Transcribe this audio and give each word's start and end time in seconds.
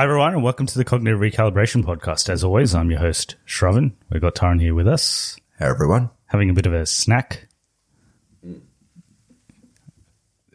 Hi, 0.00 0.04
everyone, 0.04 0.32
and 0.32 0.42
welcome 0.42 0.64
to 0.64 0.78
the 0.78 0.84
Cognitive 0.86 1.20
Recalibration 1.20 1.84
Podcast. 1.84 2.30
As 2.30 2.42
always, 2.42 2.74
I'm 2.74 2.90
your 2.90 3.00
host, 3.00 3.36
Shravan. 3.46 3.92
We've 4.08 4.22
got 4.22 4.34
Taran 4.34 4.58
here 4.58 4.74
with 4.74 4.88
us, 4.88 5.36
Hey 5.58 5.66
everyone. 5.66 6.08
having 6.24 6.48
a 6.48 6.54
bit 6.54 6.64
of 6.64 6.72
a 6.72 6.86
snack. 6.86 7.48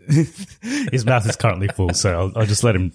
His 0.08 1.06
mouth 1.06 1.30
is 1.30 1.36
currently 1.36 1.68
full, 1.68 1.94
so 1.94 2.20
I'll, 2.20 2.32
I'll 2.40 2.48
just 2.48 2.64
let 2.64 2.76
him 2.76 2.92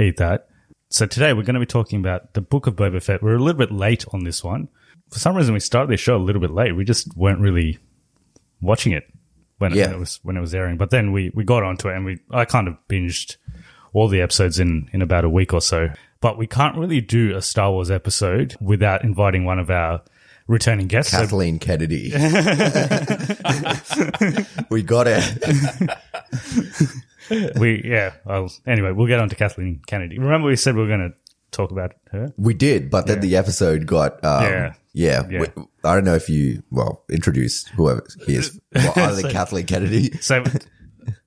eat 0.00 0.18
that. 0.18 0.46
So 0.90 1.04
today 1.04 1.32
we're 1.32 1.42
going 1.42 1.54
to 1.54 1.60
be 1.60 1.66
talking 1.66 1.98
about 1.98 2.34
the 2.34 2.42
Book 2.42 2.68
of 2.68 2.76
Boba 2.76 3.02
Fett. 3.02 3.20
We're 3.20 3.34
a 3.34 3.42
little 3.42 3.58
bit 3.58 3.72
late 3.72 4.04
on 4.12 4.22
this 4.22 4.44
one. 4.44 4.68
For 5.10 5.18
some 5.18 5.36
reason, 5.36 5.52
we 5.52 5.58
started 5.58 5.90
this 5.90 5.98
show 5.98 6.14
a 6.14 6.18
little 6.18 6.40
bit 6.40 6.52
late. 6.52 6.76
We 6.76 6.84
just 6.84 7.16
weren't 7.16 7.40
really 7.40 7.80
watching 8.60 8.92
it 8.92 9.08
when, 9.58 9.72
it, 9.72 9.78
Yeah. 9.78 9.86
when 9.86 9.96
it 9.96 9.98
was 9.98 10.20
when 10.22 10.36
it 10.36 10.40
was 10.42 10.54
airing. 10.54 10.76
But 10.76 10.90
then 10.90 11.10
we 11.10 11.32
we 11.34 11.42
got 11.42 11.64
onto 11.64 11.88
it, 11.88 11.96
and 11.96 12.04
we 12.04 12.20
I 12.30 12.44
kind 12.44 12.68
of 12.68 12.76
binged 12.88 13.38
all 13.92 14.08
the 14.08 14.20
episodes 14.20 14.58
in 14.58 14.88
in 14.92 15.02
about 15.02 15.24
a 15.24 15.30
week 15.30 15.52
or 15.52 15.60
so. 15.60 15.88
But 16.20 16.38
we 16.38 16.46
can't 16.46 16.76
really 16.76 17.00
do 17.00 17.36
a 17.36 17.42
Star 17.42 17.70
Wars 17.72 17.90
episode 17.90 18.56
without 18.60 19.02
inviting 19.04 19.44
one 19.44 19.58
of 19.58 19.70
our 19.70 20.02
returning 20.46 20.86
guests. 20.86 21.12
So- 21.12 21.18
Kathleen 21.20 21.58
Kennedy. 21.58 22.12
we 24.70 24.82
got 24.82 25.06
it. 25.08 25.98
we 27.58 27.82
yeah. 27.84 28.12
Anyway, 28.66 28.92
we'll 28.92 29.06
get 29.06 29.20
on 29.20 29.28
to 29.28 29.36
Kathleen 29.36 29.80
Kennedy. 29.86 30.18
Remember, 30.18 30.48
we 30.48 30.56
said 30.56 30.74
we 30.74 30.82
were 30.82 30.88
going 30.88 31.10
to 31.10 31.14
talk 31.50 31.70
about 31.70 31.92
her. 32.10 32.32
We 32.36 32.54
did, 32.54 32.90
but 32.90 33.06
then 33.06 33.20
the 33.20 33.36
episode 33.36 33.86
got, 33.86 34.24
um, 34.24 34.42
Yeah. 34.44 34.74
yeah. 34.92 35.22
Yeah. 35.30 35.40
we- 35.40 35.64
I 35.84 35.94
don't 35.94 36.04
know 36.04 36.14
if 36.14 36.28
you, 36.28 36.62
well, 36.70 37.04
introduce 37.10 37.66
whoever 37.68 38.04
he 38.26 38.36
is. 38.36 38.58
Well, 38.74 38.92
other 38.96 39.14
than 39.16 39.22
So- 39.24 39.30
Kathleen 39.30 39.66
Kennedy. 39.66 40.12
So 40.18 40.42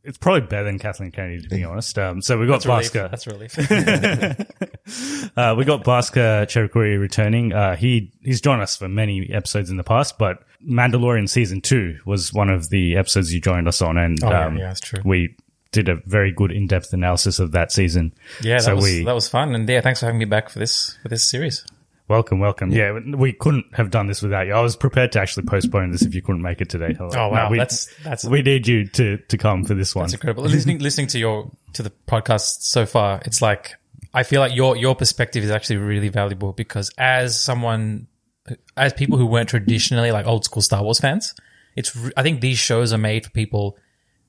it's 0.06 0.18
probably 0.18 0.42
better 0.48 0.64
than 0.66 0.80
Kathleen 0.80 1.12
Kennedy, 1.12 1.42
to 1.42 1.50
be 1.50 1.64
honest. 1.64 1.98
Um, 1.98 2.22
so 2.22 2.38
we 2.38 2.48
got 2.48 2.64
Relief. 2.66 2.94
Bhaskar. 2.94 3.10
That's 3.12 3.28
a 3.28 3.32
relief. 3.32 3.56
Uh, 5.36 5.56
we 5.58 5.66
got 5.66 5.84
Bhaskar 5.84 6.46
Cherukuri 6.46 7.00
returning. 7.00 7.52
Uh, 7.52 7.76
he 7.76 8.12
he's 8.22 8.40
joined 8.40 8.62
us 8.62 8.78
for 8.78 8.88
many 8.88 9.28
episodes 9.32 9.72
in 9.72 9.78
the 9.78 9.84
past, 9.84 10.20
but 10.20 10.44
Mandalorian 10.64 11.28
season 11.28 11.60
two 11.60 11.98
was 12.06 12.32
one 12.32 12.50
of 12.50 12.70
the 12.70 12.96
episodes 12.96 13.34
you 13.34 13.42
joined 13.42 13.68
us 13.68 13.82
on, 13.82 13.98
and 13.98 14.24
Oh, 14.24 14.30
yeah, 14.30 14.46
um, 14.46 14.58
yeah, 14.58 14.68
that's 14.68 14.80
true. 14.82 15.02
We 15.04 15.36
did 15.72 15.90
a 15.90 15.96
very 16.06 16.32
good 16.32 16.52
in 16.52 16.68
depth 16.68 16.94
analysis 16.94 17.40
of 17.40 17.52
that 17.54 17.72
season. 17.72 18.14
yeah, 18.42 18.58
that 18.58 18.64
so 18.64 18.76
was 18.76 18.84
we 18.84 19.04
that 19.06 19.16
was 19.16 19.28
fun, 19.28 19.56
and 19.56 19.68
yeah, 19.68 19.82
thanks 19.82 20.02
for 20.02 20.06
having 20.06 20.20
me 20.20 20.26
back 20.26 20.50
for 20.50 20.60
this 20.60 20.98
for 21.02 21.10
this 21.10 21.24
series. 21.28 21.66
Welcome, 22.08 22.40
welcome. 22.40 22.72
Yeah, 22.72 22.92
we 23.16 23.34
couldn't 23.34 23.66
have 23.76 23.92
done 23.92 24.08
this 24.08 24.22
without 24.22 24.48
you. 24.48 24.54
I 24.54 24.62
was 24.62 24.76
prepared 24.76 25.12
to 25.14 25.22
actually 25.22 25.46
postpone 25.46 25.92
this 25.92 26.02
if 26.04 26.14
you 26.16 26.22
couldn't 26.22 26.42
make 26.42 26.62
it 26.62 26.70
today. 26.70 26.96
Oh 27.00 27.30
wow, 27.30 27.50
we, 27.50 27.58
that's- 27.58 27.88
that's- 28.04 28.26
we 28.26 28.42
need 28.42 28.68
you 28.68 28.86
to 28.88 29.18
to 29.18 29.38
come 29.38 29.64
for 29.64 29.74
this 29.74 29.96
one. 29.96 30.04
That's 30.04 30.14
incredible. 30.14 30.44
listening 30.44 30.80
listening 30.80 31.08
to 31.08 31.20
your 31.20 31.52
to 31.74 31.84
the 31.84 31.92
podcast 32.08 32.62
so 32.62 32.86
far, 32.86 33.22
it's 33.26 33.42
like 33.42 33.76
I 34.14 34.24
feel 34.24 34.40
like 34.42 34.56
your 34.56 34.78
your 34.78 34.96
perspective 34.96 35.44
is 35.44 35.52
actually 35.52 35.78
really 35.78 36.10
valuable 36.10 36.54
because 36.54 36.92
as 36.98 37.40
someone 37.40 38.08
as 38.78 38.94
people 38.94 39.18
who 39.18 39.26
weren't 39.26 39.50
traditionally 39.50 40.12
like 40.12 40.26
old 40.28 40.46
school 40.46 40.62
Star 40.62 40.84
Wars 40.84 41.00
fans, 41.00 41.34
it's 41.76 41.98
I 42.16 42.24
think 42.24 42.42
these 42.42 42.58
shows 42.60 42.94
are 42.94 42.98
made 42.98 43.26
for 43.26 43.32
people 43.32 43.78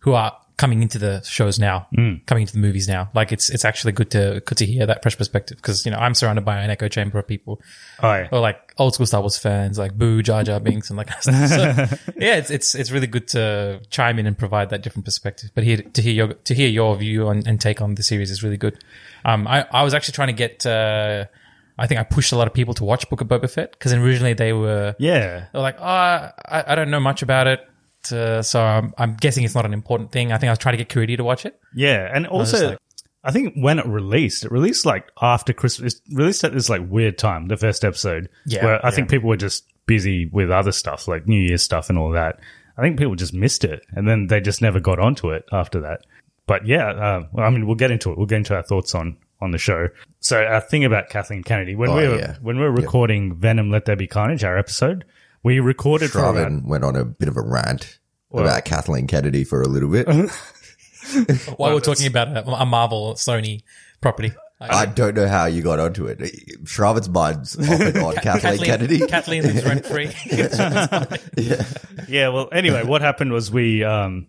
who 0.00 0.14
are 0.14 0.36
coming 0.56 0.80
into 0.80 0.98
the 0.98 1.20
shows 1.22 1.58
now, 1.58 1.86
coming 2.26 2.42
into 2.42 2.54
the 2.54 2.58
movies 2.58 2.88
now. 2.88 3.10
Like 3.14 3.30
it's 3.30 3.50
it's 3.50 3.64
actually 3.64 3.92
good 3.92 4.10
to 4.12 4.42
good 4.46 4.58
to 4.58 4.66
hear 4.66 4.86
that 4.86 5.02
fresh 5.02 5.16
perspective 5.18 5.58
because 5.58 5.84
you 5.84 5.92
know 5.92 5.98
I'm 5.98 6.14
surrounded 6.14 6.44
by 6.44 6.60
an 6.60 6.70
echo 6.70 6.88
chamber 6.88 7.18
of 7.18 7.26
people 7.26 7.60
Oh, 8.02 8.12
yeah. 8.14 8.28
or 8.32 8.40
like 8.40 8.72
old 8.78 8.94
school 8.94 9.06
Star 9.06 9.20
Wars 9.20 9.36
fans, 9.36 9.78
like 9.78 9.92
Boo, 9.98 10.22
Jar 10.22 10.42
Jar 10.44 10.58
Binks, 10.60 10.88
and 10.88 10.96
like 10.96 11.12
so, 11.22 11.30
yeah, 12.16 12.36
it's 12.36 12.50
it's 12.50 12.74
it's 12.74 12.90
really 12.90 13.06
good 13.06 13.28
to 13.28 13.80
chime 13.90 14.18
in 14.18 14.26
and 14.26 14.36
provide 14.38 14.70
that 14.70 14.82
different 14.82 15.04
perspective. 15.04 15.50
But 15.54 15.64
here 15.64 15.76
to 15.78 16.02
hear 16.02 16.12
your 16.14 16.28
to 16.32 16.54
hear 16.54 16.68
your 16.68 16.96
view 16.96 17.28
on, 17.28 17.42
and 17.46 17.60
take 17.60 17.82
on 17.82 17.94
the 17.94 18.02
series 18.02 18.30
is 18.30 18.42
really 18.42 18.56
good. 18.56 18.82
Um, 19.24 19.46
I 19.46 19.66
I 19.70 19.82
was 19.82 19.92
actually 19.94 20.12
trying 20.12 20.28
to 20.28 20.34
get. 20.34 20.64
Uh, 20.64 21.26
I 21.78 21.86
think 21.86 22.00
I 22.00 22.04
pushed 22.04 22.32
a 22.32 22.36
lot 22.36 22.46
of 22.46 22.54
people 22.54 22.72
to 22.72 22.84
watch 22.84 23.10
Book 23.10 23.20
of 23.20 23.28
Boba 23.28 23.50
Fett 23.50 23.72
because 23.72 23.92
originally 23.92 24.32
they 24.32 24.54
were 24.54 24.94
yeah. 24.98 25.40
they 25.52 25.58
were 25.58 25.62
like, 25.62 25.76
oh, 25.78 25.84
I, 25.84 26.32
I 26.68 26.74
don't 26.74 26.90
know 26.90 27.00
much 27.00 27.20
about 27.20 27.46
it. 27.46 27.68
Uh, 28.12 28.42
so 28.42 28.60
I'm, 28.60 28.94
I'm 28.98 29.14
guessing 29.14 29.44
it's 29.44 29.54
not 29.54 29.66
an 29.66 29.72
important 29.72 30.12
thing. 30.12 30.32
I 30.32 30.38
think 30.38 30.48
I 30.48 30.52
was 30.52 30.58
trying 30.58 30.76
to 30.76 30.84
get 30.84 30.88
Kuriti 30.88 31.16
to 31.16 31.24
watch 31.24 31.44
it. 31.46 31.58
Yeah, 31.74 32.10
and 32.12 32.26
also, 32.26 32.70
like- 32.70 32.78
I 33.24 33.32
think 33.32 33.54
when 33.56 33.78
it 33.78 33.86
released, 33.86 34.44
it 34.44 34.52
released 34.52 34.86
like 34.86 35.10
after 35.20 35.52
Christmas. 35.52 35.94
It 35.94 36.00
released 36.16 36.44
at 36.44 36.52
this 36.52 36.68
like 36.68 36.82
weird 36.88 37.18
time, 37.18 37.48
the 37.48 37.56
first 37.56 37.84
episode. 37.84 38.28
Yeah, 38.46 38.64
where 38.64 38.84
I 38.84 38.88
yeah. 38.88 38.94
think 38.94 39.10
people 39.10 39.28
were 39.28 39.36
just 39.36 39.64
busy 39.86 40.26
with 40.26 40.50
other 40.50 40.72
stuff, 40.72 41.08
like 41.08 41.26
New 41.26 41.40
Year's 41.40 41.62
stuff 41.62 41.88
and 41.88 41.98
all 41.98 42.10
that. 42.12 42.38
I 42.78 42.82
think 42.82 42.98
people 42.98 43.14
just 43.14 43.34
missed 43.34 43.64
it, 43.64 43.84
and 43.92 44.06
then 44.06 44.26
they 44.26 44.40
just 44.40 44.60
never 44.62 44.80
got 44.80 44.98
onto 44.98 45.30
it 45.30 45.44
after 45.50 45.80
that. 45.80 46.02
But 46.46 46.66
yeah, 46.66 46.88
uh, 46.90 47.26
well, 47.32 47.46
I 47.46 47.50
mean, 47.50 47.66
we'll 47.66 47.74
get 47.74 47.90
into 47.90 48.12
it. 48.12 48.18
We'll 48.18 48.26
get 48.26 48.36
into 48.36 48.54
our 48.54 48.62
thoughts 48.62 48.94
on 48.94 49.16
on 49.40 49.50
the 49.50 49.58
show. 49.58 49.88
So 50.20 50.42
our 50.44 50.60
thing 50.60 50.84
about 50.84 51.08
Kathleen 51.10 51.42
Kennedy 51.42 51.74
when 51.74 51.90
Oh, 51.90 51.96
we 51.96 52.08
were 52.08 52.18
yeah. 52.18 52.36
when 52.40 52.56
we 52.58 52.62
were 52.62 52.70
recording 52.72 53.34
Venom: 53.34 53.70
Let 53.70 53.86
There 53.86 53.96
Be 53.96 54.06
Carnage, 54.06 54.44
our 54.44 54.56
episode, 54.56 55.04
we 55.46 55.60
recorded 55.60 56.10
for 56.10 56.18
Shravan 56.18 56.64
went 56.64 56.82
on 56.82 56.96
a 56.96 57.04
bit 57.04 57.28
of 57.28 57.36
a 57.36 57.40
rant 57.40 58.00
about 58.32 58.64
Kathleen 58.64 59.06
Kennedy 59.06 59.44
for 59.44 59.62
a 59.62 59.68
little 59.68 59.88
bit. 59.88 60.08
While 61.56 61.72
we're 61.72 61.78
talking 61.78 62.08
about 62.08 62.36
a, 62.36 62.44
a 62.50 62.66
Marvel 62.66 63.14
Sony 63.14 63.62
property. 64.00 64.32
I 64.60 64.86
don't 64.86 65.14
know 65.14 65.28
how 65.28 65.44
you 65.44 65.62
got 65.62 65.78
onto 65.78 66.06
it. 66.06 66.18
Shravan's 66.64 67.08
mind's 67.08 67.56
often 67.56 67.96
on 67.98 68.14
Kathleen, 68.22 68.58
Kennedy. 68.58 69.06
Kathleen 69.06 69.44
lives 69.44 69.64
rent 69.64 69.86
free. 69.86 70.10
Yeah, 72.08 72.28
well, 72.28 72.48
anyway, 72.50 72.84
what 72.84 73.02
happened 73.02 73.32
was 73.32 73.50
we, 73.50 73.84
um, 73.84 74.26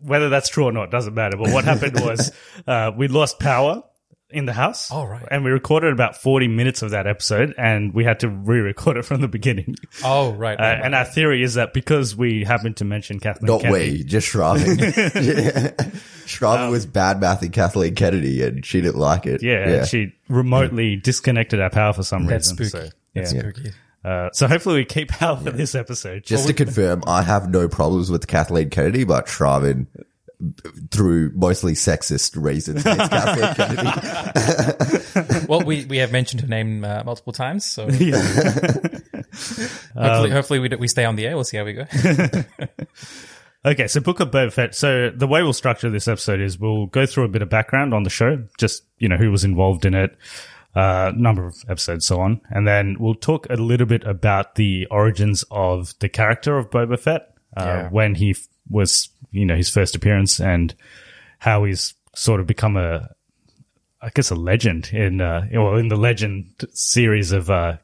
whether 0.00 0.28
that's 0.30 0.48
true 0.48 0.64
or 0.64 0.72
not 0.72 0.90
doesn't 0.90 1.14
matter. 1.14 1.36
But 1.36 1.52
what 1.52 1.64
happened 1.64 2.00
was 2.00 2.32
uh, 2.66 2.90
we 2.96 3.06
lost 3.06 3.38
power 3.38 3.84
in 4.30 4.44
the 4.44 4.52
house. 4.52 4.90
Oh, 4.90 5.04
right. 5.04 5.26
And 5.30 5.44
we 5.44 5.50
recorded 5.50 5.92
about 5.92 6.16
40 6.16 6.48
minutes 6.48 6.82
of 6.82 6.90
that 6.90 7.06
episode 7.06 7.54
and 7.56 7.94
we 7.94 8.04
had 8.04 8.20
to 8.20 8.28
re 8.28 8.60
record 8.60 8.96
it 8.96 9.04
from 9.04 9.20
the 9.20 9.28
beginning. 9.28 9.76
Oh, 10.04 10.32
right. 10.32 10.58
Uh, 10.58 10.62
right, 10.62 10.80
and 10.84 10.94
our 10.94 11.04
theory 11.04 11.42
is 11.42 11.54
that 11.54 11.72
because 11.72 12.14
we 12.14 12.44
happened 12.44 12.76
to 12.78 12.84
mention 12.84 13.20
Kathleen 13.20 13.48
Kennedy. 13.60 13.68
Not 13.68 13.74
Kennedy, 13.74 13.98
we, 13.98 14.04
just 14.04 14.30
Shravan. 14.30 14.76
Shravan 16.26 16.70
was 16.70 16.86
bad 16.86 17.20
mouthing 17.20 17.52
Kathleen 17.52 17.94
Kennedy 17.94 18.42
and 18.42 18.64
she 18.64 18.80
didn't 18.80 19.00
like 19.00 19.26
it. 19.26 19.42
yeah, 19.42 19.68
yeah. 19.68 19.84
she 19.84 20.12
remotely 20.28 20.96
disconnected 20.96 21.60
our 21.60 21.70
power 21.70 21.92
for 21.92 22.02
some 22.02 22.26
That's 22.26 22.50
reason. 22.58 22.66
spooky. 22.68 22.88
So, 22.88 22.92
That's 23.14 23.32
yeah. 23.32 23.40
spooky. 23.40 23.70
Uh, 24.04 24.30
so 24.32 24.46
hopefully 24.46 24.76
we 24.76 24.84
keep 24.84 25.08
power 25.08 25.36
for 25.36 25.50
this 25.50 25.74
episode. 25.74 26.22
Just 26.22 26.46
to 26.46 26.54
confirm, 26.54 27.02
I 27.06 27.22
have 27.22 27.50
no 27.50 27.68
problems 27.68 28.10
with 28.10 28.26
Kathleen 28.26 28.70
Kennedy, 28.70 29.04
but 29.04 29.26
Shravan, 29.26 29.86
through 30.90 31.32
mostly 31.34 31.72
sexist 31.74 32.40
reasons, 32.40 32.82
hates 32.84 33.08
Kathleen 33.08 33.54
Kennedy. 35.14 35.46
Well, 35.48 35.62
we, 35.62 35.84
we 35.86 35.96
have 35.98 36.12
mentioned 36.12 36.42
her 36.42 36.46
name 36.46 36.84
uh, 36.84 37.02
multiple 37.04 37.32
times, 37.32 37.64
so 37.64 37.88
Yeah. 37.92 38.20
hopefully, 39.94 40.30
hopefully 40.30 40.58
we, 40.58 40.68
d- 40.68 40.76
we 40.76 40.88
stay 40.88 41.04
on 41.04 41.16
the 41.16 41.26
air. 41.26 41.34
We'll 41.34 41.44
see 41.44 41.56
how 41.56 41.64
we 41.64 41.72
go. 41.72 41.84
Okay, 43.64 43.88
so 43.88 44.00
Book 44.00 44.20
of 44.20 44.30
Boba 44.30 44.52
Fett. 44.52 44.74
So 44.74 45.10
the 45.10 45.26
way 45.26 45.42
we'll 45.42 45.52
structure 45.52 45.90
this 45.90 46.06
episode 46.06 46.40
is 46.40 46.58
we'll 46.58 46.86
go 46.86 47.06
through 47.06 47.24
a 47.24 47.28
bit 47.28 47.42
of 47.42 47.48
background 47.50 47.92
on 47.92 48.02
the 48.04 48.10
show, 48.10 48.44
just 48.58 48.84
you 48.98 49.08
know 49.08 49.16
who 49.16 49.30
was 49.30 49.42
involved 49.44 49.84
in 49.84 49.94
it, 49.94 50.16
uh, 50.76 51.12
number 51.16 51.46
of 51.46 51.56
episodes, 51.68 52.06
so 52.06 52.20
on, 52.20 52.40
and 52.50 52.66
then 52.68 52.96
we'll 53.00 53.14
talk 53.16 53.46
a 53.50 53.54
little 53.56 53.86
bit 53.86 54.04
about 54.04 54.54
the 54.54 54.86
origins 54.90 55.44
of 55.50 55.92
the 55.98 56.08
character 56.08 56.56
of 56.56 56.70
Boba 56.70 56.98
Fett, 56.98 57.34
uh, 57.56 57.64
Yeah. 57.64 57.88
when 57.90 58.14
he 58.14 58.30
f- 58.30 58.46
was 58.70 59.08
you 59.30 59.44
know 59.46 59.56
his 59.56 59.68
first 59.70 59.94
appearance 59.94 60.40
and 60.40 60.74
how 61.38 61.64
he's 61.64 61.94
sort 62.14 62.40
of 62.40 62.46
become 62.46 62.76
a, 62.76 63.08
I 64.00 64.10
guess 64.14 64.30
a 64.30 64.34
legend 64.34 64.90
in 64.92 65.20
uh, 65.20 65.46
well 65.52 65.76
in 65.76 65.88
the 65.88 65.96
legend 65.96 66.46
series 66.72 67.32
of 67.32 67.50
uh, 67.50 67.76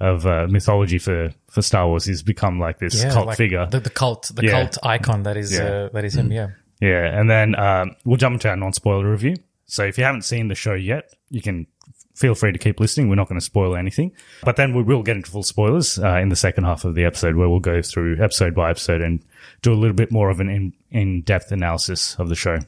of 0.00 0.26
uh, 0.26 0.46
mythology 0.48 0.98
for 0.98 1.32
for 1.48 1.62
Star 1.62 1.86
Wars. 1.88 2.04
He's 2.04 2.22
become 2.22 2.58
like 2.58 2.78
this 2.78 3.02
cult 3.04 3.26
like 3.28 3.36
figure. 3.36 3.66
The, 3.66 3.80
the 3.80 3.90
cult, 3.90 4.30
the 4.34 4.44
Yeah. 4.44 4.50
cult 4.50 4.78
icon 4.82 5.22
that 5.24 5.36
is 5.36 5.52
Yeah. 5.52 5.64
uh, 5.64 5.88
that 5.92 6.04
is 6.04 6.14
him. 6.16 6.32
Yeah. 6.32 6.48
Yeah, 6.80 7.18
and 7.18 7.30
then 7.30 7.54
um, 7.54 7.94
we'll 8.04 8.16
jump 8.16 8.34
into 8.34 8.48
our 8.50 8.56
non-spoiler 8.56 9.08
review. 9.08 9.36
So 9.66 9.84
if 9.84 9.96
you 9.96 10.04
haven't 10.04 10.22
seen 10.22 10.48
the 10.48 10.54
show 10.54 10.74
yet, 10.74 11.14
you 11.30 11.40
can 11.40 11.66
feel 12.14 12.34
free 12.34 12.52
to 12.52 12.58
keep 12.58 12.80
listening. 12.80 13.08
We're 13.08 13.16
not 13.16 13.28
going 13.28 13.40
to 13.40 13.44
spoil 13.44 13.76
anything, 13.76 14.12
but 14.42 14.56
then 14.56 14.74
we 14.74 14.82
will 14.82 15.02
get 15.02 15.16
into 15.16 15.30
full 15.30 15.42
spoilers 15.42 15.98
uh, 15.98 16.16
in 16.16 16.28
the 16.28 16.36
second 16.36 16.64
half 16.64 16.84
of 16.84 16.94
the 16.94 17.04
episode, 17.04 17.36
where 17.36 17.48
we'll 17.48 17.60
go 17.60 17.82
through 17.82 18.22
episode 18.22 18.54
by 18.54 18.70
episode 18.70 19.00
and 19.00 19.22
do 19.62 19.72
a 19.72 19.74
little 19.74 19.96
bit 19.96 20.10
more 20.10 20.30
of 20.30 20.40
an 20.40 20.48
in, 20.48 20.72
in-depth 20.90 21.52
analysis 21.52 22.16
of 22.18 22.28
the 22.28 22.36
show. 22.36 22.58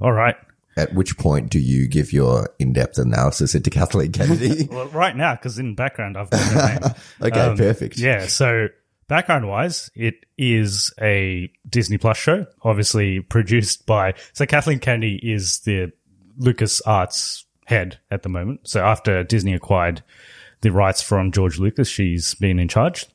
All 0.00 0.12
right. 0.12 0.36
At 0.76 0.92
which 0.92 1.16
point 1.16 1.50
do 1.50 1.58
you 1.58 1.88
give 1.88 2.12
your 2.12 2.50
in-depth 2.58 2.98
analysis 2.98 3.54
into 3.54 3.70
Kathleen 3.70 4.12
Kennedy? 4.12 4.68
Well, 4.70 4.88
right 4.88 5.16
now, 5.16 5.34
because 5.34 5.58
in 5.58 5.74
background 5.74 6.16
I've 6.16 6.30
got 6.30 6.40
her 6.40 6.80
name. 6.80 6.94
okay, 7.22 7.54
perfect. 7.56 7.98
Yeah. 7.98 8.26
So 8.26 8.68
background 9.08 9.48
wise, 9.48 9.90
it 9.94 10.26
is 10.36 10.92
a 11.00 11.50
Disney 11.66 11.96
Plus 11.96 12.18
show, 12.18 12.46
obviously 12.62 13.20
produced 13.20 13.86
by. 13.86 14.14
So 14.34 14.44
Kathleen 14.44 14.78
Kennedy 14.78 15.18
is 15.22 15.60
the 15.60 15.92
Lucas 16.36 16.82
Arts 16.82 17.45
head 17.66 17.98
at 18.10 18.22
the 18.22 18.28
moment. 18.28 18.60
So 18.64 18.82
after 18.84 19.22
Disney 19.22 19.52
acquired 19.52 20.02
the 20.62 20.72
rights 20.72 21.02
from 21.02 21.30
George 21.30 21.58
Lucas, 21.58 21.88
she's 21.88 22.34
been 22.34 22.58
in 22.58 22.68
charge. 22.68 23.06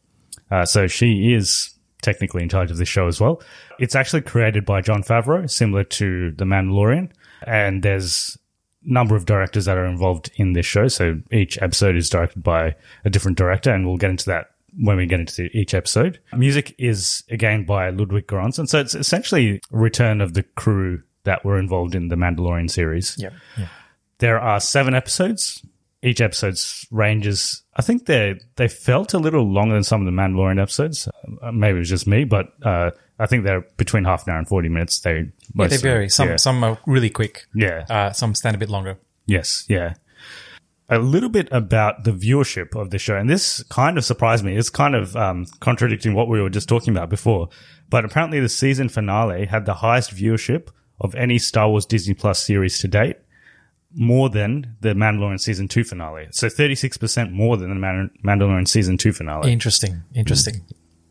Uh, 0.49 0.65
so 0.65 0.87
she 0.87 1.33
is 1.33 1.73
technically 2.01 2.43
in 2.43 2.49
charge 2.49 2.71
of 2.71 2.77
this 2.77 2.87
show 2.87 3.07
as 3.07 3.19
well. 3.19 3.41
It's 3.79 3.95
actually 3.95 4.21
created 4.21 4.65
by 4.65 4.81
Jon 4.81 5.03
Favreau, 5.03 5.49
similar 5.49 5.83
to 5.85 6.31
The 6.31 6.45
Mandalorian. 6.45 7.11
And 7.47 7.83
there's 7.83 8.37
a 8.85 8.93
number 8.93 9.15
of 9.15 9.25
directors 9.25 9.65
that 9.65 9.77
are 9.77 9.85
involved 9.85 10.31
in 10.35 10.53
this 10.53 10.65
show. 10.65 10.87
So 10.87 11.19
each 11.31 11.61
episode 11.61 11.95
is 11.95 12.09
directed 12.09 12.43
by 12.43 12.75
a 13.05 13.09
different 13.09 13.37
director, 13.37 13.71
and 13.73 13.87
we'll 13.87 13.97
get 13.97 14.09
into 14.09 14.25
that 14.25 14.47
when 14.79 14.97
we 14.97 15.05
get 15.05 15.19
into 15.19 15.49
each 15.57 15.73
episode. 15.73 16.19
Music 16.35 16.75
is 16.77 17.23
again 17.29 17.65
by 17.65 17.89
Ludwig 17.89 18.27
Göransson. 18.27 18.67
So 18.67 18.79
it's 18.79 18.95
essentially 18.95 19.55
a 19.55 19.77
return 19.77 20.21
of 20.21 20.33
the 20.33 20.43
crew 20.43 21.03
that 21.23 21.45
were 21.45 21.59
involved 21.59 21.93
in 21.93 22.07
the 22.07 22.15
Mandalorian 22.15 22.69
series. 22.69 23.15
Yeah. 23.17 23.29
yeah. 23.57 23.67
There 24.21 24.39
are 24.39 24.59
seven 24.59 24.93
episodes. 24.93 25.65
Each 26.03 26.21
episode 26.21 26.59
ranges. 26.91 27.63
I 27.75 27.81
think 27.81 28.05
they 28.05 28.39
they 28.55 28.67
felt 28.67 29.15
a 29.15 29.19
little 29.19 29.51
longer 29.51 29.73
than 29.73 29.83
some 29.83 29.99
of 29.99 30.05
the 30.05 30.11
Mandalorian 30.11 30.61
episodes. 30.61 31.07
Uh, 31.41 31.51
maybe 31.51 31.77
it 31.77 31.79
was 31.79 31.89
just 31.89 32.05
me, 32.05 32.23
but 32.23 32.53
uh, 32.63 32.91
I 33.17 33.25
think 33.25 33.43
they're 33.43 33.65
between 33.77 34.03
half 34.03 34.27
an 34.27 34.33
hour 34.33 34.37
and 34.37 34.47
forty 34.47 34.69
minutes. 34.69 34.99
They 34.99 35.31
Yeah, 35.55 35.67
they 35.67 35.77
vary. 35.77 36.09
Some 36.09 36.29
yeah. 36.29 36.35
some 36.35 36.63
are 36.63 36.77
really 36.85 37.09
quick. 37.09 37.45
Yeah. 37.55 37.85
Uh, 37.89 38.11
some 38.11 38.35
stand 38.35 38.55
a 38.55 38.59
bit 38.59 38.69
longer. 38.69 38.99
Yes, 39.25 39.65
yeah. 39.67 39.95
A 40.87 40.99
little 40.99 41.29
bit 41.29 41.47
about 41.51 42.03
the 42.03 42.11
viewership 42.11 42.79
of 42.79 42.91
the 42.91 42.99
show, 42.99 43.15
and 43.15 43.27
this 43.27 43.63
kind 43.63 43.97
of 43.97 44.05
surprised 44.05 44.43
me. 44.43 44.55
It's 44.55 44.69
kind 44.69 44.93
of 44.93 45.15
um, 45.15 45.47
contradicting 45.61 46.13
what 46.13 46.27
we 46.27 46.39
were 46.39 46.49
just 46.49 46.69
talking 46.69 46.95
about 46.95 47.09
before, 47.09 47.49
but 47.89 48.05
apparently 48.05 48.39
the 48.39 48.49
season 48.49 48.87
finale 48.87 49.45
had 49.47 49.65
the 49.65 49.75
highest 49.75 50.15
viewership 50.15 50.67
of 50.99 51.15
any 51.15 51.39
Star 51.39 51.69
Wars 51.69 51.87
Disney 51.87 52.13
Plus 52.13 52.43
series 52.43 52.77
to 52.79 52.87
date, 52.87 53.17
more 53.93 54.29
than 54.29 54.75
the 54.81 54.89
Mandalorian 54.89 55.39
season 55.39 55.67
two 55.67 55.83
finale. 55.83 56.27
So 56.31 56.49
thirty 56.49 56.75
six 56.75 56.97
percent 56.97 57.31
more 57.31 57.57
than 57.57 57.69
the 57.69 57.75
Man- 57.75 58.11
Mandalorian 58.23 58.67
season 58.67 58.97
two 58.97 59.11
finale, 59.13 59.51
Interesting. 59.51 60.01
Interesting. 60.15 60.61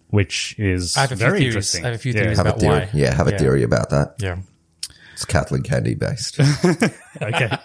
which 0.09 0.55
is 0.59 0.97
I 0.97 1.03
have 1.03 1.13
a 1.13 1.17
few 1.17 1.27
very 1.27 1.39
theories. 1.41 1.55
interesting. 1.55 1.85
I 1.85 1.89
have 1.89 1.95
a 1.97 1.99
few 1.99 2.13
Yeah. 2.13 2.21
theories 2.23 2.37
Have 2.39 2.47
a 2.47 2.49
about 2.51 2.61
theory. 2.61 2.79
why. 2.81 2.91
Yeah, 2.93 3.15
have 3.15 3.29
a 3.29 3.33
Yeah. 3.33 3.39
theory 3.39 3.63
about 3.63 3.91
that. 3.91 4.15
Yeah. 4.19 4.37
It's 5.13 5.25
Kathleen 5.27 5.63
Kennedy 5.63 5.95
based. 5.95 6.41
okay. 7.23 7.59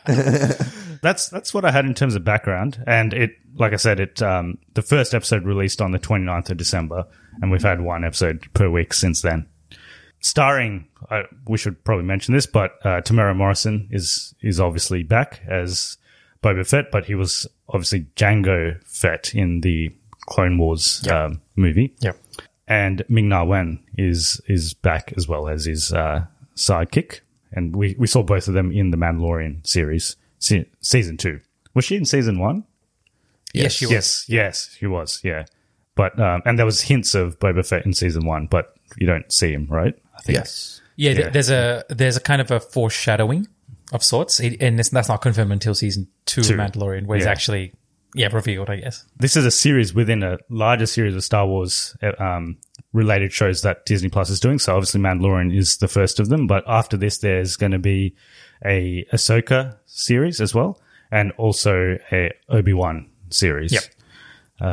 that's 1.01 1.29
that's 1.29 1.53
what 1.53 1.63
I 1.65 1.71
had 1.71 1.85
in 1.85 1.93
terms 1.93 2.15
of 2.15 2.23
background, 2.25 2.83
and 2.85 3.13
it, 3.13 3.31
like 3.55 3.71
I 3.73 3.77
said, 3.77 3.99
it 4.01 4.21
um, 4.21 4.57
the 4.73 4.81
first 4.81 5.13
episode 5.13 5.43
released 5.45 5.81
on 5.81 5.91
the 5.91 5.99
29th 5.99 6.49
of 6.49 6.57
December, 6.57 7.05
and 7.41 7.51
we've 7.51 7.63
had 7.63 7.79
one 7.81 8.03
episode 8.03 8.45
per 8.53 8.69
week 8.69 8.93
since 8.93 9.21
then. 9.21 9.47
Starring, 10.25 10.87
uh, 11.11 11.21
we 11.47 11.55
should 11.55 11.83
probably 11.83 12.03
mention 12.03 12.33
this, 12.33 12.47
but 12.47 12.71
uh, 12.83 12.99
Temuera 13.01 13.35
Morrison 13.35 13.87
is 13.91 14.33
is 14.41 14.59
obviously 14.59 15.03
back 15.03 15.41
as 15.47 15.97
Boba 16.41 16.67
Fett, 16.67 16.89
but 16.91 17.05
he 17.05 17.13
was 17.13 17.45
obviously 17.69 18.07
Jango 18.15 18.83
Fett 18.85 19.35
in 19.35 19.61
the 19.61 19.95
Clone 20.21 20.57
Wars 20.57 21.07
um, 21.09 21.41
movie 21.55 21.93
Yeah. 21.99 22.13
and 22.67 23.03
Ming 23.07 23.29
Na 23.29 23.43
Wen 23.43 23.77
is 23.99 24.41
is 24.47 24.73
back 24.73 25.13
as 25.15 25.27
well 25.27 25.47
as 25.47 25.65
his 25.65 25.93
uh, 25.93 26.25
sidekick, 26.55 27.19
and 27.51 27.75
we, 27.75 27.95
we 27.99 28.07
saw 28.07 28.23
both 28.23 28.47
of 28.47 28.55
them 28.55 28.71
in 28.71 28.89
the 28.89 28.97
Mandalorian 28.97 29.65
series 29.67 30.15
se- 30.39 30.65
season 30.81 31.17
two. 31.17 31.39
Was 31.75 31.85
she 31.85 31.97
in 31.97 32.05
season 32.05 32.39
one? 32.39 32.63
Yes, 33.53 33.73
she 33.73 33.85
was. 33.85 33.93
Yes, 33.93 34.25
yes, 34.27 34.75
she 34.79 34.87
was. 34.87 35.21
Yeah, 35.23 35.45
but 35.93 36.19
um, 36.19 36.41
and 36.47 36.57
there 36.57 36.65
was 36.65 36.81
hints 36.81 37.13
of 37.13 37.37
Boba 37.37 37.63
Fett 37.63 37.85
in 37.85 37.93
season 37.93 38.25
one, 38.25 38.47
but 38.47 38.73
you 38.97 39.05
don't 39.05 39.31
see 39.31 39.51
him, 39.53 39.67
right? 39.69 39.93
I 40.17 40.21
think. 40.21 40.37
yes. 40.37 40.81
Yeah, 40.97 41.13
th- 41.13 41.33
there's 41.33 41.49
a 41.49 41.83
there's 41.89 42.15
a 42.17 42.21
kind 42.21 42.41
of 42.41 42.51
a 42.51 42.59
foreshadowing 42.59 43.47
of 43.91 44.03
sorts, 44.03 44.39
It- 44.39 44.61
and 44.61 44.79
it's, 44.79 44.89
that's 44.89 45.09
not 45.09 45.21
confirmed 45.21 45.51
until 45.51 45.75
season 45.75 46.07
two, 46.25 46.41
Two. 46.41 46.53
of 46.53 46.59
Mandalorian, 46.59 47.05
where 47.05 47.17
it's 47.17 47.27
actually 47.27 47.73
yeah 48.13 48.29
revealed, 48.33 48.69
I 48.69 48.77
guess. 48.77 49.03
This 49.17 49.35
is 49.35 49.45
a 49.45 49.51
series 49.51 49.93
within 49.93 50.23
a 50.23 50.37
larger 50.49 50.85
series 50.85 51.15
of 51.15 51.23
Star 51.23 51.45
Wars 51.45 51.95
uh, 52.01 52.11
um, 52.23 52.57
related 52.93 53.33
shows 53.33 53.61
that 53.63 53.85
Disney 53.85 54.07
Plus 54.09 54.29
is 54.29 54.39
doing. 54.39 54.57
So 54.57 54.73
obviously 54.73 55.01
Mandalorian 55.01 55.53
is 55.55 55.77
the 55.77 55.89
first 55.89 56.19
of 56.21 56.29
them, 56.29 56.47
but 56.47 56.63
after 56.65 56.95
this, 56.95 57.17
there's 57.17 57.57
going 57.57 57.73
to 57.73 57.79
be 57.79 58.15
a 58.65 59.05
Ahsoka 59.11 59.75
series 59.85 60.39
as 60.39 60.55
well, 60.55 60.79
and 61.11 61.33
also 61.33 61.97
a 62.13 62.31
Obi 62.47 62.71
Wan 62.73 63.09
series. 63.31 63.73
Yep. 63.73 63.83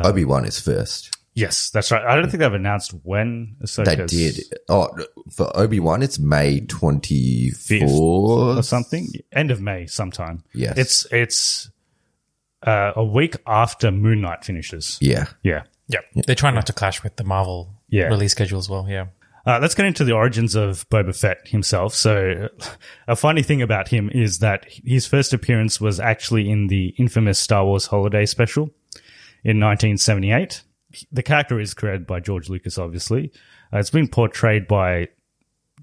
Obi 0.05 0.23
Wan 0.23 0.45
is 0.45 0.57
first. 0.59 1.12
Yes, 1.35 1.71
that's 1.71 1.91
right. 1.91 2.03
I 2.03 2.15
don't 2.15 2.29
think 2.29 2.41
they've 2.41 2.53
announced 2.53 2.93
when 3.03 3.55
Ahsoka 3.63 3.85
They 3.85 3.95
did. 4.05 4.39
Oh, 4.69 4.89
for 5.31 5.51
Obi 5.57 5.79
Wan, 5.79 6.03
it's 6.03 6.19
May 6.19 6.59
twenty 6.61 7.49
fourth. 7.49 8.57
or 8.59 8.61
something. 8.63 9.07
End 9.31 9.49
of 9.49 9.59
May, 9.61 9.87
sometime. 9.87 10.43
Yes. 10.53 10.77
it's 10.77 11.07
it's 11.11 11.71
uh, 12.65 12.93
a 12.95 13.03
week 13.03 13.35
after 13.47 13.91
Moon 13.91 14.21
Knight 14.21 14.45
finishes. 14.45 14.97
Yeah. 15.01 15.25
Yeah. 15.41 15.63
Yeah, 15.87 15.99
they 16.27 16.35
try 16.35 16.49
not 16.51 16.65
to 16.67 16.73
clash 16.73 17.03
with 17.03 17.17
the 17.17 17.23
Marvel 17.25 17.73
Yeah. 17.89 18.05
release 18.05 18.31
schedule 18.31 18.57
as 18.57 18.69
well. 18.69 18.87
Yeah, 18.89 19.07
Uh, 19.45 19.59
let's 19.61 19.75
get 19.75 19.85
into 19.85 20.05
the 20.05 20.13
origins 20.13 20.55
of 20.55 20.87
Boba 20.89 21.13
Fett 21.19 21.45
himself. 21.47 21.93
So, 21.93 22.47
a 23.07 23.15
funny 23.17 23.43
thing 23.43 23.61
about 23.61 23.89
him 23.89 24.09
is 24.13 24.39
that 24.39 24.65
his 24.69 25.05
first 25.05 25.33
appearance 25.33 25.81
was 25.81 25.99
actually 25.99 26.49
in 26.49 26.67
the 26.67 26.93
infamous 26.97 27.37
Star 27.37 27.65
Wars 27.65 27.87
Holiday 27.87 28.25
Special 28.25 28.69
in 29.43 29.59
1978. 29.59 30.63
The 31.11 31.23
character 31.23 31.59
is 31.59 31.73
created 31.73 32.07
by 32.07 32.19
George 32.19 32.49
Lucas, 32.49 32.77
obviously. 32.77 33.31
Uh, 33.73 33.79
it's 33.79 33.89
been 33.89 34.07
portrayed 34.07 34.67
by 34.67 35.09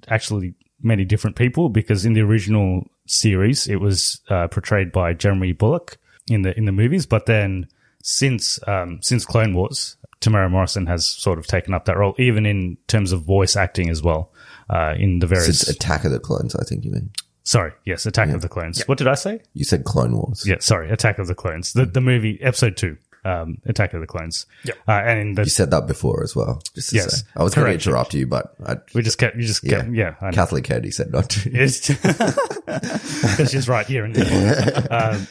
actually 0.08 0.54
many 0.82 1.04
different 1.04 1.36
people 1.36 1.68
because 1.68 2.04
in 2.04 2.14
the 2.14 2.22
original 2.22 2.84
series, 3.06 3.66
it 3.66 3.76
was 3.76 4.20
uh, 4.28 4.48
portrayed 4.48 4.92
by 4.92 5.12
Jeremy 5.12 5.52
Bulloch 5.52 5.98
in 6.28 6.42
the 6.42 6.56
in 6.56 6.64
the 6.64 6.72
movies, 6.72 7.06
but 7.06 7.26
then 7.26 7.66
since 8.02 8.58
um, 8.66 9.00
since 9.02 9.24
Clone 9.24 9.54
Wars, 9.54 9.96
Temuera 10.20 10.50
Morrison 10.50 10.86
has 10.86 11.06
sort 11.06 11.38
of 11.38 11.46
taken 11.46 11.74
up 11.74 11.86
that 11.86 11.96
role, 11.96 12.14
even 12.18 12.46
in 12.46 12.76
terms 12.86 13.12
of 13.12 13.22
voice 13.22 13.56
acting 13.56 13.90
as 13.90 14.02
well. 14.02 14.32
Uh, 14.68 14.94
in 14.96 15.18
the 15.18 15.26
various 15.26 15.60
Since 15.60 15.76
Attack 15.76 16.04
of 16.04 16.12
the 16.12 16.20
Clones, 16.20 16.54
I 16.54 16.62
think 16.62 16.84
you 16.84 16.92
mean. 16.92 17.10
Sorry, 17.42 17.72
yes, 17.84 18.06
Attack 18.06 18.28
of 18.28 18.42
the 18.42 18.48
Clones. 18.48 18.86
What 18.86 18.98
did 18.98 19.08
I 19.08 19.14
say? 19.14 19.40
You 19.54 19.64
said 19.64 19.84
Clone 19.84 20.14
Wars. 20.14 20.46
Yeah, 20.46 20.58
sorry, 20.60 20.90
Attack 20.90 21.18
of 21.18 21.26
the 21.26 21.34
Clones. 21.34 21.72
The 21.72 21.86
the 21.86 22.00
movie 22.00 22.38
episode 22.40 22.76
two, 22.76 22.96
um, 23.24 23.58
Attack 23.66 23.94
of 23.94 24.00
the 24.00 24.06
Clones. 24.06 24.46
Yeah, 24.64 24.74
Uh, 24.88 24.92
and 24.92 25.36
the 25.36 25.42
You 25.42 25.50
said 25.50 25.70
that 25.70 25.86
before 25.86 26.22
as 26.22 26.34
well. 26.34 26.62
Just 26.74 26.90
to 26.90 26.96
Yes. 26.96 27.20
say. 27.20 27.26
I 27.36 27.42
was 27.42 27.54
going 27.54 27.66
to 27.66 27.72
interrupt 27.74 28.14
you, 28.14 28.26
but 28.26 28.54
I, 28.64 28.76
we 28.94 29.02
just 29.02 29.18
kept 29.18 29.36
you 29.36 29.42
just 29.42 29.62
yeah, 29.64 29.82
kept 29.82 29.92
yeah. 29.92 30.14
I 30.20 30.26
know. 30.26 30.32
Kathleen 30.32 30.62
Kennedy 30.62 30.90
said 30.90 31.12
not 31.12 31.28
to. 31.30 31.50
It's 31.54 31.88
because 31.88 33.50
she's 33.50 33.68
right 33.68 33.86
here 33.86 34.04
and 34.04 34.14
there. 34.14 34.86
um, 34.92 35.26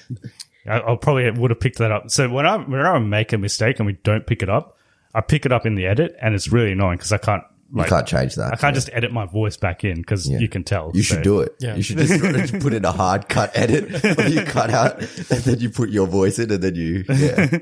I, 0.67 0.79
I'll 0.79 0.98
probably 0.98 1.29
would 1.31 1.51
have 1.51 1.60
picked 1.60 1.77
that 1.79 1.91
up. 1.91 2.12
So 2.12 2.29
when 2.29 2.46
I 2.46 2.58
when 2.58 2.81
I 2.81 2.98
make 3.00 3.34
a 3.34 3.38
mistake 3.38 3.79
and 3.79 3.86
we 3.88 3.93
don't 4.03 4.25
pick 4.27 4.43
it 4.43 4.50
up, 4.50 4.77
I 5.15 5.22
pick 5.22 5.46
it 5.46 5.51
up 5.51 5.65
in 5.65 5.75
the 5.75 5.86
edit, 5.88 6.15
and 6.22 6.36
it's 6.36 6.50
really 6.51 6.72
annoying 6.74 6.98
because 6.98 7.12
I 7.12 7.17
can't 7.17 7.43
You 7.73 7.83
can't 7.83 8.07
change 8.07 8.35
that. 8.35 8.51
I 8.53 8.55
can't 8.55 8.73
just 8.73 8.89
edit 8.93 9.11
my 9.11 9.25
voice 9.25 9.57
back 9.57 9.83
in 9.83 9.97
because 9.97 10.27
Yeah. 10.27 10.39
you 10.39 10.47
can 10.47 10.63
tell. 10.63 10.91
You 10.93 11.03
should 11.03 11.21
do 11.21 11.41
it. 11.41 11.55
Yeah. 11.59 11.75
You 11.75 11.83
should 11.83 11.97
just 11.99 12.59
put 12.61 12.73
in 12.73 12.83
a 12.85 12.91
hard 12.91 13.29
cut 13.29 13.51
edit 13.55 14.03
where 14.17 14.27
you 14.27 14.43
cut 14.43 14.69
out 14.71 14.99
and 14.99 15.43
then 15.43 15.59
you 15.59 15.69
put 15.69 15.89
your 15.89 16.07
voice 16.07 16.39
in 16.39 16.51
and 16.51 16.63
then 16.63 16.75
you, 16.75 17.03
yeah. 17.09 17.57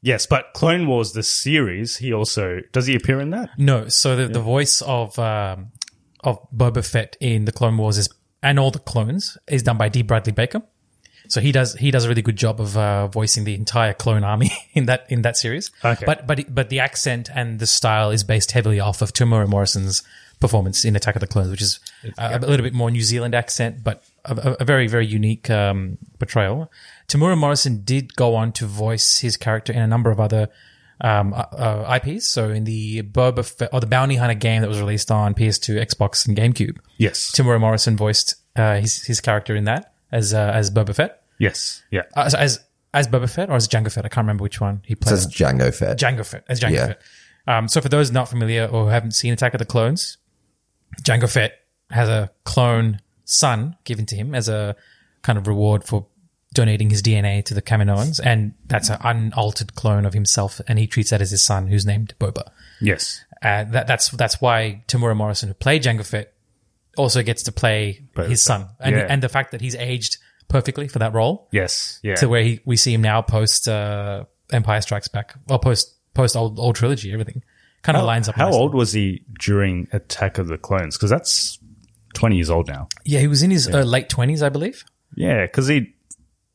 Yes, 0.00 0.26
but 0.26 0.52
Clone 0.54 0.86
Wars 0.86 1.12
the 1.12 1.22
series, 1.22 1.96
he 1.96 2.12
also 2.12 2.60
does 2.72 2.86
he 2.86 2.94
appear 2.94 3.20
in 3.20 3.30
that? 3.30 3.50
No, 3.58 3.88
so 3.88 4.14
the, 4.16 4.28
the 4.28 4.40
voice 4.40 4.80
of 4.82 5.18
um, 5.18 5.72
of 6.20 6.38
Boba 6.54 6.84
Fett 6.88 7.16
in 7.20 7.44
the 7.44 7.52
Clone 7.52 7.76
Wars 7.76 7.98
is 7.98 8.08
and 8.42 8.58
all 8.60 8.70
the 8.70 8.78
clones 8.78 9.36
is 9.48 9.62
done 9.64 9.76
by 9.76 9.88
D. 9.88 10.02
Bradley 10.02 10.32
Baker. 10.32 10.62
So 11.26 11.40
he 11.40 11.52
does 11.52 11.74
he 11.74 11.90
does 11.90 12.04
a 12.04 12.08
really 12.08 12.22
good 12.22 12.36
job 12.36 12.60
of 12.60 12.76
uh, 12.76 13.06
voicing 13.08 13.44
the 13.44 13.54
entire 13.54 13.92
clone 13.94 14.24
army 14.24 14.50
in 14.72 14.86
that 14.86 15.06
in 15.10 15.22
that 15.22 15.36
series. 15.36 15.70
Okay. 15.84 16.04
But 16.06 16.26
but 16.26 16.54
but 16.54 16.68
the 16.70 16.80
accent 16.80 17.28
and 17.34 17.58
the 17.58 17.66
style 17.66 18.10
is 18.10 18.24
based 18.24 18.52
heavily 18.52 18.80
off 18.80 19.02
of 19.02 19.12
Temuera 19.12 19.48
Morrison's 19.48 20.02
performance 20.40 20.84
in 20.84 20.94
Attack 20.94 21.16
of 21.16 21.20
the 21.20 21.26
Clones, 21.26 21.50
which 21.50 21.60
is 21.62 21.80
a, 22.16 22.38
a 22.38 22.38
little 22.38 22.62
bit 22.64 22.72
more 22.72 22.90
New 22.90 23.02
Zealand 23.02 23.34
accent, 23.34 23.82
but 23.82 24.04
a, 24.24 24.56
a- 24.60 24.64
very 24.64 24.86
very 24.88 25.06
unique 25.06 25.50
um, 25.50 25.98
portrayal. 26.18 26.70
Temuera 27.08 27.36
Morrison 27.36 27.82
did 27.84 28.14
go 28.14 28.34
on 28.34 28.52
to 28.52 28.64
voice 28.66 29.18
his 29.18 29.36
character 29.36 29.72
in 29.72 29.80
a 29.82 29.86
number 29.86 30.10
of 30.10 30.20
other 30.20 30.48
um, 31.00 31.32
uh, 31.34 31.38
uh, 31.52 31.98
IPs. 32.02 32.26
So 32.26 32.50
in 32.50 32.64
the 32.64 33.02
Boba 33.02 33.44
Fett 33.44 33.68
or 33.72 33.80
the 33.80 33.86
Bounty 33.86 34.16
Hunter 34.16 34.34
game 34.34 34.62
that 34.62 34.68
was 34.68 34.80
released 34.80 35.10
on 35.10 35.34
PS2, 35.34 35.80
Xbox, 35.84 36.26
and 36.26 36.36
GameCube, 36.36 36.78
Yes. 36.96 37.32
Temuera 37.32 37.60
Morrison 37.60 37.96
voiced 37.96 38.34
uh, 38.56 38.76
his 38.80 39.02
his 39.04 39.20
character 39.20 39.54
in 39.54 39.64
that 39.64 39.92
as 40.12 40.34
uh, 40.34 40.52
as 40.54 40.70
Boba 40.70 40.94
Fett. 40.94 41.22
Yes. 41.38 41.82
Yeah. 41.90 42.02
Uh, 42.16 42.28
so 42.28 42.38
as 42.38 42.60
as 42.94 43.06
Boba 43.08 43.28
Fett 43.32 43.50
or 43.50 43.56
as 43.56 43.68
Jango 43.68 43.92
Fett. 43.92 44.04
I 44.04 44.08
can't 44.08 44.24
remember 44.24 44.42
which 44.42 44.60
one 44.60 44.82
he 44.86 44.94
plays. 44.94 45.24
played. 45.26 45.32
says 45.32 45.34
Jango 45.34 45.74
Fett. 45.74 45.98
Jango 45.98 46.24
Fett 46.26 46.44
as 46.48 46.60
Jango 46.60 46.72
Yeah. 46.72 46.86
Fett. 46.88 47.02
Um, 47.46 47.68
so 47.68 47.80
for 47.80 47.88
those 47.88 48.10
not 48.10 48.28
familiar 48.28 48.66
or 48.66 48.90
haven't 48.90 49.12
seen 49.12 49.32
Attack 49.32 49.54
of 49.54 49.58
the 49.58 49.64
Clones, 49.64 50.18
Jango 51.02 51.30
Fett 51.32 51.52
has 51.90 52.08
a 52.08 52.30
clone 52.44 53.00
son 53.24 53.76
given 53.84 54.04
to 54.06 54.16
him 54.16 54.34
as 54.34 54.48
a 54.48 54.76
kind 55.22 55.38
of 55.38 55.46
reward 55.46 55.84
for 55.84 56.06
donating 56.54 56.90
his 56.90 57.02
DNA 57.02 57.44
to 57.44 57.54
the 57.54 57.62
Kaminoans, 57.62 58.20
and 58.22 58.54
that's 58.66 58.88
an 58.90 58.98
unaltered 59.02 59.74
clone 59.74 60.04
of 60.06 60.14
himself, 60.14 60.60
and 60.66 60.78
he 60.78 60.86
treats 60.86 61.10
that 61.10 61.20
as 61.20 61.30
his 61.30 61.42
son, 61.42 61.66
who's 61.68 61.84
named 61.86 62.14
Boba. 62.18 62.50
Yes. 62.80 63.22
Uh, 63.42 63.64
that, 63.64 63.86
that's 63.86 64.08
that's 64.10 64.40
why 64.40 64.82
Temuera 64.88 65.16
Morrison, 65.16 65.48
who 65.48 65.54
played 65.54 65.82
Jango 65.82 66.06
Fett, 66.06 66.32
also 66.98 67.22
gets 67.22 67.44
to 67.44 67.52
play 67.52 68.04
Boba 68.14 68.28
his 68.28 68.42
son, 68.42 68.68
and 68.80 68.94
Yeah. 68.96 69.06
and 69.08 69.22
the 69.22 69.28
fact 69.28 69.52
that 69.52 69.60
he's 69.60 69.74
aged 69.76 70.18
perfectly 70.48 70.88
for 70.88 70.98
that 71.00 71.12
role 71.14 71.48
Yes. 71.52 72.00
Yeah. 72.02 72.14
to 72.16 72.28
where 72.28 72.42
he, 72.42 72.60
we 72.64 72.76
see 72.76 72.92
him 72.94 73.02
now 73.02 73.22
post 73.22 73.68
uh, 73.68 74.24
Empire 74.52 74.80
Strikes 74.80 75.08
Back, 75.08 75.34
or 75.48 75.58
post 75.58 75.94
post 76.14 76.36
old 76.36 76.58
old 76.58 76.74
trilogy, 76.76 77.12
everything 77.12 77.42
kind 77.82 77.96
of 77.96 78.04
lines 78.04 78.28
up. 78.28 78.34
How 78.34 78.46
nicely. 78.46 78.60
old 78.60 78.74
was 78.74 78.92
he 78.92 79.24
during 79.38 79.86
Attack 79.92 80.38
of 80.38 80.48
the 80.48 80.58
Clones? 80.58 80.96
Because 80.96 81.10
that's 81.10 81.58
twenty 82.14 82.36
years 82.36 82.50
old 82.50 82.66
now. 82.66 82.88
Yeah, 83.04 83.20
he 83.20 83.26
was 83.28 83.42
in 83.42 83.50
his 83.50 83.68
uh, 83.68 83.82
late 83.82 84.08
twenties, 84.08 84.42
I 84.42 84.48
believe. 84.48 84.84
Yeah, 85.14 85.46
because 85.46 85.68
he 85.68 85.94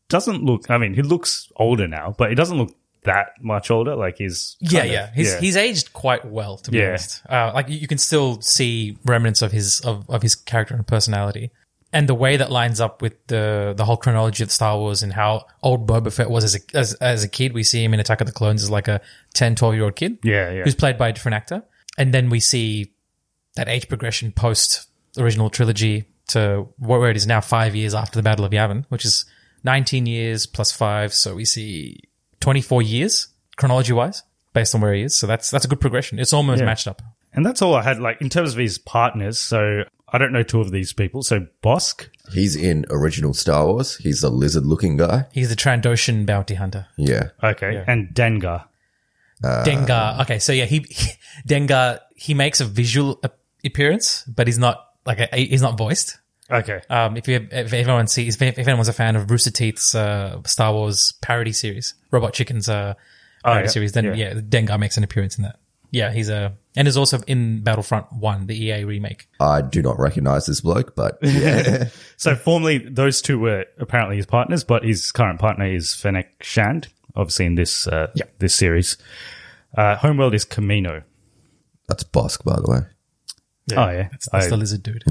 doesn't 0.09 0.43
look. 0.43 0.69
I 0.69 0.77
mean, 0.77 0.93
he 0.93 1.01
looks 1.01 1.51
older 1.55 1.87
now, 1.87 2.13
but 2.17 2.29
he 2.29 2.35
doesn't 2.35 2.57
look 2.57 2.75
that 3.05 3.27
much 3.41 3.69
older. 3.71 3.95
Like 3.95 4.17
he's 4.17 4.55
Yeah, 4.59 4.79
kind 4.79 4.89
of- 4.89 4.93
yeah, 4.93 5.09
he's 5.15 5.37
he's 5.39 5.55
aged 5.57 5.93
quite 5.93 6.25
well, 6.25 6.57
to 6.57 6.71
be 6.71 6.77
Yeah. 6.77 6.89
honest. 6.89 7.21
Uh, 7.29 7.51
like 7.53 7.69
you 7.69 7.77
you 7.77 7.87
can 7.87 7.97
still 7.97 8.41
see 8.41 8.97
remnants 9.05 9.41
of 9.41 9.51
his 9.51 9.79
of, 9.81 10.09
of 10.09 10.21
his 10.21 10.35
character 10.35 10.73
and 10.75 10.85
personality, 10.87 11.51
and 11.91 12.07
the 12.09 12.15
way 12.15 12.37
that 12.37 12.51
lines 12.51 12.79
up 12.81 13.01
with 13.01 13.13
the 13.27 13.73
the 13.75 13.85
whole 13.85 13.97
chronology 13.97 14.43
of 14.43 14.51
Star 14.51 14.77
Wars 14.77 15.03
and 15.03 15.13
how 15.13 15.45
old 15.61 15.87
Boba 15.87 16.11
Fett 16.13 16.29
was 16.29 16.43
as 16.43 16.55
a 16.55 16.59
as, 16.77 16.93
as 16.95 17.23
a 17.23 17.27
kid. 17.27 17.53
We 17.53 17.63
see 17.63 17.83
him 17.83 17.93
in 17.93 17.99
Attack 17.99 18.21
of 18.21 18.27
the 18.27 18.33
Clones 18.33 18.63
as 18.63 18.69
like 18.69 18.87
a 18.87 19.01
10, 19.33 19.55
12 19.55 19.75
year 19.75 19.83
old 19.83 19.95
kid. 19.95 20.17
Yeah, 20.23 20.51
yeah. 20.51 20.63
who's 20.63 20.75
played 20.75 20.97
by 20.97 21.09
a 21.09 21.13
different 21.13 21.35
actor, 21.35 21.63
and 21.97 22.13
then 22.13 22.29
we 22.29 22.39
see 22.39 22.93
that 23.55 23.67
age 23.69 23.87
progression 23.87 24.31
post 24.31 24.87
original 25.17 25.49
trilogy 25.49 26.05
to 26.29 26.67
where 26.79 27.09
it 27.11 27.17
is 27.17 27.27
now 27.27 27.41
five 27.41 27.75
years 27.75 27.93
after 27.93 28.17
the 28.17 28.23
Battle 28.23 28.45
of 28.45 28.51
Yavin, 28.51 28.85
which 28.89 29.05
is 29.05 29.25
19 29.65 30.05
years 30.07 30.45
plus 30.47 30.71
five. 30.71 31.13
So 31.13 31.35
we 31.35 31.45
see 31.45 31.99
24 32.43 32.81
years 32.81 33.27
chronology 33.55 33.93
wise 33.93 34.21
based 34.53 34.75
on 34.75 34.81
where 34.81 34.93
he 34.93 35.01
is. 35.03 35.17
So 35.17 35.25
that's, 35.27 35.49
that's 35.49 35.65
a 35.65 35.67
good 35.67 35.79
progression. 35.79 36.19
It's 36.19 36.33
almost 36.33 36.59
Yeah. 36.59 36.65
matched 36.65 36.87
up. 36.87 37.01
and 37.33 37.43
that's 37.45 37.61
all 37.63 37.73
I 37.73 37.81
had. 37.81 37.99
Like 37.99 38.21
in 38.21 38.29
terms 38.29 38.51
of 38.53 38.59
his 38.59 38.77
partners, 38.77 39.39
so 39.39 39.83
I 40.11 40.17
don't 40.19 40.31
know 40.31 40.43
two 40.43 40.61
of 40.61 40.69
these 40.71 40.93
people. 40.93 41.23
So 41.23 41.47
Bossk, 41.63 42.09
He's 42.33 42.55
in 42.55 42.85
original 42.89 43.33
Star 43.33 43.65
Wars. 43.65 43.95
He's 43.97 44.21
the 44.21 44.29
lizard 44.29 44.65
looking 44.65 44.97
guy. 44.97 45.25
He's 45.31 45.49
the 45.49 45.55
Trandoshan 45.55 46.25
bounty 46.25 46.53
hunter. 46.55 46.85
Yeah. 46.97 47.29
okay, 47.43 47.83
and 47.87 48.09
Dengar. 48.13 48.65
Uh, 49.43 49.63
Dengar. 49.65 50.21
Okay. 50.21 50.39
So 50.39 50.53
yeah, 50.53 50.65
he, 50.65 50.79
Dengar, 51.47 51.99
he 52.15 52.33
makes 52.33 52.61
a 52.61 52.65
visual 52.65 53.19
appearance, 53.65 54.23
but 54.27 54.47
he's 54.47 54.59
not 54.59 54.85
like 55.05 55.19
a, 55.19 55.27
he's 55.35 55.61
not 55.61 55.77
voiced. 55.77 56.17
Okay, 56.51 56.81
Um, 56.89 57.15
if 57.17 57.27
you 57.27 57.47
if 57.51 57.71
anyone 57.73 58.07
sees 58.07 58.35
if, 58.35 58.41
if 58.41 58.67
anyone's 58.67 58.89
a 58.89 58.93
fan 58.93 59.15
of 59.15 59.31
Rooster 59.31 59.49
Teeth's 59.51 59.95
uh, 59.95 60.41
Star 60.45 60.73
Wars 60.73 61.13
parody 61.21 61.53
series, 61.53 61.93
Robot 62.11 62.33
Chicken's 62.33 62.67
uh, 62.69 62.95
parody 63.43 63.65
yeah. 63.65 63.69
series, 63.71 63.91
then 63.93 64.05
Yeah. 64.05 64.13
yeah. 64.13 64.33
Dengar 64.35 64.77
makes 64.79 64.97
an 64.97 65.03
appearance 65.03 65.37
in 65.37 65.43
that. 65.43 65.59
Yeah, 65.91 66.11
he's 66.11 66.27
a 66.29 66.53
and 66.75 66.87
is 66.87 66.97
also 66.97 67.19
in 67.27 67.61
Battlefront 67.61 68.11
One, 68.11 68.47
the 68.47 68.61
EA 68.61 68.83
remake. 68.83 69.27
I 69.39 69.61
do 69.61 69.81
not 69.81 69.99
recognize 69.99 70.45
this 70.47 70.59
bloke, 70.61 70.95
but 70.95 71.17
yeah. 71.21 71.89
so 72.17 72.35
formerly 72.35 72.79
those 72.79 73.21
two 73.21 73.39
were 73.39 73.65
apparently 73.79 74.17
his 74.17 74.25
partners, 74.25 74.63
but 74.63 74.83
his 74.83 75.11
current 75.11 75.39
partner 75.39 75.65
is 75.67 75.93
Fennec 75.95 76.43
Shand, 76.43 76.87
obviously 77.15 77.45
in 77.45 77.55
this 77.55 77.87
uh, 77.87 78.07
Yeah. 78.15 78.25
this 78.39 78.53
series. 78.55 78.97
Uh, 79.77 79.95
Homeworld 79.95 80.33
is 80.33 80.45
Kamino. 80.45 81.03
that's 81.87 82.03
Bossk, 82.03 82.43
by 82.43 82.55
the 82.55 82.69
way. 82.69 82.79
Oh 83.77 83.89
yeah, 83.89 84.09
That's, 84.11 84.27
that's 84.29 84.45
I- 84.47 84.49
the 84.49 84.57
lizard 84.57 84.83
dude. 84.83 85.03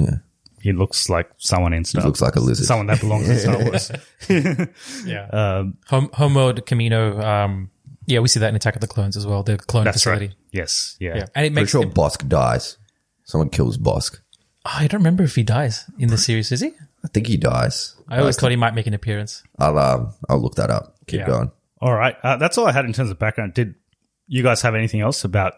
He 0.63 0.73
looks 0.73 1.09
like 1.09 1.29
someone 1.39 1.73
in 1.73 1.85
Star. 1.85 2.03
He 2.03 2.07
looks 2.09 2.21
like 2.21 2.37
a 2.37 2.41
lizard. 2.41 2.67
someone 2.67 2.87
that 2.87 3.01
belongs 3.01 3.29
in 3.29 3.39
Star 3.39 3.59
Wars. 3.65 3.91
Yeah. 5.05 5.27
Um, 5.33 5.77
Home 5.89 6.11
Homeworld 6.13 6.65
Kamino. 6.67 7.23
Um, 7.23 7.71
yeah, 8.07 8.21
we 8.21 8.29
see 8.29 8.41
that 8.41 8.49
in 8.49 8.57
Attack 8.57 8.75
of 8.77 8.81
the 8.81 8.87
Clones 8.87 9.17
as 9.17 9.27
well. 9.27 9.43
The 9.43 9.59
clone 9.59 9.85
That's 9.85 9.99
facility. 9.99 10.27
right. 10.29 10.37
Yes, 10.53 10.97
yeah. 11.01 11.09
Yeah, 11.09 11.15
and 11.15 11.23
it 11.25 11.33
Pretty 11.35 11.51
makes. 11.55 11.71
sure 11.71 11.83
it- 11.83 11.95
Bossk 11.95 12.29
dies. 12.29 12.77
Someone 13.25 13.49
kills 13.51 13.79
Bossk. 13.79 14.19
I 14.65 14.87
don't 14.87 15.01
remember 15.01 15.23
if 15.25 15.35
he 15.35 15.43
dies 15.43 15.85
in 15.99 16.09
the 16.09 16.19
series. 16.19 16.53
Is 16.53 16.61
he? 16.61 16.69
I 17.05 17.09
think 17.09 17.27
he 17.27 17.37
dies. 17.37 17.97
I 18.09 18.19
always 18.19 18.37
thought 18.37 18.51
he 18.51 18.57
might 18.57 18.75
make 18.75 18.87
an 18.87 18.95
appearance. 18.95 19.43
I'll 19.59 19.77
um, 19.79 20.13
I'll 20.29 20.41
look 20.41 20.55
that 20.57 20.71
up. 20.71 20.97
Keep 21.09 21.21
Yeah. 21.21 21.27
going. 21.27 21.51
All 21.81 21.93
right, 21.95 22.17
uh, 22.23 22.37
that's 22.37 22.59
all 22.59 22.67
I 22.67 22.73
had 22.73 22.85
in 22.85 22.93
terms 22.93 23.11
of 23.11 23.19
background. 23.19 23.55
Did 23.55 23.75
you 24.29 24.43
guys 24.45 24.63
have 24.63 24.75
anything 24.77 25.01
else 25.01 25.25
about 25.25 25.55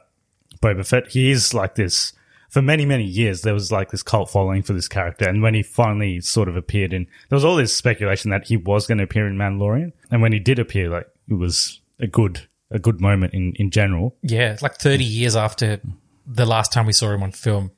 Boba 0.62 0.86
Fett? 0.86 1.08
He 1.08 1.30
is 1.30 1.52
like 1.52 1.74
this 1.74 2.12
for 2.48 2.62
many, 2.62 2.84
many 2.86 3.04
years. 3.04 3.42
There 3.42 3.54
was 3.54 3.72
like 3.72 3.90
this 3.90 4.02
cult 4.02 4.30
following 4.30 4.62
for 4.62 4.72
this 4.72 4.88
character, 4.88 5.28
and 5.28 5.42
when 5.42 5.54
he 5.54 5.62
finally 5.62 6.20
sort 6.20 6.48
of 6.48 6.56
appeared 6.56 6.92
in, 6.92 7.06
there 7.28 7.36
was 7.36 7.44
all 7.44 7.56
this 7.56 7.76
speculation 7.76 8.30
that 8.30 8.44
he 8.44 8.56
was 8.56 8.86
going 8.86 8.98
to 8.98 9.04
appear 9.04 9.26
in 9.26 9.36
Mandalorian, 9.36 9.92
and 10.10 10.22
when 10.22 10.32
he 10.32 10.38
did 10.38 10.58
appear, 10.58 10.88
like 10.88 11.08
it 11.28 11.34
was 11.34 11.80
a 12.00 12.06
good, 12.06 12.48
a 12.70 12.78
good 12.78 13.00
moment 13.00 13.34
in 13.34 13.54
in 13.56 13.70
general. 13.70 14.16
Yeah, 14.22 14.56
like 14.62 14.76
30 14.76 15.04
years 15.04 15.36
after 15.36 15.80
the 16.26 16.46
last 16.46 16.72
time 16.72 16.86
we 16.86 16.92
saw 16.92 17.12
him 17.12 17.22
on 17.22 17.32
film. 17.32 17.72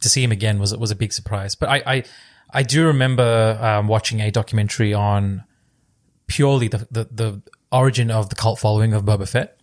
To 0.00 0.08
see 0.08 0.22
him 0.22 0.32
again 0.32 0.58
was 0.58 0.74
was 0.76 0.90
a 0.90 0.96
big 0.96 1.12
surprise. 1.12 1.54
But 1.54 1.68
I 1.68 1.82
I, 1.86 2.04
I 2.54 2.62
do 2.62 2.86
remember 2.86 3.58
um, 3.60 3.86
watching 3.86 4.20
a 4.20 4.30
documentary 4.30 4.94
on 4.94 5.44
purely 6.26 6.68
the, 6.68 6.88
the 6.90 7.04
the 7.10 7.42
origin 7.70 8.10
of 8.10 8.30
the 8.30 8.34
cult 8.34 8.58
following 8.58 8.94
of 8.94 9.04
Boba 9.04 9.28
Fett, 9.28 9.58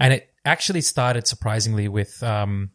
and 0.00 0.12
it 0.12 0.30
actually 0.44 0.80
started 0.80 1.26
surprisingly 1.26 1.88
with 1.88 2.22
um. 2.22 2.70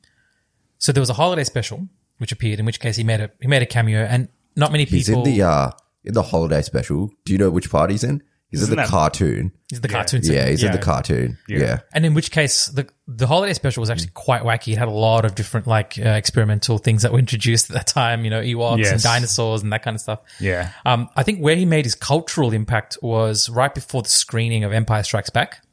So 0.83 0.91
there 0.91 1.01
was 1.01 1.09
a 1.09 1.13
holiday 1.13 1.45
special 1.45 1.87
which 2.17 2.31
appeared, 2.33 2.59
in 2.59 2.65
which 2.65 2.79
case 2.81 2.97
he 2.97 3.03
made 3.05 3.21
a 3.21 3.31
he 3.41 3.47
made 3.47 3.61
a 3.61 3.65
cameo, 3.65 4.01
and 4.03 4.27
not 4.57 4.71
many 4.73 4.85
people. 4.85 4.97
He's 4.97 5.09
in 5.09 5.23
the 5.23 5.41
uh 5.41 5.71
in 6.03 6.13
the 6.13 6.23
holiday 6.23 6.61
special. 6.61 7.09
Do 7.23 7.31
you 7.31 7.39
know 7.39 7.49
which 7.49 7.69
part 7.71 7.89
he's 7.89 8.03
in? 8.03 8.21
He's 8.49 8.59
in 8.59 8.65
Isn't 8.65 8.75
the 8.75 8.81
that- 8.83 8.89
cartoon. 8.89 9.51
he's 9.69 9.79
the 9.81 9.87
cartoon. 9.87 10.21
Yeah, 10.23 10.29
segment. 10.31 10.49
he's 10.49 10.63
in 10.63 10.71
the 10.73 10.77
cartoon. 10.77 11.37
Yeah. 11.47 11.79
And 11.93 12.05
in 12.05 12.13
which 12.13 12.29
case, 12.31 12.65
the 12.67 12.87
the 13.07 13.27
holiday 13.27 13.53
special 13.53 13.79
was 13.81 13.89
actually 13.89 14.11
quite 14.13 14.43
wacky. 14.43 14.73
It 14.73 14.77
had 14.77 14.89
a 14.89 14.91
lot 14.91 15.23
of 15.25 15.35
different 15.35 15.67
like 15.67 15.97
uh, 15.97 16.09
experimental 16.09 16.77
things 16.79 17.01
that 17.03 17.13
were 17.13 17.19
introduced 17.19 17.69
at 17.71 17.75
that 17.77 17.87
time. 17.87 18.25
You 18.25 18.29
know, 18.29 18.41
Ewoks 18.41 18.73
and 18.73 18.79
Yes. 18.81 19.03
dinosaurs 19.03 19.63
and 19.63 19.71
that 19.71 19.83
kind 19.83 19.95
of 19.95 20.01
stuff. 20.01 20.19
Yeah. 20.41 20.69
Um, 20.85 21.09
I 21.15 21.23
think 21.23 21.39
where 21.39 21.55
he 21.55 21.65
made 21.65 21.85
his 21.85 21.95
cultural 21.95 22.51
impact 22.53 22.97
was 23.01 23.49
right 23.49 23.73
before 23.73 24.01
the 24.03 24.09
screening 24.09 24.65
of 24.65 24.73
Empire 24.73 25.03
Strikes 25.03 25.29
Back. 25.31 25.65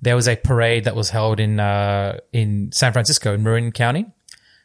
There 0.00 0.16
was 0.16 0.26
a 0.26 0.36
parade 0.36 0.84
that 0.84 0.96
was 0.96 1.10
held 1.10 1.38
in 1.38 1.60
uh, 1.60 2.18
in 2.32 2.72
San 2.72 2.92
Francisco 2.94 3.34
in 3.34 3.42
Marin 3.44 3.70
County, 3.72 4.06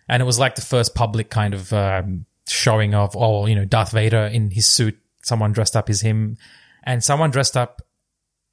and 0.07 0.21
it 0.21 0.25
was 0.25 0.39
like 0.39 0.55
the 0.55 0.61
first 0.61 0.95
public 0.95 1.29
kind 1.29 1.53
of 1.53 1.71
um, 1.73 2.25
showing 2.47 2.93
of 2.93 3.15
oh 3.15 3.45
you 3.45 3.55
know 3.55 3.65
Darth 3.65 3.91
Vader 3.91 4.25
in 4.25 4.51
his 4.51 4.65
suit, 4.65 4.97
someone 5.21 5.51
dressed 5.53 5.75
up 5.75 5.89
as 5.89 6.01
him, 6.01 6.37
and 6.83 7.03
someone 7.03 7.31
dressed 7.31 7.55
up 7.57 7.81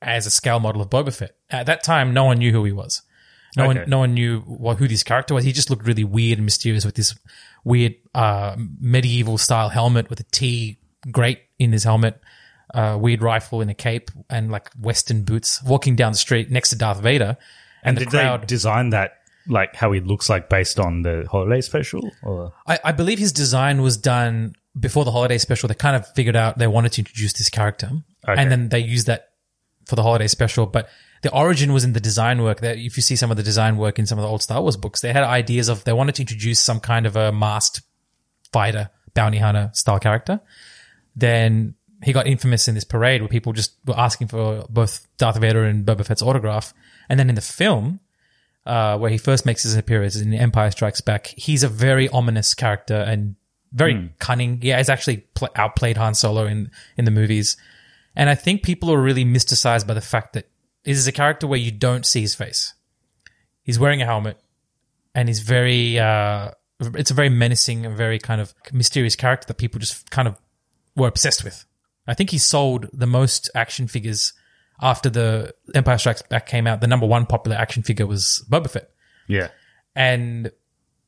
as 0.03 0.27
a 0.27 0.31
scale 0.31 0.61
model 0.61 0.81
of 0.83 0.89
Boba 0.91 1.15
Fett. 1.15 1.37
At 1.51 1.67
that 1.67 1.83
time, 1.83 2.15
no 2.15 2.25
one 2.25 2.39
knew 2.39 2.53
who 2.53 2.65
he 2.65 2.73
was. 2.73 3.03
No 3.57 3.65
Okay. 3.69 3.81
one, 3.81 3.91
no 3.91 3.99
one 3.99 4.15
knew 4.15 4.41
what, 4.41 4.79
who 4.79 4.87
this 4.89 5.03
character 5.03 5.35
was. 5.35 5.45
He 5.45 5.53
just 5.53 5.71
looked 5.71 5.85
really 5.87 6.05
weird 6.05 6.39
and 6.39 6.45
mysterious 6.47 6.85
with 6.85 6.95
this 6.95 7.15
weird 7.65 7.97
uh, 8.15 8.57
medieval 8.81 9.37
style 9.39 9.69
helmet 9.69 10.09
with 10.09 10.21
a 10.21 10.25
T 10.25 10.79
grate 11.11 11.41
in 11.59 11.73
his 11.73 11.83
helmet, 11.85 12.21
uh, 12.73 12.97
weird 12.99 13.23
rifle 13.23 13.61
in 13.61 13.69
a 13.69 13.75
cape, 13.75 14.11
and 14.31 14.51
like 14.53 14.71
Western 14.81 15.25
boots, 15.25 15.61
walking 15.65 15.97
down 15.97 16.13
the 16.13 16.19
street 16.19 16.51
next 16.51 16.71
to 16.71 16.77
Darth 16.77 17.01
Vader. 17.01 17.37
And, 17.83 17.97
the 17.97 18.03
Did 18.03 18.11
crowd. 18.11 18.43
they 18.43 18.47
design 18.47 18.91
that 18.91 19.15
like 19.51 19.75
how 19.77 19.93
he 19.93 20.01
looks 20.01 20.29
like 20.31 20.49
based 20.49 20.79
on 20.81 21.03
the 21.03 21.27
holiday 21.31 21.61
special? 21.61 22.11
Or 22.23 22.53
I, 22.67 22.79
I 22.85 22.93
believe 22.93 23.19
his 23.19 23.33
design 23.33 23.83
was 23.83 23.97
done 23.97 24.55
before 24.79 25.05
the 25.05 25.11
holiday 25.11 25.39
special. 25.39 25.69
They 25.69 25.75
kind 25.75 25.97
of 25.97 26.07
figured 26.15 26.37
out 26.37 26.59
they 26.59 26.67
wanted 26.67 26.93
to 26.93 27.01
introduce 27.03 27.33
this 27.35 27.49
character, 27.51 27.91
Okay. 28.29 28.41
and 28.41 28.51
then 28.51 28.69
they 28.69 28.79
used 28.79 29.07
that 29.07 29.31
for 29.87 29.97
the 29.97 30.03
holiday 30.03 30.29
special. 30.29 30.67
But 30.67 30.89
the 31.23 31.33
origin 31.33 31.73
was 31.73 31.85
in 31.85 31.93
the 31.93 32.01
design 32.01 32.43
work. 32.43 32.61
That 32.61 32.79
if 32.79 32.97
you 32.97 33.03
see 33.03 33.17
some 33.17 33.31
of 33.31 33.37
the 33.37 33.43
design 33.43 33.77
work 33.77 33.99
in 33.99 34.07
some 34.07 34.19
of 34.19 34.23
the 34.23 34.29
old 34.29 34.43
Star 34.43 34.63
Wars 34.63 34.77
books, 34.77 35.01
they 35.01 35.13
had 35.13 35.25
ideas 35.25 35.69
of 35.69 35.85
they 35.85 35.93
wanted 35.93 36.15
to 36.17 36.23
introduce 36.23 36.61
some 36.61 36.81
kind 36.81 37.05
of 37.07 37.17
a 37.17 37.33
masked 37.33 37.83
fighter, 38.53 38.91
bounty 39.15 39.39
hunter 39.39 39.71
style 39.75 39.99
character. 39.99 40.41
Then 41.17 41.75
he 42.03 42.13
got 42.13 42.27
infamous 42.27 42.69
in 42.69 42.75
this 42.75 42.85
parade 42.85 43.21
where 43.21 43.29
people 43.29 43.53
just 43.53 43.75
were 43.87 43.99
asking 43.99 44.29
for 44.29 44.65
both 44.71 45.07
Darth 45.19 45.39
Vader 45.39 45.65
and 45.65 45.85
Boba 45.85 46.07
Fett's 46.07 46.23
autograph. 46.23 46.73
And 47.09 47.19
then 47.19 47.29
in 47.29 47.35
the 47.35 47.41
film, 47.43 48.01
uh, 48.67 48.99
where 48.99 49.11
he 49.11 49.19
first 49.19 49.47
makes 49.47 49.63
his 49.63 49.77
appearance 49.77 50.17
in 50.17 50.33
Empire 50.35 50.71
Strikes 50.71 51.01
Back, 51.01 51.29
he's 51.29 51.63
a 51.63 51.69
very 51.69 52.09
ominous 52.09 52.55
character 52.55 52.95
and 52.95 53.37
very 53.73 54.13
cunning. 54.19 54.59
Yeah, 54.63 54.79
he's 54.79 54.89
actually 54.89 55.19
pl- 55.35 55.49
outplayed 55.57 55.97
Han 55.97 56.15
Solo 56.15 56.47
in 56.47 56.71
in 56.97 57.05
the 57.05 57.11
movies, 57.11 57.57
and 58.17 58.29
I 58.29 58.35
think 58.35 58.63
people 58.63 58.91
are 58.93 59.01
really 59.01 59.25
mysticized 59.25 59.87
by 59.87 59.95
the 59.95 60.01
fact 60.01 60.33
that 60.35 60.49
this 60.85 60.99
is 60.99 61.07
a 61.07 61.13
character 61.13 61.47
where 61.47 61.59
you 61.59 61.71
don't 61.71 62.07
see 62.07 62.21
his 62.21 62.35
face. 62.35 62.75
He's 63.63 63.79
wearing 63.79 64.03
a 64.03 64.07
helmet, 64.07 64.39
and 65.15 65.29
he's 65.29 65.41
very. 65.41 65.99
Uh, 65.99 66.51
it's 66.81 67.11
a 67.11 67.15
very 67.15 67.29
menacing 67.29 67.85
and 67.85 67.97
very 67.97 68.19
kind 68.19 68.41
of 68.41 68.55
mysterious 68.73 69.15
character 69.15 69.47
that 69.47 69.59
people 69.59 69.79
just 69.79 70.11
kind 70.11 70.27
of 70.27 70.37
were 70.97 71.09
obsessed 71.09 71.45
with. 71.45 71.67
I 72.07 72.15
think 72.15 72.31
he 72.31 72.39
sold 72.39 72.89
the 72.93 73.07
most 73.07 73.51
action 73.55 73.87
figures 73.87 74.33
after 74.81 75.11
the 75.11 75.55
Empire 75.75 75.99
Strikes 75.99 76.23
Back 76.23 76.47
came 76.47 76.67
out. 76.67 76.81
The 76.81 76.87
number 76.87 77.07
one 77.07 77.27
popular 77.27 77.57
action 77.57 77.83
figure 77.83 78.07
was 78.07 78.45
Boba 78.51 78.71
Fett 78.71 78.91
yeah, 79.29 79.49
and 79.95 80.51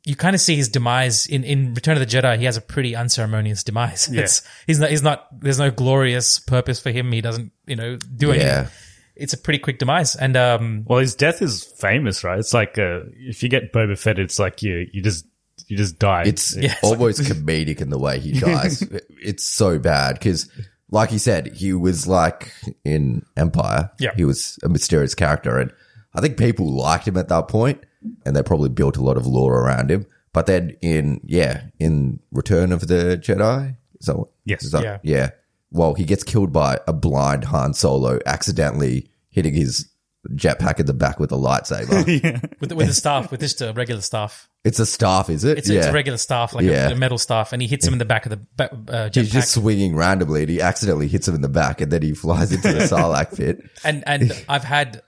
you 0.05 0.17
kind 0.17 0.35
of 0.35 0.41
see 0.41 0.57
his 0.57 0.69
demise 0.69 1.27
in, 1.27 1.45
in 1.45 1.75
Return 1.75 1.97
of 1.97 2.01
the 2.01 2.07
Jedi. 2.07 2.39
He 2.39 2.45
has 2.45 2.57
a 2.57 2.61
pretty 2.61 2.95
unceremonious 2.97 3.63
demise. 3.65 4.09
Yeah. 4.11 4.23
It's, 4.23 4.43
he's 4.67 4.81
not, 4.81 4.91
he's 4.91 5.03
not, 5.03 5.29
there's 5.41 5.59
no 5.59 5.71
glorious 5.71 6.39
purpose 6.41 6.81
for 6.81 6.91
him. 6.91 7.13
He 7.13 7.21
doesn't, 7.21 7.53
you 7.67 7.77
know, 7.77 7.97
do 7.97 8.31
anything. 8.31 8.47
Yeah. 8.49 8.69
It's 9.15 9.33
a 9.33 9.39
pretty 9.39 9.59
quick 9.61 9.79
demise. 9.79 10.17
And, 10.17 10.37
um, 10.37 10.85
Well, 10.89 10.99
his 10.99 11.15
death 11.15 11.41
is 11.43 11.63
famous, 11.65 12.25
right? 12.25 12.39
It's 12.39 12.55
like 12.55 12.79
uh, 12.79 13.01
if 13.15 13.43
you 13.43 13.49
get 13.49 13.73
Boba 13.73 13.97
Fett, 13.99 14.19
it's 14.19 14.39
like 14.39 14.63
you 14.63 14.87
you 14.93 15.03
just 15.03 15.27
you 15.69 15.77
just 15.77 15.99
die. 15.99 16.25
It's 16.27 16.57
Yeah, 16.57 16.73
it's 16.73 16.83
like- 16.83 16.93
almost 16.93 17.21
comedic 17.23 17.81
in 17.81 17.91
the 17.91 17.99
way 17.99 18.19
he 18.19 18.33
dies. 18.33 18.83
it's 19.23 19.45
so 19.45 19.79
bad 19.79 20.15
because, 20.15 20.51
like 20.93 21.11
he 21.11 21.19
said, 21.19 21.53
he 21.55 21.73
was 21.73 22.07
like 22.07 22.53
in 22.85 23.25
Empire. 23.37 23.91
Yeah. 23.99 24.13
he 24.15 24.25
was 24.25 24.59
a 24.63 24.69
mysterious 24.69 25.15
character, 25.17 25.59
and 25.59 25.73
I 26.15 26.21
think 26.21 26.37
people 26.37 26.71
liked 26.73 27.09
him 27.09 27.17
at 27.17 27.29
that 27.29 27.49
point, 27.49 27.83
and 28.25 28.37
they 28.37 28.43
probably 28.45 28.69
built 28.69 28.97
a 28.97 29.03
lot 29.03 29.17
of 29.17 29.27
lore 29.27 29.59
around 29.59 29.91
him. 29.91 30.07
But 30.33 30.47
then 30.47 30.77
in 30.81 31.21
yeah, 31.25 31.65
in 31.81 32.21
Return 32.31 32.71
of 32.73 32.87
the 32.87 33.19
Jedi, 33.21 33.77
is 34.01 34.07
that 34.07 34.17
what? 34.19 34.29
Yes. 34.45 34.63
is 34.65 34.71
that, 34.73 34.85
Yeah. 34.85 34.99
yeah. 35.03 35.31
Well, 35.71 35.95
he 35.95 36.05
gets 36.05 36.23
killed 36.23 36.53
by 36.53 36.79
a 36.87 36.93
blind 36.93 37.45
Han 37.45 37.73
Solo 37.75 38.19
accidentally 38.27 39.09
hitting 39.31 39.55
his 39.55 39.89
jetpack 40.35 40.79
in 40.79 40.87
the 40.87 40.93
back 40.95 41.19
with 41.19 41.33
a 41.33 41.37
lightsaber. 41.37 42.05
with, 42.61 42.69
the- 42.71 42.77
with 42.77 42.87
the 42.89 42.93
staff, 42.95 43.31
with 43.31 43.41
just 43.41 43.61
a 43.63 43.73
regular 43.73 44.03
staff. 44.03 44.49
It's 44.65 44.79
a 44.79 44.87
staff, 44.87 45.29
is 45.29 45.43
it? 45.43 45.59
It's, 45.59 45.69
a, 45.69 45.77
it's 45.79 45.87
a 45.89 45.93
regular 45.93 46.17
staff, 46.19 46.55
like 46.55 46.65
Yeah. 46.65 46.91
a, 46.91 46.93
a 46.93 46.95
metal 46.95 47.19
staff, 47.19 47.53
and 47.53 47.61
he 47.61 47.67
hits 47.67 47.85
him 47.85 47.95
in 47.95 47.99
the 47.99 48.05
back 48.05 48.27
of 48.27 48.31
the 48.31 48.47
ba- 48.57 48.71
uh, 48.89 49.11
He's 49.13 49.29
jetpack. 49.29 49.33
just 49.33 49.51
swinging 49.55 49.97
randomly 49.97 50.43
and 50.43 50.51
he 50.51 50.61
accidentally 50.61 51.09
hits 51.09 51.27
him 51.27 51.35
in 51.35 51.41
the 51.41 51.49
back 51.49 51.81
and 51.81 51.91
then 51.91 52.01
he 52.03 52.13
flies 52.15 52.53
into 52.53 52.73
the 52.73 52.81
Sarlacc 52.85 53.37
pit. 53.37 53.61
And 53.83 54.05
and 54.07 54.33
I've 54.49 54.63
had 54.63 55.03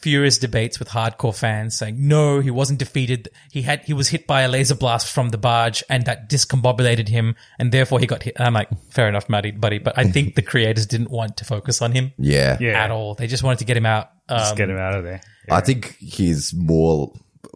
furious 0.00 0.38
debates 0.38 0.78
with 0.78 0.88
hardcore 0.88 1.36
fans 1.36 1.76
saying 1.76 1.96
no, 2.08 2.40
he 2.40 2.50
wasn't 2.50 2.78
defeated. 2.78 3.28
He 3.52 3.60
had 3.62 3.84
he 3.84 3.92
was 3.92 4.08
hit 4.08 4.26
by 4.26 4.40
a 4.42 4.48
laser 4.48 4.74
blast 4.74 5.12
from 5.12 5.28
the 5.28 5.38
barge, 5.38 5.84
and 5.90 6.06
that 6.06 6.30
discombobulated 6.30 7.08
him, 7.08 7.34
and 7.58 7.72
therefore 7.72 7.98
he 8.00 8.06
got 8.06 8.22
hit. 8.22 8.36
And 8.36 8.46
I'm 8.46 8.54
like, 8.54 8.68
fair 8.90 9.08
enough, 9.08 9.28
Matty, 9.28 9.50
buddy. 9.50 9.78
But 9.80 9.98
I 9.98 10.04
think 10.04 10.34
the 10.34 10.42
creators 10.52 10.86
didn't 10.86 11.10
want 11.10 11.36
to 11.38 11.44
focus 11.44 11.82
on 11.82 11.92
him 11.92 12.12
Yeah. 12.18 12.56
yeah, 12.60 12.82
at 12.84 12.90
all. 12.90 13.14
They 13.14 13.26
just 13.26 13.42
wanted 13.42 13.58
to 13.58 13.64
get 13.66 13.76
him 13.76 13.84
out. 13.86 14.10
just 14.30 14.52
Um, 14.52 14.56
get 14.56 14.70
him 14.70 14.78
out 14.78 14.94
of 14.96 15.04
there. 15.04 15.20
I 15.50 15.60
think 15.60 15.96
he's 15.98 16.54
more, 16.54 17.12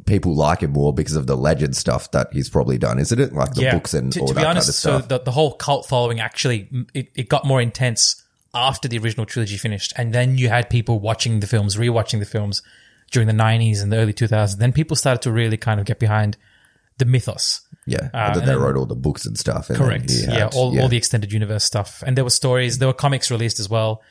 people 0.07 0.35
like 0.35 0.61
him 0.62 0.72
more 0.72 0.92
because 0.92 1.16
of 1.16 1.27
the 1.27 1.37
legend 1.37 1.77
stuff 1.77 2.11
that 2.12 2.29
he's 2.33 2.48
probably 2.48 2.79
done, 2.79 2.98
isn't 2.98 3.18
it? 3.20 3.33
Like 3.33 3.55
the 3.55 3.70
books 3.70 3.94
and 3.94 4.12
to, 4.12 4.20
all 4.20 4.29
to 4.29 4.35
that 4.35 4.40
be 4.40 4.46
honest, 4.46 4.66
kind 4.66 4.68
of 4.68 4.74
so 4.74 4.98
stuff. 4.98 5.09
the, 5.09 5.18
the 5.20 5.31
whole 5.31 5.53
cult 5.55 5.87
following 5.87 6.20
actually 6.20 6.68
it, 6.94 7.09
it 7.14 7.29
got 7.29 7.44
more 7.44 7.61
intense 7.61 8.22
after 8.55 8.88
the 8.88 8.98
original 8.98 9.27
trilogy 9.27 9.57
finished, 9.57 9.92
and 9.96 10.12
then 10.14 10.38
you 10.38 10.48
had 10.48 10.70
people 10.70 10.98
watching 11.01 11.40
the 11.40 11.46
films, 11.46 11.77
rewatching 11.77 12.18
the 12.18 12.24
films 12.27 12.62
during 13.11 13.27
the 13.27 13.35
'90s 13.35 13.83
and 13.83 13.92
the 13.92 13.96
early 13.96 14.12
2000s. 14.12 14.57
Then 14.59 14.72
people 14.72 14.96
started 14.96 15.22
to 15.22 15.33
really 15.33 15.57
kind 15.57 15.79
of 15.81 15.87
get 15.87 15.98
behind 15.98 16.37
the 16.98 17.05
mythos. 17.05 17.61
yeah. 17.87 17.96
uh, 17.98 18.03
and 18.03 18.12
then 18.12 18.27
and 18.33 18.42
they 18.42 18.46
then- 18.46 18.59
wrote 18.61 18.77
all 18.77 18.87
the 18.87 18.96
books 18.96 19.24
and 19.27 19.38
stuff. 19.38 19.68
And 19.70 19.79
Correct. 19.79 20.11
had- 20.11 20.33
yeah, 20.35 20.48
all, 20.53 20.79
all 20.81 20.88
the 20.88 20.96
extended 20.96 21.33
universe 21.33 21.62
stuff, 21.64 22.03
and 22.07 22.16
there 22.16 22.24
were 22.24 22.31
stories. 22.31 22.79
There 22.79 22.88
were 22.88 22.94
comics 22.94 23.31
released 23.31 23.61
as 23.61 23.68
well, 23.68 24.03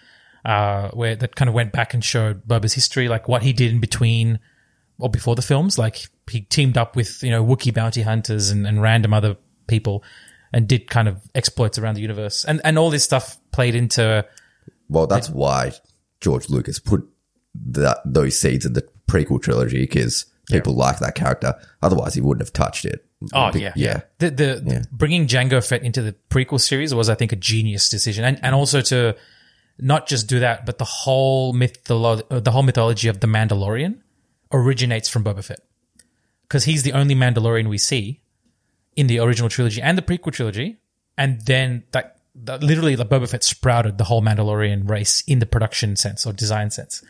uh, 0.45 0.89
where 0.89 1.15
that 1.15 1.35
kind 1.35 1.49
of 1.49 1.55
went 1.55 1.71
back 1.73 1.93
and 1.93 2.03
showed 2.03 2.47
Boba's 2.47 2.73
history, 2.73 3.09
like 3.09 3.27
what 3.27 3.43
he 3.43 3.53
did 3.53 3.71
in 3.71 3.79
between 3.79 4.39
or 4.99 5.09
before 5.09 5.35
the 5.35 5.41
films. 5.41 5.77
Like 5.77 6.07
he 6.29 6.41
teamed 6.41 6.77
up 6.77 6.95
with 6.95 7.23
you 7.23 7.29
know 7.29 7.43
Wookiee 7.45 7.73
bounty 7.73 8.01
hunters 8.01 8.49
and, 8.49 8.65
and 8.67 8.81
random 8.81 9.13
other 9.13 9.37
people, 9.67 10.03
and 10.53 10.67
did 10.67 10.89
kind 10.89 11.07
of 11.07 11.21
exploits 11.35 11.77
around 11.77 11.95
the 11.95 12.01
universe, 12.01 12.45
and 12.45 12.61
and 12.63 12.77
all 12.77 12.89
this 12.89 13.03
stuff 13.03 13.37
played 13.51 13.75
into. 13.75 14.25
Well, 14.89 15.07
that's 15.07 15.29
why 15.29 15.73
George 16.21 16.49
Lucas 16.49 16.79
put 16.79 17.07
that 17.55 17.99
those 18.05 18.39
seeds 18.39 18.65
in 18.65 18.73
the 18.73 18.87
prequel 19.07 19.41
trilogy 19.41 19.81
because 19.81 20.25
people 20.49 20.73
like 20.73 20.99
that 20.99 21.15
character. 21.15 21.55
Otherwise, 21.81 22.13
he 22.13 22.21
wouldn't 22.21 22.45
have 22.45 22.53
touched 22.53 22.85
it. 22.85 23.05
Oh 23.33 23.51
Be- 23.51 23.61
yeah, 23.61 23.73
yeah. 23.75 24.01
The 24.19 24.29
the 24.29 24.87
bringing 24.91 25.27
Jango 25.27 25.65
Fett 25.65 25.83
into 25.83 26.01
the 26.01 26.15
prequel 26.29 26.59
series 26.59 26.93
was, 26.93 27.09
I 27.09 27.15
think, 27.15 27.31
a 27.31 27.35
genius 27.35 27.89
decision, 27.89 28.23
and 28.23 28.39
and 28.43 28.53
also 28.53 28.81
to 28.81 29.15
not 29.79 30.07
just 30.07 30.27
do 30.27 30.39
that, 30.39 30.65
but 30.65 30.77
the 30.77 30.85
whole 30.85 31.53
mytholo- 31.53 32.43
the 32.43 32.51
whole 32.51 32.63
mythology 32.63 33.07
of 33.07 33.19
the 33.19 33.27
Mandalorian 33.27 33.99
originates 34.51 35.09
from 35.09 35.23
Boba 35.23 35.43
Fett 35.43 35.59
because 36.43 36.63
he's 36.63 36.83
the 36.83 36.93
only 36.93 37.15
Mandalorian 37.15 37.67
we 37.67 37.77
see 37.77 38.21
in 38.95 39.07
the 39.07 39.19
original 39.19 39.49
trilogy 39.49 39.81
and 39.81 39.97
the 39.97 40.01
prequel 40.01 40.31
trilogy, 40.31 40.77
and 41.17 41.41
then 41.41 41.83
that. 41.91 42.19
that 42.43 42.63
literally, 42.63 42.95
the 42.95 43.05
Boba 43.05 43.29
Fett 43.29 43.43
sprouted 43.43 43.97
the 43.97 44.05
whole 44.05 44.21
Mandalorian 44.21 44.89
race 44.89 45.21
in 45.27 45.39
the 45.39 45.45
production 45.45 45.95
sense 45.95 46.25
or 46.25 46.33
design 46.33 46.71
sense. 46.71 47.03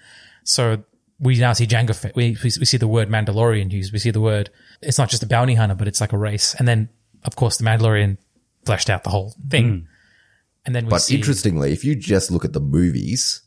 So 0.43 0.83
we 1.19 1.37
now 1.39 1.53
see 1.53 1.65
Jango 1.65 1.95
Fett. 1.95 2.15
We, 2.15 2.37
we, 2.43 2.49
see 2.49 2.77
the 2.77 2.87
word 2.87 3.09
Mandalorian 3.09 3.71
used. 3.71 3.91
We 3.91 3.99
see 3.99 4.11
the 4.11 4.21
word, 4.21 4.49
it's 4.81 4.97
not 4.97 5.09
just 5.09 5.23
a 5.23 5.27
bounty 5.27 5.55
hunter, 5.55 5.75
but 5.75 5.87
it's 5.87 5.99
like 5.99 6.13
a 6.13 6.17
race. 6.17 6.55
And 6.55 6.67
then, 6.67 6.89
of 7.23 7.35
course, 7.35 7.57
the 7.57 7.63
Mandalorian 7.63 8.17
fleshed 8.65 8.89
out 8.89 9.03
the 9.03 9.09
whole 9.09 9.35
thing. 9.49 9.69
Hmm. 9.69 9.85
And 10.65 10.75
then 10.75 10.85
we 10.85 10.89
But 10.91 10.99
see. 10.99 11.15
interestingly, 11.15 11.71
if 11.71 11.83
you 11.83 11.95
just 11.95 12.29
look 12.29 12.45
at 12.45 12.53
the 12.53 12.59
movies, 12.59 13.41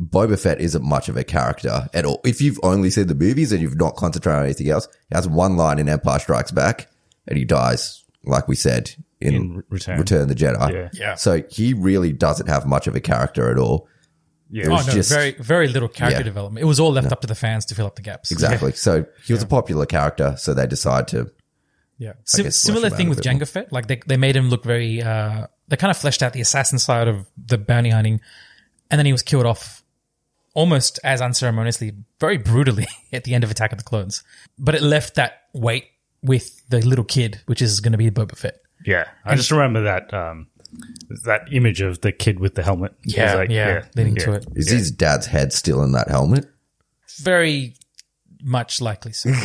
Boba 0.00 0.40
Fett 0.40 0.60
isn't 0.60 0.82
much 0.82 1.08
of 1.10 1.16
a 1.16 1.24
character 1.24 1.88
at 1.92 2.04
all. 2.06 2.20
If 2.24 2.40
you've 2.40 2.58
only 2.62 2.90
seen 2.90 3.06
the 3.08 3.14
movies 3.14 3.52
and 3.52 3.60
you've 3.60 3.76
not 3.76 3.96
concentrated 3.96 4.38
on 4.38 4.44
anything 4.46 4.68
else, 4.70 4.88
he 5.10 5.14
has 5.14 5.28
one 5.28 5.56
line 5.56 5.78
in 5.78 5.88
Empire 5.88 6.18
Strikes 6.18 6.50
Back 6.52 6.88
and 7.28 7.36
he 7.38 7.44
dies, 7.44 8.02
like 8.24 8.48
we 8.48 8.56
said, 8.56 8.90
in, 9.20 9.34
In 9.34 9.62
Return. 9.68 9.98
Return 9.98 10.22
of 10.22 10.28
the 10.28 10.34
Jedi. 10.34 10.72
Yeah. 10.72 10.88
Yeah. 10.94 11.14
So 11.16 11.42
he 11.50 11.74
really 11.74 12.12
doesn't 12.14 12.46
have 12.48 12.64
much 12.66 12.86
of 12.86 12.96
a 12.96 13.00
character 13.00 13.50
at 13.50 13.58
all. 13.58 13.88
Yeah, 14.48 14.64
It 14.64 14.68
Oh, 14.68 14.72
was 14.72 14.86
no, 14.86 14.92
just- 14.94 15.10
very, 15.12 15.32
very 15.32 15.68
little 15.68 15.88
character 15.88 16.20
Yeah. 16.20 16.24
development. 16.24 16.62
It 16.62 16.66
was 16.66 16.80
all 16.80 16.92
left 16.92 17.12
up 17.12 17.20
to 17.20 17.26
the 17.26 17.34
fans 17.34 17.66
to 17.66 17.74
fill 17.74 17.86
up 17.86 17.96
the 17.96 18.02
gaps. 18.02 18.30
Exactly. 18.32 18.72
So 18.72 19.04
he 19.26 19.32
was 19.34 19.42
a 19.42 19.46
popular 19.46 19.84
character, 19.86 20.34
so 20.38 20.54
they 20.54 20.66
decided 20.66 21.08
to 21.08 21.30
Yeah. 21.98 22.14
Sim- 22.24 22.44
guess 22.44 22.56
similar 22.56 22.88
thing 22.88 23.10
with 23.10 23.22
bit 23.22 23.26
more. 23.32 23.40
Jango 23.40 23.46
Fett. 23.48 23.70
Like 23.70 23.86
they, 23.86 24.00
they 24.06 24.16
made 24.16 24.34
him 24.34 24.48
look 24.48 24.64
very, 24.64 25.02
uh, 25.02 25.46
they 25.68 25.76
kind 25.76 25.90
of 25.90 25.98
fleshed 25.98 26.22
out 26.22 26.32
the 26.32 26.40
assassin 26.40 26.78
side 26.78 27.06
of 27.06 27.26
the 27.46 27.58
bounty 27.58 27.90
hunting. 27.90 28.20
And 28.90 28.98
then 28.98 29.04
he 29.06 29.12
was 29.12 29.22
killed 29.22 29.44
off 29.46 29.79
almost 30.54 30.98
as 31.04 31.20
unceremoniously, 31.20 31.92
very 32.18 32.38
brutally 32.38 32.86
at 33.12 33.24
the 33.24 33.34
end 33.34 33.44
of 33.44 33.50
Attack 33.50 33.72
of 33.72 33.78
the 33.78 33.84
Clones. 33.84 34.22
But 34.58 34.74
it 34.74 34.82
left 34.82 35.14
that 35.14 35.44
weight 35.52 35.86
with 36.22 36.68
the 36.68 36.80
little 36.80 37.04
kid, 37.04 37.40
which 37.46 37.62
is 37.62 37.80
going 37.80 37.92
to 37.92 37.98
be 37.98 38.10
Boba 38.10 38.36
Fett. 38.36 38.60
yeah. 38.84 39.08
I 39.24 39.34
just 39.36 39.50
remember 39.50 39.82
that 39.82 40.12
um, 40.12 40.48
that 41.24 41.48
image 41.52 41.80
of 41.80 42.00
the 42.00 42.12
kid 42.12 42.40
with 42.40 42.54
the 42.54 42.62
helmet. 42.62 42.94
Yeah, 43.04 43.34
like, 43.34 43.50
yeah, 43.50 43.84
leading 43.96 44.16
yeah. 44.16 44.24
to 44.24 44.32
it. 44.34 44.46
Is 44.54 44.70
his 44.70 44.90
dad's 44.90 45.26
head 45.26 45.52
still 45.52 45.82
in 45.82 45.92
that 45.92 46.08
helmet? 46.08 46.46
Very 47.18 47.74
much 48.42 48.80
likely 48.80 49.12
so. 49.12 49.30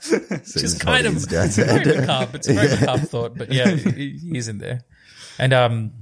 So 0.00 0.18
Which 0.18 0.62
is 0.62 0.78
kind 0.78 1.06
of 1.06 1.14
his 1.14 1.26
dad's 1.26 1.56
very 1.58 1.84
hand. 1.84 2.00
macabre. 2.06 2.36
It's 2.36 2.48
a 2.48 2.52
very 2.54 2.68
macabre 2.68 3.06
thought, 3.06 3.36
but 3.36 3.52
yeah, 3.52 3.70
he, 3.70 4.18
he 4.18 4.38
is 4.38 4.48
in 4.48 4.58
there. 4.58 4.84
And 5.38 5.52
um, 5.52 5.92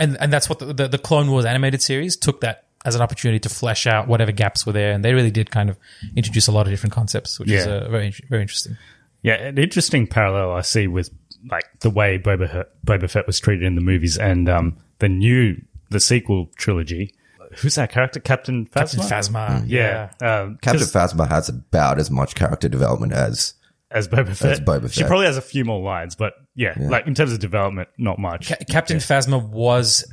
and 0.00 0.16
and 0.20 0.32
that's 0.32 0.48
what 0.48 0.60
the, 0.60 0.72
the 0.72 0.88
the 0.88 0.98
Clone 0.98 1.30
Wars 1.30 1.44
animated 1.44 1.82
series 1.82 2.16
took 2.16 2.40
that 2.42 2.67
as 2.88 2.94
an 2.96 3.02
opportunity 3.02 3.38
to 3.40 3.48
flesh 3.48 3.86
out 3.86 4.08
whatever 4.08 4.32
gaps 4.32 4.66
were 4.66 4.72
there, 4.72 4.92
and 4.92 5.04
they 5.04 5.14
really 5.14 5.30
did 5.30 5.50
kind 5.50 5.70
of 5.70 5.76
introduce 6.16 6.48
a 6.48 6.52
lot 6.52 6.66
of 6.66 6.72
different 6.72 6.92
concepts, 6.92 7.38
which 7.38 7.50
is 7.50 7.64
Yeah. 7.66 7.72
uh, 7.72 7.88
very 7.88 8.12
very 8.28 8.42
interesting. 8.42 8.76
Yeah, 9.22 9.34
an 9.34 9.58
interesting 9.58 10.06
parallel 10.06 10.52
I 10.52 10.62
see 10.62 10.86
with 10.88 11.10
like 11.50 11.64
the 11.80 11.90
way 11.90 12.18
Boba 12.18 12.50
Fett, 12.50 12.68
Boba 12.84 13.08
Fett 13.10 13.26
was 13.26 13.38
treated 13.38 13.64
in 13.64 13.74
the 13.76 13.80
movies 13.80 14.16
and 14.18 14.48
um, 14.48 14.76
the 14.98 15.08
new 15.08 15.56
the 15.90 16.00
sequel 16.00 16.50
trilogy. 16.56 17.14
Who's 17.62 17.76
that 17.76 17.90
character? 17.90 18.20
Captain 18.20 18.66
Phasma. 18.66 18.74
Captain 18.74 19.00
Phasma, 19.00 19.64
Yeah, 19.66 20.10
Um, 20.20 20.58
Captain 20.60 20.80
'cause 20.80 20.92
Phasma 20.92 21.28
has 21.28 21.48
about 21.48 21.98
as 21.98 22.10
much 22.10 22.34
character 22.34 22.68
development 22.68 23.12
as 23.12 23.54
as 23.90 24.06
Boba 24.06 24.36
Fett. 24.36 24.52
As 24.52 24.60
Boba 24.60 24.82
Fett. 24.82 24.92
She 24.92 25.04
probably 25.04 25.24
has 25.26 25.38
a 25.38 25.42
few 25.42 25.64
more 25.64 25.80
lines, 25.82 26.14
but 26.14 26.34
yeah, 26.54 26.74
like 26.78 27.06
in 27.06 27.14
terms 27.14 27.32
of 27.32 27.38
development, 27.40 27.88
not 27.96 28.18
much. 28.18 28.48
Ca- 28.48 28.64
Captain 28.68 28.98
Phasma 28.98 29.42
was 29.42 30.04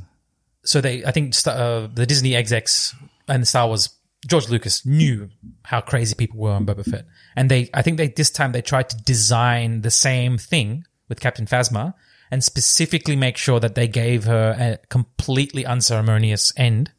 so 0.66 0.82
they 0.82 1.06
I 1.06 1.12
think 1.12 1.34
uh, 1.48 1.88
the 1.94 2.06
Disney 2.06 2.36
execs 2.36 2.96
and 3.28 3.48
Star 3.48 3.68
Wars 3.68 3.90
George 4.28 4.50
Lucas 4.50 4.86
knew 4.86 5.30
how 5.64 5.82
crazy 5.82 6.16
people 6.16 6.40
were 6.40 6.52
on 6.52 6.66
Boba 6.66 6.84
Fett, 6.84 7.06
and 7.36 7.50
they 7.50 7.70
I 7.74 7.82
think 7.82 7.98
they 7.98 8.08
this 8.08 8.32
time 8.32 8.52
they 8.52 8.62
tried 8.62 8.90
to 8.90 8.98
design 8.98 9.82
the 9.82 9.92
same 9.92 10.38
thing 10.38 10.86
with 11.08 11.20
Captain 11.20 11.46
Phasma 11.46 11.94
and 12.32 12.44
specifically 12.44 13.16
make 13.16 13.38
sure 13.38 13.60
that 13.60 13.76
they 13.76 13.88
gave 13.88 14.24
her 14.24 14.56
a 14.58 14.88
completely 14.88 15.66
unceremonious 15.66 16.52
end, 16.58 16.92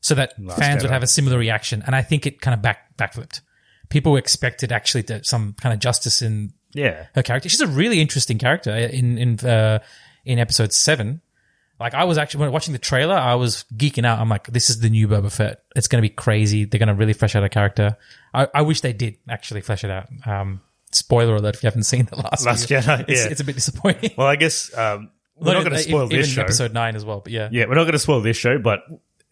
so 0.00 0.14
that 0.14 0.34
fans 0.56 0.82
would 0.82 0.92
have 0.92 1.02
a 1.02 1.08
similar 1.08 1.38
reaction. 1.38 1.82
And 1.84 1.96
I 1.96 2.02
think 2.02 2.26
it 2.26 2.40
kind 2.40 2.54
of 2.54 2.62
back 2.62 2.96
backflipped. 2.96 3.40
People 3.88 4.16
expected 4.16 4.72
actually 4.72 5.02
to, 5.04 5.22
some 5.24 5.54
kind 5.60 5.72
of 5.72 5.80
justice 5.80 6.22
in 6.22 6.52
yeah, 6.72 7.06
her 7.14 7.22
character. 7.22 7.48
She's 7.48 7.60
a 7.60 7.66
really 7.66 8.00
interesting 8.00 8.38
character 8.38 8.74
in 8.74 9.18
in 9.18 9.40
uh, 9.40 9.80
in 10.24 10.38
episode 10.38 10.72
seven. 10.72 11.20
Like 11.84 11.92
I 11.92 12.04
was 12.04 12.16
actually 12.16 12.40
when 12.40 12.52
watching 12.52 12.72
the 12.72 12.78
trailer, 12.78 13.14
I 13.14 13.34
was 13.34 13.66
geeking 13.76 14.06
out. 14.06 14.18
I'm 14.18 14.30
like, 14.30 14.46
this 14.46 14.70
is 14.70 14.80
the 14.80 14.88
new 14.88 15.06
Boba 15.06 15.30
Fett. 15.30 15.64
It's 15.76 15.86
going 15.86 16.02
to 16.02 16.08
be 16.08 16.14
crazy. 16.14 16.64
They're 16.64 16.78
going 16.78 16.88
to 16.88 16.94
really 16.94 17.12
flesh 17.12 17.36
out 17.36 17.44
a 17.44 17.50
character. 17.50 17.98
I, 18.32 18.48
I 18.54 18.62
wish 18.62 18.80
they 18.80 18.94
did 18.94 19.18
actually 19.28 19.60
flesh 19.60 19.84
it 19.84 19.90
out. 19.90 20.08
Um, 20.26 20.62
spoiler 20.92 21.36
alert 21.36 21.56
if 21.56 21.62
you 21.62 21.66
haven't 21.66 21.82
seen 21.82 22.06
the 22.06 22.16
last 22.16 22.46
Last 22.46 22.68
few. 22.68 22.78
Jedi, 22.78 23.04
It's, 23.06 23.24
yeah. 23.26 23.30
it's 23.30 23.40
a 23.42 23.44
bit 23.44 23.54
disappointing. 23.56 24.12
Well, 24.16 24.26
I 24.26 24.36
guess 24.36 24.74
um, 24.78 25.10
we're 25.36 25.52
not 25.52 25.60
going 25.64 25.74
to 25.74 25.78
spoil 25.78 26.06
even 26.06 26.16
this 26.20 26.28
show. 26.30 26.40
episode 26.40 26.72
nine 26.72 26.96
as 26.96 27.04
well. 27.04 27.20
But 27.20 27.32
yeah, 27.34 27.50
Yeah, 27.52 27.66
we're 27.66 27.74
not 27.74 27.82
going 27.84 27.92
to 27.92 27.98
spoil 27.98 28.22
this 28.22 28.38
show, 28.38 28.58
but 28.58 28.80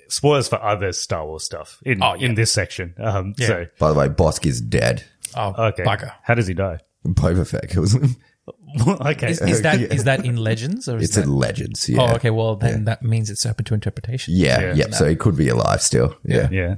spoilers 0.09 0.49
for 0.49 0.62
other 0.62 0.93
Star 0.93 1.25
Wars 1.27 1.45
stuff 1.45 1.81
in 1.87 2.03
Oh, 2.03 2.17
yeah. 2.17 2.27
in 2.27 2.35
this 2.35 2.53
section. 2.53 2.95
Um, 2.99 3.33
Yeah. 3.38 3.47
So 3.47 3.67
By 3.79 3.88
the 3.88 3.99
way, 3.99 4.09
Bossk 4.11 4.45
is 4.45 4.61
dead. 4.61 5.05
oh 5.35 5.55
okay, 5.69 5.85
bugger. 5.85 6.12
how 6.23 6.35
does 6.35 6.47
he 6.49 6.53
die? 6.53 6.81
Boba 7.07 7.49
Fett 7.49 7.71
kills 7.71 7.95
him. 7.95 8.15
okay, 8.87 9.31
Is, 9.31 9.41
is 9.41 9.63
that 9.63 9.79
Yeah. 9.81 9.87
is 9.95 10.05
that 10.05 10.25
in 10.25 10.37
Legends 10.37 10.89
or 10.89 10.97
is 10.97 11.05
It's 11.05 11.15
that? 11.17 11.25
in 11.25 11.33
Legends. 11.35 11.89
Yeah. 11.89 12.01
Oh, 12.03 12.15
okay. 12.17 12.31
Well, 12.31 12.57
then 12.57 12.85
that 12.85 13.03
means 13.03 13.31
it's 13.31 13.47
open 13.47 13.65
to 13.67 13.75
interpretation. 13.75 14.35
Yeah. 14.35 14.61
Yeah. 14.61 14.75
Yep. 14.75 14.95
So 14.95 15.05
it 15.07 15.19
could 15.21 15.37
be 15.37 15.49
alive 15.49 15.81
still. 15.83 16.17
Yeah. 16.25 16.49
Yeah. 16.51 16.77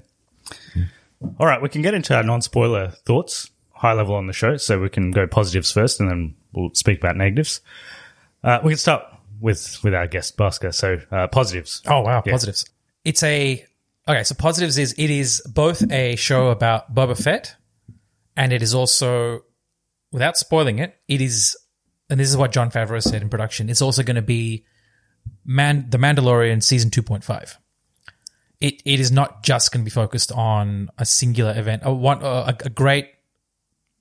All 1.38 1.46
right, 1.46 1.62
we 1.62 1.68
can 1.70 1.81
get 1.81 1.94
into 1.94 2.14
our 2.14 2.22
non-spoiler 2.22 2.88
thoughts, 3.07 3.48
high 3.72 3.94
level 3.94 4.14
on 4.14 4.27
the 4.27 4.35
show, 4.35 4.59
so 4.59 4.79
we 4.79 4.90
can 4.90 5.11
go 5.11 5.27
positives 5.27 5.72
first, 5.72 5.98
and 5.98 6.11
then 6.11 6.35
we'll 6.53 6.74
speak 6.74 6.98
about 6.98 7.16
negatives. 7.16 7.62
Uh, 8.42 8.59
we 8.62 8.72
can 8.72 8.79
start 8.79 9.05
with 9.40 9.83
with 9.83 9.94
our 9.94 10.07
guest 10.07 10.37
Bhaskar. 10.37 10.74
So 10.74 10.98
uh, 11.11 11.29
positives. 11.29 11.81
Oh 11.87 12.03
wow, 12.03 12.22
Yeah. 12.27 12.33
positives. 12.33 12.66
It's 13.07 13.22
a 13.22 13.64
okay. 14.07 14.22
So 14.24 14.35
positives 14.35 14.77
is 14.77 14.92
it 14.98 15.09
is 15.09 15.40
both 15.46 15.90
a 15.90 16.16
show 16.16 16.48
about 16.48 16.94
Boba 16.94 17.16
Fett, 17.20 17.57
and 18.37 18.53
it 18.53 18.62
is 18.62 18.74
also, 18.74 19.44
without 20.14 20.37
spoiling 20.37 20.79
it, 20.79 20.96
it 21.09 21.20
is, 21.20 21.57
and 22.09 22.20
this 22.20 22.31
is 22.31 22.37
what 22.37 22.53
Jon 22.53 22.70
Favreau 22.70 23.03
said 23.03 23.20
in 23.20 23.29
production. 23.29 23.68
It's 23.68 23.83
also 23.83 24.05
going 24.05 24.14
to 24.14 24.22
be 24.22 24.64
Man 25.44 25.87
the 25.90 25.98
Mandalorian 25.98 26.62
season 26.62 26.90
two 26.90 27.03
point 27.03 27.24
five. 27.24 27.59
It 28.61 28.81
it 28.85 29.00
is 29.00 29.11
not 29.11 29.42
just 29.42 29.72
going 29.72 29.85
to 29.85 29.85
be 29.85 29.90
focused 29.90 30.31
on 30.31 30.88
a 30.98 31.05
singular 31.05 31.59
event. 31.59 31.83
A 31.85 31.92
one 31.92 32.22
a, 32.22 32.55
a 32.64 32.70
great 32.70 33.09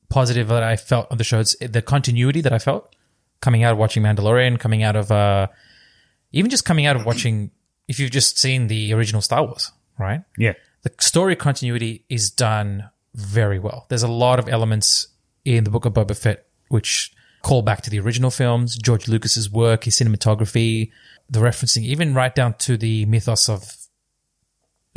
positive 0.09 0.49
that 0.49 0.61
I 0.61 0.75
felt 0.75 1.07
on 1.09 1.17
the 1.17 1.23
show 1.23 1.39
is 1.39 1.57
the 1.59 1.81
continuity 1.81 2.41
that 2.41 2.53
I 2.53 2.59
felt 2.59 2.95
coming 3.41 3.63
out 3.63 3.71
of 3.71 3.79
watching 3.79 4.03
Mandalorian, 4.03 4.59
coming 4.59 4.83
out 4.83 4.95
of 4.95 5.11
uh, 5.11 5.47
even 6.31 6.51
just 6.51 6.65
coming 6.65 6.85
out 6.85 6.95
of 6.95 7.05
watching, 7.05 7.49
if 7.87 7.99
you've 7.99 8.11
just 8.11 8.37
seen 8.37 8.67
the 8.67 8.93
original 8.93 9.21
Star 9.21 9.43
Wars, 9.43 9.71
right? 9.97 10.21
Yeah, 10.37 10.53
The 10.83 10.91
story 10.99 11.35
continuity 11.35 12.05
is 12.09 12.29
done 12.29 12.89
very 13.15 13.57
well. 13.57 13.85
There's 13.89 14.03
a 14.03 14.07
lot 14.07 14.39
of 14.39 14.49
elements 14.49 15.07
in 15.45 15.63
the 15.63 15.69
Book 15.69 15.85
of 15.85 15.93
Boba 15.93 16.17
Fett 16.17 16.45
which 16.69 17.13
call 17.43 17.61
back 17.61 17.81
to 17.81 17.89
the 17.89 17.99
original 17.99 18.31
films, 18.31 18.77
George 18.77 19.07
Lucas's 19.07 19.51
work, 19.51 19.83
his 19.83 19.95
cinematography, 19.95 20.91
the 21.29 21.39
referencing, 21.39 21.83
even 21.83 22.13
right 22.13 22.33
down 22.33 22.53
to 22.55 22.77
the 22.77 23.05
mythos 23.05 23.49
of 23.49 23.75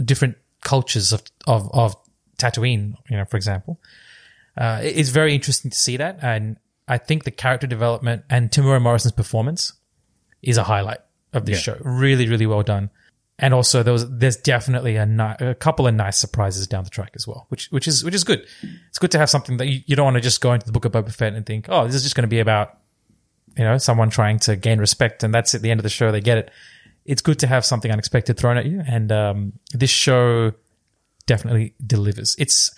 different 0.03 0.37
cultures 0.63 1.13
of 1.13 1.23
of, 1.47 1.71
of 1.73 1.97
Tatooine, 2.39 2.95
you 3.11 3.17
know, 3.17 3.25
for 3.25 3.37
example. 3.37 3.81
Uh, 4.57 4.81
it's 4.83 5.11
very 5.11 5.35
interesting 5.35 5.71
to 5.71 5.77
see 5.77 5.97
that, 5.99 6.19
and 6.23 6.57
I 6.89 6.99
think 6.99 7.25
the 7.25 7.31
character 7.31 7.67
development 7.67 8.25
and 8.31 8.51
Temuera 8.51 8.81
Morrison's 8.81 9.13
performance 9.13 9.73
is 10.43 10.57
a 10.57 10.65
highlight 10.65 11.01
of 11.33 11.45
this 11.45 11.61
show. 11.61 11.77
Really, 11.81 12.29
really 12.29 12.47
well 12.47 12.63
done. 12.63 12.91
And 13.39 13.53
also, 13.53 13.83
there 13.83 13.93
was 13.93 14.09
there's 14.09 14.37
definitely 14.37 14.97
a, 14.97 15.05
ni- 15.05 15.37
a 15.41 15.55
couple 15.55 15.87
of 15.87 15.95
nice 15.95 16.17
surprises 16.17 16.67
down 16.67 16.85
the 16.85 16.91
track 16.91 17.13
as 17.15 17.27
well, 17.27 17.47
which 17.51 17.67
which 17.67 17.87
is 17.87 18.03
which 18.03 18.15
is 18.15 18.25
good. 18.25 18.47
It's 18.89 18.99
good 18.99 19.11
to 19.11 19.19
have 19.19 19.29
something 19.29 19.59
that 19.59 19.67
you, 19.67 19.83
you 19.85 19.95
don't 19.95 20.07
want 20.07 20.15
to 20.17 20.23
just 20.23 20.41
go 20.41 20.55
into 20.55 20.65
the 20.65 20.73
book 20.73 20.87
of 20.87 20.93
Boba 20.93 21.13
Fett 21.13 21.35
and 21.35 21.45
think, 21.45 21.67
oh, 21.69 21.87
this 21.87 21.95
is 21.95 22.03
just 22.03 22.15
going 22.15 22.23
to 22.23 22.29
be 22.29 22.41
about 22.41 22.79
you 23.57 23.65
know 23.65 23.77
someone 23.77 24.09
trying 24.09 24.39
to 24.41 24.57
gain 24.57 24.79
respect, 24.79 25.23
and 25.23 25.35
that's 25.35 25.55
at 25.55 25.61
the 25.61 25.71
end 25.71 25.81
of 25.81 25.83
the 25.83 25.91
show 25.91 26.11
they 26.11 26.23
get 26.23 26.39
it. 26.39 26.51
It's 27.05 27.21
good 27.21 27.39
to 27.41 27.47
have 27.47 27.65
something 27.65 27.91
unexpected 27.91 28.39
thrown 28.39 28.57
at 28.57 28.65
you, 28.65 28.83
and 28.87 29.13
um, 29.13 29.53
this 29.73 29.91
show 29.91 30.53
definitely 31.27 31.75
delivers. 31.85 32.37
It's 32.39 32.75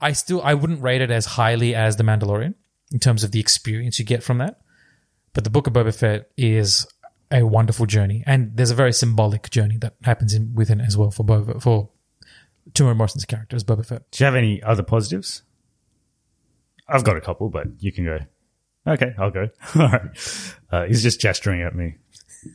I 0.00 0.12
still 0.12 0.40
I 0.42 0.54
wouldn't 0.54 0.82
rate 0.82 1.00
it 1.00 1.10
as 1.10 1.26
highly 1.26 1.74
as 1.74 1.96
The 1.96 2.04
Mandalorian 2.04 2.54
in 2.92 3.00
terms 3.00 3.24
of 3.24 3.32
the 3.32 3.40
experience 3.40 3.98
you 3.98 4.04
get 4.04 4.22
from 4.22 4.38
that. 4.38 4.60
But 5.32 5.44
the 5.44 5.50
Book 5.50 5.66
of 5.66 5.72
Boba 5.72 5.94
Fett 5.94 6.30
is 6.36 6.86
a 7.30 7.42
wonderful 7.42 7.86
journey, 7.86 8.22
and 8.26 8.56
there's 8.56 8.70
a 8.70 8.74
very 8.74 8.92
symbolic 8.92 9.50
journey 9.50 9.78
that 9.78 9.94
happens 10.02 10.34
in 10.34 10.54
within 10.54 10.80
as 10.80 10.96
well 10.96 11.10
for 11.10 11.24
Boba 11.24 11.60
for 11.60 11.90
Temuera 12.72 12.96
Morrison's 12.96 13.24
character 13.24 13.56
as 13.56 13.64
Boba 13.64 13.84
Fett. 13.86 14.10
Do 14.10 14.22
you 14.22 14.26
have 14.26 14.34
any 14.34 14.62
other 14.62 14.82
positives? 14.82 15.42
I've 16.88 17.04
got 17.04 17.16
a 17.16 17.20
couple, 17.20 17.48
but 17.48 17.66
you 17.80 17.92
can 17.92 18.04
go. 18.04 18.18
Okay, 18.86 19.14
I'll 19.18 19.30
go. 19.30 19.48
All 19.74 19.88
right. 19.88 20.02
Uh, 20.70 20.84
he's 20.84 21.02
just 21.02 21.20
gesturing 21.20 21.62
at 21.62 21.74
me. 21.74 21.96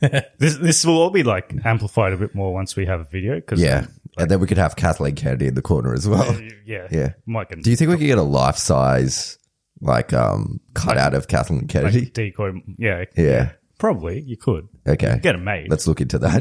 this 0.38 0.56
this 0.56 0.86
will 0.86 0.96
all 0.98 1.10
be 1.10 1.22
like 1.22 1.52
amplified 1.66 2.14
a 2.14 2.16
bit 2.16 2.34
more 2.34 2.54
once 2.54 2.76
we 2.76 2.86
have 2.86 3.00
a 3.00 3.04
video. 3.04 3.40
Cause, 3.42 3.60
Yeah. 3.60 3.86
And 4.16 4.30
then 4.30 4.40
we 4.40 4.46
could 4.46 4.58
have 4.58 4.76
Kathleen 4.76 5.14
Kennedy 5.14 5.46
in 5.46 5.54
the 5.54 5.62
corner 5.62 5.94
as 5.94 6.06
well. 6.08 6.38
yeah, 6.66 6.88
Yeah. 6.90 7.12
Mike 7.26 7.50
get 7.50 7.62
Do 7.62 7.70
you 7.70 7.76
think 7.76 7.90
we 7.90 7.96
could 7.96 8.06
get 8.06 8.18
a 8.18 8.22
life 8.22 8.56
size, 8.56 9.38
like, 9.80 10.12
um, 10.12 10.60
cutout 10.74 11.14
of 11.14 11.28
Kathleen 11.28 11.66
Kennedy? 11.66 12.00
like 12.00 12.12
decoy? 12.12 12.52
Yeah, 12.78 13.04
yeah. 13.16 13.52
Probably 13.82 14.20
you 14.20 14.36
could. 14.36 14.68
Okay. 14.86 15.18
Get 15.20 15.34
it 15.34 15.38
made. 15.38 15.68
Let's 15.68 15.88
look 15.88 16.00
into 16.00 16.20
that. 16.20 16.40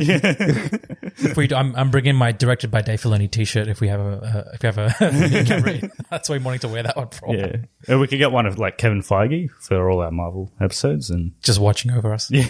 If 1.18 1.36
we, 1.36 1.52
I'm, 1.54 1.76
I'm 1.76 1.90
bringing 1.92 2.16
my 2.16 2.32
directed 2.32 2.70
by 2.72 2.82
Dave 2.82 3.02
Filoni 3.02 3.30
T-shirt. 3.30 3.68
If 3.68 3.82
we 3.82 3.88
have 3.90 4.00
a, 4.00 4.14
uh, 4.22 4.52
if 4.54 4.62
we 4.62 4.68
have 4.68 4.78
a 4.78 5.44
camera, 5.46 5.92
that's 6.10 6.30
why 6.30 6.36
I'm 6.36 6.44
wanting 6.44 6.60
to 6.62 6.68
wear 6.68 6.84
that 6.84 6.96
one 6.96 7.10
for. 7.10 7.36
yeah, 7.36 7.58
or 7.90 7.98
we 8.00 8.08
could 8.08 8.18
get 8.20 8.32
one 8.32 8.46
of 8.46 8.58
like 8.60 8.78
Kevin 8.78 9.02
Feige 9.02 9.50
for 9.60 9.90
all 9.90 10.02
our 10.02 10.12
Marvel 10.12 10.52
episodes 10.62 11.10
and 11.10 11.34
Just 11.42 11.60
watching 11.60 11.92
over 11.92 12.14
us. 12.14 12.30
Yeah. 12.32 12.46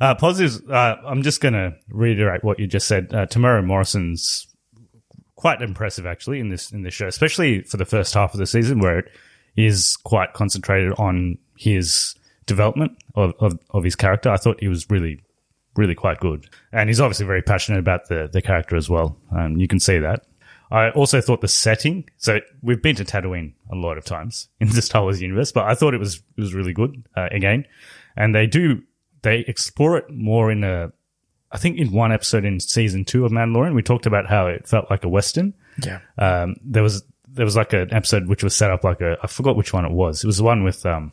uh, 0.00 0.14
positives. 0.14 0.62
Uh, 0.68 0.96
I'm 1.04 1.22
just 1.22 1.40
going 1.40 1.54
to 1.54 1.74
reiterate 1.88 2.44
what 2.44 2.58
you 2.60 2.66
just 2.68 2.86
said. 2.88 3.12
Uh, 3.12 3.26
Temuera 3.26 3.64
Morrison's 3.64 4.46
quite 5.34 5.62
impressive, 5.62 6.06
actually, 6.06 6.38
in 6.40 6.48
this 6.48 6.70
in 6.72 6.82
this 6.82 6.94
show, 6.94 7.08
especially 7.08 7.62
for 7.62 7.76
the 7.76 7.84
first 7.84 8.14
half 8.14 8.34
of 8.34 8.38
the 8.38 8.46
season, 8.46 8.78
where 8.78 9.00
it 9.00 9.10
is 9.56 9.96
quite 9.96 10.32
concentrated 10.32 10.92
on 10.96 11.38
his 11.56 12.14
development 12.46 12.92
of, 13.14 13.34
of, 13.40 13.58
of 13.70 13.84
his 13.84 13.96
character. 13.96 14.30
I 14.30 14.36
thought 14.36 14.60
he 14.60 14.68
was 14.68 14.88
really, 14.90 15.20
really 15.76 15.94
quite 15.94 16.20
good, 16.20 16.48
and 16.72 16.88
he's 16.88 17.00
obviously 17.00 17.26
very 17.26 17.42
passionate 17.42 17.78
about 17.78 18.08
the 18.08 18.28
the 18.32 18.42
character 18.42 18.76
as 18.76 18.88
well. 18.88 19.16
Um, 19.30 19.56
you 19.56 19.68
can 19.68 19.80
see 19.80 19.98
that. 19.98 20.26
I 20.70 20.90
also 20.90 21.20
thought 21.20 21.40
the 21.40 21.48
setting. 21.48 22.08
So 22.16 22.40
we've 22.62 22.82
been 22.82 22.96
to 22.96 23.04
Tatooine 23.04 23.52
a 23.70 23.76
lot 23.76 23.98
of 23.98 24.04
times 24.04 24.48
in 24.60 24.68
the 24.68 24.82
Star 24.82 25.02
Wars 25.02 25.20
universe, 25.20 25.52
but 25.52 25.64
I 25.64 25.74
thought 25.74 25.94
it 25.94 26.00
was 26.00 26.16
it 26.36 26.40
was 26.40 26.54
really 26.54 26.72
good 26.72 27.06
uh, 27.16 27.28
again. 27.30 27.66
And 28.16 28.34
they 28.34 28.46
do 28.46 28.82
they 29.22 29.40
explore 29.40 29.96
it 29.96 30.10
more 30.10 30.50
in 30.50 30.64
a. 30.64 30.92
I 31.50 31.58
think 31.58 31.78
in 31.78 31.92
one 31.92 32.10
episode 32.10 32.44
in 32.44 32.58
season 32.58 33.04
two 33.04 33.24
of 33.24 33.30
Mandalorian, 33.30 33.76
we 33.76 33.82
talked 33.82 34.06
about 34.06 34.26
how 34.26 34.48
it 34.48 34.66
felt 34.66 34.90
like 34.90 35.04
a 35.04 35.08
western. 35.08 35.54
Yeah. 35.84 36.00
Um, 36.18 36.56
there 36.64 36.82
was 36.82 37.04
there 37.28 37.44
was 37.44 37.56
like 37.56 37.72
an 37.72 37.92
episode 37.92 38.28
which 38.28 38.42
was 38.42 38.56
set 38.56 38.70
up 38.70 38.84
like 38.84 39.00
a 39.00 39.16
I 39.22 39.26
forgot 39.26 39.56
which 39.56 39.72
one 39.72 39.84
it 39.84 39.92
was. 39.92 40.24
It 40.24 40.26
was 40.26 40.38
the 40.38 40.44
one 40.44 40.64
with 40.64 40.84
um, 40.86 41.12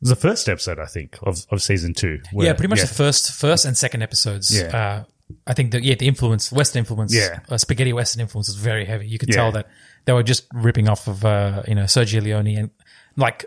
it 0.00 0.08
was 0.08 0.10
the 0.10 0.16
first 0.16 0.48
episode 0.48 0.78
I 0.78 0.86
think 0.86 1.18
of 1.22 1.46
of 1.50 1.60
season 1.62 1.94
two. 1.94 2.20
where- 2.32 2.46
yeah, 2.46 2.52
pretty 2.54 2.68
much 2.68 2.80
the 2.80 2.86
first, 2.86 3.32
first 3.32 3.64
and 3.64 3.76
second 3.76 4.02
episodes. 4.02 4.54
Yeah. 4.56 4.76
Uh, 4.76 5.04
I 5.46 5.54
think 5.54 5.70
that 5.72 5.84
yeah, 5.84 5.94
the 5.94 6.08
influence, 6.08 6.50
Western 6.50 6.80
influence, 6.80 7.14
Yeah. 7.14 7.40
uh, 7.48 7.56
spaghetti 7.58 7.92
Western 7.92 8.20
influence 8.20 8.48
is 8.48 8.56
very 8.56 8.84
heavy. 8.84 9.06
You 9.06 9.18
could 9.18 9.28
Yeah. 9.28 9.36
tell 9.36 9.52
that 9.52 9.68
they 10.06 10.12
were 10.12 10.22
just 10.24 10.46
ripping 10.52 10.88
off 10.88 11.06
of 11.06 11.24
uh, 11.24 11.62
you 11.68 11.74
know 11.74 11.84
Sergio 11.84 12.22
Leone 12.22 12.46
and 12.56 12.70
like 13.16 13.44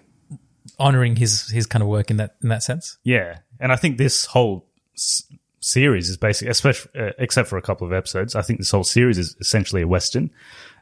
honoring 0.79 1.15
his 1.15 1.47
his 1.49 1.65
kind 1.65 1.81
of 1.81 1.87
work 1.89 2.09
in 2.09 2.17
that 2.17 2.35
in 2.41 2.49
that 2.49 2.63
sense. 2.63 2.97
Yeah, 3.03 3.39
and 3.59 3.71
I 3.71 3.75
think 3.75 3.97
this 3.97 4.25
whole 4.25 4.65
s- 4.95 5.23
series 5.59 6.09
is 6.09 6.17
basically, 6.17 6.51
especially 6.51 6.91
uh, 6.99 7.11
except 7.17 7.49
for 7.49 7.57
a 7.57 7.61
couple 7.61 7.85
of 7.87 7.93
episodes, 7.93 8.35
I 8.35 8.41
think 8.43 8.59
this 8.59 8.71
whole 8.71 8.83
series 8.83 9.17
is 9.17 9.35
essentially 9.41 9.81
a 9.81 9.87
western, 9.87 10.29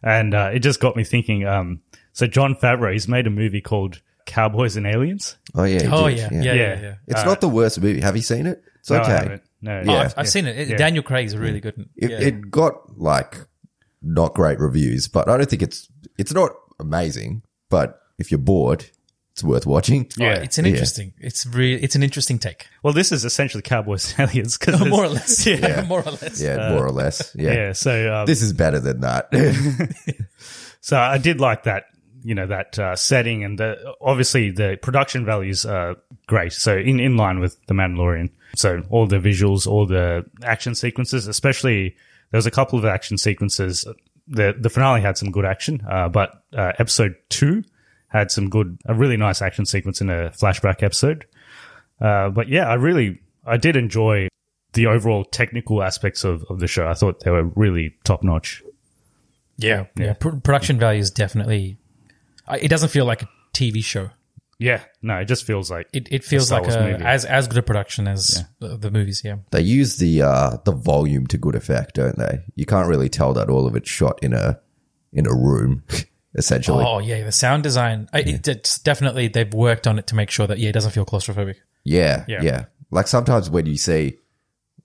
and 0.03 0.33
uh, 0.33 0.51
it 0.53 0.59
just 0.59 0.79
got 0.79 0.95
me 0.95 1.03
thinking. 1.03 1.45
Um, 1.47 1.81
so 2.13 2.27
Jon 2.27 2.55
Favreau, 2.55 2.91
he's 2.93 3.07
made 3.07 3.25
a 3.25 3.29
movie 3.31 3.61
called 3.61 4.01
Cowboys 4.25 4.75
and 4.77 4.85
Aliens. 4.87 5.37
Oh 5.55 5.63
yeah. 5.63 5.89
Oh 5.91 6.07
yeah, 6.07 6.29
yeah, 6.31 6.41
yeah, 6.41 6.53
Yeah. 6.53 6.81
yeah. 6.81 6.95
It's 7.07 7.25
not 7.25 7.41
the 7.41 7.49
worst 7.49 7.81
movie. 7.81 8.01
Have 8.01 8.15
you 8.15 8.21
seen 8.21 8.45
it? 8.45 8.63
It's 8.79 8.89
No, 8.89 8.97
I 8.97 9.01
okay. 9.01 9.11
haven't. 9.11 9.43
No, 9.61 9.83
Oh, 9.87 9.93
I've, 9.97 10.13
I've 10.17 10.29
seen 10.29 10.47
it. 10.47 10.57
It- 10.57 10.67
Yeah. 10.69 10.77
Daniel 10.77 11.03
Craig's 11.03 11.33
a 11.33 11.39
really 11.39 11.59
good. 11.59 11.77
in- 11.77 11.89
It, 11.95 12.11
it 12.11 12.51
got 12.51 12.97
like 12.97 13.37
not 14.01 14.33
great 14.33 14.59
reviews, 14.59 15.07
but 15.07 15.27
I 15.29 15.37
don't 15.37 15.49
think 15.49 15.61
it's 15.61 15.87
it's 16.17 16.33
not 16.33 16.51
amazing. 16.79 17.43
But 17.69 17.99
if 18.17 18.31
you're 18.31 18.37
bored, 18.39 18.85
it's 19.33 19.43
worth 19.43 19.65
watching. 19.65 20.07
Oh, 20.19 20.23
Yeah. 20.23 20.33
it's 20.35 20.57
an 20.57 20.65
Yeah. 20.65 20.71
interesting. 20.71 21.13
It's 21.19 21.45
re- 21.45 21.75
It's 21.75 21.95
an 21.95 22.03
interesting 22.03 22.39
take. 22.39 22.67
Well, 22.83 22.93
this 22.93 23.11
is 23.11 23.23
essentially 23.23 23.61
Cowboys 23.61 24.13
and 24.17 24.27
Aliens, 24.29 24.57
cause 24.57 24.79
more 24.85 25.05
or 25.05 25.09
there's- 25.09 25.45
less. 25.45 25.45
Yeah, 25.61 25.83
more 25.87 26.01
or 26.05 26.11
less. 26.11 26.41
Yeah, 26.41 26.71
more 26.73 26.85
or 26.85 26.91
less. 26.91 27.33
Yeah. 27.35 27.53
yeah. 27.53 27.71
So, 27.73 28.13
um, 28.13 28.25
This 28.25 28.41
is 28.41 28.53
better 28.53 28.79
than 28.79 29.01
that. 29.01 29.29
so 30.81 30.97
I 30.97 31.17
did 31.19 31.39
like 31.39 31.63
that. 31.63 31.85
You 32.23 32.35
know 32.35 32.47
that 32.47 32.77
uh, 32.77 32.95
setting 32.95 33.43
and 33.43 33.57
the 33.57 33.95
obviously 34.01 34.51
the 34.51 34.77
production 34.81 35.25
values 35.25 35.65
are 35.65 35.95
great. 36.27 36.53
So 36.53 36.77
in 36.77 36.99
in 36.99 37.17
line 37.17 37.39
with 37.39 37.57
the 37.67 37.73
Mandalorian. 37.73 38.29
So 38.55 38.83
all 38.89 39.07
the 39.07 39.17
visuals, 39.17 39.65
all 39.65 39.85
the 39.85 40.25
action 40.43 40.75
sequences, 40.75 41.27
especially 41.27 41.95
there 42.31 42.37
was 42.37 42.45
a 42.45 42.51
couple 42.51 42.77
of 42.77 42.85
action 42.85 43.17
sequences. 43.17 43.85
The 44.27 44.55
the 44.59 44.69
finale 44.69 45.01
had 45.01 45.17
some 45.17 45.31
good 45.31 45.45
action, 45.45 45.81
uh, 45.89 46.09
but 46.09 46.43
uh, 46.53 46.73
episode 46.77 47.15
two 47.29 47.63
had 48.11 48.29
some 48.29 48.49
good, 48.49 48.77
a 48.85 48.93
really 48.93 49.17
nice 49.17 49.41
action 49.41 49.65
sequence 49.65 50.01
in 50.01 50.09
a 50.09 50.31
flashback 50.31 50.83
episode. 50.83 51.25
Uh, 51.99 52.29
but 52.29 52.49
yeah, 52.49 52.67
I 52.67 52.73
really, 52.73 53.21
I 53.45 53.57
did 53.57 53.75
enjoy 53.75 54.27
the 54.73 54.87
overall 54.87 55.23
technical 55.23 55.81
aspects 55.81 56.23
of, 56.23 56.43
of 56.49 56.59
the 56.59 56.67
show. 56.67 56.87
I 56.87 56.93
thought 56.93 57.21
they 57.21 57.31
were 57.31 57.45
really 57.55 57.95
top 58.03 58.21
notch. 58.23 58.63
Yeah, 59.57 59.85
yeah. 59.97 60.13
Pr- 60.13 60.37
production 60.37 60.77
value 60.77 60.99
is 60.99 61.11
definitely. 61.11 61.77
I- 62.47 62.57
It 62.59 62.67
doesn't 62.67 62.89
feel 62.89 63.05
like 63.05 63.21
a 63.23 63.29
TV 63.53 63.83
show. 63.83 64.09
Yeah, 64.59 64.81
no, 65.01 65.17
it 65.17 65.25
just 65.25 65.43
feels 65.45 65.71
like 65.71 65.87
It 65.91 66.07
it 66.11 66.23
feels 66.23 66.45
Star 66.47 66.59
like 66.61 66.69
Wars 66.69 66.75
a, 66.75 66.91
movie. 66.91 67.03
as 67.03 67.25
as 67.25 67.47
good 67.47 67.57
a 67.57 67.63
production 67.63 68.07
as 68.07 68.43
the, 68.59 68.77
the 68.77 68.91
movies. 68.91 69.23
Yeah. 69.25 69.37
they 69.49 69.61
use 69.61 69.97
the 69.97 70.21
uh 70.21 70.57
the 70.65 70.71
volume 70.71 71.25
to 71.27 71.37
good 71.39 71.55
effect, 71.55 71.95
don't 71.95 72.15
they? 72.17 72.41
You 72.55 72.67
can't 72.67 72.87
really 72.87 73.09
tell 73.09 73.33
that 73.33 73.49
all 73.49 73.65
of 73.65 73.75
it's 73.75 73.89
shot 73.89 74.19
in 74.21 74.33
a 74.33 74.59
in 75.13 75.25
a 75.25 75.33
room, 75.33 75.83
essentially. 76.35 76.85
Oh 76.87 76.99
yeah, 76.99 77.23
the 77.23 77.31
sound 77.31 77.63
design. 77.63 78.07
I, 78.13 78.19
it, 78.19 78.47
it's 78.47 78.77
definitely 78.77 79.27
they've 79.29 79.51
worked 79.51 79.87
on 79.87 79.97
it 79.97 80.05
to 80.07 80.15
make 80.15 80.29
sure 80.29 80.45
that 80.45 80.59
yeah, 80.59 80.69
it 80.69 80.73
doesn't 80.73 80.91
feel 80.91 81.05
claustrophobic. 81.05 81.55
Yeah, 81.83 82.25
Yeah. 82.27 82.43
yeah, 82.43 82.65
Like 82.91 83.07
sometimes 83.07 83.49
when 83.49 83.65
you 83.65 83.77
see, 83.77 84.19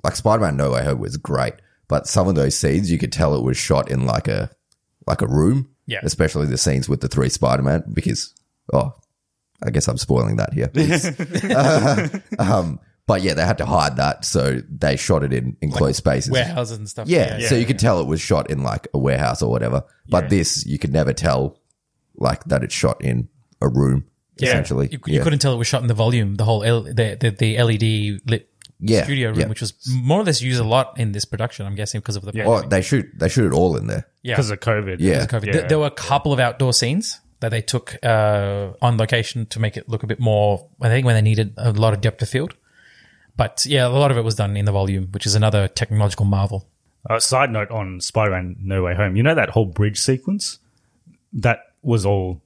like 0.02 0.16
Spider 0.16 0.40
Man 0.40 0.56
No 0.56 0.70
Way 0.72 0.84
Home 0.84 1.00
was 1.00 1.18
great, 1.18 1.52
but 1.86 2.06
some 2.06 2.28
of 2.28 2.34
those 2.34 2.56
scenes 2.56 2.90
you 2.90 2.96
could 2.96 3.12
tell 3.12 3.34
it 3.36 3.42
was 3.44 3.58
shot 3.58 3.90
in 3.90 4.06
like 4.06 4.26
a 4.26 4.50
like 5.06 5.20
a 5.20 5.26
room. 5.28 5.68
Yeah. 5.86 6.00
Especially 6.02 6.46
the 6.46 6.58
scenes 6.58 6.88
with 6.88 7.00
the 7.00 7.08
three 7.08 7.28
Spider 7.28 7.62
Man 7.62 7.84
because 7.92 8.34
oh, 8.72 8.92
I 9.62 9.70
guess 9.70 9.88
I'm 9.88 9.98
spoiling 9.98 10.36
that 10.36 10.52
here. 10.52 10.70
um, 12.38 12.80
but 13.06 13.22
yeah, 13.22 13.34
they 13.34 13.44
had 13.44 13.58
to 13.58 13.66
hide 13.66 13.96
that, 13.96 14.24
so 14.24 14.60
they 14.68 14.96
shot 14.96 15.22
it 15.22 15.32
in 15.32 15.56
enclosed 15.60 15.96
spaces. 15.96 16.32
Warehouses 16.32 16.78
and 16.78 16.88
stuff. 16.88 17.06
Yeah, 17.08 17.38
so 17.40 17.54
you 17.54 17.64
could 17.64 17.78
tell 17.78 18.00
it 18.00 18.06
was 18.06 18.20
shot 18.20 18.50
in 18.50 18.64
like 18.64 18.88
a 18.92 18.98
warehouse 18.98 19.42
or 19.42 19.50
whatever. 19.50 19.84
But 20.08 20.28
this, 20.28 20.66
you 20.66 20.78
could 20.78 20.92
never 20.92 21.12
tell 21.12 21.60
like 22.16 22.42
that 22.44 22.64
it's 22.64 22.74
shot 22.74 23.02
in 23.02 23.28
a 23.60 23.68
room. 23.68 24.06
Essentially, 24.38 24.88
You, 24.92 24.98
you 25.06 25.14
yeah. 25.14 25.22
couldn't 25.22 25.38
tell 25.38 25.54
it 25.54 25.56
was 25.56 25.66
shot 25.66 25.80
in 25.80 25.88
the 25.88 25.94
volume, 25.94 26.34
the 26.34 26.44
whole 26.44 26.62
L, 26.62 26.82
the, 26.82 27.16
the 27.18 27.30
the 27.30 27.62
LED 27.62 28.20
lit 28.28 28.50
Yeah, 28.78 29.04
studio 29.04 29.30
room, 29.30 29.40
yeah. 29.40 29.46
which 29.48 29.62
was 29.62 29.72
more 29.90 30.20
or 30.20 30.24
less 30.24 30.42
used 30.42 30.60
a 30.60 30.64
lot 30.64 30.98
in 30.98 31.12
this 31.12 31.24
production. 31.24 31.66
I'm 31.66 31.74
guessing 31.74 32.00
because 32.00 32.16
of 32.16 32.24
the 32.24 32.42
Oh, 32.42 32.60
they 32.60 32.82
shoot 32.82 33.06
they 33.14 33.28
shoot 33.28 33.46
it 33.46 33.54
all 33.54 33.76
in 33.76 33.86
there. 33.86 34.06
yeah. 34.22 34.34
because 34.34 34.50
of 34.50 34.60
COVID. 34.60 34.96
Yeah. 35.00 35.26
COVID. 35.26 35.46
Yeah. 35.46 35.52
There, 35.52 35.68
there 35.68 35.78
were 35.78 35.86
a 35.86 35.90
couple 35.90 36.32
of 36.32 36.40
outdoor 36.40 36.72
scenes 36.74 37.20
that 37.40 37.50
they 37.50 37.62
took 37.62 37.96
uh, 38.02 38.72
on 38.82 38.98
location 38.98 39.46
to 39.46 39.60
make 39.60 39.76
it 39.76 39.88
look 39.88 40.02
a 40.02 40.06
bit 40.06 40.20
more. 40.20 40.68
I 40.80 40.88
think 40.88 41.06
when 41.06 41.14
they 41.14 41.22
needed 41.22 41.54
a 41.56 41.72
lot 41.72 41.94
of 41.94 42.00
depth 42.00 42.20
of 42.22 42.28
field, 42.28 42.54
but 43.36 43.64
yeah, 43.66 43.86
a 43.86 43.88
lot 43.88 44.10
of 44.10 44.18
it 44.18 44.24
was 44.24 44.34
done 44.34 44.56
in 44.56 44.64
the 44.64 44.72
volume, 44.72 45.08
which 45.12 45.26
is 45.26 45.34
another 45.34 45.68
technological 45.68 46.26
marvel. 46.26 46.68
Uh, 47.08 47.20
side 47.20 47.50
note 47.52 47.70
on 47.70 48.00
Spider-Man: 48.00 48.56
No 48.60 48.82
Way 48.82 48.94
Home. 48.94 49.16
You 49.16 49.22
know 49.22 49.34
that 49.34 49.50
whole 49.50 49.66
bridge 49.66 49.98
sequence? 49.98 50.58
That 51.32 51.60
was 51.82 52.04
all 52.04 52.42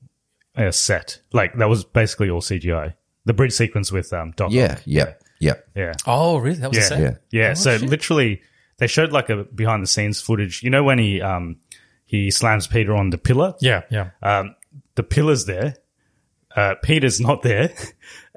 a 0.54 0.72
set. 0.72 1.20
Like 1.32 1.54
that 1.56 1.68
was 1.68 1.84
basically 1.84 2.30
all 2.30 2.40
CGI. 2.40 2.94
The 3.24 3.32
bridge 3.32 3.52
sequence 3.52 3.90
with 3.90 4.12
um 4.12 4.32
Doc. 4.36 4.50
Yeah, 4.52 4.72
Ock. 4.72 4.82
yeah, 4.84 5.12
yeah. 5.40 5.54
yeah, 5.74 5.94
Oh, 6.06 6.38
really? 6.38 6.58
That 6.58 6.68
was 6.70 6.78
a 6.78 6.80
yeah, 6.80 6.86
set. 6.88 7.00
yeah. 7.00 7.14
yeah. 7.32 7.50
Oh, 7.50 7.54
so 7.54 7.78
shit. 7.78 7.88
literally, 7.90 8.42
they 8.78 8.86
showed 8.86 9.10
like 9.10 9.28
a 9.30 9.44
behind 9.44 9.82
the 9.82 9.86
scenes 9.88 10.20
footage. 10.20 10.62
You 10.62 10.70
know 10.70 10.84
when 10.84 10.98
he 10.98 11.20
um 11.20 11.56
he 12.06 12.30
slams 12.30 12.66
Peter 12.68 12.94
on 12.94 13.10
the 13.10 13.18
pillar. 13.18 13.54
Yeah, 13.60 13.82
yeah. 13.90 14.10
Um, 14.22 14.54
the 14.94 15.02
pillar's 15.02 15.46
there. 15.46 15.76
Uh, 16.54 16.74
Peter's 16.82 17.20
not 17.20 17.42
there. 17.42 17.72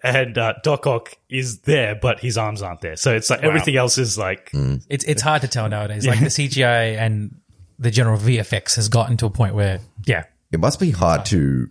And 0.06 0.38
uh, 0.38 0.56
Doc 0.64 0.86
Ock 0.86 1.14
is 1.30 1.62
there, 1.62 1.96
but 1.96 2.20
his 2.20 2.38
arms 2.38 2.62
aren't 2.62 2.82
there. 2.82 2.98
So 2.98 3.16
it's 3.16 3.30
like 3.30 3.42
everything 3.42 3.78
else 3.78 3.98
is 3.98 4.18
like 4.18 4.50
It's 4.90 5.06
it's 5.06 5.22
hard 5.22 5.44
to 5.44 5.48
tell 5.48 5.70
nowadays. 5.70 6.06
Like 6.06 6.20
the 6.20 6.26
CGI 6.26 6.98
and 6.98 7.40
the 7.80 7.90
general 7.90 8.18
VFX 8.20 8.76
has 8.76 8.90
gotten 8.90 9.16
to 9.16 9.28
a 9.28 9.30
point 9.30 9.56
where, 9.56 9.80
yeah, 10.06 10.26
It 10.52 10.60
must 10.60 10.82
be 10.82 10.92
hard 10.92 11.24
to, 11.28 11.70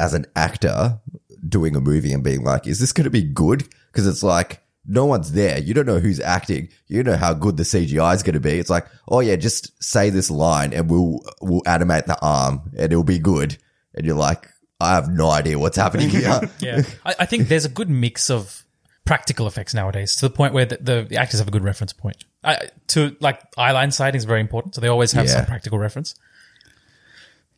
as 0.00 0.14
an 0.14 0.24
actor, 0.34 0.98
doing 1.46 1.76
a 1.76 1.80
movie 1.82 2.14
and 2.14 2.24
being 2.24 2.42
like, 2.44 2.66
"Is 2.66 2.80
this 2.80 2.94
going 2.94 3.04
to 3.04 3.10
be 3.10 3.22
good?" 3.22 3.68
Because 3.92 4.06
it's 4.06 4.22
like 4.22 4.62
no 4.88 5.04
one's 5.06 5.32
there. 5.32 5.58
You 5.58 5.74
don't 5.74 5.86
know 5.86 5.98
who's 5.98 6.20
acting. 6.20 6.68
You 6.86 7.02
don't 7.02 7.12
know 7.12 7.18
how 7.18 7.34
good 7.34 7.56
the 7.56 7.62
CGI 7.64 8.14
is 8.14 8.22
going 8.22 8.34
to 8.34 8.40
be. 8.40 8.58
It's 8.58 8.70
like, 8.70 8.86
oh 9.08 9.20
yeah, 9.20 9.36
just 9.36 9.82
say 9.82 10.10
this 10.10 10.30
line 10.30 10.72
and 10.72 10.88
we'll 10.90 11.20
we'll 11.40 11.62
animate 11.66 12.06
the 12.06 12.18
arm 12.20 12.70
and 12.78 12.92
it'll 12.92 13.02
be 13.04 13.18
good. 13.18 13.58
And 13.94 14.06
you're 14.06 14.16
like, 14.16 14.46
I 14.80 14.94
have 14.94 15.08
no 15.08 15.30
idea 15.30 15.58
what's 15.58 15.76
happening 15.76 16.08
here. 16.10 16.40
yeah. 16.60 16.82
I, 17.04 17.14
I 17.20 17.26
think 17.26 17.48
there's 17.48 17.64
a 17.64 17.70
good 17.70 17.88
mix 17.90 18.30
of 18.30 18.62
practical 19.04 19.46
effects 19.46 19.72
nowadays 19.72 20.16
to 20.16 20.22
the 20.28 20.30
point 20.34 20.52
where 20.52 20.66
the, 20.66 20.76
the, 20.80 21.06
the 21.08 21.16
actors 21.16 21.40
have 21.40 21.48
a 21.48 21.52
good 21.52 21.64
reference 21.64 21.92
point. 21.92 22.24
I, 22.44 22.68
to 22.88 23.16
like 23.20 23.40
eyeline 23.56 23.92
sighting 23.92 24.18
is 24.18 24.24
very 24.24 24.40
important, 24.40 24.74
so 24.74 24.80
they 24.80 24.88
always 24.88 25.12
have 25.12 25.26
Yeah. 25.26 25.32
some 25.36 25.46
practical 25.46 25.78
reference. 25.78 26.14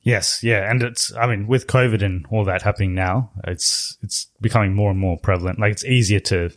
Yes, 0.03 0.43
yeah, 0.43 0.71
and 0.71 0.83
it's 0.83 1.13
I 1.15 1.27
mean 1.27 1.47
with 1.47 1.67
COVID 1.67 2.03
and 2.03 2.25
all 2.31 2.45
that 2.45 2.63
happening 2.63 2.95
now, 2.95 3.31
it's 3.45 3.99
it's 4.03 4.29
becoming 4.41 4.75
more 4.75 4.91
and 4.91 4.99
more 4.99 5.19
prevalent. 5.19 5.59
Like 5.59 5.73
it's 5.73 5.85
easier 5.85 6.21
to 6.21 6.51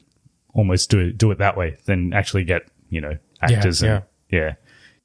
almost 0.53 0.89
do 0.89 0.99
it 0.99 1.17
do 1.17 1.31
it 1.31 1.37
that 1.37 1.57
way 1.57 1.77
than 1.85 2.13
actually 2.13 2.43
get 2.43 2.63
you 2.89 3.01
know 3.01 3.17
actors. 3.41 3.81
and, 3.81 4.03
yeah. 4.29 4.55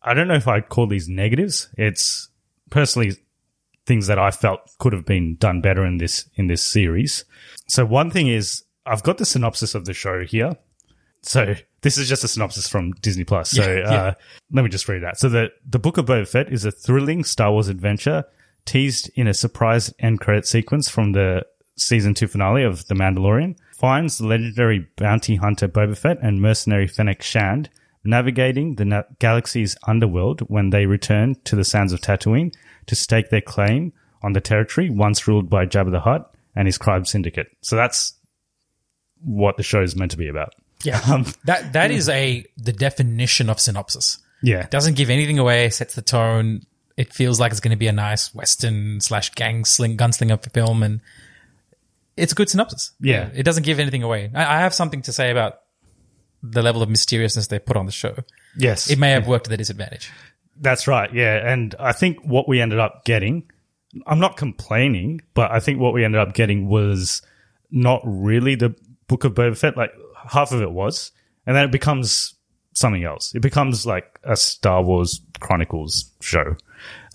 I 0.03 0.15
don't 0.15 0.29
know 0.29 0.35
if 0.35 0.47
I'd 0.47 0.69
call 0.69 0.87
these 0.87 1.09
negatives. 1.09 1.69
It's 1.77 2.29
personally 2.71 3.17
things 3.87 4.09
that 4.09 4.19
I 4.19 4.31
felt 4.31 4.61
could 4.79 4.93
have 4.93 5.05
been 5.05 5.37
done 5.37 5.61
better 5.61 5.85
in 5.85 5.99
this 5.99 6.29
in 6.35 6.47
this 6.47 6.63
series. 6.63 7.25
So 7.69 7.85
one 7.85 8.11
thing 8.11 8.29
is 8.29 8.65
I've 8.85 9.03
got 9.03 9.19
the 9.19 9.27
synopsis 9.27 9.75
of 9.75 9.85
the 9.85 9.95
show 9.95 10.25
here. 10.25 10.57
So 11.23 11.55
this 11.81 11.99
is 11.99 12.09
just 12.09 12.23
a 12.23 12.29
synopsis 12.29 12.69
from 12.69 12.93
Disney 12.93 13.25
Plus. 13.25 13.51
So 13.51 13.63
Yeah, 13.63 13.79
yeah. 13.79 14.03
Uh, 14.03 14.15
let 14.53 14.63
me 14.63 14.69
just 14.69 14.89
read 14.89 15.03
that. 15.03 15.19
So 15.19 15.29
the 15.29 15.51
the 15.69 15.79
Book 15.79 15.99
of 15.99 16.07
Boba 16.07 16.29
Fett 16.29 16.53
is 16.53 16.65
a 16.65 16.71
thrilling 16.71 17.25
Star 17.25 17.53
Wars 17.53 17.69
adventure 17.69 18.25
teased 18.65 19.11
in 19.15 19.27
a 19.27 19.35
surprise 19.35 19.93
end 19.99 20.21
credit 20.21 20.47
sequence 20.47 20.89
from 20.89 21.13
the 21.13 21.45
season 21.77 22.15
two 22.15 22.27
finale 22.27 22.63
of 22.63 22.87
The 22.87 22.95
Mandalorian. 22.95 23.57
Finds 23.79 24.19
the 24.19 24.27
legendary 24.27 24.87
bounty 24.97 25.37
hunter 25.37 25.69
Boba 25.69 25.97
Fett 25.99 26.19
and 26.23 26.41
mercenary 26.41 26.87
Fennec 26.87 27.23
Shand 27.23 27.69
navigating 28.05 28.77
the 28.77 28.85
na- 28.85 29.03
galaxy's 29.19 29.77
underworld 29.87 30.41
when 30.43 30.71
they 30.71 30.87
return 30.87 31.35
to 31.45 31.57
the 31.57 31.65
sands 31.65 31.93
of 31.93 32.01
Tatooine 32.01 32.55
to 32.87 32.95
stake 32.95 33.31
their 33.31 33.41
claim 33.41 33.93
on 34.23 34.33
the 34.33 34.41
territory 34.41 34.89
once 34.89 35.29
ruled 35.29 35.51
by 35.51 35.67
Jabba 35.67 35.91
the 35.91 36.01
Hutt 36.01 36.35
and 36.55 36.67
his 36.67 36.79
crime 36.79 37.05
syndicate. 37.05 37.49
So 37.61 37.77
that's 37.77 38.15
what 39.23 39.57
the 39.57 39.63
show 39.63 39.83
is 39.83 39.95
meant 39.97 40.13
to 40.13 40.17
be 40.17 40.29
about. 40.29 40.55
Yeah, 40.83 41.01
Um, 41.11 41.27
that 41.45 41.73
that 41.73 41.91
is 41.91 42.09
a 42.09 42.45
the 42.57 42.73
definition 42.73 43.51
of 43.51 43.59
synopsis. 43.61 44.19
Yeah. 44.43 44.67
doesn't 44.69 44.95
give 44.95 45.11
anything 45.11 45.39
away, 45.39 45.69
sets 45.71 45.95
the 45.95 46.03
tone. 46.03 46.63
It 46.97 47.13
feels 47.13 47.41
like 47.41 47.51
it's 47.51 47.61
going 47.61 47.71
to 47.73 47.79
be 47.79 47.89
a 47.89 47.93
nice 47.93 48.35
western 48.35 49.01
slash 49.01 49.31
gang 49.31 49.65
sling 49.65 49.97
gunslinger 49.97 50.51
film, 50.53 50.83
and 50.83 51.01
it's 52.17 52.33
a 52.33 52.35
good 52.35 52.49
synopsis. 52.49 52.93
Yeah. 53.01 53.29
it 53.35 53.43
doesn't 53.43 53.65
give 53.65 53.79
anything 53.79 54.03
away. 54.03 54.31
I, 54.35 54.57
I 54.57 54.61
have 54.61 54.75
something 54.75 55.03
to 55.03 55.13
say 55.13 55.31
about 55.31 55.61
the 56.43 56.63
level 56.63 56.83
of 56.83 56.89
mysteriousness 56.89 57.49
they 57.49 57.59
put 57.59 57.77
on 57.77 57.87
the 57.87 57.93
show. 57.93 58.15
Yes. 58.57 58.91
It 58.91 58.99
may 58.99 59.11
have 59.11 59.27
worked 59.27 59.45
to 59.45 59.49
their 59.49 59.57
disadvantage. 59.57 60.11
That's 60.59 60.87
right. 60.87 61.13
Yeah. 61.13 61.37
And 61.51 61.75
I 61.79 61.93
think 61.93 62.19
what 62.25 62.49
we 62.49 62.61
ended 62.61 62.79
up 62.79 63.05
getting, 63.05 63.51
I'm 64.07 64.21
not 64.21 64.37
complaining, 64.37 65.21
but 65.35 65.51
I 65.51 65.61
think 65.61 65.81
what 65.81 65.93
we 65.93 66.05
ended 66.05 66.21
up 66.21 66.35
getting 66.35 66.69
was 66.69 67.23
not 67.71 68.01
really 68.05 68.55
the 68.55 68.75
Book 69.09 69.25
of 69.25 69.35
Boba 69.35 69.57
Fett. 69.57 69.77
Like 69.77 69.93
half 70.29 70.53
of 70.53 70.63
it 70.63 70.71
was. 70.71 71.13
And 71.47 71.55
then 71.57 71.65
it 71.65 71.73
becomes 71.73 72.35
something 72.73 73.05
else. 73.05 73.35
It 73.35 73.41
becomes 73.41 73.87
like 73.87 74.19
a 74.25 74.37
Star 74.37 74.83
Wars 74.83 75.21
Chronicles 75.41 76.11
show. 76.21 76.57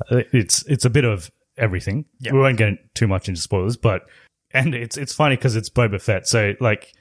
Uh, 0.10 0.22
It's 0.32 0.64
it's 0.68 0.86
a 0.86 0.90
bit 0.90 1.06
of 1.06 1.32
everything. 1.58 2.06
Yeah. 2.20 2.34
We 2.34 2.40
won't 2.40 2.58
get 2.58 2.94
too 2.96 3.08
much 3.08 3.28
into 3.28 3.42
spoilers, 3.42 3.78
but 3.78 4.04
and 4.54 4.76
it's 4.76 4.98
it's 4.98 5.14
funny 5.14 5.36
because 5.36 5.56
it's 5.56 5.70
Boba 5.70 6.02
Fett. 6.02 6.28
So 6.28 6.54
like 6.60 6.94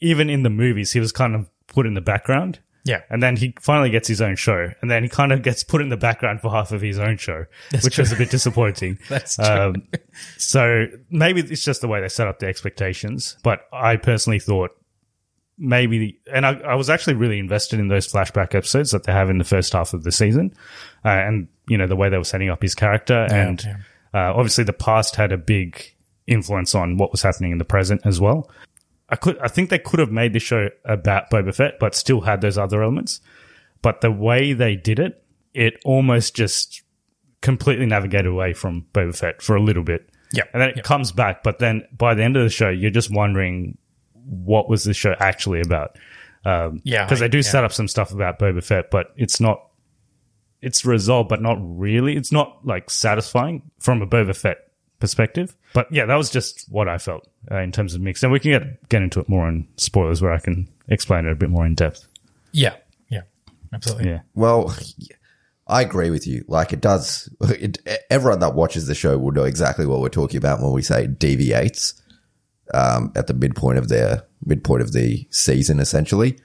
even 0.00 0.30
in 0.30 0.42
the 0.42 0.50
movies, 0.50 0.92
he 0.92 1.00
was 1.00 1.12
kind 1.12 1.34
of 1.34 1.48
put 1.66 1.86
in 1.86 1.94
the 1.94 2.00
background. 2.00 2.60
Yeah. 2.84 3.00
And 3.10 3.20
then 3.20 3.34
he 3.34 3.52
finally 3.60 3.90
gets 3.90 4.06
his 4.06 4.20
own 4.20 4.36
show, 4.36 4.70
and 4.80 4.88
then 4.88 5.02
he 5.02 5.08
kind 5.08 5.32
of 5.32 5.42
gets 5.42 5.64
put 5.64 5.80
in 5.80 5.88
the 5.88 5.96
background 5.96 6.40
for 6.40 6.52
half 6.52 6.70
of 6.70 6.80
his 6.80 7.00
own 7.00 7.16
show, 7.16 7.46
which 7.82 7.98
was 7.98 8.12
a 8.12 8.16
bit 8.16 8.30
disappointing. 8.30 8.98
That's 9.08 9.36
true. 9.36 9.44
Um, 9.44 9.82
so 10.38 10.86
maybe 11.10 11.40
it's 11.40 11.64
just 11.64 11.80
the 11.80 11.88
way 11.88 12.00
they 12.00 12.08
set 12.08 12.28
up 12.28 12.38
the 12.38 12.46
expectations. 12.46 13.38
But 13.42 13.62
I 13.72 13.96
personally 13.96 14.38
thought 14.38 14.70
maybe, 15.58 16.20
and 16.32 16.46
I, 16.46 16.52
I 16.60 16.74
was 16.76 16.88
actually 16.88 17.14
really 17.14 17.40
invested 17.40 17.80
in 17.80 17.88
those 17.88 18.06
flashback 18.06 18.54
episodes 18.54 18.92
that 18.92 19.02
they 19.02 19.12
have 19.12 19.30
in 19.30 19.38
the 19.38 19.44
first 19.44 19.72
half 19.72 19.92
of 19.92 20.04
the 20.04 20.12
season, 20.12 20.54
uh, 21.04 21.08
and 21.08 21.48
you 21.66 21.76
know 21.76 21.88
the 21.88 21.96
way 21.96 22.08
they 22.08 22.18
were 22.18 22.24
setting 22.24 22.50
up 22.50 22.62
his 22.62 22.76
character, 22.76 23.26
and 23.30 23.64
yeah. 23.64 23.76
Uh, 24.14 24.32
obviously 24.32 24.64
the 24.64 24.72
past 24.72 25.16
had 25.16 25.32
a 25.32 25.36
big 25.36 25.92
influence 26.26 26.74
on 26.74 26.96
what 26.96 27.12
was 27.12 27.22
happening 27.22 27.52
in 27.52 27.58
the 27.58 27.64
present 27.64 28.00
as 28.04 28.20
well. 28.20 28.50
I 29.08 29.16
could, 29.16 29.38
I 29.38 29.48
think 29.48 29.70
they 29.70 29.78
could 29.78 30.00
have 30.00 30.10
made 30.10 30.32
the 30.32 30.40
show 30.40 30.68
about 30.84 31.30
Boba 31.30 31.54
Fett, 31.54 31.78
but 31.78 31.94
still 31.94 32.22
had 32.22 32.40
those 32.40 32.58
other 32.58 32.82
elements. 32.82 33.20
But 33.82 34.00
the 34.00 34.10
way 34.10 34.52
they 34.52 34.74
did 34.74 34.98
it, 34.98 35.22
it 35.54 35.74
almost 35.84 36.34
just 36.34 36.82
completely 37.40 37.86
navigated 37.86 38.26
away 38.26 38.52
from 38.52 38.86
Boba 38.92 39.16
Fett 39.16 39.40
for 39.42 39.54
a 39.54 39.62
little 39.62 39.84
bit. 39.84 40.08
Yeah. 40.32 40.42
And 40.52 40.60
then 40.60 40.70
it 40.70 40.76
Yeah. 40.78 40.82
comes 40.82 41.12
back, 41.12 41.44
but 41.44 41.60
then 41.60 41.84
by 41.96 42.14
the 42.14 42.24
end 42.24 42.36
of 42.36 42.42
the 42.42 42.50
show, 42.50 42.68
you're 42.68 42.90
just 42.90 43.12
wondering 43.12 43.78
what 44.24 44.68
was 44.68 44.82
the 44.82 44.92
show 44.94 45.14
actually 45.20 45.60
about? 45.60 45.96
Um, 46.44 46.80
Yeah, 46.82 47.04
because 47.04 47.20
they 47.20 47.28
do 47.28 47.38
yeah. 47.38 47.42
set 47.42 47.62
up 47.62 47.72
some 47.72 47.86
stuff 47.86 48.10
about 48.12 48.40
Boba 48.40 48.64
Fett, 48.64 48.90
but 48.90 49.12
it's 49.16 49.40
not. 49.40 49.62
It's 50.62 50.84
resolved, 50.84 51.28
but 51.28 51.40
not 51.42 51.58
really. 51.60 52.16
It's 52.16 52.32
not 52.32 52.66
like 52.66 52.90
satisfying 52.90 53.62
from 53.78 54.02
a 54.02 54.06
Boba 54.06 54.34
Fett 54.34 54.58
perspective. 54.98 55.56
But 55.72 55.90
yeah, 55.90 56.06
that 56.06 56.16
was 56.16 56.30
just 56.30 56.66
what 56.70 56.88
I 56.88 56.98
felt 56.98 57.28
uh, 57.50 57.58
in 57.58 57.72
terms 57.72 57.94
of 57.94 58.00
mix, 58.00 58.22
and 58.22 58.32
we 58.32 58.40
can 58.40 58.50
get 58.52 58.88
get 58.88 59.02
into 59.02 59.20
it 59.20 59.28
more 59.28 59.48
in 59.48 59.68
spoilers 59.76 60.22
where 60.22 60.32
I 60.32 60.38
can 60.38 60.68
explain 60.88 61.26
it 61.26 61.32
a 61.32 61.36
bit 61.36 61.50
more 61.50 61.66
in 61.66 61.74
depth. 61.74 62.06
Yeah. 62.52 62.76
Yeah. 63.08 63.22
Absolutely. 63.72 64.10
Yeah, 64.10 64.20
Well, 64.34 64.74
I 65.66 65.82
agree 65.82 66.10
with 66.10 66.26
you. 66.26 66.44
Like 66.48 66.72
it 66.72 66.80
does. 66.80 67.28
It, 67.42 67.78
everyone 68.10 68.40
that 68.40 68.54
watches 68.54 68.86
the 68.86 68.94
show 68.94 69.18
will 69.18 69.32
know 69.32 69.44
exactly 69.44 69.86
what 69.86 70.00
we're 70.00 70.08
talking 70.08 70.38
about 70.38 70.60
when 70.60 70.72
we 70.72 70.82
say 70.82 71.06
deviates 71.06 72.00
um, 72.72 73.12
at 73.16 73.26
the 73.26 73.34
midpoint 73.34 73.78
of 73.78 73.88
their 73.88 74.22
midpoint 74.44 74.82
of 74.82 74.92
the 74.92 75.26
season. 75.30 75.80
Essentially, 75.80 76.38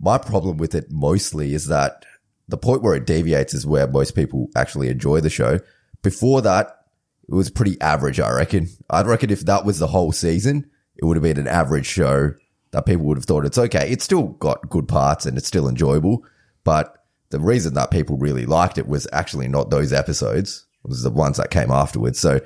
my 0.00 0.18
problem 0.18 0.58
with 0.58 0.74
it 0.74 0.90
mostly 0.90 1.54
is 1.54 1.66
that 1.68 2.04
the 2.48 2.58
point 2.58 2.82
where 2.82 2.94
it 2.94 3.06
deviates 3.06 3.54
is 3.54 3.66
where 3.66 3.86
most 3.86 4.14
people 4.14 4.50
actually 4.54 4.88
enjoy 4.88 5.20
the 5.20 5.30
show. 5.30 5.58
Before 6.02 6.42
that, 6.42 6.81
it 7.28 7.34
was 7.34 7.50
pretty 7.50 7.80
average. 7.80 8.20
I 8.20 8.32
reckon. 8.32 8.68
I'd 8.90 9.06
reckon 9.06 9.30
if 9.30 9.40
that 9.46 9.64
was 9.64 9.78
the 9.78 9.86
whole 9.86 10.12
season, 10.12 10.70
it 10.96 11.04
would 11.04 11.16
have 11.16 11.22
been 11.22 11.38
an 11.38 11.48
average 11.48 11.86
show 11.86 12.32
that 12.72 12.86
people 12.86 13.04
would 13.06 13.18
have 13.18 13.24
thought 13.24 13.44
it's 13.44 13.58
okay. 13.58 13.90
It's 13.90 14.04
still 14.04 14.28
got 14.28 14.68
good 14.68 14.88
parts 14.88 15.26
and 15.26 15.38
it's 15.38 15.46
still 15.46 15.68
enjoyable, 15.68 16.24
but 16.64 17.04
the 17.30 17.40
reason 17.40 17.74
that 17.74 17.90
people 17.90 18.16
really 18.18 18.46
liked 18.46 18.78
it 18.78 18.86
was 18.86 19.06
actually 19.12 19.48
not 19.48 19.70
those 19.70 19.92
episodes. 19.92 20.66
It 20.84 20.88
was 20.88 21.02
the 21.02 21.10
ones 21.10 21.38
that 21.38 21.50
came 21.50 21.70
afterwards. 21.70 22.18
So 22.18 22.40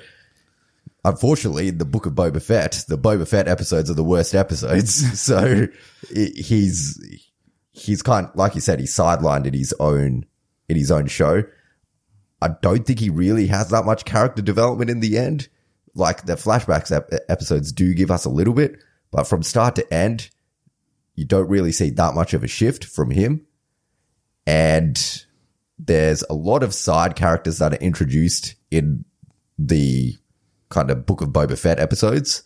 unfortunately, 1.03 1.69
in 1.69 1.77
the 1.77 1.85
book 1.85 2.05
of 2.05 2.13
Boba 2.13 2.41
Fett, 2.41 2.85
the 2.87 2.97
Boba 2.97 3.27
Fett 3.27 3.47
episodes 3.47 3.89
are 3.89 3.95
the 3.95 4.03
worst 4.03 4.33
episodes. 4.33 5.19
so 5.21 5.67
he's, 6.13 6.99
he's 7.71 8.01
kind, 8.01 8.29
like 8.35 8.55
you 8.55 8.61
said, 8.61 8.79
he's 8.79 8.95
sidelined 8.95 9.45
in 9.45 9.53
his 9.53 9.73
own, 9.79 10.25
in 10.69 10.77
his 10.77 10.91
own 10.91 11.07
show. 11.07 11.43
I 12.41 12.49
don't 12.61 12.85
think 12.85 12.99
he 12.99 13.09
really 13.09 13.47
has 13.47 13.69
that 13.69 13.85
much 13.85 14.05
character 14.05 14.41
development 14.41 14.89
in 14.89 14.99
the 14.99 15.17
end. 15.17 15.47
Like 15.95 16.25
the 16.25 16.33
flashbacks 16.33 16.95
ep- 16.95 17.09
episodes 17.29 17.71
do 17.71 17.93
give 17.93 18.11
us 18.11 18.25
a 18.25 18.29
little 18.29 18.53
bit, 18.53 18.77
but 19.11 19.23
from 19.23 19.41
start 19.41 19.75
to 19.75 19.93
end, 19.93 20.29
you 21.15 21.25
don't 21.25 21.49
really 21.49 21.71
see 21.71 21.89
that 21.91 22.13
much 22.13 22.33
of 22.33 22.43
a 22.43 22.47
shift 22.47 22.85
from 22.85 23.09
him. 23.09 23.45
And 24.45 25.25
there's 25.79 26.23
a 26.29 26.33
lot 26.33 26.63
of 26.63 26.73
side 26.73 27.15
characters 27.15 27.57
that 27.57 27.73
are 27.73 27.77
introduced 27.77 28.55
in 28.69 29.03
the 29.57 30.15
kind 30.69 30.91
of 30.91 31.05
Book 31.05 31.21
of 31.21 31.29
Boba 31.29 31.57
Fett 31.57 31.79
episodes, 31.79 32.43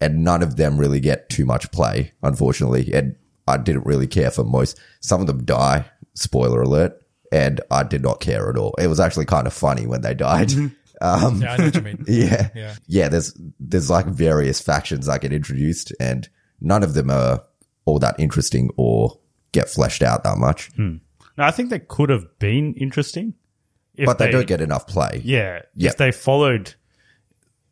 and 0.00 0.22
none 0.22 0.42
of 0.42 0.56
them 0.56 0.78
really 0.78 1.00
get 1.00 1.28
too 1.28 1.44
much 1.44 1.70
play, 1.72 2.12
unfortunately. 2.22 2.92
And 2.92 3.16
I 3.48 3.56
didn't 3.56 3.86
really 3.86 4.06
care 4.06 4.30
for 4.30 4.44
most. 4.44 4.78
Some 5.00 5.20
of 5.20 5.26
them 5.26 5.44
die, 5.44 5.86
spoiler 6.14 6.62
alert, 6.62 7.01
and 7.32 7.60
I 7.70 7.82
did 7.82 8.02
not 8.02 8.20
care 8.20 8.48
at 8.50 8.56
all. 8.56 8.74
It 8.78 8.86
was 8.86 9.00
actually 9.00 9.24
kind 9.24 9.46
of 9.48 9.52
funny 9.52 9.86
when 9.86 10.02
they 10.02 10.14
died. 10.14 10.52
Um, 11.00 11.42
Yeah, 11.42 11.54
I 11.54 11.56
know 11.56 11.64
what 11.64 11.74
you 11.74 11.80
mean. 11.80 12.04
yeah. 12.06 12.50
Yeah. 12.54 12.74
Yeah. 12.86 13.08
There's, 13.08 13.34
there's 13.58 13.90
like 13.90 14.06
various 14.06 14.60
factions 14.60 15.06
that 15.06 15.20
get 15.20 15.32
introduced 15.32 15.92
and 15.98 16.28
none 16.60 16.84
of 16.84 16.94
them 16.94 17.10
are 17.10 17.42
all 17.86 17.98
that 17.98 18.14
interesting 18.20 18.70
or 18.76 19.18
get 19.50 19.68
fleshed 19.68 20.04
out 20.04 20.22
that 20.22 20.38
much, 20.38 20.70
no, 20.78 21.00
I 21.38 21.50
think 21.50 21.70
they 21.70 21.80
could 21.80 22.08
have 22.10 22.38
been 22.38 22.74
interesting, 22.74 23.34
if 23.96 24.06
but 24.06 24.18
they, 24.18 24.30
don't 24.30 24.46
get 24.46 24.60
enough 24.60 24.86
play. 24.86 25.20
Yeah, 25.24 25.62
Yeah. 25.74 25.90
if 25.90 25.96
they 25.96 26.12
followed, 26.12 26.74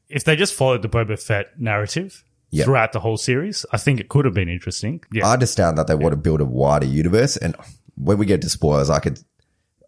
if 0.08 0.24
they 0.24 0.34
just 0.34 0.54
followed 0.54 0.82
the 0.82 0.88
Boba 0.88 1.16
Fett 1.22 1.60
narrative 1.60 2.24
Yeah. 2.50 2.64
throughout 2.64 2.92
the 2.92 3.00
whole 3.00 3.16
series, 3.16 3.64
I 3.70 3.76
think 3.76 4.00
it 4.00 4.08
could 4.08 4.24
have 4.24 4.34
been 4.34 4.48
interesting. 4.48 5.04
Yeah, 5.12 5.28
I 5.28 5.34
understand 5.34 5.78
that 5.78 5.86
they 5.86 5.94
want 5.94 6.14
to 6.14 6.16
build 6.16 6.40
a 6.40 6.44
wider 6.44 6.86
universe. 6.86 7.36
And 7.36 7.54
when 7.94 8.18
we 8.18 8.26
get 8.26 8.42
to 8.42 8.48
spoilers, 8.48 8.90
I 8.90 8.98
could, 8.98 9.20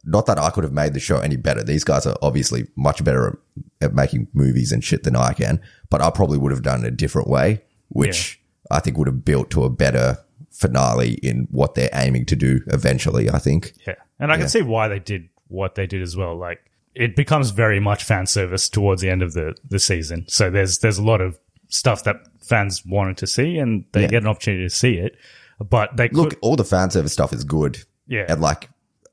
not 0.04 0.26
that 0.26 0.38
I 0.38 0.50
could 0.50 0.64
have 0.64 0.72
made 0.72 0.94
the 0.94 1.00
show 1.00 1.18
any 1.18 1.36
better. 1.36 1.62
These 1.62 1.84
guys 1.84 2.06
are 2.06 2.16
obviously 2.22 2.66
much 2.76 3.02
better 3.04 3.38
at, 3.80 3.90
at 3.90 3.94
making 3.94 4.28
movies 4.32 4.72
and 4.72 4.82
shit 4.82 5.04
than 5.04 5.14
I 5.16 5.32
can, 5.32 5.60
but 5.90 6.00
I 6.00 6.10
probably 6.10 6.38
would 6.38 6.52
have 6.52 6.62
done 6.62 6.84
it 6.84 6.88
a 6.88 6.90
different 6.90 7.28
way, 7.28 7.62
which 7.88 8.40
I 8.70 8.80
think 8.80 8.98
would 8.98 9.06
have 9.08 9.24
built 9.24 9.50
to 9.50 9.64
a 9.64 9.70
better 9.70 10.18
finale 10.50 11.14
in 11.22 11.46
what 11.50 11.74
they're 11.74 11.90
aiming 11.94 12.26
to 12.26 12.36
do 12.36 12.60
eventually, 12.68 13.30
I 13.30 13.38
think. 13.38 13.72
Yeah. 13.86 13.94
And 14.18 14.32
I 14.32 14.36
can 14.38 14.48
see 14.48 14.62
why 14.62 14.88
they 14.88 14.98
did 14.98 15.28
what 15.48 15.74
they 15.74 15.86
did 15.86 16.02
as 16.02 16.16
well. 16.16 16.36
Like 16.36 16.60
it 16.94 17.16
becomes 17.16 17.50
very 17.50 17.80
much 17.80 18.04
fan 18.04 18.26
service 18.26 18.68
towards 18.68 19.02
the 19.02 19.08
end 19.10 19.22
of 19.22 19.32
the, 19.32 19.56
the 19.68 19.78
season. 19.78 20.24
So 20.28 20.50
there's 20.50 20.78
there's 20.78 20.98
a 20.98 21.02
lot 21.02 21.20
of 21.20 21.38
stuff 21.68 22.04
that 22.04 22.16
fans 22.40 22.82
wanted 22.86 23.16
to 23.18 23.26
see 23.26 23.58
and 23.58 23.84
they 23.92 24.02
Yeah. 24.02 24.08
get 24.08 24.22
an 24.22 24.28
opportunity 24.28 24.64
to 24.64 24.70
see 24.74 24.94
it. 24.94 25.16
But 25.58 25.96
they 25.96 26.08
could 26.08 26.16
Look, 26.18 26.34
all 26.42 26.56
the 26.56 26.64
fan 26.64 26.90
service 26.90 27.12
stuff 27.12 27.32
is 27.32 27.44
good. 27.44 27.78
Yeah. 28.06 28.26
And 28.28 28.40
like, 28.40 28.68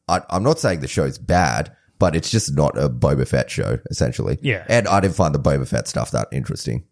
I, 0.09 0.21
I'm 0.29 0.43
not 0.43 0.59
saying 0.59 0.79
the 0.81 0.87
show's 0.87 1.17
bad, 1.17 1.75
but 1.99 2.15
it's 2.15 2.29
just 2.31 2.55
not 2.55 2.77
a 2.77 2.89
Boba 2.89 3.27
Fett 3.27 3.51
show, 3.51 3.79
essentially. 3.89 4.37
Yeah. 4.41 4.65
And 4.67 4.87
I 4.87 4.99
didn't 4.99 5.15
find 5.15 5.35
the 5.35 5.39
Boba 5.39 5.67
Fett 5.67 5.87
stuff 5.87 6.11
that 6.11 6.27
interesting. 6.31 6.85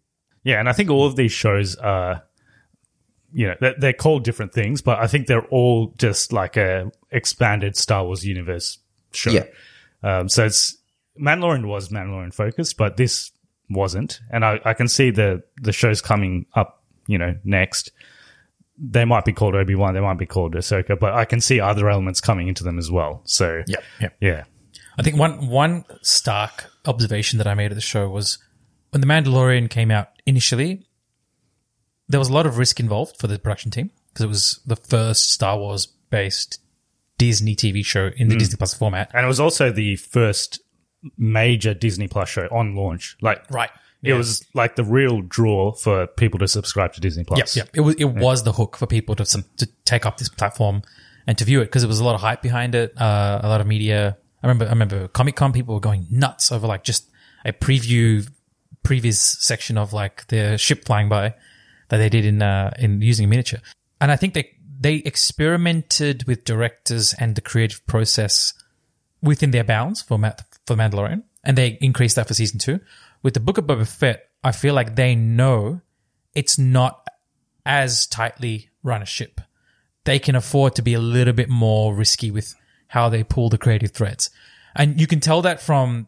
Yeah, 0.44 0.60
and 0.60 0.68
I 0.68 0.72
think 0.72 0.88
all 0.88 1.06
of 1.06 1.16
these 1.16 1.32
shows 1.32 1.76
are, 1.76 2.22
you 3.32 3.48
know, 3.48 3.54
they're, 3.60 3.74
they're 3.78 3.92
called 3.92 4.24
different 4.24 4.52
things, 4.52 4.80
but 4.80 4.98
I 4.98 5.06
think 5.06 5.26
they're 5.26 5.46
all 5.46 5.94
just 5.98 6.32
like 6.32 6.56
a 6.56 6.90
expanded 7.10 7.76
Star 7.76 8.04
Wars 8.04 8.24
universe 8.24 8.78
show. 9.12 9.30
Yeah. 9.30 9.44
Um, 10.02 10.28
so 10.28 10.46
it's 10.46 10.78
Mandalorian 11.20 11.66
was 11.66 11.88
Mandalorian 11.88 12.32
focused, 12.32 12.76
but 12.76 12.96
this 12.96 13.32
wasn't, 13.68 14.20
and 14.30 14.44
I, 14.44 14.60
I 14.64 14.72
can 14.72 14.88
see 14.88 15.10
the 15.10 15.42
the 15.60 15.72
shows 15.72 16.00
coming 16.00 16.46
up, 16.54 16.82
you 17.06 17.18
know, 17.18 17.34
next. 17.44 17.92
They 18.80 19.04
might 19.04 19.24
be 19.24 19.32
called 19.32 19.54
Obi 19.54 19.74
Wan, 19.74 19.94
they 19.94 20.00
might 20.00 20.18
be 20.18 20.26
called 20.26 20.54
Ahsoka, 20.54 20.98
but 20.98 21.12
I 21.12 21.24
can 21.24 21.40
see 21.40 21.60
other 21.60 21.88
elements 21.88 22.20
coming 22.20 22.48
into 22.48 22.64
them 22.64 22.78
as 22.78 22.90
well. 22.90 23.22
So 23.24 23.62
Yep. 23.66 23.84
Yep. 24.00 24.16
yeah, 24.20 24.44
I 24.98 25.02
think 25.02 25.16
one 25.16 25.48
one 25.48 25.84
stark 26.02 26.66
observation 26.84 27.38
that 27.38 27.46
I 27.46 27.54
made 27.54 27.70
at 27.70 27.74
the 27.74 27.80
show 27.80 28.08
was 28.08 28.38
when 28.90 29.00
the 29.00 29.06
Mandalorian 29.06 29.68
came 29.70 29.90
out 29.90 30.08
initially, 30.26 30.86
there 32.08 32.18
was 32.18 32.28
a 32.28 32.32
lot 32.32 32.46
of 32.46 32.58
risk 32.58 32.80
involved 32.80 33.18
for 33.18 33.26
the 33.26 33.38
production 33.38 33.70
team 33.70 33.90
because 34.08 34.24
it 34.24 34.28
was 34.28 34.60
the 34.66 34.76
first 34.76 35.30
Star 35.30 35.58
Wars 35.58 35.86
based 36.10 36.60
Disney 37.18 37.54
TV 37.54 37.84
show 37.84 38.10
in 38.16 38.28
the 38.28 38.36
mm. 38.36 38.38
Disney 38.38 38.56
Plus 38.56 38.74
format. 38.74 39.10
and 39.12 39.24
it 39.24 39.28
was 39.28 39.40
also 39.40 39.70
the 39.70 39.96
first 39.96 40.60
major 41.16 41.74
Disney 41.74 42.08
Plus 42.08 42.28
show 42.28 42.48
on 42.50 42.74
launch. 42.74 43.16
Like 43.20 43.48
Right. 43.50 43.70
It 44.02 44.14
was 44.14 44.44
like 44.54 44.76
the 44.76 44.84
real 44.84 45.22
draw 45.22 45.72
for 45.72 46.06
people 46.06 46.38
to 46.38 46.48
subscribe 46.48 46.92
to 46.92 47.00
Disney 47.00 47.24
Plus. 47.24 47.56
Yep, 47.56 47.66
yep. 47.66 47.70
It 47.74 47.80
was 47.80 47.94
it 47.96 48.04
was 48.04 48.44
the 48.44 48.52
hook 48.52 48.76
for 48.76 48.86
people 48.86 49.16
to 49.16 49.24
some, 49.24 49.44
to 49.56 49.66
take 49.84 50.06
up 50.06 50.18
this 50.18 50.28
platform 50.28 50.82
and 51.26 51.36
to 51.38 51.44
view 51.44 51.60
it 51.60 51.66
because 51.66 51.82
it 51.82 51.88
was 51.88 51.98
a 51.98 52.04
lot 52.04 52.14
of 52.14 52.20
hype 52.20 52.40
behind 52.40 52.74
it, 52.74 52.92
uh, 53.00 53.40
a 53.42 53.48
lot 53.48 53.60
of 53.60 53.66
media. 53.66 54.16
I 54.42 54.46
remember 54.46 54.66
I 54.66 54.70
remember 54.70 55.08
Comic 55.08 55.34
Con 55.34 55.52
people 55.52 55.74
were 55.74 55.80
going 55.80 56.06
nuts 56.10 56.52
over 56.52 56.66
like 56.66 56.84
just 56.84 57.10
a 57.44 57.52
preview 57.52 58.28
previous 58.82 59.20
section 59.20 59.76
of 59.76 59.92
like 59.92 60.26
the 60.28 60.56
ship 60.56 60.84
flying 60.84 61.08
by 61.08 61.34
that 61.88 61.98
they 61.98 62.08
did 62.08 62.24
in 62.24 62.40
uh, 62.40 62.72
in 62.78 63.02
using 63.02 63.24
a 63.24 63.28
miniature. 63.28 63.60
And 64.00 64.12
I 64.12 64.16
think 64.16 64.34
they 64.34 64.54
they 64.80 64.96
experimented 64.96 66.24
with 66.26 66.44
directors 66.44 67.14
and 67.18 67.34
the 67.34 67.40
creative 67.40 67.84
process 67.86 68.54
within 69.22 69.50
their 69.50 69.64
bounds 69.64 70.00
for 70.02 70.18
Ma- 70.18 70.32
for 70.66 70.76
Mandalorian, 70.76 71.24
and 71.44 71.58
they 71.58 71.78
increased 71.80 72.16
that 72.16 72.28
for 72.28 72.34
season 72.34 72.58
two. 72.58 72.80
With 73.22 73.34
the 73.34 73.40
Book 73.40 73.58
of 73.58 73.66
Boba 73.66 73.86
Fett, 73.86 74.28
I 74.44 74.52
feel 74.52 74.74
like 74.74 74.96
they 74.96 75.14
know 75.14 75.80
it's 76.34 76.58
not 76.58 77.06
as 77.66 78.06
tightly 78.06 78.70
run 78.82 79.02
a 79.02 79.06
ship. 79.06 79.40
They 80.04 80.18
can 80.18 80.34
afford 80.34 80.74
to 80.76 80.82
be 80.82 80.94
a 80.94 81.00
little 81.00 81.34
bit 81.34 81.48
more 81.48 81.94
risky 81.94 82.30
with 82.30 82.54
how 82.88 83.08
they 83.08 83.24
pull 83.24 83.48
the 83.50 83.58
creative 83.58 83.90
threads. 83.90 84.30
And 84.74 85.00
you 85.00 85.06
can 85.06 85.20
tell 85.20 85.42
that 85.42 85.60
from 85.60 86.06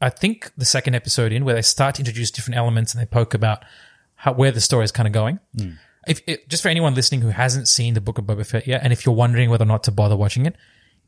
I 0.00 0.10
think 0.10 0.52
the 0.56 0.64
second 0.64 0.94
episode 0.94 1.32
in 1.32 1.44
where 1.44 1.54
they 1.54 1.62
start 1.62 1.96
to 1.96 2.02
introduce 2.02 2.30
different 2.30 2.58
elements 2.58 2.92
and 2.92 3.00
they 3.00 3.06
poke 3.06 3.34
about 3.34 3.64
how 4.16 4.32
where 4.32 4.52
the 4.52 4.60
story 4.60 4.84
is 4.84 4.92
kind 4.92 5.06
of 5.06 5.12
going. 5.12 5.40
Hmm. 5.58 5.70
If 6.06 6.20
it, 6.26 6.48
just 6.48 6.62
for 6.62 6.68
anyone 6.68 6.94
listening 6.94 7.22
who 7.22 7.28
hasn't 7.28 7.68
seen 7.68 7.94
the 7.94 8.00
Book 8.00 8.18
of 8.18 8.26
Boba 8.26 8.46
Fett 8.46 8.66
yet, 8.66 8.82
and 8.84 8.92
if 8.92 9.06
you're 9.06 9.14
wondering 9.14 9.48
whether 9.48 9.64
or 9.64 9.66
not 9.66 9.84
to 9.84 9.90
bother 9.92 10.16
watching 10.16 10.44
it, 10.44 10.56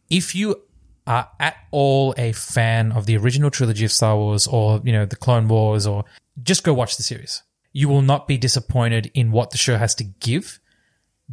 if 0.08 0.34
you 0.34 0.62
are 1.06 1.28
at 1.38 1.56
all 1.70 2.14
a 2.18 2.32
fan 2.32 2.92
of 2.92 3.06
the 3.06 3.16
original 3.16 3.50
trilogy 3.50 3.84
of 3.84 3.92
Star 3.92 4.16
Wars 4.16 4.46
or 4.46 4.80
you 4.84 4.92
know 4.92 5.06
the 5.06 5.16
Clone 5.16 5.48
Wars, 5.48 5.86
or 5.86 6.04
just 6.42 6.64
go 6.64 6.74
watch 6.74 6.96
the 6.96 7.02
series. 7.02 7.42
You 7.72 7.88
will 7.88 8.02
not 8.02 8.26
be 8.26 8.38
disappointed 8.38 9.10
in 9.14 9.32
what 9.32 9.50
the 9.50 9.58
show 9.58 9.76
has 9.76 9.94
to 9.96 10.04
give. 10.04 10.60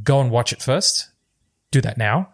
Go 0.03 0.19
and 0.19 0.29
watch 0.29 0.51
it 0.51 0.61
first. 0.61 1.09
Do 1.71 1.81
that 1.81 1.97
now 1.97 2.33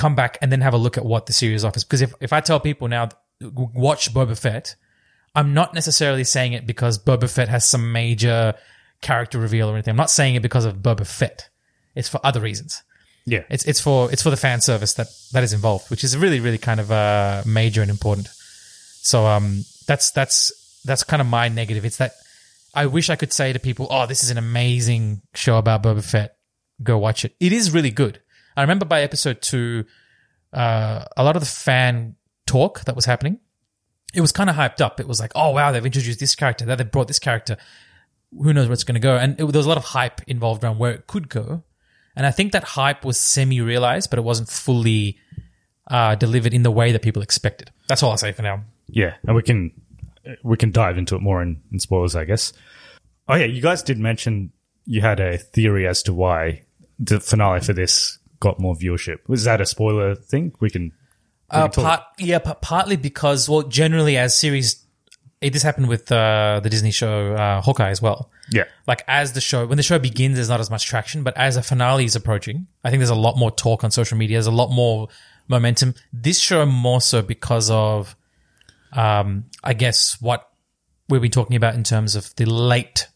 come 0.00 0.14
back 0.14 0.38
and 0.40 0.50
then 0.50 0.62
have 0.62 0.72
a 0.72 0.78
look 0.78 0.96
at 0.96 1.04
what 1.04 1.26
the 1.26 1.32
series 1.32 1.62
offers. 1.62 1.84
Because 1.84 2.00
if, 2.00 2.14
if 2.20 2.32
I 2.32 2.40
tell 2.40 2.58
people 2.58 2.88
now, 2.88 3.10
watch 3.42 4.12
Boba 4.14 4.38
Fett, 4.38 4.74
I'm 5.34 5.52
not 5.52 5.74
necessarily 5.74 6.24
saying 6.24 6.54
it 6.54 6.66
because 6.66 6.98
Boba 6.98 7.30
Fett 7.30 7.48
has 7.48 7.66
some 7.66 7.92
major 7.92 8.54
character 9.02 9.38
reveal 9.38 9.68
or 9.68 9.74
anything. 9.74 9.92
I'm 9.92 9.98
not 9.98 10.10
saying 10.10 10.36
it 10.36 10.42
because 10.42 10.64
of 10.64 10.76
Boba 10.76 11.06
Fett. 11.06 11.50
It's 11.94 12.08
for 12.08 12.18
other 12.24 12.40
reasons. 12.40 12.82
Yeah. 13.26 13.44
It's 13.50 13.64
it's 13.64 13.80
for 13.80 14.10
it's 14.12 14.22
for 14.22 14.30
the 14.30 14.36
fan 14.36 14.60
service 14.60 14.94
that 14.94 15.08
that 15.32 15.42
is 15.42 15.52
involved, 15.52 15.90
which 15.90 16.04
is 16.04 16.16
really 16.16 16.40
really 16.40 16.58
kind 16.58 16.80
of 16.80 16.90
uh, 16.90 17.42
major 17.46 17.82
and 17.82 17.90
important. 17.90 18.28
So 19.02 19.26
um 19.26 19.64
that's 19.86 20.10
that's 20.10 20.52
that's 20.84 21.04
kind 21.04 21.20
of 21.20 21.26
my 21.26 21.48
negative. 21.48 21.84
It's 21.84 21.98
that 21.98 22.12
I 22.74 22.86
wish 22.86 23.10
I 23.10 23.16
could 23.16 23.32
say 23.32 23.52
to 23.52 23.58
people, 23.58 23.86
"Oh, 23.90 24.06
this 24.06 24.22
is 24.22 24.30
an 24.30 24.38
amazing 24.38 25.22
show 25.34 25.58
about 25.58 25.82
Boba 25.82 26.04
Fett. 26.04 26.36
Go 26.82 26.98
watch 26.98 27.24
it." 27.24 27.34
It 27.40 27.52
is 27.52 27.72
really 27.72 27.90
good. 27.90 28.20
I 28.56 28.62
remember 28.62 28.84
by 28.84 29.02
episode 29.02 29.42
two, 29.42 29.84
uh, 30.52 31.04
a 31.16 31.24
lot 31.24 31.36
of 31.36 31.40
the 31.40 31.46
fan 31.46 32.16
talk 32.46 32.84
that 32.84 32.96
was 32.96 33.04
happening, 33.04 33.38
it 34.14 34.20
was 34.20 34.32
kind 34.32 34.50
of 34.50 34.56
hyped 34.56 34.80
up. 34.80 35.00
It 35.00 35.08
was 35.08 35.20
like, 35.20 35.32
"Oh 35.34 35.50
wow, 35.50 35.72
they've 35.72 35.84
introduced 35.84 36.20
this 36.20 36.34
character. 36.34 36.64
That 36.64 36.78
they've 36.78 36.90
brought 36.90 37.08
this 37.08 37.18
character. 37.18 37.56
Who 38.32 38.52
knows 38.52 38.66
where 38.66 38.74
it's 38.74 38.84
going 38.84 38.94
to 38.94 39.00
go?" 39.00 39.16
And 39.16 39.32
it, 39.32 39.38
there 39.38 39.46
was 39.46 39.66
a 39.66 39.68
lot 39.68 39.78
of 39.78 39.84
hype 39.84 40.20
involved 40.26 40.62
around 40.62 40.78
where 40.78 40.92
it 40.92 41.06
could 41.06 41.28
go. 41.28 41.64
And 42.20 42.26
I 42.26 42.32
think 42.32 42.52
that 42.52 42.64
hype 42.64 43.02
was 43.02 43.16
semi-realized, 43.16 44.10
but 44.10 44.18
it 44.18 44.22
wasn't 44.22 44.50
fully 44.50 45.16
uh, 45.86 46.16
delivered 46.16 46.52
in 46.52 46.62
the 46.62 46.70
way 46.70 46.92
that 46.92 47.00
people 47.00 47.22
expected. 47.22 47.70
That's 47.88 48.02
all 48.02 48.10
I'll 48.10 48.18
say 48.18 48.32
for 48.32 48.42
now. 48.42 48.62
Yeah, 48.88 49.14
and 49.26 49.34
we 49.34 49.42
can 49.42 49.72
we 50.42 50.58
can 50.58 50.70
dive 50.70 50.98
into 50.98 51.16
it 51.16 51.22
more 51.22 51.40
in, 51.40 51.62
in 51.72 51.78
spoilers, 51.78 52.14
I 52.14 52.26
guess. 52.26 52.52
Oh 53.26 53.36
yeah, 53.36 53.46
you 53.46 53.62
guys 53.62 53.82
did 53.82 53.98
mention 53.98 54.52
you 54.84 55.00
had 55.00 55.18
a 55.18 55.38
theory 55.38 55.86
as 55.86 56.02
to 56.02 56.12
why 56.12 56.64
the 56.98 57.20
finale 57.20 57.60
for 57.60 57.72
this 57.72 58.18
got 58.38 58.60
more 58.60 58.74
viewership. 58.74 59.26
Was 59.26 59.44
that 59.44 59.62
a 59.62 59.64
spoiler 59.64 60.14
thing? 60.14 60.52
We 60.60 60.68
can. 60.68 60.82
we 60.82 60.92
Uh, 61.48 61.68
can 61.68 61.84
part, 61.84 62.02
yeah, 62.18 62.38
but 62.38 62.60
partly 62.60 62.96
because, 62.96 63.48
well, 63.48 63.62
generally 63.62 64.18
as 64.18 64.36
series, 64.36 64.84
it, 65.40 65.54
this 65.54 65.62
happened 65.62 65.88
with 65.88 66.12
uh, 66.12 66.60
the 66.62 66.68
Disney 66.68 66.90
show 66.90 67.32
uh, 67.32 67.62
Hawkeye 67.62 67.88
as 67.88 68.02
well. 68.02 68.30
Yeah. 68.52 68.64
Like 68.86 69.02
as 69.06 69.32
the 69.32 69.40
show, 69.40 69.66
when 69.66 69.76
the 69.76 69.82
show 69.82 69.98
begins, 69.98 70.36
there's 70.36 70.48
not 70.48 70.60
as 70.60 70.70
much 70.70 70.86
traction, 70.86 71.22
but 71.22 71.36
as 71.36 71.56
a 71.56 71.62
finale 71.62 72.04
is 72.04 72.16
approaching, 72.16 72.66
I 72.84 72.90
think 72.90 73.00
there's 73.00 73.10
a 73.10 73.14
lot 73.14 73.36
more 73.36 73.50
talk 73.50 73.84
on 73.84 73.90
social 73.90 74.18
media. 74.18 74.36
There's 74.36 74.46
a 74.46 74.50
lot 74.50 74.70
more 74.70 75.08
momentum. 75.48 75.94
This 76.12 76.38
show 76.38 76.64
more 76.66 77.00
so 77.00 77.22
because 77.22 77.70
of, 77.70 78.16
um, 78.92 79.44
I 79.62 79.74
guess 79.74 80.20
what 80.20 80.48
we've 81.08 81.20
been 81.20 81.30
talking 81.30 81.56
about 81.56 81.74
in 81.74 81.84
terms 81.84 82.16
of 82.16 82.34
the 82.36 82.46
late 82.46 83.08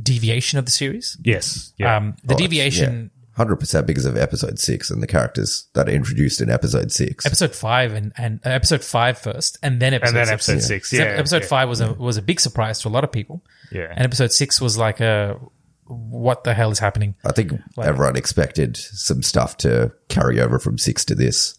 deviation 0.00 0.58
of 0.58 0.64
the 0.64 0.70
series. 0.70 1.16
Yes. 1.22 1.72
Yeah. 1.78 1.96
Um, 1.96 2.16
the 2.24 2.34
deviation. 2.34 3.10
Hundred 3.40 3.56
percent 3.56 3.86
because 3.86 4.04
of 4.04 4.18
episode 4.18 4.58
six 4.58 4.90
and 4.90 5.02
the 5.02 5.06
characters 5.06 5.66
that 5.72 5.88
are 5.88 5.92
introduced 5.92 6.42
in 6.42 6.50
episode 6.50 6.92
six. 6.92 7.24
episode 7.24 7.54
five 7.54 7.94
and, 7.94 8.12
and 8.18 8.38
uh, 8.44 8.50
episode 8.50 8.84
five 8.84 9.16
first, 9.16 9.56
and 9.62 9.80
then 9.80 9.94
episode 9.94 10.08
and 10.08 10.16
then 10.18 10.26
six. 10.26 10.48
episode 10.48 10.66
six. 10.66 10.90
So 10.90 10.96
Yeah. 10.98 11.04
episode 11.04 11.42
yeah. 11.42 11.48
five 11.48 11.68
was 11.70 11.80
a 11.80 11.94
was 11.94 12.18
a 12.18 12.22
big 12.22 12.38
surprise 12.38 12.80
to 12.80 12.88
a 12.88 12.90
lot 12.90 13.02
of 13.02 13.10
people. 13.10 13.42
Yeah. 13.72 13.86
and 13.96 14.04
episode 14.04 14.30
six 14.32 14.60
was 14.60 14.76
like 14.76 15.00
a 15.00 15.38
what 15.86 16.44
the 16.44 16.52
hell 16.52 16.70
is 16.70 16.78
happening? 16.78 17.14
I 17.24 17.32
think 17.32 17.52
everyone 17.82 18.16
expected 18.16 18.76
some 18.76 19.22
stuff 19.22 19.56
to 19.58 19.92
carry 20.08 20.38
over 20.38 20.58
from 20.58 20.76
six 20.76 21.04
to 21.06 21.14
this, 21.14 21.58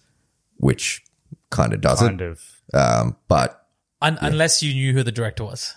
which 0.58 1.04
kind 1.50 1.74
of 1.74 1.82
doesn't. 1.82 2.20
Kind 2.20 2.22
of. 2.22 2.42
Um, 2.74 3.18
but 3.28 3.68
Un- 4.04 4.20
Unless 4.22 4.62
you 4.62 4.74
knew 4.74 4.94
who 4.94 5.02
the 5.04 5.12
director 5.12 5.44
was. 5.44 5.74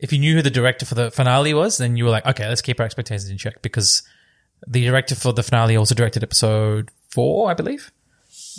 If 0.00 0.12
you 0.12 0.18
knew 0.18 0.34
who 0.34 0.42
the 0.42 0.50
director 0.50 0.84
for 0.84 0.96
the 0.96 1.10
finale 1.12 1.54
was, 1.54 1.78
then 1.78 1.96
you 1.96 2.04
were 2.04 2.10
like, 2.10 2.26
okay, 2.26 2.48
let's 2.48 2.60
keep 2.60 2.80
our 2.80 2.84
expectations 2.86 3.30
in 3.30 3.38
check 3.38 3.62
because 3.62 4.02
the 4.66 4.84
director 4.84 5.14
for 5.14 5.32
the 5.32 5.42
finale 5.42 5.76
also 5.76 5.94
directed 5.94 6.22
episode 6.22 6.90
four, 7.10 7.50
I 7.50 7.54
believe. 7.54 7.90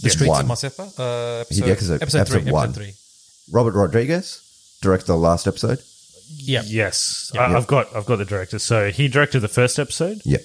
The 0.02 0.10
Streets 0.10 0.30
one. 0.30 0.42
of 0.42 0.48
Mos 0.48 0.64
Espa. 0.64 1.00
Uh, 1.00 1.42
episode, 1.42 1.68
Yeah, 1.68 1.76
'cause 1.76 1.92
episode, 1.92 2.20
episode 2.20 2.42
three. 2.42 2.52
one. 2.52 2.70
Episode 2.70 2.80
three. 2.84 2.94
Robert 3.52 3.74
Rodriguez 3.74 4.42
directed 4.82 5.08
the 5.08 5.18
last 5.18 5.48
episode. 5.48 5.80
Yeah. 6.36 6.62
Yes, 6.66 7.32
I, 7.38 7.56
I've 7.56 7.68
got 7.68 7.96
I've 7.96 8.06
got 8.06 8.18
the 8.18 8.26
director. 8.26 8.60
So 8.60 8.90
he 8.92 9.08
directed 9.08 9.42
the 9.42 9.48
first 9.48 9.78
episode, 9.80 10.22
Yeah, 10.26 10.38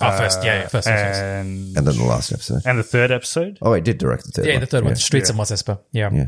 Oh, 0.00 0.16
first. 0.18 0.42
Yeah, 0.42 0.54
yeah. 0.54 0.62
First. 0.62 0.72
first, 0.72 0.86
first. 0.88 1.20
and 1.20 1.76
and 1.76 1.86
then 1.86 1.96
the 1.96 2.04
last 2.04 2.32
episode. 2.32 2.62
and 2.66 2.78
the 2.78 2.82
third 2.82 3.10
episode, 3.10 3.58
Oh, 3.62 3.72
he 3.74 3.80
did 3.80 3.98
direct 3.98 4.24
the 4.24 4.32
third. 4.32 4.46
Yeah, 4.46 4.54
one. 4.54 4.60
the 4.60 4.66
third 4.66 4.84
one. 4.84 4.90
Yeah. 4.92 4.96
Streets 4.98 5.30
of 5.30 5.36
Mos 5.36 5.50
Espa. 5.50 5.78
Yeah. 5.92 6.10
Yeah. 6.12 6.26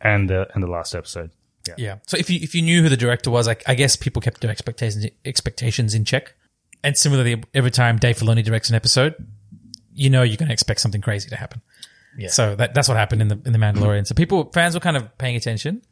and 0.00 0.30
the 0.30 0.48
and 0.54 0.62
the 0.62 0.68
last 0.68 0.94
episode. 0.94 1.30
Yeah. 1.66 1.74
Yeah. 1.76 1.94
So 2.06 2.16
if 2.16 2.30
you 2.30 2.38
if 2.42 2.54
you 2.54 2.62
knew 2.62 2.82
who 2.82 2.88
the 2.88 2.96
director 2.96 3.30
was, 3.30 3.46
like 3.46 3.62
I 3.66 3.74
guess 3.74 3.96
people 3.96 4.22
kept 4.22 4.40
their 4.40 4.50
expectations 4.50 5.04
expectations 5.24 5.94
in 5.94 6.04
check. 6.04 6.34
And 6.82 6.96
similarly, 6.96 7.42
every 7.54 7.70
time 7.70 7.98
Dave 7.98 8.18
Filoni 8.18 8.44
directs 8.44 8.68
an 8.68 8.76
episode, 8.76 9.14
you 9.92 10.10
know 10.10 10.22
you're 10.22 10.36
going 10.36 10.48
to 10.48 10.52
expect 10.52 10.80
something 10.80 11.00
crazy 11.00 11.28
to 11.30 11.36
happen. 11.36 11.60
Yeah. 12.16 12.28
So 12.28 12.56
that 12.56 12.74
that's 12.74 12.88
what 12.88 12.96
happened 12.96 13.22
in 13.22 13.28
the 13.28 13.40
in 13.44 13.52
the 13.52 13.58
Mandalorian. 13.58 14.06
So 14.06 14.14
people 14.14 14.50
fans 14.52 14.74
were 14.74 14.80
kind 14.80 14.96
of 14.96 15.16
paying 15.18 15.36
attention, 15.36 15.82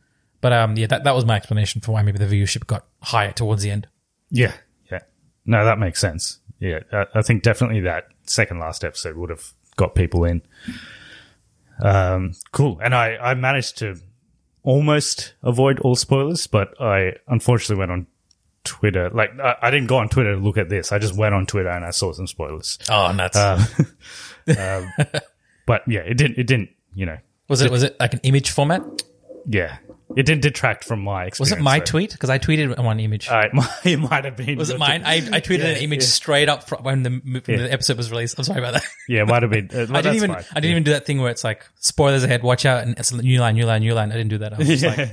but 0.41 0.53
um 0.53 0.77
yeah 0.77 0.87
that 0.89 1.05
that 1.05 1.15
was 1.15 1.25
my 1.25 1.37
explanation 1.37 1.81
for 1.81 1.93
why 1.93 2.03
maybe 2.03 2.19
the 2.19 2.27
viewership 2.27 2.67
got 2.67 2.87
higher 3.01 3.33
towards 3.33 3.63
the 3.63 3.71
end. 3.71 3.87
Yeah, 4.31 4.53
yeah. 4.91 5.01
No, 5.45 5.65
that 5.65 5.79
makes 5.79 6.01
sense. 6.01 6.41
Yeah, 6.59 6.81
I, 6.93 7.07
I 7.17 7.23
think 7.23 7.43
definitely 7.43 7.81
that 7.81 8.09
second 8.25 8.59
last 8.59 8.85
episode 8.85 9.17
would 9.17 9.31
have 9.31 9.53
got 9.77 9.95
people 9.95 10.25
in. 10.25 10.43
Um, 11.81 12.33
cool. 12.53 12.81
And 12.83 12.95
I, 12.95 13.17
I 13.17 13.35
managed 13.35 13.79
to 13.79 13.97
almost 14.63 15.35
avoid 15.43 15.79
all 15.81 15.95
spoilers, 15.95 16.47
but 16.47 16.81
I 16.81 17.15
unfortunately 17.29 17.79
went 17.79 17.93
on 17.93 18.07
Twitter. 18.67 19.09
Like, 19.11 19.39
I, 19.41 19.57
I 19.63 19.71
didn't 19.71 19.87
go 19.87 19.97
on 19.97 20.09
Twitter 20.11 20.35
to 20.35 20.41
look 20.41 20.59
at 20.59 20.69
this. 20.69 20.93
I 20.93 20.99
just 20.99 21.17
went 21.17 21.35
on 21.35 21.47
Twitter 21.47 21.71
and 21.71 21.85
I 21.85 21.91
saw 21.91 22.13
some 22.13 22.27
spoilers. 22.27 22.79
Oh, 22.91 23.13
nuts! 23.13 23.39
But 25.67 25.83
yeah, 25.89 26.01
it 26.01 26.17
didn't, 26.17 26.39
it 26.39 26.47
didn't, 26.47 26.71
you 26.95 27.07
know, 27.07 27.19
was 27.49 27.61
it 27.61 27.73
was 27.73 27.83
it 27.83 27.97
like 27.99 28.15
an 28.15 28.21
image 28.23 28.51
format? 28.51 28.83
yeah, 29.49 29.79
it 30.17 30.25
didn't 30.25 30.43
detract 30.43 30.85
from 30.85 31.01
my 31.03 31.25
experience. 31.25 31.51
Was 31.51 31.59
it 31.59 31.63
my 31.63 31.79
though. 31.81 31.85
tweet? 31.85 32.13
Because 32.13 32.31
I 32.31 32.39
tweeted 32.39 32.83
one 32.83 33.01
image. 33.01 33.29
Uh, 33.29 33.41
it, 33.45 33.53
might, 33.55 33.69
it 33.85 33.97
might 33.99 34.25
have 34.25 34.37
been. 34.37 34.57
was 34.59 34.71
it 34.71 34.79
mine? 34.79 35.03
I, 35.05 35.17
I 35.17 35.41
tweeted 35.41 35.65
an 35.65 35.83
image 35.83 36.05
straight 36.05 36.49
up 36.49 36.69
fr- 36.69 36.77
when 36.77 37.03
the 37.03 37.11
when 37.11 37.43
the 37.59 37.73
episode 37.73 37.97
was 37.97 38.11
released. 38.13 38.39
I'm 38.39 38.45
sorry 38.45 38.61
about 38.61 38.75
that. 38.75 38.85
Yeah, 39.09 39.23
it 39.23 39.29
might 39.29 39.43
have 39.43 39.51
been. 39.53 39.69
uh, 39.73 39.87
well, 39.89 39.97
I 39.97 40.03
didn't 40.03 40.17
even 40.17 40.33
fine. 40.33 40.45
I 40.51 40.55
didn't 40.61 40.71
even 40.73 40.83
do 40.83 40.91
that 40.93 41.07
thing 41.07 41.21
where 41.21 41.31
it's 41.31 41.45
like 41.45 41.65
spoilers 41.77 42.25
ahead, 42.25 42.43
watch 42.43 42.65
out, 42.65 42.83
and 42.83 42.99
it's 42.99 43.13
a 43.13 43.17
new 43.17 43.41
line, 43.41 43.55
new 43.55 43.67
line, 43.67 43.83
new 43.83 43.95
line. 43.95 44.11
I 44.11 44.17
didn't 44.17 44.31
do 44.31 44.39
that. 44.39 44.55
I 44.55 44.59
was 44.59 44.69
just 44.69 44.85
like, 44.85 45.11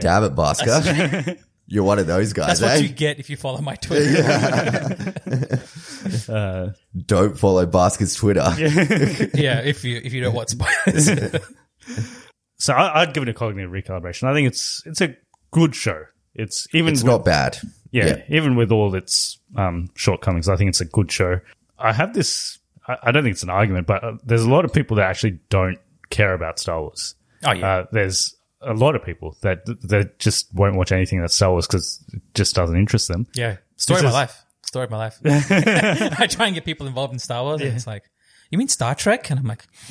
Damn 0.00 0.24
it, 0.24 0.34
Bhaskar. 0.34 1.38
You're 1.72 1.84
one 1.84 2.00
of 2.00 2.08
those 2.08 2.32
guys, 2.32 2.58
that's 2.58 2.62
what 2.62 2.70
eh? 2.72 2.88
you 2.88 2.88
get 2.88 3.20
if 3.20 3.30
you 3.30 3.36
follow 3.36 3.60
my 3.60 3.76
Twitter. 3.76 5.14
Don't 7.06 7.38
follow 7.38 7.64
Bhaskar's 7.66 8.14
Twitter. 8.16 8.44
yeah, 9.34 9.60
if 9.60 9.84
you 9.84 10.00
if 10.02 10.12
you 10.12 10.20
don't 10.22 10.34
want 10.34 10.50
spoilers. 10.50 11.08
So 12.58 12.74
I, 12.74 13.02
I'd 13.02 13.14
give 13.14 13.22
it 13.22 13.28
a 13.28 13.34
cognitive 13.34 13.70
recalibration. 13.70 14.24
I 14.24 14.34
think 14.34 14.48
it's 14.48 14.82
it's 14.84 15.00
a 15.00 15.16
good 15.52 15.74
show. 15.74 16.04
It's 16.34 16.66
even 16.74 16.92
It's 16.92 17.02
with- 17.02 17.10
not 17.10 17.24
bad. 17.24 17.58
yeah, 17.92 18.22
even 18.28 18.56
with 18.56 18.72
all 18.72 18.94
its 18.94 19.38
um, 19.56 19.90
shortcomings, 19.94 20.48
I 20.48 20.56
think 20.56 20.70
it's 20.70 20.80
a 20.80 20.84
good 20.86 21.10
show. 21.10 21.40
I 21.78 21.92
have 21.92 22.14
this. 22.14 22.58
I, 22.86 22.96
I 23.04 23.12
don't 23.12 23.22
think 23.22 23.34
it's 23.34 23.42
an 23.42 23.50
argument, 23.50 23.86
but 23.86 24.02
uh, 24.02 24.16
there's 24.24 24.42
a 24.42 24.50
lot 24.50 24.64
of 24.64 24.72
people 24.72 24.96
that 24.96 25.08
actually 25.08 25.38
don't 25.48 25.78
care 26.10 26.34
about 26.34 26.58
Star 26.58 26.80
Wars. 26.80 27.14
Oh, 27.44 27.52
yeah. 27.52 27.68
uh, 27.78 27.86
there's 27.92 28.34
a 28.62 28.74
lot 28.74 28.94
of 28.96 29.04
people 29.04 29.36
that 29.42 29.64
that 29.88 30.18
just 30.18 30.52
won't 30.54 30.76
watch 30.76 30.92
anything 30.92 31.20
that's 31.20 31.34
Star 31.34 31.50
Wars 31.50 31.66
because 31.66 32.04
it 32.12 32.20
just 32.34 32.54
doesn't 32.54 32.76
interest 32.76 33.08
them. 33.08 33.26
yeah, 33.34 33.56
story 33.76 34.00
of 34.00 34.04
my 34.06 34.12
life. 34.12 34.44
Story 34.62 34.84
of 34.84 34.90
my 34.90 34.98
life. 34.98 35.18
I 35.24 36.26
try 36.28 36.46
and 36.46 36.54
get 36.54 36.64
people 36.64 36.86
involved 36.86 37.12
in 37.12 37.18
Star 37.18 37.42
Wars, 37.42 37.60
and 37.60 37.74
it's 37.74 37.86
like, 37.86 38.04
you 38.50 38.58
mean 38.58 38.68
Star 38.68 38.94
Trek? 38.94 39.30
And 39.30 39.40
I'm 39.40 39.46
like, 39.46 39.66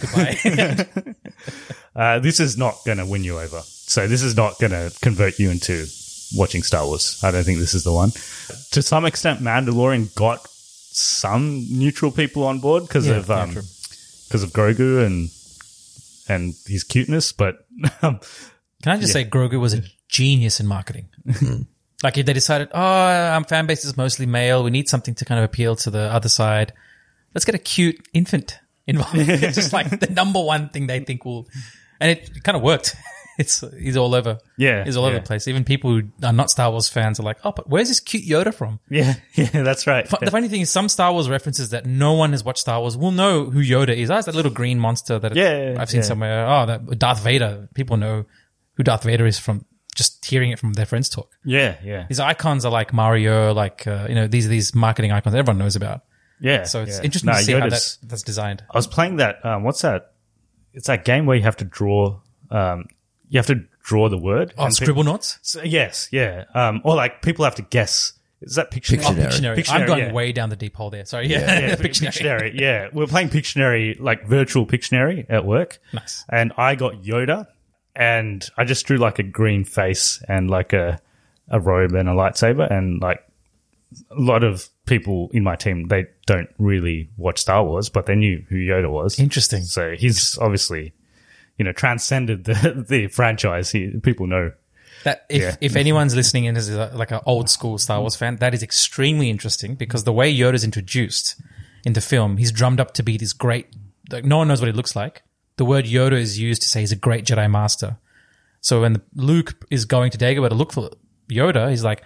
goodbye. 0.00 0.36
Uh, 1.94 2.18
this 2.20 2.40
is 2.40 2.56
not 2.56 2.76
going 2.86 2.98
to 2.98 3.06
win 3.06 3.24
you 3.24 3.38
over. 3.38 3.60
So 3.64 4.06
this 4.06 4.22
is 4.22 4.36
not 4.36 4.58
going 4.58 4.70
to 4.72 4.92
convert 5.00 5.38
you 5.38 5.50
into 5.50 5.86
watching 6.36 6.62
Star 6.62 6.84
Wars. 6.86 7.20
I 7.24 7.30
don't 7.30 7.44
think 7.44 7.58
this 7.58 7.74
is 7.74 7.84
the 7.84 7.92
one. 7.92 8.10
To 8.72 8.82
some 8.82 9.04
extent, 9.04 9.40
Mandalorian 9.40 10.14
got 10.14 10.46
some 10.48 11.64
neutral 11.70 12.10
people 12.10 12.44
on 12.44 12.58
board 12.60 12.82
because 12.84 13.06
Yeah, 13.08 13.16
of 13.16 13.28
yeah, 13.28 13.42
um 13.42 13.50
because 13.50 14.42
of 14.42 14.50
Grogu 14.50 15.04
and 15.06 15.30
and 16.28 16.54
his 16.66 16.84
cuteness, 16.84 17.32
but 17.32 17.66
um, 18.02 18.20
Can 18.82 18.92
I 18.92 18.98
just 18.98 19.12
say 19.12 19.24
Grogu 19.24 19.60
was 19.60 19.74
a 19.74 19.82
genius 20.08 20.60
in 20.60 20.66
marketing? 20.66 21.08
like 22.02 22.16
if 22.16 22.26
they 22.26 22.32
decided, 22.32 22.68
oh, 22.72 22.80
our 22.80 23.44
fan 23.44 23.66
base 23.66 23.84
is 23.84 23.96
mostly 23.96 24.26
male. 24.26 24.62
We 24.62 24.70
need 24.70 24.88
something 24.88 25.14
to 25.16 25.24
kind 25.24 25.38
of 25.38 25.44
appeal 25.44 25.76
to 25.76 25.90
the 25.90 26.12
other 26.12 26.28
side. 26.28 26.72
Let's 27.34 27.44
get 27.44 27.54
a 27.54 27.58
cute 27.58 28.06
infant 28.12 28.58
involved. 28.86 29.16
it's 29.16 29.54
just 29.56 29.72
like 29.72 30.00
the 30.00 30.06
number 30.12 30.42
one 30.42 30.68
thing 30.70 30.86
they 30.86 31.00
think 31.00 31.24
will, 31.24 31.48
and 32.00 32.10
it 32.10 32.42
kind 32.44 32.56
of 32.56 32.62
worked. 32.62 32.94
It's 33.38 33.62
he's 33.78 33.96
all 33.96 34.14
over. 34.16 34.38
Yeah, 34.56 34.84
he's 34.84 34.96
all 34.96 35.04
over 35.04 35.14
yeah. 35.14 35.20
the 35.20 35.26
place. 35.26 35.46
Even 35.46 35.62
people 35.64 35.90
who 35.92 36.02
are 36.24 36.32
not 36.32 36.50
Star 36.50 36.70
Wars 36.72 36.88
fans 36.88 37.20
are 37.20 37.22
like, 37.22 37.38
oh, 37.44 37.52
but 37.52 37.68
where's 37.70 37.86
this 37.88 38.00
cute 38.00 38.24
Yoda 38.24 38.52
from? 38.52 38.80
Yeah, 38.90 39.14
yeah, 39.34 39.62
that's 39.62 39.86
right. 39.86 40.08
Fu- 40.08 40.16
The 40.20 40.30
funny 40.32 40.48
thing 40.48 40.60
is, 40.62 40.70
some 40.70 40.88
Star 40.88 41.12
Wars 41.12 41.30
references 41.30 41.70
that 41.70 41.86
no 41.86 42.14
one 42.14 42.32
has 42.32 42.42
watched 42.44 42.58
Star 42.58 42.80
Wars 42.80 42.96
will 42.96 43.12
know 43.12 43.44
who 43.48 43.60
Yoda 43.62 43.96
is. 43.96 44.10
Oh, 44.10 44.16
it's 44.16 44.26
that 44.26 44.34
little 44.34 44.50
green 44.50 44.80
monster 44.80 45.20
that 45.20 45.36
Yeah, 45.36 45.76
I've 45.78 45.88
seen 45.88 46.00
yeah. 46.00 46.06
somewhere. 46.06 46.46
Oh, 46.48 46.66
that 46.66 46.98
Darth 46.98 47.22
Vader. 47.22 47.68
People 47.74 47.96
know 47.96 48.24
who 48.74 48.82
Darth 48.82 49.04
Vader 49.04 49.24
is 49.24 49.38
from 49.38 49.64
just 49.94 50.24
hearing 50.24 50.50
it 50.50 50.58
from 50.58 50.72
their 50.72 50.86
friends 50.86 51.08
talk. 51.08 51.30
Yeah, 51.44 51.76
yeah, 51.82 52.06
These 52.08 52.20
icons 52.20 52.64
are 52.64 52.72
like 52.72 52.92
Mario, 52.92 53.52
like 53.54 53.86
uh, 53.86 54.06
you 54.08 54.14
know, 54.16 54.26
these 54.26 54.46
are 54.46 54.50
these 54.50 54.74
marketing 54.74 55.12
icons 55.12 55.34
everyone 55.36 55.58
knows 55.58 55.76
about. 55.76 56.02
yeah. 56.40 56.64
So 56.64 56.82
it's 56.82 56.98
yeah. 56.98 57.04
interesting 57.04 57.28
No, 57.28 57.34
to 57.38 57.42
see 57.44 57.52
how 57.52 57.68
that, 57.68 57.96
that's 58.02 58.22
designed. 58.22 58.64
I 58.68 58.76
was 58.78 58.86
playing 58.88 59.16
that. 59.16 59.44
Um, 59.44 59.62
what's 59.62 59.82
that? 59.82 60.12
It's 60.74 60.86
that 60.88 61.04
game 61.04 61.26
where 61.26 61.36
you 61.36 61.42
have 61.44 61.56
to 61.58 61.64
draw. 61.64 62.20
Um, 62.50 62.86
you 63.28 63.38
have 63.38 63.46
to 63.46 63.64
draw 63.82 64.08
the 64.08 64.18
word. 64.18 64.54
Oh, 64.58 64.66
and 64.66 64.76
pe- 64.76 64.86
Scribblenauts? 64.86 65.38
So, 65.42 65.62
yes, 65.62 66.08
yeah. 66.12 66.44
Um, 66.54 66.80
or 66.84 66.94
like 66.94 67.22
people 67.22 67.44
have 67.44 67.54
to 67.56 67.62
guess. 67.62 68.12
Is 68.40 68.54
that 68.54 68.70
Pictionary? 68.70 69.00
Pictionary. 69.00 69.26
Pictionary. 69.26 69.56
Pictionary, 69.56 69.80
I'm 69.80 69.86
going 69.86 69.98
yeah. 69.98 70.12
way 70.12 70.32
down 70.32 70.48
the 70.48 70.56
deep 70.56 70.76
hole 70.76 70.90
there. 70.90 71.04
Sorry. 71.04 71.26
Yeah. 71.26 71.38
yeah, 71.60 71.74
Pictionary. 71.74 72.12
Pictionary. 72.12 72.60
Yeah, 72.60 72.88
we're 72.92 73.06
playing 73.06 73.30
Pictionary, 73.30 73.98
like 74.00 74.26
virtual 74.26 74.66
Pictionary 74.66 75.26
at 75.28 75.44
work. 75.44 75.78
Nice. 75.92 76.24
And 76.28 76.52
I 76.56 76.76
got 76.76 77.02
Yoda, 77.02 77.46
and 77.96 78.48
I 78.56 78.64
just 78.64 78.86
drew 78.86 78.96
like 78.96 79.18
a 79.18 79.24
green 79.24 79.64
face 79.64 80.22
and 80.28 80.48
like 80.48 80.72
a 80.72 81.00
a 81.50 81.58
robe 81.58 81.94
and 81.94 82.08
a 82.08 82.12
lightsaber, 82.12 82.70
and 82.70 83.00
like 83.00 83.24
a 84.10 84.20
lot 84.20 84.44
of 84.44 84.68
people 84.86 85.30
in 85.32 85.42
my 85.42 85.56
team 85.56 85.88
they 85.88 86.06
don't 86.26 86.48
really 86.58 87.10
watch 87.16 87.40
Star 87.40 87.64
Wars, 87.64 87.88
but 87.88 88.06
they 88.06 88.14
knew 88.14 88.44
who 88.48 88.56
Yoda 88.56 88.90
was. 88.90 89.18
Interesting. 89.18 89.62
So 89.62 89.94
he's 89.96 90.38
obviously, 90.38 90.92
you 91.58 91.64
know, 91.64 91.72
transcended 91.72 92.44
the 92.44 92.84
the 92.88 93.08
franchise. 93.08 93.70
He, 93.70 93.90
people 94.02 94.26
know. 94.26 94.52
That 95.04 95.26
if, 95.28 95.42
Yeah. 95.42 95.56
if 95.60 95.76
anyone's 95.76 96.16
listening 96.16 96.44
in 96.46 96.56
as 96.56 96.70
uh, 96.70 96.90
a, 96.92 96.96
like 96.96 97.10
an 97.12 97.20
old 97.26 97.48
school 97.50 97.78
Star 97.78 98.00
Wars 98.00 98.16
fan, 98.16 98.36
that 98.36 98.54
is 98.54 98.62
extremely 98.62 99.30
interesting 99.30 99.74
because 99.76 100.04
the 100.04 100.12
way 100.12 100.34
Yoda's 100.34 100.64
introduced 100.64 101.40
in 101.84 101.92
the 101.92 102.00
film, 102.00 102.36
he's 102.36 102.50
drummed 102.50 102.80
up 102.80 102.94
to 102.94 103.02
be 103.02 103.16
this 103.16 103.32
great. 103.32 103.66
Like, 104.10 104.24
no 104.24 104.38
one 104.38 104.48
knows 104.48 104.60
what 104.60 104.66
he 104.66 104.72
looks 104.72 104.96
like. 104.96 105.22
The 105.56 105.64
word 105.64 105.84
Yoda 105.84 106.12
is 106.18 106.38
used 106.38 106.62
to 106.62 106.68
say 106.68 106.80
he's 106.80 106.92
a 106.92 106.96
great 106.96 107.24
Jedi 107.24 107.48
Master. 107.50 107.98
So 108.60 108.80
when 108.80 109.02
Luke 109.14 109.54
is 109.70 109.84
going 109.84 110.10
to 110.10 110.18
Dagobah 110.18 110.48
to 110.48 110.54
look 110.54 110.72
for 110.72 110.90
Yoda, 111.28 111.70
he's 111.70 111.84
like, 111.84 112.02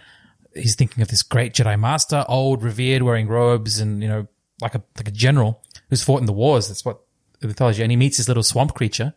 he's 0.54 0.74
thinking 0.74 1.02
of 1.02 1.08
this 1.08 1.22
great 1.22 1.54
Jedi 1.54 1.78
Master, 1.80 2.24
old, 2.28 2.62
revered, 2.62 3.02
wearing 3.02 3.26
robes, 3.28 3.80
and 3.80 4.02
you 4.02 4.08
know, 4.08 4.26
like 4.60 4.74
a 4.74 4.82
like 4.98 5.08
a 5.08 5.12
general 5.12 5.62
who's 5.88 6.02
fought 6.04 6.20
in 6.20 6.26
the 6.26 6.32
wars. 6.32 6.68
That's 6.68 6.84
what 6.84 7.00
tells 7.56 7.78
you. 7.78 7.84
And 7.84 7.90
he 7.90 7.96
meets 7.96 8.18
this 8.18 8.28
little 8.28 8.42
swamp 8.42 8.74
creature, 8.74 9.14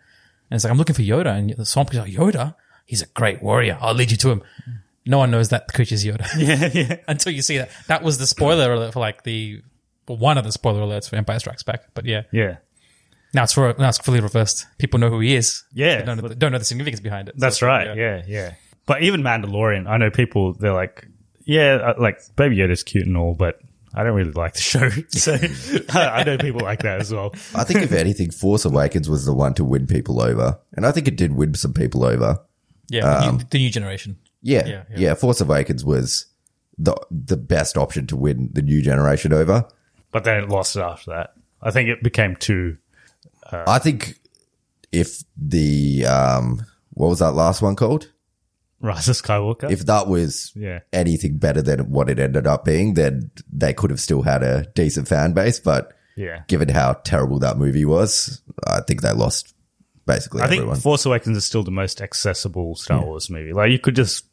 and 0.50 0.56
it's 0.56 0.64
like, 0.64 0.72
I'm 0.72 0.78
looking 0.78 0.96
for 0.96 1.02
Yoda, 1.02 1.38
and 1.38 1.50
the 1.52 1.66
swamp 1.66 1.90
creature's 1.90 2.16
like, 2.18 2.34
Yoda, 2.36 2.56
he's 2.86 3.02
a 3.02 3.08
great 3.08 3.42
warrior. 3.42 3.78
I'll 3.82 3.94
lead 3.94 4.12
you 4.12 4.18
to 4.18 4.30
him. 4.32 4.44
No 5.06 5.18
one 5.20 5.30
knows 5.32 5.50
that 5.50 5.68
the 5.68 5.74
creature's 5.74 6.04
Yoda. 6.06 6.28
Yeah, 6.38 6.70
yeah. 6.74 6.98
Until 7.08 7.32
you 7.34 7.42
see 7.42 7.58
that. 7.60 7.70
That 7.88 8.04
was 8.04 8.18
the 8.18 8.26
spoiler 8.28 8.74
alert 8.74 8.94
for 8.94 9.00
like 9.00 9.24
the 9.24 9.62
well, 10.08 10.18
one 10.18 10.38
of 10.38 10.44
the 10.44 10.52
spoiler 10.52 10.82
alerts 10.82 11.10
for 11.10 11.16
Empire 11.16 11.40
Strikes 11.40 11.64
Back. 11.64 11.84
But 11.94 12.06
yeah, 12.06 12.24
Yeah. 12.32 12.58
now 13.34 13.44
it's 13.44 13.54
for 13.54 13.74
now 13.78 13.90
it's 13.90 13.98
fully 14.00 14.20
reversed. 14.20 14.66
People 14.80 15.00
know 15.00 15.10
who 15.10 15.20
he 15.20 15.36
is. 15.36 15.64
Yeah. 15.74 16.02
Don't 16.04 16.22
know, 16.22 16.28
the, 16.28 16.36
don't 16.36 16.52
know 16.52 16.58
the 16.60 16.66
significance 16.66 17.00
behind 17.02 17.30
it. 17.30 17.36
That's 17.38 17.60
So, 17.60 17.68
right. 17.68 17.96
Yeah. 17.96 18.24
yeah, 18.28 18.54
But 18.88 19.04
even 19.04 19.22
Mandalorian, 19.22 19.88
I 19.88 19.98
know 19.98 20.10
people. 20.10 20.54
They're 20.54 20.74
like, 20.74 21.08
yeah, 21.44 21.76
uh, 21.76 21.94
like 22.00 22.20
Baby 22.36 22.58
Yoda's 22.58 22.82
cute 22.84 23.06
and 23.06 23.16
all, 23.18 23.34
but 23.36 23.60
I 23.96 24.04
don't 24.04 24.14
really 24.14 24.32
like 24.32 24.54
the 24.54 24.62
show. 24.62 24.90
So 25.10 25.38
I 25.90 26.24
know 26.24 26.38
people 26.38 26.62
like 26.62 26.84
that 26.84 27.00
as 27.00 27.14
well. 27.14 27.34
I 27.56 27.64
think 27.64 27.82
if 27.82 27.92
anything, 27.94 28.30
Force 28.32 28.66
Awakens 28.66 29.10
was 29.10 29.26
the 29.26 29.34
one 29.34 29.54
to 29.56 29.64
win 29.64 29.88
people 29.88 30.22
over, 30.22 30.60
and 30.74 30.86
I 30.86 30.92
think 30.92 31.08
it 31.08 31.16
did 31.16 31.34
win 31.34 31.54
some 31.54 31.74
people 31.74 32.04
over. 32.04 32.40
Yeah, 32.90 33.22
the, 33.22 33.32
new, 33.32 33.44
the 33.50 33.58
new 33.58 33.70
generation. 33.70 34.18
Yeah, 34.42 34.68
Yeah, 34.68 34.84
yeah, 34.92 34.98
yeah. 34.98 35.14
Force 35.16 35.42
Awakens 35.42 35.84
was 35.86 36.28
the 36.78 36.96
the 37.10 37.38
best 37.38 37.78
option 37.78 38.06
to 38.08 38.16
win 38.16 38.50
the 38.54 38.62
new 38.62 38.82
generation 38.82 39.34
over. 39.34 39.66
But 40.12 40.26
then 40.26 40.44
it 40.44 40.50
lost 40.50 40.76
it 40.76 40.82
after 40.82 41.12
that. 41.12 41.34
I 41.62 41.72
think 41.72 41.90
it 41.90 42.04
became 42.04 42.36
too. 42.36 42.78
I 43.52 43.80
think 43.80 44.20
if 44.92 45.24
the 45.38 46.06
um, 46.06 46.66
what 46.92 47.08
was 47.10 47.20
that 47.20 47.32
last 47.32 47.62
one 47.62 47.76
called? 47.76 48.12
Rise 48.86 49.10
of 49.10 49.16
Skywalker. 49.16 49.70
If 49.72 49.86
that 49.88 50.08
was 50.08 50.52
Yeah. 50.56 50.80
anything 50.94 51.38
better 51.38 51.62
than 51.62 51.90
what 51.92 52.10
it 52.10 52.20
ended 52.20 52.48
up 52.48 52.64
being, 52.66 52.94
then 52.94 53.32
they 53.52 53.74
could 53.74 53.90
have 53.90 54.00
still 54.00 54.22
had 54.22 54.44
a 54.44 54.66
decent 54.76 55.08
fan 55.08 55.34
base. 55.34 55.60
But 55.60 55.92
yeah. 56.16 56.44
given 56.48 56.70
how 56.70 56.94
terrible 57.04 57.40
that 57.40 57.58
movie 57.58 57.86
was, 57.86 58.42
I 58.66 58.82
think 58.82 59.02
they 59.02 59.12
lost 59.12 59.54
basically 60.06 60.42
I 60.42 60.48
think 60.48 60.60
everyone. 60.62 60.80
Force 60.80 61.06
Awakens 61.06 61.36
is 61.38 61.46
still 61.46 61.64
the 61.64 61.72
most 61.72 62.00
accessible 62.02 62.76
Star 62.76 63.04
Wars 63.04 63.30
movie. 63.30 63.54
Like 63.54 63.72
you 63.72 63.80
could 63.80 63.96
just 63.96 64.26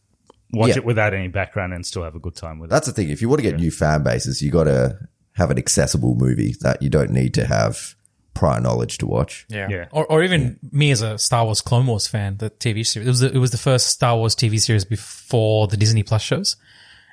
watch 0.52 0.68
Yeah. 0.70 0.76
it 0.78 0.84
without 0.84 1.14
any 1.14 1.28
background 1.28 1.72
and 1.72 1.84
still 1.86 2.02
have 2.04 2.14
a 2.14 2.20
good 2.20 2.36
time 2.36 2.58
with 2.58 2.68
it. 2.68 2.70
That's 2.70 2.86
the 2.86 2.92
thing. 2.92 3.08
If 3.08 3.22
you 3.22 3.28
want 3.28 3.38
to 3.40 3.50
get 3.50 3.58
new 3.58 3.70
fan 3.70 4.02
bases, 4.02 4.42
you 4.42 4.50
got 4.50 4.64
to 4.64 4.98
have 5.32 5.50
an 5.50 5.56
accessible 5.56 6.14
movie 6.14 6.54
that 6.60 6.82
you 6.82 6.90
don't 6.90 7.10
need 7.10 7.32
to 7.34 7.46
have 7.46 7.94
prior 8.34 8.60
knowledge 8.60 8.98
to 8.98 9.06
watch. 9.06 9.46
Yeah. 9.48 9.68
Yeah. 9.68 9.88
Or, 9.92 10.06
or 10.06 10.22
even 10.22 10.58
me 10.70 10.90
as 10.90 11.02
a 11.02 11.18
Star 11.18 11.44
Wars 11.44 11.60
Clone 11.60 11.86
Wars 11.86 12.06
fan, 12.06 12.38
the 12.38 12.50
TV 12.50 12.86
series. 12.86 13.06
It 13.06 13.10
was 13.10 13.20
the, 13.20 13.32
it 13.32 13.38
was 13.38 13.50
the 13.50 13.58
first 13.58 13.88
Star 13.88 14.16
Wars 14.16 14.34
TV 14.34 14.60
series 14.60 14.84
before 14.84 15.66
the 15.66 15.76
Disney 15.76 16.02
Plus 16.02 16.22
shows, 16.22 16.56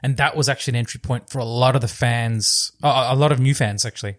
and 0.04 0.18
that 0.18 0.36
was 0.36 0.50
actually 0.50 0.72
an 0.72 0.78
entry 0.78 1.00
point 1.00 1.30
for 1.30 1.40
a 1.40 1.46
lot 1.46 1.76
of 1.76 1.82
the 1.82 1.88
fans, 1.88 2.72
uh, 2.84 3.10
a 3.12 3.16
lot 3.16 3.32
of 3.32 3.40
new 3.40 3.54
fans 3.54 3.86
actually, 3.86 4.18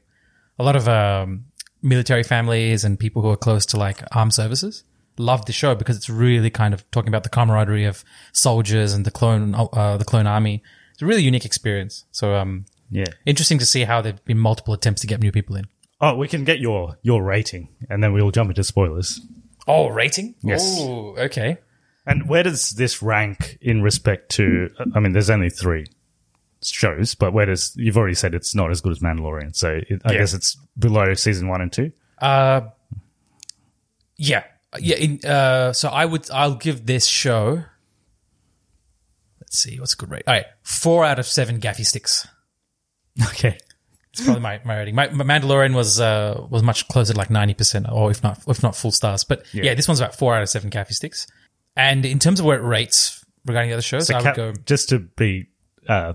a 0.59 0.65
lot 0.65 0.77
of 0.77 0.89
um, 0.89 1.47
military 1.83 2.23
families 2.23 2.85
and 2.85 2.99
people 2.99 3.23
who 3.23 3.29
are 3.29 3.37
close 3.37 3.67
to 3.67 3.77
like 3.77 4.03
armed 4.13 4.35
services 4.35 4.85
loved 5.19 5.47
the 5.47 5.53
show 5.53 5.75
because 5.75 5.97
it's 5.97 6.09
really 6.09 6.51
kind 6.51 6.75
of 6.75 6.89
talking 6.91 7.09
about 7.09 7.23
the 7.23 7.29
camaraderie 7.29 7.85
of 7.85 8.05
soldiers 8.33 8.93
and 8.93 9.05
the 9.05 9.11
clone 9.11 9.55
uh, 9.55 9.97
the 9.97 10.05
clone 10.05 10.27
army. 10.27 10.63
It's 10.93 11.03
a 11.03 11.07
really 11.07 11.23
unique 11.23 11.45
experience. 11.45 12.05
So 12.11 12.35
um, 12.35 12.67
yeah. 12.91 13.07
interesting 13.25 13.59
to 13.59 13.67
see 13.67 13.85
how 13.85 14.01
there've 14.01 14.25
been 14.25 14.39
multiple 14.39 14.75
attempts 14.75 15.01
to 15.03 15.07
get 15.07 15.21
new 15.21 15.33
people 15.33 15.57
in. 15.57 15.67
Oh, 16.01 16.15
we 16.17 16.29
can 16.29 16.45
get 16.45 16.61
your 16.61 16.97
your 17.03 17.23
rating, 17.23 17.69
and 17.89 18.03
then 18.03 18.13
we'll 18.13 18.31
jump 18.31 18.51
into 18.51 18.65
spoilers. 18.65 19.21
Oh, 19.67 19.89
rating? 19.89 20.35
Yes. 20.43 20.77
Oh, 20.81 21.15
okay. 21.19 21.59
And 22.07 22.29
where 22.29 22.43
does 22.43 22.71
this 22.71 23.03
rank 23.03 23.59
in 23.61 23.83
respect 23.83 24.31
to? 24.33 24.71
I 24.95 25.01
mean, 25.01 25.13
there's 25.13 25.29
only 25.31 25.51
three 25.51 25.87
shows, 26.63 27.15
but 27.15 27.33
where 27.33 27.47
does 27.47 27.73
you've 27.77 27.97
already 27.99 28.15
said 28.15 28.35
it's 28.35 28.55
not 28.55 28.71
as 28.71 28.81
good 28.81 28.93
as 28.93 28.99
Mandalorian, 29.01 29.55
so 29.55 29.81
it, 29.89 30.01
I 30.05 30.13
Yeah. 30.13 30.19
guess 30.19 30.35
it's 30.35 30.57
below 30.79 31.13
season 31.15 31.49
one 31.49 31.61
and 31.61 31.73
two. 31.73 31.93
Uh, 32.19 32.63
yeah, 34.17 34.45
yeah. 34.79 34.97
In, 34.97 35.21
uh, 35.25 35.73
so 35.73 35.89
I 35.91 36.05
would, 36.07 36.31
I'll 36.31 36.55
give 36.55 36.87
this 36.87 37.07
show. 37.07 37.65
Let's 39.41 39.59
see, 39.59 39.79
what's 39.81 39.95
a 39.95 39.97
good 39.97 40.11
rate? 40.11 40.25
All 40.27 40.35
right, 40.35 40.47
four 40.63 41.05
out 41.05 41.19
of 41.19 41.27
seven 41.27 41.61
gaffi 41.61 41.85
sticks. 41.85 42.27
Okay, 43.31 43.59
It's 44.13 44.25
probably 44.25 44.43
my, 44.43 44.61
my 44.65 44.79
rating. 44.79 44.95
My, 44.95 45.09
my 45.11 45.25
Mandalorian 45.25 45.75
was 45.75 46.01
uh 46.01 46.45
was 46.51 46.63
much 46.63 46.89
closer 46.89 47.13
to 47.13 47.19
like 47.19 47.31
ninety 47.31 47.55
percent, 47.55 47.87
or 47.91 48.11
if 48.11 48.23
not 48.23 48.41
if 48.49 48.63
not 48.63 48.75
full 48.75 48.91
stars. 48.91 49.25
But 49.25 49.45
yeah. 49.55 49.75
this 49.75 49.87
one's 49.87 50.01
about 50.01 50.17
four 50.17 50.35
out 50.35 50.43
of 50.43 50.49
seven 50.49 50.71
gaffi 50.71 50.93
sticks. 50.93 51.27
And 51.77 52.05
in 52.05 52.19
terms 52.19 52.41
of 52.41 52.47
where 52.47 52.59
it 52.59 52.65
rates 52.65 53.25
regarding 53.47 53.71
the 53.71 53.75
other 53.75 53.83
shows, 53.83 54.09
so 54.09 54.17
I 54.17 54.23
would 54.23 54.35
go. 54.35 54.53
just 54.67 54.89
to 54.89 54.99
be 54.99 55.47
uh, 55.89 56.15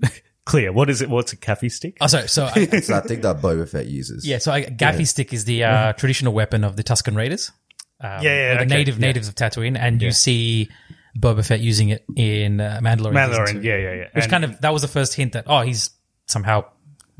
clear, 0.44 0.72
what 0.72 0.88
is 0.88 1.02
it? 1.02 1.10
What's 1.10 1.32
a 1.32 1.36
gaffi 1.36 1.70
stick? 1.70 1.96
Oh, 2.00 2.06
sorry. 2.06 2.28
So 2.28 2.44
I, 2.54 2.66
So 2.80 2.94
I 2.94 3.00
think 3.00 3.22
that 3.22 3.38
Boba 3.40 3.68
Fett 3.68 3.86
uses. 3.86 4.26
yeah, 4.26 4.38
so 4.38 4.52
I, 4.52 4.62
gaffi 4.62 5.06
stick 5.06 5.32
is 5.32 5.44
the 5.44 5.64
uh, 5.64 5.92
traditional 5.94 6.32
weapon 6.32 6.62
of 6.62 6.76
the 6.76 6.84
Tusken 6.84 7.16
Raiders. 7.16 7.50
Um, 8.00 8.22
Yeah, 8.22 8.22
yeah, 8.22 8.52
or 8.52 8.54
the 8.54 8.60
okay, 8.62 8.64
native 8.76 8.98
yeah. 8.98 9.06
natives 9.06 9.28
of 9.28 9.34
Tatooine, 9.34 9.76
and 9.76 10.00
you 10.00 10.12
see 10.12 10.68
Boba 11.18 11.44
Fett 11.44 11.60
using 11.60 11.88
it 11.90 12.04
in 12.16 12.60
uh, 12.60 12.80
Mandalorian. 12.82 13.12
Mandalorian, 13.14 13.64
yeah, 13.64 13.76
yeah, 13.76 13.94
yeah. 13.94 14.08
Which 14.12 14.24
And- 14.24 14.30
kind 14.30 14.44
of 14.44 14.60
that 14.60 14.72
was 14.72 14.82
the 14.82 14.88
first 14.88 15.14
hint 15.14 15.32
that 15.32 15.44
oh 15.48 15.60
he's 15.62 15.90
somehow 16.26 16.64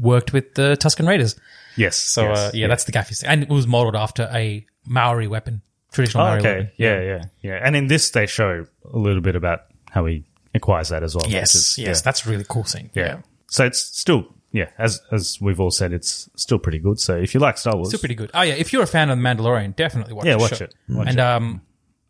worked 0.03 0.33
with 0.35 0.55
the 0.55 0.77
Tusken 0.77 1.07
Raiders. 1.09 1.37
yes. 1.77 1.97
So 1.97 2.23
yes, 2.25 2.39
uh, 2.39 2.51
yeah, 2.53 2.67
that's 2.69 2.85
the 2.85 2.93
gaffi 2.93 3.15
stick, 3.15 3.31
and 3.31 3.43
it 3.43 3.49
was 3.49 3.67
modeled 3.67 3.97
after 3.97 4.29
a 4.33 4.67
Maori 4.87 5.29
weapon, 5.29 5.63
traditional 5.93 6.25
Oh, 6.25 6.27
Maori 6.29 6.41
okay. 6.41 6.53
weapon. 6.57 6.71
Yeah, 6.77 7.01
yeah, 7.01 7.25
yeah. 7.43 7.61
And 7.65 7.77
in 7.77 7.87
this, 7.87 8.11
they 8.11 8.27
show 8.27 8.67
a 8.93 8.99
little 8.99 9.23
bit 9.23 9.37
about 9.37 9.61
how 9.91 10.05
he 10.07 10.25
acquires 10.55 10.89
that 10.91 11.03
as 11.03 11.15
well. 11.15 11.25
Yes, 11.29 11.55
is- 11.55 11.79
yes, 11.79 11.99
yeah. 11.99 12.03
that's 12.05 12.27
a 12.27 12.31
really 12.31 12.45
cool 12.49 12.65
scene. 12.65 12.91
yeah. 12.95 13.21
So 13.47 13.65
it's 13.67 13.81
still, 13.81 14.35
yeah, 14.51 14.71
as 14.79 15.01
as 15.13 15.39
we've 15.41 15.61
all 15.61 15.71
said, 15.71 15.93
it's 15.93 16.29
still 16.37 16.59
pretty 16.59 16.79
good. 16.79 16.99
So 16.99 17.17
if 17.17 17.33
you 17.35 17.41
like 17.41 17.59
Star 17.59 17.75
Wars, 17.77 17.89
Still 17.89 18.01
pretty 18.01 18.15
good. 18.15 18.31
Oh 18.35 18.43
yeah, 18.43 18.55
if 18.55 18.73
you're 18.73 18.83
a 18.83 18.87
fan 18.87 19.09
of 19.11 19.19
the 19.19 19.23
Mandalorian, 19.23 19.77
definitely 19.77 20.15
watch. 20.15 20.25
It. 20.25 20.29
Yeah, 20.29 20.37
the 20.37 20.41
watch 20.43 20.61
it. 20.63 20.75
Watch 20.89 21.09
and 21.09 21.19
it. 21.19 21.23
um, 21.23 21.61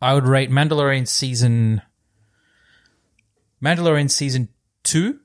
I 0.01 0.13
would 0.13 0.25
rate 0.25 0.49
Mandalorian 0.49 1.05
season, 1.07 1.81
Mandalorian 3.63 4.09
season 4.09 4.49
two, 4.83 5.19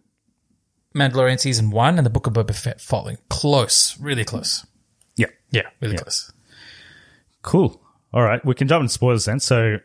Mandalorian 0.95 1.39
season 1.39 1.71
one, 1.71 1.97
and 1.99 2.07
the 2.07 2.11
Book 2.11 2.27
of 2.27 2.33
Boba 2.33 2.55
Fett 2.55 2.81
following 2.81 3.19
close, 3.29 3.99
really 4.01 4.25
close. 4.25 4.67
yeah, 5.17 5.27
Yeah, 5.51 5.63
really 5.81 5.95
Yeah. 5.95 6.01
close. 6.03 6.33
Cool. 7.43 7.81
All 8.13 8.23
right, 8.23 8.45
we 8.45 8.55
can 8.55 8.69
jump 8.69 8.83
into 8.83 8.93
spoilers 8.93 9.25
then. 9.27 9.41
So 9.41 9.79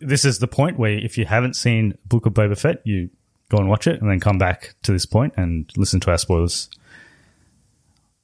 this 0.00 0.24
is 0.24 0.38
the 0.38 0.46
point 0.48 0.78
where 0.78 0.92
if 0.92 1.18
you 1.18 1.24
haven't 1.26 1.54
seen 1.54 1.98
Book 2.06 2.24
of 2.26 2.34
Boba 2.34 2.56
Fett, 2.58 2.80
you 2.84 3.10
go 3.50 3.58
and 3.58 3.68
watch 3.68 3.86
it, 3.86 4.00
and 4.00 4.10
then 4.10 4.20
come 4.20 4.38
back 4.38 4.74
to 4.82 4.92
this 4.92 5.06
point 5.06 5.34
and 5.36 5.70
listen 5.76 6.00
to 6.00 6.10
our 6.10 6.18
spoilers. 6.18 6.68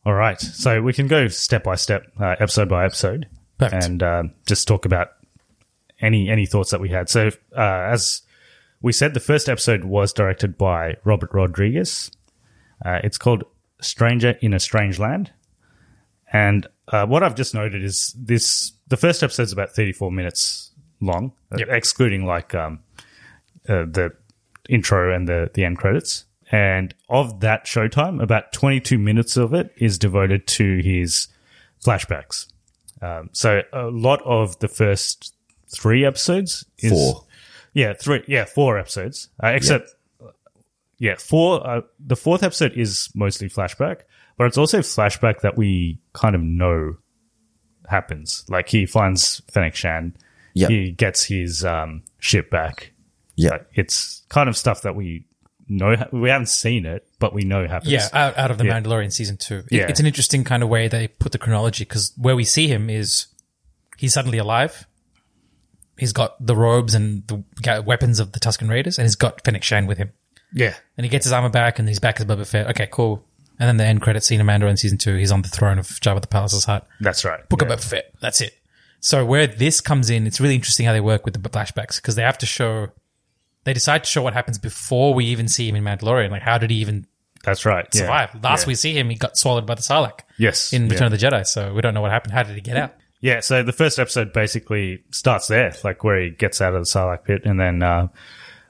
All 0.07 0.15
right. 0.15 0.41
So 0.41 0.83
we 0.83 0.93
can 0.93 1.09
go 1.09 1.29
step 1.29 1.65
by 1.65 1.75
step, 1.77 2.07
uh, 2.21 2.37
episode 2.39 2.69
by 2.69 2.85
episode, 2.85 3.27
Perfect. 3.59 3.85
and 3.85 4.03
uh, 4.03 4.23
just 4.47 4.69
talk 4.69 4.85
about 4.85 5.09
any 6.01 6.29
any 6.29 6.47
thoughts 6.47 6.71
that 6.71 6.81
we 6.81 6.91
had. 6.91 7.09
So 7.09 7.29
uh, 7.57 7.61
as 7.91 8.23
we 8.85 8.93
said, 8.93 9.15
the 9.15 9.21
first 9.21 9.49
episode 9.49 9.85
was 9.85 10.13
directed 10.13 10.59
by 10.59 10.97
Robert 11.05 11.31
Rodriguez. 11.33 12.11
Uh, 12.85 13.01
it's 13.03 13.17
called 13.17 13.45
"Stranger 13.81 14.37
in 14.43 14.53
a 14.53 14.61
Strange 14.61 14.99
Land," 14.99 15.33
and 16.33 16.67
uh, 16.89 17.07
what 17.07 17.23
I've 17.23 17.35
just 17.35 17.55
noted 17.55 17.83
is 17.83 18.15
this: 18.19 18.73
the 18.89 18.99
first 18.99 19.23
episode 19.23 19.45
is 19.45 19.53
about 19.53 19.71
thirty-four 19.75 20.13
minutes 20.13 20.71
long, 21.01 21.33
uh, 21.51 21.57
Yep. 21.59 21.69
excluding 21.71 22.27
like 22.27 22.55
um, 22.55 22.81
uh, 23.69 23.87
the 23.89 24.13
intro 24.69 25.15
and 25.15 25.27
the 25.27 25.51
the 25.55 25.65
end 25.65 25.79
credits. 25.79 26.27
And 26.53 26.95
of 27.09 27.41
that 27.41 27.65
showtime, 27.65 28.23
about 28.23 28.53
22 28.53 28.99
minutes 28.99 29.37
of 29.39 29.55
it 29.55 29.73
is 29.79 29.99
devoted 29.99 30.47
to 30.49 30.79
his 30.85 31.27
flashbacks. 31.83 32.47
Um, 33.01 33.31
so 33.33 33.63
a 33.73 33.87
lot 33.87 34.21
of 34.25 34.59
the 34.59 34.69
first 34.69 35.35
three 35.75 36.05
episodes 36.05 36.65
is 36.79 36.93
Four. 36.93 37.24
Yeah, 37.75 37.93
three, 37.93 38.23
yeah, 38.27 38.45
four 38.47 38.79
episodes. 38.79 39.29
Uh, 39.43 39.49
except, 39.49 39.91
yeah, 40.99 41.17
four. 41.19 41.67
Uh, 41.67 41.81
the 41.99 42.17
fourth 42.17 42.43
episode 42.43 42.73
is 42.73 43.11
mostly 43.15 43.49
flashback, 43.51 44.03
but 44.39 44.47
it's 44.47 44.57
also 44.59 44.79
flashback 44.79 45.41
that 45.41 45.57
we 45.59 45.99
kind 46.13 46.35
of 46.35 46.41
know 46.41 46.97
happens. 47.89 48.45
Like 48.49 48.69
he 48.69 48.87
finds 48.87 49.43
Fennec 49.53 49.75
Shand, 49.75 50.17
Yep. 50.55 50.71
he 50.71 50.93
gets 50.93 51.25
his 51.25 51.65
um, 51.65 52.03
ship 52.21 52.49
back. 52.51 52.93
Yeah. 53.37 53.51
Like, 53.51 53.67
it's 53.75 54.23
kind 54.29 54.49
of 54.49 54.57
stuff 54.57 54.83
that 54.83 54.95
we 54.95 55.27
know. 55.69 55.97
We 56.13 56.31
haven't 56.31 56.47
seen 56.47 56.87
it, 56.87 57.07
but 57.19 57.35
we 57.35 57.43
know 57.43 57.67
happens. 57.67 57.91
Yeah, 57.91 58.09
out, 58.13 58.39
out 58.39 58.51
of 58.53 58.59
the 58.59 58.65
Yeah. 58.67 58.81
Mandalorian 58.81 59.13
season 59.13 59.37
two. 59.37 59.65
It- 59.71 59.73
Yeah. 59.73 59.87
It's 59.89 59.99
an 60.01 60.07
interesting 60.07 60.45
kind 60.45 60.63
of 60.63 60.69
way 60.69 60.87
they 60.87 61.09
put 61.09 61.33
the 61.33 61.39
chronology 61.39 61.85
because 61.85 62.13
where 62.17 62.37
we 62.37 62.45
see 62.45 62.69
him 62.69 62.89
is 62.89 63.27
he's 63.97 64.13
suddenly 64.15 64.39
alive. 64.39 64.87
He's 65.97 66.13
got 66.13 66.45
the 66.45 66.57
robes 66.57 66.95
and 66.95 67.27
the 67.29 67.83
weapons 67.83 68.19
of 68.21 68.33
the 68.33 68.41
Tuscan 68.41 68.69
Raiders, 68.69 68.99
and 68.99 69.05
he's 69.07 69.17
got 69.17 69.45
Fennec 69.45 69.63
Shand 69.63 69.87
with 69.89 69.99
him. 69.99 70.13
yeah, 70.53 70.75
And 70.97 71.05
he 71.05 71.09
gets 71.09 71.25
his 71.25 71.33
armor 71.33 71.49
back, 71.51 71.79
and 71.79 71.89
he's 71.89 72.01
back 72.01 72.19
as 72.21 72.27
Boba 72.27 72.47
Fett. 72.47 72.69
Okay, 72.71 72.89
cool. 72.91 73.25
And 73.61 73.69
then 73.69 73.77
the 73.77 73.85
end 73.85 74.03
credit 74.03 74.25
scene 74.25 74.41
of 74.41 74.47
Mandalorian 74.47 74.79
season 74.79 74.99
two, 74.99 75.15
he's 75.15 75.31
on 75.31 75.43
the 75.43 75.49
throne 75.49 75.79
of 75.79 75.87
Jabba 75.87 76.21
the 76.21 76.27
Palace's 76.27 76.65
hut. 76.65 76.87
that's 77.01 77.25
right. 77.25 77.49
Book 77.49 77.63
yeah. 77.63 77.73
of 77.73 77.79
Boba 77.79 77.85
Fett. 77.85 78.13
That's 78.21 78.41
it. 78.41 78.55
So 79.01 79.25
where 79.25 79.47
this 79.47 79.81
comes 79.81 80.11
in, 80.11 80.27
it's 80.27 80.41
really 80.41 80.55
interesting 80.55 80.87
how 80.87 80.93
they 80.93 81.01
work 81.01 81.25
with 81.25 81.41
the 81.41 81.49
flashbacks 81.49 81.97
because 81.97 82.15
they 82.17 82.23
have 82.23 82.39
to 82.39 82.47
show. 82.47 82.89
They 83.65 83.73
decide 83.73 84.03
to 84.05 84.11
show 84.11 84.23
what 84.23 84.33
happens 84.35 84.59
before 84.59 85.15
we 85.15 85.27
even 85.27 85.47
see 85.47 85.69
him 85.69 85.77
in 85.77 85.85
Mandalorian. 85.85 86.31
Like, 86.31 86.43
how 86.43 86.59
did 86.59 86.71
he 86.71 86.77
even 86.79 87.07
That's 87.45 87.65
right. 87.65 87.87
yeah. 87.95 88.01
survive? 88.01 88.43
Last 88.43 88.63
Yeah. 88.63 88.69
we 88.69 88.75
see 88.75 88.93
him, 88.99 89.09
he 89.11 89.17
got 89.17 89.37
swallowed 89.39 89.67
by 89.67 89.75
the 89.75 89.83
Sarlacc. 89.83 90.21
Yes. 90.39 90.73
in 90.73 90.89
Return 90.89 91.13
yeah. 91.13 91.15
of 91.15 91.21
the 91.21 91.27
Jedi. 91.27 91.47
So 91.47 91.73
we 91.73 91.81
don't 91.81 91.95
know 91.95 92.01
what 92.01 92.11
happened. 92.11 92.33
How 92.35 92.43
did 92.43 92.55
he 92.57 92.61
get 92.61 92.77
out? 92.77 92.95
Yeah, 93.25 93.41
so 93.41 93.63
the 93.63 93.73
first 93.73 93.99
episode 93.99 94.35
basically 94.35 95.03
starts 95.11 95.49
there, 95.49 95.75
like 95.83 96.05
where 96.05 96.21
he 96.21 96.29
gets 96.29 96.61
out 96.61 96.75
of 96.75 96.83
the 96.83 96.87
Sarlacc 96.87 97.25
pit, 97.25 97.47
and 97.47 97.59
then 97.59 97.83
uh, 97.83 98.09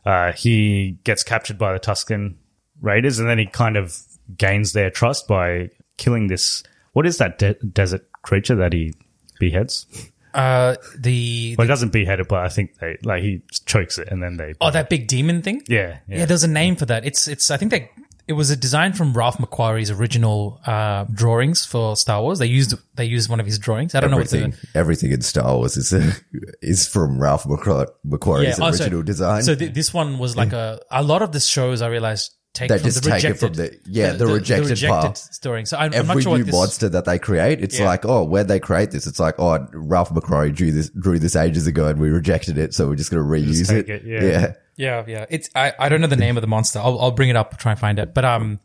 uh, 0.06 0.30
he 0.30 0.96
gets 1.02 1.24
captured 1.24 1.58
by 1.58 1.72
the 1.72 1.80
Tusken 1.80 2.36
Raiders, 2.80 3.18
and 3.18 3.28
then 3.28 3.36
he 3.36 3.46
kind 3.46 3.76
of 3.76 3.98
gains 4.38 4.72
their 4.72 4.90
trust 4.90 5.26
by 5.26 5.70
killing 5.96 6.28
this. 6.28 6.62
What 6.92 7.04
is 7.04 7.18
that 7.18 7.40
de- 7.40 7.54
desert 7.54 8.06
creature 8.22 8.54
that 8.54 8.72
he 8.72 8.94
beheads? 9.40 9.86
Uh, 10.32 10.76
the, 10.96 11.56
Well, 11.58 11.64
he 11.64 11.68
doesn't 11.68 11.92
behead 11.92 12.20
it, 12.20 12.28
but 12.28 12.44
I 12.44 12.48
think 12.48 12.78
they 12.78 12.96
like 13.02 13.24
he 13.24 13.42
chokes 13.66 13.98
it, 13.98 14.06
and 14.06 14.22
then 14.22 14.36
they. 14.36 14.54
oh 14.60 14.70
that 14.70 14.88
big 14.88 15.08
demon 15.08 15.42
thing. 15.42 15.64
yeah, 15.66 15.98
yeah, 16.06 16.18
Yeah, 16.18 16.24
there's 16.26 16.44
a 16.44 16.48
name 16.48 16.76
for 16.76 16.86
that. 16.86 17.04
It's 17.04 17.26
it's. 17.26 17.50
I 17.50 17.56
think 17.56 17.72
they 17.72 17.90
it 18.26 18.32
was 18.32 18.50
a 18.50 18.56
design 18.56 18.92
from 18.94 19.12
Ralph 19.12 19.36
McQuarrie's 19.38 19.90
original 19.90 20.60
uh, 20.66 21.04
drawings 21.12 21.64
for 21.66 21.94
Star 21.96 22.22
Wars. 22.22 22.38
They 22.38 22.46
used 22.46 22.74
they 22.94 23.04
used 23.04 23.28
one 23.28 23.40
of 23.40 23.46
his 23.46 23.58
drawings. 23.58 23.94
I 23.94 24.00
don't 24.00 24.12
Everything, 24.12 24.40
know 24.40 24.46
what 24.48 24.56
everything 24.74 25.12
in 25.12 25.20
Star 25.20 25.56
Wars 25.56 25.76
is 25.76 25.92
is 26.62 26.86
from 26.88 27.20
Ralph 27.20 27.44
McQuar- 27.44 27.88
the 28.04 28.18
McQuarrie's 28.18 28.58
oh, 28.60 28.70
so- 28.70 28.82
original 28.84 29.02
design. 29.02 29.42
So 29.42 29.54
th- 29.54 29.72
this 29.74 29.92
one 29.92 30.18
was 30.18 30.36
like 30.36 30.52
a 30.52 30.80
a 30.90 31.02
lot 31.02 31.22
of 31.22 31.32
the 31.32 31.40
shows 31.40 31.82
I 31.82 31.88
realized 31.88 32.32
take 32.54 32.68
They 32.68 32.78
from 32.78 32.84
just 32.84 33.02
the 33.02 33.10
take 33.10 33.24
it 33.24 33.28
rejected, 33.42 33.46
from 33.46 33.54
the- 33.54 33.78
yeah, 33.86 34.12
the 34.12 34.26
rejected 34.28 34.78
part. 34.88 35.18
story. 35.18 35.66
So 35.66 35.76
I'm, 35.76 35.86
I'm 35.92 35.94
Every 35.94 36.14
not 36.14 36.22
sure 36.22 36.32
new 36.34 36.44
what 36.44 36.46
this. 36.46 36.54
monster 36.54 36.88
that 36.90 37.04
they 37.04 37.18
create, 37.18 37.60
it's 37.60 37.78
Yeah. 37.80 37.86
like, 37.86 38.06
oh, 38.06 38.22
where'd 38.22 38.46
they 38.46 38.60
create 38.60 38.92
this? 38.92 39.08
It's 39.08 39.18
like, 39.18 39.34
oh, 39.40 39.66
Ralph 39.72 40.10
McQuarrie 40.10 40.54
drew 40.54 40.70
this 40.70 40.88
drew 40.90 41.18
this 41.18 41.34
ages 41.34 41.66
ago, 41.66 41.88
and 41.88 41.98
we 42.00 42.10
rejected 42.10 42.56
it, 42.56 42.72
so 42.72 42.86
we're 42.86 42.94
just 42.94 43.10
going 43.10 43.22
to 43.24 43.28
reuse 43.28 43.68
take 43.68 43.88
it. 43.88 44.02
it, 44.02 44.04
yeah. 44.06 44.22
yeah. 44.22 44.52
Yeah, 44.76 45.04
yeah. 45.06 45.26
It's 45.30 45.50
I, 45.54 45.72
I 45.78 45.88
don't 45.88 46.00
know 46.00 46.06
the 46.06 46.16
name 46.16 46.36
of 46.36 46.40
the 46.40 46.46
monster. 46.46 46.78
I'll 46.80 46.98
I'll 47.00 47.10
bring 47.12 47.28
it 47.28 47.36
up, 47.36 47.56
try 47.58 47.72
and 47.72 47.80
find 47.80 47.98
it. 47.98 48.12
But 48.14 48.24
um, 48.24 48.60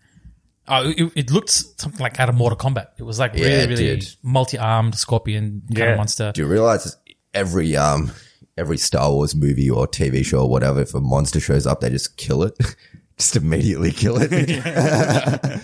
uh, 0.68 0.91
it, 0.97 1.12
it 1.16 1.32
looked 1.32 1.49
something 1.49 1.99
like 1.99 2.20
out 2.20 2.30
of 2.30 2.36
Mortal 2.36 2.57
Kombat. 2.57 2.88
It 2.97 3.03
was 3.03 3.20
like 3.20 3.34
Yeah, 3.36 3.45
really 3.45 3.55
it 3.64 3.70
really 3.70 3.84
did. 3.99 4.16
multi-armed 4.24 4.95
scorpion 4.95 5.64
kind 5.68 5.78
Yeah. 5.78 5.86
of 5.91 5.97
monster. 5.97 6.32
Do 6.34 6.41
you 6.41 6.47
realize 6.47 6.95
every 7.34 7.76
um 7.78 8.12
every 8.57 8.78
Star 8.78 9.12
Wars 9.12 9.36
movie 9.36 9.70
or 9.70 9.88
TV 9.88 10.26
show 10.26 10.41
or 10.41 10.49
whatever, 10.49 10.82
if 10.82 10.93
a 10.93 10.99
monster 10.99 11.39
shows 11.39 11.66
up, 11.68 11.80
they 11.82 11.89
just 11.89 12.18
kill 12.18 12.43
it, 12.43 12.57
just 13.18 13.36
immediately 13.36 13.91
kill 13.91 14.18
it. 14.20 14.30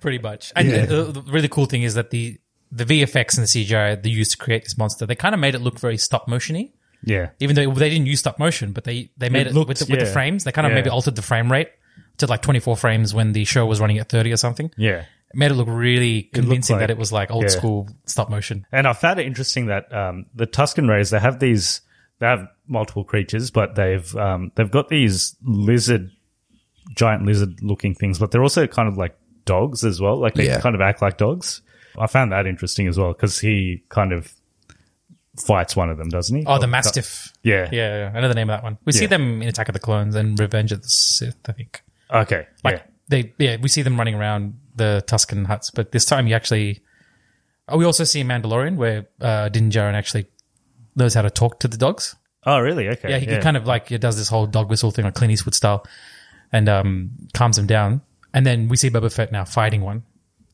pretty 0.00 0.18
much. 0.18 0.52
And 0.56 0.70
the, 0.70 1.04
the 1.04 1.22
really 1.30 1.48
cool 1.48 1.66
thing 1.66 1.82
is 1.82 1.94
that 1.94 2.10
the 2.10 2.38
the 2.70 2.84
VFX 2.84 3.38
and 3.38 3.46
the 3.46 3.64
CGI 3.66 4.02
they 4.02 4.10
used 4.10 4.32
to 4.32 4.36
create 4.36 4.64
this 4.64 4.76
monster, 4.76 5.06
they 5.06 5.14
kind 5.14 5.34
of 5.34 5.40
made 5.40 5.54
it 5.54 5.60
look 5.60 5.78
very 5.78 5.96
stop 5.96 6.28
motiony. 6.28 6.72
Yeah. 7.04 7.30
Even 7.40 7.54
though 7.56 7.70
they 7.72 7.90
didn't 7.90 8.06
use 8.06 8.20
stop 8.20 8.38
motion, 8.38 8.72
but 8.72 8.84
they 8.84 9.10
they 9.16 9.28
made 9.28 9.46
it, 9.46 9.54
looked- 9.54 9.68
with, 9.68 9.78
the, 9.78 9.86
with 9.90 10.00
the 10.00 10.06
frames. 10.06 10.44
They 10.44 10.52
kind 10.52 10.66
of 10.66 10.72
Yeah. 10.72 10.76
maybe 10.76 10.90
altered 10.90 11.16
the 11.16 11.22
frame 11.22 11.50
rate 11.50 11.70
to 12.18 12.26
like 12.26 12.42
24 12.42 12.76
frames 12.76 13.14
when 13.14 13.32
the 13.32 13.44
show 13.44 13.64
was 13.66 13.80
running 13.80 13.98
at 13.98 14.08
30 14.08 14.32
or 14.32 14.36
something. 14.36 14.70
Yeah. 14.76 15.00
It 15.30 15.36
made 15.36 15.50
it 15.50 15.54
look 15.54 15.68
really 15.70 16.22
convincing 16.34 16.74
like- 16.76 16.80
that 16.84 16.90
it 16.90 16.98
was 16.98 17.12
like 17.12 17.30
old 17.30 17.44
yeah. 17.44 17.48
school 17.50 17.88
stop 18.06 18.28
motion. 18.30 18.66
And 18.72 18.86
I 18.86 18.92
found 18.94 19.20
it 19.20 19.26
interesting 19.26 19.66
that 19.66 19.92
um, 19.94 20.26
the 20.34 20.46
Tusken 20.46 20.88
Rays 20.88 21.10
they 21.10 21.20
have 21.20 21.38
these 21.38 21.80
they 22.18 22.26
have 22.26 22.48
multiple 22.66 23.04
creatures, 23.04 23.50
but 23.52 23.76
they've 23.76 24.16
um, 24.16 24.50
they've 24.56 24.70
got 24.70 24.88
these 24.88 25.36
lizard, 25.44 26.10
giant 26.96 27.24
lizard 27.24 27.62
looking 27.62 27.94
things, 27.94 28.18
but 28.18 28.30
they're 28.32 28.42
also 28.42 28.66
kind 28.66 28.88
of 28.88 28.96
like 28.96 29.16
dogs 29.44 29.84
as 29.84 30.00
well. 30.00 30.16
Like 30.18 30.34
they 30.34 30.46
Yeah. 30.46 30.60
kind 30.60 30.74
of 30.74 30.80
act 30.80 31.00
like 31.02 31.16
dogs. 31.18 31.62
I 31.98 32.06
found 32.06 32.32
that 32.32 32.46
interesting 32.46 32.86
as 32.88 32.98
well 32.98 33.12
because 33.12 33.38
he 33.38 33.82
kind 33.88 34.12
of 34.12 34.32
fights 35.46 35.74
one 35.76 35.90
of 35.90 35.98
them, 35.98 36.08
doesn't 36.08 36.36
he? 36.36 36.44
Oh, 36.46 36.58
the 36.58 36.66
Mastiff. 36.66 37.32
Yeah. 37.42 37.68
Yeah, 37.72 38.10
yeah. 38.10 38.12
I 38.14 38.20
know 38.20 38.28
the 38.28 38.34
name 38.34 38.50
of 38.50 38.56
that 38.56 38.62
one. 38.62 38.78
We 38.84 38.92
see 38.92 39.02
Yeah. 39.02 39.08
them 39.08 39.42
in 39.42 39.48
Attack 39.48 39.68
of 39.68 39.72
the 39.72 39.78
Clones 39.78 40.14
and 40.14 40.38
Revenge 40.38 40.72
of 40.72 40.82
the 40.82 40.88
Sith, 40.88 41.36
I 41.48 41.52
think. 41.52 41.82
Okay. 42.10 42.46
Like 42.64 42.76
yeah. 42.76 42.82
they, 43.08 43.32
yeah, 43.38 43.56
we 43.60 43.68
see 43.68 43.82
them 43.82 43.96
running 43.98 44.14
around 44.14 44.58
the 44.76 45.02
Tusken 45.06 45.46
huts, 45.46 45.70
but 45.70 45.92
this 45.92 46.04
time 46.04 46.26
you 46.26 46.34
actually. 46.34 46.80
Oh, 47.68 47.76
we 47.76 47.84
also 47.84 48.04
see 48.04 48.22
Mandalorian 48.24 48.76
where 48.76 49.08
uh, 49.20 49.48
Din 49.50 49.70
Djarin 49.70 49.92
actually 49.94 50.26
knows 50.96 51.12
how 51.14 51.22
to 51.22 51.30
talk 51.30 51.60
to 51.60 51.68
the 51.68 51.76
dogs. 51.76 52.16
Oh, 52.46 52.60
really? 52.60 52.88
Okay. 52.88 53.10
Yeah, 53.10 53.18
he 53.18 53.42
kind 53.42 53.56
of 53.58 53.66
like 53.66 53.88
he 53.88 53.98
does 53.98 54.16
this 54.16 54.28
whole 54.28 54.46
dog 54.46 54.70
whistle 54.70 54.90
thing, 54.90 55.04
like 55.04 55.14
Clint 55.14 55.32
Eastwood 55.32 55.54
style, 55.54 55.84
and 56.50 56.66
um, 56.68 57.10
calms 57.34 57.56
them 57.56 57.66
down. 57.66 58.00
And 58.32 58.46
then 58.46 58.68
we 58.68 58.76
see 58.76 58.88
Boba 58.88 59.12
Fett 59.12 59.32
now 59.32 59.44
fighting 59.44 59.82
one, 59.82 60.02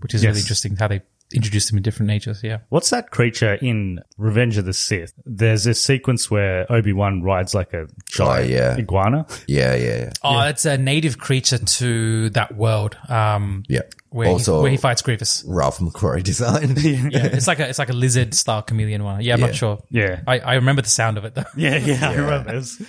which 0.00 0.12
is 0.14 0.22
Yes. 0.24 0.30
really 0.30 0.40
interesting 0.40 0.74
how 0.76 0.88
they 0.88 1.02
introduced 1.32 1.68
them 1.68 1.76
in 1.78 1.82
different 1.82 2.08
natures. 2.08 2.42
Yeah. 2.42 2.58
What's 2.68 2.90
that 2.90 3.10
creature 3.10 3.54
in 3.54 4.00
Revenge 4.18 4.56
of 4.58 4.64
the 4.66 4.72
Sith? 4.72 5.12
There's 5.24 5.64
this 5.64 5.82
sequence 5.82 6.30
where 6.30 6.70
Obi 6.70 6.92
Wan 6.92 7.22
rides 7.22 7.54
like 7.54 7.72
a 7.72 7.86
giant 8.08 8.50
yeah. 8.50 8.76
iguana. 8.76 9.26
yeah, 9.48 9.74
yeah, 9.74 9.96
yeah. 9.96 10.10
Oh, 10.22 10.40
it's 10.42 10.64
a 10.64 10.76
native 10.78 11.18
creature 11.18 11.58
to 11.58 12.30
that 12.30 12.54
world. 12.56 12.96
Um, 13.08 13.64
Yeah. 13.68 13.82
where 14.10 14.28
also, 14.28 14.58
he, 14.58 14.62
where 14.62 14.70
he 14.70 14.76
fights 14.76 15.02
Grievous. 15.02 15.44
Ralph 15.46 15.78
McQuarrie 15.78 16.22
design. 16.22 16.76
Yeah, 16.84 17.26
it's 17.26 17.46
like 17.48 17.58
a 17.60 17.68
it's 17.68 17.78
like 17.78 17.90
a 17.90 17.94
lizard 17.94 18.34
style 18.34 18.62
chameleon 18.62 19.02
one. 19.02 19.20
Yeah, 19.22 19.34
I'm 19.34 19.40
Yeah. 19.40 19.46
not 19.46 19.54
sure. 19.54 19.78
Yeah. 19.90 20.20
I, 20.26 20.38
I 20.38 20.54
remember 20.54 20.82
the 20.82 20.88
sound 20.88 21.18
of 21.18 21.24
it 21.24 21.34
though. 21.34 21.44
Yeah, 21.56 21.78
yeah, 21.78 22.10
I 22.10 22.14
remember. 22.14 22.52
It 22.52 22.56
was- 22.56 22.82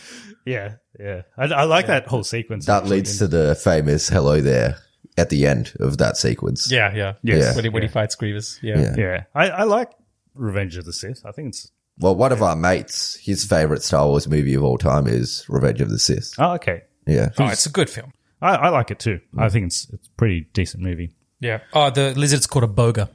yeah, 0.46 0.76
yeah. 1.00 1.24
I, 1.36 1.46
I 1.46 1.64
like 1.64 1.88
that 1.88 2.06
whole 2.08 2.24
sequence. 2.24 2.68
that 2.68 2.84
actually. 2.84 2.98
leads 2.98 3.18
to 3.18 3.28
the 3.28 3.56
famous 3.56 4.08
"Hello 4.08 4.42
there" 4.42 4.78
at 5.18 5.30
the 5.30 5.46
end 5.46 5.74
of 5.80 5.98
that 5.98 6.18
sequence. 6.18 6.72
Yeah, 6.72 6.94
yeah, 6.94 7.14
Yes. 7.24 7.56
When 7.56 7.66
he, 7.66 7.70
when 7.70 7.84
he 7.84 7.88
Yeah. 7.88 7.94
fights 7.94 8.16
Grievous. 8.16 8.60
Yeah. 8.62 8.80
Yeah. 8.80 8.96
Yeah, 8.98 9.24
I, 9.34 9.50
I 9.50 9.64
like 9.64 9.92
Revenge 10.34 10.78
of 10.78 10.86
the 10.86 10.94
Sith. 10.94 11.22
I 11.26 11.32
think 11.32 11.50
it's. 11.50 11.72
Well, 11.98 12.16
one 12.16 12.34
of 12.34 12.42
our 12.42 12.58
mates, 12.58 13.16
his 13.16 13.46
favorite 13.46 13.82
Star 13.82 14.06
Wars 14.06 14.28
movie 14.28 14.54
of 14.54 14.64
all 14.64 14.78
time 14.78 15.08
is 15.08 15.46
Revenge 15.48 15.80
of 15.80 15.90
the 15.90 16.00
Sith. 16.00 16.34
Oh, 16.38 16.54
okay. 16.54 16.84
Yeah. 17.08 17.30
Oh, 17.38 17.48
it's 17.48 17.66
a 17.66 17.72
good 17.72 17.90
film. 17.90 18.12
I, 18.42 18.56
I 18.56 18.70
like 18.70 18.92
it 18.92 19.00
too. 19.00 19.22
I 19.38 19.48
mm. 19.48 19.52
think 19.52 19.68
it's 19.68 19.90
it's 19.94 20.08
a 20.08 20.12
pretty 20.12 20.42
decent 20.54 20.84
movie. 20.84 21.16
Yeah. 21.40 21.60
Oh, 21.74 21.90
the 21.90 22.14
lizard's 22.16 22.48
called 22.48 22.66
a 22.66 22.68
boga. 22.68 23.10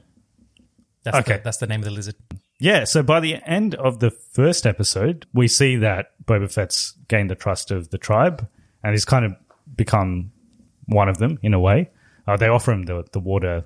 That's 1.03 1.17
Okay. 1.17 1.37
The, 1.37 1.43
that's 1.43 1.57
the 1.57 1.67
name 1.67 1.81
of 1.81 1.85
the 1.85 1.91
lizard. 1.91 2.15
Yeah, 2.59 2.83
so 2.83 3.01
by 3.01 3.19
the 3.19 3.37
end 3.43 3.73
of 3.75 3.99
the 3.99 4.11
first 4.11 4.67
episode, 4.67 5.25
we 5.33 5.47
see 5.47 5.77
that 5.77 6.11
Boba 6.23 6.51
Fett's 6.51 6.95
gained 7.07 7.31
the 7.31 7.35
trust 7.35 7.71
of 7.71 7.89
the 7.89 7.97
tribe 7.97 8.47
and 8.83 8.93
he's 8.93 9.05
kind 9.05 9.25
of 9.25 9.35
become 9.75 10.31
one 10.91 11.09
of 11.09 11.17
them 11.17 11.39
in 11.41 11.53
a 11.53 11.59
way. 11.59 11.89
Uh, 12.27 12.37
they 12.37 12.47
offer 12.47 12.71
him 12.71 12.83
the 12.83 13.03
the 13.11 13.19
water, 13.19 13.65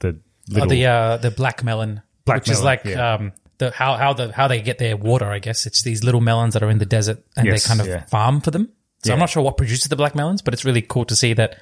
the 0.00 0.18
little 0.48 0.66
Oh, 0.66 0.68
the 0.68 0.86
uh, 0.86 1.16
the 1.18 1.30
black 1.30 1.62
melon, 1.62 2.02
Black 2.24 2.38
which 2.40 2.50
is 2.50 2.62
like 2.62 2.84
yeah. 2.84 3.14
um, 3.14 3.32
the 3.58 3.70
how 3.70 3.96
how 3.96 4.12
the 4.12 4.32
how 4.32 4.48
they 4.48 4.60
get 4.60 4.78
their 4.78 4.96
water. 4.96 5.26
I 5.26 5.38
guess 5.38 5.66
it's 5.66 5.82
these 5.82 6.02
little 6.02 6.20
melons 6.20 6.54
that 6.54 6.62
are 6.62 6.70
in 6.70 6.78
the 6.78 6.86
desert 6.86 7.22
and 7.36 7.46
Yes, 7.46 7.64
they 7.64 7.68
kind 7.68 7.80
of 7.80 7.86
yeah. 7.86 8.04
farm 8.06 8.40
for 8.40 8.50
them. 8.50 8.68
So 9.04 9.12
I'm 9.12 9.18
not 9.20 9.30
sure 9.30 9.42
what 9.44 9.56
produces 9.56 9.86
the 9.88 9.96
black 9.96 10.14
melons, 10.16 10.42
but 10.42 10.52
it's 10.54 10.64
really 10.64 10.82
cool 10.82 11.04
to 11.04 11.14
see 11.16 11.32
that 11.34 11.56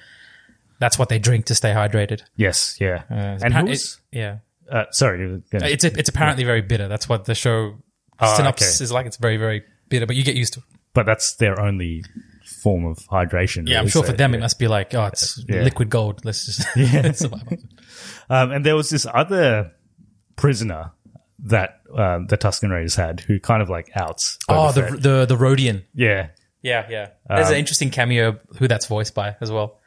That's 0.78 0.99
what 0.99 1.09
they 1.09 1.18
drink 1.18 1.47
to 1.47 1.55
stay 1.55 1.70
hydrated. 1.72 2.22
Yes, 2.37 2.76
yeah. 2.80 3.03
Uh, 3.11 3.39
and 3.45 3.55
appa- 3.55 3.70
it- 3.70 3.97
yeah, 4.12 4.39
uh, 4.70 4.84
sorry, 4.91 5.43
gonna- 5.51 5.66
it's 5.68 5.84
it's 5.84 6.09
apparently 6.09 6.45
very 6.45 6.61
bitter. 6.62 6.89
That's 6.89 7.09
what 7.09 7.24
the 7.26 7.34
show 7.34 7.76
Oh, 8.20 8.37
synopsis 8.37 8.76
okay. 8.78 8.84
is 8.84 8.93
like. 8.93 9.05
It's 9.07 9.16
very 9.18 9.37
very 9.37 9.62
bitter, 9.91 10.07
but 10.07 10.16
you 10.16 10.22
get 10.24 10.34
used 10.37 10.55
to 10.55 10.61
it. 10.61 10.64
but 10.95 11.05
that's 11.07 11.34
their 11.37 11.61
only 11.61 12.05
form 12.47 12.84
of 12.86 12.99
hydration. 13.09 13.68
Yeah, 13.68 13.80
I'm 13.80 13.88
sure 13.88 14.03
so, 14.05 14.11
for 14.11 14.16
them 14.16 14.32
yeah. 14.32 14.38
it 14.38 14.40
must 14.40 14.59
be 14.59 14.68
like, 14.68 14.94
oh, 14.94 15.07
it's 15.07 15.42
Yeah. 15.49 15.62
liquid 15.62 15.90
gold. 15.90 16.24
Let's 16.24 16.47
just 16.47 16.62
survive. 17.18 17.59
Um, 18.30 18.53
and 18.53 18.64
there 18.64 18.76
was 18.76 18.90
this 18.90 19.07
other 19.12 19.72
prisoner 20.36 20.92
that 21.44 21.80
uh, 21.94 22.20
the 22.28 22.36
Tusken 22.38 22.70
Raiders 22.70 22.94
had 22.94 23.20
who 23.20 23.38
kind 23.38 23.62
of 23.62 23.68
like 23.68 23.90
outs. 23.97 24.38
Oh, 24.49 24.72
the 24.72 24.82
the 24.97 25.26
the 25.26 25.36
Rodian. 25.36 25.84
yeah. 25.94 26.28
Yeah, 26.62 26.84
yeah. 26.90 27.11
There's 27.28 27.47
Um, 27.47 27.53
an 27.53 27.59
interesting 27.61 27.90
cameo 27.90 28.40
who 28.59 28.66
that's 28.66 28.86
voiced 28.86 29.14
by 29.14 29.36
as 29.40 29.53
well. 29.53 29.78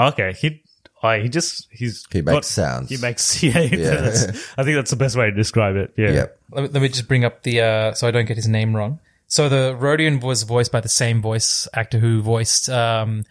Okay, 0.00 0.32
he. 0.32 0.62
I, 1.00 1.20
he 1.20 1.28
just 1.28 1.68
he's 1.70 2.04
He 2.10 2.22
makes 2.22 2.46
sounds. 2.48 2.88
He 2.88 2.96
makes 2.96 3.40
yeah. 3.42 3.52
that's- 3.68 4.52
I 4.56 4.64
think 4.64 4.74
that's 4.76 4.90
the 4.90 4.96
best 4.96 5.16
way 5.16 5.26
to 5.26 5.32
describe 5.32 5.76
it. 5.76 5.92
Yeah. 5.96 6.10
Yep. 6.12 6.40
Let 6.50 6.62
me, 6.62 6.68
let 6.70 6.82
me 6.82 6.88
just 6.88 7.06
bring 7.06 7.24
up 7.24 7.42
the 7.44 7.60
uh, 7.60 7.92
so 7.92 8.08
I 8.08 8.10
don't 8.10 8.24
get 8.24 8.36
his 8.36 8.48
name 8.48 8.74
wrong. 8.74 8.98
So 9.26 9.48
the 9.48 9.76
Rodian 9.78 10.22
was 10.22 10.42
voiced 10.42 10.70
by 10.72 10.80
the 10.80 10.88
same 10.88 11.20
voice 11.22 11.66
actor 11.74 11.98
who 11.98 12.22
voiced 12.22 12.68
um, 12.68 13.24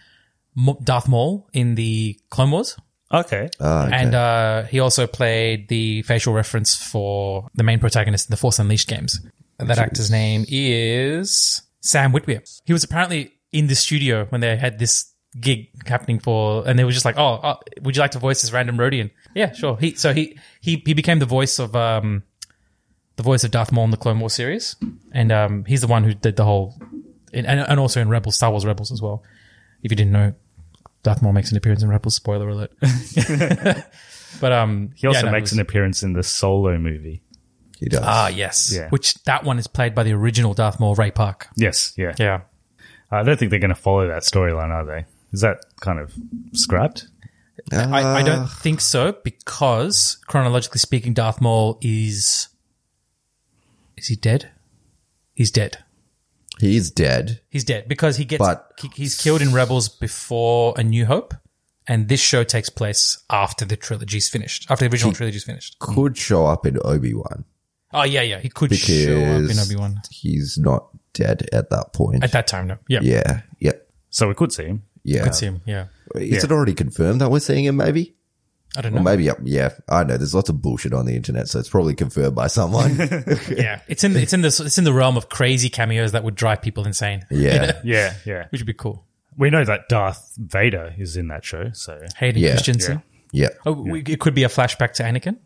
Darth 0.83 1.07
Maul 1.07 1.47
in 1.53 1.75
the 1.75 2.19
Clone 2.29 2.51
Wars, 2.51 2.77
Okay. 3.13 3.49
Ah, 3.59 3.85
okay. 3.85 3.95
and 3.95 4.15
uh, 4.15 4.63
he 4.63 4.79
also 4.79 5.05
played 5.05 5.67
the 5.67 6.01
facial 6.01 6.33
reference 6.33 6.75
for 6.75 7.47
the 7.53 7.63
main 7.63 7.79
protagonist 7.79 8.27
in 8.27 8.31
the 8.31 8.37
Force 8.37 8.57
Unleashed 8.57 8.87
games. 8.87 9.19
And 9.59 9.69
that 9.69 9.77
actor's 9.77 10.09
name 10.09 10.45
is 10.47 11.61
Sam 11.81 12.11
Witwer. 12.11 12.41
He 12.65 12.73
was 12.73 12.83
apparently 12.83 13.33
in 13.51 13.67
the 13.67 13.75
studio 13.75 14.25
when 14.29 14.41
they 14.41 14.57
had 14.57 14.79
this 14.79 15.11
gig 15.39 15.69
happening 15.87 16.19
for, 16.19 16.67
and 16.67 16.77
they 16.77 16.83
were 16.83 16.91
just 16.91 17.05
like, 17.05 17.17
"Oh, 17.17 17.35
uh, 17.35 17.55
would 17.81 17.95
you 17.95 18.01
like 18.01 18.11
to 18.11 18.19
voice 18.19 18.41
this 18.41 18.51
random 18.51 18.77
Rodian?" 18.77 19.11
Yeah, 19.35 19.51
sure. 19.53 19.77
He 19.77 19.93
so 19.93 20.11
he 20.11 20.39
he 20.59 20.81
he 20.83 20.95
became 20.95 21.19
the 21.19 21.27
voice 21.27 21.59
of 21.59 21.75
um 21.75 22.23
the 23.15 23.23
voice 23.23 23.43
of 23.43 23.51
Darth 23.51 23.71
Maul 23.71 23.85
in 23.85 23.91
the 23.91 23.97
Clone 23.97 24.19
Wars 24.19 24.33
series, 24.33 24.75
and 25.11 25.31
um 25.31 25.65
he's 25.65 25.81
the 25.81 25.87
one 25.87 26.03
who 26.03 26.13
did 26.13 26.35
the 26.35 26.45
whole, 26.45 26.75
and 27.33 27.45
and 27.47 27.79
also 27.79 28.01
in 28.01 28.09
Rebels, 28.09 28.35
Star 28.35 28.49
Wars 28.51 28.65
Rebels 28.65 28.91
as 28.91 29.01
well. 29.01 29.23
If 29.83 29.91
you 29.91 29.95
didn't 29.97 30.13
know, 30.13 30.33
Darth 31.03 31.21
Maul 31.21 31.33
makes 31.33 31.51
an 31.51 31.57
appearance 31.57 31.83
in 31.83 31.89
Rebels. 31.89 32.15
Spoiler 32.15 32.47
alert. 32.49 32.71
but 34.39 34.51
um, 34.51 34.91
He 34.95 35.07
also 35.07 35.19
yeah, 35.19 35.25
no, 35.25 35.31
makes 35.31 35.51
was- 35.51 35.53
an 35.53 35.59
appearance 35.59 36.03
in 36.03 36.13
the 36.13 36.23
Solo 36.23 36.77
movie. 36.77 37.21
he 37.79 37.87
does. 37.89 37.99
Ah, 38.03 38.27
yes. 38.29 38.73
Yeah. 38.73 38.89
Which 38.89 39.15
that 39.25 39.43
one 39.43 39.59
is 39.59 39.67
played 39.67 39.93
by 39.93 40.03
the 40.03 40.13
original 40.13 40.53
Darth 40.53 40.79
Maul, 40.79 40.95
Ray 40.95 41.11
Park. 41.11 41.47
Yes. 41.55 41.93
Yeah. 41.97 42.13
Yeah. 42.17 42.41
I 43.11 43.21
don't 43.23 43.37
think 43.37 43.51
they're 43.51 43.59
going 43.59 43.69
to 43.69 43.75
follow 43.75 44.07
that 44.07 44.23
storyline, 44.23 44.69
are 44.69 44.85
they? 44.85 45.05
Is 45.33 45.41
that 45.41 45.59
kind 45.81 45.99
of 45.99 46.13
scrapped? 46.53 47.07
I, 47.71 48.01
I 48.01 48.21
Uh. 48.21 48.25
don't 48.25 48.49
think 48.49 48.81
so 48.81 49.11
because 49.23 50.17
chronologically 50.27 50.79
speaking, 50.79 51.13
Darth 51.13 51.39
Maul 51.41 51.77
is 51.81 52.47
is 53.97 54.07
he 54.07 54.15
dead? 54.15 54.51
He's 55.33 55.51
dead. 55.51 55.77
he 56.59 56.77
is 56.77 56.91
dead. 56.91 57.41
He's 57.49 57.63
dead 57.63 57.87
because 57.87 58.17
he 58.17 58.25
gets 58.25 58.39
But- 58.39 58.71
he- 58.79 58.91
he's 58.95 59.15
killed 59.19 59.41
in 59.41 59.53
Rebels 59.53 59.89
before 59.89 60.73
A 60.77 60.83
New 60.83 61.05
Hope, 61.05 61.33
and 61.87 62.07
this 62.07 62.19
show 62.21 62.43
takes 62.43 62.69
place 62.69 63.17
after 63.29 63.65
the 63.65 63.75
trilogy's 63.75 64.29
finished, 64.29 64.67
after 64.69 64.87
the 64.87 64.93
original 64.93 65.13
trilogy's 65.13 65.43
finished. 65.43 65.79
Could 65.79 66.15
show 66.17 66.45
up 66.45 66.65
in 66.65 66.77
Obi 66.85 67.13
Wan 67.13 67.45
Oh 67.95 68.03
yeah, 68.03 68.21
yeah, 68.21 68.39
he 68.39 68.49
could 68.49 68.73
show 68.75 69.17
up 69.17 69.27
in 69.37 69.41
because 69.47 69.69
Obi 69.71 69.79
Wan 69.79 70.01
he's 70.09 70.57
not 70.57 70.89
dead 71.13 71.47
at 71.53 71.69
that 71.71 71.93
point. 71.93 72.23
at 72.23 72.31
that 72.31 72.47
time. 72.47 72.67
No, 72.67 72.77
yeah, 72.87 72.99
yeah. 73.01 73.41
Yeah. 73.59 73.71
So 74.09 74.27
we 74.27 74.33
could 74.35 74.51
see 74.51 74.65
him. 74.65 74.83
Yeah. 75.03 75.23
could 75.23 75.35
see 75.35 75.47
him. 75.47 75.61
Yeah, 75.65 75.87
Is 76.15 76.43
it 76.43 76.51
already 76.51 76.73
confirmed 76.73 77.21
that 77.21 77.29
we're 77.29 77.39
seeing 77.39 77.65
him? 77.65 77.75
Maybe. 77.77 78.15
I 78.77 78.81
don't 78.81 78.93
Or 78.93 78.95
know. 78.97 79.01
maybe, 79.03 79.29
yeah, 79.43 79.69
I 79.89 80.03
know. 80.03 80.17
There's 80.17 80.33
lots 80.33 80.49
of 80.49 80.61
bullshit 80.61 80.93
on 80.93 81.05
the 81.05 81.15
internet, 81.15 81.47
so 81.47 81.59
it's 81.59 81.69
probably 81.69 81.93
confirmed 81.95 82.35
by 82.35 82.47
someone. 82.47 82.95
yeah, 83.49 83.81
it's 83.87 84.03
in 84.03 84.15
it's 84.15 84.33
in 84.33 84.41
the 84.41 84.47
it's 84.47 84.77
in 84.77 84.83
the 84.83 84.93
realm 84.93 85.15
of 85.17 85.29
crazy 85.29 85.69
cameos 85.69 86.11
that 86.13 86.23
would 86.23 86.35
drive 86.35 86.61
people 86.61 86.85
insane. 86.85 87.25
yeah. 87.31 87.73
Yeah. 87.83 88.13
Yeah. 88.25 88.47
which 88.49 88.61
would 88.61 88.65
be 88.67 88.73
cool. 88.73 89.05
We 89.37 89.49
know 89.49 89.63
that 89.65 89.89
Darth 89.89 90.33
Vader 90.37 90.93
is 90.97 91.17
in 91.17 91.27
that 91.29 91.43
show, 91.45 91.71
so 91.73 91.99
Hayden 92.17 92.41
Yeah, 92.41 92.51
Christensen. 92.53 93.03
Yeah. 93.31 93.49
Oh, 93.65 93.73
we- 93.73 94.01
it 94.01 94.19
could 94.19 94.33
be 94.35 94.43
a 94.43 94.47
flashback 94.49 94.93
to 94.93 95.03
Anakin. 95.03 95.37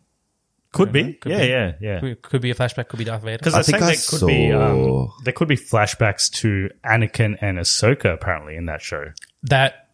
could 0.72 0.92
be. 0.92 1.14
Could 1.14 1.32
yeah, 1.32 1.38
be. 1.38 1.46
yeah, 1.48 1.72
yeah. 1.80 2.04
It 2.04 2.20
could 2.22 2.42
be 2.42 2.50
a 2.50 2.54
flashback. 2.54 2.88
Could 2.88 2.98
be 2.98 3.04
Darth 3.04 3.22
Vader. 3.22 3.38
Because 3.38 3.54
I 3.54 3.60
I 3.60 3.62
think 3.62 3.78
think 3.78 3.90
I 3.90 3.94
there 3.94 4.18
could 4.18 4.26
be 4.26 4.52
um, 4.52 5.12
there 5.24 5.32
could 5.32 5.48
be 5.48 5.56
flashbacks 5.56 6.30
to 6.40 6.68
Anakin 6.84 7.36
and 7.40 7.58
Ahsoka 7.58 8.12
apparently 8.12 8.56
in 8.56 8.66
that 8.66 8.82
show. 8.82 9.04
that 9.44 9.88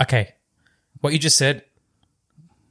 okay 0.00 0.34
what 1.00 1.12
you 1.12 1.18
just 1.18 1.36
said 1.36 1.64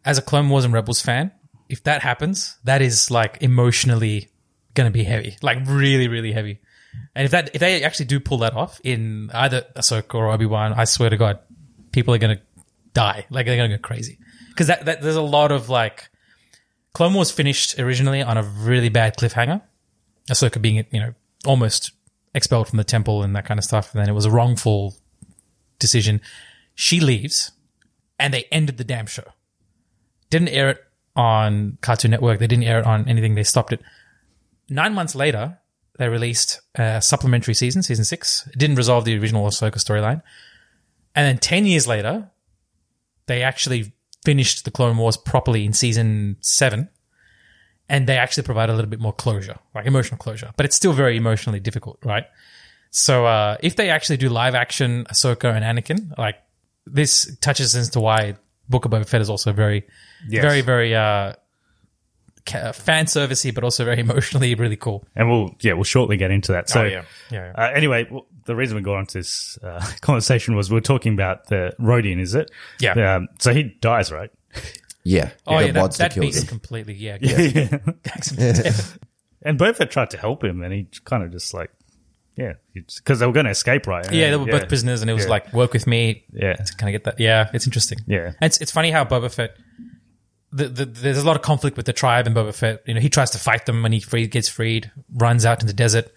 as 0.05 0.17
a 0.17 0.21
clone 0.21 0.49
wars 0.49 0.65
and 0.65 0.73
rebels 0.73 1.01
fan 1.01 1.31
if 1.69 1.83
that 1.83 2.01
happens 2.01 2.57
that 2.63 2.81
is 2.81 3.09
like 3.11 3.37
emotionally 3.41 4.29
gonna 4.73 4.91
be 4.91 5.03
heavy. 5.03 5.37
Like 5.41 5.59
really 5.65 6.07
really 6.07 6.31
heavy. 6.31 6.59
And 7.15 7.25
if 7.25 7.31
that 7.31 7.51
if 7.53 7.59
they 7.59 7.83
actually 7.83 8.05
do 8.05 8.19
pull 8.19 8.39
that 8.39 8.53
off 8.53 8.79
in 8.83 9.29
either 9.33 9.65
Ahsoka 9.75 10.15
or 10.15 10.31
Obi-Wan 10.31 10.73
I 10.73 10.85
swear 10.85 11.09
to 11.09 11.17
god 11.17 11.39
people 11.91 12.13
are 12.13 12.17
gonna 12.17 12.41
die. 12.93 13.25
Like 13.29 13.45
they're 13.45 13.57
gonna 13.57 13.77
go 13.77 13.81
crazy. 13.81 14.19
Because 14.49 14.67
that, 14.67 14.85
that 14.85 15.01
there's 15.01 15.15
a 15.15 15.21
lot 15.21 15.51
of 15.51 15.69
like 15.69 16.09
Clone 16.93 17.13
Wars 17.13 17.31
finished 17.31 17.79
originally 17.79 18.21
on 18.21 18.37
a 18.37 18.43
really 18.43 18.89
bad 18.89 19.15
cliffhanger. 19.17 19.61
Ahsoka 20.29 20.61
being 20.61 20.85
you 20.91 20.99
know 20.99 21.13
almost 21.45 21.91
expelled 22.33 22.67
from 22.67 22.77
the 22.77 22.83
temple 22.83 23.23
and 23.23 23.35
that 23.35 23.45
kind 23.45 23.57
of 23.57 23.63
stuff 23.63 23.93
and 23.93 24.01
then 24.01 24.09
it 24.09 24.13
was 24.13 24.25
a 24.25 24.31
wrongful 24.31 24.95
decision. 25.81 26.21
She 26.75 27.01
leaves, 27.01 27.51
and 28.17 28.33
they 28.33 28.45
ended 28.51 28.77
the 28.77 28.85
damn 28.85 29.07
show. 29.07 29.25
Didn't 30.31 30.47
air 30.47 30.69
it 30.71 30.83
on 31.15 31.77
Cartoon 31.81 32.09
Network. 32.09 32.39
They 32.39 32.47
didn't 32.47 32.63
air 32.63 32.79
it 32.79 32.85
on 32.87 33.07
anything. 33.07 33.35
They 33.35 33.43
stopped 33.43 33.73
it. 33.73 33.81
Nine 34.69 34.93
months 34.93 35.13
later, 35.13 35.59
they 35.99 36.09
released 36.09 36.61
a 36.75 37.01
supplementary 37.01 37.53
season, 37.53 37.83
season 37.83 38.05
six. 38.05 38.47
It 38.47 38.57
didn't 38.57 38.77
resolve 38.77 39.05
the 39.05 39.17
original 39.19 39.45
Ahsoka 39.45 39.75
storyline. 39.75 40.23
And 41.13 41.27
then 41.27 41.37
10 41.37 41.65
years 41.65 41.87
later, 41.87 42.31
they 43.27 43.43
actually 43.43 43.93
finished 44.23 44.65
the 44.65 44.71
Clone 44.71 44.97
Wars 44.97 45.17
properly 45.17 45.65
in 45.65 45.73
season 45.73 46.37
seven. 46.39 46.89
And 47.89 48.07
they 48.07 48.17
actually 48.17 48.43
provide 48.43 48.69
a 48.69 48.73
little 48.73 48.89
bit 48.89 49.01
more 49.01 49.11
closure, 49.11 49.59
like 49.75 49.85
emotional 49.85 50.17
closure. 50.17 50.51
But 50.55 50.65
it's 50.65 50.77
still 50.77 50.93
very 50.93 51.17
emotionally 51.17 51.59
difficult, 51.59 51.99
right? 52.05 52.25
So 52.89 53.25
uh, 53.25 53.57
if 53.61 53.75
they 53.75 53.89
actually 53.89 54.17
do 54.17 54.29
live 54.29 54.55
action 54.55 55.05
Ahsoka 55.11 55.53
and 55.53 55.65
Anakin, 55.65 56.17
like 56.17 56.35
this 56.85 57.35
touches 57.41 57.75
into 57.75 57.99
why 57.99 58.37
Book 58.69 58.85
of 58.85 58.91
Boba 58.91 59.07
Fett 59.07 59.21
is 59.21 59.29
also 59.29 59.51
very, 59.51 59.85
Yes. 60.27 60.41
very, 60.43 60.61
very 60.61 60.95
uh, 60.95 61.33
fan 62.45 63.05
servicey, 63.05 63.53
but 63.53 63.63
also 63.63 63.85
very 63.85 63.99
emotionally 64.07 64.55
really 64.55 64.75
cool. 64.77 65.03
And 65.15 65.29
we'll 65.29 65.55
yeah, 65.61 65.73
we'll 65.73 65.83
shortly 65.83 66.17
get 66.17 66.31
into 66.31 66.51
that. 66.53 66.69
So 66.69 66.81
Oh, 66.81 66.85
yeah. 66.85 67.03
Yeah, 67.29 67.51
Uh, 67.55 67.71
anyway, 67.73 68.07
well, 68.09 68.27
the 68.45 68.55
reason 68.55 68.75
we 68.77 68.81
got 68.81 68.95
onto 68.95 69.19
this 69.19 69.57
uh, 69.63 69.85
conversation 70.01 70.55
was 70.55 70.71
we 70.71 70.77
are 70.77 70.81
talking 70.81 71.13
about 71.13 71.47
the 71.47 71.73
Rodian, 71.79 72.19
is 72.19 72.33
it? 72.35 72.49
Yeah. 72.79 73.15
Um, 73.15 73.27
so 73.39 73.53
he 73.53 73.63
dies, 73.81 74.11
right? 74.11 74.31
Yeah. 75.03 75.31
Oh 75.47 75.57
the 75.59 75.65
yeah, 75.67 75.71
that, 75.73 75.93
that 75.95 76.15
beats 76.19 76.41
him. 76.41 76.47
completely. 76.47 76.93
Yeah, 76.93 77.17
yeah. 77.21 77.77
And 79.43 79.57
Boba 79.59 79.75
Fett 79.75 79.89
tried 79.91 80.11
to 80.11 80.17
help 80.17 80.43
him, 80.43 80.61
and 80.61 80.71
he 80.71 80.87
kind 81.03 81.23
of 81.23 81.31
just 81.31 81.51
like, 81.53 81.71
yeah, 82.35 82.53
because 82.73 83.19
they 83.19 83.25
were 83.25 83.33
going 83.33 83.45
to 83.45 83.51
escape, 83.51 83.87
right? 83.87 84.09
Yeah, 84.11 84.31
they 84.31 84.37
were 84.37 84.45
both 84.45 84.67
prisoners, 84.67 85.01
and 85.01 85.09
it 85.09 85.13
was 85.13 85.27
like 85.27 85.51
work 85.53 85.73
with 85.73 85.85
me. 85.87 86.23
Yeah. 86.31 86.53
to 86.53 86.75
kind 86.75 86.93
of 86.95 87.01
get 87.01 87.03
that. 87.05 87.19
Yeah, 87.19 87.49
it's 87.53 87.65
interesting. 87.65 87.99
Yeah. 88.07 88.27
and 88.27 88.35
it's 88.41 88.57
it's 88.59 88.71
funny 88.71 88.91
how 88.91 89.03
Boba 89.05 89.33
Fett. 89.33 89.55
The, 90.53 90.67
the, 90.67 90.85
there's 90.85 91.17
a 91.17 91.25
lot 91.25 91.37
of 91.37 91.43
conflict 91.43 91.77
with 91.77 91.85
the 91.85 91.93
tribe 91.93 92.27
and 92.27 92.35
Boba 92.35 92.53
Fett. 92.53 92.83
You 92.85 92.93
know, 92.93 92.99
he 92.99 93.07
tries 93.09 93.31
to 93.31 93.37
fight 93.37 93.65
them 93.65 93.83
when 93.83 93.93
he 93.93 94.01
free, 94.01 94.27
gets 94.27 94.49
freed, 94.49 94.91
runs 95.13 95.45
out 95.45 95.61
in 95.61 95.67
the 95.67 95.73
desert 95.73 96.11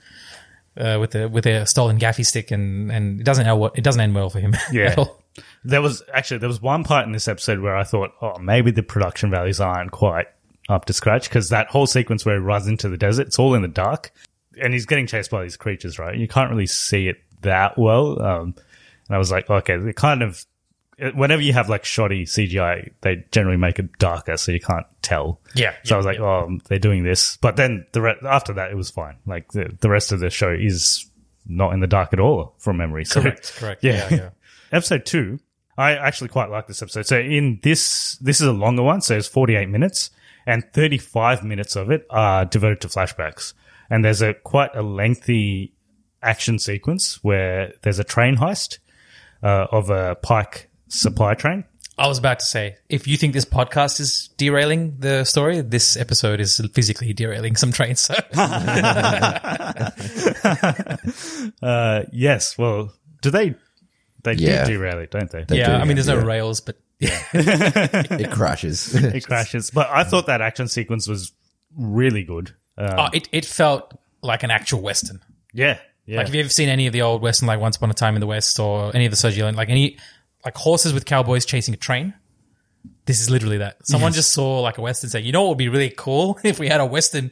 uh, 0.76 0.98
with 1.00 1.14
a 1.14 1.28
with 1.28 1.46
a 1.46 1.66
stolen 1.66 1.98
gaffi 1.98 2.24
stick, 2.24 2.50
and 2.50 2.90
and 2.90 3.20
it 3.20 3.24
doesn't 3.24 3.46
end 3.46 3.60
well, 3.60 3.72
it 3.74 3.84
doesn't 3.84 4.00
end 4.00 4.14
well 4.14 4.30
for 4.30 4.40
him. 4.40 4.54
Yeah. 4.72 4.86
at 4.86 4.98
all. 4.98 5.22
There 5.64 5.82
was 5.82 6.02
actually 6.12 6.38
there 6.38 6.48
was 6.48 6.62
one 6.62 6.84
part 6.84 7.06
in 7.06 7.12
this 7.12 7.28
episode 7.28 7.60
where 7.60 7.76
I 7.76 7.84
thought, 7.84 8.12
oh, 8.22 8.38
maybe 8.38 8.70
the 8.70 8.82
production 8.82 9.30
values 9.30 9.60
aren't 9.60 9.90
quite 9.90 10.26
up 10.68 10.84
to 10.86 10.92
scratch 10.92 11.28
because 11.28 11.48
that 11.50 11.68
whole 11.68 11.86
sequence 11.86 12.24
where 12.24 12.36
he 12.36 12.40
runs 12.40 12.66
into 12.66 12.88
the 12.88 12.96
desert, 12.96 13.26
it's 13.28 13.38
all 13.38 13.54
in 13.54 13.62
the 13.62 13.68
dark, 13.68 14.12
and 14.61 14.72
he's 14.72 14.86
getting 14.86 15.07
chased 15.07 15.30
by 15.30 15.42
these 15.42 15.57
creatures, 15.57 15.98
right? 15.98 16.16
You 16.16 16.28
can't 16.28 16.50
really 16.50 16.66
see 16.66 17.09
it 17.09 17.16
that 17.42 17.78
well. 17.78 18.20
Um, 18.20 18.55
and 19.09 19.16
I 19.16 19.18
was 19.18 19.30
like, 19.30 19.48
okay, 19.50 19.76
they 19.76 19.92
kind 19.92 20.22
of. 20.22 20.44
Whenever 21.14 21.42
you 21.42 21.52
have 21.52 21.68
like 21.68 21.84
shoddy 21.84 22.24
CGI, 22.24 22.92
they 23.00 23.24
generally 23.32 23.57
make 23.57 23.80
it 23.80 23.98
darker, 23.98 24.36
so 24.36 24.52
you 24.52 24.61
can't 24.61 24.86
tell. 25.02 25.40
Yeah, 25.57 25.74
So 25.82 25.96
I 25.96 25.98
was 25.98 26.07
like, 26.07 26.20
oh, 26.20 26.61
they're 26.68 26.78
doing 26.78 27.02
this, 27.02 27.36
but 27.38 27.57
then 27.57 27.84
the 27.90 28.00
re- 28.00 28.16
after 28.22 28.52
that, 28.52 28.70
it 28.70 28.76
was 28.76 28.90
fine. 28.90 29.16
Like 29.26 29.50
the 29.50 29.76
the 29.80 29.90
rest 29.90 30.12
of 30.12 30.20
the 30.20 30.30
show 30.30 30.52
is 30.52 31.11
not 31.46 31.72
in 31.72 31.80
the 31.80 31.88
dark 31.88 32.12
at 32.12 32.20
all 32.20 32.55
from 32.59 32.76
memory. 32.76 33.05
So 33.05 33.22
Correct, 33.22 33.55
correct. 33.57 33.82
Yeah, 33.82 34.09
Yeah, 34.09 34.16
yeah. 34.16 34.30
episode 34.72 35.05
two, 35.05 35.40
I 35.76 35.96
actually 35.96 36.28
quite 36.28 36.50
like 36.50 36.68
this 36.68 36.80
episode. 36.80 37.07
So 37.07 37.18
in 37.18 37.59
this, 37.62 38.16
this 38.18 38.40
is 38.40 38.46
a 38.46 38.52
longer 38.52 38.82
one, 38.82 39.00
so 39.00 39.16
it's 39.16 39.28
48 39.28 39.68
minutes 39.68 40.11
and 40.46 40.64
35 40.72 41.42
minutes 41.42 41.76
of 41.76 41.90
it 41.90 42.07
are 42.11 42.44
devoted 42.44 42.80
to 42.82 42.88
flashbacks. 42.88 43.55
And 43.91 44.05
there's 44.05 44.22
a 44.22 44.35
quite 44.35 44.74
a 44.74 44.82
lengthy 44.82 45.72
action 46.22 46.59
sequence 46.59 47.22
where 47.22 47.72
there's 47.82 47.99
a 47.99 48.05
train 48.05 48.37
heist, 48.37 48.78
uh, 49.43 49.66
of 49.70 49.91
a 49.91 50.14
Pike 50.16 50.70
supply 50.89 51.35
train. 51.35 51.64
I 51.97 52.09
was 52.09 52.18
about 52.18 52.41
to 52.41 52.45
say, 52.47 52.76
if 52.89 53.07
you 53.07 53.16
think 53.16 53.35
this 53.35 53.45
podcast 53.45 54.01
is 54.01 54.30
derailing 54.37 54.97
the 54.99 55.22
story, 55.24 55.61
this 55.61 55.97
episode 55.97 56.41
is 56.41 56.61
physically 56.74 57.12
derailing 57.12 57.55
some 57.55 57.70
trains. 57.70 58.01
So 58.01 58.14
Uh, 61.62 62.03
yes. 62.12 62.59
Well, 62.59 62.93
do 63.22 63.30
they? 63.30 63.55
They 64.22 64.32
Yeah. 64.35 64.64
do 64.64 64.72
derail 64.72 64.99
it, 65.01 65.11
don't 65.11 65.30
they? 65.30 65.45
They 65.45 65.59
yeah, 65.59 65.68
do, 65.68 65.72
I 65.74 65.85
mean, 65.85 65.97
there's 65.97 66.09
no 66.09 66.18
rails, 66.20 66.61
but 66.61 66.76
yeah, 66.99 67.22
It 67.32 68.30
crashes. 68.30 68.95
It 68.95 69.24
crashes. 69.26 69.70
But 69.70 69.89
I 69.91 70.05
thought 70.05 70.26
that 70.26 70.41
action 70.41 70.68
sequence 70.68 71.07
was 71.07 71.32
really 71.76 72.22
good. 72.24 72.55
Uh, 72.76 72.94
oh, 72.98 73.16
it 73.16 73.28
it 73.32 73.44
felt 73.44 73.98
like 74.22 74.42
an 74.42 74.50
actual 74.50 74.80
western. 74.80 75.20
yeah. 75.52 75.78
Yeah. 76.06 76.18
Like, 76.18 76.26
have 76.26 76.34
you 76.34 76.40
ever 76.40 76.50
seen 76.50 76.68
any 76.68 76.86
of 76.86 76.92
the 76.92 77.02
old 77.02 77.22
western, 77.22 77.48
like 77.48 77.60
Once 77.60 77.76
Upon 77.76 77.90
a 77.90 77.94
Time 77.94 78.14
in 78.14 78.20
the 78.20 78.26
West, 78.26 78.58
or 78.60 78.94
any 78.94 79.06
of 79.06 79.10
the 79.10 79.16
Sergio 79.16 79.38
Leone, 79.38 79.54
like 79.54 79.70
any 79.70 79.98
like 80.44 80.56
horses 80.56 80.92
with 80.92 81.06
cowboys 81.06 81.46
chasing 81.46 81.72
a 81.72 81.78
train? 81.78 82.12
This 83.06 83.20
is 83.20 83.30
literally 83.30 83.58
that. 83.58 83.86
Someone 83.86 84.12
just 84.12 84.32
saw 84.32 84.60
like 84.60 84.76
a 84.76 84.82
western, 84.82 85.08
say, 85.08 85.20
you 85.20 85.32
know 85.32 85.42
what 85.42 85.50
would 85.50 85.58
be 85.58 85.68
really 85.68 85.92
cool 85.96 86.38
if 86.44 86.58
we 86.58 86.68
had 86.68 86.80
a 86.80 86.86
western 86.86 87.30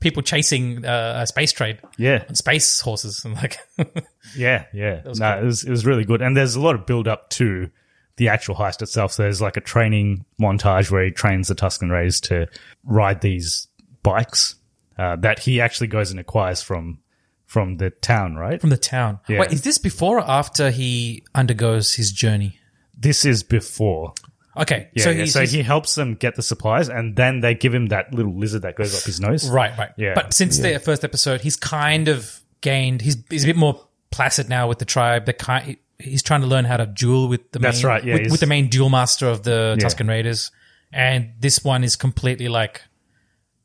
people 0.00 0.22
chasing 0.22 0.84
uh, 0.84 1.20
a 1.22 1.26
space 1.26 1.52
trade 1.52 1.80
yeah. 1.98 2.24
on 2.28 2.34
space 2.34 2.80
horses 2.80 3.24
and 3.26 3.34
like. 3.34 3.58
Yeah, 4.36 4.64
yeah. 4.72 5.02
no, 5.04 5.38
it 5.38 5.44
was 5.44 5.62
it 5.62 5.70
was 5.70 5.86
really 5.86 6.04
good, 6.04 6.20
and 6.22 6.36
there's 6.36 6.56
a 6.56 6.60
lot 6.60 6.74
of 6.74 6.86
build 6.86 7.06
up 7.06 7.28
to 7.30 7.70
the 8.16 8.28
actual 8.28 8.56
heist 8.56 8.80
itself. 8.82 9.12
So 9.12 9.22
there's 9.22 9.40
like 9.40 9.56
a 9.56 9.60
training 9.60 10.24
montage 10.40 10.90
where 10.90 11.04
he 11.04 11.10
trains 11.10 11.48
the 11.48 11.54
Tusken 11.54 11.90
Rays 11.90 12.20
to 12.22 12.48
ride 12.84 13.20
these 13.20 13.68
bikes 14.02 14.56
uh, 14.98 15.16
that 15.16 15.40
he 15.40 15.60
actually 15.60 15.86
goes 15.88 16.10
and 16.10 16.20
acquires 16.20 16.62
from 16.62 16.98
from 17.46 17.76
the 17.76 17.90
town, 17.90 18.36
right? 18.36 18.60
from 18.60 18.70
the 18.70 18.76
town. 18.76 19.20
Yeah. 19.28 19.40
Wait, 19.40 19.52
is 19.52 19.62
this 19.62 19.78
before 19.78 20.18
or 20.18 20.28
after 20.28 20.70
he 20.70 21.22
undergoes 21.34 21.94
his 21.94 22.10
journey? 22.10 22.58
This 22.98 23.24
is 23.24 23.42
before. 23.42 24.14
Okay, 24.56 24.88
Yeah, 24.94 25.04
so 25.04 25.10
yeah. 25.10 25.20
he's, 25.22 25.32
so 25.32 25.40
he's- 25.40 25.52
he 25.52 25.62
helps 25.62 25.94
them 25.96 26.14
get 26.14 26.36
the 26.36 26.42
supplies, 26.42 26.88
and 26.88 27.16
then 27.16 27.40
they 27.40 27.54
give 27.54 27.74
him 27.74 27.86
that 27.86 28.14
little 28.14 28.34
lizard 28.38 28.62
that 28.62 28.76
goes 28.76 28.96
up 28.96 29.02
his 29.02 29.20
nose. 29.20 29.48
right, 29.50 29.76
right. 29.76 29.90
Yeah. 29.96 30.14
But 30.14 30.32
since 30.32 30.58
the 30.58 30.78
first 30.78 31.02
episode, 31.04 31.40
he's 31.42 31.56
kind 31.56 32.08
of 32.08 32.40
gained. 32.60 33.02
He's 33.02 33.16
he's 33.30 33.44
a 33.44 33.46
bit 33.48 33.56
more 33.56 33.80
placid 34.10 34.48
now 34.48 34.68
with 34.68 34.78
the 34.78 34.84
tribe. 34.84 35.26
The 35.26 35.32
kind 35.32 35.76
he's 35.98 36.22
trying 36.22 36.40
to 36.42 36.46
learn 36.46 36.64
how 36.64 36.76
to 36.76 36.86
duel 36.86 37.28
with 37.28 37.50
the 37.52 37.58
That's 37.58 37.82
main, 37.82 37.86
right, 37.92 38.04
yeah, 38.04 38.14
with, 38.14 38.30
with 38.30 38.40
the 38.40 38.46
main 38.46 38.68
duel 38.68 38.90
master 38.90 39.26
of 39.28 39.42
the 39.42 39.76
Yeah. 39.78 39.84
Tusken 39.86 40.08
Raiders, 40.08 40.50
and 40.92 41.32
this 41.40 41.64
one 41.64 41.82
is 41.84 41.96
completely 41.96 42.48
like 42.48 42.80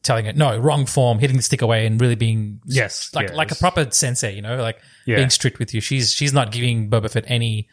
telling 0.04 0.26
it 0.26 0.36
no 0.38 0.58
wrong 0.58 0.86
form, 0.86 1.20
hitting 1.20 1.38
the 1.38 1.43
stick 1.43 1.62
away, 1.62 1.86
and 1.86 2.00
really 2.00 2.16
being 2.16 2.62
Yes, 2.66 3.14
like 3.14 3.30
yeah, 3.30 3.36
like 3.36 3.52
a 3.52 3.56
proper 3.56 3.88
sensei, 3.91 4.34
you 4.36 4.41
know, 4.41 4.58
like 4.58 4.80
Yeah. 5.06 5.18
being 5.18 5.30
strict 5.30 5.60
with 5.60 5.74
you. 5.74 5.82
She's 5.82 6.14
she's 6.14 6.34
not 6.34 6.52
giving 6.52 6.89
Boba 6.89 7.12
Fett 7.12 7.26
any 7.28 7.68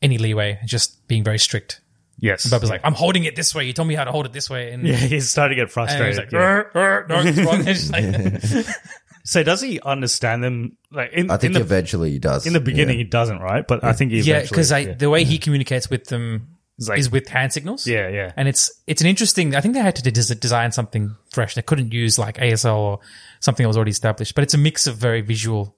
any 0.00 0.18
leeway, 0.18 0.58
just 0.64 1.06
being 1.08 1.24
very 1.24 1.38
strict. 1.38 1.80
Yes. 2.18 2.46
Boba's 2.46 2.70
like, 2.70 2.82
I'm 2.84 2.94
holding 2.94 3.24
it 3.24 3.34
this 3.34 3.54
way. 3.54 3.64
You 3.64 3.72
told 3.72 3.88
me 3.88 3.94
how 3.96 4.04
to 4.04 4.12
hold 4.12 4.26
it 4.26 4.32
this 4.32 4.48
way. 4.48 4.70
And, 4.72 4.86
yeah, 4.86 4.94
he's 4.94 5.28
starting 5.30 5.56
to 5.56 5.62
get 5.64 5.72
frustrated. 5.72 6.06
he's 6.08 6.18
like, 6.18 6.30
yeah. 6.30 6.62
"Rrr, 6.72 6.72
rrr, 6.72 7.08
no, 7.08 7.44
wrong. 7.44 7.62
It's 7.66 7.90
like- 7.90 8.66
So 9.24 9.42
does 9.44 9.60
he 9.60 9.80
understand 9.80 10.42
them? 10.42 10.76
Like 10.90 11.12
in, 11.12 11.30
I 11.30 11.36
think 11.36 11.50
in 11.50 11.52
the 11.54 11.60
eventually 11.60 12.10
he 12.10 12.18
does. 12.18 12.44
in 12.46 12.52
the 12.52 12.60
beginning 12.60 12.96
Yeah. 12.98 13.04
he 13.04 13.08
doesn't, 13.08 13.38
right? 13.38 13.66
But 13.66 13.84
I 13.84 13.92
think 13.92 14.10
he 14.10 14.20
yeah, 14.20 14.38
eventually- 14.38 14.48
because 14.56 14.70
yeah. 14.72 14.94
the 14.94 15.10
way 15.10 15.22
he 15.24 15.38
communicates 15.38 15.88
with 15.88 16.06
them 16.06 16.51
It's 16.78 16.88
like- 16.88 16.98
is 16.98 17.10
with 17.10 17.28
hand 17.28 17.52
signals. 17.52 17.86
Yeah, 17.86 18.08
yeah. 18.08 18.32
And 18.36 18.48
it's 18.48 18.70
it's 18.86 19.00
an 19.02 19.06
interesting. 19.08 19.54
I 19.54 19.60
think 19.60 19.74
they 19.74 19.80
had 19.80 19.96
to 19.96 20.02
des- 20.10 20.34
design 20.34 20.72
something 20.72 21.14
fresh. 21.30 21.54
They 21.54 21.62
couldn't 21.62 21.92
use 21.92 22.18
like 22.18 22.36
ASL 22.38 22.76
or 22.76 22.98
something 23.40 23.64
that 23.64 23.68
was 23.68 23.76
already 23.76 23.90
established. 23.90 24.34
But 24.34 24.42
it's 24.44 24.54
a 24.54 24.58
mix 24.58 24.86
of 24.86 24.96
very 24.96 25.20
visual 25.20 25.76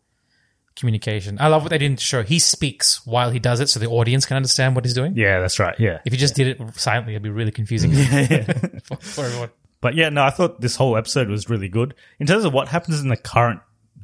communication. 0.77 1.37
I 1.41 1.49
love 1.49 1.63
what 1.63 1.71
they 1.71 1.79
didn't 1.79 2.01
show. 2.01 2.23
He 2.23 2.39
speaks 2.39 3.07
while 3.07 3.31
he 3.31 3.39
does 3.39 3.61
it, 3.61 3.69
so 3.69 3.79
the 3.81 3.87
audience 3.89 4.27
can 4.27 4.37
understand 4.37 4.75
what 4.75 4.85
he's 4.85 4.95
doing. 4.95 5.17
yeah, 5.17 5.41
that's 5.41 5.59
right. 5.59 5.79
Yeah. 5.79 6.01
If 6.05 6.13
he 6.13 6.19
just 6.19 6.35
did 6.35 6.49
it 6.49 6.61
silently, 6.77 7.13
it'd 7.15 7.23
be 7.23 7.31
really 7.31 7.53
confusing 7.53 7.93
for, 8.85 8.97
for 8.97 9.25
everyone. 9.27 9.51
But 9.81 9.95
yeah, 9.95 10.09
no, 10.09 10.23
I 10.25 10.31
thought 10.31 10.61
this 10.61 10.77
whole 10.77 10.97
episode 10.97 11.29
was 11.29 11.49
really 11.51 11.69
good 11.69 11.95
in 12.19 12.27
terms 12.27 12.45
of 12.45 12.53
what 12.53 12.69
happens 12.69 13.01
in 13.01 13.09
the 13.09 13.17
current 13.17 13.61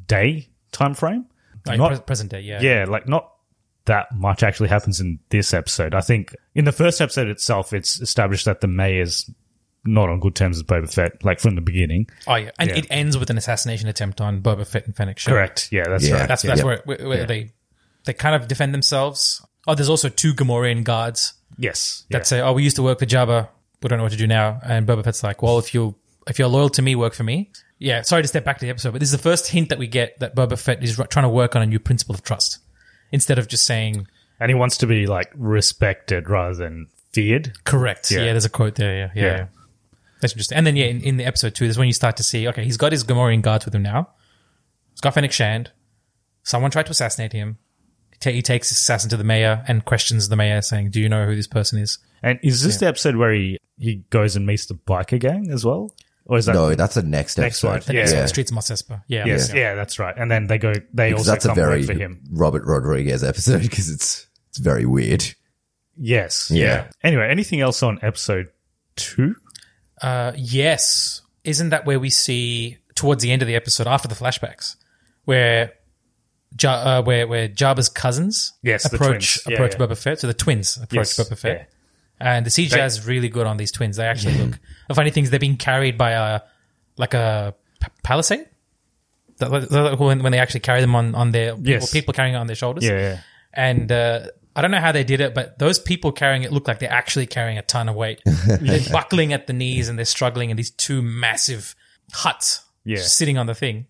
day 0.07 0.49
time 0.73 0.95
frame. 0.95 1.27
Like 1.67 1.79
Not- 1.79 1.89
pre- 1.93 2.01
present 2.01 2.31
day, 2.31 2.41
yeah. 2.41 2.61
yeah, 2.61 2.85
like 2.89 3.09
not 3.09 3.33
that 3.87 4.07
much 4.15 4.43
actually 4.43 4.69
happens 4.69 5.01
in 5.01 5.19
this 5.31 5.53
episode. 5.55 5.95
I 5.95 6.01
think 6.01 6.35
in 6.55 6.65
the 6.65 6.73
first 6.73 7.01
episode 7.01 7.29
itself, 7.29 7.73
it's 7.73 8.01
established 8.01 8.45
that 8.45 8.61
the 8.61 8.69
mayor's 8.69 9.31
not 9.85 10.11
on 10.11 10.21
good 10.21 10.35
terms 10.35 10.59
with 10.59 10.67
Boba 10.67 10.93
Fett, 10.93 11.25
like 11.25 11.41
from 11.41 11.55
the 11.55 11.61
beginning. 11.63 12.07
Oh 12.27 12.35
yeah, 12.35 12.51
and 12.59 12.69
Yeah. 12.71 12.77
it 12.77 12.87
ends 12.91 13.17
with 13.17 13.31
an 13.31 13.39
assassination 13.39 13.89
attempt 13.89 14.21
on 14.21 14.43
Boba 14.43 14.67
Fett 14.67 14.85
and 14.87 14.95
Fennec 14.95 15.19
Shand. 15.19 15.35
Correct. 15.35 15.69
Yeah, 15.73 15.85
that's 15.89 16.07
Yeah. 16.07 16.19
right. 16.19 16.29
That's 16.29 16.45
yeah. 16.45 16.49
that's 16.51 16.61
Yeah. 16.61 16.65
where, 16.67 16.83
where, 16.85 17.09
where 17.09 17.25
they 17.27 17.53
they 18.05 18.13
kind 18.13 18.35
of 18.35 18.47
defend 18.49 18.75
themselves. 18.75 19.45
Oh, 19.67 19.75
there's 19.75 19.89
also 19.89 20.09
two 20.09 20.35
Gamorrean 20.35 20.85
guards 20.85 21.35
yes. 21.59 22.05
that 22.11 22.19
yeah. 22.19 22.23
say, 22.25 22.41
"Oh, 22.41 22.53
we 22.53 22.63
used 22.63 22.77
to 22.77 22.83
work 22.83 22.99
for 22.99 23.07
Jabba. 23.07 23.49
We 23.83 23.89
don't 23.89 23.99
know 23.99 24.05
what 24.05 24.13
to 24.13 24.19
do 24.19 24.27
now." 24.27 24.61
And 24.65 24.87
Boba 24.87 25.03
Fett's 25.05 25.23
like, 25.23 25.43
"Well, 25.43 25.59
if 25.59 25.73
you 25.75 25.95
if 26.29 26.39
you're 26.39 26.49
loyal 26.49 26.69
to 26.71 26.83
me, 26.83 26.95
work 26.95 27.15
for 27.15 27.25
me." 27.25 27.51
Yeah. 27.79 28.03
Sorry 28.03 28.21
to 28.23 28.29
step 28.29 28.45
back 28.45 28.59
to 28.59 28.67
the 28.67 28.71
episode, 28.71 28.93
but 28.93 29.01
this 29.01 29.09
is 29.09 29.13
the 29.13 29.23
first 29.23 29.49
hint 29.49 29.71
that 29.71 29.79
we 29.79 29.87
get 29.87 30.19
that 30.21 30.37
Boba 30.37 30.59
Fett 30.59 30.83
is 30.85 31.01
r- 31.01 31.07
trying 31.07 31.25
to 31.25 31.31
work 31.31 31.57
on 31.57 31.63
a 31.63 31.67
new 31.67 31.79
principle 31.79 32.15
of 32.15 32.23
trust 32.23 32.59
instead 33.13 33.39
of 33.39 33.49
just 33.49 33.65
saying 33.65 34.07
and 34.39 34.51
he 34.51 34.55
wants 34.55 34.79
to 34.79 34.87
be 34.87 35.07
like 35.07 35.31
respected 35.37 36.29
rather 36.31 36.55
than 36.55 36.89
feared. 37.13 37.53
correct. 37.65 38.11
Yeah. 38.11 38.21
Yeah. 38.21 38.33
there's 38.33 38.45
a 38.45 38.51
quote 38.51 38.75
there. 38.77 38.97
Yeah. 38.97 39.11
Yeah. 39.15 39.23
Yeah. 39.23 39.37
yeah. 39.37 39.47
That's 40.21 40.33
interesting. 40.35 40.59
And 40.59 40.67
then 40.67 40.77
yeah, 40.77 40.87
in, 40.87 41.01
in 41.03 41.17
the 41.17 41.25
episode 41.25 41.55
two, 41.55 41.67
there's 41.67 41.79
when 41.79 41.87
you 41.87 41.93
start 41.95 42.17
to 42.19 42.23
see, 42.23 42.47
okay, 42.49 42.65
he's 42.65 42.77
got 42.77 42.93
his 42.93 43.05
Gamorrean 43.05 43.43
guards 43.43 43.65
with 43.65 43.75
him 43.75 43.83
now. 43.83 44.11
He's 44.93 45.01
got 45.01 45.15
Fennec 45.15 45.33
Shand. 45.33 45.71
Someone 46.43 46.71
tried 46.71 46.87
to 46.87 46.93
assassinate 46.93 47.33
him. 47.33 47.59
Ta- 48.21 48.31
he 48.31 48.43
takes 48.43 48.69
his 48.69 48.79
assassin 48.79 49.09
to 49.11 49.17
the 49.17 49.25
mayor 49.25 49.65
and 49.67 49.85
questions 49.85 50.29
the 50.29 50.37
mayor, 50.37 50.61
saying, 50.61 50.91
"Do 50.91 51.01
you 51.01 51.09
know 51.09 51.25
who 51.27 51.35
this 51.35 51.47
person 51.47 51.79
is?" 51.79 51.99
And 52.23 52.39
is 52.43 52.63
this 52.63 52.77
the 52.77 52.87
episode 52.87 53.17
where 53.17 53.33
he, 53.33 53.57
he 53.79 54.05
goes 54.11 54.37
and 54.37 54.45
meets 54.45 54.67
the 54.67 54.75
biker 54.75 55.19
gang 55.19 55.51
as 55.51 55.65
well? 55.65 55.95
Or 56.31 56.39
is 56.39 56.47
that 56.47 56.55
No, 56.55 56.75
that's 56.77 56.95
the 56.95 57.03
next 57.03 57.37
Next 57.39 57.57
episode. 57.65 57.69
one. 57.69 57.81
The 57.87 57.93
Yeah. 57.95 58.01
next 58.01 58.11
one, 58.13 58.17
Yeah. 58.19 58.23
the 58.23 58.29
streets 58.29 58.51
of 58.53 58.55
Mos 58.55 58.71
Espa. 58.71 59.03
Yeah. 59.09 59.25
Yes, 59.27 59.49
yeah. 59.53 59.57
yeah. 59.61 59.75
that's 59.75 59.99
right. 59.99 60.15
And 60.17 60.31
then 60.31 60.47
they 60.47 60.59
go, 60.59 60.73
they 60.95 61.09
Because 61.11 61.27
also 61.27 61.31
that's 61.33 61.45
a 61.45 61.49
come 61.49 61.57
very 61.57 61.79
work 61.81 61.87
for 61.89 61.95
him. 61.95 62.21
Robert 62.31 62.63
Rodriguez 62.65 63.25
episode 63.25 63.63
because 63.63 63.91
it's 63.91 64.27
it's 64.49 64.59
very 64.59 64.87
weird. 64.87 65.25
Yes. 65.97 66.49
Yeah. 66.53 66.87
Anyway, 67.03 67.29
anything 67.29 67.61
else 67.61 67.83
on 67.83 67.99
episode 68.03 68.47
two? 68.97 69.35
Uh, 70.01 70.33
yes. 70.37 71.21
Isn't 71.43 71.71
that 71.71 71.85
where 71.85 71.99
we 71.99 72.11
see 72.11 72.79
towards 72.95 73.23
the 73.25 73.33
end 73.33 73.43
of 73.43 73.49
the 73.49 73.57
episode 73.57 73.87
after 73.89 74.07
the 74.09 74.15
flashbacks, 74.15 74.77
where 75.25 75.73
ja- 76.61 76.99
uh, 76.99 77.03
where 77.03 77.27
where 77.27 77.49
Jabba's 77.49 77.89
cousins 77.89 78.53
Yes, 78.63 78.89
the 78.89 78.97
approach 78.97 79.43
twins. 79.43 79.43
Yeah, 79.49 79.55
approach 79.55 79.73
yeah. 79.81 79.87
Boba 79.87 79.97
Fett, 79.99 80.21
so 80.21 80.27
the 80.27 80.35
twins 80.35 80.77
approach 80.77 81.19
Yes, 81.19 81.19
Boba 81.19 81.37
Fett, 81.39 81.57
yeah. 81.59 81.65
And 82.21 82.45
the 82.45 82.51
CGI 82.51 82.85
is 82.87 83.07
really 83.07 83.29
good 83.31 83.47
on 83.47 83.57
these 83.57 83.73
twins. 83.73 83.97
They 83.97 84.07
actually 84.07 84.35
look. 84.35 84.59
The 84.89 84.95
funny 84.95 85.11
thing 85.11 85.25
is 85.25 85.31
they're 85.31 85.41
being 85.41 85.57
carried 85.57 85.97
by 85.97 86.11
a 86.11 86.41
like 86.99 87.15
a 87.15 87.55
p- 87.81 87.89
palisade. 88.03 88.47
That- 89.39 89.51
that- 89.51 89.71
that- 89.71 89.99
When, 89.99 90.23
when 90.23 90.33
they 90.33 90.39
actually 90.39 90.61
carry 90.61 90.81
them 90.83 90.95
on 90.95 91.15
on 91.15 91.31
their 91.33 91.53
people, 91.57 91.71
Yes. 91.71 91.91
people 91.91 92.13
carrying 92.13 92.35
it 92.35 92.39
on 92.39 92.47
their 92.47 92.57
shoulders, 92.57 92.85
Yeah, 92.85 92.99
yeah. 92.99 93.21
and 93.55 93.91
uh, 93.91 94.27
I 94.55 94.61
don't 94.61 94.71
know 94.71 94.81
how 94.81 94.93
they 94.93 95.05
did 95.05 95.21
it, 95.21 95.33
but 95.35 95.59
those 95.59 95.79
people 95.79 96.13
carrying 96.13 96.43
it 96.43 96.53
look 96.53 96.69
like 96.69 96.79
they're 96.81 96.93
actually 96.93 97.27
carrying 97.27 97.57
a 97.57 97.63
ton 97.63 97.89
of 97.89 97.95
weight. 97.95 98.21
they're 98.61 98.81
buckling 98.93 99.33
at 99.33 99.47
the 99.47 99.53
knees 99.55 99.89
and 99.89 99.97
they're 99.99 100.05
struggling 100.05 100.51
in 100.51 100.57
these 100.57 100.71
two 100.71 101.01
massive 101.01 101.75
Hutts 102.13 102.61
Yeah. 102.85 102.99
sitting 103.01 103.39
on 103.39 103.47
the 103.47 103.55
thing. 103.55 103.87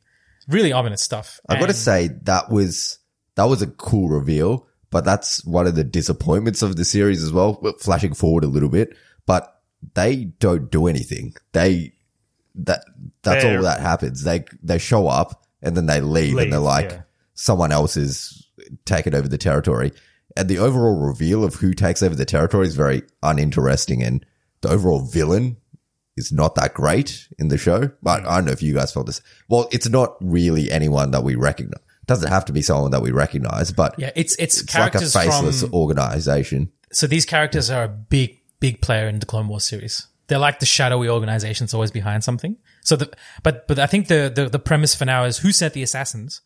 Really 0.46 0.72
ominous 0.72 1.00
stuff. 1.02 1.40
I 1.48 1.54
got 1.54 1.60
to 1.62 1.66
And- 1.68 1.76
say 1.76 2.10
that 2.24 2.50
was 2.50 2.98
that 3.36 3.44
was 3.44 3.62
a 3.62 3.66
cool 3.66 4.08
reveal, 4.08 4.66
but 4.90 5.04
that's 5.04 5.44
one 5.44 5.66
of 5.66 5.74
the 5.74 5.84
disappointments 5.84 6.62
of 6.62 6.76
the 6.76 6.84
series 6.84 7.22
as 7.22 7.32
well. 7.32 7.62
Flashing 7.80 8.14
forward 8.14 8.44
a 8.44 8.48
little 8.48 8.68
bit, 8.68 8.96
but 9.26 9.60
they 9.94 10.24
don't 10.24 10.70
do 10.70 10.86
anything. 10.86 11.34
They 11.52 11.94
that 12.56 12.84
that's 13.22 13.44
They're- 13.44 13.58
all 13.58 13.62
that 13.64 13.80
happens. 13.80 14.24
They 14.24 14.44
they 14.62 14.78
show 14.78 15.06
up 15.06 15.44
and 15.62 15.76
then 15.76 15.86
they 15.86 16.00
leave, 16.00 16.34
Leave, 16.34 16.44
and 16.44 16.52
they're 16.52 16.60
like 16.60 16.90
yeah. 16.90 17.02
someone 17.34 17.72
else 17.72 17.96
is 17.96 18.48
taking 18.84 19.14
over 19.14 19.28
the 19.28 19.38
territory. 19.38 19.92
And 20.36 20.48
the 20.48 20.58
overall 20.58 20.96
reveal 20.96 21.44
of 21.44 21.56
who 21.56 21.74
takes 21.74 22.02
over 22.02 22.14
the 22.14 22.24
territory 22.24 22.66
is 22.66 22.76
very 22.76 23.02
uninteresting, 23.22 24.02
and 24.02 24.24
the 24.60 24.70
overall 24.70 25.00
villain 25.00 25.56
is 26.16 26.32
not 26.32 26.54
that 26.54 26.74
great 26.74 27.28
in 27.38 27.48
the 27.48 27.58
show. 27.58 27.90
But 28.02 28.22
hmm. 28.22 28.28
I 28.28 28.36
don't 28.36 28.46
know 28.46 28.52
if 28.52 28.62
you 28.62 28.74
guys 28.74 28.92
felt 28.92 29.06
this. 29.06 29.22
Well, 29.48 29.68
it's 29.72 29.88
not 29.88 30.16
really 30.20 30.70
anyone 30.70 31.10
that 31.10 31.24
we 31.24 31.34
recognize. 31.34 31.82
It 32.02 32.06
doesn't 32.06 32.28
have 32.30 32.44
to 32.46 32.52
be 32.52 32.62
someone 32.62 32.90
that 32.92 33.02
we 33.02 33.10
recognize, 33.12 33.72
but 33.72 33.94
yeah, 33.98 34.10
it's 34.16 34.34
it's, 34.36 34.62
it's 34.62 34.74
like 34.74 34.94
a 34.94 35.00
faceless 35.00 35.62
from. 35.62 35.74
organization. 35.74 36.72
So 36.92 37.06
these 37.06 37.24
characters 37.26 37.70
are 37.70 37.84
a 37.84 37.88
big 37.88 38.38
big 38.58 38.80
player 38.80 39.08
in 39.08 39.18
the 39.20 39.26
Clone 39.26 39.48
Wars 39.48 39.64
series. 39.64 40.06
They're 40.26 40.38
like 40.38 40.60
the 40.60 40.66
shadowy 40.66 41.08
organization 41.08 41.64
that's 41.66 41.74
always 41.74 41.90
behind 41.90 42.24
something. 42.24 42.56
So 42.82 42.96
the 42.96 43.12
but 43.42 43.66
but 43.68 43.78
I 43.78 43.86
think 43.86 44.08
the 44.08 44.32
the, 44.34 44.48
the 44.48 44.58
premise 44.58 44.94
for 44.94 45.04
now 45.04 45.24
is 45.24 45.38
who 45.38 45.52
sent 45.52 45.74
the 45.74 45.82
assassins, 45.82 46.40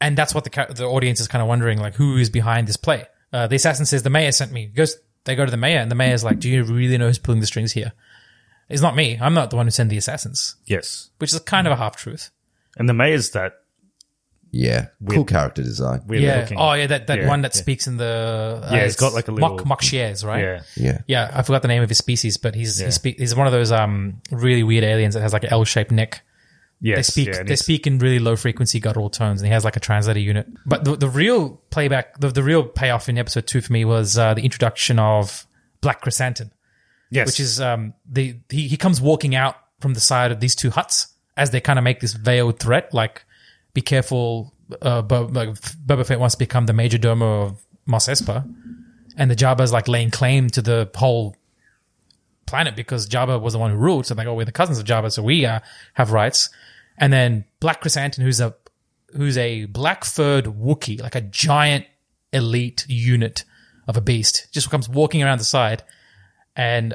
and 0.00 0.16
that's 0.16 0.34
what 0.34 0.44
the 0.44 0.66
the 0.74 0.84
audience 0.86 1.20
is 1.20 1.28
kind 1.28 1.42
of 1.42 1.48
wondering 1.48 1.78
like 1.78 1.94
who 1.94 2.16
is 2.16 2.30
behind 2.30 2.66
this 2.68 2.76
play. 2.76 3.06
Uh, 3.32 3.46
the 3.46 3.56
assassin 3.56 3.86
says 3.86 4.02
the 4.02 4.10
mayor 4.10 4.32
sent 4.32 4.52
me. 4.52 4.62
He 4.62 4.72
goes 4.72 4.96
they 5.24 5.34
go 5.34 5.44
to 5.44 5.50
the 5.50 5.56
mayor 5.56 5.78
and 5.78 5.90
the 5.90 5.94
mayor's 5.94 6.24
like, 6.24 6.40
do 6.40 6.48
you 6.50 6.64
really 6.64 6.98
know 6.98 7.06
who's 7.06 7.18
pulling 7.18 7.40
the 7.40 7.46
strings 7.46 7.72
here? 7.72 7.92
It's 8.68 8.82
not 8.82 8.96
me. 8.96 9.18
I'm 9.20 9.34
not 9.34 9.50
the 9.50 9.56
one 9.56 9.66
who 9.66 9.70
sent 9.70 9.90
the 9.90 9.96
assassins, 9.98 10.56
Yes. 10.66 11.10
which 11.18 11.32
is 11.32 11.38
kind 11.40 11.66
of 11.66 11.72
a 11.72 11.76
half 11.76 11.96
truth. 11.96 12.30
And 12.76 12.88
the 12.88 12.94
mayor's 12.94 13.30
that 13.30 13.52
Yeah, 14.54 14.88
cool 15.08 15.24
character 15.24 15.62
design. 15.62 16.02
Weirdly 16.06 16.26
yeah. 16.28 16.40
looking. 16.40 16.58
Oh, 16.58 16.74
yeah. 16.74 16.86
That, 16.86 17.06
that 17.06 17.20
Yeah, 17.20 17.28
one 17.28 17.40
that 17.40 17.54
yeah. 17.54 17.60
speaks 17.62 17.86
in 17.86 17.96
the 17.96 18.60
uh, 18.62 18.68
Yeah, 18.70 18.80
it's 18.82 18.96
got 18.96 19.14
like 19.14 19.28
a 19.28 19.32
little- 19.32 19.48
Mok, 19.56 19.64
Mok 19.64 19.80
Shaiz, 19.80 20.24
right? 20.26 20.42
Yeah. 20.44 20.62
Yeah, 20.76 20.98
Yeah, 21.06 21.30
I 21.32 21.40
forgot 21.40 21.62
the 21.62 21.68
name 21.68 21.82
of 21.82 21.88
his 21.88 21.96
species, 21.96 22.36
but 22.36 22.54
he's 22.54 22.78
Yeah. 22.78 22.86
he 22.86 22.92
speak, 22.92 23.18
he's 23.18 23.34
one 23.34 23.46
of 23.46 23.52
those 23.54 23.72
um 23.72 24.20
really 24.30 24.62
weird 24.62 24.84
aliens 24.84 25.14
that 25.14 25.22
has 25.22 25.32
like 25.32 25.44
an 25.44 25.50
L-shaped 25.52 25.90
neck. 25.90 26.22
Yes, 26.82 26.96
they 26.96 27.02
speak 27.02 27.28
yeah, 27.34 27.42
they 27.44 27.56
speak 27.56 27.86
in 27.86 27.98
really 27.98 28.18
low 28.18 28.36
frequency 28.36 28.78
guttural 28.80 29.08
tones, 29.08 29.40
and 29.40 29.46
he 29.46 29.52
has 29.54 29.64
like 29.64 29.76
a 29.76 29.80
translator 29.80 30.20
unit. 30.20 30.48
But 30.66 30.84
the, 30.84 30.96
the 30.96 31.08
real 31.08 31.62
playback, 31.70 32.18
the, 32.20 32.28
the 32.28 32.42
real 32.42 32.64
payoff 32.64 33.08
in 33.08 33.16
episode 33.16 33.46
two 33.46 33.60
for 33.62 33.72
me 33.72 33.84
was 33.84 34.18
uh, 34.18 34.34
the 34.34 34.42
introduction 34.42 34.98
of 34.98 35.46
Black 35.80 36.02
Krrsantan, 36.02 36.50
Yes. 37.10 37.26
which 37.28 37.40
is 37.40 37.58
um 37.60 37.94
the 38.10 38.36
he, 38.50 38.68
he 38.68 38.76
comes 38.76 39.00
walking 39.00 39.34
out 39.34 39.56
from 39.80 39.94
the 39.94 40.00
side 40.00 40.30
of 40.32 40.40
these 40.40 40.54
two 40.56 40.70
Hutts 40.70 41.06
as 41.36 41.52
they 41.52 41.60
kind 41.60 41.78
of 41.78 41.84
make 41.84 42.00
this 42.00 42.12
veiled 42.12 42.58
threat, 42.58 42.92
like 42.92 43.24
be 43.74 43.82
careful, 43.82 44.52
uh, 44.80 45.02
Bo- 45.02 45.28
Boba 45.28 46.06
Fett 46.06 46.20
wants 46.20 46.34
to 46.34 46.38
become 46.38 46.66
the 46.66 46.72
major 46.72 46.98
domo 46.98 47.42
of 47.42 47.64
Mos 47.86 48.08
Espa, 48.08 48.48
and 49.16 49.30
the 49.30 49.36
Jabba's 49.36 49.72
like 49.72 49.88
laying 49.88 50.10
claim 50.10 50.48
to 50.50 50.62
the 50.62 50.90
whole 50.94 51.36
planet 52.46 52.76
because 52.76 53.08
Jabba 53.08 53.40
was 53.40 53.54
the 53.54 53.58
one 53.58 53.70
who 53.70 53.76
ruled. 53.76 54.06
So 54.06 54.14
like, 54.14 54.26
oh, 54.26 54.34
we're 54.34 54.44
the 54.44 54.52
cousins 54.52 54.78
of 54.78 54.84
Jabba, 54.84 55.10
so 55.12 55.22
we 55.22 55.46
uh, 55.46 55.60
have 55.94 56.12
rights. 56.12 56.50
And 56.98 57.12
then 57.12 57.44
Black 57.60 57.82
Krrsantan, 57.82 58.22
who's 58.22 58.40
a 58.40 58.54
who's 59.14 59.36
a 59.36 59.66
black 59.66 60.04
furred 60.04 60.46
Wookiee, 60.46 61.00
like 61.00 61.14
a 61.14 61.20
giant 61.20 61.86
elite 62.32 62.86
unit 62.88 63.44
of 63.86 63.96
a 63.96 64.00
beast, 64.00 64.48
just 64.52 64.70
comes 64.70 64.88
walking 64.88 65.22
around 65.22 65.38
the 65.38 65.44
side. 65.44 65.82
And 66.56 66.94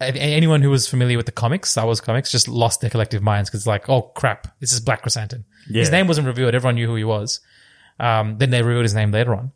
anyone 0.00 0.62
who 0.62 0.70
was 0.70 0.86
familiar 0.86 1.16
with 1.16 1.26
the 1.26 1.32
comics, 1.32 1.70
Star 1.70 1.84
Wars 1.84 2.00
comics, 2.00 2.30
just 2.30 2.48
lost 2.48 2.80
their 2.80 2.90
collective 2.90 3.22
minds 3.22 3.50
because 3.50 3.60
it's 3.60 3.66
like, 3.66 3.88
oh 3.88 4.02
crap, 4.02 4.58
this 4.60 4.72
is 4.72 4.80
Black 4.80 5.02
Krrsantan. 5.02 5.44
His 5.66 5.90
name 5.90 6.06
wasn't 6.06 6.26
revealed. 6.26 6.54
Everyone 6.54 6.74
knew 6.76 6.86
who 6.86 6.94
he 6.94 7.04
was. 7.04 7.40
Um, 8.00 8.38
then 8.38 8.50
they 8.50 8.62
revealed 8.62 8.84
his 8.84 8.94
name 8.94 9.10
later 9.10 9.34
on. 9.34 9.52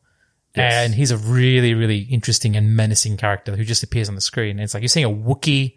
And 0.55 0.95
he's 0.95 1.11
a 1.11 1.17
really, 1.17 1.73
really 1.75 1.99
interesting 2.01 2.57
and 2.57 2.77
menacing 2.77 3.17
character 3.17 3.57
who 3.57 3.65
just 3.65 3.83
appears 3.83 4.09
on 4.11 4.15
the 4.15 4.21
screen. 4.21 4.51
And 4.53 4.61
it's 4.61 4.75
like 4.75 4.83
you're 4.83 4.89
seeing 4.89 5.07
a 5.07 5.11
Wookiee 5.11 5.77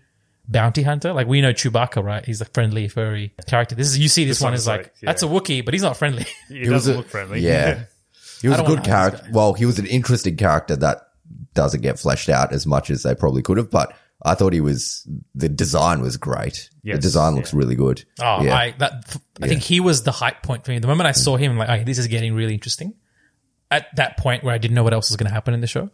bounty 0.49 0.83
hunter. 0.83 1.13
Like 1.13 1.27
we 1.27 1.39
know 1.41 1.53
Chewbacca, 1.53 2.03
right? 2.03 2.25
He's 2.25 2.41
a 2.41 2.45
friendly, 2.45 2.87
furry 2.89 3.33
character. 3.47 3.75
This 3.75 3.87
is 3.87 3.97
you 3.97 4.09
see 4.09 4.25
this, 4.25 4.37
This 4.39 4.43
one 4.43 4.51
one's 4.51 4.61
is 4.63 4.67
like, 4.67 4.79
like, 4.83 4.93
yeah. 5.01 5.05
that's 5.11 5.23
a 5.23 5.27
Wookiee, 5.27 5.63
but 5.63 5.73
he's 5.73 5.83
not 5.83 5.95
friendly. 5.95 6.25
He, 6.49 6.55
He 6.55 6.59
was 6.69 6.69
doesn't 6.83 6.93
a- 6.93 6.97
look 6.97 7.07
friendly. 7.07 7.39
Yeah, 7.39 7.85
he 8.41 8.49
was 8.49 8.57
I 8.57 8.59
a 8.59 8.63
don't 8.63 8.75
good 8.75 8.79
wanna 8.79 8.91
hire 8.91 9.11
this 9.11 9.19
character. 9.21 9.31
Well, 9.37 9.53
he 9.53 9.65
was 9.65 9.79
an 9.79 9.85
interesting 9.85 10.35
character 10.35 10.75
that 10.75 11.07
doesn't 11.53 11.81
get 11.81 11.97
fleshed 11.97 12.27
out 12.27 12.51
as 12.51 12.67
much 12.67 12.89
as 12.89 13.03
they 13.03 13.15
probably 13.15 13.41
could 13.43 13.55
have. 13.57 13.71
But 13.71 13.95
I 14.23 14.35
thought 14.35 14.53
he 14.53 14.61
was 14.61 15.07
the 15.33 15.49
design 15.49 16.01
was 16.01 16.17
great. 16.17 16.69
the 16.83 16.97
design 16.97 17.35
looks 17.35 17.53
really 17.53 17.75
good. 17.75 18.05
Oh, 18.19 18.43
yeah. 18.43 18.55
I 18.55 18.75
that 18.79 19.17
I 19.41 19.47
think 19.47 19.61
he 19.61 19.79
was 19.79 20.03
the 20.03 20.11
hype 20.11 20.41
point 20.41 20.65
for 20.65 20.71
me. 20.71 20.79
The 20.79 20.87
moment 20.87 21.07
I 21.07 21.11
saw 21.11 21.37
him, 21.37 21.51
I'm 21.51 21.57
like, 21.57 21.69
okay, 21.69 21.83
this 21.83 21.97
is 21.97 22.07
getting 22.07 22.33
really 22.33 22.53
interesting. 22.53 22.93
At 23.71 23.87
that 23.95 24.17
point 24.17 24.43
where 24.43 24.53
I 24.53 24.57
didn't 24.57 24.75
know 24.75 24.83
what 24.83 24.93
else 24.93 25.09
was 25.09 25.17
going 25.17 25.27
to 25.27 25.33
happen 25.33 25.53
in 25.53 25.59
the 25.59 25.67
show, 25.67 25.89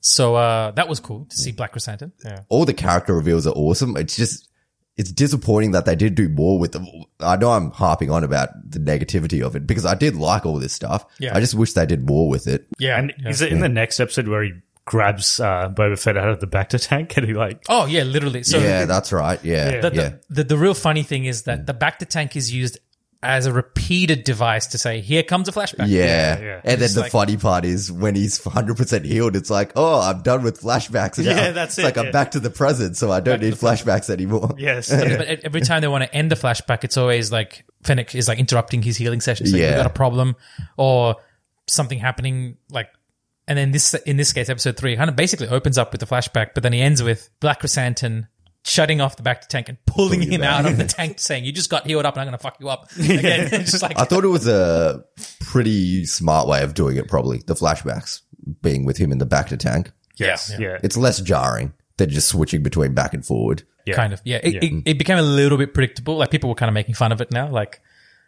so 0.00 0.36
uh, 0.36 0.70
that 0.72 0.86
was 0.86 1.00
cool 1.00 1.24
to 1.24 1.36
see 1.36 1.50
Black 1.50 1.72
Krrsantan. 1.72 2.12
Yeah, 2.24 2.42
all 2.48 2.64
the 2.66 2.74
character 2.74 3.14
reveals 3.14 3.46
are 3.46 3.54
awesome. 3.54 3.96
It's 3.96 4.16
just 4.16 4.48
it's 4.96 5.12
disappointing 5.12 5.72
that 5.72 5.84
they 5.84 5.94
did 5.96 6.14
do 6.14 6.28
more 6.28 6.58
with 6.58 6.72
them. 6.72 6.86
I 7.20 7.36
know 7.36 7.50
I'm 7.52 7.70
harping 7.70 8.10
on 8.10 8.24
about 8.24 8.48
the 8.70 8.78
negativity 8.78 9.44
of 9.44 9.54
it 9.54 9.66
because 9.66 9.84
I 9.84 9.94
did 9.94 10.16
like 10.16 10.46
all 10.46 10.58
this 10.58 10.72
stuff. 10.72 11.04
Yeah. 11.18 11.36
I 11.36 11.40
just 11.40 11.54
wish 11.54 11.74
they 11.74 11.84
did 11.84 12.06
more 12.06 12.28
with 12.28 12.46
it. 12.46 12.66
yeah. 12.78 12.98
And 12.98 13.12
yeah. 13.18 13.28
is 13.28 13.42
it 13.42 13.52
in 13.52 13.60
the 13.60 13.68
next 13.68 14.00
episode 14.00 14.26
where 14.28 14.42
he 14.42 14.52
grabs 14.86 15.38
uh, 15.40 15.68
Boba 15.68 16.00
Fett 16.00 16.16
out 16.16 16.30
of 16.30 16.40
the 16.40 16.46
Bacta 16.46 16.80
tank 16.82 17.14
and 17.18 17.26
he 17.26 17.34
like 17.34 17.62
oh 17.68 17.84
yeah, 17.86 18.04
literally. 18.04 18.42
So 18.42 18.58
yeah, 18.58 18.86
that's 18.86 19.12
right. 19.12 19.38
Yeah, 19.44 19.70
Yeah. 19.70 19.80
the, 19.80 19.94
yeah. 19.94 20.08
the, 20.08 20.20
the, 20.30 20.44
the 20.44 20.56
real 20.56 20.74
funny 20.74 21.02
thing 21.02 21.26
is 21.26 21.42
that 21.42 21.66
the 21.66 21.74
Bacta 21.74 22.06
tank 22.08 22.36
is 22.36 22.52
used 22.52 22.78
as 23.22 23.46
a 23.46 23.52
repeated 23.52 24.22
device 24.22 24.68
to 24.68 24.78
say, 24.78 25.00
here 25.00 25.22
comes 25.24 25.48
a 25.48 25.52
flashback. 25.52 25.88
Yeah. 25.88 26.04
yeah. 26.04 26.40
yeah. 26.40 26.60
And 26.62 26.80
then 26.80 26.92
the 26.92 27.00
like- 27.00 27.10
funny 27.10 27.36
part 27.36 27.64
is 27.64 27.90
when 27.90 28.14
he's 28.14 28.38
100% 28.44 29.04
healed, 29.04 29.34
it's 29.34 29.50
like, 29.50 29.72
oh, 29.74 30.00
I'm 30.00 30.22
done 30.22 30.44
with 30.44 30.60
flashbacks. 30.60 31.18
now. 31.18 31.30
Yeah, 31.34 31.50
that's 31.50 31.72
it's 31.76 31.78
it, 31.78 31.84
like 31.84 31.96
I'm 31.96 32.12
back 32.12 32.32
to 32.32 32.40
the 32.40 32.50
present, 32.50 32.96
so 32.96 33.10
I 33.10 33.18
don't 33.20 33.40
need 33.40 33.54
flashbacks 33.54 34.10
anymore. 34.10 34.54
yes, 34.58 34.90
Yeah, 34.90 35.02
yeah. 35.04 35.16
But 35.16 35.28
every 35.44 35.62
time 35.62 35.80
they 35.80 35.88
want 35.88 36.04
to 36.04 36.14
end 36.14 36.30
the 36.30 36.36
flashback, 36.36 36.84
it's 36.84 36.96
always 36.98 37.32
like 37.32 37.64
Fennec 37.82 38.14
is 38.14 38.28
like 38.28 38.38
interrupting 38.38 38.82
his 38.82 38.96
healing 38.96 39.20
session. 39.20 39.46
So 39.46 39.56
Yeah. 39.56 39.70
we 39.70 39.76
got 39.78 39.86
a 39.86 39.90
problem 39.90 40.36
or 40.76 41.16
something 41.66 41.98
happening. 41.98 42.58
Like, 42.70 42.90
and 43.48 43.58
then 43.58 43.70
this 43.70 43.94
in 43.94 44.16
this 44.16 44.32
case, 44.32 44.48
episode 44.48 44.76
three 44.76 44.96
kind 44.96 45.10
of 45.10 45.16
basically 45.16 45.48
opens 45.48 45.78
up 45.78 45.92
with 45.92 46.00
the 46.00 46.06
flashback, 46.06 46.50
but 46.54 46.62
then 46.62 46.72
he 46.72 46.80
ends 46.80 47.02
with 47.02 47.30
Black 47.40 47.60
Krrsantan 47.60 48.28
shutting 48.66 49.00
off 49.00 49.16
the 49.16 49.22
Bacta 49.22 49.46
tank 49.46 49.68
and 49.68 49.78
pulling 49.86 50.20
him 50.20 50.42
out 50.42 50.66
of 50.66 50.76
the 50.76 50.84
tank, 50.86 51.20
saying, 51.20 51.44
"You 51.44 51.52
just 51.52 51.70
got 51.70 51.86
healed 51.86 52.04
up, 52.04 52.14
and 52.14 52.22
I'm 52.22 52.26
going 52.26 52.38
to 52.38 52.42
fuck 52.42 52.56
you 52.60 52.68
up." 52.68 52.90
Again, 52.98 53.48
just 53.50 53.82
like 53.82 53.98
I 53.98 54.04
thought 54.04 54.24
it 54.24 54.28
was 54.28 54.46
a 54.46 55.04
pretty 55.40 56.04
smart 56.04 56.48
way 56.48 56.62
of 56.62 56.74
doing 56.74 56.96
it, 56.96 57.08
probably. 57.08 57.42
The 57.46 57.54
flashbacks 57.54 58.22
being 58.62 58.84
with 58.84 58.96
him 58.96 59.12
in 59.12 59.18
the 59.18 59.26
Bacta 59.26 59.58
tank. 59.58 59.92
yes, 60.16 60.50
Yeah. 60.58 60.68
yeah. 60.68 60.78
It's 60.82 60.96
less 60.96 61.20
jarring 61.20 61.72
than 61.96 62.10
just 62.10 62.28
switching 62.28 62.62
between 62.62 62.94
back 62.94 63.14
and 63.14 63.24
forward. 63.24 63.62
Yeah. 63.86 63.94
kind 63.94 64.12
of 64.12 64.20
yeah. 64.24 64.40
It, 64.42 64.56
It, 64.56 64.72
mm. 64.72 64.82
it 64.84 64.98
became 64.98 65.18
a 65.18 65.22
little 65.22 65.56
bit 65.58 65.72
predictable. 65.72 66.16
Like 66.16 66.30
people 66.30 66.48
were 66.48 66.56
kind 66.56 66.68
of 66.68 66.74
making 66.74 66.96
fun 66.96 67.12
of 67.12 67.20
it 67.20 67.30
now. 67.30 67.48
Like 67.48 67.80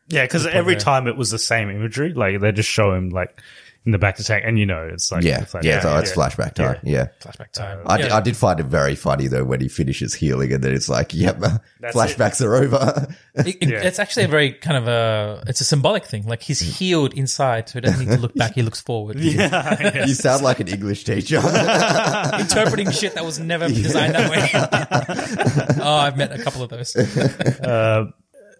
Yeah, 0.07 0.25
because 0.25 0.47
every 0.47 0.75
there. 0.75 0.81
time 0.81 1.09
it 1.09 1.17
was 1.17 1.31
the 1.31 1.39
same 1.39 1.69
imagery. 1.69 2.15
Like 2.15 2.41
they 2.41 2.53
just 2.53 2.69
show 2.69 2.95
him 2.95 3.11
like 3.11 3.41
in 3.89 3.93
the 3.93 3.99
Bacta 3.99 4.23
tank, 4.27 4.45
and 4.47 4.59
you 4.59 4.67
know 4.67 4.87
it's 4.93 5.11
like 5.11 5.25
Yeah. 5.25 5.41
it's 5.41 5.55
like, 5.55 5.65
yeah, 5.65 5.81
so 5.81 5.97
it's 5.97 6.13
flashback 6.13 6.53
time. 6.53 6.77
Yeah. 6.83 7.07
flashback 7.23 7.53
time. 7.53 7.81
I, 7.87 7.97
Yeah. 7.99 8.09
di- 8.09 8.15
I 8.17 8.21
did 8.21 8.37
find 8.37 8.61
it 8.61 8.67
very 8.67 8.95
funny 8.95 9.29
though 9.29 9.45
when 9.45 9.61
he 9.63 9.69
finishes 9.69 10.13
healing 10.13 10.53
and 10.53 10.63
then 10.63 10.75
it's 10.75 10.91
like, 10.91 11.15
yep, 11.15 11.39
That's 11.81 11.97
flashbacks 11.97 12.45
are 12.45 12.55
over. 12.55 13.09
It- 13.35 13.57
it- 13.63 13.73
It's 13.73 13.99
actually 13.99 14.25
a 14.25 14.29
very 14.29 14.53
kind 14.53 14.77
of 14.77 14.89
a 14.89 15.43
it's 15.47 15.63
a 15.63 15.65
symbolic 15.65 16.05
thing. 16.05 16.27
Like 16.27 16.43
he's 16.43 16.61
healed 16.61 17.15
inside, 17.15 17.69
so 17.71 17.75
he 17.75 17.81
doesn't 17.81 18.05
need 18.07 18.15
to 18.15 18.21
look 18.21 18.35
back. 18.35 18.53
He 18.55 18.61
looks 18.63 18.81
forward. 18.83 19.17
yeah, 19.21 20.05
you 20.07 20.13
sound 20.13 20.43
like 20.43 20.61
an 20.61 20.69
English 20.69 21.05
teacher. 21.05 21.37
Interpreting 21.37 22.91
shit 22.91 23.15
that 23.15 23.25
was 23.25 23.39
never 23.39 23.69
designed 23.69 24.15
that 24.17 24.31
way. 24.31 25.81
oh, 25.83 25.95
I've 25.95 26.17
met 26.19 26.33
a 26.39 26.43
couple 26.43 26.63
of 26.63 26.69
those. 26.69 26.95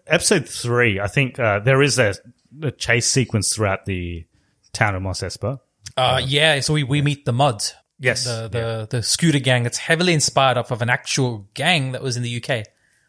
episode 0.07 0.47
three. 0.49 0.99
I 0.99 1.07
think 1.07 1.37
uh, 1.39 1.59
there 1.59 1.81
is 1.81 1.99
a, 1.99 2.15
a 2.63 2.71
chase 2.71 3.07
sequence 3.07 3.53
throughout 3.53 3.85
the 3.85 4.25
town 4.73 4.95
of 4.95 5.01
Mos 5.01 5.21
Espa. 5.21 5.59
Uh, 5.97 6.21
yeah, 6.23 6.59
so 6.59 6.73
we, 6.73 6.83
we 6.83 7.01
meet 7.01 7.25
the 7.25 7.33
Mods. 7.33 7.73
Yes, 8.01 8.23
The 8.23 8.47
the 8.47 8.87
the 8.89 9.03
scooter 9.03 9.39
gang 9.39 9.63
that's 9.63 9.77
heavily 9.77 10.13
inspired 10.13 10.57
off 10.57 10.71
of 10.71 10.81
an 10.81 10.89
actual 10.89 11.49
gang 11.53 11.91
that 11.91 12.01
was 12.01 12.15
in 12.15 12.23
the 12.23 12.41
UK. 12.43 12.65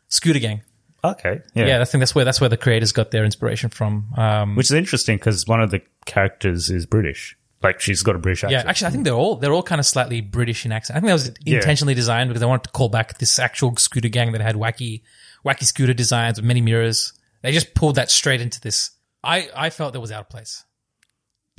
Scooter 0.09 0.41
gang. 0.41 0.63
Okay, 1.05 1.41
yeah, 1.55 1.67
Yeah, 1.67 1.81
I 1.81 1.85
think 1.85 2.01
that's 2.01 2.15
where 2.15 2.25
that's 2.25 2.41
where 2.41 2.49
the 2.51 2.57
creators 2.57 2.91
got 2.93 3.11
their 3.13 3.25
inspiration 3.25 3.71
from. 3.71 4.09
Um, 4.17 4.57
which 4.57 4.67
is 4.67 4.73
interesting 4.73 5.17
because 5.17 5.47
one 5.47 5.63
of 5.63 5.71
the 5.71 5.81
characters 6.07 6.71
is 6.71 6.87
British. 6.87 7.37
Like 7.63 7.81
she's 7.81 8.03
got 8.03 8.17
a 8.17 8.19
British 8.19 8.43
yeah, 8.43 8.49
accent. 8.49 8.69
actually, 8.69 8.87
I 8.87 8.91
think 8.91 9.05
they're 9.05 9.15
all 9.15 9.37
they're 9.37 9.53
all 9.53 9.63
kind 9.63 9.79
of 9.79 9.87
slightly 9.87 10.21
British 10.21 10.67
in 10.67 10.73
accent. 10.73 10.97
I 10.97 11.01
think 11.01 11.09
that 11.09 11.13
was 11.15 11.31
Yeah. 11.45 11.57
intentionally 11.59 11.95
designed 11.95 12.29
because 12.31 12.41
they 12.41 12.47
wanted 12.47 12.65
to 12.65 12.71
call 12.71 12.89
back 12.89 13.19
this 13.19 13.39
actual 13.39 13.77
scooter 13.77 14.09
gang 14.09 14.33
that 14.33 14.41
had 14.41 14.57
wacky, 14.57 15.03
wacky 15.45 15.65
scooter 15.65 15.95
designs 15.95 16.39
with 16.39 16.47
many 16.47 16.61
mirrors. 16.63 17.13
They 17.43 17.53
just 17.53 17.75
pulled 17.75 17.95
that 17.95 18.11
straight 18.11 18.41
into 18.41 18.61
this. 18.61 18.91
I 19.23 19.49
I 19.55 19.71
felt 19.71 19.93
that 19.93 20.01
was 20.01 20.11
out 20.11 20.23
of 20.23 20.29
place. 20.31 20.65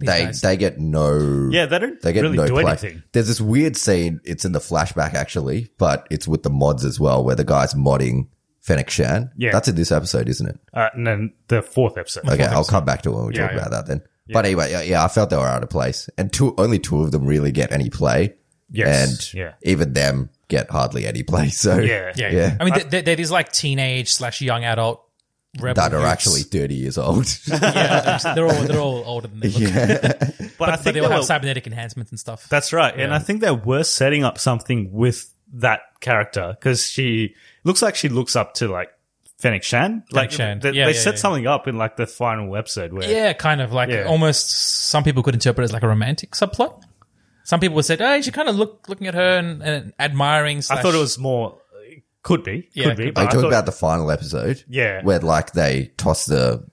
These 0.02 0.08
they 0.10 0.26
guys. 0.26 0.41
they 0.41 0.58
get 0.58 0.80
no 0.80 1.49
yeah, 1.52 1.66
they 1.66 1.80
don't 1.80 2.02
they 2.02 2.14
get 2.14 2.22
really 2.24 2.38
no 2.38 2.47
do 2.47 2.54
play. 2.54 2.64
anything. 2.66 3.04
There's 3.14 3.28
this 3.28 3.39
weird 3.41 3.78
scene. 3.78 4.20
It's 4.24 4.43
in 4.45 4.52
the 4.52 4.60
flashback 4.60 5.14
actually, 5.14 5.70
but 5.78 6.08
it's 6.12 6.28
with 6.28 6.43
the 6.43 6.49
mods 6.49 6.84
as 6.86 6.99
well, 6.99 7.24
where 7.24 7.36
the 7.36 7.43
guy's 7.45 7.74
modding 7.74 8.28
Fennec 8.62 8.89
Shand. 8.89 9.30
Yeah. 9.38 9.52
that's 9.54 9.68
in 9.68 9.76
this 9.76 9.91
episode, 9.91 10.28
isn't 10.30 10.47
it? 10.47 10.60
Uh, 10.74 10.89
and 10.93 11.08
then 11.08 11.34
the 11.47 11.62
fourth 11.62 11.97
episode. 11.97 12.28
Okay, 12.30 12.45
I'll 12.45 12.66
come 12.66 12.86
back 12.86 13.02
to 13.04 13.12
it 13.12 13.16
when 13.16 13.26
we 13.28 13.36
Yeah, 13.36 13.41
talk 13.47 13.52
yeah. 13.52 13.58
about 13.58 13.72
that 13.72 13.86
then. 13.88 14.02
But 14.34 14.45
anyway, 14.45 14.72
yeah, 14.72 14.82
yeah, 14.84 15.04
I 15.04 15.08
felt 15.10 15.30
they 15.30 15.36
were 15.36 15.45
out 15.45 15.62
of 15.64 15.70
place, 15.70 16.10
and 16.18 16.32
two 16.32 16.54
only 16.58 16.80
two 16.80 17.02
of 17.02 17.12
them 17.12 17.26
really 17.26 17.52
get 17.52 17.72
any 17.74 17.89
play. 17.89 18.36
Yes, 18.74 19.34
and 19.34 19.34
yeah. 19.38 19.54
even 19.64 19.91
them 19.91 20.30
get 20.47 20.72
hardly 20.72 21.06
any 21.06 21.24
play. 21.24 21.49
So 21.49 21.78
Yeah, 21.80 22.14
yeah, 22.16 22.30
yeah. 22.32 22.58
I 22.60 22.64
mean, 22.64 22.74
th 22.76 22.89
th- 22.89 23.04
there 23.06 23.20
is 23.20 23.30
like 23.32 23.52
teenage 23.52 24.10
slash 24.10 24.39
young 24.41 24.64
adult 24.64 25.04
rebel 25.60 25.76
that 25.82 25.93
are 25.93 25.99
youths. 25.99 26.12
actually 26.12 26.41
thirty 26.43 26.76
years 26.76 26.97
old. 26.97 27.26
yeah, 27.47 28.18
they're 28.36 28.45
all 28.47 28.64
they're 28.64 28.80
all 28.80 29.04
older 29.06 29.28
than 29.28 29.39
they 29.41 29.49
look. 29.49 29.72
but, 30.58 30.70
I 30.70 30.72
But 30.72 30.80
think 30.82 30.93
they 30.93 30.99
all 31.02 31.08
they 31.10 31.14
have 31.14 31.22
were- 31.22 31.24
cybernetic 31.24 31.68
enhancements 31.68 32.12
and 32.12 32.20
stuff. 32.20 32.47
That's 32.49 32.72
right. 32.74 32.97
And 32.97 33.14
I 33.14 33.20
think 33.20 33.41
they 33.41 33.52
were 33.52 33.84
setting 33.84 34.24
up 34.24 34.38
something 34.38 34.91
with 34.91 35.34
that 35.54 35.82
character 35.99 36.56
because 36.60 36.89
she 36.89 37.36
looks 37.64 37.82
like 37.82 37.95
she 37.95 38.08
looks 38.10 38.36
up 38.36 38.54
to 38.56 38.68
like 38.70 38.89
Fennec 39.39 39.64
Shand. 39.64 40.04
Like 40.12 40.32
Shan. 40.32 40.60
they, 40.60 40.72
Yeah, 40.72 40.86
they 40.86 40.93
yeah, 40.93 40.99
set 40.99 41.16
yeah. 41.16 41.20
something 41.20 41.47
up 41.47 41.68
in 41.68 41.78
like 41.78 41.97
the 41.97 42.08
final 42.08 42.56
episode 42.56 42.93
where 42.93 43.10
Yeah, 43.10 43.34
kind 43.34 43.60
of 43.60 43.74
like 43.74 43.89
Yeah. 43.89 44.04
almost. 44.06 44.49
Some 44.89 45.04
people 45.04 45.24
could 45.24 45.34
interpret 45.34 45.64
it 45.64 45.66
as 45.66 45.74
like 45.74 45.84
a 45.84 45.88
romantic 45.88 46.32
subplot. 46.32 46.82
Some 47.43 47.60
people 47.60 47.76
would 47.76 47.86
say, 47.86 47.97
"Oh, 47.99 48.14
you 48.14 48.22
should 48.24 48.36
kind 48.36 48.47
of 48.47 48.56
look 48.56 48.88
looking 48.88 49.08
at 49.08 49.16
her 49.16 49.38
and, 49.38 49.62
and 49.64 49.93
admiring." 49.99 50.60
I 50.70 50.82
thought 50.82 50.93
it 50.93 50.99
was 50.99 51.18
more 51.18 51.58
could 52.24 52.44
be 52.44 52.70
Yeah, 52.74 52.86
could 52.90 52.98
be. 52.98 53.06
could 53.06 53.14
But 53.16 53.22
Are 53.22 53.24
you 53.24 53.28
I 53.28 53.32
talking 53.32 53.42
thought- 53.42 53.48
about 53.48 53.66
the 53.66 53.72
final 53.72 54.12
episode? 54.12 54.64
Yeah. 54.68 55.02
Where 55.04 55.20
like 55.20 55.54
they 55.54 55.92
toss 55.98 56.26
the 56.26 56.64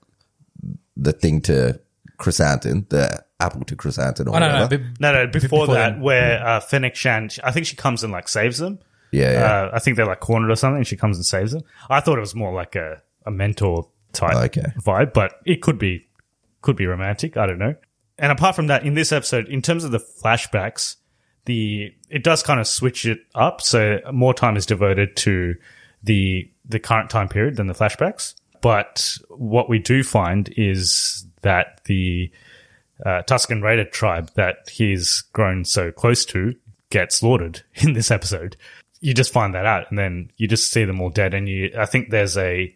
the 0.97 1.13
thing 1.13 1.41
to 1.41 1.79
Krrsantan, 2.19 2.89
the 2.89 3.23
apple 3.39 3.63
to 3.65 3.75
Krrsantan 3.75 4.27
or 4.27 4.35
Oh 4.35 4.39
no, 4.39 4.47
whatever. 4.47 4.59
no, 4.59 4.67
but- 4.67 4.81
no 4.99 5.13
no 5.13 5.27
before, 5.27 5.61
before 5.61 5.67
that 5.75 5.91
then. 5.93 6.01
where 6.01 6.45
uh, 6.45 6.59
Fennec 6.59 6.95
Shand 6.95 7.37
I 7.43 7.51
think 7.51 7.65
she 7.65 7.75
comes 7.75 8.03
and 8.03 8.11
like 8.11 8.27
saves 8.27 8.57
them. 8.57 8.79
yeah, 9.11 9.31
yeah. 9.31 9.39
Uh, 9.39 9.69
I 9.73 9.79
think 9.79 9.97
they're 9.97 10.05
like 10.05 10.19
cornered 10.19 10.51
or 10.51 10.55
something. 10.55 10.77
and 10.77 10.87
She 10.87 10.97
comes 10.97 11.17
and 11.17 11.25
saves 11.25 11.51
them. 11.53 11.63
I 11.89 11.99
thought 12.01 12.17
it 12.17 12.21
was 12.21 12.35
more 12.35 12.53
like 12.53 12.75
a, 12.75 13.01
a 13.25 13.31
mentor 13.31 13.87
type 14.13 14.35
Okay. 14.35 14.65
vibe, 14.81 15.13
but 15.13 15.35
it 15.45 15.61
could 15.61 15.79
be 15.79 16.07
could 16.61 16.75
be 16.75 16.85
romantic. 16.85 17.37
I 17.37 17.45
don't 17.47 17.59
know. 17.59 17.75
And 18.17 18.31
apart 18.33 18.53
from 18.55 18.67
that, 18.67 18.83
in 18.83 18.95
this 18.95 19.13
episode, 19.13 19.47
in 19.47 19.61
terms 19.61 19.85
of 19.85 19.91
the 19.91 19.99
flashbacks, 19.99 20.97
the 21.49 21.93
it 22.09 22.23
does 22.23 22.43
kind 22.43 22.59
of 22.59 22.67
switch 22.67 23.05
it 23.05 23.19
up. 23.35 23.61
So 23.61 23.99
more 24.11 24.33
time 24.33 24.55
is 24.55 24.65
devoted 24.65 25.15
to 25.17 25.55
the 26.03 26.49
the 26.65 26.79
current 26.79 27.09
time 27.09 27.27
period 27.27 27.57
than 27.57 27.67
the 27.67 27.73
flashbacks. 27.73 28.35
But 28.61 29.17
what 29.29 29.69
we 29.69 29.79
do 29.79 30.03
find 30.03 30.53
is 30.55 31.25
that 31.41 31.81
the 31.85 32.31
uh, 33.05 33.23
Tusken 33.23 33.63
Raider 33.63 33.85
tribe 33.85 34.31
that 34.35 34.69
he's 34.69 35.21
grown 35.33 35.63
so 35.63 35.91
close 35.91 36.25
to 36.25 36.55
gets 36.89 37.17
slaughtered 37.17 37.61
in 37.75 37.93
this 37.93 38.11
episode. 38.11 38.55
You 39.01 39.13
just 39.13 39.31
find 39.31 39.53
that 39.55 39.65
out, 39.65 39.89
and 39.89 39.97
then 39.97 40.31
you 40.37 40.47
just 40.47 40.71
see 40.71 40.83
them 40.83 40.99
all 40.99 41.09
dead. 41.09 41.33
And 41.33 41.47
you, 41.47 41.71
I 41.77 41.85
think 41.85 42.09
there's 42.09 42.37
a 42.37 42.75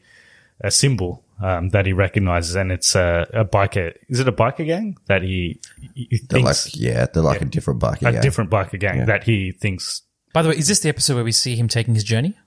a 0.61 0.71
symbol 0.71 1.23
um, 1.43 1.69
that 1.69 1.85
he 1.85 1.93
recognizes, 1.93 2.55
and 2.55 2.71
it's 2.71 2.95
a, 2.95 3.27
a 3.33 3.43
biker. 3.45 3.93
Is 4.07 4.19
it 4.19 4.27
a 4.27 4.31
biker 4.31 4.65
gang 4.65 4.97
that 5.07 5.21
he, 5.23 5.59
he 5.93 6.21
They're 6.29 6.39
like, 6.41 6.55
thinks 6.55 6.75
yeah, 6.75 7.05
they're 7.13 7.21
like 7.23 7.41
a 7.41 7.45
different 7.45 7.81
biker. 7.81 8.07
a 8.07 8.11
gang. 8.13 8.21
different 8.21 8.49
biker 8.49 8.79
gang 8.79 9.05
that 9.07 9.23
he 9.23 9.51
thinks 9.51 10.01
By 10.33 10.41
the 10.41 10.49
way, 10.49 10.55
is 10.57 10.67
this 10.67 10.79
the 10.79 10.89
episode 10.89 11.15
where 11.15 11.23
we 11.23 11.31
see 11.33 11.55
him 11.55 11.67
taking 11.67 11.93
his 11.95 12.03
journey, 12.03 12.37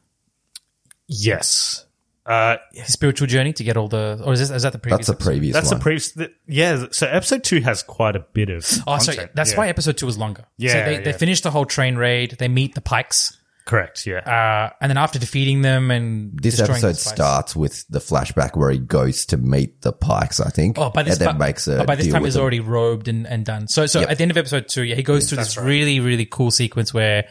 yes. 1.07 1.83
Uh, 2.25 2.57
his 2.73 2.93
spiritual 2.93 3.29
journey 3.29 3.53
to 3.53 3.63
get 3.63 3.77
all 3.77 3.87
the, 3.87 4.21
or 4.25 4.33
is 4.33 4.41
this 4.41 4.51
is 4.51 4.63
that 4.65 4.73
the 4.73 4.81
previous? 4.81 5.07
That's 5.07 5.11
a 5.11 5.13
episode? 5.13 5.31
previous 5.31 5.53
that's 5.55 5.71
one. 5.71 5.79
the 5.79 5.83
previous. 5.83 6.11
The, 6.13 6.33
yeah, 6.49 6.87
so 6.91 7.07
episode 7.07 7.45
two 7.45 7.61
has 7.61 7.85
quite 7.85 8.17
a 8.17 8.21
bit 8.21 8.51
of. 8.51 8.65
Oh, 8.87 8.99
sorry. 8.99 9.17
content. 9.19 9.31
That's 9.37 9.53
Yeah. 9.53 9.59
why 9.59 9.69
episode 9.69 9.97
two 9.97 10.07
was 10.07 10.19
longer. 10.19 10.43
so 10.43 10.47
Yeah, 10.59 10.85
they, 10.87 10.99
they 10.99 11.11
yeah. 11.11 11.17
finish 11.17 11.41
the 11.43 11.53
whole 11.53 11.67
train 11.67 11.95
raid. 11.95 12.33
They 12.41 12.49
meet 12.49 12.75
the 12.75 12.81
Pikes, 12.81 13.39
Correct. 13.67 14.07
Yeah. 14.07 14.21
uh, 14.21 14.73
and 14.81 14.89
then 14.91 14.97
after 14.97 15.19
defeating 15.19 15.61
them 15.61 15.91
and 15.91 16.39
this 16.41 16.57
destroying 16.57 16.79
episode 16.79 16.97
spice- 16.97 17.15
starts 17.15 17.57
with 17.57 17.85
the 17.89 17.99
flashback 17.99 18.57
where 18.57 18.71
he 18.71 18.79
goes 18.79 19.27
to 19.27 19.37
meet 19.37 19.83
the 19.83 19.93
Pikes, 19.93 20.39
I 20.41 20.51
think. 20.51 20.79
Oh, 20.79 20.91
by 20.91 21.03
this, 21.03 21.15
and 21.19 21.21
then 21.27 21.35
but- 21.37 21.45
makes 21.47 21.67
a 21.67 21.79
but 21.79 21.87
by 21.89 21.97
this 21.97 22.05
deal 22.07 22.13
time 22.15 22.23
with 22.23 22.29
he's 22.29 22.35
them. 22.35 22.43
already 22.43 22.61
robed 22.61 23.09
and, 23.09 23.27
and 23.27 23.45
done. 23.45 23.67
So, 23.69 23.87
so 23.87 24.01
Yep. 24.01 24.11
at 24.11 24.19
the 24.19 24.23
end 24.23 24.31
of 24.31 24.37
episode 24.37 24.69
two, 24.69 24.85
yeah, 24.85 24.95
he 24.95 25.03
goes 25.03 25.29
through 25.29 25.39
this 25.39 25.59
really, 25.59 25.99
really 26.01 26.25
cool 26.27 26.51
sequence 26.53 26.95
where 26.95 27.29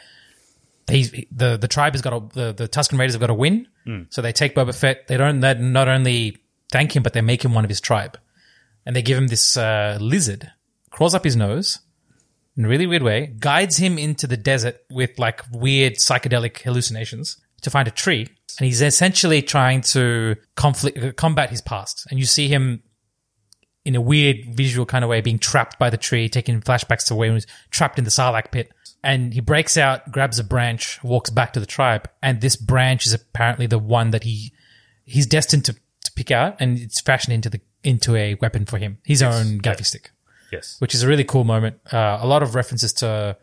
he's 0.90 1.10
the 1.32 1.58
the 1.58 1.68
tribe 1.68 1.94
has 1.94 2.02
got 2.02 2.14
a, 2.14 2.20
the 2.36 2.54
the 2.54 2.68
Tusken 2.68 3.00
Raiders 3.00 3.14
have 3.14 3.22
got 3.22 3.28
to 3.28 3.34
win. 3.34 3.68
So 4.10 4.22
they 4.24 4.32
take 4.34 4.56
Boba 4.56 4.76
Fett. 4.76 5.08
They 5.08 5.16
don't 5.16 5.40
they 5.42 5.54
not 5.54 5.88
only 5.88 6.38
thank 6.72 6.96
him, 6.96 7.04
but 7.04 7.14
they 7.14 7.22
make 7.22 7.46
him 7.46 7.54
one 7.54 7.64
of 7.64 7.70
his 7.70 7.80
tribe, 7.80 8.18
and 8.86 8.96
they 8.96 9.04
give 9.04 9.16
him 9.18 9.28
this 9.28 9.56
uh, 9.58 9.98
lizard 10.02 10.52
crawls 10.90 11.14
up 11.16 11.24
his 11.24 11.36
nose 11.36 11.80
in 12.58 12.66
a 12.66 12.68
really 12.68 12.88
weird 12.88 13.04
way, 13.04 13.34
guides 13.40 13.78
him 13.78 13.98
into 13.98 14.28
the 14.28 14.38
desert 14.38 14.78
with 14.90 15.18
like 15.20 15.42
weird 15.52 15.96
psychedelic 15.96 16.62
hallucinations 16.62 17.38
to 17.62 17.70
find 17.70 17.88
a 17.88 17.92
tree. 17.92 18.28
And 18.60 18.66
he's 18.66 18.82
essentially 18.82 19.42
trying 19.42 19.82
to 19.82 20.36
conflict, 20.56 20.98
uh, 20.98 21.12
combat 21.14 21.50
his 21.50 21.62
past. 21.62 22.08
And 22.10 22.20
you 22.20 22.26
see 22.26 22.48
him 22.48 22.84
in 23.84 23.96
a 23.96 24.02
weird 24.02 24.38
visual 24.56 24.86
kind 24.86 25.04
of 25.04 25.10
way 25.10 25.22
being 25.22 25.38
trapped 25.38 25.78
by 25.78 25.90
the 25.90 25.98
tree, 25.98 26.30
taking 26.30 26.62
flashbacks 26.62 27.06
to 27.08 27.16
when 27.16 27.30
he 27.30 27.34
was 27.34 27.48
trapped 27.72 27.98
in 27.98 28.06
the 28.06 28.12
Sarlacc 28.12 28.52
pit. 28.52 28.72
And 29.04 29.34
he 29.34 29.42
breaks 29.42 29.78
out, 29.78 30.12
grabs 30.12 30.40
a 30.40 30.44
branch, 30.44 31.04
walks 31.04 31.30
back 31.30 31.54
to 31.54 31.60
the 31.60 31.66
tribe. 31.66 32.10
And 32.24 32.42
this 32.42 32.56
branch 32.56 33.06
is 33.06 33.14
apparently 33.14 33.68
the 33.68 33.78
one 33.78 34.12
that 34.12 34.24
he, 34.24 34.54
he's 35.04 35.28
destined 35.28 35.66
to, 35.66 35.74
to 35.74 36.12
pick 36.16 36.32
out 36.32 36.56
and 36.60 36.80
it's 36.80 37.02
fashioned 37.02 37.34
into 37.34 37.50
the, 37.50 37.62
into 37.84 38.16
a 38.16 38.36
weapon 38.36 38.66
for 38.66 38.78
him, 38.78 39.00
his 39.04 39.22
own 39.22 39.60
gaffi 39.60 39.86
stick 39.86 40.12
yes. 40.56 40.76
which 40.80 40.94
is 40.96 41.04
a 41.04 41.08
really 41.08 41.24
cool 41.24 41.44
moment. 41.44 41.76
Uh, 41.92 42.18
a 42.22 42.28
lot 42.28 42.42
of 42.44 42.56
references 42.56 42.94
to, 42.94 43.38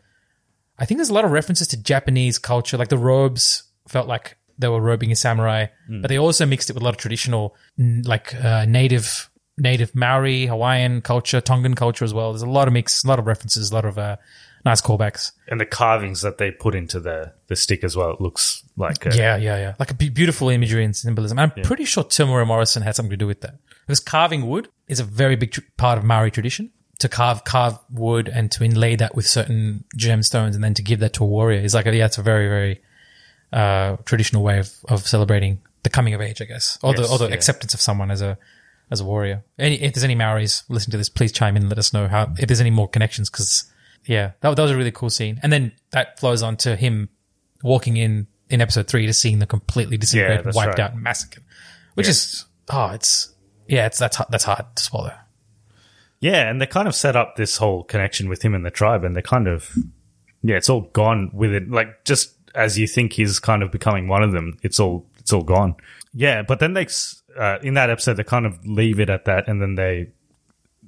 I 0.78 0.84
think 0.84 0.98
there's 0.98 1.10
a 1.10 1.14
lot 1.14 1.24
of 1.24 1.30
references 1.30 1.68
to 1.68 1.76
Japanese 1.82 2.38
culture. 2.38 2.76
Like 2.76 2.88
the 2.88 2.98
robes 2.98 3.64
felt 3.88 4.08
like 4.08 4.36
they 4.58 4.68
were 4.68 4.80
robing 4.80 5.10
a 5.12 5.16
samurai, 5.16 5.66
but 5.88 6.08
they 6.08 6.18
also 6.18 6.46
mixed 6.46 6.70
it 6.70 6.74
with 6.74 6.82
a 6.82 6.84
lot 6.84 6.94
of 6.94 6.98
traditional, 6.98 7.54
like 7.78 8.34
uh, 8.34 8.64
native, 8.66 9.30
native 9.58 9.94
Maori, 9.94 10.46
Hawaiian 10.46 11.00
culture, 11.02 11.40
Tongan 11.40 11.74
culture 11.74 12.04
as 12.04 12.14
well. 12.14 12.32
There's 12.32 12.42
a 12.42 12.50
lot 12.50 12.68
of 12.68 12.74
mix, 12.74 13.04
a 13.04 13.08
lot 13.08 13.18
of 13.18 13.26
references, 13.26 13.70
a 13.70 13.74
lot 13.74 13.84
of 13.84 13.98
uh, 13.98 14.16
nice 14.64 14.80
callbacks. 14.80 15.32
and 15.48 15.60
the 15.60 15.66
carvings 15.66 16.22
that 16.22 16.38
they 16.38 16.50
put 16.50 16.74
into 16.74 17.00
the 17.00 17.32
the 17.48 17.56
stick 17.56 17.84
as 17.84 17.96
well. 17.96 18.10
It 18.10 18.20
looks 18.20 18.62
like 18.76 19.06
a, 19.06 19.16
Yeah, 19.16 19.36
yeah, 19.36 19.56
yeah. 19.56 19.74
Like 19.78 19.90
a 19.90 19.94
beautiful 19.94 20.48
imagery 20.48 20.84
and 20.84 20.94
symbolism. 20.94 21.38
I'm 21.38 21.50
pretty 21.50 21.84
sure 21.84 22.04
Temuera 22.04 22.46
Morrison 22.46 22.82
had 22.82 22.94
something 22.94 23.10
to 23.10 23.16
do 23.16 23.26
with 23.26 23.40
that. 23.40 23.54
Because 23.86 24.00
carving 24.00 24.46
wood 24.46 24.68
is 24.88 25.00
a 25.00 25.04
very 25.04 25.36
big 25.36 25.52
tr- 25.52 25.60
part 25.76 25.98
of 25.98 26.04
Maori 26.04 26.30
tradition. 26.30 26.70
To 27.02 27.08
carve 27.08 27.42
carve 27.42 27.78
wood 27.90 28.28
and 28.28 28.50
to 28.52 28.62
inlay 28.62 28.94
that 28.94 29.16
with 29.16 29.26
certain 29.26 29.84
gemstones 29.96 30.54
and 30.54 30.62
then 30.62 30.74
to 30.74 30.82
give 30.82 31.00
that 31.00 31.14
to 31.14 31.24
a 31.24 31.26
warrior 31.26 31.60
is 31.60 31.74
like 31.74 31.86
a, 31.86 31.96
yeah, 31.96 32.06
it's 32.06 32.16
a 32.16 32.22
very 32.22 32.48
very 32.48 32.80
uh, 33.52 33.96
traditional 34.04 34.42
way 34.42 34.60
of, 34.60 34.70
of 34.88 35.06
celebrating 35.06 35.60
the 35.82 35.90
coming 35.90 36.14
of 36.14 36.20
age, 36.20 36.40
I 36.40 36.44
guess, 36.44 36.78
or 36.80 36.94
the 36.94 37.08
or 37.08 37.18
the 37.18 37.28
yeah. 37.28 37.34
acceptance 37.34 37.74
of 37.74 37.80
someone 37.80 38.10
as 38.10 38.22
a 38.22 38.38
as 38.90 39.00
a 39.00 39.04
warrior. 39.04 39.42
Any, 39.58 39.82
if 39.82 39.94
there's 39.94 40.04
any 40.04 40.14
Maoris 40.14 40.62
listening 40.68 40.92
to 40.92 40.98
this, 40.98 41.08
please 41.08 41.32
chime 41.32 41.56
in 41.56 41.62
and 41.62 41.70
let 41.70 41.78
us 41.78 41.92
know 41.92 42.06
how 42.08 42.32
if 42.38 42.46
there's 42.46 42.60
any 42.60 42.70
more 42.70 42.88
connections 42.88 43.30
because 43.30 43.70
yeah, 44.06 44.32
that, 44.40 44.54
that 44.54 44.62
was 44.62 44.70
a 44.70 44.76
really 44.76 44.92
cool 44.92 45.10
scene. 45.10 45.40
And 45.42 45.52
then 45.52 45.72
that 45.90 46.20
flows 46.20 46.42
on 46.42 46.56
to 46.58 46.76
him 46.76 47.08
walking 47.62 47.96
in 47.96 48.26
in 48.48 48.60
episode 48.60 48.86
three 48.86 49.06
to 49.06 49.12
seeing 49.12 49.38
the 49.38 49.46
completely 49.46 49.96
disintegrated, 49.96 50.44
that's 50.44 50.56
wiped 50.56 50.78
right. 50.78 50.80
out, 50.80 50.92
and 50.92 51.02
massacred, 51.02 51.42
which 51.94 52.06
is 52.08 52.44
oh, 52.70 52.90
it's 52.90 53.34
yeah, 53.66 53.86
it's 53.86 53.98
that's 53.98 54.20
that's 54.30 54.44
hard 54.44 54.66
to 54.76 54.82
swallow. 54.82 55.14
Yeah, 56.22 56.48
and 56.48 56.60
they 56.60 56.66
kind 56.66 56.86
of 56.86 56.94
set 56.94 57.16
up 57.16 57.34
this 57.34 57.56
whole 57.56 57.82
connection 57.82 58.28
with 58.28 58.42
him 58.42 58.54
and 58.54 58.64
the 58.64 58.70
tribe, 58.70 59.02
and 59.02 59.16
they 59.16 59.22
kind 59.22 59.48
of, 59.48 59.70
yeah, 60.40 60.54
it's 60.54 60.70
all 60.70 60.82
gone 60.92 61.32
with 61.34 61.52
it. 61.52 61.68
Like 61.68 62.04
just 62.04 62.36
as 62.54 62.78
you 62.78 62.86
think 62.86 63.12
he's 63.12 63.40
kind 63.40 63.60
of 63.60 63.72
becoming 63.72 64.06
one 64.06 64.22
of 64.22 64.30
them, 64.30 64.56
it's 64.62 64.78
all 64.78 65.04
it's 65.18 65.32
all 65.32 65.42
gone. 65.42 65.74
Yeah, 66.14 66.42
but 66.42 66.60
then 66.60 66.74
they 66.74 66.86
uh, 67.36 67.58
in 67.62 67.74
that 67.74 67.90
episode 67.90 68.14
they 68.14 68.24
kind 68.24 68.46
of 68.46 68.64
leave 68.64 69.00
it 69.00 69.10
at 69.10 69.24
that, 69.24 69.48
and 69.48 69.60
then 69.60 69.74
they 69.74 70.12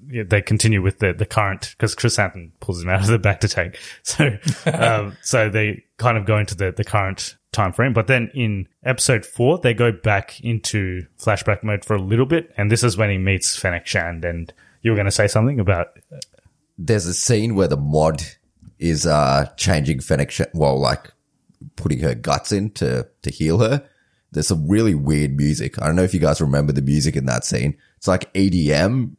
yeah, 0.08 0.22
they 0.24 0.40
continue 0.40 0.80
with 0.80 1.00
the 1.00 1.12
the 1.12 1.26
current 1.26 1.74
because 1.76 1.96
Krrsantan 1.96 2.52
pulls 2.60 2.80
him 2.80 2.88
out 2.88 3.00
of 3.00 3.08
the 3.08 3.18
Bacta 3.18 3.52
tank. 3.52 3.78
So 4.04 4.38
um, 4.72 5.16
so 5.20 5.48
they 5.50 5.82
kind 5.96 6.16
of 6.16 6.26
go 6.26 6.38
into 6.38 6.54
the 6.54 6.70
the 6.70 6.84
current 6.84 7.36
time 7.50 7.72
frame. 7.72 7.92
But 7.92 8.06
then 8.06 8.30
in 8.34 8.68
episode 8.84 9.26
four, 9.26 9.58
they 9.58 9.74
go 9.74 9.90
back 9.90 10.40
into 10.44 11.06
flashback 11.18 11.64
mode 11.64 11.84
for 11.84 11.94
a 11.94 12.02
little 12.02 12.26
bit, 12.26 12.52
and 12.56 12.70
this 12.70 12.84
is 12.84 12.96
when 12.96 13.10
he 13.10 13.18
meets 13.18 13.56
Fennec 13.56 13.84
Shand. 13.84 14.24
And 14.24 14.52
you 14.84 14.92
were 14.92 14.96
going 14.96 15.06
to 15.06 15.10
say 15.10 15.26
something 15.26 15.58
about 15.58 15.88
There's 16.78 17.06
a 17.06 17.14
scene 17.14 17.56
where 17.56 17.66
the 17.66 17.76
mod 17.76 18.22
is 18.78 19.06
uh 19.06 19.46
changing 19.56 20.00
Fennec, 20.00 20.30
Sh- 20.30 20.42
well, 20.52 20.78
like 20.78 21.10
putting 21.76 22.00
her 22.00 22.14
guts 22.14 22.52
in 22.52 22.70
to, 22.72 23.08
to 23.22 23.30
heal 23.30 23.58
her. 23.58 23.84
There's 24.30 24.48
some 24.48 24.68
really 24.68 24.94
weird 24.94 25.36
music. 25.36 25.80
I 25.80 25.86
don't 25.86 25.96
know 25.96 26.02
if 26.02 26.12
you 26.12 26.20
guys 26.20 26.40
remember 26.40 26.72
the 26.72 26.82
music 26.82 27.16
in 27.16 27.26
that 27.26 27.44
scene. 27.44 27.76
It's 27.96 28.08
like 28.08 28.32
EDM, 28.34 29.16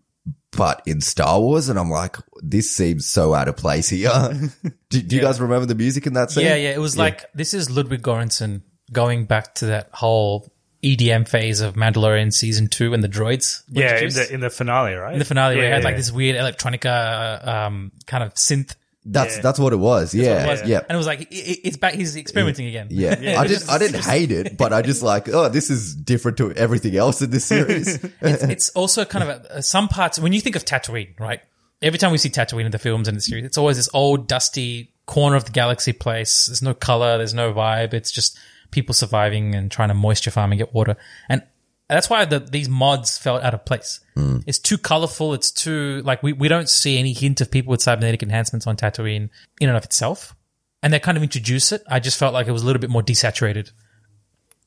but 0.51 0.82
in 0.86 1.01
Star 1.01 1.39
Wars. 1.39 1.70
And 1.70 1.80
I'm 1.80 1.89
like, 1.89 2.18
this 2.41 2.76
seems 2.76 3.07
so 3.07 3.34
out 3.34 3.47
of 3.47 3.55
place 3.57 3.89
here. 3.89 4.09
do 4.89 5.01
do 5.01 5.16
you 5.16 5.22
guys 5.22 5.41
remember 5.41 5.66
the 5.66 5.76
music 5.76 6.05
in 6.05 6.13
that 6.13 6.32
scene? 6.32 6.45
Yeah, 6.45 6.55
yeah. 6.55 6.72
It 6.72 6.80
was 6.80 6.97
like 6.97 7.26
this 7.34 7.53
is 7.53 7.70
Ludwig 7.70 8.01
Göransson 8.01 8.61
going 8.91 9.26
back 9.26 9.55
to 9.55 9.68
that 9.68 9.89
whole 9.93 10.51
EDM 10.86 11.27
phase 11.27 11.61
of 11.61 11.73
Mandalorian 11.73 12.31
season 12.31 12.67
two 12.67 12.93
and 12.93 13.03
the 13.03 13.09
droids. 13.09 13.63
were 13.73 13.81
yeah 13.81 13.97
in 13.97 14.09
the 14.09 14.33
in 14.33 14.39
the 14.39 14.49
finale, 14.51 14.93
right? 14.93 15.13
in 15.13 15.19
the 15.19 15.25
finale, 15.25 15.55
where 15.55 15.65
yeah, 15.65 15.71
it 15.71 15.73
had 15.73 15.83
like 15.83 15.93
yeah. 15.93 15.97
this 15.97 16.11
weird 16.11 16.36
electronica 16.36 17.47
um, 17.47 17.91
kind 18.05 18.23
of 18.23 18.36
synth. 18.36 18.75
That's, 19.07 19.38
that's 19.38 19.59
what 19.59 19.71
it 19.71 19.75
was. 19.75 20.16
Yeah. 20.16 20.45
It 20.45 20.47
was. 20.47 20.63
Yeah. 20.67 20.79
and 20.79 20.91
it 20.91 20.97
was 20.97 21.05
like 21.05 21.21
it, 21.21 21.28
it- 21.32 21.59
it's 21.63 21.78
back. 21.78 21.93
He's 21.93 22.16
experimenting 22.16 22.67
again. 22.67 22.87
Yeah. 22.89 23.39
I 23.39 23.45
didn't 23.45 23.70
I 23.70 23.78
didn't 23.78 24.03
hate 24.05 24.32
it, 24.32 24.57
but 24.57 24.74
I 24.74 24.82
just 24.82 25.03
like, 25.03 25.29
oh, 25.29 25.49
this 25.49 25.70
is 25.70 25.95
different 25.95 26.37
to 26.37 26.51
everything 26.53 26.95
else 26.95 27.21
in 27.21 27.29
this 27.29 27.45
series. 27.45 28.03
it's, 28.21 28.43
it's 28.43 28.70
also 28.71 29.05
kind 29.05 29.29
of 29.29 29.45
a, 29.49 29.62
some 29.62 29.87
parts 29.87 30.17
when 30.17 30.33
you 30.33 30.41
think 30.41 30.55
of 30.55 30.66
Tatooine, 30.66 31.20
right? 31.20 31.41
Every 31.82 31.99
time 31.99 32.12
we 32.12 32.17
see 32.17 32.29
Tatooine 32.29 32.66
in 32.66 32.71
the 32.71 32.79
films 32.79 33.07
and 33.07 33.16
the 33.16 33.21
series, 33.21 33.45
it's 33.45 33.57
always 33.59 33.78
this 33.78 33.89
old, 33.93 34.28
dusty 34.28 34.91
corner 35.05 35.36
of 35.36 35.45
the 35.45 35.51
galaxy 35.51 35.93
place. 35.93 36.47
There's 36.47 36.63
no 36.63 36.74
color, 36.74 37.17
there's 37.17 37.33
no 37.33 37.53
vibe. 37.53 37.93
It's 37.93 38.12
just 38.12 38.39
people 38.76 38.93
surviving 38.93 39.56
and 39.56 39.72
trying 39.72 39.88
to 39.88 39.93
moisture 39.96 40.30
farm 40.32 40.52
and 40.52 40.60
get 40.60 40.74
water. 40.74 40.96
And 41.30 41.42
that's 41.89 42.10
why 42.10 42.26
the, 42.26 42.39
these 42.39 42.68
mods 42.70 43.18
felt 43.18 43.42
out 43.43 43.54
of 43.54 43.66
place. 43.66 44.02
Hmm. 44.16 44.39
It's 44.46 44.60
too 44.60 44.78
colorful. 44.78 45.34
It's 45.34 45.52
too 45.52 46.02
like 46.04 46.22
we, 46.22 46.34
we 46.34 46.47
don't 46.47 46.70
see 46.70 47.00
any 47.00 47.14
hint 47.14 47.42
of 47.42 47.50
people 47.50 47.72
with 47.72 47.82
cybernetic 47.82 48.22
enhancements 48.22 48.68
on 48.68 48.76
Tatooine 48.76 49.30
in 49.60 49.70
and 49.70 49.78
of 49.78 49.84
itself. 49.86 50.36
And 50.84 50.93
they 50.93 51.00
kind 51.00 51.18
of 51.18 51.24
introduce 51.24 51.72
it. 51.72 51.82
I 51.89 52.00
just 52.00 52.20
felt 52.20 52.34
like 52.34 52.47
it 52.47 52.52
was 52.52 52.62
a 52.62 52.66
little 52.66 52.82
bit 52.82 52.89
more 52.92 53.02
desaturated. 53.02 53.72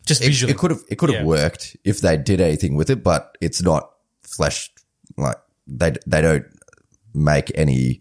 Just 0.06 0.22
it, 0.22 0.26
visually. 0.26 0.52
it 0.52 0.58
could 0.58 0.70
have 0.70 0.80
it 0.88 0.96
could 0.96 1.10
have 1.10 1.20
Yeah. 1.20 1.26
worked 1.26 1.76
if 1.84 2.00
they 2.00 2.16
did 2.16 2.40
anything 2.40 2.74
with 2.76 2.90
it, 2.90 3.04
but 3.04 3.36
it's 3.40 3.62
not 3.62 3.90
fleshed 4.22 4.72
like 5.16 5.36
they 5.66 5.92
they 6.06 6.22
don't 6.22 6.46
make 7.14 7.52
any 7.54 8.00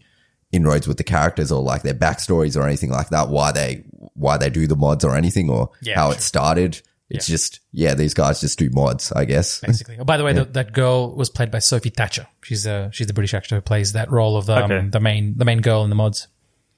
inroads 0.52 0.88
with 0.88 0.96
the 0.96 1.04
characters 1.04 1.52
or 1.52 1.62
like 1.62 1.82
their 1.82 1.94
backstories 1.94 2.56
or 2.56 2.66
anything 2.66 2.90
like 2.90 3.10
that. 3.10 3.28
Why 3.28 3.52
they 3.52 3.84
why 4.14 4.36
they 4.38 4.50
do 4.50 4.66
the 4.66 4.76
mods 4.76 5.04
or 5.04 5.14
anything 5.16 5.50
or 5.50 5.70
Yeah, 5.82 5.96
how 5.96 6.08
sure. 6.10 6.16
it 6.18 6.22
started. 6.22 6.80
It's 7.10 7.26
just 7.26 7.60
yeah, 7.72 7.94
these 7.94 8.12
guys 8.12 8.40
just 8.40 8.58
do 8.58 8.68
mods, 8.70 9.12
I 9.12 9.24
guess. 9.24 9.60
basically. 9.66 9.96
Oh, 9.98 10.04
by 10.04 10.18
the 10.18 10.24
way, 10.24 10.34
the, 10.34 10.44
that 10.44 10.72
girl 10.74 11.14
was 11.16 11.30
played 11.30 11.50
by 11.50 11.58
Sophie 11.58 11.88
Thatcher. 11.90 12.26
She's 12.42 12.66
uh, 12.66 12.90
she's 12.90 13.06
the 13.06 13.14
British 13.14 13.32
actor 13.32 13.54
who 13.54 13.60
plays 13.62 13.92
that 13.94 14.10
role 14.10 14.36
of 14.36 14.44
the, 14.46 14.56
um, 14.62 14.90
the 14.90 15.00
main 15.00 15.36
the 15.38 15.44
main 15.46 15.60
girl 15.62 15.84
in 15.84 15.88
the 15.90 15.96
mods. 15.96 16.28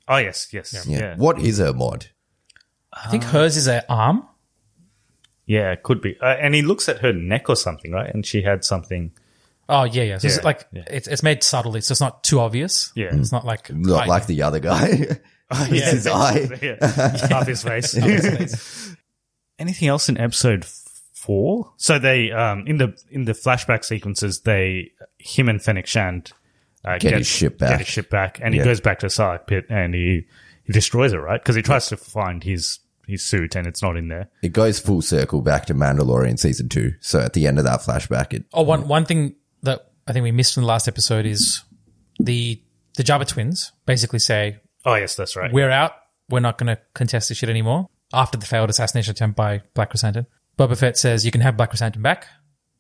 oh 0.07 0.19
yes, 0.19 0.49
yes, 0.53 0.73
yeah, 0.73 0.83
Yeah. 0.87 0.99
yeah, 1.05 1.15
What 1.17 1.41
is 1.41 1.59
her 1.59 1.73
mod? 1.73 2.07
I 2.93 3.09
think 3.09 3.25
hers 3.25 3.57
is 3.57 3.67
her 3.67 3.85
arm. 3.89 4.25
Yeah, 5.47 5.73
it 5.73 5.83
could 5.83 6.01
be. 6.01 6.17
Uh, 6.21 6.27
and 6.27 6.55
he 6.55 6.63
looks 6.63 6.89
at 6.89 6.99
her 7.01 7.13
neck 7.13 7.49
or 7.49 7.57
something, 7.57 7.91
right? 7.91 8.13
And 8.13 8.25
she 8.25 8.43
had 8.43 8.65
something. 8.65 9.11
Oh 9.71 9.85
yeah, 9.85 10.03
yeah. 10.03 10.19
So 10.19 10.27
it's 10.27 10.43
like 10.45 10.67
yeah. 10.73 10.83
it's 10.89 11.07
it's 11.09 11.23
made 11.23 11.43
subtly, 11.45 11.81
so 11.81 11.93
it's 11.93 12.01
not 12.01 12.25
too 12.25 12.41
obvious. 12.41 12.93
Yeah. 12.95 13.15
it's 13.15 13.33
not 13.33 13.45
like 13.47 13.73
Not 13.73 14.03
I- 14.05 14.07
like 14.07 14.27
the 14.27 14.43
other 14.43 14.59
guy. 14.61 14.89
it's 15.51 15.91
his 15.91 16.07
eye. 16.09 16.49
yeah. 16.63 17.27
half 17.29 17.47
his 17.47 17.63
face. 17.63 17.95
Anything 19.59 19.89
else 19.89 20.09
in 20.09 20.19
episode 20.19 20.65
four? 20.65 21.73
So 21.77 21.99
they 21.99 22.33
um 22.33 22.67
in 22.67 22.79
the 22.79 23.01
in 23.11 23.25
the 23.25 23.33
flashback 23.33 23.85
sequences, 23.85 24.41
they 24.41 24.91
him 25.19 25.49
and 25.49 25.63
Fennec 25.63 25.87
Shand 25.87 26.33
uh, 26.85 26.99
Get 26.99 27.15
his 27.19 27.27
ship 27.27 27.59
back. 27.59 27.71
Get 27.71 27.79
his 27.81 27.89
ship 27.89 28.11
back, 28.11 28.41
and 28.43 28.55
he 28.55 28.61
goes 28.61 28.81
back 28.81 29.01
to 29.01 29.07
the 29.07 29.11
Sarlacc 29.11 29.47
pit 29.47 29.67
and 29.69 29.95
he 29.95 30.27
he 30.65 30.73
destroys 30.73 31.13
it, 31.13 31.19
right? 31.19 31.41
Because 31.41 31.55
he 31.57 31.63
tries 31.63 31.89
to 31.89 31.97
find 31.97 32.43
his 32.43 32.79
his 33.07 33.23
suit 33.25 33.55
and 33.57 33.67
it's 33.67 33.83
not 33.83 33.97
in 33.97 34.09
there. 34.09 34.29
It 34.43 34.53
goes 34.53 34.79
full 34.79 35.03
circle 35.03 35.43
back 35.43 35.67
to 35.67 35.75
Mandalorian 35.75 36.39
season 36.39 36.69
two. 36.69 36.95
So 37.01 37.21
at 37.21 37.35
the 37.35 37.47
end 37.47 37.59
of 37.59 37.65
that 37.65 37.81
flashback, 37.81 38.33
it 38.33 38.45
Oh, 38.55 38.63
one 38.63 38.89
one 38.89 39.05
thing 39.05 39.35
that 39.63 39.91
I 40.07 40.13
think 40.13 40.25
we 40.25 40.33
missed 40.33 40.57
in 40.57 40.63
the 40.63 40.67
last 40.67 40.89
episode 40.89 41.27
is 41.27 41.63
the 42.19 42.61
the 42.97 43.03
Jabba 43.03 43.27
twins 43.27 43.73
basically 43.87 44.19
say 44.19 44.59
Oh 44.85 44.95
yes, 44.95 45.15
that's 45.15 45.37
right. 45.37 45.53
we're 45.53 45.71
out. 45.71 45.93
We're 46.29 46.41
not 46.41 46.59
going 46.59 46.69
to 46.69 46.81
contest 46.95 47.29
this 47.29 47.39
shit 47.39 47.49
anymore. 47.49 47.89
After 48.13 48.39
the 48.39 48.47
failed 48.47 48.71
assassination 48.71 49.11
attempt 49.13 49.37
by 49.37 49.63
Black 49.75 49.93
Krrsantan, 49.93 50.27
Boba 50.59 50.77
Fett 50.79 50.97
says 50.97 51.25
you 51.25 51.31
can 51.31 51.41
have 51.41 51.57
Black 51.57 51.73
Krrsantan 51.73 52.03
back. 52.03 52.27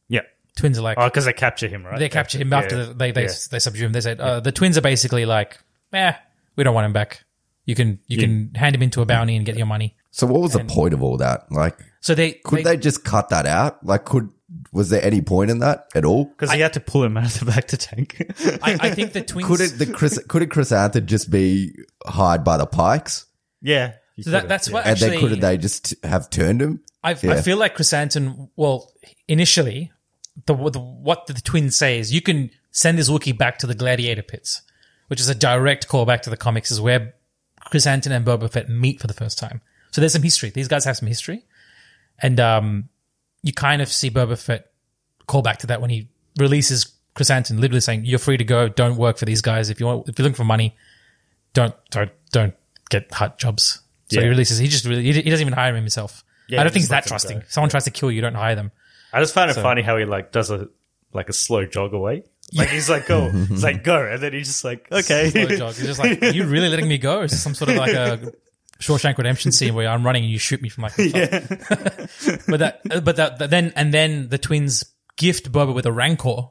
yeah. 0.08 0.20
Twins 0.56 0.78
are 0.78 0.82
like 0.82 0.98
Oh, 0.98 1.04
because 1.04 1.24
they 1.26 1.32
capture 1.32 1.68
him, 1.68 1.84
right? 1.86 1.98
they 1.98 2.08
capture 2.08 2.36
him 2.38 2.50
Yeah. 2.50 2.58
after 2.58 2.86
the, 2.86 2.94
they 2.94 3.12
they 3.12 3.22
Yeah. 3.24 3.32
they 3.50 3.58
subdue 3.60 3.86
him. 3.86 3.92
They 3.92 4.00
said 4.00 4.20
uh, 4.20 4.40
the 4.40 4.50
twins 4.52 4.76
are 4.76 4.80
basically 4.82 5.24
like, 5.26 5.58
eh, 5.92 6.12
we 6.56 6.64
don't 6.64 6.74
want 6.74 6.86
him 6.86 6.92
back. 6.92 7.24
You 7.66 7.74
can 7.76 8.00
you 8.08 8.18
can 8.18 8.52
hand 8.54 8.74
him 8.74 8.82
into 8.82 9.00
a 9.02 9.06
bounty 9.06 9.36
and 9.36 9.46
get 9.46 9.56
your 9.56 9.66
money. 9.66 9.96
So 10.10 10.26
what 10.26 10.40
was 10.40 10.52
the 10.54 10.64
point 10.64 10.92
of 10.92 11.02
all 11.04 11.18
that? 11.18 11.52
Like, 11.52 11.78
So 12.00 12.14
they 12.16 12.32
could 12.32 12.64
they, 12.64 12.76
just 12.76 13.04
cut 13.04 13.28
that 13.28 13.46
out? 13.46 13.84
Like, 13.86 14.04
could 14.04 14.28
was 14.72 14.90
there 14.90 15.02
any 15.04 15.20
point 15.20 15.50
in 15.50 15.58
that 15.60 15.88
at 15.94 16.04
all? 16.04 16.24
because 16.24 16.52
he 16.52 16.60
had 16.60 16.72
to 16.74 16.80
pull 16.80 17.02
him 17.02 17.16
out 17.16 17.40
of 17.40 17.46
the 17.46 17.52
Bacta 17.52 17.76
tank. 17.78 18.16
I, 18.62 18.88
I 18.88 18.94
think 18.94 19.12
the 19.12 19.22
twins. 19.22 19.48
Could 19.48 19.60
it 19.60 19.78
the 19.78 19.86
Chris 19.86 20.18
could 20.28 20.42
it 20.42 20.50
Chris 20.50 20.70
Krrsantan 20.70 21.06
just 21.06 21.30
be 21.30 21.74
hired 22.04 22.44
by 22.44 22.56
the 22.56 22.66
Pikes, 22.66 23.26
yeah. 23.60 23.94
he 24.16 24.22
so 24.22 24.30
that, 24.30 24.48
that's 24.48 24.68
yeah. 24.68 24.74
what 24.74 24.84
and 24.84 24.92
actually. 24.92 25.10
then 25.10 25.20
couldn't 25.20 25.40
they 25.40 25.56
just 25.56 25.94
have 26.04 26.30
turned 26.30 26.62
him? 26.62 26.82
I, 27.02 27.14
Yeah. 27.14 27.32
I 27.32 27.40
feel 27.42 27.56
like 27.56 27.76
Krrsantan. 27.76 28.50
Well, 28.56 28.92
initially, 29.26 29.92
the, 30.46 30.54
the 30.54 30.78
what 30.78 31.26
the 31.26 31.34
twins 31.34 31.76
say 31.76 31.98
is 31.98 32.12
you 32.12 32.20
can 32.20 32.50
send 32.70 32.98
this 32.98 33.10
Wookiee 33.10 33.36
back 33.36 33.58
to 33.58 33.66
the 33.66 33.74
gladiator 33.74 34.22
pits, 34.22 34.62
which 35.08 35.20
is 35.20 35.28
a 35.28 35.34
direct 35.34 35.88
callback 35.88 36.22
to 36.22 36.30
the 36.30 36.36
comics, 36.36 36.70
is 36.70 36.80
where 36.80 37.14
Krrsantan 37.72 38.10
and 38.10 38.24
Boba 38.24 38.50
Fett 38.50 38.68
meet 38.68 39.00
for 39.00 39.06
the 39.06 39.14
first 39.14 39.38
time. 39.38 39.60
So 39.92 40.00
there's 40.00 40.12
some 40.12 40.22
history. 40.22 40.50
These 40.50 40.68
guys 40.68 40.84
have 40.84 40.96
some 40.96 41.08
history, 41.08 41.44
and 42.20 42.38
um, 42.38 42.88
you 43.42 43.52
kind 43.52 43.82
of 43.82 43.90
see 43.90 44.10
Boba 44.10 44.40
Fett 44.40 44.70
call 45.26 45.42
back 45.42 45.58
to 45.58 45.66
that 45.68 45.80
when 45.80 45.90
he 45.90 46.08
releases 46.38 46.92
Krrsantan, 47.14 47.58
literally 47.58 47.80
saying, 47.80 48.04
"You're 48.04 48.18
free 48.18 48.36
to 48.36 48.44
go. 48.44 48.68
Don't 48.68 48.96
work 48.96 49.18
for 49.18 49.24
these 49.24 49.42
guys. 49.42 49.70
If 49.70 49.80
you 49.80 49.86
want, 49.86 50.08
if 50.08 50.18
you're 50.18 50.24
looking 50.24 50.36
for 50.36 50.44
money, 50.44 50.76
don't 51.54 51.74
don't 51.90 52.10
don't 52.32 52.54
get 52.88 53.12
Hutt 53.12 53.38
jobs." 53.38 53.80
So 54.10 54.20
he 54.20 54.28
releases. 54.28 54.58
He 54.58 54.68
just 54.68 54.84
really 54.84 55.02
he, 55.02 55.22
doesn't 55.22 55.40
even 55.40 55.52
hire 55.52 55.70
him 55.70 55.76
himself. 55.76 56.24
Yeah, 56.48 56.60
I 56.60 56.64
don't 56.64 56.72
think 56.72 56.82
he's 56.82 56.88
that 56.88 57.06
trusting. 57.06 57.40
go. 57.40 57.44
Someone 57.48 57.70
tries 57.70 57.84
to 57.84 57.90
kill 57.90 58.10
you, 58.10 58.20
don't 58.20 58.34
hire 58.34 58.56
them. 58.56 58.72
I 59.12 59.20
just 59.20 59.34
found 59.34 59.50
it 59.50 59.54
funny 59.54 59.82
how 59.82 59.96
he 59.96 60.04
like 60.04 60.32
does 60.32 60.50
a 60.50 60.68
like 61.12 61.28
a 61.28 61.32
slow 61.32 61.64
jog 61.66 61.94
away. 61.94 62.24
Like 62.52 62.68
he's 62.68 62.90
like 62.90 63.06
go, 63.06 63.30
he's 63.30 63.62
like 63.62 63.84
go, 63.84 64.04
and 64.04 64.20
then 64.20 64.32
he's 64.32 64.48
just 64.48 64.64
like 64.64 64.88
okay. 64.92 65.30
Slow 65.30 65.46
jog. 65.46 65.74
He's 65.74 65.86
just 65.86 66.00
like, 66.00 66.20
you 66.34 66.46
really 66.46 66.68
letting 66.68 66.88
me 66.88 66.98
go? 66.98 67.22
Is 67.22 67.30
this 67.30 67.42
some 67.42 67.54
sort 67.54 67.70
of 67.70 67.76
like 67.76 67.92
a 67.92 68.32
Shawshank 68.80 69.16
Redemption 69.18 69.52
scene 69.52 69.74
where 69.74 69.88
I'm 69.88 70.04
running 70.04 70.24
and 70.24 70.32
you 70.32 70.38
shoot 70.38 70.60
me 70.60 70.68
from 70.68 70.82
like, 70.82 70.94
the 70.96 71.10
top? 71.12 72.44
but 72.48 72.58
that, 72.60 72.80
but 73.04 73.16
that, 73.16 73.38
that- 73.38 73.50
then, 73.50 73.72
and 73.76 73.92
then 73.94 74.28
the 74.28 74.38
twins 74.38 74.84
gift 75.16 75.52
Boba 75.52 75.74
with 75.74 75.86
a 75.86 75.92
Rancor, 75.92 76.48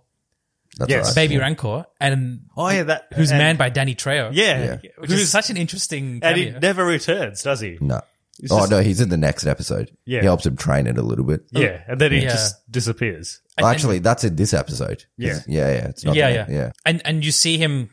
That's 0.77 0.89
Yes. 0.91 1.05
right. 1.05 1.11
a 1.11 1.15
baby 1.15 1.37
Rancor, 1.39 1.85
and 1.99 2.41
oh 2.55 2.69
yeah, 2.69 2.83
that 2.83 3.07
who's 3.15 3.31
and- 3.31 3.39
manned 3.39 3.57
by 3.57 3.69
Danny 3.69 3.95
Trejo. 3.95 4.29
Yeah, 4.33 4.77
Which 4.97 5.11
is 5.11 5.29
such 5.29 5.49
an 5.49 5.57
interesting 5.57 6.19
and 6.23 6.37
he 6.37 6.51
never 6.51 6.85
returns, 6.85 7.43
does 7.43 7.59
he? 7.59 7.77
No. 7.81 8.01
Oh 8.49 8.59
just- 8.59 8.71
no, 8.71 8.79
he's 8.81 9.01
in 9.01 9.09
the 9.09 9.17
next 9.17 9.45
episode. 9.45 9.91
Yeah. 10.05 10.19
he 10.21 10.25
helps 10.25 10.45
him 10.45 10.55
train 10.55 10.87
it 10.87 10.97
a 10.97 11.01
little 11.01 11.25
bit. 11.25 11.41
Yeah, 11.51 11.81
and 11.87 11.99
then 11.99 12.11
he 12.11 12.19
Yeah. 12.19 12.29
just 12.29 12.71
disappears. 12.71 13.41
And- 13.57 13.65
and- 13.65 13.75
Actually, 13.75 13.99
that's 13.99 14.23
in 14.23 14.35
this 14.37 14.53
episode. 14.53 15.03
Yeah. 15.17 15.39
yeah, 15.47 15.67
yeah. 15.73 15.87
It's 15.89 16.05
not 16.05 16.15
yeah, 16.15 16.29
there. 16.31 16.45
yeah, 16.49 16.55
yeah. 16.57 16.71
And 16.85 17.01
and 17.05 17.25
you 17.25 17.31
see 17.33 17.57
him 17.57 17.89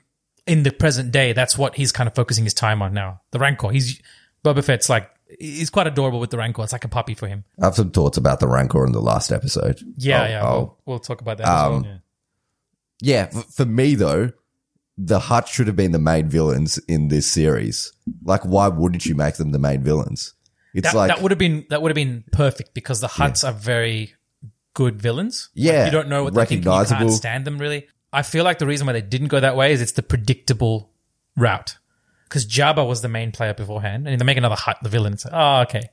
in 0.47 0.63
the 0.63 0.71
present 0.71 1.11
day. 1.11 1.33
That's 1.33 1.59
what 1.59 1.75
he's 1.75 1.91
kind 1.91 2.07
of 2.07 2.15
focusing 2.15 2.45
his 2.45 2.55
time 2.55 2.83
on 2.83 2.93
now. 2.95 3.23
The 3.33 3.41
Rancor. 3.41 3.71
He's 3.71 4.01
Boba 4.47 4.65
Fett's 4.65 4.89
like 4.89 5.11
he's 5.41 5.71
quite 5.71 5.87
adorable 5.87 6.21
with 6.21 6.31
the 6.31 6.39
Rancor. 6.39 6.63
It's 6.63 6.73
like 6.73 6.85
a 6.85 6.89
puppy 6.89 7.15
for 7.15 7.27
him. 7.27 7.45
I 7.61 7.67
have 7.67 7.75
some 7.75 7.91
thoughts 7.91 8.17
about 8.17 8.41
the 8.41 8.47
Rancor 8.49 8.87
in 8.87 8.93
the 8.93 9.01
last 9.01 9.33
episode. 9.33 9.81
Yeah, 9.97 10.23
Oh, 10.23 10.27
yeah. 10.27 10.45
oh. 10.47 10.55
We'll, 10.55 10.79
we'll 10.87 10.99
talk 11.01 11.21
about 11.21 11.39
that 11.39 11.49
Um, 11.49 11.83
well. 11.83 11.99
Yeah, 13.01 13.29
f- 13.35 13.47
for 13.47 13.65
me 13.65 13.95
though, 13.95 14.31
the 14.97 15.19
Hutt 15.19 15.49
should 15.49 15.67
have 15.67 15.77
been 15.77 15.93
the 15.93 15.99
main 15.99 16.29
villains 16.29 16.79
in 16.89 17.09
this 17.09 17.27
series. 17.27 17.93
Like, 18.25 18.43
why 18.45 18.69
wouldn't 18.69 19.05
you 19.05 19.15
make 19.15 19.35
them 19.35 19.53
the 19.53 19.59
main 19.59 19.83
villains? 19.83 20.33
It's 20.75 20.91
That, 20.93 20.97
like, 20.97 21.09
that 21.09 21.23
would 21.23 21.31
have 21.33 21.39
been 21.39 21.67
that 21.71 21.83
would 21.83 21.91
have 21.91 21.95
been 21.97 22.25
perfect 22.33 22.73
because 22.75 23.01
the 23.01 23.09
Hutts 23.09 23.47
are 23.47 23.53
very 23.53 24.15
good 24.75 25.01
villains. 25.01 25.49
Like, 25.57 25.65
Yeah, 25.65 25.85
you 25.87 25.91
don't 25.91 26.09
know 26.09 26.25
what 26.25 26.35
they 26.35 26.45
think. 26.47 26.65
You 26.65 26.71
can't 26.71 27.11
stand 27.13 27.45
them 27.47 27.59
really. 27.59 27.89
I 28.13 28.23
feel 28.23 28.45
like 28.45 28.59
the 28.59 28.67
reason 28.67 28.87
why 28.87 28.93
they 28.95 29.03
didn't 29.03 29.29
go 29.29 29.41
that 29.41 29.57
way 29.57 29.73
is 29.73 29.83
it's 29.83 29.93
the 29.93 30.03
predictable 30.03 30.91
route. 31.37 31.77
Because 32.29 32.47
Jabba 32.47 32.87
was 32.87 33.03
the 33.03 33.09
main 33.09 33.33
player 33.33 33.55
beforehand, 33.55 34.09
and 34.09 34.21
they 34.21 34.25
make 34.25 34.37
another 34.37 34.57
Hutt 34.57 34.79
the 34.83 34.89
villain. 34.89 35.13
It's 35.13 35.25
like, 35.25 35.35
oh, 35.35 35.61
okay. 35.63 35.81
To 35.81 35.89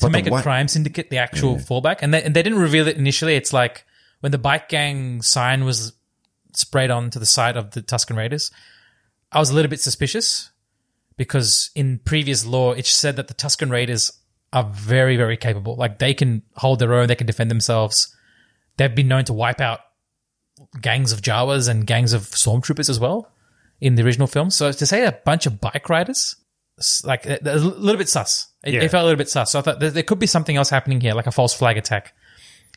But 0.00 0.06
the 0.06 0.12
make 0.12 0.26
a 0.26 0.42
crime 0.42 0.68
syndicate 0.68 1.10
the 1.10 1.18
actual 1.18 1.56
fallback, 1.56 1.98
and 2.00 2.14
they, 2.14 2.22
and 2.22 2.34
they 2.34 2.42
didn't 2.42 2.58
reveal 2.58 2.88
it 2.88 2.96
initially. 2.96 3.34
It's 3.34 3.52
like 3.52 3.84
when 4.20 4.32
the 4.32 4.38
bike 4.38 4.68
gang 4.68 5.22
sign 5.22 5.64
was 5.64 5.92
sprayed 6.52 6.90
onto 6.90 7.18
the 7.18 7.26
side 7.26 7.56
of 7.56 7.72
the 7.72 7.82
Tusken 7.82 8.16
Raiders. 8.16 8.50
I 9.30 9.38
was 9.38 9.50
a 9.50 9.54
little 9.54 9.68
bit 9.68 9.80
suspicious 9.80 10.50
because 11.16 11.70
in 11.74 11.98
previous 11.98 12.46
lore 12.46 12.76
it 12.76 12.86
said 12.86 13.16
that 13.16 13.28
the 13.28 13.34
Tusken 13.34 13.70
Raiders 13.70 14.12
are 14.52 14.64
very, 14.64 15.16
very 15.16 15.36
capable. 15.36 15.76
Like 15.76 15.98
they 15.98 16.14
can 16.14 16.42
hold 16.54 16.78
their 16.78 16.94
own, 16.94 17.08
they 17.08 17.16
can 17.16 17.26
defend 17.26 17.50
themselves. 17.50 18.14
They've 18.76 18.94
been 18.94 19.08
known 19.08 19.24
to 19.24 19.32
wipe 19.32 19.60
out 19.60 19.80
gangs 20.80 21.12
of 21.12 21.20
Jawas 21.20 21.68
and 21.68 21.86
gangs 21.86 22.12
of 22.12 22.22
stormtroopers 22.22 22.88
as 22.88 23.00
well 23.00 23.30
in 23.84 23.96
the 23.96 24.02
original 24.02 24.26
film. 24.26 24.48
So 24.50 24.72
to 24.72 24.86
say 24.86 25.04
a 25.04 25.12
bunch 25.12 25.44
of 25.46 25.60
bike 25.60 25.88
riders, 25.90 26.36
like 27.04 27.26
a 27.26 27.38
a 27.44 27.58
little 27.58 27.98
bit 27.98 28.08
sus. 28.08 28.48
It, 28.64 28.74
Yeah. 28.74 28.82
it 28.82 28.90
felt 28.90 29.02
a 29.02 29.04
little 29.04 29.18
bit 29.18 29.28
sus. 29.28 29.52
So 29.52 29.58
I 29.58 29.62
thought 29.62 29.78
there, 29.78 29.90
there 29.90 30.02
could 30.02 30.18
be 30.18 30.26
something 30.26 30.56
else 30.56 30.70
happening 30.70 31.00
here, 31.00 31.12
like 31.12 31.26
a 31.26 31.32
false 31.32 31.52
flag 31.52 31.76
attack. 31.76 32.14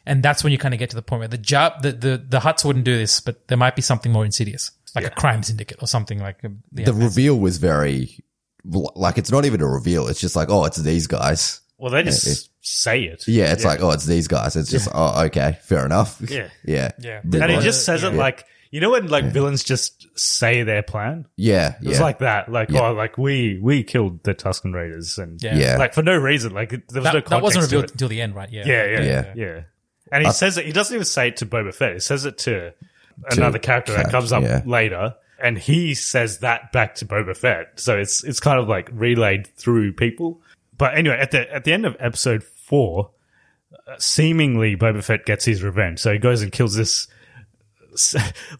And 0.06 0.22
that's 0.22 0.44
when 0.44 0.52
you 0.52 0.58
kind 0.58 0.74
of 0.74 0.80
get 0.80 0.90
to 0.92 0.96
the 0.96 1.02
point 1.02 1.20
where 1.20 1.28
the 1.28 1.38
job, 1.38 1.82
the, 1.82 1.92
the, 1.92 2.18
the 2.18 2.40
Hutts 2.40 2.64
wouldn't 2.64 2.86
do 2.86 2.98
this, 2.98 3.20
but 3.22 3.48
there 3.48 3.58
might 3.58 3.76
be 3.76 3.82
something 3.82 4.12
more 4.12 4.24
insidious, 4.26 4.72
like 4.96 5.06
a 5.06 5.10
crime 5.10 5.44
syndicate 5.44 5.78
or 5.82 5.88
something 5.88 6.20
like. 6.20 6.38
yeah, 6.44 6.86
the 6.86 6.94
reveal 6.94 7.38
was 7.40 7.58
very, 7.58 8.18
like, 8.64 9.18
it's 9.18 9.32
not 9.32 9.46
even 9.46 9.62
a 9.62 9.68
reveal. 9.68 10.08
It's 10.08 10.22
just 10.22 10.36
like, 10.36 10.50
oh, 10.50 10.64
it's 10.66 10.78
these 10.78 11.08
guys. 11.08 11.62
Well, 11.78 11.92
they 11.92 12.04
just 12.04 12.50
say 12.66 13.04
it. 13.04 13.28
Yeah, 13.28 13.52
it's 13.52 13.64
like, 13.64 13.82
oh, 13.82 13.92
it's 13.92 14.06
these 14.06 14.28
guys. 14.28 14.56
It's 14.56 14.70
just, 14.70 14.90
oh, 14.94 15.26
okay, 15.26 15.60
fair 15.62 15.86
enough. 15.86 16.20
Yeah. 16.30 16.50
yeah, 16.66 16.92
Yeah. 17.00 17.22
Then 17.24 17.44
and 17.44 17.52
he 17.52 17.60
just 17.60 17.86
says 17.86 18.04
it 18.04 18.14
like 18.14 18.46
you 18.72 18.82
know 18.82 18.92
when 18.92 19.08
like 19.08 19.26
villains 19.26 19.64
just 19.64 20.08
say 20.20 20.64
their 20.64 20.84
plan. 20.84 21.26
yeah, 21.38 21.76
It 21.82 21.88
was 21.88 22.00
yeah. 22.00 22.04
like 22.04 22.20
that, 22.20 22.52
like 22.52 22.70
Yeah. 22.70 22.90
oh, 22.90 22.94
like 22.94 23.18
we 23.18 23.60
we 23.62 23.84
killed 23.84 24.24
the 24.24 24.36
Tusken 24.36 24.74
Raiders, 24.74 25.18
and 25.18 25.42
Yeah. 25.42 25.56
Yeah. 25.56 25.78
like 25.78 25.94
for 25.94 26.04
no 26.04 26.18
reason, 26.18 26.54
like 26.54 26.70
there 26.72 26.82
was 26.96 27.04
that, 27.04 27.14
no 27.14 27.20
that 27.22 27.42
wasn't 27.42 27.64
revealed 27.64 27.92
until 27.92 28.10
the 28.10 28.22
end, 28.22 28.36
right? 28.36 28.52
Yeah. 28.52 28.64
Yeah, 28.66 28.86
yeah, 28.86 29.02
Yeah. 29.02 29.04
yeah, 29.04 29.34
yeah. 29.36 29.62
And 30.12 30.24
he 30.24 30.30
uh, 30.30 30.34
says 30.34 30.58
it. 30.58 30.66
He 30.66 30.72
doesn't 30.72 30.94
even 30.94 31.06
say 31.06 31.30
it 31.30 31.38
to 31.38 31.46
Boba 31.46 31.74
Fett. 31.74 31.94
He 31.94 32.00
says 32.00 32.26
it 32.26 32.38
to 32.40 32.74
another 33.32 33.60
character 33.60 33.94
that 33.94 34.10
comes 34.10 34.32
up 34.32 34.44
yeah. 34.44 34.62
later, 34.66 35.16
and 35.42 35.58
he 35.58 35.94
says 35.96 36.40
that 36.40 36.72
back 36.72 36.96
to 36.96 37.06
Boba 37.06 37.36
Fett. 37.36 37.80
So 37.80 37.98
it's 37.98 38.24
it's 38.24 38.40
kind 38.40 38.60
of 38.60 38.68
like 38.68 38.90
relayed 38.94 39.48
through 39.48 39.94
people. 39.94 40.42
But 40.78 40.98
anyway, 40.98 41.18
at 41.20 41.32
the 41.32 41.54
at 41.54 41.64
the 41.64 41.74
end 41.74 41.86
of 41.86 41.96
episode 42.00 42.44
four, 42.44 43.12
uh, 43.88 43.96
seemingly 43.98 44.76
Boba 44.76 45.04
Fett 45.04 45.26
gets 45.26 45.46
his 45.46 45.64
revenge. 45.64 46.00
So 46.00 46.12
he 46.14 46.20
goes 46.20 46.42
and 46.42 46.52
kills 46.52 46.76
this. 46.76 47.08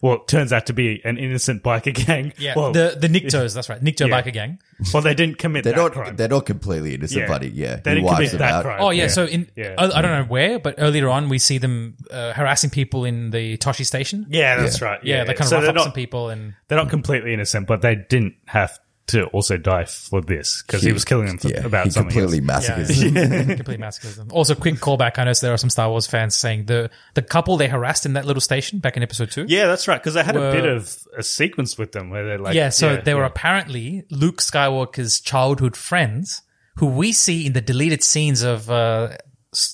Well, 0.00 0.18
turns 0.24 0.52
out 0.52 0.66
to 0.66 0.72
be 0.72 1.00
an 1.04 1.16
innocent 1.16 1.62
biker 1.62 1.94
gang. 1.94 2.32
Yeah. 2.38 2.54
Well, 2.56 2.72
the 2.72 2.96
the 3.00 3.06
Niktos, 3.08 3.54
that's 3.54 3.68
right. 3.68 3.80
Nikto 3.80 4.08
Yeah. 4.08 4.20
biker 4.20 4.32
gang. 4.32 4.58
well, 4.92 5.00
they 5.00 5.14
didn't 5.14 5.38
commit 5.38 5.62
They're 5.62 5.74
that 5.74 5.78
not, 5.80 5.92
crime. 5.92 6.16
they're 6.16 6.26
not 6.28 6.44
completely 6.46 6.94
innocent, 6.94 7.20
Yeah. 7.22 7.28
buddy. 7.28 7.48
Yeah, 7.50 7.76
They 7.76 7.90
he 7.94 8.00
didn't 8.00 8.14
commit 8.14 8.30
that 8.32 8.40
out. 8.40 8.64
crime. 8.64 8.78
Oh 8.80 8.90
yeah, 8.90 9.02
Yeah. 9.02 9.08
so 9.08 9.24
in 9.26 9.48
Yeah. 9.54 9.74
I, 9.78 9.84
I 9.84 10.02
don't 10.02 10.10
know 10.10 10.24
where, 10.24 10.58
but 10.58 10.74
earlier 10.78 11.08
on 11.08 11.28
we 11.28 11.38
see 11.38 11.58
them 11.58 11.96
uh, 12.10 12.32
harassing 12.32 12.70
people 12.70 13.04
in 13.04 13.30
the 13.30 13.56
Tosche 13.58 13.86
station. 13.86 14.26
yeah, 14.28 14.56
that's 14.56 14.82
right. 14.82 14.98
Yeah, 15.04 15.18
Yeah, 15.18 15.24
they 15.24 15.34
kind 15.34 15.42
of 15.42 15.48
So 15.48 15.56
rough 15.60 15.68
up 15.68 15.74
not- 15.76 15.84
some 15.84 15.92
people 15.92 16.30
and 16.30 16.54
they're 16.66 16.78
not 16.78 16.90
completely 16.90 17.32
innocent, 17.32 17.68
but 17.68 17.80
they 17.80 17.94
didn't 17.94 18.34
have 18.46 18.76
to 19.08 19.24
also 19.26 19.56
die 19.56 19.84
for 19.84 20.20
this 20.20 20.62
because 20.66 20.82
he 20.82 20.92
was 20.92 21.04
killing 21.04 21.26
them 21.26 21.38
for, 21.38 21.48
Yeah, 21.48 21.66
about 21.66 21.84
he 21.86 21.90
something. 21.90 22.10
completely 22.18 22.38
else. 22.52 22.68
yeah, 22.68 22.76
massacres 22.76 23.12
them. 23.14 23.46
completely 23.46 23.76
massacres 23.78 24.16
them. 24.16 24.28
Also, 24.30 24.54
quick 24.54 24.76
callback. 24.76 25.18
I 25.18 25.24
know 25.24 25.32
there 25.34 25.52
are 25.52 25.56
some 25.58 25.70
Star 25.70 25.90
Wars 25.90 26.06
fans 26.06 26.36
saying 26.36 26.66
the 26.66 26.90
the 27.14 27.22
couple 27.22 27.56
they 27.56 27.68
harassed 27.68 28.06
in 28.06 28.12
that 28.14 28.24
little 28.24 28.40
station 28.40 28.78
back 28.78 28.96
in 28.96 29.02
episode 29.02 29.30
two. 29.30 29.44
Yeah, 29.48 29.66
that's 29.66 29.88
right. 29.88 30.00
Because 30.00 30.14
they 30.14 30.22
had 30.22 30.36
Were- 30.36 30.48
a 30.48 30.52
bit 30.52 30.64
of 30.66 30.96
a 31.16 31.22
sequence 31.22 31.76
with 31.76 31.92
them 31.92 32.10
where 32.10 32.24
they're 32.26 32.38
like, 32.38 32.54
yeah, 32.54 32.68
so 32.68 32.96
they 32.96 33.14
were 33.14 33.20
yeah. 33.22 33.26
apparently 33.26 34.04
Luke 34.10 34.38
Skywalker's 34.38 35.20
childhood 35.20 35.76
friends, 35.76 36.42
who 36.76 36.86
we 36.86 37.12
see 37.12 37.46
in 37.46 37.52
the 37.54 37.60
deleted 37.60 38.02
scenes 38.04 38.42
of 38.42 38.70
uh, 38.70 39.16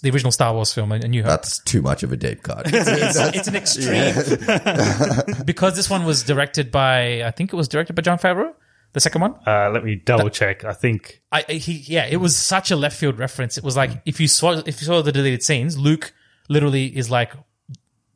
the 0.02 0.10
original 0.10 0.30
Star 0.32 0.54
Wars 0.54 0.72
film, 0.72 0.92
A 0.92 0.98
New 1.00 1.22
Hope. 1.22 1.30
That's 1.30 1.58
too 1.64 1.82
much 1.82 2.02
of 2.02 2.12
a 2.12 2.16
deep 2.16 2.42
cut. 2.42 2.66
it's, 2.72 3.16
it's 3.36 3.48
an 3.48 3.56
extreme 3.56 5.44
because 5.44 5.76
this 5.76 5.90
one 5.90 6.04
was 6.04 6.22
directed 6.22 6.70
by 6.70 7.22
I 7.22 7.30
think 7.30 7.52
it 7.52 7.56
was 7.56 7.68
directed 7.68 7.94
by 7.94 8.02
Jon 8.02 8.18
Favreau, 8.18 8.52
the 8.94 9.00
second 9.00 9.20
one. 9.20 9.34
Uh, 9.46 9.70
let 9.70 9.84
me 9.84 9.96
double 9.96 10.30
check. 10.30 10.64
I 10.64 10.72
think 10.72 11.20
I 11.30 11.42
he 11.42 11.72
yeah, 11.72 12.06
it 12.06 12.16
was 12.16 12.36
such 12.36 12.70
a 12.70 12.76
left 12.76 12.96
field 12.96 13.18
reference. 13.18 13.58
It 13.58 13.64
was 13.64 13.76
like 13.76 13.90
if 14.06 14.20
you 14.20 14.28
saw 14.28 14.52
if 14.52 14.80
you 14.80 14.86
saw 14.86 15.02
the 15.02 15.12
deleted 15.12 15.42
scenes, 15.42 15.76
Luke 15.76 16.12
literally 16.48 16.86
is 16.86 17.10
like 17.10 17.32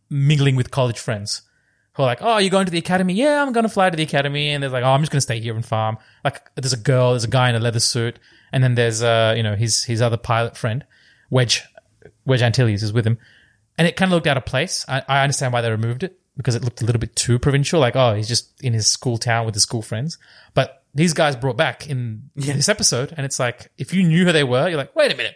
mingling 0.09 0.55
with 0.57 0.71
college 0.71 0.99
friends 0.99 1.43
who 1.95 2.05
are 2.05 2.07
like, 2.07 2.21
"Oh, 2.23 2.39
you're 2.39 2.51
going 2.51 2.67
to 2.67 2.71
the 2.71 2.79
academy? 2.79 3.15
Yeah, 3.15 3.43
I'm 3.43 3.53
going 3.53 3.65
to 3.65 3.69
fly 3.69 3.91
to 3.91 3.97
the 3.97 4.05
academy." 4.05 4.51
And 4.51 4.63
they're 4.63 4.71
like, 4.71 4.85
"Oh, 4.85 4.91
I'm 4.91 5.01
just 5.01 5.11
going 5.11 5.19
to 5.19 5.23
stay 5.23 5.41
here 5.41 5.57
and 5.57 5.67
farm." 5.67 5.99
Like, 6.25 6.49
there's 6.55 6.73
a 6.73 6.79
girl, 6.79 7.11
there's 7.11 7.25
a 7.25 7.29
guy 7.29 7.49
in 7.51 7.57
a 7.57 7.61
leather 7.61 7.81
suit, 7.81 8.21
and 8.53 8.63
then 8.63 8.77
there's 8.77 9.03
uh, 9.03 9.35
you 9.37 9.43
know, 9.43 9.57
his 9.57 9.83
his 9.83 10.01
other 10.01 10.17
pilot 10.17 10.57
friend, 10.57 10.87
Wedge, 11.29 11.65
Wedge 12.25 12.43
Antilles 12.43 12.85
is 12.85 12.93
with 12.93 13.05
him, 13.05 13.19
and 13.77 13.89
it 13.89 13.97
kind 13.97 14.13
of 14.13 14.15
looked 14.15 14.29
out 14.29 14.37
of 14.37 14.45
place. 14.45 14.85
I, 14.89 15.03
I 15.09 15.23
understand 15.23 15.53
why 15.53 15.61
they 15.61 15.73
removed 15.73 16.05
it 16.05 16.21
because 16.39 16.55
it 16.55 16.65
looked 16.65 16.81
a 16.81 16.87
little 16.87 16.99
bit 17.01 17.15
too 17.15 17.39
provincial. 17.39 17.79
Like, 17.81 17.97
oh, 17.97 18.15
he's 18.15 18.29
just 18.29 18.59
in 18.63 18.73
his 18.73 18.87
school 18.87 19.19
town 19.19 19.45
with 19.45 19.55
his 19.55 19.65
school 19.65 19.83
friends, 19.83 20.17
but 20.55 20.83
these 20.95 21.13
guys 21.13 21.37
brought 21.37 21.59
back 21.59 21.87
in 21.91 22.31
this 22.35 22.71
episode, 22.71 23.13
and 23.17 23.27
it's 23.27 23.39
like 23.39 23.71
if 23.77 23.93
you 23.93 24.03
knew 24.03 24.25
who 24.25 24.33
they 24.33 24.45
were, 24.45 24.67
you're 24.69 24.79
like, 24.79 24.97
wait 24.97 25.13
a 25.13 25.17
minute. 25.17 25.35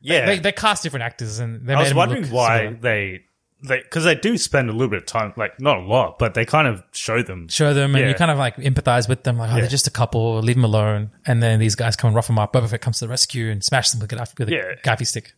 yeah. 0.00 0.26
They, 0.26 0.38
they 0.40 0.50
cast 0.52 0.82
different 0.82 1.04
actors, 1.04 1.38
and 1.38 1.64
they 1.66 1.74
I 1.74 1.76
made 1.76 1.82
was 1.84 1.94
wondering 1.94 2.22
look 2.24 2.32
why 2.32 2.58
similar. 2.64 2.76
they 2.80 3.20
they 3.62 3.78
because 3.82 4.04
they 4.04 4.14
do 4.14 4.38
spend 4.38 4.70
a 4.70 4.72
little 4.72 4.88
bit 4.88 5.00
of 5.00 5.06
time, 5.06 5.34
like 5.36 5.60
not 5.60 5.76
a 5.78 5.82
lot, 5.82 6.18
but 6.18 6.32
they 6.32 6.46
kind 6.46 6.66
of 6.66 6.82
show 6.92 7.22
them. 7.22 7.46
show 7.48 7.74
them 7.74 7.94
and 7.94 8.02
Yeah. 8.04 8.08
you 8.08 8.14
kind 8.14 8.30
of 8.30 8.38
like 8.38 8.56
empathize 8.56 9.06
with 9.06 9.22
them 9.24 9.36
like 9.36 9.50
oh 9.50 9.54
Yeah. 9.56 9.60
they're 9.60 9.68
just 9.70 9.86
a 9.86 9.90
couple 9.90 10.40
leave 10.40 10.56
them 10.56 10.64
alone 10.64 11.10
and 11.26 11.42
then 11.42 11.60
these 11.60 11.74
guys 11.74 11.94
come 11.94 12.08
and 12.08 12.16
rough 12.16 12.26
them 12.28 12.38
up 12.38 12.54
Boba 12.54 12.70
Fett 12.70 12.80
comes 12.80 13.00
to 13.00 13.04
the 13.04 13.10
rescue 13.10 13.50
and 13.50 13.62
smash 13.62 13.90
them 13.90 14.00
with, 14.00 14.08
Gaddafi, 14.10 14.38
with 14.38 14.48
a 14.48 14.52
Yeah. 14.52 14.62
Gaddafi 14.82 15.06
stick 15.06 15.34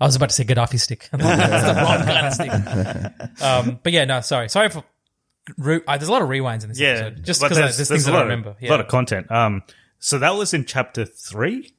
I 0.00 0.06
was 0.06 0.16
about 0.16 0.28
to 0.30 0.34
say 0.34 0.44
Gaddafi 0.44 0.78
stick 0.80 1.08
that's 1.12 1.64
the 1.66 1.74
wrong 1.74 2.06
kind 2.06 2.26
of 2.26 2.32
stick 2.34 3.42
um, 3.42 3.80
but 3.82 3.92
yeah 3.92 4.04
no 4.04 4.20
sorry 4.20 4.48
sorry 4.48 4.68
for 4.68 4.84
re- 5.58 5.80
uh, 5.86 5.96
there's 5.96 6.08
a 6.08 6.12
lot 6.12 6.22
of 6.22 6.28
rewinds 6.28 6.62
in 6.62 6.68
this 6.70 6.78
Yeah, 6.80 6.88
episode 6.88 7.24
just 7.24 7.40
because 7.42 7.56
there's, 7.56 7.76
there's, 7.76 7.88
things 7.88 8.06
a 8.06 8.10
that 8.10 8.14
I 8.16 8.18
lot 8.18 8.22
remember 8.24 8.50
Of, 8.50 8.62
yeah. 8.62 8.70
lot 8.70 8.80
of 8.80 8.88
content. 8.88 9.30
Um, 9.30 9.62
so 9.98 10.18
that 10.18 10.34
was 10.34 10.52
in 10.54 10.64
chapter 10.64 11.04
three. 11.04 11.72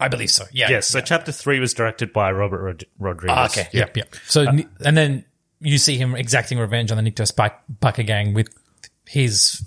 I 0.00 0.08
believe 0.08 0.30
so 0.30 0.44
yeah 0.52 0.68
Yes. 0.70 0.88
So 0.88 1.00
chapter 1.00 1.32
three 1.32 1.60
was 1.60 1.74
directed 1.74 2.12
by 2.12 2.32
Robert 2.32 2.60
Rod- 2.62 2.84
Rodriguez. 2.98 3.36
Ah, 3.38 3.46
okay 3.46 3.68
yep 3.72 3.96
yep 3.96 4.14
so 4.26 4.42
Uh, 4.44 4.62
and 4.84 4.96
then 4.96 5.24
you 5.60 5.78
see 5.78 5.96
him 5.96 6.14
exacting 6.16 6.58
revenge 6.58 6.90
on 6.90 7.02
the 7.02 7.08
Nikto 7.08 7.26
Spike 7.26 7.54
Biker 7.80 8.04
gang 8.04 8.34
with 8.34 8.48
his 9.06 9.64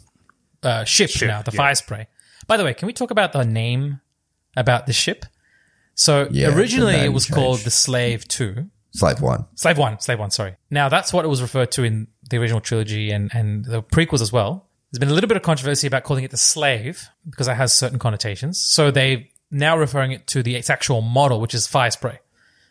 uh, 0.64 0.84
ship, 0.84 1.10
Ship, 1.10 1.28
now, 1.28 1.42
the 1.42 1.52
yeah. 1.52 1.58
fire 1.58 1.76
spray. 1.76 2.08
By 2.48 2.58
the 2.58 2.64
way, 2.66 2.74
can 2.74 2.88
we 2.88 2.94
talk 2.94 3.12
about 3.12 3.32
the 3.34 3.46
name 3.46 4.02
about 4.58 4.88
the 4.88 4.94
ship? 4.94 5.26
So 5.96 6.28
Yeah, 6.32 6.56
originally 6.56 6.96
it 6.96 7.14
was 7.14 7.26
change. 7.26 7.36
called 7.36 7.60
the 7.62 7.72
Slave 7.72 8.28
Two, 8.28 8.70
Slave 8.92 9.22
one. 9.22 9.46
Slave 9.56 9.78
One, 9.78 10.00
Slave 10.00 10.20
One. 10.20 10.32
Sorry. 10.32 10.56
Now 10.70 10.88
that's 10.90 11.12
what 11.12 11.26
it 11.26 11.28
was 11.28 11.42
referred 11.42 11.72
to 11.74 11.84
in 11.84 12.08
the 12.30 12.38
original 12.38 12.62
trilogy 12.62 13.12
and 13.12 13.30
and 13.34 13.66
the 13.66 13.82
prequels 13.84 14.22
as 14.22 14.32
well. 14.32 14.68
There's 14.92 15.00
been 15.00 15.10
a 15.10 15.14
little 15.14 15.28
bit 15.28 15.36
of 15.38 15.44
controversy 15.44 15.88
about 15.88 16.04
calling 16.04 16.24
it 16.24 16.32
the 16.32 16.38
Slave 16.38 17.10
because 17.30 17.48
it 17.48 17.56
has 17.56 17.74
certain 17.74 18.00
connotations. 18.00 18.60
So 18.60 18.92
they 18.92 19.32
now 19.52 19.78
referring 19.78 20.12
it 20.12 20.28
to 20.28 20.44
the 20.44 20.56
its 20.56 20.70
actual 20.70 21.02
model, 21.02 21.40
which 21.42 21.54
is 21.54 21.68
fire 21.68 21.92
spray, 21.92 22.20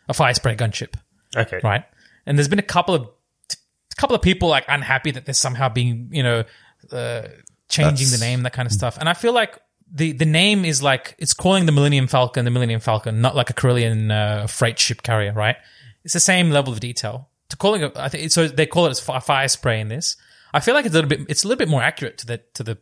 a 0.09 0.13
fire 0.13 0.33
spray 0.33 0.55
gunship 0.55 0.95
Okay. 1.35 1.59
right? 1.63 1.83
And 2.25 2.37
there's 2.37 2.47
been 2.47 2.59
a 2.59 2.63
couple 2.63 2.95
of 2.95 3.01
a 3.03 3.95
couple 3.97 4.15
of 4.15 4.21
people 4.21 4.49
like 4.49 4.65
unhappy 4.67 5.11
that 5.11 5.25
they're 5.25 5.33
somehow 5.33 5.69
being 5.69 6.09
you 6.11 6.23
know 6.23 6.43
uh, 6.91 7.23
changing 7.69 8.09
the 8.09 8.17
name, 8.19 8.43
that 8.43 8.53
kind 8.53 8.65
of 8.65 8.71
stuff. 8.71 8.97
And 8.99 9.07
I 9.09 9.13
feel 9.13 9.33
like 9.33 9.59
the 9.91 10.11
the 10.11 10.25
name 10.25 10.65
is 10.65 10.81
like 10.81 11.15
it's 11.17 11.33
calling 11.33 11.65
the 11.65 11.71
Millennium 11.71 12.07
Falcon 12.07 12.45
the 12.45 12.51
Millennium 12.51 12.81
Falcon, 12.81 13.21
not 13.21 13.35
like 13.35 13.49
a 13.49 13.53
Corellian 13.53 14.11
uh, 14.11 14.47
freight 14.47 14.79
ship 14.79 15.03
carrier, 15.03 15.33
right? 15.33 15.57
It's 16.03 16.13
the 16.13 16.19
same 16.19 16.51
level 16.51 16.73
of 16.73 16.79
detail. 16.79 17.29
To 17.49 17.57
calling 17.57 17.83
it, 17.83 17.95
I 17.95 18.09
think 18.09 18.31
so. 18.31 18.47
They 18.47 18.65
call 18.65 18.87
it 18.87 19.01
a 19.07 19.21
fire 19.21 19.47
spray 19.47 19.79
in 19.79 19.87
this. 19.87 20.17
I 20.53 20.59
feel 20.59 20.73
like 20.73 20.85
it's 20.85 20.95
a 20.95 20.97
little 20.97 21.09
bit. 21.09 21.21
It's 21.29 21.43
a 21.43 21.47
little 21.47 21.59
bit 21.59 21.69
more 21.69 21.81
accurate 21.81 22.17
to 22.19 22.25
the 22.25 22.37
to 22.55 22.63
the 22.63 22.77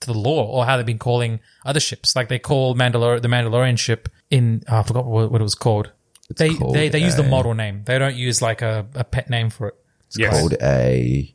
to 0.00 0.06
the 0.06 0.18
lore 0.18 0.46
or 0.46 0.64
how 0.64 0.76
they've 0.76 0.86
been 0.86 0.98
calling 0.98 1.40
other 1.64 1.80
ships. 1.80 2.14
Like 2.14 2.28
they 2.28 2.38
call 2.38 2.74
Mandalor 2.74 3.20
the 3.20 3.28
Mandalorian 3.28 3.78
ship 3.78 4.08
in 4.30 4.62
oh, 4.68 4.78
I 4.78 4.82
forgot 4.82 5.06
what, 5.06 5.30
what 5.32 5.40
it 5.40 5.44
was 5.44 5.54
called. 5.54 5.92
they 6.36 6.54
called 6.54 6.74
they 6.74 6.88
they 6.88 7.00
use 7.00 7.16
the 7.16 7.22
model 7.22 7.54
name. 7.54 7.82
They 7.84 7.98
don't 7.98 8.16
use 8.16 8.42
like 8.42 8.62
a, 8.62 8.86
a 8.94 9.04
pet 9.04 9.30
name 9.30 9.50
for 9.50 9.68
it. 9.68 9.74
Yes. 10.16 10.38
Called 10.38 10.54
a 10.62 11.34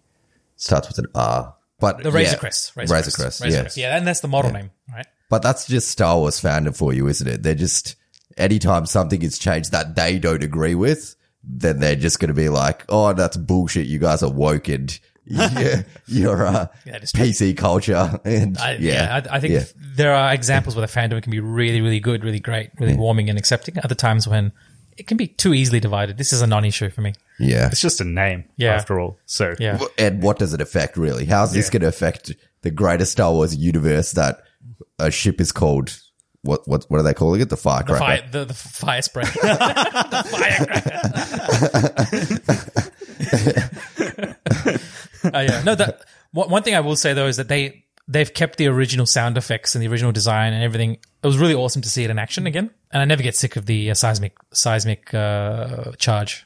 starts 0.56 0.88
with 0.88 1.00
an 1.00 1.08
R. 1.16 1.56
But 1.84 2.02
The 2.02 2.12
Razor 2.12 2.32
yeah, 2.32 2.38
Crest. 2.38 2.78
Razor, 2.78 2.94
Crest. 2.94 3.42
Razor 3.42 3.46
yes. 3.50 3.62
Crest. 3.62 3.78
Yeah, 3.78 3.98
and 3.98 4.08
that's 4.08 4.22
the 4.22 4.30
model 4.30 4.54
name, 4.54 4.72
right? 4.90 5.06
But 5.30 5.42
that's 5.42 5.68
just 5.68 5.90
Star 5.90 6.18
Wars 6.18 6.40
fandom 6.40 6.74
for 6.74 6.94
you, 6.94 7.10
isn't 7.10 7.28
it? 7.28 7.44
They're 7.44 7.56
just 7.56 7.98
anytime 8.38 8.86
something 8.86 9.22
is 9.22 9.38
changed 9.38 9.74
that 9.74 9.94
they 9.94 10.18
don't 10.18 10.44
agree 10.44 10.76
with, 10.76 11.18
then 11.44 11.82
they're 11.82 11.98
just 11.98 12.22
going 12.22 12.30
to 12.30 12.34
be 12.34 12.48
like, 12.48 12.86
"Oh, 12.88 13.12
that's 13.12 13.36
bullshit. 13.36 13.88
You 13.88 14.00
guys 14.00 14.24
are 14.24 14.32
woke 14.32 14.70
and 14.70 14.98
yeah, 15.26 15.82
you're 16.08 16.48
uh, 16.48 16.68
Yeah, 16.86 17.00
PC 17.00 17.58
culture." 17.58 18.18
And 18.24 18.58
I, 18.60 18.76
yeah, 18.76 18.94
yeah, 19.20 19.30
I, 19.30 19.36
I 19.36 19.40
think 19.42 19.54
yeah. 19.54 19.66
there 19.78 20.14
are 20.14 20.34
examples 20.34 20.78
where 20.78 20.88
the 20.88 20.94
fandom 20.94 21.22
can 21.22 21.32
be 21.32 21.42
really, 21.42 21.82
really 21.82 22.00
good, 22.00 22.24
really 22.24 22.40
great, 22.40 22.70
really 22.80 22.96
warming 22.96 23.30
and 23.30 23.38
accepting. 23.38 23.78
Other 23.84 23.96
times 23.96 24.26
when 24.26 24.54
it 24.98 25.08
can 25.08 25.18
be 25.18 25.28
too 25.28 25.54
easily 25.54 25.80
divided. 25.80 26.18
This 26.18 26.34
is 26.34 26.42
a 26.42 26.48
non-issue 26.48 26.90
for 26.90 27.02
me. 27.02 27.14
yeah. 27.40 27.68
It's 27.68 27.82
just 27.82 28.02
a 28.02 28.06
name, 28.06 28.46
Yeah. 28.58 28.74
after 28.76 29.00
all. 29.00 29.18
So 29.26 29.56
Yeah. 29.60 29.80
And 29.98 30.22
what 30.22 30.40
does 30.40 30.54
it 30.54 30.62
affect 30.62 30.98
really? 30.98 31.26
How's 31.26 31.54
this 31.54 31.68
Yeah. 31.68 31.72
going 31.74 31.82
to 31.82 31.88
affect 31.88 32.32
the 32.62 32.72
greater 32.72 33.06
Star 33.06 33.32
Wars 33.32 33.56
universe 33.56 34.12
that 34.14 34.42
a 35.00 35.12
ship 35.12 35.42
is 35.42 35.52
called? 35.52 36.00
What 36.44 36.68
what 36.68 36.86
what 36.90 37.00
are 37.00 37.04
they 37.04 37.14
calling 37.14 37.42
it? 37.42 37.50
The 37.50 37.58
firecracker. 37.58 38.00
Fire, 38.00 38.22
the, 38.32 38.46
the 38.46 38.54
fire 38.54 39.02
spray. 39.02 39.24
the 39.34 40.28
firecracker. 40.32 42.04
uh, 45.34 45.40
yeah. 45.50 45.62
No, 45.64 45.76
that 45.76 46.02
one 46.32 46.50
one 46.50 46.64
thing 46.64 46.76
I 46.76 46.80
will 46.82 46.96
say 46.96 47.14
though 47.14 47.28
is 47.28 47.38
that 47.38 47.48
they 47.48 47.86
they've 48.08 48.34
kept 48.34 48.58
the 48.58 48.68
original 48.68 49.06
sound 49.06 49.38
effects 49.38 49.76
and 49.76 49.84
the 49.84 49.88
original 49.88 50.12
design 50.12 50.54
and 50.54 50.64
everything. 50.64 50.94
It 50.94 51.28
was 51.28 51.38
really 51.38 51.54
awesome 51.54 51.82
to 51.82 51.90
see 51.90 52.04
it 52.04 52.10
in 52.10 52.20
action 52.20 52.48
again, 52.48 52.70
and 52.92 53.02
I 53.02 53.06
never 53.06 53.24
get 53.24 53.36
sick 53.36 53.56
of 53.56 53.66
the 53.66 53.92
uh, 53.92 53.94
seismic 53.94 54.36
seismic 54.52 55.14
uh, 55.14 55.92
charge 55.98 56.46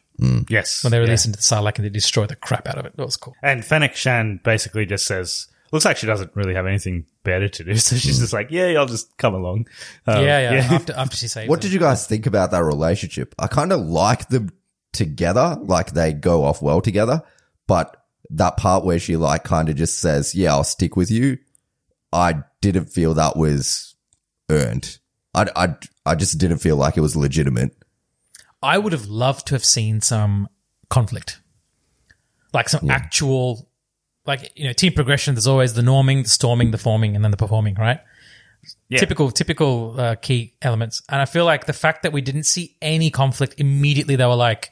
yes, 0.49 0.84
when 0.84 0.91
they 0.91 0.97
yeah. 0.97 1.03
release 1.03 1.25
into 1.25 1.38
the 1.38 1.43
Sarlacc 1.43 1.77
and 1.77 1.85
they 1.85 1.89
destroy 1.89 2.25
the 2.25 2.35
crap 2.35 2.67
out 2.67 2.77
of 2.77 2.85
it. 2.85 2.95
That 2.95 3.05
was 3.05 3.17
cool. 3.17 3.35
And 3.41 3.63
Fennec 3.63 3.95
Shand 3.95 4.41
basically 4.43 4.85
just 4.85 5.05
says, 5.05 5.47
looks 5.71 5.85
like 5.85 5.97
she 5.97 6.07
doesn't 6.07 6.35
really 6.35 6.55
have 6.55 6.65
anything 6.65 7.05
better 7.23 7.47
to 7.47 7.63
do. 7.63 7.75
So 7.77 7.95
she's 7.95 8.19
just 8.19 8.34
like, 8.34 8.51
yeah, 8.51 8.67
I'll 8.77 8.85
just 8.85 9.15
come 9.17 9.34
along. 9.34 9.67
Um, 10.05 10.23
yeah, 10.23 10.51
yeah, 10.51 10.73
After 10.73 10.93
after 10.93 11.15
she 11.17 11.27
saves. 11.27 11.49
What 11.49 11.61
them. 11.61 11.69
did 11.69 11.73
you 11.73 11.79
guys 11.79 12.07
think 12.07 12.25
about 12.25 12.51
that 12.51 12.63
relationship? 12.63 13.35
I 13.39 13.47
kind 13.47 13.71
of 13.71 13.81
like 13.81 14.29
them 14.29 14.49
together, 14.93 15.57
like 15.61 15.91
they 15.91 16.13
go 16.13 16.43
off 16.43 16.61
well 16.61 16.81
together, 16.81 17.23
but 17.67 18.03
that 18.29 18.57
part 18.57 18.84
where 18.84 18.99
she 18.99 19.15
like 19.15 19.43
kind 19.43 19.69
of 19.69 19.75
just 19.75 19.99
says, 19.99 20.35
"Yeah, 20.35 20.53
I'll 20.53 20.63
stick 20.63 20.95
with 20.95 21.11
you," 21.11 21.38
I 22.11 22.43
didn't 22.61 22.85
feel 22.85 23.13
that 23.15 23.35
was 23.38 23.95
earned. 24.49 24.99
I 25.34 25.47
I 25.55 25.75
I 26.05 26.15
just 26.15 26.38
didn't 26.38 26.59
feel 26.59 26.77
like 26.77 26.97
it 26.97 27.01
was 27.01 27.15
legitimate. 27.15 27.75
I 28.61 28.77
would 28.77 28.93
have 28.93 29.05
loved 29.05 29.47
to 29.47 29.55
have 29.55 29.65
seen 29.65 30.01
some 30.01 30.49
conflict, 30.89 31.39
like 32.53 32.69
some 32.69 32.89
actual, 32.89 33.69
like 34.25 34.51
you 34.55 34.65
know, 34.65 34.73
team 34.73 34.93
progression. 34.93 35.35
There's 35.35 35.47
always 35.47 35.73
the 35.73 35.81
norming, 35.81 36.23
the 36.23 36.29
storming, 36.29 36.71
the 36.71 36.77
forming, 36.77 37.15
and 37.15 37.23
then 37.23 37.31
the 37.31 37.38
performing. 37.38 37.75
Right? 37.75 37.99
Yeah. 38.89 38.99
Typical, 38.99 39.31
typical 39.31 39.99
uh, 39.99 40.15
key 40.15 40.55
elements. 40.61 41.01
And 41.09 41.21
I 41.21 41.25
feel 41.25 41.45
like 41.45 41.65
the 41.65 41.73
fact 41.73 42.03
that 42.03 42.13
we 42.13 42.21
didn't 42.21 42.43
see 42.43 42.75
any 42.81 43.11
conflict 43.11 43.55
immediately, 43.59 44.15
they 44.15 44.25
were 44.25 44.35
like, 44.35 44.71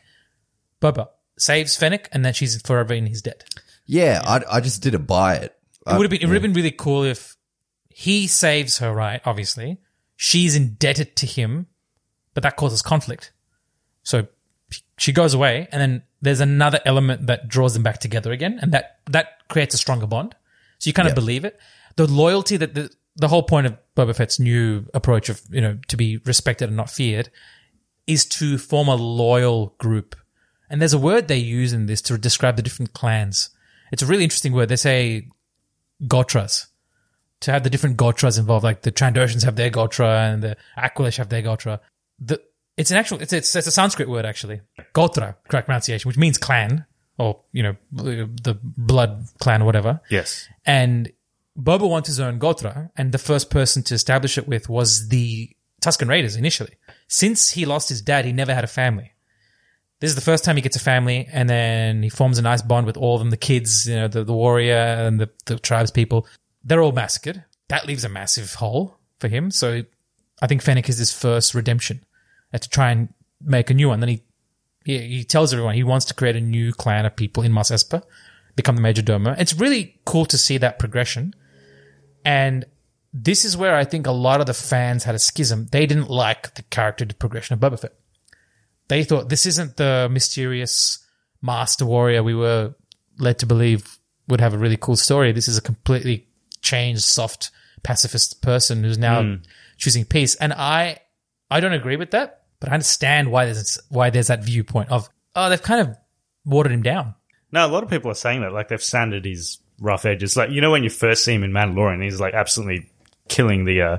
Boba 0.82 1.10
saves 1.38 1.78
Fennec, 1.78 2.10
and 2.12 2.26
then 2.26 2.34
she's 2.34 2.62
forever 2.62 2.94
in 2.94 3.06
his 3.06 3.22
debt. 3.22 3.44
Yeah, 3.86 4.22
I 4.26 4.58
I 4.58 4.62
just 4.62 4.82
didn't 4.82 5.06
buy 5.06 5.36
it. 5.36 5.56
It 5.88 5.98
would 5.98 6.04
have 6.04 6.12
been 6.12 6.22
it 6.22 6.26
would 6.26 6.34
have 6.34 6.42
been 6.42 6.54
really 6.54 6.72
cool 6.72 7.04
if 7.04 7.36
he 7.90 8.28
saves 8.28 8.80
her, 8.80 8.94
right? 8.94 9.22
Obviously, 9.26 9.78
she's 10.16 10.56
indebted 10.56 11.16
to 11.18 11.26
him, 11.26 11.68
but 12.34 12.44
that 12.44 12.56
causes 12.56 12.82
conflict. 12.82 13.32
So 14.04 14.28
she 14.98 15.12
goes 15.12 15.34
away, 15.34 15.68
and 15.72 15.82
then 15.82 16.04
there's 16.22 16.40
another 16.40 16.80
element 16.86 17.28
that 17.28 17.48
draws 17.48 17.74
them 17.74 17.84
back 17.84 18.00
together 18.00 18.32
again, 18.32 18.60
and 18.62 18.72
that 18.72 19.00
that 19.12 19.48
creates 19.48 19.76
a 19.76 19.78
stronger 19.78 20.08
bond. 20.08 20.36
So 20.80 20.90
you 20.90 20.94
kind 20.94 21.08
of 21.08 21.16
believe 21.16 21.46
it. 21.46 21.60
The 21.96 22.08
loyalty 22.08 22.58
that 22.58 22.74
the 22.74 22.92
the 23.16 23.28
whole 23.28 23.44
point 23.44 23.68
of 23.68 23.78
Boba 23.96 24.16
Fett's 24.16 24.40
new 24.40 24.86
approach 24.94 25.30
of 25.30 25.42
you 25.50 25.62
know 25.62 25.78
to 25.88 25.98
be 25.98 26.18
respected 26.26 26.68
and 26.68 26.78
not 26.78 26.90
feared 26.90 27.30
is 28.08 28.26
to 28.26 28.58
form 28.58 28.88
a 28.88 28.96
loyal 28.96 29.76
group. 29.78 30.16
And 30.70 30.82
there's 30.82 30.94
a 30.94 31.00
word 31.00 31.28
they 31.28 31.38
use 31.38 31.74
in 31.74 31.86
this 31.86 32.02
to 32.04 32.18
describe 32.18 32.56
the 32.56 32.62
different 32.62 32.94
clans. 32.94 33.50
It's 33.92 34.02
a 34.02 34.06
really 34.06 34.24
interesting 34.24 34.54
word. 34.54 34.70
They 34.70 34.76
say 34.76 35.28
Gotras. 36.08 36.68
To 37.42 37.52
have 37.52 37.64
the 37.64 37.70
different 37.70 37.98
Gotras 37.98 38.38
involved, 38.38 38.64
like 38.64 38.82
the 38.82 38.92
Trandoshans 38.92 39.44
have 39.44 39.56
their 39.56 39.70
Gotra 39.70 40.34
and 40.34 40.42
the 40.42 40.58
Aqualish 40.78 41.18
have 41.18 41.30
their 41.30 41.42
Gotra. 41.42 41.80
The, 42.20 42.42
it's 42.78 42.92
an 42.92 42.98
actual, 42.98 43.22
it's, 43.22 43.34
it's, 43.34 43.56
it's 43.56 43.68
a 43.68 43.72
Sanskrit 43.72 44.10
word 44.10 44.26
actually. 44.26 44.62
Gotra, 44.94 45.36
correct 45.48 45.68
pronunciation, 45.68 46.08
which 46.08 46.18
means 46.18 46.38
clan 46.38 46.86
or, 47.18 47.42
you 47.52 47.64
know, 47.64 47.76
the 47.92 48.58
blood 48.62 49.26
clan 49.40 49.62
or 49.62 49.66
whatever. 49.66 50.02
Yes. 50.10 50.48
And 50.66 51.12
Boba 51.58 51.90
wants 51.90 52.08
his 52.08 52.20
own 52.20 52.40
Gotra, 52.40 52.90
and 52.98 53.12
the 53.12 53.18
first 53.18 53.50
person 53.50 53.84
to 53.84 53.94
establish 53.94 54.38
it 54.38 54.48
with 54.48 54.68
was 54.68 55.08
the 55.08 55.56
Tuscan 55.82 56.08
Raiders 56.08 56.36
initially. 56.36 56.74
Since 57.08 57.52
he 57.52 57.66
lost 57.66 57.90
his 57.90 58.02
dad, 58.02 58.26
he 58.26 58.34
never 58.34 58.54
had 58.54 58.64
a 58.64 58.68
family. 58.68 59.14
This 60.06 60.12
is 60.12 60.16
the 60.16 60.22
first 60.22 60.44
time 60.44 60.56
he 60.56 60.62
gets 60.62 60.76
a 60.76 60.80
family, 60.80 61.28
and 61.32 61.50
then 61.50 62.04
he 62.04 62.10
forms 62.10 62.38
a 62.38 62.44
nice 62.44 62.62
bond 62.62 62.86
with 62.86 62.96
all 62.96 63.16
of 63.16 63.22
them 63.22 63.32
the 63.32 63.38
kids, 63.38 63.88
you 63.88 63.96
know, 63.96 64.08
the, 64.08 64.24
the 64.24 64.36
warrior 64.36 64.76
and 64.76 65.20
the, 65.20 65.32
the 65.48 65.58
tribes 65.58 65.90
people. 65.90 66.28
They're 66.64 66.84
all 66.84 66.92
massacred. 66.92 67.44
That 67.70 67.88
leaves 67.88 68.04
a 68.04 68.10
massive 68.10 68.54
hole 68.54 69.00
for 69.20 69.30
him. 69.30 69.50
So 69.50 69.82
I 70.44 70.46
think 70.46 70.62
Fennec 70.62 70.90
is 70.90 71.00
his 71.00 71.12
first 71.12 71.56
redemption 71.56 72.06
uh, 72.54 72.60
to 72.60 72.70
try 72.70 72.92
and 72.92 73.12
make 73.42 73.72
a 73.72 73.74
new 73.74 73.88
one. 73.90 74.00
Then 74.00 74.10
he, 74.10 74.24
he, 74.86 75.00
he 75.00 75.24
tells 75.24 75.52
everyone 75.52 75.74
he 75.74 75.84
wants 75.84 76.06
to 76.06 76.14
create 76.14 76.36
a 76.36 76.40
new 76.40 76.72
clan 76.72 77.08
of 77.08 77.16
people 77.16 77.42
in 77.42 77.52
Mos 77.52 77.72
Espa, 77.72 78.04
become 78.56 78.76
the 78.76 78.84
Major 78.84 79.02
Domo. 79.02 79.34
It's 79.40 79.56
really 79.56 80.00
cool 80.06 80.28
to 80.28 80.38
see 80.38 80.60
that 80.60 80.78
progression. 80.78 81.34
And 82.24 82.66
this 83.12 83.44
is 83.44 83.58
where 83.58 83.76
I 83.76 83.86
think 83.86 84.06
a 84.06 84.12
lot 84.12 84.40
of 84.40 84.46
the 84.46 84.54
fans 84.54 85.04
had 85.06 85.16
a 85.16 85.20
schism. 85.20 85.66
They 85.72 85.88
didn't 85.88 86.12
like 86.12 86.54
the 86.54 86.62
character 86.62 87.08
progression 87.18 87.56
of 87.56 87.60
Boba 87.60 87.80
Fett. 87.80 87.94
They 88.88 89.04
thought 89.04 89.30
this 89.30 89.46
isn't 89.46 89.78
the 89.78 90.08
mysterious 90.12 91.00
master 91.42 91.86
warrior 91.86 92.24
we 92.24 92.36
were 92.36 92.76
led 93.18 93.40
to 93.40 93.46
believe 93.46 93.98
would 94.28 94.42
have 94.42 94.54
a 94.54 94.58
really 94.58 94.78
cool 94.78 94.96
story. 94.96 95.32
This 95.32 95.48
is 95.48 95.58
a 95.58 95.62
completely 95.62 96.28
changed, 96.62 97.04
soft, 97.04 97.52
pacifist 97.84 98.42
person 98.42 98.84
who's 98.84 98.98
now 98.98 99.38
choosing 99.78 100.06
peace. 100.06 100.36
And 100.36 100.54
I, 100.54 101.00
I 101.52 101.60
don't 101.60 101.74
agree 101.74 101.98
with 101.98 102.12
that, 102.12 102.44
but 102.60 102.70
I 102.70 102.74
understand 102.74 103.32
why 103.32 103.46
there's 103.46 103.78
why 103.90 104.10
there's 104.10 104.28
that 104.28 104.44
viewpoint 104.44 104.90
of 104.90 105.10
oh 105.36 105.50
they've 105.50 105.62
kind 105.62 105.82
of 105.82 105.96
watered 106.46 106.72
him 106.72 106.82
down. 106.84 107.14
No, 107.52 107.66
a 107.66 107.70
lot 107.70 107.84
of 107.84 107.90
people 107.90 108.10
are 108.12 108.16
saying 108.16 108.42
that. 108.42 108.54
Like 108.54 108.70
they've 108.70 108.82
sanded 108.82 109.26
his 109.26 109.60
rough 109.80 110.06
edges. 110.06 110.36
Like 110.36 110.50
you 110.50 110.62
know 110.62 110.72
when 110.72 110.84
you 110.84 110.90
first 110.90 111.24
see 111.24 111.34
him 111.34 111.44
in 111.44 111.52
Mandalorian, 111.52 112.04
he's 112.04 112.20
like 112.20 112.34
absolutely 112.34 112.90
killing 113.28 113.66
the. 113.66 113.82
uh 113.82 113.98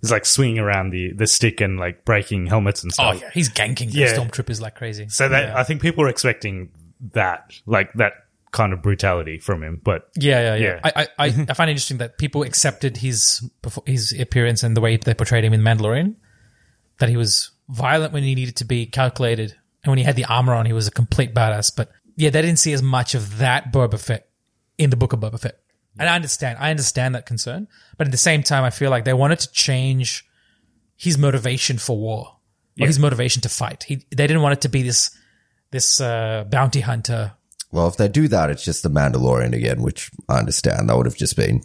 He's 0.00 0.10
like 0.10 0.24
swinging 0.24 0.58
around 0.58 0.90
the 0.90 1.12
the 1.12 1.26
stick 1.26 1.60
and 1.60 1.78
like 1.78 2.04
breaking 2.04 2.46
helmets 2.46 2.82
and 2.82 2.92
oh, 2.92 2.94
stuff. 2.94 3.14
Oh 3.16 3.18
yeah, 3.20 3.30
he's 3.32 3.50
ganking 3.50 3.92
the 3.92 3.98
Yeah. 3.98 4.16
stormtroopers 4.16 4.60
like 4.60 4.74
crazy. 4.74 5.08
So 5.08 5.28
that 5.28 5.48
yeah. 5.48 5.58
I 5.58 5.64
think 5.64 5.82
people 5.82 6.04
are 6.04 6.08
expecting 6.08 6.70
that, 7.12 7.52
like 7.66 7.92
that 7.94 8.12
kind 8.50 8.72
of 8.72 8.82
brutality 8.82 9.38
from 9.38 9.62
him. 9.62 9.80
But 9.82 10.08
Yeah, 10.16 10.40
yeah, 10.40 10.54
yeah. 10.54 10.64
Yeah. 10.64 10.80
I, 10.84 10.92
I, 11.02 11.26
I, 11.26 11.26
I 11.50 11.54
find 11.54 11.70
it 11.70 11.72
interesting 11.72 11.98
that 11.98 12.18
people 12.18 12.42
accepted 12.42 12.96
his 12.96 13.48
his 13.86 14.18
appearance 14.18 14.62
and 14.62 14.76
the 14.76 14.80
way 14.80 14.96
they 14.96 15.14
portrayed 15.14 15.44
him 15.44 15.52
in 15.52 15.60
Mandalorian. 15.60 16.16
That 16.98 17.08
he 17.08 17.16
was 17.16 17.50
violent 17.68 18.12
when 18.12 18.22
he 18.22 18.34
needed 18.34 18.56
to 18.56 18.64
be, 18.64 18.84
calculated, 18.84 19.56
and 19.82 19.90
when 19.90 19.98
he 19.98 20.04
had 20.04 20.16
the 20.16 20.26
armor 20.26 20.52
on, 20.54 20.66
he 20.66 20.72
was 20.74 20.86
a 20.86 20.90
complete 20.90 21.34
badass. 21.34 21.74
But 21.74 21.90
yeah, 22.16 22.28
they 22.30 22.42
didn't 22.42 22.58
see 22.58 22.72
as 22.72 22.82
much 22.82 23.14
of 23.14 23.38
that 23.38 23.72
Boba 23.72 23.98
Fett 23.98 24.28
in 24.76 24.90
the 24.90 24.96
book 24.96 25.12
of 25.12 25.20
Boba 25.20 25.40
Fett. 25.40 25.59
And 25.98 26.08
I 26.08 26.14
understand, 26.14 26.58
I 26.60 26.70
understand 26.70 27.14
that 27.14 27.26
concern, 27.26 27.68
but 27.98 28.06
at 28.06 28.10
the 28.10 28.16
same 28.16 28.42
time, 28.42 28.64
I 28.64 28.70
feel 28.70 28.90
like 28.90 29.04
they 29.04 29.12
wanted 29.12 29.40
to 29.40 29.52
change 29.52 30.24
his 30.96 31.18
motivation 31.18 31.78
for 31.78 31.96
war. 31.98 32.36
Or 32.80 32.86
his 32.86 32.98
motivation 32.98 33.42
to 33.42 33.50
fight. 33.50 33.82
He, 33.82 34.06
they 34.08 34.26
didn't 34.26 34.40
want 34.40 34.54
it 34.54 34.60
to 34.62 34.70
be 34.70 34.82
this 34.82 35.10
this 35.70 36.00
uh, 36.00 36.44
bounty 36.48 36.80
hunter. 36.80 37.32
Well, 37.72 37.88
if 37.88 37.98
they 37.98 38.08
do 38.08 38.26
that, 38.28 38.48
it's 38.48 38.64
just 38.64 38.82
the 38.82 38.88
Mandalorian 38.88 39.52
again, 39.52 39.82
which 39.82 40.10
I 40.30 40.38
understand. 40.38 40.88
That 40.88 40.96
would 40.96 41.04
have 41.04 41.16
just 41.16 41.36
been, 41.36 41.62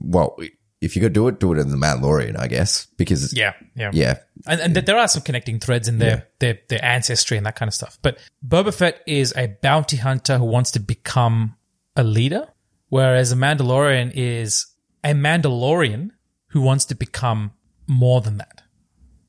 well, 0.00 0.36
if 0.82 0.94
you're 0.94 1.00
going 1.00 1.14
to 1.14 1.20
do 1.20 1.28
it, 1.28 1.40
do 1.40 1.54
it 1.54 1.58
in 1.58 1.70
the 1.70 1.76
Mandalorian, 1.78 2.38
I 2.38 2.48
guess, 2.48 2.86
because 2.98 3.32
Yeah, 3.32 3.54
yeah, 3.74 3.92
yeah, 3.94 4.18
And, 4.46 4.60
and 4.60 4.74
th- 4.74 4.84
there 4.84 4.98
are 4.98 5.08
some 5.08 5.22
connecting 5.22 5.58
threads 5.58 5.88
in 5.88 5.98
their, 5.98 6.28
their 6.38 6.58
their 6.68 6.84
ancestry 6.84 7.38
and 7.38 7.46
that 7.46 7.56
kind 7.56 7.68
of 7.68 7.74
stuff. 7.74 7.98
But 8.02 8.18
Boba 8.46 8.74
Fett 8.74 9.00
is 9.06 9.32
a 9.34 9.46
bounty 9.62 9.96
hunter 9.96 10.36
who 10.36 10.44
wants 10.44 10.72
to 10.72 10.80
become 10.80 11.56
a 11.96 12.04
leader, 12.04 12.46
whereas 12.92 13.32
a 13.32 13.36
Mandalorian 13.36 14.12
is 14.14 14.66
a 15.02 15.14
Mandalorian 15.14 16.10
who 16.48 16.60
wants 16.60 16.84
to 16.84 16.94
become 16.94 17.52
more 17.86 18.20
than 18.20 18.36
that. 18.36 18.60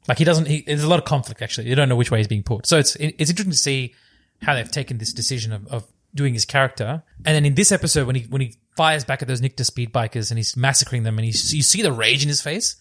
Like 0.05 0.17
he 0.17 0.25
doesn't. 0.25 0.47
He, 0.47 0.63
there's 0.67 0.83
a 0.83 0.89
lot 0.89 0.99
of 0.99 1.05
conflict 1.05 1.41
actually. 1.41 1.69
You 1.69 1.75
don't 1.75 1.87
know 1.87 1.95
which 1.95 2.11
way 2.11 2.17
he's 2.17 2.27
being 2.27 2.43
pulled. 2.43 2.67
So 2.67 2.77
it's 2.77 2.97
it's 2.97 3.29
interesting 3.29 3.51
to 3.51 3.57
see 3.57 3.95
how 4.41 4.53
they've 4.53 4.69
taken 4.69 4.97
this 4.97 5.13
decision 5.13 5.53
of, 5.53 5.65
of 5.67 5.87
doing 6.13 6.33
his 6.33 6.43
character. 6.43 7.03
And 7.23 7.35
then 7.35 7.45
in 7.45 7.55
this 7.55 7.71
episode, 7.71 8.05
when 8.05 8.17
he 8.17 8.23
when 8.23 8.41
he 8.41 8.57
fires 8.75 9.05
back 9.05 9.21
at 9.21 9.29
those 9.29 9.39
Nikto 9.39 9.65
speed 9.65 9.93
bikers 9.93 10.29
and 10.29 10.37
he's 10.37 10.57
massacring 10.57 11.03
them, 11.03 11.17
and 11.17 11.23
he's, 11.23 11.53
you 11.53 11.61
see 11.61 11.81
the 11.81 11.93
rage 11.93 12.21
in 12.21 12.27
his 12.27 12.41
face. 12.41 12.75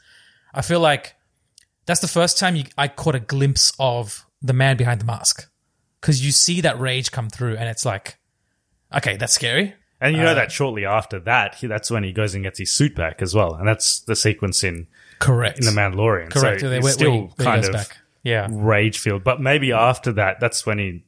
I 0.53 0.63
feel 0.63 0.81
like 0.81 1.15
that's 1.87 2.01
the 2.01 2.09
first 2.09 2.41
time 2.41 2.57
you, 2.57 2.65
I 2.77 2.89
caught 2.89 3.15
a 3.15 3.21
glimpse 3.21 3.73
of 3.79 4.27
the 4.43 4.53
man 4.53 4.77
behind 4.77 5.01
the 5.01 5.05
mask 5.05 5.49
because 6.01 6.25
you 6.25 6.33
see 6.33 6.61
that 6.63 6.81
rage 6.81 7.13
come 7.13 7.31
through, 7.31 7.57
and 7.57 7.69
it's 7.69 7.87
like, 7.87 8.19
okay, 8.93 9.17
that's 9.17 9.33
scary. 9.33 9.75
And 10.03 10.15
Uh, 10.15 10.19
you 10.19 10.25
know 10.25 10.35
that 10.35 10.53
shortly 10.53 10.85
after 10.85 11.21
that, 11.21 11.55
he, 11.55 11.67
that's 11.67 11.91
when 11.91 12.05
he 12.05 12.13
goes 12.13 12.35
and 12.35 12.45
gets 12.45 12.59
his 12.59 12.73
suit 12.73 12.95
back 12.95 13.23
as 13.23 13.35
well, 13.35 13.55
and 13.55 13.67
that's 13.67 14.01
the 14.01 14.15
sequence 14.17 14.63
in 14.65 14.87
Correct. 15.19 15.59
in 15.59 15.65
the 15.65 15.71
Mandalorian. 15.71 16.31
Correct. 16.31 16.61
So 16.61 16.71
it's 16.71 16.93
still 16.93 17.13
he- 17.13 17.19
where 17.21 17.29
he 17.39 17.45
kind 17.45 17.65
of 17.65 17.73
back. 17.73 17.97
Yeah. 18.25 18.49
rage 18.51 18.99
filled, 18.99 19.25
but 19.25 19.41
maybe 19.41 19.73
after 19.73 20.13
that, 20.13 20.39
that's 20.41 20.65
when 20.67 20.79
he 20.79 21.05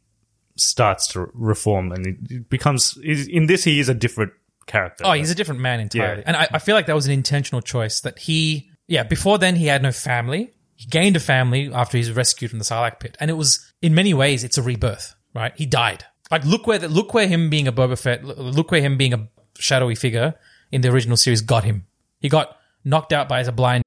starts 0.57 1.09
to 1.09 1.29
reform 1.35 1.93
and 1.93 2.07
it 2.31 2.49
becomes. 2.49 2.97
In 3.03 3.47
this, 3.47 3.65
he 3.65 3.81
is 3.81 3.89
a 3.89 3.95
different 3.95 4.33
character. 4.67 5.05
Oh, 5.07 5.13
he's 5.13 5.31
a 5.31 5.35
different 5.35 5.61
man 5.61 5.81
entirely. 5.81 6.19
Yeah. 6.23 6.25
And 6.27 6.37
I, 6.37 6.49
I 6.55 6.59
feel 6.59 6.75
like 6.75 6.87
that 6.87 6.95
was 6.95 7.07
an 7.07 7.13
intentional 7.13 7.61
choice 7.61 8.01
that 8.01 8.19
he, 8.19 8.71
yeah, 8.89 9.03
before 9.03 9.39
then 9.39 9.57
he 9.57 9.67
had 9.67 9.83
no 9.83 9.93
family. 9.93 10.53
He 10.77 10.87
gained 10.87 11.17
a 11.17 11.21
family 11.21 11.73
after 11.73 11.97
he's 11.99 12.11
rescued 12.11 12.51
from 12.51 12.59
the 12.59 12.65
Sarlacc 12.65 12.99
pit. 12.99 13.17
And 13.21 13.31
it 13.31 13.35
was, 13.35 13.73
in 13.81 13.95
many 13.95 14.13
ways, 14.15 14.43
it's 14.43 14.59
a 14.59 14.63
rebirth, 14.63 15.15
right? 15.35 15.53
He 15.57 15.67
died. 15.67 16.05
Like, 16.35 16.45
look 16.45 16.67
where, 16.67 16.81
the, 16.81 16.89
look 16.89 17.15
where 17.15 17.29
him 17.29 17.49
being 17.49 17.69
a 17.69 17.73
Boba 17.73 17.97
Fett, 17.97 18.25
look 18.25 18.73
where 18.73 18.81
him 18.81 18.97
being 18.97 19.15
a 19.15 19.29
shadowy 19.57 19.95
figure 19.95 20.35
in 20.73 20.81
the 20.81 20.89
original 20.91 21.17
series 21.17 21.43
got 21.43 21.63
him. 21.63 21.87
He 22.19 22.29
got 22.29 22.59
knocked 22.85 23.13
out 23.13 23.29
by 23.29 23.43
a 23.43 23.53
blind 23.53 23.85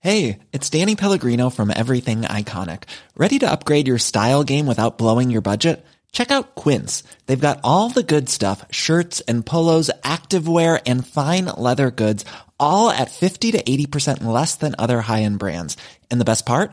Hey, 0.00 0.40
it's 0.52 0.70
Danny 0.70 0.96
Pellegrino 0.96 1.50
from 1.50 1.70
Everything 1.70 2.22
Iconic. 2.22 2.82
Ready 3.16 3.38
to 3.38 3.48
upgrade 3.48 3.86
your 3.86 3.98
style 3.98 4.42
game 4.42 4.66
without 4.66 4.98
blowing 4.98 5.30
your 5.30 5.40
budget? 5.40 5.86
Check 6.10 6.32
out 6.32 6.56
Quince. 6.56 7.04
They've 7.26 7.40
got 7.40 7.60
all 7.62 7.88
the 7.88 8.02
good 8.02 8.28
stuff, 8.28 8.64
shirts 8.72 9.20
and 9.20 9.46
polos, 9.46 9.88
activewear 10.02 10.82
and 10.84 11.06
fine 11.06 11.44
leather 11.44 11.92
goods, 11.92 12.24
all 12.58 12.90
at 12.90 13.12
50 13.12 13.52
to 13.52 13.62
80% 13.62 14.24
less 14.24 14.56
than 14.56 14.74
other 14.80 15.00
high-end 15.00 15.38
brands. 15.38 15.76
And 16.10 16.20
the 16.20 16.24
best 16.24 16.44
part? 16.44 16.72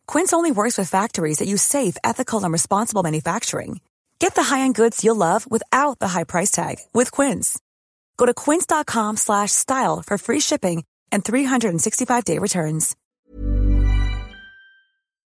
Quince 0.11 0.33
only 0.33 0.51
works 0.51 0.77
with 0.77 0.89
factories 0.89 1.39
that 1.39 1.47
use 1.47 1.63
safe, 1.63 1.95
ethical, 2.03 2.43
and 2.43 2.51
responsible 2.51 3.01
manufacturing. 3.01 3.79
Get 4.19 4.35
the 4.35 4.43
high-end 4.43 4.75
goods 4.75 5.05
you'll 5.05 5.15
love 5.15 5.49
without 5.49 5.99
the 5.99 6.09
high 6.09 6.25
price 6.25 6.51
tag 6.51 6.79
with 6.93 7.13
Quince. 7.13 7.57
Go 8.17 8.25
to 8.25 8.33
quince.com 8.33 9.15
slash 9.15 9.53
style 9.53 10.03
for 10.05 10.17
free 10.17 10.41
shipping 10.41 10.83
and 11.13 11.23
365-day 11.23 12.39
returns. 12.39 12.97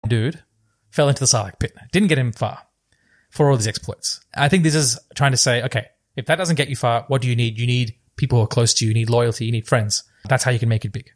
dude 0.07 0.45
fell 0.91 1.09
into 1.09 1.21
the 1.21 1.27
Sarlacc 1.27 1.59
pit. 1.59 1.73
Didn't 1.91 2.09
get 2.09 2.19
him 2.19 2.31
far 2.31 2.63
for 3.31 3.51
all 3.51 3.57
these 3.57 3.67
exploits. 3.67 4.21
I 4.37 4.49
think 4.49 4.63
this 4.63 4.77
is 4.77 4.97
trying 5.17 5.33
to 5.33 5.37
say, 5.39 5.61
okay, 5.65 5.87
if 6.15 6.27
that 6.27 6.37
doesn't 6.37 6.55
get 6.55 6.69
you 6.69 6.77
far, 6.77 7.05
what 7.09 7.21
do 7.21 7.27
you 7.27 7.35
need? 7.35 7.59
You 7.59 7.67
need 7.67 7.97
people 8.17 8.39
who 8.39 8.45
are 8.45 8.47
close 8.47 8.75
to 8.75 8.85
you. 8.85 8.91
You 8.91 8.95
need 8.95 9.11
loyalty. 9.11 9.45
You 9.45 9.53
need 9.53 9.67
friends. 9.67 10.05
That's 10.29 10.45
how 10.45 10.53
you 10.53 10.61
can 10.61 10.69
make 10.69 10.85
it 10.85 10.93
big. 10.93 11.11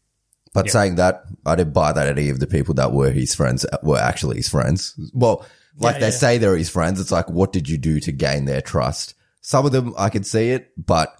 But 0.54 0.70
saying 0.70 0.96
that, 0.96 1.24
I 1.46 1.56
didn't 1.56 1.72
buy 1.72 1.92
that 1.92 2.06
any 2.06 2.28
of 2.28 2.38
the 2.38 2.46
people 2.46 2.74
that 2.74 2.92
were 2.92 3.10
his 3.10 3.34
friends 3.34 3.64
were 3.82 3.98
actually 3.98 4.36
his 4.36 4.48
friends. 4.48 4.94
Well, 5.14 5.46
like 5.78 5.94
Yeah, 5.94 6.00
they 6.00 6.06
yeah. 6.06 6.10
say 6.10 6.38
they're 6.38 6.56
his 6.56 6.68
friends. 6.68 7.00
It's 7.00 7.10
like, 7.12 7.30
what 7.30 7.52
did 7.52 7.68
you 7.68 7.78
do 7.78 8.00
to 8.00 8.12
gain 8.12 8.44
their 8.44 8.60
trust? 8.60 9.14
Some 9.40 9.64
of 9.64 9.72
them 9.72 9.94
I 9.96 10.10
can 10.10 10.24
see 10.24 10.50
it, 10.50 10.70
but 10.76 11.16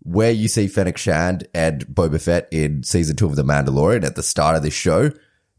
where 0.00 0.30
you 0.30 0.48
see 0.48 0.68
Fennec 0.68 0.98
Shand 0.98 1.48
and 1.54 1.86
Boba 1.86 2.20
Fett 2.20 2.46
in 2.52 2.82
season 2.82 3.16
two 3.16 3.26
of 3.26 3.36
The 3.36 3.42
Mandalorian 3.42 4.04
at 4.04 4.16
the 4.16 4.22
start 4.22 4.54
of 4.54 4.62
this 4.62 4.74
show, 4.74 5.10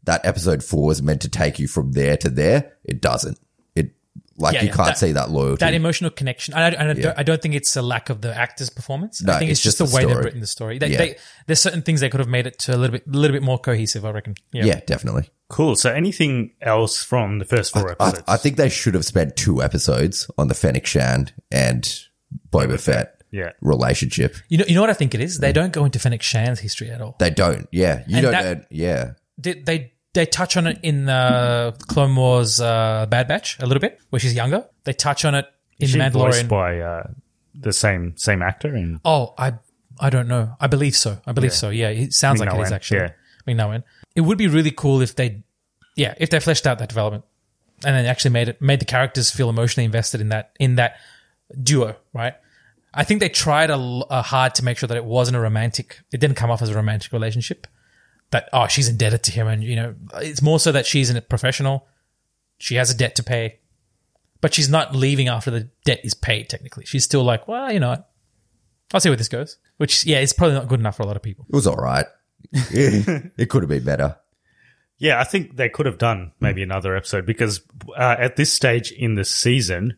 that 0.04 0.24
episode 0.24 0.62
four 0.62 0.92
is 0.92 1.02
meant 1.02 1.20
to 1.22 1.28
take 1.28 1.58
you 1.58 1.66
from 1.66 1.92
there 1.92 2.16
to 2.18 2.28
there. 2.28 2.74
It 2.84 3.00
doesn't. 3.02 3.40
It 4.36 4.40
like 4.40 4.54
Yeah, 4.54 4.62
you 4.62 4.68
yeah, 4.68 4.74
can't 4.74 4.88
that- 4.88 4.98
see 4.98 5.12
that 5.12 5.30
loyalty. 5.30 5.60
That 5.60 5.74
emotional 5.74 6.10
connection. 6.10 6.54
And 6.54 6.62
I, 6.62 6.68
and 6.80 6.88
I, 6.90 6.92
Yeah. 6.94 7.02
don't, 7.02 7.18
I 7.18 7.22
don't 7.22 7.42
think 7.42 7.54
it's 7.54 7.74
a 7.76 7.82
lack 7.82 8.10
of 8.10 8.20
the 8.20 8.34
actor's 8.34 8.70
performance. 8.70 9.22
No, 9.22 9.32
I 9.32 9.38
think 9.38 9.50
it's, 9.50 9.60
it's 9.60 9.64
just, 9.64 9.78
just 9.78 9.90
the 9.90 9.90
the 9.90 9.96
way 9.96 10.02
they've 10.04 10.10
story. 10.12 10.24
written 10.24 10.40
the 10.40 10.46
story. 10.46 10.78
They, 10.78 10.88
Yeah. 10.88 10.98
they, 10.98 11.16
there's 11.46 11.60
certain 11.60 11.82
things 11.82 12.00
they 12.00 12.08
could 12.08 12.20
have 12.20 12.28
made 12.28 12.46
it 12.46 12.58
to 12.60 12.74
a 12.74 12.76
little 12.76 12.92
bit, 12.92 13.06
a 13.06 13.10
little 13.10 13.34
bit 13.34 13.42
more 13.42 13.58
cohesive. 13.58 14.04
I 14.04 14.10
reckon. 14.10 14.34
yeah. 14.52 14.80
definitely. 14.86 15.30
Cool. 15.48 15.76
So 15.76 15.92
anything 15.92 16.52
else 16.60 17.02
from 17.02 17.38
the 17.38 17.44
first 17.44 17.72
four 17.72 17.88
I, 17.88 17.92
episodes? 17.92 18.24
I 18.28 18.36
think 18.36 18.56
they 18.56 18.68
should 18.68 18.94
have 18.94 19.04
spent 19.04 19.36
two 19.36 19.62
episodes 19.62 20.28
on 20.36 20.48
the 20.48 20.54
Fennec 20.54 20.86
Shand 20.86 21.32
and 21.52 21.82
Boba 22.50 22.80
Fett 22.80 23.22
Yeah. 23.30 23.52
relationship. 23.60 24.34
You 24.48 24.58
know, 24.58 24.64
you 24.66 24.74
know 24.74 24.80
what 24.80 24.90
I 24.90 24.94
think 24.94 25.14
it 25.14 25.20
is? 25.20 25.38
They 25.38 25.50
mm. 25.52 25.54
don't 25.54 25.72
go 25.72 25.84
into 25.84 25.98
Fennec 25.98 26.22
Shand's 26.22 26.58
history 26.60 26.90
at 26.90 27.00
all. 27.00 27.14
They 27.20 27.30
don't. 27.30 27.68
Yeah, 27.70 28.02
you 28.08 28.16
And 28.16 28.22
don't. 28.24 28.32
that- 28.32 28.58
know, 28.58 28.64
yeah, 28.70 29.10
They, 29.38 29.52
they 29.54 29.92
they 30.16 30.26
touch 30.26 30.56
on 30.56 30.66
it 30.66 30.78
in 30.82 31.08
uh, 31.08 31.72
Clone 31.86 32.16
Wars 32.16 32.60
uh, 32.60 33.06
Bad 33.08 33.28
Batch 33.28 33.58
a 33.60 33.66
little 33.66 33.80
bit, 33.80 34.00
where 34.10 34.18
she's 34.18 34.34
younger. 34.34 34.66
They 34.84 34.92
touch 34.92 35.24
on 35.24 35.34
it 35.36 35.46
in 35.78 35.84
Is 35.84 35.92
the 35.92 36.02
she 36.02 36.08
voiced 36.10 36.44
Mandalorian. 36.44 36.48
by 36.48 36.80
uh, 36.80 37.06
the 37.54 37.72
same 37.72 38.16
same 38.16 38.42
actor 38.42 38.74
in 38.74 39.00
Oh, 39.04 39.34
I 39.38 39.54
I 40.00 40.10
don't 40.10 40.28
know. 40.28 40.54
I 40.60 40.66
believe 40.66 40.96
so. 40.96 41.18
I 41.26 41.32
believe 41.32 41.52
Yeah. 41.52 41.56
so. 41.56 41.70
Yeah, 41.70 41.88
it 41.88 42.12
sounds 42.12 42.40
like 42.40 42.52
it 42.52 42.60
is 42.60 42.72
actually. 42.72 43.00
yeah. 43.00 43.10
Ming-Na 43.46 43.78
It 44.16 44.22
would 44.22 44.38
be 44.38 44.48
really 44.48 44.72
cool 44.72 45.00
if 45.00 45.14
they, 45.14 45.44
yeah, 45.94 46.14
if 46.18 46.30
they 46.30 46.40
fleshed 46.40 46.66
out 46.66 46.80
that 46.80 46.88
development 46.88 47.24
and 47.84 47.94
then 47.94 48.04
actually 48.06 48.32
made 48.32 48.48
it 48.48 48.60
made 48.60 48.80
the 48.80 48.84
characters 48.86 49.30
feel 49.30 49.48
emotionally 49.48 49.84
invested 49.84 50.20
in 50.20 50.30
that 50.30 50.50
in 50.58 50.74
that 50.76 50.96
duo, 51.62 51.96
right? 52.12 52.34
I 52.92 53.04
think 53.04 53.20
they 53.20 53.28
tried 53.28 53.68
a, 53.70 53.74
l- 53.74 54.06
a 54.10 54.22
hard 54.22 54.54
to 54.56 54.64
make 54.64 54.78
sure 54.78 54.86
that 54.88 54.96
it 54.96 55.04
wasn't 55.04 55.36
a 55.36 55.40
romantic. 55.40 56.00
It 56.12 56.18
didn't 56.20 56.36
come 56.36 56.50
off 56.50 56.62
as 56.62 56.70
a 56.70 56.74
romantic 56.74 57.12
relationship. 57.12 57.66
That 58.30 58.48
oh, 58.52 58.66
she's 58.66 58.88
indebted 58.88 59.22
to 59.24 59.32
him, 59.32 59.46
and 59.46 59.62
you 59.62 59.76
know, 59.76 59.94
it's 60.14 60.42
more 60.42 60.58
so 60.58 60.72
that 60.72 60.86
she's 60.86 61.10
a 61.10 61.20
professional. 61.20 61.86
She 62.58 62.74
has 62.76 62.90
a 62.90 62.96
debt 62.96 63.16
to 63.16 63.22
pay, 63.22 63.60
but 64.40 64.54
she's 64.54 64.68
not 64.68 64.94
leaving 64.94 65.28
after 65.28 65.50
the 65.50 65.68
debt 65.84 66.00
is 66.02 66.14
paid. 66.14 66.48
Technically, 66.48 66.84
she's 66.84 67.04
still 67.04 67.22
like, 67.22 67.46
well, 67.46 67.72
you 67.72 67.80
know, 67.80 67.90
what? 67.90 68.10
I'll 68.92 69.00
see 69.00 69.08
where 69.08 69.16
this 69.16 69.28
goes. 69.28 69.58
Which, 69.76 70.04
yeah, 70.04 70.18
it's 70.18 70.32
probably 70.32 70.54
not 70.54 70.68
good 70.68 70.80
enough 70.80 70.96
for 70.96 71.02
a 71.02 71.06
lot 71.06 71.16
of 71.16 71.22
people. 71.22 71.46
it 71.48 71.54
was 71.54 71.66
all 71.66 71.76
right. 71.76 72.06
it 72.52 73.48
could 73.48 73.62
have 73.62 73.68
been 73.68 73.84
better. 73.84 74.16
Yeah, 74.98 75.20
I 75.20 75.24
think 75.24 75.56
they 75.56 75.68
could 75.68 75.86
have 75.86 75.98
done 75.98 76.32
maybe 76.40 76.62
another 76.62 76.96
episode 76.96 77.26
because 77.26 77.60
uh, 77.96 78.16
at 78.18 78.36
this 78.36 78.52
stage 78.52 78.92
in 78.92 79.14
the 79.14 79.24
season, 79.24 79.96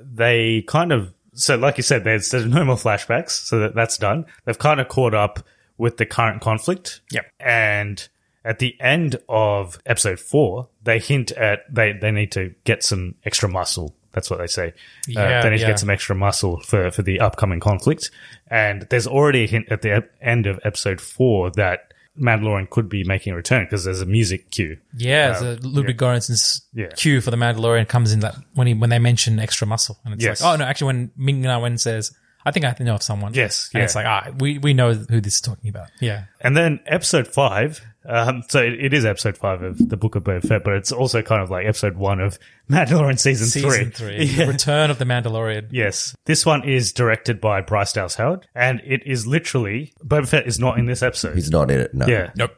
they 0.00 0.62
kind 0.62 0.92
of 0.92 1.12
so 1.34 1.56
like 1.56 1.76
you 1.76 1.82
said, 1.82 2.04
there's 2.04 2.30
there's 2.30 2.46
no 2.46 2.64
more 2.64 2.76
flashbacks, 2.76 3.30
so 3.30 3.60
that, 3.60 3.74
that's 3.74 3.98
done. 3.98 4.26
They've 4.44 4.58
kind 4.58 4.80
of 4.80 4.88
caught 4.88 5.14
up 5.14 5.40
with 5.78 5.96
the 5.96 6.06
current 6.06 6.42
conflict. 6.42 7.00
Yep. 7.12 7.26
And 7.40 8.08
at 8.44 8.58
the 8.58 8.76
end 8.80 9.16
of 9.28 9.78
episode 9.86 10.20
four, 10.20 10.68
they 10.82 10.98
hint 10.98 11.32
at 11.32 11.60
they 11.72 11.92
they 11.92 12.10
need 12.10 12.32
to 12.32 12.54
get 12.64 12.82
some 12.82 13.14
extra 13.24 13.48
muscle. 13.48 13.94
That's 14.12 14.30
what 14.30 14.38
they 14.38 14.46
say. 14.46 14.72
Yeah, 15.06 15.38
uh, 15.38 15.42
they 15.42 15.50
need 15.50 15.58
to 15.58 15.66
get 15.66 15.78
some 15.78 15.90
extra 15.90 16.16
muscle 16.16 16.60
for 16.60 16.90
for 16.90 17.02
the 17.02 17.20
upcoming 17.20 17.60
conflict. 17.60 18.10
And 18.48 18.82
there's 18.90 19.06
already 19.06 19.44
a 19.44 19.46
hint 19.46 19.70
at 19.70 19.82
the 19.82 20.04
end 20.20 20.46
of 20.46 20.58
episode 20.64 21.00
four 21.00 21.50
that 21.52 21.92
Mandalorian 22.18 22.68
could 22.68 22.88
be 22.88 23.04
making 23.04 23.32
a 23.32 23.36
return 23.36 23.64
because 23.64 23.84
there's 23.84 24.00
a 24.00 24.06
music 24.06 24.50
cue. 24.50 24.78
Yeah, 24.96 25.36
Um, 25.38 25.56
the 25.60 25.68
Ludwig 25.68 25.98
Göransson's 25.98 26.62
Yeah. 26.74 26.88
cue 26.96 27.20
for 27.20 27.30
the 27.30 27.36
Mandalorian 27.36 27.86
comes 27.86 28.12
in 28.12 28.20
that 28.20 28.34
when 28.54 28.66
he 28.66 28.74
when 28.74 28.90
they 28.90 28.98
mention 28.98 29.38
extra 29.38 29.66
muscle, 29.68 29.98
and 30.04 30.14
it's 30.14 30.24
Yes. 30.24 30.40
like, 30.40 30.54
oh 30.54 30.56
no, 30.56 30.64
actually, 30.64 30.86
when 30.86 31.10
Ming 31.16 31.42
Na 31.42 31.60
Wen 31.60 31.78
says, 31.78 32.12
"I 32.48 32.50
think 32.50 32.64
I 32.66 32.74
know 32.80 32.94
of 32.96 33.02
someone," 33.02 33.34
Yes, 33.34 33.70
and 33.72 33.80
yeah. 33.80 33.84
it's 33.84 33.94
like, 33.94 34.06
ah, 34.06 34.30
we 34.38 34.58
we 34.58 34.74
know 34.74 34.94
who 34.94 35.20
this 35.20 35.34
is 35.36 35.40
talking 35.40 35.68
about. 35.70 35.88
Yeah, 36.00 36.24
And 36.40 36.56
then 36.56 36.80
episode 36.86 37.28
five, 37.28 37.80
um, 38.08 38.42
so 38.48 38.60
it, 38.62 38.72
it 38.86 38.94
is 38.94 39.04
episode 39.04 39.36
five 39.36 39.62
of 39.62 39.88
the 39.88 39.96
Book 39.96 40.14
of 40.14 40.24
Boba 40.24 40.46
Fett, 40.46 40.64
but 40.64 40.74
it's 40.74 40.90
also 40.92 41.22
kind 41.22 41.42
of 41.42 41.50
like 41.50 41.66
episode 41.66 41.96
one 41.96 42.20
of 42.20 42.38
Mandalorian 42.70 43.18
season, 43.18 43.46
season 43.46 43.90
three. 43.92 44.16
three, 44.18 44.24
Yeah. 44.36 44.46
the 44.46 44.52
Return 44.52 44.90
of 44.90 44.98
the 44.98 45.04
Mandalorian. 45.04 45.68
Yes. 45.70 46.16
This 46.24 46.44
one 46.46 46.68
is 46.68 46.92
directed 46.92 47.40
by 47.40 47.60
Bryce 47.60 47.92
Dallas 47.92 48.14
Howard, 48.16 48.46
and 48.54 48.80
it 48.84 49.02
is 49.06 49.26
literally 49.26 49.92
Boba 50.04 50.26
Fett 50.28 50.46
is 50.46 50.58
not 50.58 50.78
in 50.78 50.86
this 50.86 51.02
episode. 51.02 51.34
He's 51.36 51.50
not 51.50 51.70
in 51.70 51.80
it. 51.80 51.94
No. 51.94 52.06
yeah. 52.06 52.30
Nope. 52.34 52.52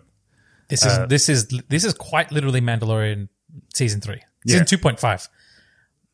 This 0.68 0.84
is 0.86 0.92
Uh, 0.92 1.06
this 1.06 1.28
is 1.28 1.48
this 1.68 1.84
is 1.84 1.94
quite 1.94 2.30
literally 2.30 2.60
Mandalorian 2.60 3.28
season 3.74 4.00
three, 4.00 4.20
Yeah. 4.44 4.52
season 4.52 4.66
two 4.66 4.78
point 4.78 5.00
five. 5.00 5.28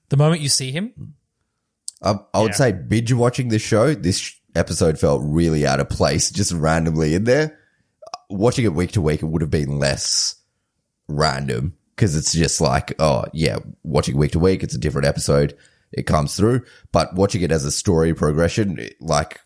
The 0.08 0.16
moment 0.16 0.40
you 0.40 0.48
see 0.48 0.70
him, 0.70 1.14
I, 2.06 2.18
I 2.34 2.40
would 2.42 2.52
Yeah. 2.52 2.56
say 2.56 2.72
binge 2.72 3.12
watching 3.12 3.48
this 3.48 3.62
show, 3.62 3.94
this 3.94 4.32
episode 4.54 4.98
felt 4.98 5.20
really 5.24 5.66
out 5.66 5.80
of 5.80 5.88
place, 5.88 6.30
just 6.30 6.52
randomly 6.52 7.14
in 7.14 7.24
there. 7.24 7.58
Watching 8.30 8.64
it 8.64 8.74
week 8.74 8.92
to 8.92 9.02
week, 9.02 9.22
it 9.22 9.26
would 9.26 9.42
have 9.42 9.50
been 9.50 9.78
less 9.78 10.36
random 11.08 11.74
because 11.94 12.16
it's 12.16 12.32
just 12.32 12.60
like, 12.60 12.94
oh 13.00 13.24
yeah, 13.32 13.58
watching 13.82 14.16
week 14.16 14.32
to 14.32 14.38
week, 14.38 14.62
it's 14.62 14.74
a 14.74 14.78
different 14.78 15.06
episode. 15.06 15.56
It 15.92 16.02
comes 16.06 16.36
through, 16.36 16.62
but 16.92 17.14
watching 17.14 17.42
it 17.42 17.52
as 17.52 17.64
a 17.64 17.70
story 17.70 18.12
progression, 18.12 18.88
like 19.00 19.40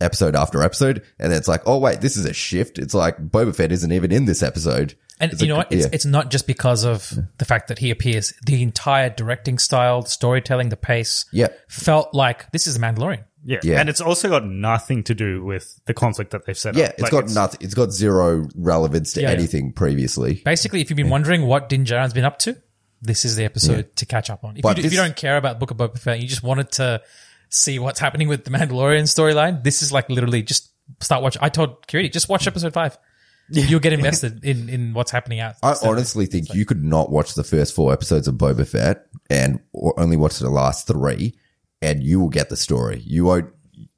episode 0.00 0.36
after 0.36 0.62
episode, 0.62 1.02
and 1.18 1.32
then 1.32 1.38
it's 1.38 1.48
like, 1.48 1.62
oh 1.66 1.78
wait, 1.78 2.00
this 2.00 2.16
is 2.16 2.24
a 2.26 2.32
shift. 2.34 2.78
It's 2.78 2.94
like 2.94 3.16
Boba 3.18 3.54
Fett 3.56 3.72
isn't 3.72 3.92
even 3.92 4.12
in 4.12 4.26
this 4.26 4.42
episode. 4.42 4.94
And 5.22 5.32
It's 5.32 5.40
you 5.40 5.48
know 5.48 5.56
like- 5.56 5.70
what? 5.70 5.78
It's, 5.78 5.86
yeah. 5.86 5.90
it's 5.94 6.04
not 6.04 6.30
just 6.30 6.46
because 6.46 6.84
of 6.84 7.10
the 7.38 7.44
fact 7.44 7.68
that 7.68 7.78
he 7.78 7.90
appears. 7.90 8.34
The 8.44 8.62
entire 8.62 9.08
directing 9.08 9.58
style, 9.58 10.02
the 10.02 10.10
storytelling, 10.10 10.68
the 10.68 10.76
pace, 10.76 11.24
Yeah. 11.32 11.48
felt 11.68 12.12
like 12.12 12.50
this 12.52 12.66
is 12.66 12.76
a 12.76 12.78
Mandalorian. 12.80 13.24
yeah. 13.44 13.58
Yeah. 13.62 13.80
And 13.80 13.88
it's 13.88 14.00
also 14.00 14.28
got 14.28 14.44
nothing 14.44 15.02
to 15.04 15.14
do 15.14 15.42
with 15.44 15.80
the 15.86 15.94
conflict 15.94 16.32
that 16.32 16.44
they've 16.44 16.58
set 16.58 16.74
Yeah, 16.76 16.84
up. 16.86 16.90
it's 16.92 17.02
Like, 17.02 17.12
it's 17.24 17.32
got 17.34 17.40
nothing. 17.40 17.58
It's 17.62 17.74
got 17.74 17.92
zero 17.92 18.46
relevance 18.56 19.12
to 19.14 19.22
Yeah, 19.22 19.28
yeah. 19.28 19.34
anything 19.34 19.72
previously. 19.72 20.42
Basically, 20.44 20.80
if 20.80 20.90
you've 20.90 20.96
been 20.96 21.08
wondering 21.10 21.46
what 21.46 21.68
Din 21.68 21.84
Djarin's 21.84 22.12
been 22.12 22.24
up 22.24 22.38
to, 22.40 22.56
this 23.00 23.24
is 23.24 23.34
the 23.36 23.44
episode 23.44 23.94
to 23.96 24.06
catch 24.06 24.28
up 24.30 24.44
on. 24.44 24.56
If, 24.56 24.62
But 24.62 24.78
you, 24.78 24.84
if 24.84 24.92
you 24.92 24.98
don't 24.98 25.16
care 25.16 25.36
about 25.36 25.58
Book 25.58 25.70
of 25.72 25.76
Boba 25.76 25.98
Fett, 25.98 26.20
you 26.20 26.28
just 26.28 26.42
wanted 26.42 26.70
to 26.72 27.00
see 27.48 27.78
what's 27.80 27.98
happening 28.00 28.28
with 28.28 28.44
the 28.44 28.50
Mandalorian 28.50 29.02
storyline. 29.04 29.62
This 29.64 29.82
is 29.82 29.92
like 29.92 30.08
literally 30.08 30.42
just 30.42 30.70
start 31.00 31.22
watching. 31.22 31.42
I 31.42 31.48
told 31.48 31.86
Kiriti, 31.86 32.12
just 32.12 32.28
watch 32.28 32.46
episode 32.46 32.72
five. 32.72 32.96
You'll 33.50 33.80
get 33.80 33.92
invested 33.92 34.44
in, 34.44 34.68
in 34.68 34.94
what's 34.94 35.10
happening 35.10 35.40
out. 35.40 35.56
I 35.62 35.74
So- 35.74 35.90
honestly 35.90 36.26
think 36.26 36.54
you 36.54 36.64
could 36.64 36.82
not 36.82 37.10
watch 37.10 37.34
the 37.34 37.44
first 37.44 37.74
four 37.74 37.92
episodes 37.92 38.28
of 38.28 38.36
Boba 38.36 38.66
Fett 38.66 39.06
and 39.30 39.60
or 39.72 39.98
only 39.98 40.16
watch 40.16 40.38
the 40.38 40.48
last 40.50 40.86
three, 40.86 41.34
and 41.80 42.02
you 42.02 42.20
will 42.20 42.28
get 42.30 42.48
the 42.48 42.56
story. 42.56 43.02
You 43.04 43.24
won't. 43.24 43.50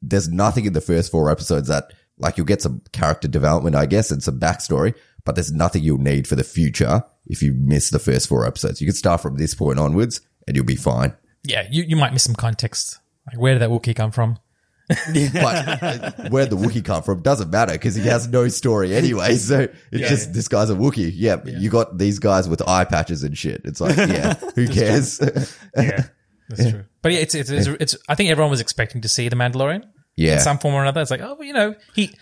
There's 0.03 0.29
nothing 0.29 0.65
in 0.67 0.73
the 0.73 0.81
first 0.81 1.11
four 1.11 1.31
episodes 1.31 1.69
that 1.69 1.93
like 2.19 2.37
you'll 2.37 2.47
get 2.47 2.63
some 2.63 2.81
character 2.93 3.27
development, 3.29 3.75
I 3.77 3.87
guess, 3.87 4.11
and 4.11 4.23
some 4.23 4.39
backstory, 4.39 4.95
but 5.25 5.35
there's 5.35 5.53
nothing 5.53 5.83
you'll 5.83 5.99
need 5.99 6.27
for 6.29 6.37
the 6.37 6.45
future 6.45 7.03
if 7.27 7.43
you 7.43 7.55
miss 7.55 7.91
the 7.91 7.99
first 7.99 8.29
four 8.29 8.47
episodes. 8.47 8.81
You 8.81 8.87
can 8.87 8.95
start 8.95 9.21
from 9.21 9.37
this 9.37 9.55
point 9.55 9.79
onwards, 9.79 10.21
and 10.47 10.55
you'll 10.57 10.65
be 10.65 10.77
fine. 10.77 11.15
yeah, 11.43 11.67
you, 11.71 11.83
you 11.83 11.97
might 11.97 12.13
miss 12.13 12.23
some 12.25 12.35
context. 12.37 12.99
Like, 13.27 13.39
where 13.41 13.55
did 13.55 13.63
that 13.63 13.71
Wookiee 13.71 13.97
come 13.97 14.11
from? 14.13 14.39
But 15.33 15.83
uh, 15.83 16.29
where 16.29 16.47
the 16.47 16.57
Wookiee 16.57 16.85
come 16.85 17.03
from 17.03 17.23
doesn't 17.23 17.51
matter 17.51 17.73
because 17.73 17.95
he 17.95 18.03
has 18.03 18.29
no 18.29 18.49
story 18.49 18.95
anyway. 18.95 19.37
So 19.45 19.69
it's 19.93 20.09
just 20.09 20.33
this 20.33 20.49
guy's 20.49 20.71
a 20.71 20.75
Wookiee. 20.75 21.13
Yeah, 21.15 21.37
but 21.37 21.55
you 21.55 21.71
got 21.71 21.99
these 21.99 22.19
guys 22.19 22.49
with 22.49 22.67
eye 22.67 22.85
patches 22.85 23.23
and 23.23 23.37
shit. 23.37 23.63
It's 23.65 23.81
like, 23.81 23.97
yeah, 23.97 24.35
who 24.55 24.69
cares? 24.69 25.21
yeah. 25.77 26.05
That's 26.49 26.71
true. 26.71 26.85
But 27.03 27.13
yeah, 27.13 27.19
it's, 27.21 27.35
it's, 27.35 27.51
it's, 27.51 27.67
it's, 27.67 27.97
I 28.09 28.15
think 28.15 28.31
everyone 28.31 28.51
was 28.51 28.61
expecting 28.61 29.01
to 29.03 29.09
see 29.09 29.29
the 29.29 29.37
Mandalorian. 29.37 29.85
Yeah. 30.17 30.35
In 30.35 30.41
some 30.41 30.59
form 30.59 30.75
or 30.75 30.83
another. 30.83 31.01
It's 31.01 31.11
like, 31.11 31.21
oh, 31.21 31.35
well, 31.35 31.45
you 31.45 31.53
know, 31.53 31.75
he, 31.95 32.15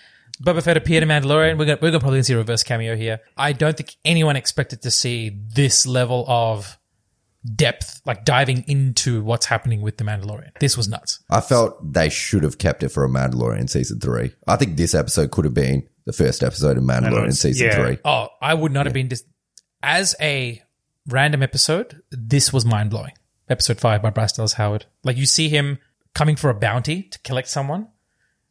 Boba 0.43 0.63
Fett 0.63 0.77
appeared 0.77 1.03
in 1.03 1.09
Mandalorian. 1.09 1.59
We're 1.59 1.67
going 1.67 1.79
we're 1.81 1.91
gonna 1.91 2.01
probably 2.01 2.23
see 2.23 2.35
a 2.35 2.39
reverse 2.39 2.63
cameo 2.63 2.97
here. 2.97 3.21
I 3.37 3.53
don't 3.53 3.77
think 3.77 3.95
anyone 4.05 4.37
expected 4.37 4.83
to 4.83 4.91
see 4.91 5.39
this 5.55 5.87
level 5.87 6.25
of 6.27 6.79
depth, 7.57 8.01
like 8.05 8.25
diving 8.25 8.65
into 8.69 9.23
what's 9.23 9.47
happening 9.47 9.81
with 9.81 9.99
the 9.99 10.05
Mandalorian. 10.05 10.59
This 10.61 10.77
was 10.77 10.89
nuts. 10.89 11.21
I 11.31 11.41
felt 11.41 11.93
they 11.93 12.09
should 12.09 12.43
have 12.43 12.59
kept 12.59 12.83
it 12.83 12.91
for 12.91 13.05
a 13.05 13.09
Mandalorian 13.09 13.69
season 13.69 14.01
three. 14.01 14.33
I 14.47 14.57
think 14.57 14.77
this 14.77 14.95
episode 14.95 15.31
could 15.31 15.45
have 15.45 15.55
been 15.55 15.89
the 16.05 16.13
first 16.13 16.43
episode 16.43 16.77
of 16.77 16.85
Mandalorian 16.85 17.13
Mandalorian, 17.13 17.37
season 17.37 17.67
yeah. 17.67 17.75
three. 17.75 17.99
Oh, 18.05 18.29
I 18.41 18.55
would 18.55 18.73
not 18.73 18.87
have 18.87 18.93
been 18.93 19.09
dis- 19.09 19.25
as 19.83 20.15
a 20.21 20.63
random 21.09 21.43
episode, 21.43 22.03
this 22.11 22.53
was 22.53 22.65
mind 22.65 22.91
blowing. 22.91 23.13
Episode 23.49 23.81
five 23.81 24.03
by 24.03 24.11
Bryce 24.11 24.33
Dallas 24.33 24.55
Howard. 24.55 24.87
Like 25.03 25.17
you 25.17 25.27
see 25.27 25.49
him 25.49 25.79
coming 26.15 26.37
for 26.37 26.51
a 26.51 26.55
bounty 26.55 27.03
to 27.03 27.19
collect 27.21 27.49
someone. 27.49 27.89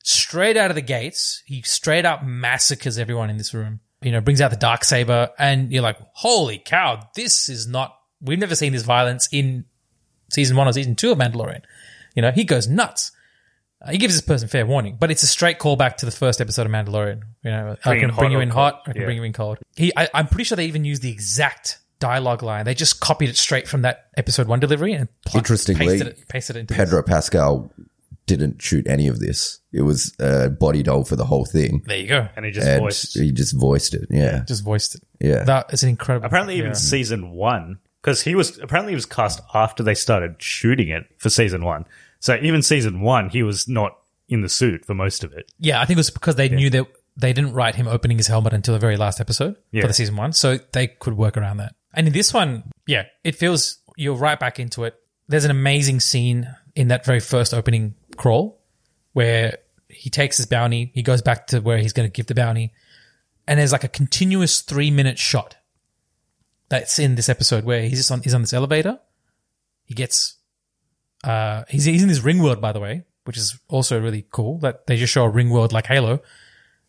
Straight 0.03 0.57
out 0.57 0.71
of 0.71 0.75
the 0.75 0.81
gates, 0.81 1.43
he 1.45 1.61
straight 1.61 2.05
up 2.05 2.23
massacres 2.23 2.97
everyone 2.97 3.29
in 3.29 3.37
this 3.37 3.53
room. 3.53 3.79
You 4.01 4.11
know, 4.11 4.21
brings 4.21 4.41
out 4.41 4.49
the 4.49 4.57
dark 4.57 4.83
saber, 4.83 5.29
and 5.37 5.71
you're 5.71 5.83
like, 5.83 5.97
"Holy 6.13 6.57
cow! 6.57 7.07
This 7.15 7.49
is 7.49 7.67
not. 7.67 7.95
We've 8.21 8.39
never 8.39 8.55
seen 8.55 8.73
this 8.73 8.83
violence 8.83 9.27
in 9.31 9.65
season 10.29 10.57
one 10.57 10.67
or 10.67 10.73
season 10.73 10.95
two 10.95 11.11
of 11.11 11.17
Mandalorian." 11.17 11.61
You 12.15 12.21
know, 12.21 12.31
he 12.31 12.43
goes 12.43 12.67
nuts. 12.67 13.11
Uh, 13.81 13.91
he 13.91 13.97
gives 13.97 14.13
this 14.13 14.21
person 14.21 14.47
fair 14.47 14.65
warning, 14.65 14.97
but 14.99 15.09
it's 15.09 15.23
a 15.23 15.27
straight 15.27 15.57
callback 15.57 15.97
to 15.97 16.05
the 16.05 16.11
first 16.11 16.39
episode 16.39 16.65
of 16.65 16.71
Mandalorian. 16.71 17.21
You 17.43 17.51
know, 17.51 17.77
I 17.83 17.97
can 17.97 18.13
bring 18.13 18.31
you 18.31 18.39
in 18.39 18.49
cold. 18.49 18.73
hot, 18.73 18.81
I 18.85 18.91
can 18.91 19.01
Yeah. 19.01 19.05
bring 19.07 19.17
you 19.17 19.23
in 19.23 19.33
cold. 19.33 19.57
He, 19.75 19.91
I, 19.97 20.07
I'm 20.13 20.27
pretty 20.27 20.43
sure 20.43 20.55
they 20.55 20.65
even 20.65 20.85
used 20.85 21.01
the 21.01 21.11
exact 21.11 21.79
dialogue 21.99 22.43
line. 22.43 22.65
They 22.65 22.75
just 22.75 22.99
copied 22.99 23.29
it 23.29 23.37
straight 23.37 23.67
from 23.67 23.81
that 23.83 24.07
episode 24.17 24.47
one 24.47 24.59
delivery 24.59 24.93
and 24.93 25.07
pl- 25.25 25.39
Interestingly, 25.39 25.87
pasted 25.87 26.07
it, 26.07 26.27
pasted 26.27 26.55
it 26.57 26.59
into 26.59 26.73
Pedro 26.75 27.01
Pascal 27.01 27.71
didn't 28.27 28.61
shoot 28.61 28.87
any 28.87 29.07
of 29.07 29.19
this. 29.19 29.59
It 29.73 29.81
was 29.81 30.13
a 30.19 30.49
body 30.49 30.83
doll 30.83 31.03
for 31.03 31.15
the 31.15 31.25
whole 31.25 31.45
thing. 31.45 31.81
There 31.85 31.97
you 31.97 32.07
go. 32.07 32.27
and 32.35 32.45
he 32.45 32.51
just 32.51 32.67
and 32.67 32.81
voiced. 32.81 33.17
he 33.17 33.31
just 33.31 33.55
voiced 33.57 33.93
it. 33.93 34.07
Yeah. 34.09 34.43
Just 34.47 34.63
voiced 34.63 34.95
it. 34.95 35.03
Yeah. 35.19 35.43
That 35.43 35.73
is 35.73 35.83
an 35.83 35.89
incredible. 35.89 36.27
Apparently, 36.27 36.55
even 36.55 36.69
yeah. 36.71 36.75
season 36.75 37.31
one, 37.31 37.79
because 38.01 38.21
he 38.21 38.35
was 38.35 38.57
apparently 38.59 38.91
he 38.91 38.95
was 38.95 39.05
cast 39.05 39.41
after 39.53 39.83
they 39.83 39.93
started 39.95 40.35
shooting 40.41 40.89
it 40.89 41.03
for 41.17 41.29
season 41.29 41.63
one. 41.63 41.85
So 42.19 42.37
even 42.41 42.61
season 42.61 43.01
one, 43.01 43.29
he 43.29 43.43
was 43.43 43.67
not 43.67 43.97
in 44.29 44.41
the 44.41 44.49
suit 44.49 44.85
for 44.85 44.93
most 44.93 45.23
of 45.23 45.33
it. 45.33 45.51
Yeah, 45.59 45.81
I 45.81 45.85
think 45.85 45.97
it 45.97 45.99
was 45.99 46.09
because 46.09 46.35
they 46.35 46.49
knew 46.49 46.69
that 46.69 46.85
they 47.17 47.33
didn't 47.33 47.53
write 47.53 47.75
him 47.75 47.87
opening 47.87 48.17
his 48.17 48.27
helmet 48.27 48.53
until 48.53 48.73
the 48.73 48.79
very 48.79 48.95
last 48.97 49.19
episode 49.19 49.55
Yeah. 49.71 49.81
for 49.81 49.87
the 49.87 49.93
season 49.93 50.15
one, 50.15 50.31
so 50.33 50.57
they 50.71 50.87
could 50.87 51.15
work 51.17 51.35
around 51.37 51.57
that. 51.57 51.75
And 51.93 52.07
in 52.07 52.13
this 52.13 52.33
one, 52.33 52.63
yeah, 52.87 53.03
it 53.23 53.35
feels 53.35 53.79
you're 53.97 54.15
right 54.15 54.39
back 54.39 54.59
into 54.59 54.85
it. 54.85 54.95
There's 55.27 55.43
an 55.45 55.51
amazing 55.51 55.99
scene 55.99 56.47
in 56.75 56.87
that 56.87 57.05
very 57.05 57.19
first 57.19 57.53
opening 57.53 57.95
crawl 58.15 58.61
where 59.13 59.57
he 59.89 60.09
takes 60.09 60.37
his 60.37 60.45
bounty, 60.45 60.91
he 60.95 61.03
goes 61.03 61.21
back 61.21 61.47
to 61.47 61.59
where 61.59 61.77
he's 61.77 61.91
going 61.93 62.07
to 62.07 62.11
give 62.11 62.27
the 62.27 62.35
bounty, 62.35 62.71
and 63.47 63.59
there's 63.59 63.73
like 63.73 63.83
a 63.83 63.89
continuous 63.89 64.61
three 64.61 64.89
minute 64.91 65.19
shot 65.19 65.57
that's 66.71 66.99
in 66.99 67.15
this 67.15 67.27
episode 67.27 67.65
where 67.65 67.81
he's 67.81 67.99
just 67.99 68.11
on 68.11 68.21
he's 68.21 68.33
on 68.33 68.41
this 68.41 68.53
elevator. 68.53 68.97
He 69.83 69.93
gets 69.93 70.37
uh 71.25 71.65
he's 71.69 71.83
he's 71.83 72.01
in 72.01 72.07
this 72.07 72.23
ring 72.23 72.41
world 72.41 72.61
by 72.61 72.71
the 72.71 72.79
way, 72.79 73.03
which 73.25 73.37
is 73.37 73.59
also 73.67 73.99
really 73.99 74.25
cool 74.31 74.57
that 74.59 74.87
they 74.87 74.95
just 74.95 75.11
show 75.11 75.25
a 75.25 75.29
ring 75.29 75.49
world 75.49 75.73
like 75.73 75.85
Halo 75.85 76.21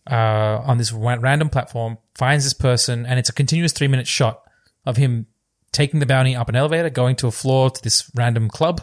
uh 0.09 0.62
on 0.64 0.78
this 0.78 0.92
random 0.92 1.48
platform, 1.48 1.98
finds 2.14 2.44
this 2.44 2.54
person 2.54 3.04
and 3.04 3.18
it's 3.18 3.28
a 3.28 3.32
continuous 3.32 3.72
3 3.72 3.88
minute 3.88 4.06
shot 4.06 4.42
of 4.86 4.96
him 4.96 5.26
taking 5.72 5.98
the 5.98 6.06
bounty 6.06 6.36
up 6.36 6.48
an 6.48 6.54
elevator, 6.54 6.88
going 6.88 7.16
to 7.16 7.26
a 7.26 7.32
floor 7.32 7.68
to 7.68 7.82
this 7.82 8.09
random 8.14 8.48
club, 8.48 8.82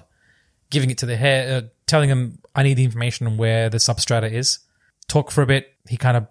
giving 0.69 0.91
it 0.91 0.97
to 0.97 1.05
the 1.05 1.15
hair, 1.15 1.57
uh, 1.57 1.61
telling 1.88 2.09
him 2.09 2.39
I 2.53 2.63
need 2.63 2.76
the 2.76 2.84
information 2.84 3.26
on 3.26 3.38
where 3.38 3.69
the 3.69 3.77
substrata 3.77 4.30
is. 4.30 4.59
Talk 5.07 5.31
for 5.31 5.43
a 5.43 5.47
bit, 5.47 5.73
he 5.88 5.95
kind 5.95 6.17
of 6.17 6.27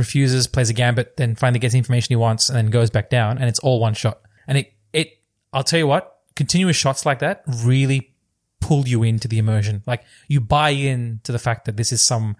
refuses, 0.00 0.46
plays 0.46 0.70
a 0.70 0.72
gambit, 0.72 1.16
then 1.16 1.36
finally 1.36 1.60
gets 1.60 1.72
the 1.72 1.78
information 1.78 2.08
he 2.08 2.16
wants, 2.16 2.48
and 2.48 2.56
then 2.56 2.70
goes 2.70 2.90
back 2.90 3.10
down, 3.10 3.38
and 3.38 3.48
it's 3.48 3.60
all 3.60 3.78
one 3.80 3.94
shot. 3.94 4.20
And 4.48 4.58
it, 4.58 4.72
it, 4.92 5.20
I'll 5.52 5.62
tell 5.62 5.78
you 5.78 5.86
what, 5.86 6.18
continuous 6.34 6.76
shots 6.76 7.06
like 7.06 7.20
that 7.20 7.42
really 7.46 8.14
pull 8.60 8.86
you 8.86 9.02
into 9.02 9.28
the 9.28 9.38
immersion. 9.38 9.82
Like 9.86 10.04
you 10.28 10.40
buy 10.40 10.70
in 10.70 11.20
to 11.24 11.32
the 11.32 11.38
fact 11.38 11.64
that 11.64 11.76
this 11.76 11.92
is 11.92 12.02
some 12.02 12.36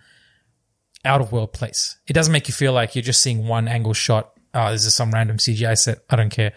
out 1.05 1.21
of 1.21 1.33
world 1.33 1.53
place. 1.53 1.99
It 2.07 2.13
doesn't 2.13 2.33
make 2.33 2.49
you 2.49 2.55
feel 2.55 2.73
like 2.73 2.95
you're 2.95 3.03
just 3.03 3.23
seeing 3.23 3.47
one 3.47 3.69
angle 3.69 3.95
shot. 3.95 4.33
Oh, 4.53 4.71
this 4.71 4.85
is 4.85 4.95
some 4.95 5.11
random 5.11 5.39
CGI 5.39 5.79
set. 5.79 5.99
I 6.11 6.17
don't 6.17 6.31
care. 6.31 6.53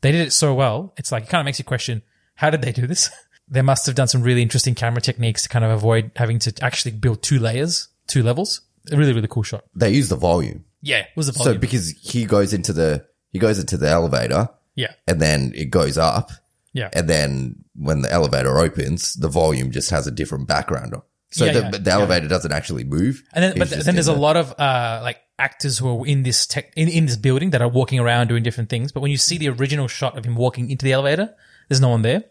They 0.00 0.12
did 0.12 0.26
it 0.26 0.32
so 0.32 0.54
well. 0.54 0.92
It's 0.96 1.12
like 1.12 1.24
it 1.24 1.28
kind 1.28 1.40
of 1.40 1.44
makes 1.44 1.58
you 1.58 1.64
question 1.64 2.02
how 2.36 2.50
did 2.50 2.62
they 2.62 2.72
do 2.72 2.86
this? 2.86 3.10
they 3.48 3.62
must 3.62 3.86
have 3.86 3.94
done 3.94 4.08
some 4.08 4.22
really 4.22 4.42
interesting 4.42 4.74
camera 4.74 5.00
techniques 5.00 5.42
to 5.44 5.48
kind 5.48 5.64
of 5.64 5.70
avoid 5.70 6.10
having 6.16 6.38
to 6.40 6.54
actually 6.62 6.92
build 6.92 7.22
two 7.22 7.38
layers, 7.38 7.88
two 8.06 8.22
levels. 8.22 8.62
A 8.90 8.96
really, 8.96 9.12
really 9.12 9.28
cool 9.28 9.42
shot. 9.42 9.64
They 9.74 9.90
use 9.90 10.08
the 10.08 10.16
volume. 10.16 10.64
Yeah, 10.82 10.98
it 10.98 11.16
was 11.16 11.26
the 11.26 11.32
volume. 11.32 11.54
So 11.54 11.58
because 11.58 11.90
he 11.90 12.24
goes 12.26 12.52
into 12.52 12.72
the 12.72 13.06
he 13.30 13.38
goes 13.38 13.58
into 13.58 13.76
the 13.76 13.88
elevator 13.88 14.48
yeah, 14.74 14.92
and 15.08 15.20
then 15.20 15.52
it 15.54 15.66
goes 15.66 15.96
up 15.98 16.30
yeah. 16.74 16.90
and 16.92 17.08
then 17.08 17.64
when 17.74 18.02
the 18.02 18.12
elevator 18.12 18.58
opens, 18.58 19.14
the 19.14 19.28
volume 19.28 19.70
just 19.70 19.90
has 19.90 20.06
a 20.06 20.10
different 20.10 20.46
background. 20.46 20.94
So 21.30 21.46
Yeah, 21.46 21.52
the, 21.52 21.60
yeah, 21.60 21.70
the 21.70 21.82
yeah. 21.84 21.94
elevator 21.94 22.28
doesn't 22.28 22.52
actually 22.52 22.84
move. 22.84 23.24
And 23.32 23.42
then, 23.42 23.58
but 23.58 23.70
then 23.70 23.94
there's 23.94 24.08
a 24.08 24.12
lot 24.12 24.36
of 24.36 24.52
uh, 24.58 25.00
like 25.02 25.18
actors 25.38 25.78
who 25.78 26.02
are 26.02 26.06
in 26.06 26.22
this 26.22 26.46
tech 26.46 26.72
in, 26.76 26.88
in 26.88 27.06
this 27.06 27.16
building 27.16 27.50
that 27.50 27.62
are 27.62 27.68
walking 27.68 27.98
around 27.98 28.28
doing 28.28 28.42
different 28.42 28.70
things. 28.70 28.92
But 28.92 29.00
when 29.00 29.10
you 29.10 29.16
see 29.16 29.38
the 29.38 29.48
original 29.48 29.88
shot 29.88 30.16
of 30.16 30.24
him 30.24 30.36
walking 30.36 30.70
into 30.70 30.84
the 30.84 30.92
elevator, 30.92 31.34
there's 31.68 31.80
no 31.80 31.88
one 31.88 32.02
there. 32.02 32.24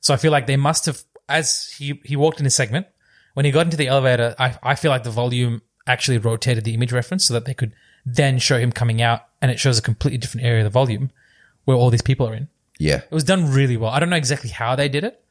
So 0.00 0.14
I 0.14 0.16
feel 0.16 0.32
like 0.32 0.46
they 0.46 0.56
must 0.56 0.86
have, 0.86 1.02
as 1.28 1.72
he 1.76 2.00
he 2.04 2.16
walked 2.16 2.40
in 2.40 2.44
his 2.44 2.54
segment, 2.54 2.86
when 3.34 3.44
he 3.44 3.52
got 3.52 3.66
into 3.66 3.76
the 3.76 3.88
elevator, 3.88 4.34
I 4.38 4.56
I 4.62 4.74
feel 4.74 4.90
like 4.90 5.04
the 5.04 5.10
volume 5.10 5.62
actually 5.88 6.18
rotated 6.18 6.64
the 6.64 6.74
image 6.74 6.92
reference 6.92 7.24
so 7.26 7.34
that 7.34 7.44
they 7.46 7.54
could 7.54 7.72
then 8.06 8.38
show 8.38 8.58
him 8.58 8.70
coming 8.72 9.02
out, 9.02 9.22
and 9.42 9.50
it 9.50 9.58
shows 9.58 9.78
a 9.78 9.82
completely 9.82 10.18
different 10.18 10.46
area 10.46 10.60
of 10.60 10.64
the 10.64 10.70
volume 10.70 11.10
where 11.64 11.76
all 11.76 11.90
these 11.90 12.02
people 12.02 12.26
are 12.28 12.34
in. 12.34 12.48
Yeah. 12.78 12.98
It 12.98 13.10
was 13.10 13.24
done 13.24 13.50
really 13.50 13.76
well. 13.76 13.90
I 13.90 13.98
don't 13.98 14.08
know 14.10 14.16
exactly 14.16 14.50
how 14.50 14.76
they 14.76 14.88
did 14.88 15.04
it, 15.04 15.22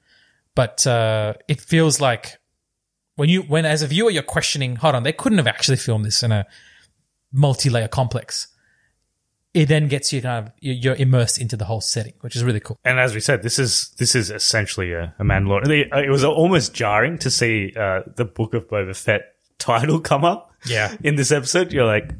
but 0.53 0.85
uh, 0.85 1.33
it 1.47 1.61
feels 1.61 2.01
like 2.01 2.37
when 3.15 3.29
you 3.29 3.41
when 3.43 3.65
as 3.65 3.81
a 3.81 3.87
viewer 3.87 4.11
you're 4.11 4.21
questioning, 4.23 4.75
hold 4.75 4.95
on, 4.95 5.03
they 5.03 5.13
couldn't 5.13 5.37
have 5.37 5.47
actually 5.47 5.77
filmed 5.77 6.05
this 6.05 6.21
in 6.23 6.31
a 6.31 6.45
multi-layer 7.31 7.87
complex. 7.87 8.47
It 9.53 9.67
then 9.69 9.87
gets 9.87 10.13
you 10.13 10.21
kind 10.21 10.45
of 10.47 10.53
you- 10.59 10.73
you're 10.73 10.95
immersed 10.95 11.39
into 11.39 11.57
the 11.57 11.65
whole 11.65 11.81
setting, 11.81 12.13
which 12.21 12.35
is 12.35 12.43
really 12.43 12.59
cool. 12.59 12.77
And 12.83 12.99
as 12.99 13.13
we 13.15 13.21
said, 13.21 13.41
this 13.41 13.57
is 13.57 13.89
this 13.97 14.13
is 14.13 14.29
essentially 14.29 14.91
a, 14.93 15.15
a 15.17 15.23
Mandalorian. 15.23 15.69
It, 15.69 16.05
it 16.05 16.09
was 16.11 16.23
almost 16.23 16.73
jarring 16.73 17.17
to 17.19 17.31
see 17.31 17.73
uh, 17.75 18.01
the 18.15 18.25
Book 18.25 18.53
of 18.53 18.67
Boba 18.67 18.95
Fett 18.95 19.21
title 19.57 19.99
come 19.99 20.23
up. 20.23 20.53
Yeah. 20.65 20.95
In 21.03 21.15
this 21.15 21.31
episode, 21.31 21.71
you're 21.73 21.85
like, 21.85 22.11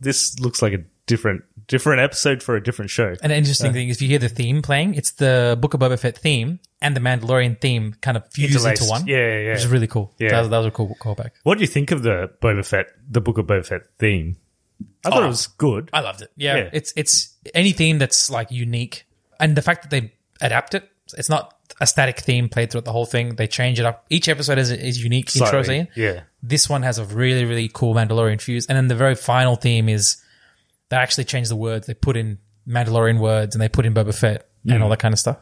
this 0.00 0.38
looks 0.38 0.62
like 0.62 0.72
a 0.72 0.84
different 1.06 1.42
different 1.66 2.00
episode 2.00 2.42
for 2.42 2.56
a 2.56 2.62
different 2.62 2.90
show. 2.90 3.14
An 3.22 3.30
interesting 3.30 3.72
thing 3.74 3.88
is, 3.90 3.96
if 3.96 4.02
you 4.02 4.08
hear 4.08 4.18
the 4.18 4.28
theme 4.30 4.62
playing, 4.62 4.94
it's 4.94 5.10
the 5.12 5.58
Book 5.60 5.74
of 5.74 5.80
Boba 5.80 5.98
Fett 5.98 6.16
theme 6.16 6.60
and 6.80 6.96
the 6.96 7.00
Mandalorian 7.00 7.60
theme 7.60 7.94
kind 8.00 8.16
of 8.16 8.26
fused 8.32 8.54
Interlaced. 8.54 8.82
into 8.82 8.90
one. 8.90 9.06
Yeah, 9.06 9.16
yeah, 9.18 9.38
yeah. 9.40 9.48
Which 9.50 9.58
is 9.60 9.66
really 9.66 9.86
cool. 9.86 10.14
Yeah. 10.18 10.30
That, 10.30 10.40
was, 10.40 10.48
that 10.48 10.58
was 10.58 10.66
a 10.66 10.70
cool 10.70 10.96
callback. 11.00 11.30
What 11.42 11.56
do 11.58 11.60
you 11.62 11.66
think 11.66 11.90
of 11.90 12.02
the 12.02 12.30
Boba 12.40 12.64
Fett, 12.64 12.86
the 13.10 13.20
Book 13.20 13.36
of 13.38 13.46
Boba 13.46 13.66
Fett 13.66 13.82
theme? 13.98 14.36
I 15.04 15.10
thought 15.10 15.22
Oh. 15.22 15.26
it 15.26 15.28
was 15.28 15.46
good. 15.46 15.90
I 15.92 16.00
loved 16.00 16.22
it. 16.22 16.30
Yeah, 16.36 16.56
Yeah. 16.56 16.70
it's 16.72 16.92
it's 16.96 17.34
any 17.54 17.72
theme 17.72 17.98
that's 17.98 18.30
like 18.30 18.50
unique, 18.50 19.06
and 19.38 19.54
the 19.56 19.62
fact 19.62 19.82
that 19.82 19.90
they 19.90 20.12
adapt 20.40 20.74
it. 20.74 20.88
It's 21.16 21.28
not 21.28 21.57
a 21.80 21.86
static 21.86 22.20
theme 22.20 22.48
played 22.48 22.70
throughout 22.70 22.84
the 22.84 22.92
whole 22.92 23.06
thing. 23.06 23.36
They 23.36 23.46
change 23.46 23.78
it 23.78 23.86
up. 23.86 24.04
Each 24.10 24.28
episode 24.28 24.58
is 24.58 24.70
is 24.70 25.02
unique 25.02 25.34
intro 25.36 25.62
scene. 25.62 25.88
yeah. 25.94 26.22
This 26.42 26.68
one 26.68 26.82
has 26.82 26.98
a 26.98 27.04
really 27.04 27.44
really 27.44 27.70
cool 27.72 27.94
Mandalorian 27.94 28.40
fuse, 28.40 28.66
and 28.66 28.76
then 28.76 28.88
the 28.88 28.94
very 28.94 29.14
final 29.14 29.56
theme 29.56 29.88
is 29.88 30.22
they 30.88 30.96
actually 30.96 31.24
change 31.24 31.48
the 31.48 31.56
words. 31.56 31.86
They 31.86 31.94
put 31.94 32.16
in 32.16 32.38
Mandalorian 32.68 33.18
words 33.18 33.54
and 33.54 33.62
they 33.62 33.68
put 33.68 33.86
in 33.86 33.94
Boba 33.94 34.14
Fett 34.14 34.48
and 34.68 34.82
all 34.82 34.90
that 34.90 34.98
kind 34.98 35.12
of 35.12 35.18
stuff. 35.18 35.38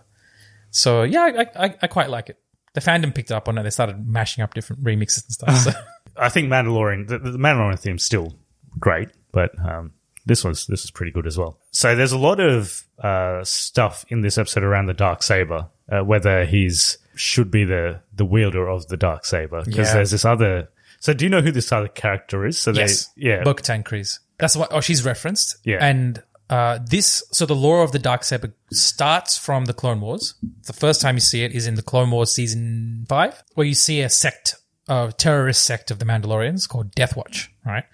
So 0.71 1.03
yeah, 1.03 1.47
I, 1.57 1.67
I 1.67 1.75
I 1.83 1.87
quite 1.87 2.11
like 2.11 2.29
it. 2.29 2.39
The 2.75 2.81
fandom 2.81 3.15
picked 3.15 3.33
up 3.33 3.49
on 3.49 3.57
it. 3.57 3.63
They 3.63 3.71
started 3.71 4.07
mashing 4.07 4.45
up 4.45 4.53
different 4.55 4.85
remixes 4.85 5.25
and 5.25 5.33
stuff. 5.33 5.57
So. 5.59 5.73
I 6.19 6.29
think 6.29 6.49
Mandalorian, 6.49 7.09
the, 7.09 7.19
the 7.19 7.39
Mandalorian 7.39 7.81
theme's 7.81 8.05
still 8.05 8.35
great, 8.79 9.09
but 9.33 9.51
um, 9.59 9.93
this 10.25 10.45
was 10.45 10.67
this 10.67 10.85
is 10.85 10.91
pretty 10.91 11.13
good 11.13 11.27
as 11.27 11.39
well. 11.39 11.59
So 11.71 11.95
there's 11.95 12.13
a 12.13 12.19
lot 12.19 12.41
of 12.41 12.85
uh, 13.03 13.45
stuff 13.45 14.05
in 14.09 14.21
this 14.21 14.39
episode 14.39 14.63
around 14.63 14.87
the 14.87 14.95
dark 14.95 15.23
saber, 15.23 15.69
uh, 15.91 16.01
whether 16.05 16.45
he's 16.45 16.99
should 17.15 17.51
be 17.51 17.65
the 17.65 18.01
the 18.15 18.25
wielder 18.25 18.69
of 18.69 18.89
the 18.89 18.97
dark 18.97 19.25
saber 19.25 19.63
because 19.65 19.89
Yeah. 19.89 19.95
there's 19.95 20.11
this 20.11 20.25
other. 20.25 20.69
So 21.01 21.13
do 21.13 21.25
you 21.25 21.29
know 21.31 21.41
who 21.41 21.53
this 21.53 21.71
other 21.73 21.89
character 21.89 22.45
is? 22.47 22.59
So 22.59 22.73
Yes. 22.73 23.07
they 23.17 23.29
yeah 23.29 23.43
Bo-Katan 23.45 23.85
Kryze. 23.85 24.19
That's 24.39 24.57
what. 24.57 24.69
Oh, 24.73 24.81
she's 24.81 25.05
referenced. 25.05 25.57
Yeah. 25.65 25.79
And 25.81 26.23
uh, 26.51 26.79
this, 26.85 27.23
so 27.33 27.45
the 27.47 27.57
lore 27.57 27.83
of 27.83 27.91
the 27.93 27.99
dark 27.99 28.23
saber 28.23 28.53
starts 28.71 29.37
from 29.39 29.65
the 29.65 29.73
Clone 29.73 30.01
Wars. 30.01 30.35
The 30.67 30.73
first 30.73 31.01
time 31.01 31.17
you 31.17 31.21
see 31.21 31.43
it 31.43 31.53
is 31.53 31.67
in 31.67 31.75
the 31.75 31.83
Clone 31.83 32.11
Wars 32.11 32.31
season 32.33 33.07
five, 33.09 33.43
where 33.55 33.67
you 33.67 33.75
see 33.75 34.01
a 34.03 34.09
sect, 34.11 34.55
a 34.89 35.13
terrorist 35.17 35.65
sect 35.65 35.91
of 35.91 35.99
the 35.99 36.05
Mandalorians 36.05 36.69
called 36.69 36.93
Death 36.95 37.17
Watch, 37.17 37.51
right? 37.65 37.85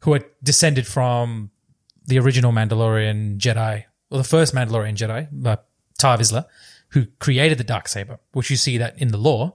Who 0.00 0.14
are 0.14 0.20
descended 0.42 0.86
from 0.86 1.50
the 2.06 2.18
original 2.18 2.50
Mandalorian 2.50 3.38
Jedi, 3.38 3.84
or 4.10 4.18
the 4.18 4.24
first 4.24 4.54
Mandalorian 4.54 4.96
Jedi, 4.96 5.28
uh, 5.46 5.56
Tar 5.98 6.18
Vizsla, 6.18 6.46
who 6.94 7.06
created 7.20 7.58
the 7.58 7.64
dark 7.64 7.86
saber, 7.88 8.18
which 8.32 8.48
you 8.50 8.56
see 8.56 8.78
that 8.78 8.98
in 9.00 9.08
the 9.08 9.18
lore. 9.18 9.52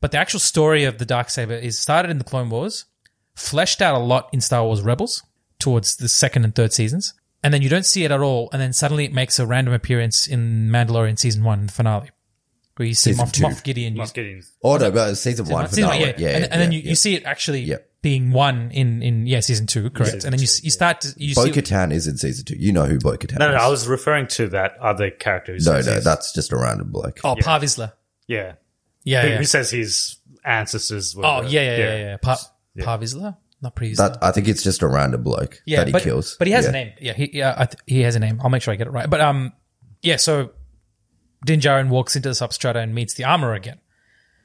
But 0.00 0.10
the 0.12 0.18
actual 0.18 0.40
story 0.40 0.84
of 0.84 0.98
the 0.98 1.04
dark 1.04 1.30
saber 1.30 1.54
is 1.54 1.78
started 1.78 2.10
in 2.10 2.18
the 2.18 2.24
Clone 2.24 2.50
Wars, 2.50 2.86
fleshed 3.34 3.80
out 3.80 3.94
a 3.94 3.98
lot 3.98 4.28
in 4.32 4.40
Star 4.40 4.64
Wars 4.64 4.82
Rebels 4.82 5.22
towards 5.58 5.96
the 5.96 6.08
second 6.08 6.44
and 6.44 6.54
third 6.54 6.72
seasons. 6.72 7.14
And 7.42 7.54
then 7.54 7.62
you 7.62 7.68
don't 7.68 7.86
see 7.86 8.04
it 8.04 8.10
at 8.10 8.20
all. 8.20 8.48
And 8.52 8.60
then 8.60 8.72
suddenly 8.72 9.04
it 9.04 9.12
makes 9.12 9.38
a 9.38 9.46
random 9.46 9.72
appearance 9.74 10.26
in 10.26 10.68
Mandalorian 10.70 11.18
season 11.18 11.44
one, 11.44 11.66
the 11.66 11.72
finale, 11.72 12.10
where 12.76 12.88
you 12.88 12.94
see 12.94 13.12
Moff, 13.12 13.32
two. 13.32 13.44
Moff 13.44 13.62
Gideon. 13.62 13.94
Moff 13.94 14.12
Gideon's- 14.14 14.52
Oh 14.62 14.76
no, 14.76 14.90
but 14.90 15.14
season 15.16 15.46
one 15.46 15.68
season 15.68 15.86
one, 15.86 15.96
finale. 15.98 16.14
yeah. 16.18 16.28
Yeah, 16.28 16.34
and, 16.36 16.40
yeah, 16.42 16.48
and 16.52 16.60
then 16.60 16.72
yeah, 16.72 16.76
you, 16.78 16.82
yeah. 16.84 16.88
you 16.90 16.94
see 16.96 17.14
it 17.14 17.24
actually 17.24 17.60
Yeah. 17.62 17.76
Being 18.02 18.30
one 18.30 18.70
in 18.70 19.02
in 19.02 19.26
yeah 19.26 19.40
season 19.40 19.66
two, 19.66 19.90
correct? 19.90 20.24
and 20.24 20.32
then 20.32 20.38
you 20.38 20.44
s- 20.44 20.62
you 20.62 20.70
start 20.70 21.00
to 21.00 21.12
you 21.16 21.34
Bo 21.34 21.44
see 21.46 21.50
Katan 21.50 21.92
is 21.92 22.06
in 22.06 22.16
season 22.16 22.44
two. 22.44 22.56
You 22.56 22.72
know 22.72 22.84
who 22.84 22.98
Bo 22.98 23.16
Katan 23.16 23.38
No, 23.38 23.48
no, 23.50 23.56
is. 23.56 23.62
I 23.62 23.68
was 23.68 23.88
referring 23.88 24.28
to 24.28 24.48
that 24.50 24.76
other 24.80 25.10
character. 25.10 25.52
Who 25.52 25.58
no, 25.58 25.64
says 25.76 25.86
no, 25.86 25.92
he's- 25.92 26.04
that's 26.04 26.32
just 26.32 26.52
a 26.52 26.56
random 26.56 26.90
bloke. 26.92 27.20
oh 27.24 27.34
Par 27.40 27.58
Vizsla. 27.60 27.92
yeah, 28.28 28.54
yeah, 29.04 29.22
who, 29.22 29.28
yeah. 29.28 29.36
who 29.38 29.44
says 29.44 29.70
his 29.70 30.16
ancestors. 30.44 31.14
Were 31.16 31.26
oh 31.26 31.42
the- 31.42 31.48
yeah, 31.50 31.62
yeah, 31.62 31.76
yeah, 31.76 31.96
yeah. 31.96 32.16
Par, 32.18 32.36
Par 32.80 32.98
Vizsla? 32.98 33.36
not 33.60 33.74
Par 33.74 33.88
That 33.96 34.18
I 34.22 34.30
think 34.30 34.46
it's 34.46 34.62
just 34.62 34.82
a 34.82 34.86
random 34.86 35.24
bloke 35.24 35.60
yeah, 35.66 35.78
that 35.78 35.88
he 35.88 35.92
but, 35.92 36.02
kills. 36.02 36.36
but 36.38 36.46
he 36.46 36.52
has 36.52 36.64
Yeah. 36.66 36.68
a 36.70 36.72
name. 36.72 36.92
Yeah, 37.00 37.12
he 37.14 37.30
yeah 37.32 37.54
I 37.58 37.64
th- 37.66 37.80
he 37.86 38.02
has 38.02 38.14
a 38.14 38.20
name. 38.20 38.40
I'll 38.42 38.50
make 38.50 38.62
sure 38.62 38.72
I 38.72 38.76
get 38.76 38.86
it 38.86 38.92
right. 38.92 39.10
But 39.10 39.20
um, 39.20 39.52
yeah. 40.02 40.16
So 40.16 40.50
Din 41.44 41.58
Djarin 41.58 41.88
walks 41.88 42.14
into 42.14 42.28
the 42.28 42.34
substrata 42.34 42.76
and 42.76 42.94
meets 42.94 43.14
the 43.14 43.24
armorer 43.24 43.54
again. 43.54 43.80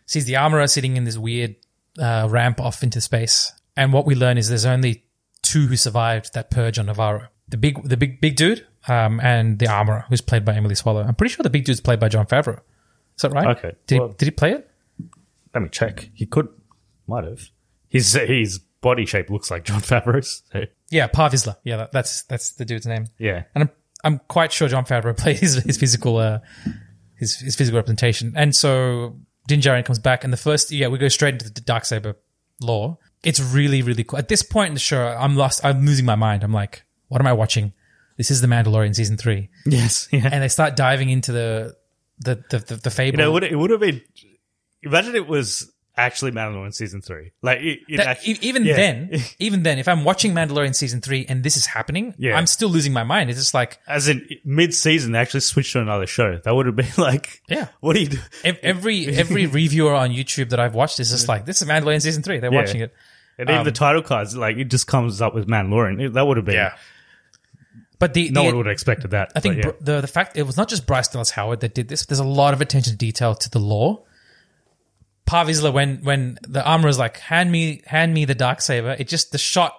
Sees 0.07 0.25
the 0.25 0.35
armorer 0.37 0.65
sitting 0.67 0.97
in 0.97 1.03
this 1.03 1.17
weird 1.17 1.55
uh, 1.99 2.27
ramp 2.29 2.59
off 2.59 2.83
into 2.83 2.99
space, 3.01 3.51
and 3.75 3.93
what 3.93 4.05
we 4.05 4.15
learn 4.15 4.37
is 4.37 4.49
there's 4.49 4.65
only 4.65 5.03
two 5.41 5.67
who 5.67 5.75
survived 5.75 6.33
that 6.33 6.49
purge 6.51 6.79
on 6.79 6.87
Nevarro. 6.87 7.27
The 7.49 7.57
big, 7.57 7.83
the 7.83 7.97
big, 7.97 8.21
big 8.21 8.35
dude, 8.35 8.65
um, 8.87 9.19
and 9.19 9.59
the 9.59 9.67
armorer, 9.67 10.05
who's 10.09 10.21
played 10.21 10.45
by 10.45 10.55
Emily 10.55 10.75
Swallow. 10.75 11.03
I'm 11.03 11.15
pretty 11.15 11.33
sure 11.33 11.43
the 11.43 11.49
big 11.49 11.65
dude's 11.65 11.81
played 11.81 11.99
by 11.99 12.09
Jon 12.09 12.25
Favreau. 12.25 12.59
Is 13.15 13.21
that 13.21 13.31
right? 13.31 13.57
Okay, 13.57 13.73
Did, 13.87 13.99
well- 13.99 14.07
he, 14.09 14.13
did 14.15 14.25
he 14.25 14.31
play 14.31 14.51
it? 14.53 14.69
Let 15.53 15.61
me 15.63 15.69
check. 15.69 16.09
He 16.15 16.25
could, 16.25 16.47
might 17.07 17.25
have. 17.25 17.49
His 17.89 18.13
his 18.13 18.57
body 18.81 19.05
shape 19.05 19.29
looks 19.29 19.51
like 19.51 19.65
Jon 19.65 19.81
Favreau's. 19.81 20.41
So, 20.51 20.63
Yeah, 20.89 21.05
Par 21.07 21.29
Vizsla. 21.29 21.57
Yeah, 21.63 21.77
that, 21.77 21.91
that's 21.91 22.23
that's 22.23 22.51
the 22.53 22.65
dude's 22.65 22.87
name. 22.87 23.05
yeah, 23.19 23.43
and 23.53 23.63
I'm 23.65 23.69
I'm 24.03 24.19
quite 24.27 24.51
sure 24.51 24.67
Jon 24.67 24.85
Favreau 24.85 25.15
played 25.17 25.37
his 25.37 25.55
his 25.63 25.77
physical 25.77 26.17
uh 26.17 26.39
his 27.17 27.37
his 27.37 27.55
physical 27.55 27.77
representation. 27.77 28.33
And 28.35 28.55
so 28.55 29.17
Din 29.47 29.59
Djarin 29.59 29.83
comes 29.83 29.99
back, 29.99 30.23
and 30.23 30.31
the 30.31 30.37
first 30.37 30.71
yeah 30.71 30.87
we 30.87 30.97
go 30.97 31.07
straight 31.07 31.33
into 31.33 31.51
the 31.51 31.61
dark 31.61 31.85
saber 31.85 32.15
lore. 32.61 32.97
It's 33.23 33.39
really 33.39 33.81
really 33.81 34.03
cool. 34.03 34.19
At 34.19 34.27
this 34.27 34.43
point 34.43 34.69
in 34.69 34.73
the 34.73 34.79
show, 34.79 35.07
I'm 35.07 35.35
lost. 35.35 35.63
I'm 35.63 35.85
losing 35.85 36.05
my 36.05 36.15
mind. 36.15 36.43
I'm 36.43 36.53
like, 36.53 36.83
what 37.07 37.21
am 37.21 37.27
I 37.27 37.33
watching? 37.33 37.73
This 38.17 38.29
is 38.29 38.41
the 38.41 38.47
Mandalorian 38.47 38.95
season 38.95 39.17
three, 39.17 39.49
yes, 39.65 40.07
yeah. 40.11 40.29
and 40.31 40.43
they 40.43 40.47
start 40.47 40.75
diving 40.75 41.09
into 41.09 41.31
the 41.31 41.75
the 42.19 42.43
the 42.49 42.59
the, 42.59 42.75
the 42.75 42.91
fable. 42.91 43.19
You 43.19 43.25
know, 43.25 43.31
it 43.31 43.33
would, 43.33 43.43
it 43.43 43.55
would 43.55 43.71
have 43.71 43.79
been. 43.79 44.01
Imagine 44.83 45.15
it 45.15 45.27
was 45.27 45.72
actually 45.95 46.31
Mandalorian 46.31 46.73
season 46.73 47.01
three. 47.01 47.31
Like 47.41 47.59
it, 47.61 47.79
it 47.87 47.97
That- 47.97 48.07
act- 48.07 48.27
e- 48.27 48.37
even 48.41 48.63
yeah. 48.65 48.75
then, 48.75 49.11
even 49.39 49.63
then, 49.63 49.77
if 49.79 49.87
I'm 49.87 50.03
watching 50.03 50.33
Mandalorian 50.33 50.73
season 50.73 51.01
three 51.01 51.25
and 51.29 51.43
this 51.43 51.55
is 51.57 51.65
happening, 51.67 52.15
Yeah. 52.17 52.35
I'm 52.37 52.47
still 52.47 52.69
losing 52.69 52.93
my 52.93 53.03
mind. 53.03 53.29
It's 53.29 53.39
just 53.39 53.53
like 53.53 53.77
as 53.87 54.07
in 54.07 54.27
mid 54.43 54.73
season, 54.73 55.11
they 55.11 55.19
actually 55.19 55.41
switched 55.41 55.73
to 55.73 55.81
another 55.81 56.07
show. 56.07 56.37
That 56.43 56.55
would 56.55 56.65
have 56.65 56.75
been 56.75 56.87
like, 56.97 57.41
Yeah. 57.47 57.67
what 57.79 57.93
do 57.95 58.01
you 58.01 58.07
do? 58.09 58.19
Every 58.43 59.05
every 59.07 59.45
reviewer 59.61 59.93
on 59.93 60.09
YouTube 60.11 60.49
that 60.49 60.59
I've 60.59 60.73
watched 60.75 60.99
is 60.99 61.11
just 61.11 61.27
like, 61.27 61.45
this 61.45 61.61
is 61.61 61.67
Mandalorian 61.67 62.01
season 62.01 62.23
three. 62.23 62.39
They're 62.39 62.51
Yeah. 62.51 62.59
watching 62.61 62.81
it. 62.81 62.93
And 63.37 63.49
even 63.49 63.59
Um, 63.59 63.65
the 63.65 63.71
title 63.71 64.01
cards, 64.03 64.35
like 64.35 64.57
it 64.57 64.65
just 64.65 64.87
comes 64.87 65.21
up 65.21 65.33
with 65.35 65.47
Mandalorian. 65.47 66.01
It- 66.03 66.13
that 66.13 66.25
would 66.25 66.37
have 66.37 66.45
been. 66.45 66.55
Yeah. 66.55 66.73
But 67.99 68.13
the, 68.13 68.29
No 68.31 68.41
the- 68.41 68.47
one 68.47 68.57
would 68.57 68.65
have 68.65 68.73
expected 68.73 69.11
that. 69.11 69.31
I 69.35 69.39
think 69.39 69.63
yeah. 69.63 69.71
the 69.79 70.01
the 70.01 70.07
fact 70.07 70.37
it 70.37 70.43
was 70.43 70.57
not 70.57 70.67
just 70.67 70.85
Bryce 70.85 71.07
Dallas 71.07 71.29
Howard 71.31 71.61
that 71.61 71.73
did 71.73 71.87
this. 71.87 72.05
There's 72.05 72.19
a 72.19 72.23
lot 72.23 72.53
of 72.53 72.61
attention 72.61 72.91
to 72.93 72.97
detail 72.97 73.33
to 73.35 73.49
the 73.49 73.59
lore. 73.59 74.01
Par 75.25 75.45
Vizsla, 75.45 75.71
when 75.73 75.97
when 76.03 76.37
the 76.47 76.63
armor 76.63 76.87
is 76.89 76.99
like, 76.99 77.17
hand 77.17 77.51
me 77.51 77.81
hand 77.85 78.13
me 78.13 78.25
the 78.25 78.35
dark 78.35 78.61
saber, 78.61 78.95
it 78.97 79.07
just 79.07 79.31
the 79.31 79.37
shot 79.37 79.73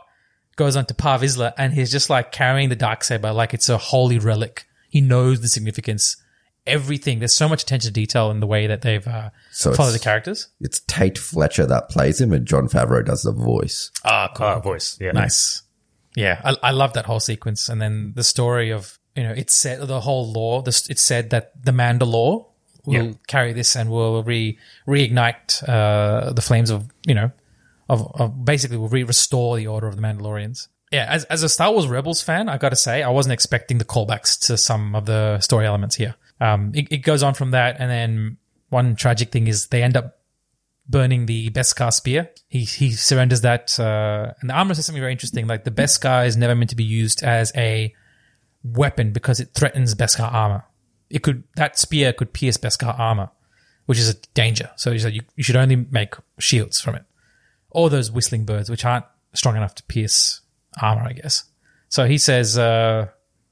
goes 0.56 0.76
on 0.76 0.86
to 0.86 0.94
Par 0.94 1.20
and 1.58 1.72
he's 1.72 1.90
just 1.90 2.10
like 2.10 2.32
carrying 2.32 2.68
the 2.68 2.76
dark 2.76 3.04
saber 3.04 3.32
like 3.32 3.54
it's 3.54 3.68
a 3.68 3.78
holy 3.78 4.18
relic. 4.18 4.66
He 4.88 5.00
knows 5.00 5.40
the 5.40 5.48
significance, 5.48 6.16
everything. 6.66 7.18
There's 7.18 7.34
so 7.34 7.48
much 7.48 7.62
attention 7.62 7.88
to 7.88 7.92
detail 7.92 8.30
in 8.30 8.40
the 8.40 8.46
way 8.46 8.68
that 8.68 8.82
they've 8.82 9.06
uh, 9.06 9.30
So 9.50 9.72
followed 9.72 9.92
the 9.92 9.98
characters. 9.98 10.48
It's 10.60 10.80
Tait 10.86 11.18
Fletcher 11.18 11.66
that 11.66 11.88
plays 11.90 12.20
him, 12.20 12.32
and 12.32 12.46
Jon 12.46 12.68
Favreau 12.68 13.04
does 13.04 13.22
the 13.22 13.32
voice. 13.32 13.90
Ah, 14.04 14.30
cool. 14.34 14.46
Ah, 14.46 14.60
voice. 14.60 14.96
Yeah. 15.00 15.12
Nice. 15.12 15.62
Yeah, 16.14 16.40
I, 16.44 16.56
I 16.62 16.70
love 16.70 16.92
that 16.92 17.06
whole 17.06 17.20
sequence, 17.20 17.68
and 17.68 17.82
then 17.82 18.12
the 18.14 18.22
story 18.22 18.70
of 18.70 18.98
you 19.16 19.24
know 19.24 19.32
it's 19.32 19.54
said 19.54 19.86
the 19.86 20.00
whole 20.00 20.32
lore. 20.32 20.62
This 20.62 20.88
it's 20.88 21.02
said 21.02 21.30
that 21.30 21.52
the 21.60 21.72
Mandalore 21.72 22.46
will 22.86 22.94
Yeah. 22.94 23.12
carry 23.26 23.52
this 23.52 23.76
and 23.76 23.90
we'll 23.90 24.22
re 24.22 24.58
reignite 24.86 25.66
uh, 25.68 26.32
the 26.32 26.42
flames 26.42 26.70
of 26.70 26.88
you 27.06 27.14
know 27.14 27.30
of, 27.88 28.10
of 28.20 28.44
basically 28.44 28.76
will 28.76 28.88
re 28.88 29.02
restore 29.04 29.56
the 29.56 29.66
order 29.66 29.86
of 29.86 29.96
the 29.96 30.02
Mandalorians. 30.02 30.68
Yeah, 30.92 31.06
as 31.08 31.24
as 31.24 31.42
a 31.42 31.48
Star 31.48 31.72
Wars 31.72 31.88
Rebels 31.88 32.22
fan, 32.22 32.48
I 32.48 32.56
got 32.58 32.68
to 32.70 32.76
say 32.76 33.02
I 33.02 33.08
wasn't 33.10 33.32
expecting 33.32 33.78
the 33.78 33.84
callbacks 33.84 34.38
to 34.46 34.56
some 34.56 34.94
of 34.94 35.06
the 35.06 35.40
story 35.40 35.66
elements 35.66 35.96
here. 35.96 36.14
Um, 36.40 36.72
it, 36.74 36.86
it 36.90 36.98
goes 36.98 37.22
on 37.22 37.34
from 37.34 37.50
that, 37.52 37.76
and 37.78 37.90
then 37.90 38.36
one 38.68 38.96
tragic 38.96 39.30
thing 39.32 39.46
is 39.46 39.68
they 39.68 39.82
end 39.82 39.96
up 39.96 40.18
burning 40.88 41.26
the 41.26 41.50
Beskar 41.50 41.92
spear. 41.92 42.30
He 42.48 42.60
he 42.64 42.92
surrenders 42.92 43.40
that, 43.40 43.78
uh, 43.80 44.32
and 44.40 44.50
the 44.50 44.54
armor 44.54 44.74
says 44.74 44.86
something 44.86 45.00
very 45.00 45.12
interesting. 45.12 45.46
Like 45.46 45.64
the 45.64 45.70
Beskar 45.70 46.26
is 46.26 46.36
never 46.36 46.54
meant 46.54 46.70
to 46.70 46.76
be 46.76 46.84
used 46.84 47.22
as 47.22 47.50
a 47.56 47.94
weapon 48.62 49.12
because 49.12 49.40
it 49.40 49.50
threatens 49.54 49.94
Beskar 49.94 50.32
armor. 50.32 50.64
It 51.10 51.22
could 51.22 51.44
that 51.56 51.78
spear 51.78 52.12
could 52.12 52.32
pierce 52.32 52.56
Beskar 52.56 52.98
armor, 52.98 53.30
which 53.86 53.98
is 53.98 54.08
a 54.08 54.14
danger. 54.34 54.70
So 54.76 54.92
he 54.92 54.98
you, 55.14 55.22
you 55.36 55.44
should 55.44 55.56
only 55.56 55.76
make 55.76 56.14
shields 56.38 56.80
from 56.80 56.94
it, 56.96 57.04
or 57.70 57.90
those 57.90 58.10
whistling 58.10 58.44
birds, 58.44 58.70
which 58.70 58.84
aren't 58.84 59.04
strong 59.34 59.56
enough 59.56 59.74
to 59.76 59.82
pierce 59.84 60.40
armor, 60.80 61.02
I 61.02 61.12
guess. 61.12 61.44
So 61.88 62.06
he 62.06 62.18
says, 62.18 62.58
uh, 62.58 63.08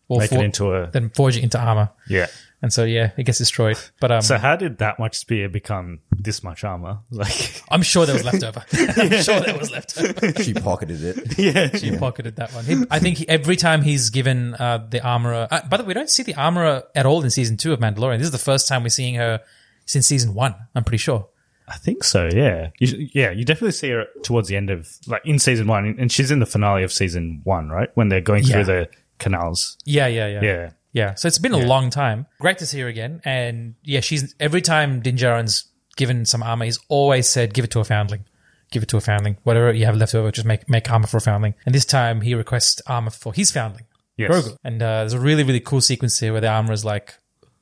"Well, 0.09 0.19
Make 0.21 0.31
it 0.41 0.45
into 0.45 0.73
a- 0.75 0.91
then 0.91 1.11
forge 1.11 1.37
it 1.37 1.43
into 1.45 1.59
armor." 1.59 1.91
Yeah. 2.09 2.27
And 2.63 2.73
so 2.73 2.85
yeah, 2.85 3.11
it 3.17 3.25
gets 3.25 3.39
destroyed. 3.39 3.77
But 4.01 4.13
um, 4.13 4.23
So 4.23 4.39
how 4.39 4.55
did 4.55 4.79
that 4.79 4.99
much 5.01 5.17
spear 5.19 5.49
become 5.49 5.99
this 6.17 6.45
much 6.45 6.63
armor? 6.63 7.01
Like, 7.11 7.61
I'm 7.71 7.83
sure 7.83 8.07
there 8.07 8.15
was 8.15 8.25
leftover. 8.25 8.63
I'm 8.73 9.23
sure 9.23 9.41
there 9.41 9.59
was 9.59 9.71
leftover. 9.73 10.43
She 10.43 10.55
pocketed 10.55 11.03
it. 11.03 11.39
yeah, 11.39 11.77
She 11.77 11.97
pocketed 11.97 12.37
that 12.37 12.53
one. 12.55 12.65
He, 12.65 12.85
I 12.91 13.01
think 13.01 13.19
he, 13.19 13.29
every 13.29 13.57
time 13.57 13.83
he's 13.83 14.11
given 14.11 14.55
uh, 14.55 14.87
the 14.89 15.03
armorer. 15.05 15.49
Uh, 15.51 15.61
by 15.69 15.77
the 15.77 15.83
way, 15.83 15.89
we 15.89 15.95
don't 15.95 16.09
see 16.11 16.23
the 16.23 16.37
armorer 16.37 16.85
at 16.95 17.05
all 17.05 17.23
in 17.25 17.31
season 17.31 17.57
two 17.57 17.73
of 17.73 17.81
Mandalorian. 17.81 18.19
This 18.19 18.27
is 18.27 18.33
the 18.33 18.39
first 18.39 18.69
time 18.69 18.85
we're 18.85 18.89
seeing 18.91 19.17
her 19.17 19.41
since 19.85 20.07
season 20.07 20.33
one. 20.35 20.55
I'm 20.75 20.85
pretty 20.85 20.99
sure. 20.99 21.29
I 21.67 21.77
think 21.79 22.05
so. 22.05 22.29
Yeah, 22.33 22.71
you, 22.79 23.09
yeah. 23.13 23.31
You 23.33 23.45
definitely 23.45 23.73
see 23.73 23.91
her 23.91 24.07
towards 24.23 24.49
the 24.49 24.57
end 24.57 24.71
of 24.71 24.89
like 25.07 25.23
in 25.25 25.39
season 25.39 25.67
one, 25.67 25.97
and 25.99 26.11
she's 26.13 26.31
in 26.31 26.39
the 26.39 26.47
finale 26.47 26.83
of 26.85 26.93
season 26.93 27.41
one, 27.45 27.71
right? 27.71 27.89
When 27.95 28.09
they're 28.09 28.21
going 28.21 28.45
Yeah. 28.45 28.53
through 28.53 28.65
the 28.65 28.89
canals. 29.19 29.79
Yeah, 29.85 30.07
yeah, 30.07 30.27
yeah, 30.29 30.41
Yeah. 30.43 30.71
Yeah. 30.93 31.15
So 31.15 31.29
it's 31.29 31.39
been 31.39 31.53
a 31.53 31.59
long 31.67 31.91
time. 31.91 32.27
Great 32.41 32.59
to 32.59 32.67
see 32.67 32.81
her 32.81 32.89
again. 32.89 33.21
And 33.25 33.75
yeah, 33.83 34.01
she's 34.01 34.35
every 34.39 34.61
time 34.61 35.01
Din 35.01 35.17
Djarin's 35.17 35.67
given 35.97 36.25
some 36.25 36.43
armor, 36.43 36.65
he's 36.65 36.79
always 36.89 37.29
said, 37.29 37.55
"Give 37.55 37.65
it 37.65 37.71
to 37.73 37.81
a 37.81 37.85
foundling." 37.85 38.25
Give 38.71 38.83
it 38.83 38.89
to 38.89 38.97
a 38.97 39.03
foundling. 39.03 39.37
Whatever 39.43 39.71
you 39.75 39.85
have 39.85 39.97
left 39.97 40.15
over, 40.15 40.31
just 40.31 40.47
make 40.47 40.67
make 40.67 40.91
armor 40.91 41.07
for 41.07 41.19
a 41.19 41.21
foundling. 41.21 41.55
And 41.67 41.75
this 41.75 41.85
time 41.85 42.23
he 42.23 42.35
requests 42.35 42.81
armor 42.87 43.11
for 43.11 43.35
his 43.35 43.51
foundling. 43.51 43.85
Yes. 44.17 44.31
Grogu. 44.31 44.57
And 44.65 44.83
uh, 44.83 45.01
there's 45.01 45.13
a 45.13 45.21
really, 45.21 45.43
really 45.43 45.61
cool 45.61 45.83
sequence 45.83 46.19
here 46.19 46.33
where 46.33 46.41
the 46.41 46.49
armor 46.49 46.73
is 46.73 46.83
like, 46.83 47.15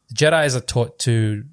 the 0.09 0.15
Jedi's 0.15 0.55
are 0.55 0.61
taught 0.61 1.01
to, 1.01 1.44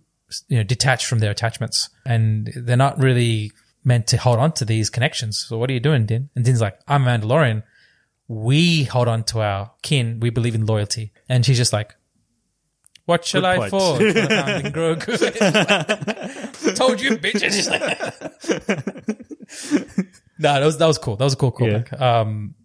you 0.47 0.57
know, 0.57 0.63
detach 0.63 1.07
from 1.07 1.19
their 1.19 1.31
attachments, 1.31 1.89
and 2.05 2.51
they're 2.55 2.77
not 2.77 2.99
really 2.99 3.51
meant 3.83 4.05
to 4.07 4.17
hold 4.17 4.37
on 4.37 4.51
to 4.51 4.65
these 4.65 4.89
connections. 4.89 5.45
So 5.47 5.57
what 5.57 5.69
are 5.69 5.73
you 5.73 5.79
doing, 5.79 6.05
Din? 6.05 6.29
And 6.35 6.45
Din's 6.45 6.61
like, 6.61 6.79
I'm 6.87 7.07
a 7.07 7.17
Mandalorian. 7.17 7.63
We 8.27 8.83
hold 8.83 9.07
on 9.07 9.23
to 9.25 9.41
our 9.41 9.71
kin. 9.83 10.19
We 10.19 10.29
believe 10.29 10.55
in 10.55 10.65
loyalty. 10.65 11.11
And 11.29 11.45
she's 11.45 11.57
just 11.57 11.71
like, 11.73 11.95
what 13.05 13.23
shall 13.23 13.41
Good 13.41 13.47
I 13.47 13.57
point. 13.57 13.71
forge 13.71 13.97
for 13.99 14.11
the 14.11 14.27
foundling 14.27 14.73
Grogu? 14.73 16.75
Told 16.75 16.99
you, 17.01 17.11
bitch. 17.11 17.41
And 17.41 17.53
no, 20.39 20.53
that 20.59 20.65
was 20.65 20.77
that 20.77 20.87
was 20.87 20.97
cool. 20.97 21.15
That 21.15 21.23
was 21.23 21.33
a 21.33 21.37
cool 21.37 21.51
callback. 21.53 21.99
Um, 22.01 22.55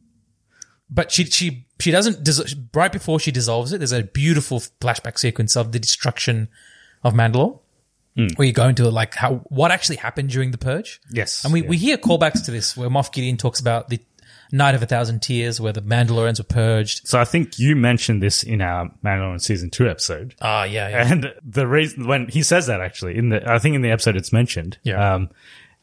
but 0.90 1.12
she 1.12 1.24
she 1.26 1.66
she 1.78 1.90
doesn't 1.90 2.24
dis- 2.24 2.54
right 2.74 2.92
before 2.92 3.20
she 3.20 3.30
dissolves 3.30 3.72
it. 3.72 3.78
There's 3.78 3.92
a 3.92 4.02
beautiful 4.02 4.60
flashback 4.80 5.18
sequence 5.18 5.56
of 5.56 5.72
the 5.72 5.78
destruction 5.78 6.48
of 7.04 7.14
Mandalore, 7.14 7.58
Hmm. 8.16 8.26
where 8.36 8.46
you 8.46 8.52
go 8.52 8.68
into 8.68 8.88
like 8.90 9.14
how 9.14 9.36
what 9.48 9.70
actually 9.70 9.96
happened 9.96 10.28
during 10.30 10.50
the 10.50 10.58
purge. 10.58 11.00
Yes, 11.10 11.44
and 11.44 11.52
we 11.52 11.62
yeah. 11.62 11.68
we 11.68 11.76
hear 11.78 11.96
callbacks 11.96 12.44
to 12.44 12.50
this 12.50 12.76
where 12.76 12.90
Moff 12.90 13.12
Gideon 13.12 13.36
talks 13.36 13.60
about 13.60 13.88
the 13.88 14.00
Night 14.52 14.74
of 14.74 14.82
a 14.82 14.86
Thousand 14.86 15.22
Tears, 15.22 15.60
where 15.60 15.72
the 15.72 15.80
Mandalorians 15.80 16.38
were 16.38 16.44
purged. 16.44 17.08
So 17.08 17.18
I 17.18 17.24
think 17.24 17.58
you 17.58 17.74
mentioned 17.74 18.22
this 18.22 18.42
in 18.42 18.60
our 18.60 18.90
Mandalorian 19.02 19.40
season 19.40 19.70
two 19.70 19.88
episode. 19.88 20.34
Ah, 20.42 20.64
yeah, 20.64 20.88
yeah. 20.88 21.10
And 21.10 21.34
the 21.42 21.66
reason 21.66 22.06
when 22.06 22.28
he 22.28 22.42
says 22.42 22.66
that 22.66 22.80
actually 22.80 23.16
in 23.16 23.30
the, 23.30 23.50
I 23.50 23.58
think 23.58 23.74
in 23.74 23.82
the 23.82 23.90
episode 23.90 24.14
it's 24.16 24.32
mentioned. 24.32 24.78
Yeah. 24.82 25.14
Um, 25.14 25.30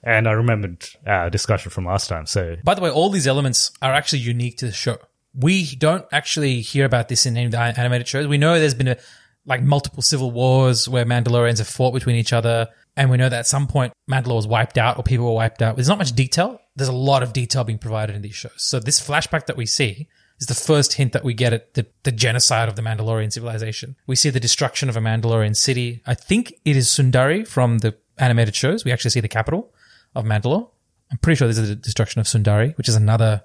and 0.04 0.28
I 0.28 0.32
remembered 0.32 0.88
our 1.06 1.30
discussion 1.30 1.72
from 1.72 1.86
last 1.86 2.08
time. 2.08 2.26
So 2.26 2.56
By 2.64 2.74
the 2.76 2.82
way, 2.82 2.90
all 2.90 3.10
these 3.10 3.28
elements 3.28 3.72
are 3.82 3.94
actually 3.94 4.20
unique 4.20 4.58
to 4.60 4.68
the 4.68 4.72
show. 4.72 4.98
We 5.34 5.76
don't 5.76 6.06
actually 6.12 6.62
hear 6.62 6.86
about 6.86 7.10
this 7.10 7.26
in 7.26 7.36
any 7.36 7.48
of 7.48 7.52
the 7.52 7.60
animated 7.60 8.08
shows. 8.08 8.28
We 8.28 8.38
know 8.38 8.60
there's 8.60 8.74
been 8.74 8.88
a, 8.88 8.98
like 9.46 9.62
multiple 9.62 10.02
civil 10.02 10.32
wars 10.32 10.88
where 10.88 11.06
Mandalorians 11.06 11.58
have 11.58 11.68
fought 11.68 11.94
between 11.94 12.16
each 12.16 12.34
other, 12.34 12.68
and 12.96 13.10
we 13.10 13.18
know 13.18 13.30
that 13.30 13.40
at 13.40 13.48
some 13.48 13.68
point 13.68 13.94
Mandalore 14.10 14.36
was 14.36 14.48
wiped 14.48 14.78
out 14.78 14.98
or 14.98 15.04
people 15.04 15.26
were 15.26 15.34
wiped 15.34 15.62
out. 15.62 15.76
There's 15.76 15.88
not 15.90 15.98
much 15.98 16.14
detail. 16.14 16.62
There's 16.80 16.90
a 16.90 16.94
lot 16.94 17.22
of 17.24 17.34
detail 17.34 17.64
being 17.64 17.78
provided 17.78 18.16
in 18.16 18.22
these 18.24 18.36
shows. 18.36 18.54
So 18.58 18.80
this 18.80 19.00
flashback 19.00 19.46
that 19.46 19.56
we 19.58 19.66
see 19.66 20.08
is 20.40 20.48
the 20.48 20.56
first 20.56 20.94
hint 20.94 21.14
that 21.14 21.24
we 21.24 21.34
get 21.34 21.54
at 21.54 21.74
the, 21.76 21.86
the 22.04 22.12
genocide 22.12 22.68
of 22.70 22.76
the 22.76 22.82
Mandalorian 22.82 23.32
civilization. 23.32 23.96
We 24.08 24.16
see 24.16 24.30
the 24.32 24.40
destruction 24.40 24.90
of 24.90 24.98
a 24.98 25.02
Mandalorian 25.02 25.56
city. 25.56 26.02
I 26.08 26.16
think 26.16 26.54
it 26.66 26.76
is 26.76 26.88
Sundari 26.88 27.48
from 27.48 27.80
the 27.80 27.96
animated 28.18 28.56
shows. 28.56 28.84
We 28.86 28.92
actually 28.92 29.12
see 29.12 29.20
the 29.20 29.28
capital 29.28 29.72
of 30.16 30.26
Mandalore 30.26 30.70
I'm 31.12 31.18
pretty 31.18 31.38
sure 31.38 31.48
this 31.48 31.58
is 31.58 31.70
the 31.70 31.76
destruction 31.76 32.20
of 32.22 32.28
Sundari, 32.28 32.78
which 32.78 32.88
is 32.88 32.96
another 32.96 33.42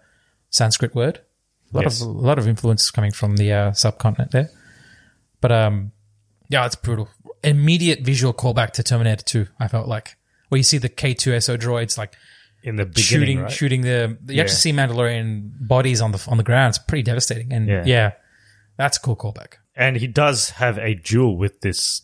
Sanskrit 0.51 0.94
word. 0.94 1.20
A 1.73 1.77
lot 1.77 1.85
Yes. 1.85 2.01
of 2.01 2.09
a 2.09 2.11
lot 2.11 2.39
of 2.39 2.47
influence 2.47 2.90
coming 2.90 3.11
from 3.11 3.36
the 3.36 3.52
uh, 3.52 3.73
subcontinent 3.73 4.32
there. 4.32 4.51
But 5.40 5.51
um, 5.52 5.93
yeah, 6.48 6.66
it's 6.66 6.77
brutal. 6.77 7.09
Immediate 7.43 8.01
visual 8.01 8.32
callback 8.32 8.73
to 8.73 8.82
Terminator 8.82 9.24
2. 9.24 9.47
I 9.59 9.69
felt 9.69 9.89
like 9.89 10.16
where 10.48 10.59
you 10.59 10.62
see 10.62 10.78
the 10.78 10.89
K2SO 10.89 11.59
droids 11.59 11.97
like 11.98 12.16
In 12.64 12.76
the 12.76 12.86
beginning, 12.86 13.02
shooting 13.04 13.40
right? 13.42 13.52
shooting 13.52 13.80
the. 13.82 14.16
You 14.26 14.34
Yeah. 14.36 14.42
actually 14.42 14.56
see 14.56 14.72
Mandalorian 14.72 15.50
bodies 15.68 16.00
on 16.00 16.12
the 16.12 16.24
on 16.28 16.36
the 16.38 16.42
ground. 16.42 16.70
It's 16.70 16.78
pretty 16.78 17.02
devastating. 17.02 17.52
And 17.52 17.68
Yeah. 17.68 17.82
yeah, 17.84 18.12
that's 18.76 18.96
a 18.96 19.00
cool 19.00 19.16
callback. 19.16 19.54
and 19.76 19.96
he 19.96 20.06
does 20.06 20.50
have 20.50 20.78
a 20.78 20.94
duel 20.94 21.36
with 21.36 21.60
this 21.60 22.02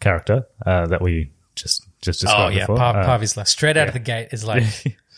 character 0.00 0.46
uh, 0.66 0.86
that 0.86 1.00
we 1.02 1.30
just 1.56 1.84
just 2.00 2.24
Oh 2.28 2.48
yeah, 2.48 2.60
before. 2.60 2.76
Par- 2.76 3.00
Uh, 3.00 3.04
Par 3.04 3.18
Vizsla 3.18 3.46
straight 3.46 3.76
out 3.76 3.88
of 3.88 3.94
the 3.94 3.98
gate 3.98 4.28
is 4.32 4.44
like 4.44 4.62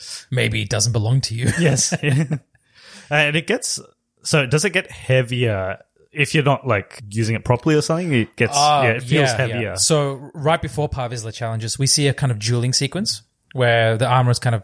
maybe 0.31 0.63
it 0.63 0.71
doesn't 0.71 0.93
belong 0.93 1.21
to 1.23 1.35
you. 1.35 1.47
yes, 1.61 1.93
and 3.11 3.37
it 3.37 3.47
gets 3.47 3.81
so. 4.23 4.47
Does 4.47 4.65
it 4.65 4.71
get 4.71 4.91
heavier 4.91 5.79
if 6.13 6.35
you're 6.35 6.45
not 6.45 6.67
like 6.67 7.03
using 7.11 7.35
it 7.37 7.45
properly 7.45 7.75
or 7.75 7.83
something? 7.83 8.13
It 8.15 8.37
gets 8.37 8.55
Oh, 8.57 8.83
yeah, 8.83 8.91
it 8.93 9.03
feels 9.03 9.29
yeah, 9.31 9.37
heavier. 9.37 9.61
yeah. 9.61 9.75
So 9.75 10.31
right 10.35 10.61
before 10.63 10.89
Par 10.89 11.09
Vizsla 11.11 11.35
challenges, 11.35 11.79
we 11.79 11.87
see 11.87 12.09
a 12.09 12.15
kind 12.15 12.33
of 12.33 12.39
dueling 12.39 12.73
sequence 12.73 13.23
where 13.53 13.97
the 13.97 14.07
armor 14.07 14.31
is 14.31 14.39
kind 14.39 14.55
of 14.55 14.63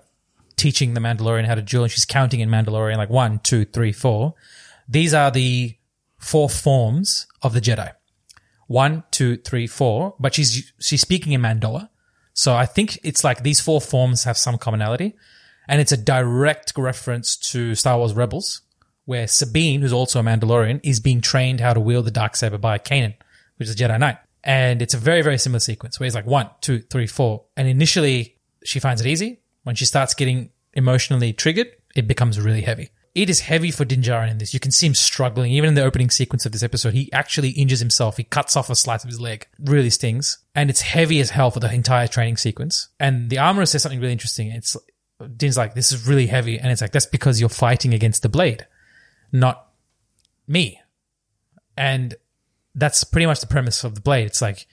teaching 0.56 0.94
the 0.94 1.00
Mandalorian 1.00 1.44
how 1.46 1.54
to 1.54 1.62
duel, 1.62 1.84
and 1.84 1.92
she's 1.92 2.04
counting 2.04 2.40
in 2.40 2.48
Mandalorian 2.48 2.96
like 2.96 3.10
one, 3.10 3.40
two, 3.40 3.64
three, 3.64 3.92
four. 3.92 4.34
These 4.88 5.14
are 5.14 5.30
the 5.30 5.76
four 6.18 6.48
forms 6.48 7.26
of 7.42 7.52
the 7.52 7.60
Jedi. 7.60 7.92
One, 8.66 9.04
two, 9.10 9.36
three, 9.36 9.66
four. 9.66 10.14
But 10.18 10.34
she's 10.34 10.72
she's 10.80 11.00
speaking 11.00 11.32
in 11.32 11.42
Mando'a, 11.42 11.88
so 12.32 12.54
I 12.54 12.66
think 12.66 12.98
it's 13.02 13.24
like 13.24 13.42
these 13.42 13.60
four 13.60 13.80
forms 13.80 14.24
have 14.24 14.36
some 14.36 14.58
commonality, 14.58 15.14
and 15.68 15.80
it's 15.80 15.92
a 15.92 15.96
direct 15.96 16.72
reference 16.76 17.36
to 17.50 17.74
Star 17.74 17.98
Wars 17.98 18.14
Rebels, 18.14 18.62
where 19.04 19.26
Sabine, 19.26 19.80
who's 19.80 19.92
also 19.92 20.20
a 20.20 20.22
Mandalorian, 20.22 20.80
is 20.82 21.00
being 21.00 21.20
trained 21.20 21.60
how 21.60 21.72
to 21.72 21.80
wield 21.80 22.06
the 22.06 22.10
dark 22.10 22.36
saber 22.36 22.58
by 22.58 22.78
Kanan, 22.78 23.14
which 23.56 23.68
is 23.68 23.74
a 23.74 23.78
Jedi 23.78 23.98
Knight. 23.98 24.18
And 24.44 24.80
it's 24.80 24.94
a 24.94 24.98
very, 24.98 25.22
very 25.22 25.38
similar 25.38 25.60
sequence 25.60 25.98
where 25.98 26.04
he's 26.04 26.14
like 26.14 26.26
one, 26.26 26.50
two, 26.60 26.80
three, 26.80 27.08
four. 27.08 27.46
And 27.56 27.66
initially 27.66 28.35
she 28.66 28.80
finds 28.80 29.00
it 29.00 29.06
easy. 29.06 29.40
When 29.62 29.74
she 29.74 29.84
starts 29.84 30.14
getting 30.14 30.50
emotionally 30.74 31.32
triggered, 31.32 31.68
it 31.94 32.06
becomes 32.06 32.40
really 32.40 32.62
heavy. 32.62 32.90
It 33.14 33.30
is 33.30 33.40
heavy 33.40 33.70
for 33.70 33.86
Din 33.86 34.02
Djarin 34.02 34.30
in 34.30 34.38
this. 34.38 34.52
You 34.52 34.60
can 34.60 34.70
see 34.70 34.86
him 34.86 34.94
struggling. 34.94 35.50
Even 35.52 35.68
in 35.68 35.74
the 35.74 35.84
opening 35.84 36.10
sequence 36.10 36.44
of 36.44 36.52
this 36.52 36.62
episode, 36.62 36.92
he 36.92 37.10
actually 37.14 37.50
injures 37.50 37.80
himself. 37.80 38.18
He 38.18 38.24
cuts 38.24 38.56
off 38.56 38.68
a 38.68 38.76
slice 38.76 39.04
of 39.04 39.08
his 39.08 39.18
leg. 39.18 39.46
Really 39.58 39.88
stings. 39.88 40.36
And 40.54 40.68
it's 40.68 40.82
heavy 40.82 41.18
as 41.20 41.30
hell 41.30 41.50
for 41.50 41.60
the 41.60 41.72
entire 41.72 42.08
training 42.08 42.36
sequence. 42.36 42.88
And 43.00 43.30
the 43.30 43.38
armorer 43.38 43.64
says 43.64 43.82
something 43.82 44.00
really 44.00 44.12
interesting. 44.12 44.48
It's 44.48 44.76
Din's 45.34 45.56
like, 45.56 45.74
this 45.74 45.92
is 45.92 46.06
really 46.06 46.26
heavy. 46.26 46.58
And 46.58 46.70
it's 46.70 46.82
like, 46.82 46.92
that's 46.92 47.06
because 47.06 47.40
you're 47.40 47.48
fighting 47.48 47.94
against 47.94 48.20
the 48.20 48.28
blade, 48.28 48.66
not 49.32 49.66
me. 50.46 50.82
And 51.74 52.14
that's 52.74 53.02
pretty 53.02 53.24
much 53.24 53.40
the 53.40 53.46
premise 53.46 53.82
of 53.82 53.94
the 53.94 54.02
blade. 54.02 54.26
It's 54.26 54.42
like, 54.42 54.66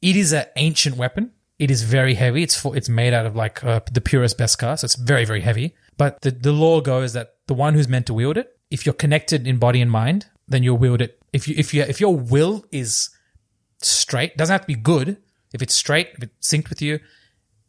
it 0.00 0.16
is 0.16 0.32
an 0.32 0.46
ancient 0.56 0.96
weapon. 0.96 1.32
It 1.58 1.70
is 1.70 1.82
very 1.82 2.14
heavy. 2.14 2.42
It's 2.42 2.58
for, 2.58 2.76
it's 2.76 2.88
made 2.88 3.14
out 3.14 3.26
of 3.26 3.36
like 3.36 3.62
uh, 3.62 3.80
the 3.92 4.00
purest 4.00 4.38
Beskar, 4.38 4.78
so 4.78 4.84
it's 4.84 4.96
very 4.96 5.24
very 5.24 5.40
heavy. 5.40 5.74
But 5.96 6.22
the 6.22 6.30
the 6.30 6.52
lore 6.52 6.82
goes 6.82 7.12
that 7.12 7.34
the 7.46 7.54
one 7.54 7.74
who's 7.74 7.88
meant 7.88 8.06
to 8.06 8.14
wield 8.14 8.36
it, 8.36 8.58
if 8.70 8.84
you're 8.84 8.94
connected 8.94 9.46
in 9.46 9.58
body 9.58 9.80
and 9.80 9.90
mind, 9.90 10.26
then 10.48 10.62
you'll 10.62 10.78
wield 10.78 11.00
it. 11.00 11.20
If 11.32 11.46
you 11.46 11.54
if 11.56 11.72
you 11.72 11.82
if 11.82 12.00
your 12.00 12.16
will 12.16 12.64
is 12.72 13.10
straight, 13.82 14.36
doesn't 14.36 14.52
have 14.52 14.62
to 14.62 14.66
be 14.66 14.74
good. 14.74 15.18
If 15.52 15.62
it's 15.62 15.74
straight, 15.74 16.08
if 16.14 16.24
it's 16.24 16.48
synced 16.48 16.68
with 16.68 16.82
you, 16.82 16.98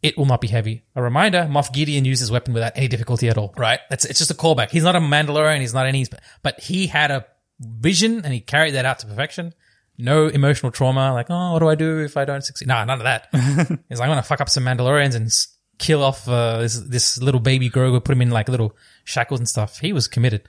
it 0.01 0.17
will 0.17 0.25
not 0.25 0.41
be 0.41 0.47
heavy. 0.47 0.83
A 0.95 1.01
reminder: 1.01 1.47
Moff 1.49 1.71
Gideon 1.71 2.05
used 2.05 2.21
his 2.21 2.31
weapon 2.31 2.53
without 2.53 2.73
any 2.75 2.87
difficulty 2.87 3.29
at 3.29 3.37
all. 3.37 3.53
Right? 3.57 3.79
That's 3.89 4.05
it's 4.05 4.19
just 4.19 4.31
a 4.31 4.35
callback. 4.35 4.71
He's 4.71 4.83
not 4.83 4.95
a 4.95 4.99
Mandalorian. 4.99 5.59
He's 5.59 5.73
not 5.73 5.85
any, 5.85 6.05
but 6.41 6.59
he 6.59 6.87
had 6.87 7.11
a 7.11 7.25
vision 7.59 8.21
and 8.23 8.33
he 8.33 8.41
carried 8.41 8.73
that 8.73 8.85
out 8.85 8.99
to 8.99 9.07
perfection. 9.07 9.53
No 9.97 10.27
emotional 10.27 10.71
trauma, 10.71 11.13
like 11.13 11.27
oh, 11.29 11.53
what 11.53 11.59
do 11.59 11.69
I 11.69 11.75
do 11.75 11.99
if 11.99 12.17
I 12.17 12.25
don't 12.25 12.43
succeed? 12.43 12.67
No, 12.67 12.83
none 12.83 12.99
of 12.99 13.03
that. 13.03 13.29
He's 13.89 13.99
like, 13.99 14.07
I'm 14.07 14.11
gonna 14.11 14.23
fuck 14.23 14.41
up 14.41 14.49
some 14.49 14.65
Mandalorians 14.65 15.15
and 15.15 15.31
kill 15.77 16.03
off 16.03 16.27
uh, 16.27 16.59
this 16.59 16.79
this 16.79 17.21
little 17.21 17.39
baby 17.39 17.69
Grogu, 17.69 18.03
put 18.03 18.13
him 18.13 18.21
in 18.21 18.31
like 18.31 18.49
little 18.49 18.75
shackles 19.03 19.39
and 19.39 19.47
stuff. 19.47 19.79
He 19.79 19.93
was 19.93 20.07
committed. 20.07 20.43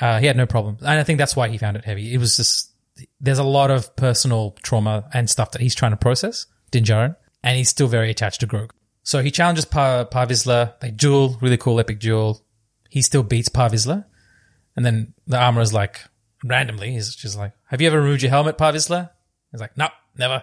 Uh, 0.00 0.18
he 0.20 0.26
had 0.26 0.36
no 0.36 0.46
problem, 0.46 0.78
and 0.80 0.98
I 0.98 1.02
think 1.04 1.18
that's 1.18 1.36
why 1.36 1.48
he 1.48 1.58
found 1.58 1.76
it 1.76 1.84
heavy. 1.84 2.14
It 2.14 2.18
was 2.18 2.36
just 2.36 2.72
there's 3.20 3.38
a 3.38 3.44
lot 3.44 3.70
of 3.70 3.94
personal 3.96 4.56
trauma 4.62 5.08
and 5.12 5.28
stuff 5.28 5.52
that 5.52 5.60
he's 5.60 5.74
trying 5.74 5.92
to 5.92 5.96
process, 5.96 6.46
Din 6.70 6.84
Djarin, 6.84 7.16
and 7.42 7.56
he's 7.56 7.68
still 7.68 7.88
very 7.88 8.10
attached 8.10 8.40
to 8.40 8.46
Grogu. 8.46 8.70
So 9.02 9.22
he 9.22 9.30
challenges 9.30 9.64
Par- 9.64 10.06
Parvisla. 10.06 10.78
They 10.80 10.90
duel, 10.90 11.36
really 11.40 11.56
cool, 11.56 11.80
epic 11.80 11.98
duel. 11.98 12.42
He 12.88 13.02
still 13.02 13.22
beats 13.22 13.48
Par 13.48 13.70
Vizsla, 13.70 14.04
and 14.76 14.86
then 14.86 15.14
the 15.26 15.38
armorer's 15.38 15.72
like 15.72 16.00
randomly, 16.44 16.92
he's 16.92 17.14
just 17.14 17.36
like, 17.38 17.52
"Have 17.66 17.80
you 17.80 17.86
ever 17.88 18.00
removed 18.00 18.22
your 18.22 18.30
helmet, 18.30 18.58
Par 18.58 18.72
Vizsla?" 18.72 19.10
He's 19.50 19.60
like, 19.60 19.76
"Nope, 19.76 19.92
never." 20.16 20.42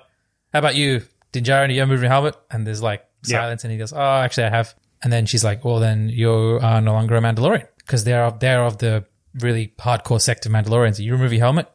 How 0.53 0.59
about 0.59 0.75
you, 0.75 1.01
Din 1.31 1.43
Djarin? 1.43 1.73
You 1.73 1.81
ever 1.81 1.89
removed 1.89 2.03
your 2.03 2.11
helmet? 2.11 2.35
And 2.51 2.65
there's 2.65 2.81
like 2.81 3.05
Yeah. 3.25 3.39
silence, 3.39 3.63
and 3.63 3.71
he 3.71 3.77
goes, 3.77 3.93
"Oh, 3.93 3.99
actually, 3.99 4.45
I 4.45 4.49
have." 4.49 4.73
And 5.03 5.11
then 5.13 5.25
she's 5.25 5.43
like, 5.43 5.63
"Well, 5.65 5.79
then 5.79 6.09
you 6.09 6.59
are 6.61 6.81
no 6.81 6.93
longer 6.93 7.15
a 7.15 7.21
Mandalorian 7.21 7.67
because 7.77 8.03
they're 8.03 8.23
of, 8.25 8.39
they're 8.39 8.63
of 8.63 8.77
the 8.79 9.05
really 9.39 9.73
hardcore 9.79 10.19
sect 10.21 10.45
of 10.45 10.51
Mandalorians. 10.51 10.99
You 10.99 11.11
remove 11.13 11.31
your 11.33 11.41
helmet, 11.41 11.69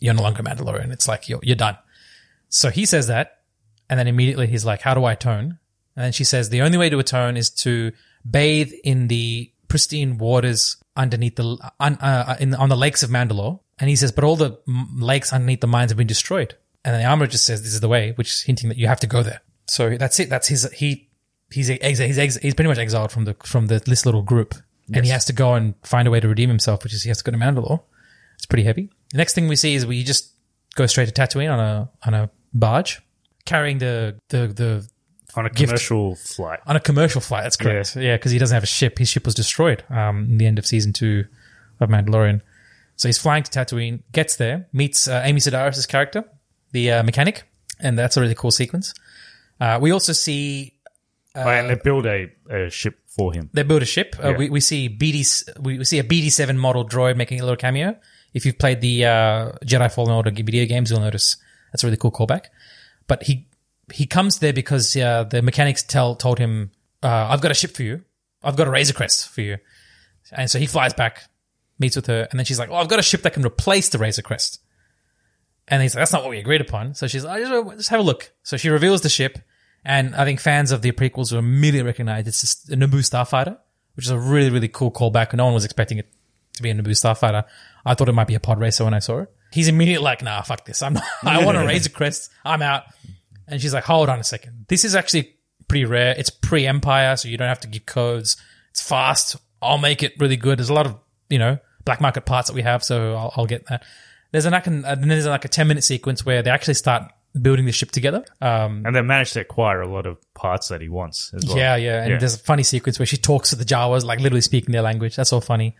you're 0.00 0.14
no 0.14 0.22
longer 0.22 0.40
a 0.40 0.44
Mandalorian. 0.44 0.90
It's 0.92 1.06
like 1.08 1.28
you're 1.28 1.40
you're 1.42 1.56
done." 1.56 1.76
So 2.48 2.70
he 2.70 2.86
says 2.86 3.06
that, 3.08 3.38
and 3.90 3.98
then 3.98 4.06
immediately 4.08 4.46
he's 4.46 4.64
like, 4.64 4.80
"How 4.82 4.94
do 4.94 5.04
I 5.04 5.12
atone?" 5.12 5.58
And 5.96 6.04
then 6.04 6.12
she 6.12 6.24
says, 6.24 6.48
"The 6.50 6.62
only 6.62 6.78
way 6.78 6.88
to 6.90 6.98
atone 6.98 7.36
is 7.36 7.50
to 7.64 7.92
bathe 8.28 8.72
in 8.84 9.08
the 9.08 9.50
pristine 9.68 10.18
waters 10.18 10.76
underneath 10.96 11.36
the 11.36 11.56
un, 11.80 11.94
uh, 11.96 12.36
in, 12.40 12.54
on 12.54 12.68
the 12.68 12.76
lakes 12.76 13.02
of 13.02 13.10
Mandalore." 13.10 13.60
And 13.78 13.90
he 13.90 13.96
says, 13.96 14.12
"But 14.12 14.24
all 14.24 14.36
the 14.36 14.58
m- 14.66 15.00
lakes 15.00 15.32
underneath 15.32 15.60
the 15.60 15.66
mines 15.66 15.90
have 15.90 15.98
been 15.98 16.06
destroyed." 16.06 16.54
And 16.84 16.94
then 16.94 17.02
the 17.02 17.06
armor 17.08 17.26
just 17.26 17.44
says, 17.44 17.62
"This 17.62 17.74
is 17.74 17.80
the 17.80 17.88
way," 17.88 18.12
which 18.12 18.28
is 18.30 18.42
hinting 18.42 18.68
that 18.70 18.78
you 18.78 18.86
have 18.86 19.00
to 19.00 19.06
go 19.06 19.22
there. 19.22 19.40
So 19.66 19.96
that's 19.98 20.18
it. 20.20 20.30
That's 20.30 20.48
his. 20.48 20.70
He 20.72 21.08
he's 21.50 21.68
ex- 21.70 21.98
he's 21.98 22.18
ex- 22.18 22.36
he's 22.36 22.54
pretty 22.54 22.68
much 22.68 22.78
exiled 22.78 23.10
from 23.12 23.24
the 23.24 23.34
from 23.44 23.66
the, 23.66 23.80
this 23.80 24.06
little 24.06 24.22
group, 24.22 24.54
and 24.92 25.04
he 25.04 25.10
has 25.10 25.24
to 25.26 25.32
go 25.32 25.54
and 25.54 25.74
find 25.82 26.06
a 26.08 26.10
way 26.10 26.20
to 26.20 26.28
redeem 26.28 26.48
himself, 26.48 26.84
which 26.84 26.94
is 26.94 27.02
he 27.02 27.08
has 27.10 27.18
to 27.18 27.24
go 27.30 27.36
to 27.36 27.38
Mandalore. 27.44 27.82
It's 28.36 28.46
pretty 28.46 28.64
heavy. 28.64 28.90
The 29.12 29.18
next 29.18 29.34
thing 29.34 29.48
we 29.48 29.56
see 29.56 29.74
is 29.74 29.84
we 29.86 30.02
just 30.04 30.32
go 30.74 30.86
straight 30.86 31.12
to 31.12 31.12
Tatooine 31.12 31.52
on 31.52 31.58
a 31.60 31.90
on 32.04 32.14
a 32.14 32.30
barge, 32.54 33.00
carrying 33.44 33.78
the 33.78 34.16
the 34.28 34.46
the 34.48 34.88
on 35.34 35.44
a 35.46 35.50
gift. 35.50 35.68
commercial 35.70 36.14
flight. 36.14 36.60
on 36.66 36.76
a 36.76 36.80
commercial 36.80 37.20
flight. 37.20 37.42
That's 37.42 37.56
correct. 37.56 37.96
Yeah, 37.96 38.16
because 38.16 38.32
he 38.32 38.38
doesn't 38.38 38.54
have 38.54 38.62
a 38.62 38.66
ship. 38.66 38.98
His 38.98 39.08
ship 39.08 39.26
was 39.26 39.34
destroyed 39.34 39.84
um, 39.90 40.24
in 40.24 40.38
the 40.38 40.46
end 40.46 40.58
of 40.58 40.66
season 40.66 40.92
two 40.92 41.24
of 41.80 41.88
Mandalorian. 41.90 42.40
So 42.96 43.08
he's 43.08 43.18
flying 43.18 43.42
to 43.42 43.50
Tatooine, 43.50 44.02
gets 44.12 44.36
there, 44.36 44.66
meets 44.72 45.06
uh, 45.06 45.20
Amy 45.24 45.40
Sedaris' 45.40 45.86
character, 45.86 46.24
the 46.72 46.90
uh, 46.92 47.02
mechanic, 47.02 47.44
and 47.78 47.98
that's 47.98 48.16
a 48.16 48.20
really 48.20 48.34
cool 48.34 48.50
sequence. 48.50 48.94
Uh, 49.60 49.78
we 49.80 49.90
also 49.92 50.12
see 50.12 50.72
Oh, 51.34 51.46
and 51.46 51.68
they 51.68 51.74
build 51.74 52.06
a, 52.06 52.32
a 52.48 52.70
ship 52.70 52.98
for 53.06 53.30
him. 53.34 53.50
they 53.52 53.62
build 53.62 53.82
a 53.82 53.84
ship. 53.86 54.16
Uh, 54.22 54.30
Yeah. 54.30 54.36
we, 54.38 54.48
we 54.48 54.60
see 54.60 54.88
BD, 54.88 55.22
we, 55.60 55.76
we 55.78 55.84
see 55.84 55.98
a 55.98 56.02
BD7 56.04 56.56
model 56.56 56.86
droid 56.88 57.16
making 57.16 57.40
a 57.40 57.42
little 57.42 57.56
cameo. 57.58 57.94
If 58.32 58.46
you've 58.46 58.58
played 58.58 58.80
the 58.80 59.04
uh, 59.04 59.52
Jedi 59.64 59.92
Fallen 59.92 60.12
Order 60.12 60.30
video 60.30 60.64
games, 60.64 60.90
you'll 60.90 61.00
notice 61.00 61.36
that's 61.72 61.84
a 61.84 61.86
really 61.86 61.98
cool 61.98 62.10
callback. 62.10 62.46
But 63.06 63.24
he 63.24 63.48
he 63.92 64.06
comes 64.06 64.38
there 64.38 64.54
because 64.54 64.96
uh, 64.96 65.24
the 65.24 65.42
mechanics 65.42 65.82
tell 65.82 66.14
told 66.16 66.38
him, 66.38 66.70
uh, 67.02 67.28
"I've 67.30 67.42
got 67.42 67.50
a 67.50 67.54
ship 67.54 67.76
for 67.76 67.82
you. 67.82 68.02
I've 68.42 68.56
got 68.56 68.66
a 68.66 68.70
Razor 68.70 68.94
Crest 68.94 69.28
for 69.28 69.42
you." 69.42 69.58
And 70.32 70.50
so 70.50 70.58
he 70.58 70.66
flies 70.66 70.92
back, 70.94 71.22
meets 71.78 71.96
with 71.96 72.06
her, 72.06 72.26
and 72.30 72.38
then 72.38 72.44
she's 72.44 72.58
like, 72.58 72.70
"Oh, 72.70 72.76
I've 72.76 72.88
got 72.88 72.98
a 72.98 73.02
ship 73.02 73.22
that 73.22 73.34
can 73.34 73.44
replace 73.44 73.88
the 73.88 73.98
Razor 73.98 74.22
Crest." 74.22 74.60
And 75.68 75.82
he's 75.82 75.94
like, 75.94 76.02
"That's 76.02 76.12
not 76.12 76.22
what 76.22 76.30
we 76.30 76.38
agreed 76.38 76.60
upon." 76.60 76.94
So 76.94 77.06
she's 77.06 77.24
like, 77.24 77.42
"Just, 77.42 77.76
just 77.76 77.88
have 77.90 78.00
a 78.00 78.02
look." 78.02 78.32
So 78.42 78.56
she 78.56 78.68
reveals 78.68 79.02
the 79.02 79.08
ship, 79.08 79.38
and 79.84 80.14
I 80.14 80.24
think 80.24 80.40
fans 80.40 80.72
of 80.72 80.82
the 80.82 80.92
prequels 80.92 81.32
will 81.32 81.40
immediately 81.40 81.86
recognize 81.86 82.26
it's 82.26 82.40
just 82.40 82.70
a 82.70 82.76
Naboo 82.76 83.00
starfighter, 83.00 83.58
which 83.94 84.06
is 84.06 84.10
a 84.10 84.18
really 84.18 84.50
really 84.50 84.68
cool 84.68 84.90
callback. 84.90 85.34
No 85.34 85.44
one 85.44 85.54
was 85.54 85.64
expecting 85.64 85.98
it 85.98 86.12
to 86.54 86.62
be 86.62 86.70
a 86.70 86.74
Naboo 86.74 86.90
starfighter. 86.90 87.44
I 87.84 87.94
thought 87.94 88.08
it 88.08 88.12
might 88.12 88.28
be 88.28 88.34
a 88.34 88.40
pod 88.40 88.60
racer 88.60 88.84
when 88.84 88.94
I 88.94 89.00
saw 89.00 89.20
it. 89.20 89.32
He's 89.52 89.68
immediately 89.68 90.04
like, 90.04 90.22
"Nah, 90.22 90.42
fuck 90.42 90.64
this. 90.64 90.82
I'm 90.82 90.94
not. 90.94 91.04
I 91.22 91.44
want 91.44 91.56
a 91.56 91.66
Razor 91.66 91.90
Crest. 91.90 92.30
I'm 92.44 92.62
out." 92.62 92.84
And 93.48 93.60
she's 93.60 93.74
like, 93.74 93.84
"Hold 93.84 94.08
on 94.08 94.18
a 94.18 94.24
second. 94.24 94.66
This 94.68 94.84
is 94.84 94.94
actually 94.94 95.36
pretty 95.68 95.84
rare. 95.84 96.14
It's 96.16 96.30
pre-Empire, 96.30 97.16
so 97.16 97.28
you 97.28 97.36
don't 97.36 97.48
have 97.48 97.60
to 97.60 97.68
give 97.68 97.86
codes. 97.86 98.36
It's 98.70 98.86
fast. 98.86 99.36
I'll 99.62 99.78
make 99.78 100.02
it 100.02 100.14
really 100.18 100.36
good. 100.36 100.58
There's 100.58 100.68
a 100.68 100.74
lot 100.74 100.86
of 100.86 100.96
you 101.28 101.38
know 101.38 101.58
black 101.84 102.00
market 102.00 102.26
parts 102.26 102.48
that 102.48 102.54
we 102.54 102.62
have, 102.62 102.82
so 102.84 103.14
I'll, 103.14 103.32
I'll 103.36 103.46
get 103.46 103.66
that." 103.66 103.84
There's 104.32 104.44
an 104.44 104.52
like, 104.52 104.66
an, 104.66 104.84
uh, 104.84 104.94
then 104.96 105.08
there's 105.08 105.24
like 105.26 105.44
a 105.44 105.48
10 105.48 105.68
minute 105.68 105.84
sequence 105.84 106.26
where 106.26 106.42
they 106.42 106.50
actually 106.50 106.74
start 106.74 107.10
building 107.40 107.64
the 107.64 107.72
ship 107.72 107.90
together. 107.92 108.24
Um, 108.40 108.82
And 108.84 108.94
they 108.94 109.00
managed 109.00 109.34
to 109.34 109.40
acquire 109.40 109.80
a 109.82 109.88
lot 109.88 110.04
of 110.04 110.18
parts 110.34 110.68
that 110.68 110.80
he 110.80 110.88
wants 110.88 111.32
as 111.32 111.46
well. 111.46 111.56
yeah, 111.56 111.76
yeah. 111.76 112.02
And 112.04 112.20
there's 112.20 112.34
a 112.34 112.38
funny 112.38 112.64
sequence 112.64 112.98
where 112.98 113.06
she 113.06 113.16
talks 113.16 113.50
to 113.50 113.56
the 113.56 113.64
Jawas, 113.64 114.04
like 114.04 114.18
literally 114.20 114.40
speaking 114.40 114.72
their 114.72 114.82
language. 114.82 115.14
That's 115.16 115.32
all 115.32 115.40
funny. 115.40 115.76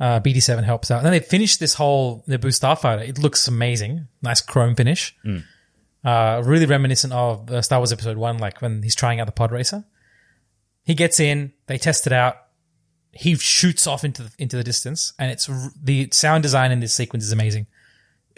Uh, 0.00 0.18
BD7 0.20 0.64
helps 0.64 0.90
out. 0.90 0.98
And 0.98 1.06
then 1.06 1.12
they 1.12 1.20
finish 1.20 1.56
this 1.56 1.74
whole 1.74 2.24
Naboo 2.28 2.46
Starfighter. 2.48 3.08
It 3.08 3.18
looks 3.18 3.46
amazing. 3.48 4.08
Nice 4.22 4.40
chrome 4.40 4.74
finish. 4.74 5.16
Uh, 6.04 6.42
really 6.44 6.66
reminiscent 6.66 7.12
of 7.12 7.50
uh, 7.50 7.62
Star 7.62 7.78
Wars 7.78 7.92
Episode 7.92 8.16
1, 8.16 8.38
like 8.38 8.60
when 8.60 8.82
he's 8.82 8.94
trying 8.94 9.20
out 9.20 9.26
the 9.26 9.32
pod 9.32 9.52
racer. 9.52 9.84
He 10.84 10.94
gets 10.94 11.20
in, 11.20 11.52
they 11.66 11.78
test 11.78 12.06
it 12.06 12.12
out. 12.12 12.36
He 13.18 13.34
shoots 13.36 13.86
off 13.88 14.04
into 14.04 14.22
the, 14.22 14.30
into 14.38 14.56
the 14.56 14.62
distance, 14.64 15.12
and 15.18 15.30
it's 15.32 15.48
r- 15.48 15.72
the 15.82 16.08
sound 16.12 16.42
design 16.44 16.70
in 16.70 16.78
this 16.80 16.94
sequence 16.94 17.24
is 17.24 17.32
amazing, 17.32 17.66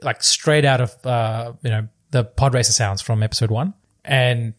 like 0.03 0.23
straight 0.23 0.65
out 0.65 0.81
of 0.81 1.07
uh, 1.07 1.53
you 1.63 1.69
know 1.71 1.89
the 2.11 2.25
pod 2.25 2.55
racer 2.55 2.73
sounds 2.73 3.03
from 3.03 3.23
episode 3.23 3.51
one, 3.51 3.75
and 4.05 4.55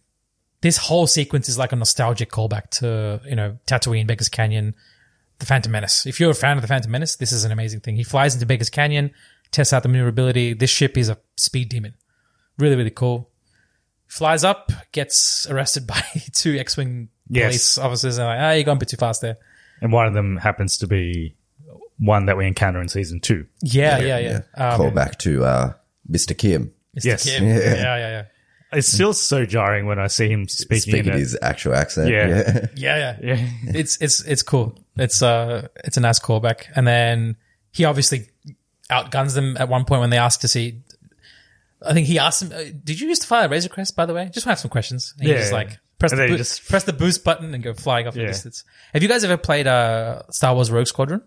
this 0.62 0.78
whole 0.78 1.08
sequence 1.08 1.50
is 1.50 1.58
like 1.58 1.72
a 1.72 1.76
nostalgic 1.76 2.30
callback 2.30 2.70
to 2.70 3.20
you 3.26 3.36
know 3.36 3.58
Tatooine, 3.66 4.06
Beggars 4.06 4.30
Canyon, 4.30 4.76
the 5.40 5.46
Phantom 5.48 5.72
Menace. 5.72 6.06
If 6.06 6.20
you're 6.20 6.30
a 6.32 6.36
fan 6.36 6.56
of 6.58 6.62
the 6.62 6.68
Phantom 6.68 6.92
Menace, 6.92 7.16
this 7.16 7.32
is 7.32 7.44
an 7.44 7.52
amazing 7.52 7.80
thing. 7.80 7.96
He 7.96 8.04
flies 8.04 8.36
into 8.36 8.46
Beggars 8.46 8.70
Canyon, 8.70 9.12
tests 9.50 9.74
out 9.74 9.82
the 9.82 9.90
maneuverability. 9.90 10.54
This 10.54 10.70
ship 10.70 10.98
is 11.00 11.10
a 11.10 11.18
speed 11.36 11.70
demon, 11.70 11.96
really 12.60 12.76
really 12.76 12.92
cool. 12.92 13.30
Flies 14.08 14.44
up, 14.44 14.72
gets 14.92 15.50
arrested 15.50 15.88
by 15.94 16.04
two 16.34 16.58
X-wing 16.60 17.10
Yes. 17.30 17.48
police 17.48 17.78
officers, 17.78 18.18
and 18.18 18.28
like, 18.28 18.40
ah, 18.40 18.52
you're 18.52 18.66
going 18.66 18.76
a 18.76 18.80
bit 18.80 18.90
too 18.90 18.98
fast 18.98 19.22
there. 19.22 19.38
And 19.82 19.92
one 19.92 20.06
of 20.08 20.14
them 20.14 20.38
happens 20.38 20.78
to 20.80 20.88
be 20.88 21.36
one 21.98 22.26
that 22.28 22.38
we 22.38 22.48
encounter 22.48 22.82
in 22.82 22.88
season 22.88 23.20
two. 23.20 23.46
Yeah, 23.62 23.98
yeah, 24.00 24.18
yeah. 24.20 24.42
Um, 24.56 24.78
Call 24.78 24.92
back 24.92 25.18
to 25.20 25.44
uh, 25.44 25.74
Mr. 26.10 26.38
Kim 26.38 26.74
Mr. 26.98 27.06
Yes. 27.06 27.24
Kim. 27.26 27.46
Yeah, 27.46 27.58
yeah, 27.58 27.98
yeah. 27.98 28.24
It's 28.74 28.88
still 28.88 29.14
so 29.14 29.46
jarring 29.46 29.86
when 29.86 30.00
I 30.00 30.08
see 30.08 30.30
him 30.30 30.48
speaking, 30.48 30.80
speaking 30.94 31.08
in 31.08 31.14
it. 31.16 31.20
his 31.20 31.38
actual 31.42 31.74
accent. 31.76 32.10
Yeah. 32.10 32.28
yeah. 32.28 32.66
Yeah, 32.76 32.98
yeah. 33.22 33.38
Yeah. 33.38 33.48
it's 33.76 33.98
it's 34.02 34.24
it's 34.26 34.44
cool. 34.44 34.78
It's 34.96 35.22
uh 35.22 35.68
it's 35.84 35.98
a 35.98 36.00
nice 36.00 36.20
callback. 36.20 36.68
And 36.76 36.88
then 36.88 37.36
he 37.72 37.84
obviously 37.86 38.30
outguns 38.90 39.34
them 39.34 39.58
at 39.58 39.68
one 39.68 39.84
point 39.86 40.02
when 40.02 40.10
they 40.10 40.18
ask 40.18 40.40
to 40.42 40.48
see. 40.48 40.82
I 41.86 41.94
think 41.94 42.08
he 42.08 42.20
asked 42.20 42.44
him, 42.44 42.52
uh, 42.54 42.64
"Did 42.84 43.00
you 43.02 43.08
used 43.10 43.24
to 43.24 43.28
fire 43.28 43.48
a 43.48 43.50
Razor 43.50 43.70
Crest?" 43.70 43.96
By 43.96 44.06
the 44.06 44.14
way, 44.14 44.26
just 44.26 44.46
want 44.46 44.46
to 44.46 44.50
have 44.52 44.60
some 44.60 44.70
questions. 44.70 45.16
And 45.20 45.28
Yeah. 45.28 45.34
he's 45.36 45.44
just 45.46 45.54
like 45.54 45.80
press 46.02 46.12
And 46.12 46.20
the 46.20 46.24
then 46.24 46.32
he 46.32 46.38
just- 46.38 46.68
press 46.68 46.84
the 46.84 46.94
boost 46.94 47.24
button 47.24 47.54
and 47.54 47.64
go 47.64 47.74
flying 47.74 48.08
off 48.08 48.14
the 48.16 48.22
Yeah. 48.22 48.28
distance. 48.28 48.64
Have 48.94 49.02
you 49.02 49.08
guys 49.10 49.24
ever 49.24 49.38
played 49.38 49.68
uh 49.68 50.24
Star 50.32 50.54
Wars 50.54 50.70
Rogue 50.70 50.88
Squadron, 50.88 51.22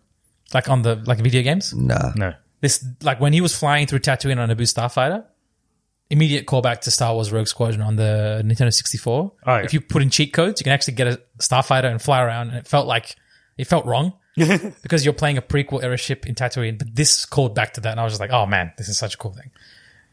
like 0.52 0.68
on 0.68 0.82
the 0.82 0.96
like 1.06 1.18
video 1.18 1.42
games? 1.42 1.72
No. 1.72 2.12
No. 2.16 2.34
This 2.60 2.84
like 3.02 3.20
when 3.20 3.32
he 3.32 3.40
was 3.40 3.56
flying 3.56 3.86
through 3.86 4.01
Tatooine 4.01 4.38
on 4.38 4.51
a 4.51 4.55
boost 4.55 4.76
starfighter. 4.76 5.24
Immediate 6.10 6.44
callback 6.46 6.80
to 6.82 6.90
Star 6.90 7.14
Wars 7.14 7.32
Rogue 7.32 7.48
Squadron 7.48 7.80
on 7.80 7.96
the 7.96 8.42
Nintendo 8.44 8.72
64. 8.72 9.32
Oh, 9.46 9.56
yeah. 9.56 9.62
If 9.64 9.72
you 9.72 9.80
put 9.80 10.02
in 10.02 10.10
cheat 10.10 10.34
codes, 10.34 10.60
you 10.60 10.64
can 10.64 10.72
actually 10.72 10.94
get 10.94 11.06
a 11.09 11.20
starfighter 11.40 11.90
and 11.90 12.01
fly 12.01 12.20
around, 12.22 12.48
and 12.51 12.59
it 12.59 12.68
felt 12.68 12.86
like 12.86 13.16
it 13.56 13.64
felt 13.66 13.86
wrong 13.86 14.12
because 14.36 15.02
you're 15.05 15.14
playing 15.14 15.38
a 15.38 15.42
prequel 15.42 15.82
era 15.82 15.96
ship 15.96 16.26
in 16.26 16.34
Tatooine. 16.34 16.76
But 16.78 16.94
this 16.94 17.24
called 17.24 17.55
back 17.55 17.72
to 17.74 17.80
that, 17.80 17.92
and 17.92 17.98
I 18.01 18.05
was 18.05 18.12
just 18.12 18.20
like, 18.20 18.30
"Oh 18.32 18.44
man, 18.44 18.72
this 18.76 18.88
is 18.90 18.98
such 18.98 19.14
a 19.14 19.16
cool 19.18 19.32
thing." 19.32 19.51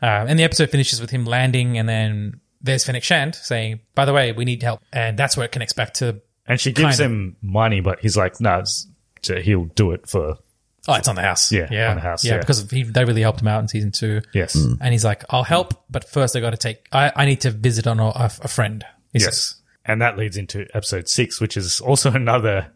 Um, 0.01 0.27
and 0.29 0.39
the 0.39 0.43
episode 0.43 0.69
finishes 0.69 1.01
with 1.01 1.09
him 1.09 1.25
landing, 1.25 1.77
and 1.77 1.87
then 1.89 2.39
there's 2.63 2.83
Fennec 2.85 3.03
Shand 3.03 3.35
saying, 3.35 3.79
"By 3.95 4.05
the 4.05 4.13
way, 4.13 4.31
we 4.31 4.45
need 4.45 4.61
help," 4.63 4.81
and 4.93 5.17
that's 5.17 5.35
where 5.37 5.45
it 5.45 5.51
connects 5.51 5.73
back 5.73 5.93
to. 5.95 6.21
And 6.47 6.59
she 6.59 6.71
gives 6.71 6.97
Kind 6.97 6.99
of. 6.99 7.11
him 7.11 7.35
money, 7.41 7.79
but 7.81 7.99
he's 7.99 8.17
like, 8.17 8.41
no, 8.41 8.59
it's, 8.59 8.87
he'll 9.25 9.65
do 9.65 9.91
it 9.91 10.07
for. 10.09 10.37
Oh, 10.87 10.93
it's 10.95 11.07
on 11.07 11.15
the 11.15 11.21
house. 11.21 11.51
Yeah, 11.51 11.67
yeah, 11.71 11.89
on 11.91 11.95
the 11.97 12.01
house, 12.01 12.25
Yeah, 12.25 12.33
yeah. 12.33 12.39
because 12.39 12.69
he, 12.71 12.81
they 12.83 13.05
really 13.05 13.21
helped 13.21 13.39
him 13.41 13.47
out 13.47 13.61
in 13.61 13.67
season 13.67 13.91
two. 13.91 14.21
Yes. 14.33 14.55
and 14.55 14.91
he's 14.91 15.05
like, 15.05 15.23
"I'll 15.29 15.43
help, 15.43 15.83
but 15.89 16.09
first 16.09 16.35
I 16.35 16.39
got 16.39 16.49
to 16.51 16.57
take. 16.57 16.87
I, 16.91 17.11
I 17.15 17.25
need 17.25 17.41
to 17.41 17.51
visit 17.51 17.85
on 17.87 17.99
a, 17.99 18.07
a, 18.07 18.31
a 18.41 18.47
friend." 18.47 18.83
He 19.13 19.19
Yes. 19.19 19.25
says. 19.25 19.55
And 19.85 20.01
that 20.01 20.17
leads 20.17 20.37
into 20.37 20.65
episode 20.75 21.07
six, 21.09 21.39
which 21.41 21.55
is 21.57 21.81
also 21.81 22.11
another. 22.13 22.71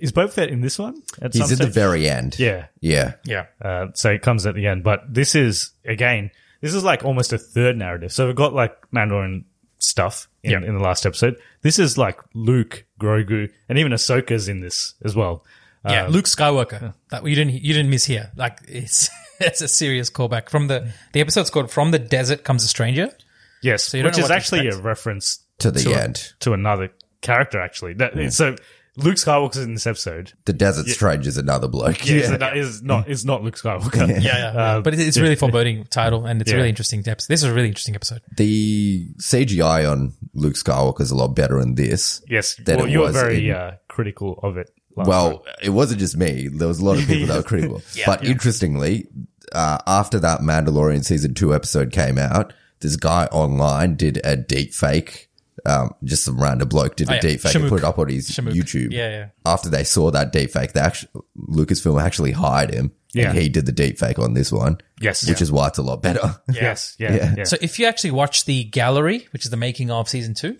Is 0.00 0.12
Boba 0.12 0.32
Fett 0.32 0.48
in 0.48 0.60
this 0.60 0.78
one? 0.78 1.02
At 1.20 1.32
He's 1.34 1.42
some 1.44 1.52
at 1.52 1.58
the 1.58 1.66
very 1.66 2.08
end. 2.08 2.38
Yeah. 2.38 2.66
Yeah. 2.80 3.14
Yeah, 3.24 3.46
Uh, 3.60 3.88
so 3.94 4.10
it 4.12 4.22
comes 4.22 4.46
at 4.46 4.54
the 4.54 4.66
end. 4.66 4.82
But 4.82 5.02
this 5.12 5.34
is, 5.34 5.72
again, 5.84 6.30
this 6.64 6.74
is 6.74 6.82
like 6.82 7.04
almost 7.04 7.32
a 7.32 7.38
third 7.38 7.76
narrative. 7.76 8.10
So 8.10 8.26
we've 8.26 8.34
got 8.36 8.54
like 8.54 8.74
Mandalorian 8.90 9.44
stuff 9.78 10.28
in, 10.42 10.50
Yeah. 10.52 10.56
in 10.58 10.74
the 10.78 10.82
last 10.82 11.04
episode. 11.04 11.36
This 11.60 11.78
is 11.78 11.98
like 11.98 12.18
Luke, 12.32 12.84
Grogu, 12.98 13.50
and 13.68 13.78
even 13.78 13.92
Ahsoka's 13.92 14.48
in 14.48 14.60
this 14.60 14.94
as 15.04 15.14
well. 15.14 15.44
yeah. 15.86 16.06
Um, 16.06 16.12
Luke 16.12 16.24
Skywalker. 16.24 16.94
That 17.10 17.26
you 17.26 17.34
didn't 17.34 17.52
you 17.54 17.74
didn't 17.74 17.90
miss 17.90 18.06
here. 18.06 18.32
Like 18.36 18.58
it's 18.66 19.10
it's 19.40 19.60
a 19.60 19.68
serious 19.68 20.08
callback 20.10 20.48
from 20.48 20.68
the 20.68 20.90
the 21.12 21.20
episode's 21.20 21.50
called 21.50 21.70
"From 21.70 21.90
the 21.90 21.98
Desert 21.98 22.44
Comes 22.44 22.64
a 22.64 22.68
Stranger." 22.68 23.10
Yes, 23.62 23.92
you 23.92 24.02
don't 24.02 24.10
which 24.10 24.16
know 24.18 24.24
is 24.24 24.30
what 24.30 24.34
to 24.34 24.34
actually 24.34 24.68
a 24.68 24.76
reference 24.78 25.40
To 25.58 25.70
the 25.70 25.92
a- 25.92 25.98
end. 26.04 26.32
to 26.40 26.52
another 26.54 26.90
character. 27.20 27.60
Actually, 27.60 27.94
that, 27.94 28.32
so 28.32 28.56
Luke 28.96 29.16
Skywalker's 29.16 29.58
in 29.58 29.74
this 29.74 29.86
episode. 29.86 30.32
The 30.44 30.52
Desert 30.52 30.86
Strange 30.86 31.26
is 31.26 31.36
another 31.36 31.66
bloke. 31.66 32.06
Yeah, 32.08 32.26
so 32.28 32.36
that 32.36 32.56
is 32.56 32.82
not 32.82 33.08
is 33.08 33.24
not 33.24 33.42
Luke 33.42 33.56
Skywalker. 33.56 34.08
Yeah, 34.08 34.38
yeah. 34.38 34.46
Uh, 34.60 34.80
but 34.82 34.94
it- 34.94 35.00
it's 35.00 35.18
really 35.18 35.34
foreboding 35.36 35.84
title, 35.86 36.26
and 36.26 36.40
it's 36.40 36.50
a 36.52 36.56
really 36.56 36.68
interesting 36.68 37.00
episode. 37.00 37.26
This 37.28 37.42
is 37.42 37.50
a 37.50 37.54
really 37.54 37.68
interesting 37.68 37.94
episode. 37.96 38.20
The 38.36 39.08
CGI 39.18 39.90
on 39.90 40.12
Luke 40.34 40.54
Skywalker 40.54 41.00
is 41.00 41.10
a 41.10 41.16
lot 41.16 41.28
better 41.34 41.60
in 41.60 41.74
this. 41.74 42.22
Yes, 42.28 42.54
than 42.56 42.76
well, 42.76 42.86
it 42.86 42.90
you 42.90 43.00
were 43.00 43.10
very 43.12 43.48
in- 43.50 43.56
uh, 43.56 43.76
critical 43.88 44.38
of 44.42 44.56
it. 44.56 44.70
Last 44.96 45.08
well, 45.08 45.38
time. 45.38 45.54
it 45.60 45.70
wasn't 45.70 45.98
just 45.98 46.16
me. 46.16 46.46
There 46.46 46.68
was 46.68 46.78
a 46.78 46.84
lot 46.84 46.98
of 46.98 47.06
people 47.08 47.26
that 47.26 47.36
were 47.38 47.42
critical. 47.48 47.82
but 48.06 48.24
interestingly, 48.24 49.08
uh, 49.52 49.78
after 49.88 50.20
that 50.20 50.40
Mandalorian 50.40 51.04
season 51.04 51.34
two 51.34 51.52
episode 51.52 51.90
came 51.90 52.16
out, 52.16 52.52
this 52.78 52.94
guy 52.94 53.26
online 53.32 53.96
did 53.96 54.20
a 54.22 54.36
deep 54.36 54.72
fake. 54.72 55.30
Um, 55.66 55.94
just 56.04 56.24
some 56.24 56.40
random 56.40 56.68
bloke 56.68 56.96
did 56.96 57.08
Oh, 57.08 57.12
a 57.12 57.14
yeah. 57.16 57.20
deep 57.20 57.40
fake 57.40 57.54
and 57.54 57.68
put 57.68 57.78
it 57.80 57.84
up 57.84 57.98
on 57.98 58.08
his 58.08 58.28
Shamook. 58.30 58.52
YouTube. 58.54 58.92
Yeah, 58.92 59.08
yeah. 59.10 59.26
After 59.46 59.68
they 59.68 59.84
saw 59.84 60.10
that 60.10 60.32
deep 60.32 60.50
fake, 60.50 60.72
they 60.72 60.80
actually, 60.80 61.10
Lucasfilm 61.48 62.02
actually 62.02 62.32
hired 62.32 62.72
him. 62.74 62.92
Yeah. 63.14 63.30
And 63.30 63.38
he 63.38 63.48
did 63.48 63.64
the 63.64 63.72
deep 63.72 63.98
fake 63.98 64.18
on 64.18 64.34
this 64.34 64.50
one. 64.50 64.78
Yes. 65.00 65.26
Which 65.26 65.38
Yeah. 65.38 65.42
is 65.44 65.52
why 65.52 65.68
it's 65.68 65.78
a 65.78 65.82
lot 65.82 66.02
better. 66.02 66.36
yes, 66.52 66.96
yeah, 66.98 67.14
Yeah. 67.14 67.34
yeah. 67.38 67.44
So 67.44 67.56
if 67.60 67.78
you 67.78 67.86
actually 67.86 68.10
watch 68.10 68.44
the 68.44 68.64
gallery, 68.64 69.28
which 69.32 69.44
is 69.44 69.50
the 69.52 69.56
making 69.56 69.90
of 69.92 70.08
season 70.08 70.34
two, 70.34 70.58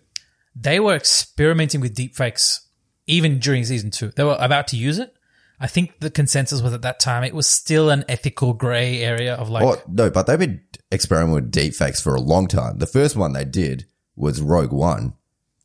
they 0.54 0.78
were 0.78 0.94
experimenting 0.94 1.80
with 1.80 1.96
deepfakes 1.96 2.60
even 3.08 3.40
during 3.40 3.64
season 3.64 3.90
two. 3.90 4.10
They 4.14 4.22
were 4.24 4.36
about 4.38 4.68
to 4.68 4.76
use 4.76 4.98
it. 5.00 5.12
I 5.58 5.66
think 5.66 5.98
the 6.00 6.10
consensus 6.10 6.62
was 6.62 6.72
at 6.72 6.82
that 6.82 7.00
time 7.00 7.24
it 7.24 7.34
was 7.34 7.48
still 7.48 7.90
an 7.90 8.04
ethical 8.08 8.52
gray 8.54 9.00
area 9.02 9.34
of 9.34 9.50
like 9.50 9.64
Oh, 9.64 9.82
no, 9.88 10.10
but 10.10 10.26
they've 10.26 10.38
been 10.38 10.60
experimenting 10.92 11.34
with 11.34 11.50
deepfakes 11.52 12.00
for 12.02 12.14
a 12.14 12.20
long 12.20 12.46
time. 12.46 12.78
The 12.78 12.86
first 12.86 13.16
one 13.16 13.32
they 13.32 13.44
did 13.44 13.86
was 14.16 14.40
Rogue 14.40 14.72
One, 14.72 15.14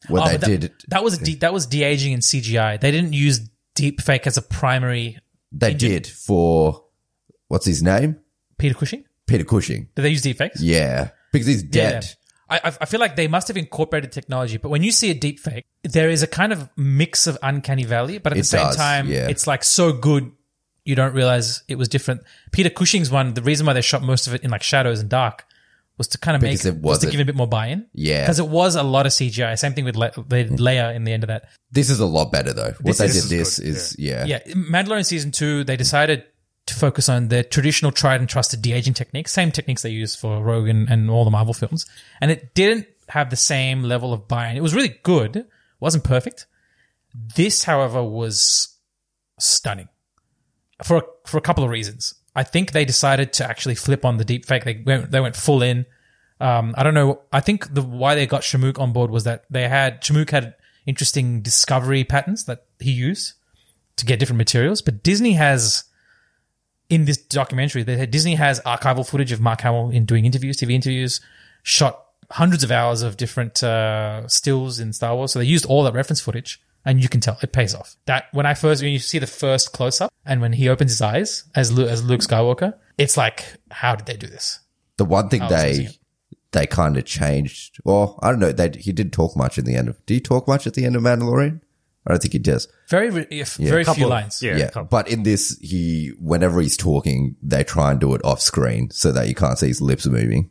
where 0.08 0.22
Oh, 0.24 0.28
they 0.28 0.38
that, 0.38 0.46
did 0.46 0.74
that 0.90 1.04
was 1.04 1.18
de- 1.18 1.36
that 1.36 1.54
was 1.54 1.66
de 1.66 1.84
aging 1.84 2.14
in 2.14 2.20
CGI. 2.22 2.80
They 2.80 2.92
didn't 2.92 3.14
use 3.14 3.42
deepfake 3.76 4.28
as 4.28 4.38
a 4.38 4.42
primary. 4.42 5.20
they 5.52 5.74
did 5.74 6.06
for 6.08 6.84
what's 7.48 7.66
his 7.66 7.82
name, 7.84 8.18
Peter 8.58 8.76
Cushing. 8.76 9.04
Peter 9.28 9.44
Cushing. 9.44 9.88
Did 9.96 10.02
they 10.04 10.10
use 10.10 10.22
deepfakes? 10.24 10.58
Yeah, 10.60 11.10
because 11.32 11.48
he's 11.48 11.64
dead. 11.64 12.04
Yeah. 12.04 12.10
I, 12.64 12.70
I- 12.70 12.78
I 12.82 12.86
feel 12.86 13.00
like 13.00 13.16
they 13.16 13.28
must 13.28 13.48
have 13.48 13.58
incorporated 13.58 14.12
technology, 14.12 14.58
but 14.58 14.70
when 14.70 14.82
you 14.84 14.92
see 14.92 15.12
a 15.12 15.14
deep 15.14 15.40
fake, 15.40 15.66
there 15.84 16.10
is 16.10 16.24
a 16.24 16.28
kind 16.28 16.52
of 16.52 16.68
mix 16.76 17.28
of 17.28 17.38
uncanny 17.44 17.84
valley, 17.86 18.18
but 18.18 18.34
at 18.34 18.38
It 18.38 18.42
the 18.42 18.46
same 18.48 18.66
does, 18.66 18.76
time, 18.76 19.08
yeah. 19.08 19.28
it's 19.28 19.46
like 19.46 19.64
so 19.64 19.94
good 19.94 20.32
you 20.84 20.96
don't 20.96 21.14
realize 21.14 21.62
it 21.68 21.76
was 21.76 21.88
different. 21.88 22.22
Peter 22.52 22.72
Cushing's 22.72 23.12
one, 23.12 23.36
the 23.36 23.44
reason 23.44 23.68
why 23.68 23.74
they 23.74 23.82
shot 23.82 24.02
most 24.02 24.26
of 24.26 24.34
it 24.34 24.44
in 24.44 24.50
like 24.50 24.64
shadows 24.64 25.00
and 25.00 25.10
dark 25.10 25.46
was 26.00 26.08
to 26.08 26.18
kind 26.18 26.36
of 26.36 26.42
make 26.42 26.54
Because 26.54 26.66
it 26.66 26.78
was 26.78 27.00
to 27.00 27.12
give 27.12 27.20
it 27.20 27.24
a 27.24 27.26
bit 27.26 27.36
more 27.36 27.48
buy-in. 27.48 27.86
Yeah. 27.94 28.22
because 28.22 28.40
it 28.40 28.48
was 28.48 28.76
a 28.76 28.82
lot 28.82 29.06
of 29.06 29.12
CGI. 29.12 29.60
Same 29.60 29.74
thing 29.74 29.86
with 29.86 29.96
Le- 29.96 30.12
the 30.16 30.46
mm. 30.46 30.60
layer 30.60 30.92
in 30.92 31.04
the 31.04 31.14
end 31.14 31.24
of 31.24 31.28
that. 31.28 31.50
This 31.72 31.92
is 31.92 32.00
a 32.00 32.08
lot 32.08 32.32
better 32.32 32.54
though. 32.54 32.74
What 32.82 32.98
they 32.98 33.08
did 33.08 33.24
this 33.24 33.60
is 33.60 33.60
is, 33.60 33.96
yeah. 34.00 34.26
Yeah, 34.26 34.40
Mandalorian 34.48 35.06
season 35.06 35.30
two, 35.30 35.64
they 35.64 35.78
decided 35.78 36.24
to 36.66 36.74
focus 36.74 37.10
on 37.10 37.28
the 37.28 37.44
traditional 37.44 37.92
tried 37.92 38.22
and 38.22 38.30
trusted 38.30 38.62
de 38.62 38.74
aging 38.74 38.94
techniques, 38.94 39.32
same 39.32 39.52
techniques 39.52 39.82
they 39.82 39.90
use 39.90 40.16
for 40.16 40.42
Rogue 40.42 40.70
and, 40.70 40.90
and 40.90 41.10
all 41.12 41.26
the 41.26 41.32
Marvel 41.32 41.54
films, 41.54 41.86
and 42.22 42.32
it 42.32 42.56
didn't 42.56 42.88
have 43.10 43.30
the 43.30 43.36
same 43.36 43.84
level 43.84 44.14
of 44.14 44.28
buy-in. 44.28 44.56
It 44.56 44.64
was 44.64 44.74
really 44.74 45.00
good, 45.04 45.36
it 45.36 45.50
wasn't 45.80 46.04
perfect. 46.04 46.48
This, 47.36 47.64
however, 47.64 48.04
was 48.04 48.76
stunning 49.40 49.90
for 50.84 50.98
a, 50.98 51.02
for 51.26 51.38
a 51.38 51.42
couple 51.42 51.64
of 51.64 51.70
reasons. 51.70 52.14
I 52.40 52.44
think 52.44 52.72
they 52.72 52.86
decided 52.86 53.34
to 53.34 53.46
actually 53.46 53.76
flip 53.76 54.06
on 54.06 54.16
the 54.16 54.24
deep 54.24 54.46
fake. 54.46 54.64
They 54.64 54.82
went 54.86 55.12
they 55.12 55.20
went 55.20 55.36
full 55.36 55.62
in. 55.62 55.86
Um, 56.40 56.74
I 56.78 56.84
don't 56.84 56.94
know. 56.94 57.20
I 57.34 57.42
think 57.42 57.74
the 57.74 57.82
why 57.82 58.16
they 58.16 58.26
got 58.26 58.44
Shamook 58.44 58.80
on 58.80 58.94
board 58.94 59.12
was 59.12 59.26
that 59.26 59.44
they 59.50 59.68
had 59.68 60.02
Shamook 60.02 60.30
had 60.30 60.56
interesting 60.86 61.42
discovery 61.42 62.06
patterns 62.06 62.46
that 62.46 62.64
he 62.80 62.92
used 62.92 63.34
to 63.98 64.06
get 64.06 64.20
different 64.20 64.38
materials. 64.38 64.82
But 64.82 65.04
Disney 65.04 65.34
has 65.34 65.84
in 66.90 67.04
this 67.04 67.18
documentary, 67.18 67.84
they 67.84 67.98
had, 67.98 68.10
Disney 68.10 68.36
has 68.36 68.62
archival 68.62 69.06
footage 69.06 69.34
of 69.34 69.42
Mark 69.42 69.60
Hamill 69.60 69.90
in 69.90 70.06
doing 70.06 70.24
interviews, 70.24 70.56
TV 70.56 70.72
interviews, 70.72 71.20
shot 71.64 72.06
hundreds 72.32 72.64
of 72.64 72.72
hours 72.72 73.02
of 73.02 73.18
different 73.18 73.62
uh, 73.62 74.26
stills 74.30 74.80
in 74.80 74.94
Star 74.94 75.14
Wars. 75.14 75.34
So 75.34 75.40
they 75.40 75.46
used 75.46 75.66
all 75.66 75.84
that 75.84 75.94
reference 75.94 76.22
footage, 76.22 76.62
and 76.86 77.02
you 77.02 77.10
can 77.10 77.22
tell 77.22 77.38
it 77.42 77.52
pays 77.52 77.76
off. 77.76 77.96
That 78.06 78.26
when 78.32 78.46
I 78.46 78.54
first 78.54 78.82
when 78.82 78.92
you 78.92 79.00
see 79.00 79.20
the 79.20 79.28
first 79.28 79.74
close 79.74 80.02
up, 80.02 80.12
and 80.26 80.42
when 80.42 80.54
he 80.54 80.70
opens 80.70 80.92
his 80.92 81.02
eyes 81.02 81.44
as 81.56 81.72
Luke, 81.72 81.90
as 81.90 82.04
Luke 82.04 82.22
Skywalker, 82.22 82.74
it's 82.98 83.18
like, 83.18 83.46
how 83.72 83.96
did 83.96 84.06
they 84.08 84.18
do 84.18 84.28
this? 84.28 84.60
The 84.98 85.06
one 85.06 85.30
thing 85.30 85.42
they 85.50 85.90
they 86.52 86.68
kind 86.68 86.98
of 86.98 87.06
changed. 87.06 87.80
Well, 87.84 88.20
I 88.22 88.30
don't 88.30 88.40
know. 88.40 88.52
They 88.52 88.70
he 88.80 88.92
didn't 88.92 89.14
talk 89.14 89.36
much 89.36 89.58
in 89.58 89.66
the 89.66 89.76
end 89.76 89.88
of. 89.88 90.04
Do 90.06 90.14
you 90.14 90.20
talk 90.20 90.48
much 90.48 90.68
at 90.68 90.74
the 90.74 90.86
end 90.86 90.96
of 90.96 91.04
Mandalorian? 91.04 91.62
I 92.08 92.12
don't 92.12 92.22
think 92.22 92.34
he 92.34 92.40
does. 92.40 92.68
Very 92.88 93.10
re- 93.10 93.28
if- 93.30 93.56
very 93.56 93.84
Couple 93.84 94.00
few 94.00 94.08
lines. 94.08 94.42
Yeah, 94.42 94.58
Yeah, 94.58 94.84
but 94.84 95.08
in 95.10 95.24
this, 95.24 95.58
he 95.62 96.14
whenever 96.20 96.60
he's 96.60 96.78
talking, 96.78 97.36
they 97.44 97.64
try 97.64 97.92
and 97.92 98.00
do 98.00 98.16
it 98.16 98.24
off 98.24 98.42
screen 98.42 98.90
so 98.90 99.12
that 99.12 99.28
you 99.28 99.36
can't 99.36 99.60
see 99.60 99.68
his 99.68 99.82
lips 99.82 100.08
moving. 100.08 100.50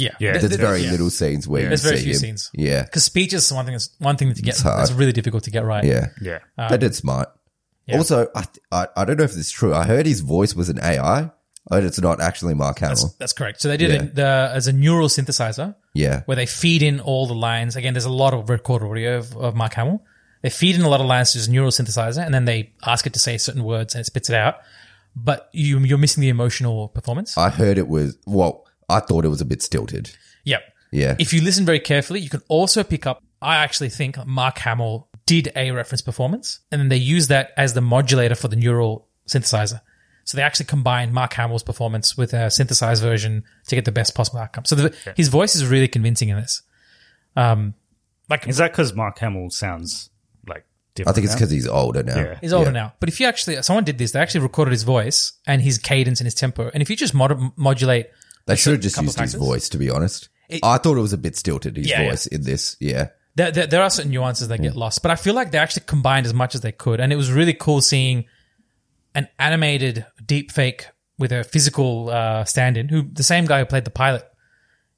Yeah, 0.00 0.10
Yeah. 0.18 0.38
There's 0.38 0.56
very 0.56 0.80
yeah. 0.82 0.90
little 0.92 1.10
scenes 1.10 1.46
where 1.46 1.68
There's 1.68 1.82
you 1.84 1.88
very 1.90 1.98
see 1.98 2.04
few 2.04 2.12
him. 2.14 2.18
scenes. 2.18 2.50
Yeah, 2.54 2.82
because 2.82 3.04
speech 3.04 3.32
is 3.32 3.52
one 3.52 3.64
thing. 3.66 3.74
That's 3.74 3.90
one 3.98 4.16
thing 4.16 4.32
to 4.34 4.42
get. 4.42 4.54
It's 4.54 4.62
hard. 4.62 4.78
That's 4.80 4.92
really 4.92 5.12
difficult 5.12 5.44
to 5.44 5.50
get 5.50 5.64
right. 5.64 5.84
yeah. 5.84 6.06
Yeah. 6.20 6.38
Um, 6.58 6.68
they 6.70 6.78
did 6.78 6.94
smart. 6.94 7.28
yeah. 7.86 7.98
Also, 7.98 8.28
I, 8.34 8.44
I 8.72 8.86
I 8.96 9.04
don't 9.04 9.16
know 9.18 9.24
if 9.24 9.32
this 9.32 9.46
is 9.46 9.50
true. 9.50 9.74
I 9.74 9.84
heard 9.84 10.06
his 10.06 10.20
voice 10.20 10.54
was 10.54 10.68
an 10.68 10.78
AI. 10.82 11.30
and 11.70 11.84
it's 11.86 12.00
not 12.00 12.20
actually 12.20 12.54
Mark 12.54 12.78
Hamill. 12.78 12.96
That's, 12.96 13.14
that's 13.16 13.32
correct. 13.34 13.60
So 13.60 13.68
they 13.68 13.76
did 13.76 13.90
Yeah. 13.90 14.02
it 14.02 14.14
the, 14.14 14.50
as 14.54 14.66
a 14.66 14.72
neural 14.72 15.08
synthesizer 15.08 15.74
yeah, 15.94 16.22
where 16.24 16.36
they 16.36 16.46
feed 16.46 16.82
in 16.82 17.00
all 17.00 17.26
the 17.26 17.34
lines. 17.34 17.76
Again, 17.76 17.92
there's 17.94 18.06
a 18.06 18.10
lot 18.24 18.32
of 18.34 18.48
record 18.48 18.82
audio 18.82 19.18
of, 19.18 19.36
of 19.36 19.54
Mark 19.54 19.74
Hamill. 19.74 20.02
They 20.42 20.48
feed 20.50 20.74
in 20.76 20.80
a 20.82 20.88
lot 20.88 21.00
of 21.00 21.06
lines 21.06 21.32
to 21.32 21.38
this 21.38 21.48
neural 21.48 21.70
synthesizer, 21.70 22.24
and 22.24 22.32
then 22.32 22.46
they 22.46 22.72
ask 22.86 23.06
it 23.06 23.12
to 23.12 23.18
say 23.18 23.36
certain 23.36 23.62
words, 23.62 23.94
and 23.94 24.00
it 24.00 24.06
spits 24.06 24.30
it 24.30 24.34
out. 24.36 24.56
But 25.14 25.50
you, 25.52 25.78
you're 25.80 25.98
missing 25.98 26.22
the 26.22 26.28
emotional 26.30 26.88
performance. 26.88 27.36
I 27.36 27.50
heard 27.50 27.76
it 27.76 27.88
was. 27.88 28.16
Well, 28.26 28.64
I 28.90 29.00
thought 29.00 29.24
it 29.24 29.28
was 29.28 29.40
a 29.40 29.44
bit 29.44 29.62
stilted. 29.62 30.10
yep. 30.44 30.62
Yeah, 30.92 31.14
If 31.20 31.32
you 31.32 31.40
listen 31.40 31.64
very 31.64 31.78
carefully, 31.78 32.18
you 32.18 32.28
can 32.28 32.42
also 32.48 32.82
pick 32.82 33.06
up. 33.06 33.22
I 33.40 33.56
actually 33.58 33.90
think 33.90 34.26
Mark 34.26 34.58
Hamill 34.58 35.08
did 35.24 35.52
a 35.54 35.70
reference 35.70 36.02
performance, 36.02 36.58
and 36.72 36.80
then 36.80 36.88
they 36.88 36.96
use 36.96 37.28
that 37.28 37.52
as 37.56 37.74
the 37.74 37.80
modulator 37.80 38.34
for 38.34 38.48
the 38.48 38.56
neural 38.56 39.06
synthesizer. 39.28 39.80
So 40.24 40.36
they 40.36 40.42
actually 40.42 40.66
combine 40.66 41.12
Mark 41.12 41.32
Hamill's 41.34 41.62
performance 41.62 42.16
with 42.16 42.32
a 42.34 42.50
synthesized 42.50 43.02
version 43.04 43.44
to 43.68 43.76
get 43.76 43.84
the 43.84 43.92
best 43.92 44.16
possible 44.16 44.40
outcome. 44.40 44.64
So 44.64 44.74
the, 44.74 44.94
his 45.16 45.28
voice 45.28 45.54
is 45.54 45.64
really 45.64 45.86
convincing 45.86 46.28
in 46.28 46.36
this. 46.36 46.62
Um, 47.36 47.74
like 48.28 48.48
Is 48.48 48.56
that 48.56 48.72
because 48.72 48.92
Mark 48.94 49.18
Hamill 49.20 49.50
sounds 49.50 50.10
like 50.48 50.64
different? 50.96 51.10
I 51.10 51.14
think 51.14 51.24
it's 51.26 51.34
because 51.34 51.50
he's 51.52 51.68
older 51.68 52.02
now. 52.02 52.16
Yeah. 52.16 52.38
He's 52.40 52.52
older 52.52 52.70
Yeah. 52.70 52.82
now. 52.82 52.92
But 53.00 53.08
if 53.08 53.20
you 53.20 53.26
actually, 53.26 53.62
someone 53.62 53.84
did 53.84 53.98
this, 53.98 54.10
they 54.12 54.20
actually 54.20 54.40
recorded 54.40 54.72
his 54.72 54.82
voice 54.82 55.32
and 55.46 55.62
his 55.62 55.78
cadence 55.78 56.20
and 56.20 56.26
his 56.26 56.34
tempo. 56.34 56.68
And 56.74 56.82
if 56.82 56.90
you 56.90 56.96
just 56.96 57.14
mod- 57.14 57.52
modulate, 57.56 58.08
They 58.46 58.56
should 58.56 58.72
have 58.72 58.80
just 58.82 59.00
used 59.00 59.18
his 59.18 59.34
voice. 59.34 59.68
To 59.70 59.78
be 59.78 59.90
honest, 59.90 60.28
It- 60.48 60.64
I 60.64 60.78
thought 60.78 60.96
it 60.96 61.00
was 61.00 61.12
a 61.12 61.18
bit 61.18 61.36
stilted. 61.36 61.76
His 61.76 61.88
Yeah, 61.88 62.02
yeah. 62.02 62.10
voice 62.10 62.26
in 62.26 62.42
this. 62.42 62.76
Yeah, 62.80 63.08
there, 63.36 63.50
there, 63.52 63.66
there 63.66 63.82
are 63.82 63.90
certain 63.90 64.10
nuances 64.10 64.48
that 64.48 64.60
get 64.60 64.76
lost. 64.76 65.02
But 65.02 65.10
I 65.10 65.16
feel 65.16 65.34
like 65.34 65.50
they 65.52 65.58
actually 65.58 65.84
combined 65.86 66.26
as 66.26 66.34
much 66.34 66.54
as 66.54 66.60
they 66.62 66.72
could. 66.72 67.00
And 67.00 67.12
it 67.12 67.16
was 67.16 67.30
really 67.30 67.54
cool 67.54 67.80
seeing 67.80 68.24
an 69.14 69.28
animated 69.38 70.06
deep 70.24 70.50
fake 70.52 70.86
with 71.18 71.32
a 71.32 71.44
physical 71.44 72.10
uh, 72.10 72.44
stand 72.44 72.76
in, 72.76 72.88
who 72.88 73.02
the 73.02 73.22
same 73.22 73.44
guy 73.44 73.58
who 73.60 73.66
played 73.66 73.84
the 73.84 73.90
pilot 73.90 74.24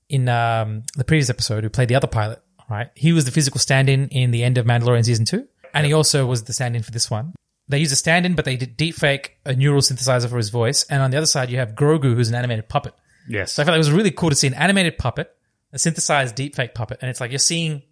in 0.09 0.29
um, 0.29 0.83
the 0.97 1.05
previous 1.05 1.29
episode, 1.31 1.65
who 1.65 1.71
played 1.71 1.89
the 1.89 1.95
other 1.95 2.07
pilot, 2.07 2.41
right? 2.71 2.91
He 2.95 3.13
was 3.13 3.25
the 3.25 3.31
physical 3.31 3.59
stand 3.59 3.89
in 3.89 4.09
in 4.09 4.31
the 4.31 4.43
end 4.45 4.57
of 4.59 4.67
Mandalorian 4.67 5.05
season 5.05 5.25
two. 5.25 5.47
And 5.75 5.87
he 5.87 5.93
also 5.93 6.27
was 6.27 6.45
the 6.45 6.53
stand 6.53 6.77
in 6.77 6.83
for 6.83 6.91
this 6.91 7.11
one. 7.11 7.35
They 7.69 7.79
used 7.79 7.93
a 7.93 7.97
stand 7.97 8.27
in, 8.27 8.35
but 8.35 8.45
they 8.45 8.57
did 8.57 8.77
deep 8.77 8.95
fake 8.95 9.39
a 9.47 9.55
neural 9.55 9.81
synthesizer 9.81 10.29
for 10.29 10.37
his 10.37 10.51
voice. 10.51 10.85
And 10.91 11.03
on 11.03 11.11
the 11.11 11.17
other 11.17 11.27
side, 11.27 11.49
you 11.49 11.57
have 11.59 11.75
Grogu, 11.75 12.15
who's 12.15 12.29
an 12.29 12.35
animated 12.35 12.69
puppet. 12.69 12.93
Yes. 13.29 13.53
So 13.53 13.63
I 13.63 13.65
felt 13.65 13.73
like 13.73 13.77
it 13.77 13.89
was 13.89 13.93
really 13.93 14.11
cool 14.11 14.31
to 14.31 14.37
see 14.37 14.47
an 14.47 14.55
animated 14.55 14.99
puppet, 14.99 15.35
a 15.73 15.79
synthesized 15.79 16.37
deepfake 16.37 16.75
puppet, 16.75 16.99
and 17.01 17.11
it's 17.11 17.21
like 17.21 17.31
you're 17.31 17.39
seeing 17.39 17.83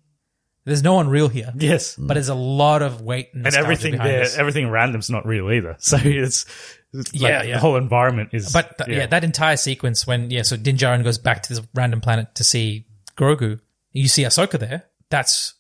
there's 0.65 0.82
no 0.82 0.94
one 0.94 1.09
real 1.09 1.28
here, 1.28 1.52
yes. 1.57 1.97
but 1.97 2.15
there's 2.15 2.28
a 2.28 2.35
lot 2.35 2.82
of 2.82 3.01
weight 3.01 3.31
and, 3.32 3.47
and 3.47 3.55
everything 3.55 3.97
there, 3.97 4.20
this. 4.20 4.36
everything 4.36 4.69
random's 4.69 5.09
not 5.09 5.27
real 5.27 5.51
either. 5.51 5.77
So 5.81 5.97
it's, 6.01 6.44
it's 6.93 7.12
like 7.15 7.23
Yeah, 7.23 7.43
yeah. 7.43 7.55
the 7.55 7.61
whole 7.61 7.77
environment 7.77 8.31
is. 8.32 8.52
But 8.52 8.77
th- 8.78 8.90
yeah. 8.90 9.07
that 9.07 9.24
entire 9.24 9.57
sequence 9.57 10.07
when 10.07 10.31
yeah, 10.31 10.43
so 10.43 10.57
Din 10.57 10.77
Djarin 10.77 11.02
goes 11.02 11.19
back 11.19 11.43
to 11.44 11.55
this 11.55 11.66
random 11.74 12.01
planet 12.01 12.35
to 12.36 12.44
see 12.44 12.86
Grogu, 13.16 13.61
you 13.93 14.09
see 14.09 14.23
Ahsoka 14.24 14.59
there. 14.59 14.85
That's 15.09 15.55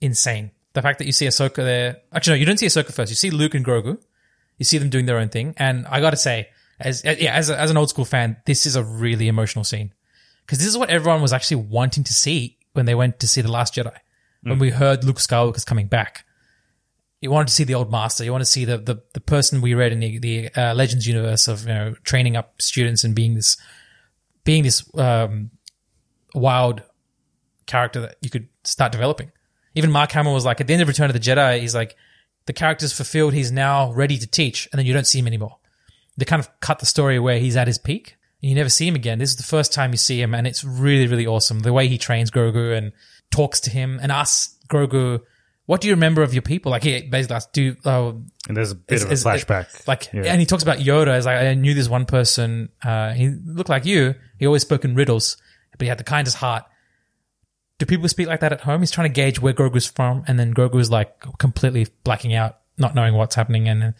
insane. 0.00 0.50
The 0.72 0.82
fact 0.82 0.98
that 0.98 1.06
you 1.06 1.12
see 1.12 1.26
Ahsoka 1.26 1.56
there. 1.56 1.98
Actually, 2.12 2.36
no, 2.36 2.40
you 2.40 2.46
don't 2.46 2.58
see 2.58 2.66
Ahsoka 2.66 2.92
first. 2.92 3.10
You 3.10 3.16
see 3.16 3.30
Luke 3.30 3.54
and 3.54 3.64
Grogu. 3.64 3.98
You 4.56 4.64
see 4.64 4.78
them 4.78 4.90
doing 4.90 5.06
their 5.06 5.18
own 5.18 5.28
thing, 5.28 5.54
and 5.56 5.86
I 5.86 6.00
got 6.00 6.10
to 6.10 6.16
say, 6.16 6.48
as 6.80 7.04
uh, 7.04 7.16
yeah, 7.18 7.34
as 7.34 7.50
a, 7.50 7.58
as 7.58 7.70
an 7.70 7.76
old 7.76 7.90
school 7.90 8.04
fan, 8.04 8.36
this 8.46 8.66
is 8.66 8.76
a 8.76 8.82
really 8.82 9.28
emotional 9.28 9.64
scene 9.64 9.92
because 10.44 10.58
this 10.58 10.68
is 10.68 10.78
what 10.78 10.90
everyone 10.90 11.22
was 11.22 11.32
actually 11.32 11.62
wanting 11.64 12.04
to 12.04 12.14
see 12.14 12.56
when 12.72 12.86
they 12.86 12.94
went 12.94 13.20
to 13.20 13.28
see 13.28 13.40
the 13.40 13.50
Last 13.50 13.74
Jedi. 13.74 13.96
When 14.42 14.60
we 14.60 14.70
heard 14.70 15.02
Luke 15.04 15.18
Skywalker's 15.18 15.64
coming 15.64 15.88
back, 15.88 16.24
you 17.20 17.30
wanted 17.30 17.48
to 17.48 17.54
see 17.54 17.64
the 17.64 17.74
old 17.74 17.90
master. 17.90 18.24
You 18.24 18.30
want 18.32 18.42
to 18.42 18.50
see 18.50 18.64
the 18.64 18.78
the, 18.78 19.02
the 19.14 19.20
person 19.20 19.60
we 19.60 19.74
read 19.74 19.92
in 19.92 20.00
the, 20.00 20.18
the 20.18 20.48
uh, 20.56 20.74
Legends 20.74 21.06
universe 21.06 21.48
of 21.48 21.62
you 21.62 21.74
know 21.74 21.94
training 22.04 22.36
up 22.36 22.60
students 22.62 23.04
and 23.04 23.14
being 23.14 23.34
this 23.34 23.56
being 24.44 24.62
this 24.62 24.88
um, 24.96 25.50
wild 26.34 26.82
character 27.66 28.00
that 28.00 28.16
you 28.20 28.30
could 28.30 28.48
start 28.64 28.92
developing. 28.92 29.32
Even 29.74 29.90
Mark 29.90 30.12
Hamill 30.12 30.34
was 30.34 30.44
like 30.44 30.60
at 30.60 30.66
the 30.66 30.72
end 30.72 30.82
of 30.82 30.88
Return 30.88 31.10
of 31.10 31.14
the 31.14 31.20
Jedi, 31.20 31.60
he's 31.60 31.74
like 31.74 31.96
the 32.46 32.52
character's 32.52 32.92
fulfilled. 32.92 33.34
He's 33.34 33.52
now 33.52 33.92
ready 33.92 34.16
to 34.18 34.26
teach, 34.26 34.68
and 34.72 34.78
then 34.78 34.86
you 34.86 34.94
don't 34.94 35.06
see 35.06 35.18
him 35.18 35.26
anymore. 35.26 35.58
They 36.18 36.24
kind 36.26 36.40
of 36.40 36.48
cut 36.60 36.80
the 36.80 36.86
story 36.86 37.18
where 37.18 37.38
he's 37.38 37.56
at 37.56 37.66
his 37.66 37.78
peak, 37.78 38.16
and 38.42 38.50
you 38.50 38.54
never 38.56 38.68
see 38.68 38.86
him 38.86 38.94
again. 38.94 39.18
This 39.18 39.30
is 39.30 39.36
the 39.36 39.42
first 39.44 39.72
time 39.72 39.92
you 39.92 39.96
see 39.96 40.20
him, 40.20 40.34
and 40.34 40.46
it's 40.46 40.62
really 40.64 41.06
really 41.06 41.26
awesome. 41.26 41.60
The 41.60 41.72
way 41.72 41.88
he 41.88 41.96
trains 41.96 42.30
Grogu 42.30 42.76
and 42.76 42.92
talks 43.30 43.60
to 43.60 43.70
him 43.70 43.98
and 44.02 44.12
asks 44.12 44.56
Grogu. 44.68 45.20
What 45.66 45.80
do 45.82 45.88
you 45.88 45.94
remember 45.94 46.22
of 46.22 46.32
your 46.34 46.42
people? 46.42 46.70
Like 46.72 46.82
he 46.82 47.02
basically 47.02 47.36
asks, 47.36 47.50
"Do 47.52 47.76
uh, 47.84 48.08
and 48.48 48.56
there's 48.56 48.72
a 48.72 48.74
bit 48.74 48.94
is- 48.96 49.04
of 49.04 49.10
a 49.10 49.12
is- 49.12 49.24
flashback. 49.24 49.86
like, 49.86 50.10
Yeah. 50.12 50.22
and 50.24 50.40
he 50.40 50.46
talks 50.46 50.62
about 50.62 50.78
Yoda 50.78 51.08
as 51.08 51.24
like, 51.26 51.36
I 51.38 51.54
knew 51.54 51.74
this 51.74 51.88
one 51.88 52.04
person. 52.06 52.70
Uh, 52.82 53.12
he 53.12 53.28
looked 53.28 53.68
like 53.70 53.84
you. 53.86 54.14
He 54.38 54.46
always 54.46 54.62
spoke 54.62 54.84
in 54.84 54.94
riddles, 54.94 55.36
but 55.72 55.82
he 55.82 55.88
had 55.88 55.98
the 55.98 56.04
kindest 56.04 56.38
heart. 56.38 56.64
Do 57.78 57.86
people 57.86 58.08
speak 58.08 58.26
like 58.26 58.40
that 58.40 58.52
at 58.52 58.62
home? 58.62 58.80
He's 58.80 58.90
trying 58.90 59.08
to 59.08 59.12
gauge 59.14 59.40
where 59.40 59.52
Grogu's 59.52 59.86
from, 59.86 60.24
and 60.26 60.36
then 60.38 60.52
Grogu's 60.54 60.90
like 60.90 61.12
completely 61.38 61.86
blacking 62.02 62.34
out, 62.34 62.56
not 62.76 62.94
knowing 62.96 63.14
what's 63.14 63.36
happening, 63.36 63.68
and 63.68 63.94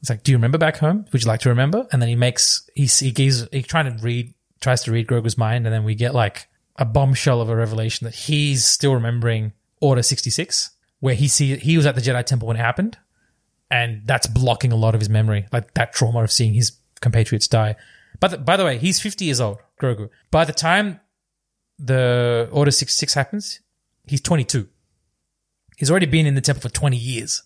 it's 0.00 0.10
like, 0.10 0.22
"Do 0.22 0.32
you 0.32 0.38
remember 0.38 0.58
back 0.58 0.78
home? 0.78 1.04
Would 1.12 1.22
you 1.22 1.28
like 1.28 1.40
to 1.40 1.48
remember?" 1.48 1.86
And 1.92 2.00
then 2.00 2.08
he 2.08 2.16
makes 2.16 2.68
he 2.74 2.86
he 2.86 3.12
gives 3.12 3.46
he 3.52 3.62
trying 3.62 3.96
to 3.96 4.02
read 4.02 4.34
tries 4.60 4.82
to 4.84 4.92
read 4.92 5.06
Grogu's 5.06 5.38
mind, 5.38 5.66
and 5.66 5.74
then 5.74 5.84
we 5.84 5.94
get 5.94 6.14
like 6.14 6.48
a 6.76 6.84
bombshell 6.84 7.40
of 7.40 7.48
a 7.48 7.56
revelation 7.56 8.06
that 8.06 8.14
he's 8.14 8.64
still 8.64 8.94
remembering 8.94 9.52
Order 9.80 10.02
sixty 10.02 10.30
six, 10.30 10.70
where 11.00 11.14
he 11.14 11.28
see 11.28 11.56
he 11.56 11.76
was 11.76 11.86
at 11.86 11.94
the 11.94 12.00
Jedi 12.00 12.24
Temple 12.24 12.48
when 12.48 12.56
it 12.56 12.60
happened, 12.60 12.98
and 13.70 14.02
that's 14.06 14.26
blocking 14.26 14.72
a 14.72 14.76
lot 14.76 14.94
of 14.94 15.00
his 15.00 15.08
memory, 15.08 15.46
like 15.52 15.74
that 15.74 15.92
trauma 15.92 16.22
of 16.22 16.32
seeing 16.32 16.54
his 16.54 16.72
compatriots 17.00 17.48
die. 17.48 17.76
But 18.18 18.44
by 18.44 18.56
the 18.56 18.64
way, 18.64 18.78
he's 18.78 19.00
50 19.00 19.24
years 19.24 19.40
old, 19.40 19.58
Grogu. 19.80 20.10
By 20.30 20.44
the 20.44 20.52
time 20.52 21.00
the 21.78 22.48
Order 22.52 22.70
66 22.70 23.14
happens, 23.14 23.60
he's 24.06 24.20
22. 24.20 24.68
He's 25.78 25.90
already 25.90 26.06
been 26.06 26.26
in 26.26 26.34
the 26.34 26.42
temple 26.42 26.60
for 26.60 26.68
20 26.68 26.96
years. 26.96 27.42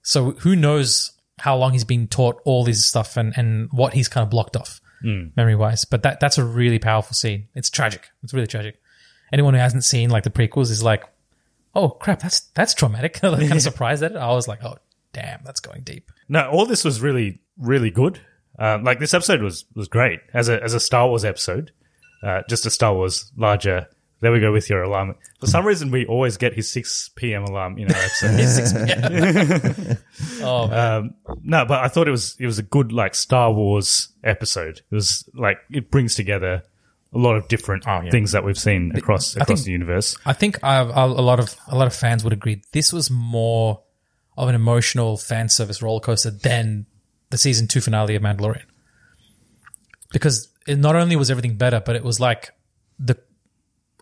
So 0.00 0.32
who 0.32 0.56
knows 0.56 1.12
how 1.38 1.56
long 1.56 1.72
he's 1.72 1.84
been 1.84 2.06
taught 2.06 2.40
all 2.44 2.64
this 2.64 2.84
stuff 2.86 3.16
and, 3.16 3.36
and 3.36 3.68
what 3.72 3.94
he's 3.94 4.08
kind 4.08 4.22
of 4.22 4.30
blocked 4.30 4.56
off 4.56 4.80
memory 5.36 5.54
wise. 5.54 5.84
But 5.84 6.02
that, 6.04 6.20
that's 6.20 6.38
a 6.38 6.44
really 6.44 6.78
powerful 6.78 7.14
scene. 7.14 7.48
It's 7.54 7.70
tragic. 7.70 8.08
It's 8.22 8.32
really 8.32 8.46
tragic. 8.46 8.80
Anyone 9.32 9.54
who 9.54 9.60
hasn't 9.60 9.84
seen 9.84 10.10
like 10.10 10.24
the 10.24 10.30
prequels 10.30 10.70
is 10.70 10.82
like, 10.82 11.04
oh 11.74 11.90
crap, 11.90 12.20
that's, 12.20 12.40
that's 12.54 12.74
traumatic. 12.74 13.20
like, 13.22 13.40
kind 13.40 13.52
of 13.52 13.62
surprised 13.62 14.02
at 14.02 14.12
it. 14.12 14.16
I 14.16 14.32
was 14.32 14.48
like, 14.48 14.62
oh 14.64 14.78
damn, 15.12 15.40
that's 15.44 15.60
going 15.60 15.82
deep. 15.82 16.10
No, 16.28 16.48
all 16.50 16.66
this 16.66 16.84
was 16.84 17.00
really, 17.00 17.40
really 17.58 17.90
good. 17.90 18.20
Um, 18.58 18.84
like 18.84 19.00
this 19.00 19.14
episode 19.14 19.42
was 19.42 19.64
was 19.74 19.88
great 19.88 20.20
as 20.32 20.48
a 20.48 20.62
as 20.62 20.74
a 20.74 20.80
Star 20.80 21.08
Wars 21.08 21.24
episode, 21.24 21.72
uh, 22.22 22.42
just 22.48 22.66
a 22.66 22.70
Star 22.70 22.94
Wars 22.94 23.32
larger. 23.36 23.88
There 24.20 24.30
we 24.30 24.40
go 24.40 24.52
with 24.52 24.70
your 24.70 24.82
alarm. 24.82 25.16
For 25.44 25.50
some 25.50 25.66
reason, 25.66 25.90
we 25.90 26.06
always 26.06 26.36
get 26.36 26.54
his 26.54 26.70
six 26.70 27.10
p.m. 27.14 27.44
alarm 27.44 27.78
in 27.78 27.90
our 27.92 27.96
episode. 28.00 29.98
Oh 30.42 30.68
man. 30.68 30.78
um, 30.96 31.14
no, 31.42 31.64
but 31.64 31.80
I 31.84 31.88
thought 31.88 32.08
it 32.08 32.10
was 32.12 32.36
it 32.38 32.46
was 32.46 32.58
a 32.58 32.62
good 32.62 32.92
like 32.92 33.14
Star 33.14 33.52
Wars 33.52 34.08
episode. 34.22 34.78
It 34.90 34.94
was 34.94 35.28
like 35.34 35.58
it 35.70 35.90
brings 35.90 36.14
together 36.14 36.62
a 37.12 37.18
lot 37.18 37.36
of 37.36 37.46
different 37.48 37.84
Oh, 37.86 38.00
yeah. 38.00 38.10
things 38.10 38.32
that 38.32 38.42
we've 38.44 38.58
seen 38.58 38.92
across 38.96 39.36
I 39.36 39.42
across 39.42 39.58
think- 39.60 39.66
the 39.66 39.72
universe. 39.72 40.16
I 40.26 40.32
think 40.32 40.62
I've, 40.64 40.88
a 40.88 41.06
lot 41.06 41.38
of 41.40 41.54
a 41.68 41.76
lot 41.76 41.86
of 41.86 41.94
fans 41.94 42.24
would 42.24 42.32
agree 42.32 42.62
this 42.72 42.92
was 42.92 43.10
more 43.10 43.82
of 44.36 44.48
an 44.48 44.54
emotional 44.54 45.16
fan 45.16 45.48
service 45.48 45.80
roller 45.82 46.00
coaster 46.00 46.30
than 46.30 46.86
the 47.30 47.38
season 47.38 47.68
two 47.68 47.80
finale 47.80 48.16
of 48.16 48.22
Mandalorian, 48.22 48.64
because 50.12 50.48
it 50.66 50.78
not 50.78 50.96
only 50.96 51.16
was 51.16 51.30
everything 51.30 51.56
better, 51.56 51.80
but 51.80 51.94
it 51.96 52.02
was 52.04 52.18
like 52.20 52.50
the 52.98 53.16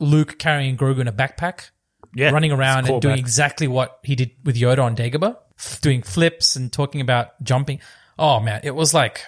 Luke 0.00 0.38
carrying 0.38 0.76
Grogu 0.76 1.00
in 1.00 1.08
a 1.08 1.12
backpack, 1.12 1.70
Yeah, 2.14 2.30
running 2.30 2.52
around 2.52 2.88
and 2.88 3.00
doing 3.00 3.16
callback. 3.16 3.18
exactly 3.18 3.68
what 3.68 3.98
he 4.02 4.14
did 4.16 4.30
with 4.44 4.56
Yoda 4.56 4.80
on 4.82 4.96
Dagobah, 4.96 5.36
f- 5.58 5.80
doing 5.80 6.02
flips 6.02 6.56
and 6.56 6.72
talking 6.72 7.00
about 7.00 7.42
jumping. 7.42 7.80
Oh 8.18 8.40
man, 8.40 8.60
it 8.64 8.74
was 8.74 8.92
like 8.94 9.22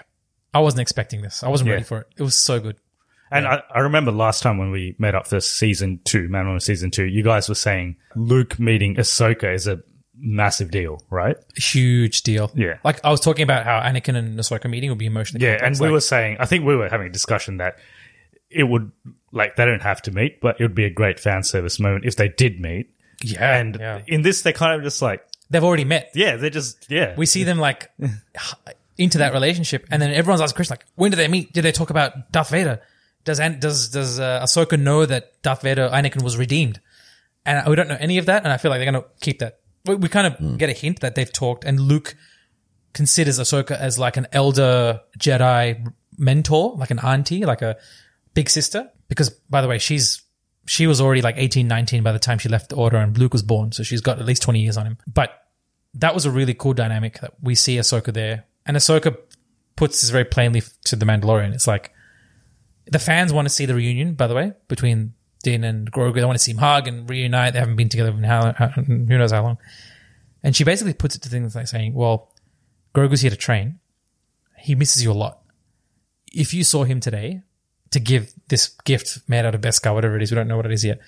I 0.52 0.60
wasn't 0.60 0.80
expecting 0.82 1.22
this. 1.22 1.42
I 1.42 1.48
wasn't 1.48 1.68
Yeah. 1.68 1.74
ready 1.74 1.84
for 1.84 1.98
it. 2.00 2.06
It 2.16 2.22
was 2.22 2.36
so 2.36 2.60
good. 2.60 2.76
And 3.30 3.48
I, 3.48 3.62
I 3.74 3.80
remember 3.80 4.12
last 4.12 4.42
time 4.42 4.58
when 4.58 4.70
we 4.70 4.94
met 4.98 5.14
up 5.16 5.26
for 5.26 5.40
season 5.40 5.98
two, 6.04 6.28
Man 6.28 6.44
Mandalorian 6.44 6.62
season 6.62 6.90
two, 6.92 7.04
you 7.04 7.24
guys 7.24 7.48
were 7.48 7.54
saying 7.56 7.96
Luke 8.14 8.60
meeting 8.60 8.94
Ahsoka 8.96 9.52
is 9.52 9.66
a 9.66 9.80
massive 10.16 10.70
deal, 10.70 11.02
right? 11.10 11.36
Huge 11.56 12.22
deal. 12.22 12.52
Yeah. 12.54 12.78
Like 12.84 13.04
I 13.04 13.10
was 13.10 13.18
talking 13.20 13.42
about 13.42 13.64
how 13.64 13.80
Anakin 13.80 14.14
and 14.14 14.38
Ahsoka 14.38 14.70
meeting 14.70 14.90
would 14.90 14.98
be 14.98 15.06
emotionally. 15.06 15.44
Yeah, 15.44 15.58
and 15.60 15.74
we 15.80 15.86
Like, 15.86 15.92
were 15.92 16.00
saying, 16.00 16.36
I 16.38 16.46
think 16.46 16.64
we 16.64 16.76
were 16.76 16.88
having 16.88 17.08
a 17.08 17.10
discussion 17.10 17.56
that 17.56 17.76
it 18.54 18.64
would, 18.64 18.92
like, 19.32 19.56
they 19.56 19.64
don't 19.64 19.82
have 19.82 20.00
to 20.02 20.10
meet, 20.10 20.40
but 20.40 20.60
it 20.60 20.64
would 20.64 20.74
be 20.74 20.84
a 20.84 20.90
great 20.90 21.18
fan 21.20 21.42
service 21.42 21.78
moment 21.80 22.04
if 22.04 22.16
they 22.16 22.28
did 22.28 22.60
meet. 22.60 22.90
Yeah, 23.22 23.58
And 23.58 23.76
yeah. 23.78 24.02
in 24.06 24.22
this, 24.22 24.42
they 24.42 24.52
kind 24.52 24.74
of 24.74 24.82
just 24.82 25.00
like, 25.02 25.26
they've 25.50 25.64
already 25.64 25.84
met. 25.84 26.10
yeah, 26.14 26.36
they're 26.36 26.50
just, 26.50 26.86
yeah. 26.90 27.14
We 27.16 27.26
see 27.26 27.44
them 27.44 27.58
like 27.58 27.90
into 28.98 29.18
that 29.18 29.32
relationship, 29.32 29.86
and 29.90 30.00
then 30.00 30.10
everyone's 30.12 30.40
asking 30.40 30.56
Chris 30.56 30.70
like, 30.70 30.84
"When 30.94 31.10
did 31.10 31.16
they 31.18 31.28
meet? 31.28 31.52
Did 31.52 31.62
they 31.62 31.72
talk 31.72 31.90
about 31.90 32.30
Darth 32.32 32.50
Vader? 32.50 32.80
does 33.24 33.40
An- 33.40 33.58
does 33.60 33.88
does 33.88 34.20
uh, 34.20 34.40
Ahsoka 34.42 34.78
know 34.78 35.06
that 35.06 35.40
Darth 35.42 35.62
Vader 35.62 35.88
Anakin 35.92 36.22
was 36.22 36.36
redeemed? 36.36 36.80
And 37.46 37.66
we 37.68 37.76
don't 37.76 37.88
know 37.88 37.96
any 37.98 38.18
of 38.18 38.26
that, 38.26 38.44
and 38.44 38.52
I 38.52 38.56
feel 38.56 38.70
like 38.70 38.78
they're 38.80 38.90
going 38.90 39.02
to 39.02 39.08
keep 39.20 39.38
that. 39.40 39.60
We, 39.86 39.94
we 39.96 40.08
kind 40.08 40.26
of 40.34 40.58
get 40.58 40.70
a 40.70 40.72
hint 40.72 41.00
that 41.00 41.14
they've 41.14 41.32
talked, 41.32 41.64
and 41.64 41.80
Luke 41.80 42.14
considers 42.92 43.38
Ahsoka 43.38 43.72
as 43.72 43.98
like 43.98 44.16
an 44.16 44.26
elder 44.32 45.00
Jedi 45.18 45.92
mentor, 46.16 46.74
like 46.76 46.90
an 46.90 46.98
auntie, 47.00 47.44
like 47.44 47.62
a 47.62 47.76
big 48.34 48.50
sister. 48.50 48.90
Because 49.08 49.30
by 49.30 49.60
the 49.60 49.68
way, 49.68 49.78
she's 49.78 50.22
she 50.66 50.86
was 50.86 51.00
already 51.00 51.22
like 51.22 51.36
18, 51.36 51.68
19 51.68 52.02
by 52.02 52.12
the 52.12 52.18
time 52.18 52.38
she 52.38 52.48
left 52.48 52.70
the 52.70 52.76
order 52.76 52.96
and 52.96 53.16
Luke 53.18 53.32
was 53.32 53.42
born, 53.42 53.72
so 53.72 53.82
she's 53.82 54.00
got 54.00 54.18
at 54.18 54.24
least 54.24 54.42
20 54.42 54.60
years 54.60 54.76
on 54.76 54.86
him. 54.86 54.98
But 55.06 55.30
that 55.94 56.14
was 56.14 56.24
a 56.24 56.30
really 56.30 56.54
cool 56.54 56.74
dynamic 56.74 57.20
that 57.20 57.34
we 57.42 57.54
see 57.54 57.76
Ahsoka 57.76 58.12
there. 58.12 58.44
And 58.66 58.76
Ahsoka 58.76 59.16
puts 59.76 60.00
this 60.00 60.10
very 60.10 60.24
plainly 60.24 60.62
to 60.84 60.96
the 60.96 61.04
Mandalorian. 61.04 61.54
It's 61.54 61.66
like 61.66 61.92
the 62.86 62.98
fans 62.98 63.32
want 63.32 63.46
to 63.46 63.54
see 63.54 63.66
the 63.66 63.74
reunion, 63.74 64.14
by 64.14 64.26
the 64.26 64.34
way, 64.34 64.52
between 64.68 65.14
Din 65.42 65.64
and 65.64 65.90
Grogu. 65.90 66.14
They 66.14 66.24
want 66.24 66.38
to 66.38 66.42
see 66.42 66.52
him 66.52 66.58
hug 66.58 66.88
and 66.88 67.08
reunite. 67.08 67.52
They 67.52 67.58
haven't 67.58 67.76
been 67.76 67.88
together 67.88 68.10
in 68.10 68.24
how, 68.24 68.52
who 68.52 69.04
knows 69.04 69.32
how 69.32 69.42
long. 69.42 69.58
And 70.42 70.56
she 70.56 70.64
basically 70.64 70.94
puts 70.94 71.14
it 71.14 71.22
to 71.22 71.28
things 71.28 71.54
like 71.54 71.68
saying, 71.68 71.94
well, 71.94 72.32
Grogu's 72.94 73.20
here 73.20 73.30
to 73.30 73.36
train. 73.36 73.78
He 74.58 74.74
misses 74.74 75.02
you 75.02 75.10
a 75.10 75.14
lot. 75.14 75.40
If 76.32 76.52
you 76.54 76.64
saw 76.64 76.84
him 76.84 77.00
today 77.00 77.42
to 77.94 78.00
give 78.00 78.32
this 78.48 78.68
gift 78.84 79.20
made 79.26 79.44
out 79.44 79.54
of 79.54 79.60
Beskar, 79.60 79.94
whatever 79.94 80.16
it 80.16 80.22
is, 80.22 80.30
we 80.30 80.34
don't 80.36 80.46
know 80.46 80.56
what 80.56 80.66
it 80.66 80.72
is 80.72 80.84
yet, 80.84 81.00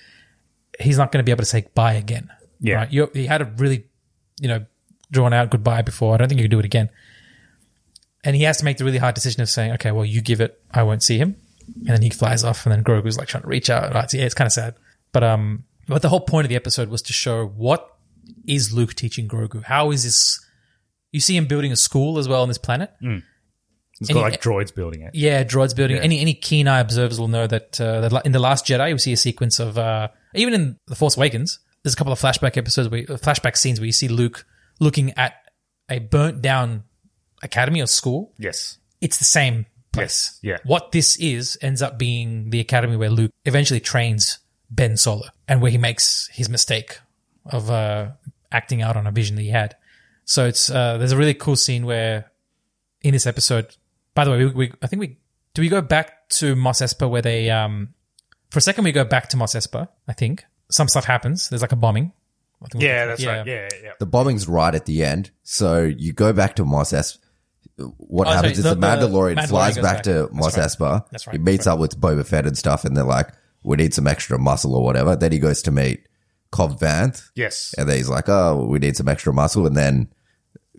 he's 0.79 0.97
not 0.97 1.11
going 1.11 1.19
to 1.19 1.23
be 1.23 1.31
able 1.31 1.43
to 1.43 1.45
say 1.45 1.67
bye 1.75 1.93
again. 1.93 2.29
Yeah. 2.59 2.75
Right? 2.75 2.91
You, 2.91 3.09
he 3.13 3.27
had 3.27 3.41
a 3.41 3.45
really, 3.45 3.85
you 4.39 4.47
know, 4.47 4.65
drawn 5.11 5.33
out 5.33 5.51
goodbye 5.51 5.83
before. 5.83 6.13
I 6.13 6.17
don't 6.17 6.27
think 6.27 6.39
you 6.39 6.45
could 6.45 6.51
do 6.51 6.59
it 6.59 6.65
again. 6.65 6.89
And 8.23 8.35
he 8.35 8.43
has 8.43 8.57
to 8.57 8.65
make 8.65 8.77
the 8.77 8.83
really 8.83 8.97
hard 8.97 9.15
decision 9.15 9.41
of 9.41 9.49
saying, 9.49 9.73
okay, 9.73 9.91
well, 9.91 10.03
you 10.03 10.21
give 10.21 10.41
it, 10.41 10.59
I 10.73 10.83
won't 10.83 11.03
see 11.03 11.17
him. 11.17 11.35
And 11.67 11.87
then 11.87 12.01
he 12.01 12.09
flies 12.09 12.43
off, 12.43 12.65
and 12.65 12.73
then 12.73 12.83
Grogu's 12.83 13.17
like 13.17 13.27
trying 13.27 13.43
to 13.43 13.49
reach 13.49 13.69
out. 13.69 13.93
Right? 13.93 14.11
Yeah, 14.13 14.23
it's 14.23 14.33
kind 14.33 14.47
of 14.47 14.53
sad. 14.53 14.75
But 15.11 15.23
um, 15.23 15.65
but 15.87 16.01
the 16.01 16.09
whole 16.09 16.21
point 16.21 16.45
of 16.45 16.49
the 16.49 16.55
episode 16.55 16.89
was 16.89 17.01
to 17.03 17.13
show 17.13 17.45
what 17.45 17.95
is 18.47 18.73
Luke 18.73 18.93
teaching 18.93 19.27
Grogu. 19.27 19.63
How 19.63 19.91
is 19.91 20.03
this? 20.03 20.43
You 21.11 21.19
see 21.19 21.35
him 21.35 21.45
building 21.45 21.73
a 21.73 21.75
school 21.75 22.17
as 22.19 22.27
well 22.27 22.41
on 22.41 22.47
this 22.47 22.57
planet. 22.57 22.91
It's 23.99 24.09
Any- 24.09 24.19
got 24.19 24.31
like 24.31 24.41
droids 24.41 24.73
building 24.73 25.01
it. 25.01 25.15
Yeah, 25.15 25.43
droids 25.43 25.75
building. 25.75 25.97
Yeah. 25.97 26.03
Any 26.03 26.19
any 26.19 26.33
keen 26.33 26.67
eye 26.67 26.79
observers 26.79 27.19
will 27.19 27.27
know 27.27 27.47
that, 27.47 27.81
uh, 27.81 28.07
that 28.07 28.25
in 28.25 28.31
the 28.31 28.39
Last 28.39 28.65
Jedi, 28.65 28.91
we 28.91 28.99
see 28.99 29.13
a 29.13 29.17
sequence 29.17 29.59
of 29.59 29.77
uh, 29.77 30.09
even 30.35 30.53
in 30.53 30.79
the 30.87 30.95
Force 30.95 31.17
Awakens. 31.17 31.59
There's 31.83 31.93
a 31.93 31.97
couple 31.97 32.13
of 32.13 32.19
flashback 32.19 32.57
episodes, 32.57 32.89
where, 32.89 33.01
uh, 33.01 33.17
flashback 33.17 33.57
scenes 33.57 33.79
where 33.79 33.85
you 33.87 33.91
see 33.93 34.07
Luke 34.07 34.45
looking 34.79 35.13
at 35.17 35.33
a 35.89 35.99
burnt 35.99 36.41
down 36.41 36.83
academy 37.41 37.81
or 37.81 37.87
school. 37.87 38.33
Yes. 38.37 38.77
It's 39.01 39.17
the 39.17 39.25
same 39.25 39.65
place. 39.93 40.39
Yes, 40.43 40.59
yeah. 40.63 40.69
What 40.69 40.91
this 40.91 41.17
is 41.17 41.57
ends 41.61 41.81
up 41.81 41.97
being 41.97 42.49
the 42.51 42.59
academy 42.59 42.97
where 42.97 43.09
Luke 43.09 43.31
eventually 43.45 43.79
trains 43.79 44.39
Ben 44.69 44.97
Solo, 44.97 45.23
and 45.47 45.61
where 45.61 45.71
he 45.71 45.77
makes 45.77 46.29
his 46.31 46.49
mistake 46.49 46.99
of 47.45 47.71
uh, 47.71 48.09
acting 48.51 48.81
out 48.81 48.97
on 48.97 49.07
a 49.07 49.11
vision 49.11 49.37
that 49.37 49.43
he 49.43 49.49
had. 49.49 49.75
So 50.25 50.45
it's 50.45 50.69
uh, 50.69 50.97
there's 50.97 51.13
a 51.13 51.17
really 51.17 51.33
cool 51.33 51.55
scene 51.55 51.85
where 51.85 52.29
in 53.01 53.13
this 53.13 53.25
episode. 53.25 53.75
By 54.17 54.25
the 54.25 54.31
way, 54.31 54.37
we, 54.45 54.51
we 54.51 54.73
I 54.81 54.87
think 54.87 54.99
we 54.99 55.17
do 55.53 55.61
we 55.61 55.69
go 55.69 55.81
back 55.81 56.27
to 56.29 56.55
Mos 56.55 56.81
Espa 56.81 57.07
where 57.09 57.21
they 57.21 57.51
um 57.51 57.93
for 58.49 58.57
a 58.57 58.61
second 58.61 58.83
we 58.83 58.91
go 58.91 59.05
back 59.05 59.29
to 59.29 59.37
Mos 59.37 59.53
Espa. 59.53 59.87
I 60.07 60.13
think 60.13 60.43
some 60.71 60.87
stuff 60.87 61.05
happens. 61.05 61.49
There's 61.49 61.61
like 61.61 61.71
a 61.71 61.75
bombing. 61.77 62.11
I 62.63 62.67
think 62.71 62.83
Yeah, 62.83 63.05
that's 63.05 63.23
right. 63.25 63.45
Yeah, 63.45 63.69
yeah. 63.83 63.91
The 63.99 64.07
bombing's 64.07 64.47
right 64.47 64.73
at 64.73 64.85
the 64.87 65.03
end. 65.03 65.29
So 65.43 65.83
you 65.83 66.13
go 66.13 66.33
back 66.33 66.55
to 66.55 66.65
Mos 66.65 66.91
Espa. 66.93 67.19
What 67.97 68.25
Oh, 68.27 68.31
sorry, 68.31 68.35
happens 68.37 68.57
is 68.57 68.63
the- 68.63 68.69
the, 68.71 68.75
the 68.75 68.81
Mandalorian, 68.87 69.35
Mandalorian 69.37 69.47
flies 69.49 69.75
back, 69.75 69.83
back. 69.97 70.03
to 70.03 70.13
That's 70.13 70.33
Mos 70.33 70.57
right. 70.57 70.65
Espa. 70.67 71.09
That's 71.11 71.27
right. 71.27 71.33
He 71.33 71.37
meets 71.37 71.65
That's 71.65 71.67
up 71.67 71.79
with 71.79 72.01
Boba 72.01 72.25
Fett 72.25 72.47
and 72.47 72.57
stuff, 72.57 72.85
and 72.85 72.97
they're 72.97 73.03
like, 73.03 73.29
"We 73.63 73.75
need 73.77 73.93
some 73.93 74.07
extra 74.07 74.39
muscle 74.39 74.73
or 74.75 74.83
whatever." 74.83 75.15
Then 75.15 75.31
he 75.31 75.37
goes 75.37 75.61
to 75.63 75.71
meet 75.71 76.07
Cobb 76.51 76.79
Vanth, 76.79 77.29
Yes. 77.35 77.75
and 77.77 77.87
then 77.87 77.97
he's 77.97 78.09
like, 78.09 78.27
"Oh, 78.29 78.65
we 78.67 78.79
need 78.79 78.97
some 78.97 79.07
extra 79.07 79.31
muscle." 79.31 79.67
And 79.67 79.77
then 79.77 80.11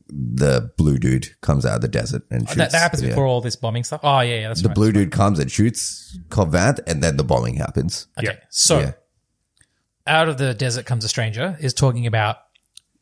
the 0.08 0.72
blue 0.76 0.98
dude 0.98 1.28
comes 1.40 1.66
out 1.66 1.76
of 1.76 1.80
the 1.82 1.88
desert 1.88 2.22
and 2.30 2.42
shoots. 2.48 2.56
That, 2.56 2.72
that 2.72 2.78
happens 2.80 3.02
yeah. 3.02 3.10
before 3.10 3.26
all 3.26 3.40
this 3.40 3.56
bombing 3.56 3.84
stuff. 3.84 4.00
Oh 4.02 4.20
yeah, 4.20 4.36
yeah, 4.40 4.48
that's 4.48 4.62
The 4.62 4.68
right. 4.68 4.74
blue 4.74 4.92
dude 4.92 5.12
comes 5.12 5.38
and 5.38 5.50
shoots 5.50 6.18
Cobb 6.30 6.52
Vanth, 6.52 6.80
and 6.86 7.02
then 7.02 7.16
the 7.16 7.24
bombing 7.24 7.56
happens. 7.56 8.06
Okay, 8.18 8.28
Yeah. 8.28 8.36
so 8.48 8.78
Yeah. 8.80 8.92
out 10.06 10.28
of 10.28 10.38
the 10.38 10.54
desert 10.54 10.86
comes 10.86 11.04
a 11.04 11.08
stranger 11.08 11.56
is 11.60 11.74
talking 11.74 12.06
about 12.06 12.38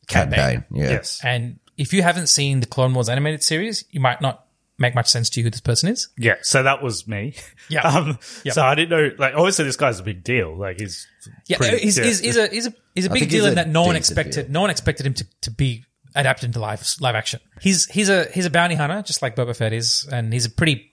Cad 0.07 0.29
Cad 0.29 0.29
Bane. 0.31 0.65
Bane, 0.71 0.83
yeah. 0.83 0.89
Yes. 0.91 1.21
And 1.23 1.59
if 1.77 1.93
you 1.93 2.01
haven't 2.01 2.27
seen 2.27 2.59
the 2.59 2.65
Clone 2.67 2.93
Wars 2.93 3.09
animated 3.09 3.43
series, 3.43 3.83
you 3.91 3.99
might 3.99 4.21
not 4.21 4.45
make 4.79 4.93
much 4.93 5.07
sense 5.07 5.29
to 5.31 5.39
you 5.39 5.43
who 5.45 5.49
this 5.49 5.61
person 5.61 5.89
is. 5.89 6.09
Yeah, 6.17 6.35
so 6.41 6.61
that 6.63 6.83
was 6.83 7.07
me. 7.07 7.33
Yeah. 7.69 7.81
Um, 7.97 8.19
Yeah. 8.43 8.53
So 8.53 8.61
I 8.63 8.75
didn't 8.75 8.89
know, 8.89 9.11
like, 9.17 9.33
obviously 9.35 9.65
this 9.65 9.75
guy's 9.75 9.99
a 9.99 10.03
big 10.03 10.23
deal. 10.23 10.55
Like, 10.57 10.79
he's. 10.79 11.07
Yeah, 11.47 11.57
pretty- 11.57 11.79
he's, 11.79 11.97
yeah. 11.97 12.03
he's, 12.05 12.19
he's 12.19 12.37
a 12.37 12.47
he's 12.47 12.67
a 12.67 12.73
he's 12.95 13.05
a 13.07 13.09
I 13.09 13.13
big 13.13 13.19
think 13.21 13.31
he's 13.31 13.41
deal 13.41 13.45
in 13.47 13.51
a 13.53 13.55
that 13.55 13.67
no 13.69 13.81
one 13.83 13.95
decent 13.95 14.17
expected 14.19 14.45
deal. 14.45 14.53
no 14.53 14.61
one 14.61 14.69
expected 14.69 15.05
him 15.05 15.13
to, 15.15 15.27
to 15.41 15.51
be 15.51 15.83
adapted 16.17 16.47
into 16.47 16.59
live 16.59 16.85
live 16.99 17.15
action. 17.15 17.39
He's 17.61 17.85
he's 17.85 18.09
a 18.09 18.25
he's 18.25 18.45
a 18.45 18.49
bounty 18.49 18.75
hunter, 18.75 19.01
just 19.01 19.21
like 19.21 19.35
Boba 19.35 19.55
Fett 19.55 19.73
is, 19.73 20.07
and 20.11 20.33
he's 20.33 20.45
a 20.45 20.49
pretty 20.49 20.91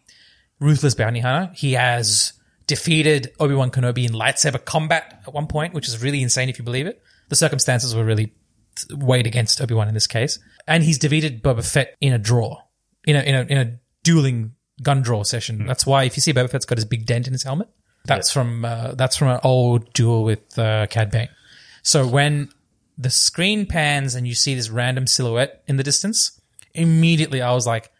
ruthless 0.60 0.94
bounty 0.94 1.20
hunter. 1.20 1.52
He 1.54 1.72
has 1.72 2.32
defeated 2.66 3.32
Obi 3.40 3.54
Wan 3.54 3.70
Kenobi 3.70 4.06
in 4.06 4.12
lightsaber 4.12 4.64
combat 4.64 5.22
at 5.26 5.34
one 5.34 5.46
point, 5.46 5.74
which 5.74 5.88
is 5.88 6.02
really 6.02 6.22
insane 6.22 6.48
if 6.48 6.58
you 6.58 6.64
believe 6.64 6.86
it. 6.86 7.02
The 7.28 7.36
circumstances 7.36 7.94
were 7.94 8.04
really 8.04 8.32
weighed 8.90 9.26
against 9.26 9.60
Obi 9.60 9.74
Wan 9.74 9.88
in 9.88 9.94
this 9.94 10.06
case, 10.06 10.38
and 10.66 10.82
he's 10.82 10.98
defeated 10.98 11.42
Boba 11.42 11.68
Fett 11.68 11.96
in 12.00 12.12
a 12.12 12.18
draw, 12.18 12.62
in 13.04 13.16
a 13.16 13.20
in 13.20 13.34
a 13.34 13.40
in 13.42 13.58
a 13.58 13.78
dueling 14.02 14.52
gun 14.82 15.02
draw 15.02 15.22
session. 15.22 15.66
That's 15.66 15.86
why 15.86 16.04
if 16.04 16.16
you 16.16 16.20
see 16.20 16.32
Boba 16.32 16.50
Fett's 16.50 16.66
got 16.66 16.78
his 16.78 16.84
big 16.84 17.06
dent 17.06 17.26
in 17.26 17.32
his 17.32 17.42
helmet, 17.42 17.68
that's 18.04 18.30
from 18.30 18.64
uh, 18.64 18.92
that's 18.94 19.16
from 19.16 19.28
an 19.28 19.40
old 19.42 19.92
duel 19.92 20.24
with 20.24 20.58
uh, 20.58 20.86
Cad 20.88 21.10
Bane. 21.10 21.28
So 21.82 22.06
when 22.06 22.50
the 22.98 23.10
screen 23.10 23.66
pans 23.66 24.14
and 24.14 24.26
you 24.26 24.34
see 24.34 24.54
this 24.54 24.70
random 24.70 25.06
silhouette 25.06 25.62
in 25.66 25.76
the 25.76 25.82
distance, 25.82 26.40
immediately 26.74 27.42
I 27.42 27.52
was 27.52 27.66
like, 27.66 27.90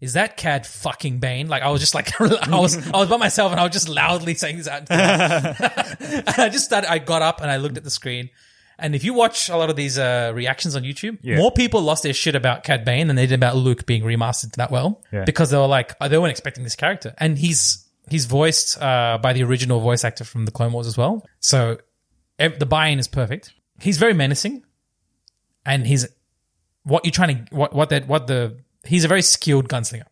"Is 0.00 0.14
that 0.14 0.36
Cad 0.36 0.66
fucking 0.66 1.18
Bane?" 1.20 1.48
Like 1.48 1.62
I 1.62 1.70
was 1.70 1.80
just 1.80 1.94
like, 1.94 2.20
I 2.20 2.58
was 2.58 2.76
I 2.88 2.96
was 2.98 3.08
by 3.08 3.16
myself 3.16 3.52
and 3.52 3.60
I 3.60 3.64
was 3.64 3.72
just 3.72 3.88
loudly 3.88 4.34
saying 4.34 4.58
this 4.58 4.68
out. 4.68 4.90
and 4.90 6.24
I 6.38 6.48
just 6.50 6.64
started. 6.64 6.90
I 6.90 6.98
got 6.98 7.22
up 7.22 7.40
and 7.40 7.50
I 7.50 7.56
looked 7.58 7.76
at 7.76 7.84
the 7.84 7.90
screen. 7.90 8.30
And 8.78 8.96
if 8.96 9.04
you 9.04 9.14
watch 9.14 9.48
a 9.48 9.56
lot 9.56 9.70
of 9.70 9.76
these 9.76 9.96
uh, 9.96 10.32
reactions 10.34 10.74
on 10.74 10.82
YouTube, 10.82 11.18
Yeah. 11.22 11.36
more 11.36 11.52
people 11.52 11.82
lost 11.82 12.02
their 12.02 12.14
shit 12.14 12.34
about 12.34 12.64
Cad 12.64 12.84
Bane 12.84 13.06
than 13.06 13.14
they 13.14 13.26
did 13.26 13.34
about 13.34 13.54
Luke 13.54 13.86
being 13.86 14.02
remastered 14.02 14.52
that 14.56 14.72
well, 14.72 15.02
Yeah. 15.12 15.22
because 15.24 15.50
they 15.50 15.56
were 15.56 15.66
like 15.68 15.96
they 16.00 16.18
weren't 16.18 16.32
expecting 16.32 16.64
this 16.64 16.74
character, 16.74 17.14
and 17.18 17.38
he's 17.38 17.86
he's 18.10 18.26
voiced 18.26 18.80
uh, 18.82 19.18
by 19.22 19.34
the 19.34 19.44
original 19.44 19.78
voice 19.78 20.02
actor 20.04 20.24
from 20.24 20.46
the 20.46 20.50
Clone 20.50 20.72
Wars 20.72 20.88
as 20.88 20.96
well. 20.96 21.24
So 21.38 21.78
the 22.38 22.66
buy-in 22.66 22.98
is 22.98 23.06
perfect. 23.06 23.52
He's 23.82 23.98
very 23.98 24.14
menacing, 24.14 24.62
and 25.66 25.86
he's 25.86 26.06
what 26.84 27.04
you're 27.04 27.12
trying 27.12 27.46
to 27.46 27.54
what 27.54 27.74
what 27.74 27.90
that 27.90 28.06
what 28.06 28.28
the 28.28 28.58
he's 28.84 29.04
a 29.04 29.08
very 29.08 29.22
skilled 29.22 29.68
gunslinger, 29.68 30.06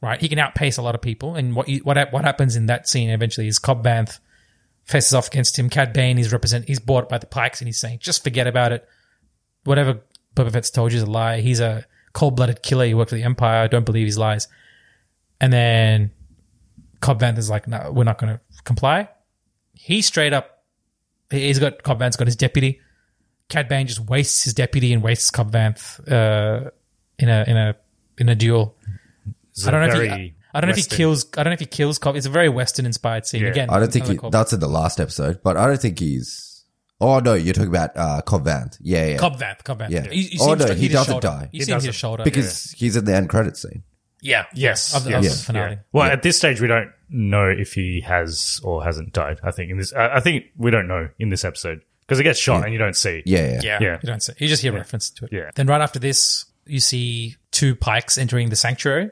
right? 0.00 0.20
He 0.20 0.28
can 0.28 0.40
outpace 0.40 0.78
a 0.78 0.82
lot 0.82 0.96
of 0.96 1.00
people, 1.00 1.36
and 1.36 1.54
what 1.54 1.68
you, 1.68 1.78
what 1.84 2.12
what 2.12 2.24
happens 2.24 2.56
in 2.56 2.66
that 2.66 2.88
scene 2.88 3.10
eventually 3.10 3.46
is 3.46 3.60
Cobb 3.60 3.84
Vanth 3.84 4.18
faces 4.82 5.14
off 5.14 5.28
against 5.28 5.58
him. 5.58 5.70
Cad 5.70 5.92
Bane 5.92 6.18
is 6.18 6.32
represent 6.32 6.66
he's 6.66 6.80
bought 6.80 7.08
by 7.08 7.18
the 7.18 7.26
Pikes, 7.26 7.60
and 7.60 7.68
he's 7.68 7.78
saying, 7.78 8.00
"Just 8.00 8.24
forget 8.24 8.48
about 8.48 8.72
it. 8.72 8.86
Whatever 9.62 10.00
Boba 10.34 10.52
Fett's 10.52 10.70
told 10.70 10.90
you 10.92 10.96
is 10.96 11.04
a 11.04 11.06
lie. 11.06 11.40
He's 11.40 11.60
a 11.60 11.86
cold-blooded 12.14 12.62
killer. 12.62 12.84
He 12.84 12.94
worked 12.94 13.10
for 13.10 13.16
the 13.16 13.22
Empire. 13.22 13.68
Don't 13.68 13.86
believe 13.86 14.06
his 14.06 14.18
lies." 14.18 14.48
And 15.40 15.52
then 15.52 16.10
Cobb 17.00 17.20
Vanth 17.20 17.38
is 17.38 17.48
like, 17.48 17.68
"No, 17.68 17.92
we're 17.92 18.04
not 18.04 18.18
going 18.18 18.34
to 18.34 18.40
comply." 18.64 19.08
He 19.72 20.02
straight 20.02 20.32
up, 20.32 20.64
he's 21.30 21.58
got 21.58 21.82
Cobb 21.82 22.00
Vanth's 22.00 22.16
got 22.16 22.26
his 22.26 22.36
deputy. 22.36 22.80
Cad 23.54 23.68
Bane 23.68 23.86
just 23.86 24.00
wastes 24.00 24.42
his 24.44 24.52
deputy 24.54 24.92
and 24.92 25.02
wastes 25.02 25.30
Cobb 25.30 25.52
Vanth 25.52 26.00
uh, 26.10 26.70
in 27.18 27.28
a 27.28 27.44
in 27.46 27.56
a 27.56 27.76
in 28.18 28.28
a 28.28 28.34
duel. 28.34 28.76
It's 29.50 29.66
I 29.66 29.70
don't 29.70 29.88
know 29.88 30.00
if 30.00 30.12
he, 30.18 30.34
I 30.52 30.60
don't 30.60 30.68
know 30.68 30.76
if 30.76 30.84
he 30.84 30.96
kills. 30.96 31.26
I 31.36 31.42
don't 31.44 31.50
know 31.50 31.54
if 31.54 31.60
he 31.60 31.66
kills 31.66 31.98
Cobb. 31.98 32.16
It's 32.16 32.26
a 32.26 32.30
very 32.30 32.48
Western 32.48 32.86
inspired 32.86 33.26
scene. 33.26 33.42
Yeah. 33.42 33.50
Again, 33.50 33.70
I 33.70 33.78
don't 33.78 33.92
think 33.92 34.06
he, 34.08 34.18
that's 34.30 34.52
in 34.52 34.60
the 34.60 34.68
last 34.68 34.98
episode, 35.00 35.40
but 35.44 35.56
I 35.56 35.66
don't 35.66 35.80
think 35.80 35.98
he's. 36.00 36.64
Oh 37.00 37.18
no, 37.20 37.34
you're 37.34 37.54
talking 37.54 37.68
about 37.68 37.90
uh, 37.96 38.22
Cobb 38.22 38.44
Vanth. 38.44 38.76
Yeah, 38.80 39.06
yeah. 39.06 39.16
Cobb 39.18 39.38
Vanth. 39.38 39.62
Cobb 39.64 39.80
Vanth. 39.80 39.90
Yeah. 39.90 40.04
You, 40.04 40.10
you 40.22 40.22
see 40.22 40.38
Oh, 40.40 40.54
no, 40.54 40.66
st- 40.66 40.78
he 40.78 40.88
doesn't 40.88 41.12
shoulder. 41.12 41.26
die. 41.28 41.48
You 41.52 41.58
He 41.60 41.64
see 41.64 41.70
him 41.70 41.74
hit 41.74 41.76
doesn't. 41.76 41.88
his 41.88 41.96
shoulder 41.96 42.24
because 42.24 42.70
he's 42.72 42.96
in 42.96 43.04
the 43.04 43.14
end 43.14 43.28
credit 43.28 43.56
scene. 43.56 43.82
yeah, 44.22 44.46
Yes. 44.54 44.94
of 44.96 45.04
the, 45.04 45.10
yes, 45.10 45.26
of 45.32 45.38
the 45.38 45.44
finale. 45.44 45.70
yeah. 45.74 45.78
Well, 45.92 46.10
at 46.10 46.22
this 46.22 46.36
stage, 46.38 46.60
we 46.60 46.66
don't 46.68 46.90
know 47.10 47.48
if 47.48 47.74
he 47.74 48.00
has 48.00 48.60
or 48.64 48.82
hasn't 48.84 49.12
died. 49.12 49.38
I 49.42 49.50
think 49.50 49.70
in 49.70 49.76
this, 49.78 49.92
I 49.92 50.16
I 50.16 50.20
think 50.20 50.44
we 50.56 50.70
don't 50.70 50.88
know 50.88 51.08
in 51.18 51.28
this 51.30 51.44
episode 51.44 51.82
because 52.06 52.20
it 52.20 52.24
gets 52.24 52.38
shot 52.38 52.64
and 52.64 52.72
you 52.72 52.78
don't 52.78 52.96
see. 52.96 53.22
Yeah, 53.26 53.40
yeah. 53.54 53.60
Yeah, 53.62 53.78
Yeah. 53.80 53.98
You 54.02 54.06
don't 54.06 54.22
see. 54.22 54.32
You 54.38 54.48
just 54.48 54.62
hear 54.62 54.72
reference 54.72 55.10
to 55.10 55.24
it. 55.26 55.32
Yeah. 55.32 55.50
Then 55.54 55.66
right 55.66 55.80
after 55.80 55.98
this, 55.98 56.44
you 56.66 56.80
see 56.80 57.36
two 57.50 57.74
pikes 57.76 58.18
entering 58.18 58.48
the 58.50 58.56
sanctuary 58.56 59.10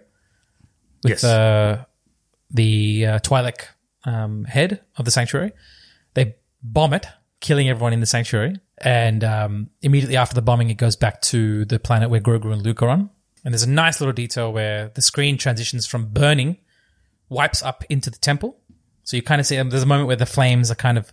with 1.03 1.11
Yes. 1.11 1.25
uh, 1.25 1.85
the 2.51 3.07
uh, 3.07 3.19
Twi'lek 3.21 3.67
um, 4.05 4.45
head 4.45 4.81
of 4.97 5.05
the 5.05 5.11
sanctuary. 5.11 5.53
They 6.15 6.37
bomb 6.63 6.93
it, 6.95 7.07
killing 7.41 7.69
everyone 7.69 7.93
in 7.93 8.01
the 8.01 8.07
sanctuary. 8.07 8.57
And 8.79 9.23
um, 9.25 9.71
immediately 9.81 10.17
after 10.17 10.35
the 10.35 10.43
bombing, 10.43 10.71
it 10.71 10.75
goes 10.75 10.97
back 10.97 11.21
to 11.23 11.65
the 11.65 11.79
planet 11.79 12.11
where 12.11 12.21
Grogu 12.21 12.53
and 12.53 12.63
Luke 12.63 12.83
are 12.83 12.89
on. 12.89 13.11
And 13.45 13.53
there's 13.55 13.63
a 13.65 13.71
nice 13.71 14.01
little 14.01 14.13
detail 14.13 14.53
where 14.53 14.91
the 14.95 15.03
screen 15.03 15.37
transitions 15.39 15.87
from 15.87 16.07
burning, 16.07 16.59
wipes 17.29 17.63
up 17.63 17.85
into 17.89 18.11
the 18.11 18.19
temple, 18.19 18.59
So 19.05 19.17
you 19.17 19.23
kind 19.23 19.41
of 19.41 19.47
see 19.47 19.57
um, 19.59 19.71
there's 19.71 19.83
a 19.83 19.87
moment 19.87 20.07
where 20.09 20.17
the 20.17 20.27
flames 20.27 20.71
are 20.71 20.75
kind 20.77 20.97
of 20.99 21.13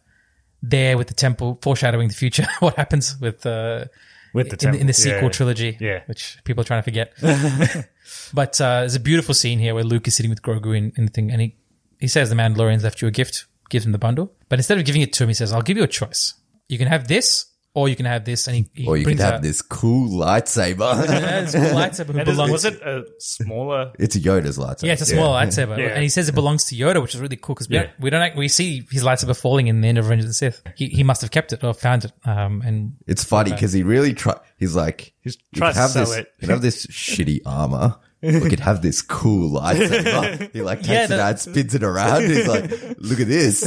there 0.61 0.97
with 0.97 1.07
the 1.07 1.13
temple, 1.13 1.57
foreshadowing 1.61 2.07
the 2.07 2.13
future. 2.13 2.45
what 2.59 2.75
happens 2.75 3.17
with 3.19 3.45
uh, 3.45 3.85
With 4.33 4.47
the 4.47 4.53
in, 4.53 4.57
temple, 4.59 4.81
in 4.81 4.87
the 4.87 4.93
sequel 4.93 5.23
yeah. 5.23 5.29
trilogy, 5.29 5.77
Yeah. 5.79 6.01
which 6.05 6.37
people 6.43 6.61
are 6.61 6.65
trying 6.65 6.79
to 6.79 6.83
forget. 6.83 7.13
but 8.33 8.59
uh, 8.61 8.81
there's 8.81 8.95
a 8.95 8.99
beautiful 8.99 9.33
scene 9.33 9.59
here 9.59 9.73
where 9.73 9.83
Luke 9.83 10.07
is 10.07 10.15
sitting 10.15 10.29
with 10.29 10.41
Grogu 10.41 10.75
in, 10.77 10.91
in 10.97 11.05
the 11.05 11.11
thing, 11.11 11.31
and 11.31 11.41
he 11.41 11.55
he 11.99 12.07
says 12.07 12.29
the 12.29 12.35
Mandalorian's 12.35 12.83
left 12.83 13.01
you 13.01 13.07
a 13.07 13.11
gift, 13.11 13.45
gives 13.69 13.85
him 13.85 13.91
the 13.91 13.97
bundle, 13.97 14.31
but 14.47 14.59
instead 14.59 14.77
of 14.77 14.85
giving 14.85 15.01
it 15.01 15.11
to 15.13 15.23
him, 15.23 15.29
he 15.29 15.33
says, 15.33 15.51
"I'll 15.51 15.61
give 15.61 15.77
you 15.77 15.83
a 15.83 15.87
choice. 15.87 16.33
You 16.67 16.77
can 16.77 16.87
have 16.87 17.07
this, 17.07 17.45
or 17.73 17.87
you 17.89 17.95
can 17.95 18.05
have 18.05 18.25
this." 18.25 18.47
And 18.47 18.55
he, 18.57 18.69
he 18.73 18.87
Or 18.87 18.97
you 18.97 19.03
could 19.03 19.09
brings 19.17 19.21
have 19.21 19.33
out 19.35 19.41
this 19.41 19.61
cool 19.61 20.09
lightsaber. 20.09 20.79
Yeah, 21.09 21.41
this 21.41 21.53
cool 21.53 21.63
lightsaber 21.63 22.13
who 22.13 22.19
And 22.19 22.27
is- 22.27 22.35
belongs. 22.35 22.51
was 22.51 22.65
it 22.65 22.81
a 22.81 23.05
smaller? 23.19 23.91
it's 23.99 24.15
a 24.15 24.19
Yoda's 24.19 24.57
lightsaber. 24.57 24.83
Yeah, 24.83 24.93
it's 24.93 25.01
a 25.01 25.05
small 25.05 25.33
lightsaber, 25.33 25.77
Yeah. 25.77 25.87
and 25.89 26.03
he 26.03 26.09
says 26.09 26.29
it 26.29 26.35
belongs 26.35 26.65
to 26.65 26.75
Yoda, 26.75 27.01
which 27.01 27.15
is 27.15 27.21
really 27.21 27.35
cool 27.37 27.55
because 27.55 27.69
we, 27.69 27.75
Yeah. 27.75 27.83
don't, 27.83 27.99
we 27.99 28.09
don't 28.09 28.21
act- 28.21 28.37
we 28.37 28.47
see 28.47 28.85
his 28.91 29.03
lightsaber 29.03 29.39
falling 29.39 29.67
in 29.67 29.81
the 29.81 29.87
end 29.87 29.97
of 29.97 30.05
Revenge 30.05 30.23
of 30.23 30.27
the 30.29 30.33
Sith. 30.33 30.61
He, 30.75 30.87
he 30.87 31.03
must 31.03 31.21
have 31.21 31.31
kept 31.31 31.53
it 31.53 31.63
or 31.63 31.73
found 31.73 32.05
it, 32.05 32.11
um, 32.25 32.61
and 32.65 32.93
It's 33.07 33.23
funny 33.23 33.51
because 33.51 33.73
he 33.73 33.83
really 33.83 34.13
try. 34.13 34.39
He's 34.57 34.75
like, 34.75 35.13
He's 35.21 35.37
you 35.51 35.59
tries 35.59 35.75
to 35.75 35.87
sell 35.89 36.05
this, 36.05 36.15
it. 36.17 36.33
You 36.41 36.47
have 36.49 36.61
this 36.61 36.85
shitty 36.87 37.41
armor. 37.45 37.95
We 38.21 38.41
could 38.49 38.59
have 38.59 38.81
this 38.81 39.01
cool 39.01 39.59
lightsaber. 39.61 40.51
He 40.51 40.61
like 40.61 40.79
takes 40.79 40.89
Yeah, 40.89 41.03
it 41.05 41.11
out, 41.11 41.39
spins 41.39 41.73
it 41.73 41.83
around. 41.83 42.23
He's 42.23 42.47
like, 42.47 42.69
look 42.97 43.19
at 43.19 43.27
this. 43.27 43.63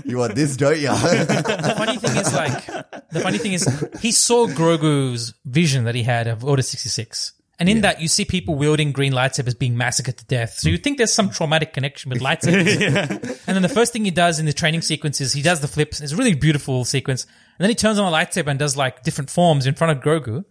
you 0.04 0.18
want 0.18 0.34
this, 0.34 0.56
don't 0.56 0.76
you? 0.78 0.88
the 0.88 1.74
funny 1.76 1.96
thing 1.96 2.16
is 2.16 2.34
like 2.34 2.66
the 3.10 3.20
funny 3.20 3.38
thing 3.38 3.54
is 3.54 3.64
he 4.00 4.12
saw 4.12 4.46
Grogu's 4.46 5.32
vision 5.44 5.84
that 5.84 5.94
he 5.94 6.02
had 6.02 6.26
of 6.26 6.44
Order 6.44 6.62
sixty 6.62 6.88
six. 6.88 7.32
And 7.58 7.70
in 7.70 7.80
that, 7.80 8.02
you 8.02 8.08
see 8.08 8.26
people 8.26 8.54
wielding 8.54 8.92
green 8.92 9.14
lightsabers 9.14 9.58
being 9.58 9.78
massacred 9.78 10.18
to 10.18 10.26
death. 10.26 10.58
So 10.58 10.68
you 10.68 10.76
think 10.76 10.98
there's 10.98 11.12
some 11.12 11.30
traumatic 11.30 11.72
connection 11.72 12.10
with 12.10 12.20
lightsabers. 12.20 13.40
And 13.46 13.54
then 13.54 13.62
the 13.62 13.70
first 13.70 13.92
thing 13.94 14.04
he 14.04 14.10
does 14.10 14.38
in 14.38 14.44
the 14.44 14.52
training 14.52 14.82
sequence 14.82 15.20
is 15.22 15.32
he 15.32 15.40
does 15.40 15.60
the 15.60 15.68
flips. 15.68 16.02
It's 16.02 16.12
a 16.12 16.16
really 16.16 16.34
beautiful 16.34 16.84
sequence. 16.84 17.22
And 17.24 17.64
then 17.64 17.70
he 17.70 17.74
turns 17.74 17.98
on 17.98 18.12
a 18.12 18.14
lightsaber 18.14 18.48
and 18.48 18.58
does 18.58 18.76
like 18.76 19.04
different 19.04 19.30
forms 19.30 19.66
in 19.66 19.74
front 19.74 19.96
of 19.96 20.04
Grogu. 20.04 20.44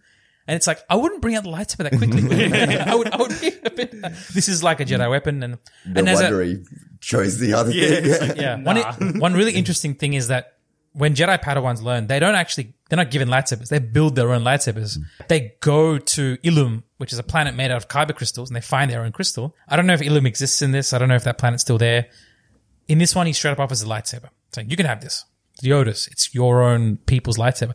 And 0.48 0.54
it's 0.56 0.66
like, 0.66 0.80
I 0.88 0.94
wouldn't 0.96 1.22
bring 1.22 1.34
out 1.34 1.42
the 1.42 1.50
lightsaber 1.50 1.90
that 1.90 1.96
quickly. 1.96 2.22
I 2.78 2.94
would, 2.94 3.12
I 3.12 3.16
would 3.16 3.40
be 3.40 3.50
a 3.64 3.70
bit, 3.70 3.90
this 4.32 4.48
is 4.48 4.62
like 4.62 4.80
a 4.80 4.84
Jedi 4.84 5.08
weapon. 5.10 5.42
And, 5.42 5.58
No 5.86 5.98
and 6.00 6.08
as 6.08 6.20
a- 6.20 6.24
wonder 6.24 6.42
he 6.42 6.64
chose 7.00 7.38
the 7.38 7.54
other 7.54 7.72
thing. 7.72 8.36
yeah. 8.36 8.56
One, 8.62 9.18
one 9.18 9.34
really 9.34 9.54
interesting 9.54 9.94
thing 9.94 10.14
is 10.14 10.28
that 10.28 10.52
when 10.92 11.14
Jedi 11.14 11.42
Padawans 11.42 11.82
learn, 11.82 12.06
they 12.06 12.18
don't 12.20 12.36
actually, 12.36 12.74
they're 12.88 12.96
not 12.96 13.10
given 13.10 13.28
lightsabers. 13.28 13.68
They 13.68 13.80
build 13.80 14.14
their 14.14 14.32
own 14.32 14.42
lightsabers. 14.44 14.96
Mm. 14.98 15.28
They 15.28 15.54
go 15.60 15.98
to 15.98 16.36
Ilum, 16.38 16.84
which 16.98 17.12
is 17.12 17.18
a 17.18 17.22
planet 17.22 17.54
made 17.54 17.70
out 17.70 17.76
of 17.76 17.88
kyber 17.88 18.14
crystals, 18.14 18.48
and 18.48 18.56
they 18.56 18.62
find 18.62 18.90
their 18.90 19.02
own 19.02 19.12
crystal. 19.12 19.54
I 19.68 19.76
don't 19.76 19.86
know 19.86 19.92
if 19.94 20.00
Ilum 20.00 20.26
exists 20.26 20.62
in 20.62 20.70
this. 20.70 20.92
I 20.92 20.98
don't 20.98 21.08
know 21.08 21.16
if 21.16 21.24
that 21.24 21.36
planet's 21.38 21.62
still 21.62 21.76
there. 21.76 22.06
In 22.88 22.98
this 22.98 23.14
one, 23.14 23.26
he 23.26 23.32
straight 23.32 23.50
up 23.50 23.58
offers 23.60 23.82
a 23.82 23.86
lightsaber, 23.86 24.30
saying, 24.54 24.70
you 24.70 24.76
can 24.76 24.86
have 24.86 25.00
this. 25.02 25.24
The 25.60 25.70
Yodas. 25.70 26.10
It's 26.10 26.34
your 26.34 26.62
own 26.62 26.96
people's 26.98 27.36
lightsaber. 27.36 27.74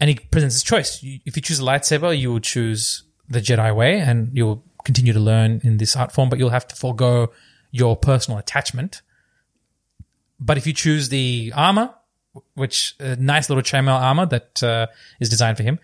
And 0.00 0.08
he 0.08 0.14
presents 0.16 0.54
his 0.54 0.62
choice. 0.62 1.00
If 1.02 1.36
you 1.36 1.42
choose 1.42 1.60
a 1.60 1.62
lightsaber, 1.62 2.18
you 2.18 2.32
will 2.32 2.40
choose 2.40 3.04
the 3.28 3.40
Jedi 3.40 3.74
way 3.74 4.00
and 4.00 4.30
you'll 4.32 4.64
continue 4.84 5.12
to 5.12 5.20
learn 5.20 5.60
in 5.62 5.76
this 5.76 5.94
art 5.94 6.10
form, 6.10 6.30
but 6.30 6.38
you'll 6.38 6.50
have 6.50 6.66
to 6.68 6.76
forego 6.76 7.30
your 7.70 7.96
personal 7.96 8.38
attachment. 8.38 9.02
But 10.40 10.56
if 10.56 10.66
you 10.66 10.72
choose 10.72 11.10
the 11.10 11.52
armor, 11.54 11.94
which 12.54 12.94
a 12.98 13.16
nice 13.16 13.50
little 13.50 13.62
chainmail 13.62 14.00
armor 14.00 14.26
that 14.26 14.62
uh, 14.62 14.86
is 15.20 15.28
designed 15.28 15.56
for 15.56 15.62
him, 15.62 15.78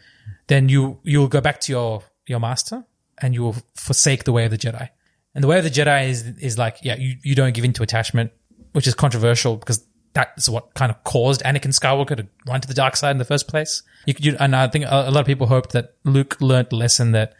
then 0.46 0.68
you 0.68 0.98
you'll 1.02 1.28
go 1.28 1.40
back 1.40 1.60
to 1.60 1.72
your 1.72 2.02
your 2.26 2.40
master 2.40 2.84
and 3.20 3.34
you 3.34 3.42
will 3.42 3.56
forsake 3.74 4.24
the 4.24 4.32
way 4.32 4.44
of 4.44 4.50
the 4.50 4.58
Jedi. 4.58 4.88
And 5.34 5.44
the 5.44 5.48
way 5.48 5.58
of 5.58 5.64
the 5.64 5.70
Jedi 5.70 6.08
is 6.08 6.22
is 6.38 6.58
like 6.58 6.78
yeah, 6.82 6.96
you 6.96 7.16
you 7.22 7.34
don't 7.34 7.54
give 7.54 7.64
in 7.64 7.72
to 7.74 7.82
attachment, 7.82 8.32
which 8.72 8.86
is 8.86 8.94
controversial 8.94 9.56
because 9.56 9.84
that's 10.16 10.48
what 10.48 10.72
kind 10.74 10.90
of 10.90 11.04
caused 11.04 11.42
Anakin 11.42 11.78
Skywalker 11.78 12.16
to 12.16 12.26
run 12.46 12.60
to 12.62 12.68
the 12.68 12.74
dark 12.74 12.96
side 12.96 13.10
in 13.10 13.18
the 13.18 13.24
first 13.24 13.48
place. 13.48 13.82
You, 14.06 14.14
you, 14.18 14.36
and 14.40 14.56
I 14.56 14.66
think 14.68 14.86
a, 14.88 15.10
lot 15.10 15.20
of 15.20 15.26
people 15.26 15.46
hoped 15.46 15.72
that 15.72 15.94
Luke 16.04 16.38
learned 16.40 16.70
the 16.70 16.76
lesson 16.76 17.12
that 17.12 17.34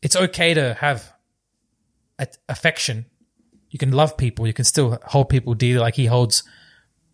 it's 0.00 0.14
okay 0.14 0.54
to 0.54 0.74
have 0.74 1.12
a, 2.18 2.28
affection. 2.48 3.06
You 3.70 3.78
can 3.78 3.90
love 3.90 4.16
people. 4.16 4.46
You 4.46 4.52
can 4.52 4.64
still 4.64 4.98
hold 5.04 5.30
people 5.30 5.54
dear, 5.54 5.80
like 5.80 5.96
he 5.96 6.06
holds. 6.06 6.44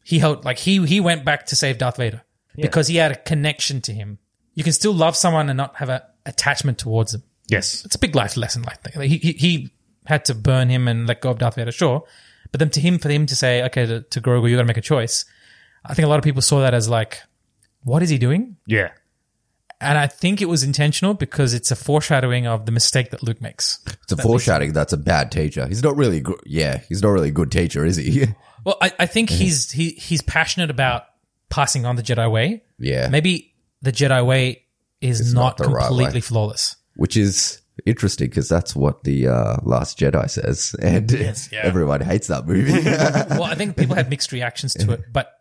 He 0.05 0.19
held 0.19 0.45
like 0.45 0.59
he 0.59 0.85
he 0.87 1.01
went 1.01 1.25
back 1.25 1.47
to 1.47 1.57
save 1.57 1.79
Darth 1.79 1.97
Vader 1.97 2.23
because 2.57 2.89
he 2.89 2.97
had 2.97 3.13
a 3.13 3.17
connection 3.17 3.81
to 3.83 3.93
him. 3.93 4.19
You 4.55 4.65
can 4.65 4.73
still 4.73 4.93
love 4.93 5.17
someone 5.17 5.49
and 5.49 5.57
not 5.57 5.77
have 5.77 5.89
an 5.89 6.01
attachment 6.27 6.79
towards 6.79 7.13
them. 7.13 7.23
Yes. 7.47 7.85
It's 7.85 7.95
a 7.95 7.99
big 7.99 8.15
life 8.15 8.37
lesson. 8.37 8.63
Like 8.63 8.95
he, 8.95 9.19
he 9.19 9.33
he 9.33 9.71
had 10.07 10.25
to 10.27 10.35
burn 10.35 10.69
him 10.69 10.89
and 10.89 11.07
let 11.07 11.21
go 11.21 11.31
of 11.31 11.39
Darth 11.39 11.55
Vader, 11.55 11.73
sure, 11.73 12.05
but 12.51 12.59
then 12.59 12.70
to 12.70 12.81
him 12.81 12.99
for 12.99 13.09
him 13.09 13.27
to 13.27 13.37
say, 13.37 13.62
okay, 13.65 13.87
to, 13.87 14.01
to 14.03 14.20
Grogu, 14.20 14.49
you 14.49 14.57
got 14.57 14.62
to 14.62 14.69
make 14.69 14.77
a 14.77 14.83
choice. 14.83 15.25
I 15.85 15.95
think 15.95 16.07
a 16.07 16.09
lot 16.09 16.19
of 16.19 16.25
people 16.25 16.43
saw 16.43 16.61
that 16.61 16.75
as 16.75 16.89
like, 16.89 17.23
what 17.83 18.03
is 18.03 18.11
he 18.11 18.19
doing? 18.19 18.57
Yeah. 18.66 18.91
And 19.81 19.97
I 19.97 20.09
think 20.09 20.43
it 20.43 20.47
was 20.47 20.65
intentional 20.65 21.15
because 21.15 21.55
it's 21.55 21.70
a 21.70 21.77
foreshadowing 21.77 22.49
of 22.49 22.66
the 22.66 22.73
mistake 22.73 23.11
that 23.11 23.23
Luke 23.23 23.41
makes. 23.41 23.79
It's 24.03 24.12
a 24.12 24.16
foreshadowing. 24.16 24.73
That's 24.73 24.93
a 24.93 24.97
bad 24.97 25.31
teacher. 25.31 25.66
He's 25.66 25.85
not 25.85 25.97
really 25.97 26.20
good. 26.20 26.41
Yeah, 26.45 26.81
he's 26.89 27.01
not 27.01 27.11
really 27.11 27.29
a 27.29 27.33
good 27.33 27.53
teacher, 27.53 27.85
is 27.85 27.97
he? 27.97 28.27
Well, 28.65 28.77
I, 28.83 28.93
I 28.99 29.07
think 29.07 29.31
he's 29.31 29.70
he 29.70 29.91
he's 29.91 30.20
passionate 30.20 30.69
about 30.69 31.05
passing 31.49 31.87
on 31.87 31.95
the 31.95 32.03
Jedi 32.03 32.31
way. 32.31 32.65
yeah. 32.79 33.09
Maybe 33.09 33.55
the 33.83 33.93
Jedi 33.93 34.27
way 34.27 34.65
is 35.01 35.33
not 35.33 35.41
not, 35.41 35.57
the 35.59 35.69
right 35.69 35.87
completely 35.87 36.20
flawless. 36.20 36.77
Which 36.97 37.16
is 37.16 37.61
interesting 37.87 38.29
because 38.29 38.49
that's 38.49 38.75
what 38.77 39.05
the 39.05 39.29
uh, 39.29 39.57
Last 39.63 39.99
Jedi 39.99 40.29
says, 40.31 40.75
and 40.81 41.13
everyone 41.55 42.01
hates 42.01 42.27
that 42.29 42.47
movie. 42.47 42.73
well, 43.31 43.45
I 43.45 43.55
think 43.55 43.77
people 43.77 43.95
had 43.97 44.11
mixed 44.11 44.33
reactions 44.33 44.75
to 44.75 44.93
it, 44.93 45.05
but 45.13 45.33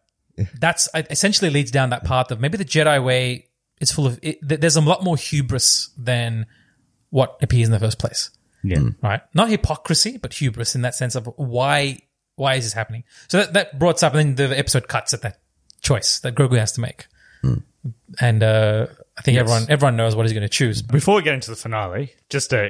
that's 0.60 0.88
essentially 0.96 1.50
leads 1.50 1.72
down 1.72 1.90
that 1.90 2.04
path 2.04 2.32
of 2.32 2.40
maybe 2.40 2.58
the 2.58 2.66
Jedi 2.66 3.04
way 3.04 3.48
is 3.80 3.92
full 3.92 4.08
of 4.08 4.20
it, 4.22 4.38
there's 4.42 4.76
a 4.76 4.82
lot 4.82 5.04
more 5.04 5.18
hubris 5.18 5.90
than 5.98 6.46
what 7.10 7.38
appears 7.42 7.68
in 7.68 7.72
the 7.72 7.80
first 7.80 8.00
place, 8.00 8.32
Yeah. 8.64 8.82
right? 9.02 9.22
Not 9.34 9.50
hypocrisy, 9.50 10.18
but 10.18 10.34
hubris 10.34 10.76
in 10.76 10.82
that 10.82 10.96
sense 10.96 11.16
of 11.16 11.28
why 11.38 12.00
why 12.36 12.56
is 12.56 12.66
this 12.66 12.74
happening? 12.74 13.04
So 13.30 13.40
that 13.40 13.54
that 13.54 13.80
brought 13.80 13.96
us 13.96 14.04
up, 14.04 14.14
and 14.14 14.36
then 14.38 14.50
the 14.50 14.58
episode 14.58 14.88
cuts 14.88 15.14
at 15.14 15.22
that 15.24 15.40
choice 15.82 16.20
that 16.20 16.36
Grogu 16.36 16.58
has 16.58 16.72
to 16.74 16.82
make, 16.82 17.08
and 18.20 18.44
uh, 18.44 18.88
I 19.18 19.22
think 19.22 19.38
everyone 19.38 19.65
everyone 19.69 19.95
knows 19.95 20.15
what 20.15 20.26
he's 20.26 20.34
going 20.34 20.44
to 20.44 20.49
choose. 20.49 20.81
Before 20.81 21.15
we 21.15 21.22
get 21.22 21.34
into 21.34 21.49
the 21.49 21.56
finale, 21.56 22.14
just 22.30 22.53
uh, 22.53 22.69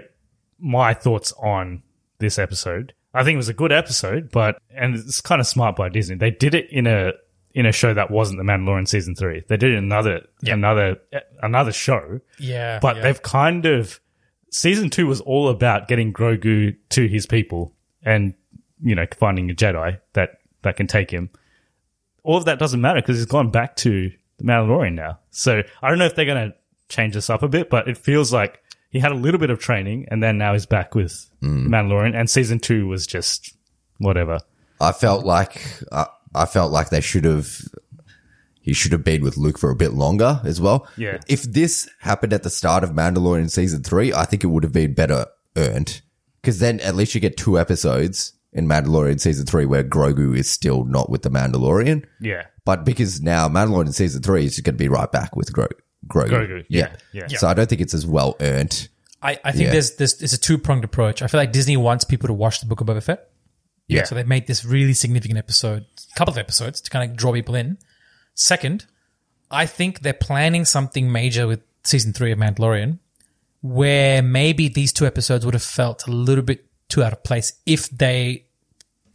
my 0.59 0.93
thoughts 0.93 1.33
on 1.33 1.83
this 2.19 2.39
episode. 2.39 2.93
I 3.13 3.23
think 3.23 3.33
it 3.35 3.37
was 3.37 3.49
a 3.49 3.53
good 3.53 3.71
episode, 3.71 4.31
but 4.31 4.57
and 4.75 4.95
it's 4.95 5.21
kind 5.21 5.41
of 5.41 5.47
smart 5.47 5.75
by 5.75 5.89
Disney. 5.89 6.15
They 6.15 6.31
did 6.31 6.53
it 6.55 6.69
in 6.71 6.87
a 6.87 7.13
in 7.53 7.65
a 7.65 7.71
show 7.71 7.93
that 7.93 8.11
wasn't 8.11 8.37
The 8.37 8.43
Mandalorian 8.43 8.87
season 8.87 9.15
three. 9.15 9.43
They 9.47 9.57
did 9.57 9.71
it 9.71 9.77
in 9.77 9.83
another 9.85 10.21
another 10.43 10.97
another 11.41 11.71
show, 11.71 12.19
Yeah, 12.39 12.79
but 12.79 12.97
yeah. 12.97 13.01
they've 13.03 13.21
kind 13.21 13.65
of 13.65 13.99
season 14.51 14.89
two 14.89 15.07
was 15.07 15.21
all 15.21 15.49
about 15.49 15.87
getting 15.87 16.13
Grogu 16.13 16.75
to 16.89 17.07
his 17.07 17.25
people 17.25 17.73
and 18.03 18.33
you 18.81 18.95
know 18.95 19.05
finding 19.17 19.49
a 19.49 19.53
Jedi 19.53 19.99
that 20.13 20.39
that 20.61 20.77
can 20.77 20.87
take 20.87 21.09
him. 21.11 21.29
All 22.23 22.37
of 22.37 22.45
that 22.45 22.59
doesn't 22.59 22.81
matter 22.81 23.01
because 23.01 23.17
he's 23.17 23.25
gone 23.25 23.49
back 23.49 23.75
to 23.77 24.11
the 24.37 24.43
Mandalorian 24.43 24.93
now. 24.93 25.19
So 25.31 25.63
I 25.81 25.89
don't 25.89 25.99
know 25.99 26.05
if 26.05 26.15
they're 26.15 26.25
going 26.25 26.51
to 26.51 26.57
change 26.89 27.13
this 27.13 27.29
up 27.29 27.43
a 27.43 27.47
bit, 27.47 27.69
but 27.69 27.87
it 27.87 27.97
feels 27.97 28.31
like 28.31 28.61
he 28.89 28.99
had 28.99 29.11
a 29.11 29.15
little 29.15 29.39
bit 29.39 29.49
of 29.49 29.59
training 29.59 30.07
and 30.09 30.21
then 30.23 30.37
now 30.37 30.53
he's 30.53 30.65
back 30.65 30.95
with 30.95 31.29
Mandalorian. 31.69 32.15
And 32.15 32.29
season 32.29 32.59
two 32.59 32.87
was 32.87 33.05
just 33.05 33.53
whatever. 33.97 34.39
I 34.79 34.91
felt 34.91 35.25
like 35.25 35.61
uh, 35.91 36.05
I 36.33 36.45
felt 36.45 36.71
like 36.71 36.89
they 36.89 37.01
should 37.01 37.25
have. 37.25 37.61
He 38.61 38.73
should 38.73 38.91
have 38.91 39.03
been 39.05 39.23
with 39.23 39.37
Luke 39.37 39.57
for 39.57 39.69
a 39.69 39.75
bit 39.77 39.93
longer 39.93 40.41
as 40.43 40.59
well. 40.59 40.89
Yeah. 40.97 41.19
If 41.29 41.43
this 41.43 41.89
happened 41.99 42.33
at 42.33 42.43
the 42.43 42.49
start 42.49 42.83
of 42.83 42.89
Mandalorian 42.89 43.49
season 43.49 43.81
three, 43.81 44.11
I 44.11 44.25
think 44.25 44.43
it 44.43 44.47
would 44.47 44.63
have 44.63 44.73
been 44.73 44.93
better 44.93 45.25
earned 45.55 46.01
because 46.41 46.59
then 46.59 46.81
at 46.81 46.95
least 46.95 47.15
you 47.15 47.21
get 47.21 47.37
two 47.37 47.57
episodes 47.57 48.33
in 48.57 48.67
Mandalorian 48.67 49.19
season 49.21 49.45
three 49.45 49.65
where 49.65 49.83
Grogu 49.83 50.35
is 50.35 50.49
still 50.49 50.83
not 50.83 51.09
with 51.09 51.21
the 51.21 51.29
Mandalorian. 51.29 52.03
Yeah. 52.19 52.43
But 52.65 52.83
because 52.83 53.21
now 53.21 53.47
Mandalorian 53.47 53.93
season 53.93 54.21
three 54.21 54.43
is 54.45 54.59
going 54.59 54.75
to 54.75 54.79
be 54.79 54.89
right 54.89 55.11
back 55.11 55.35
with 55.35 55.53
Gro- 55.53 55.67
Grogu. 56.07 56.29
Grogu, 56.29 56.65
yeah, 56.67 56.95
yeah. 57.13 57.27
So 57.27 57.47
I 57.47 57.53
don't 57.53 57.69
think 57.69 57.81
it's 57.81 57.93
as 57.93 58.05
well 58.05 58.35
earned. 58.41 58.89
I, 59.21 59.39
I 59.43 59.51
think 59.51 59.65
Yeah. 59.65 59.71
there's 59.71 59.95
there's 59.95 60.21
it's 60.21 60.33
a 60.33 60.37
two 60.37 60.57
pronged 60.57 60.83
approach. 60.83 61.21
I 61.21 61.27
feel 61.27 61.39
like 61.39 61.51
Disney 61.51 61.77
wants 61.77 62.03
people 62.03 62.27
to 62.27 62.33
watch 62.33 62.59
the 62.59 62.65
Book 62.65 62.81
of 62.81 62.87
Boba 62.87 63.01
Fett. 63.01 63.29
Yeah. 63.87 64.03
So 64.03 64.15
they 64.15 64.23
made 64.23 64.47
this 64.47 64.65
really 64.65 64.93
significant 64.93 65.37
episode, 65.37 65.85
couple 66.15 66.33
of 66.33 66.37
episodes 66.37 66.81
to 66.81 66.89
kind 66.89 67.09
of 67.09 67.15
draw 67.17 67.31
people 67.33 67.55
in. 67.55 67.77
Second, 68.35 68.85
I 69.49 69.65
think 69.65 70.01
they're 70.01 70.13
planning 70.13 70.65
something 70.65 71.09
major 71.11 71.47
with 71.47 71.61
season 71.83 72.11
three 72.13 72.31
of 72.33 72.37
Mandalorian, 72.39 72.99
where 73.61 74.21
maybe 74.21 74.67
these 74.67 74.91
two 74.91 75.05
episodes 75.05 75.45
would 75.45 75.53
have 75.53 75.63
felt 75.63 76.05
a 76.07 76.11
little 76.11 76.43
bit 76.43 76.65
too 76.89 77.03
out 77.03 77.13
of 77.13 77.23
place 77.23 77.53
if 77.65 77.89
they 77.89 78.45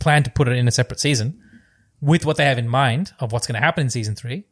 plan 0.02 0.22
to 0.24 0.30
put 0.30 0.48
it 0.48 0.56
in 0.56 0.68
a 0.68 0.70
separate 0.70 1.00
season 1.00 1.40
with 2.00 2.26
what 2.26 2.36
they 2.36 2.44
have 2.44 2.58
in 2.58 2.68
mind 2.68 3.12
of 3.20 3.32
what's 3.32 3.46
going 3.46 3.54
to 3.60 3.64
happen 3.64 3.82
in 3.84 3.90
season 3.90 4.14
three. 4.14 4.44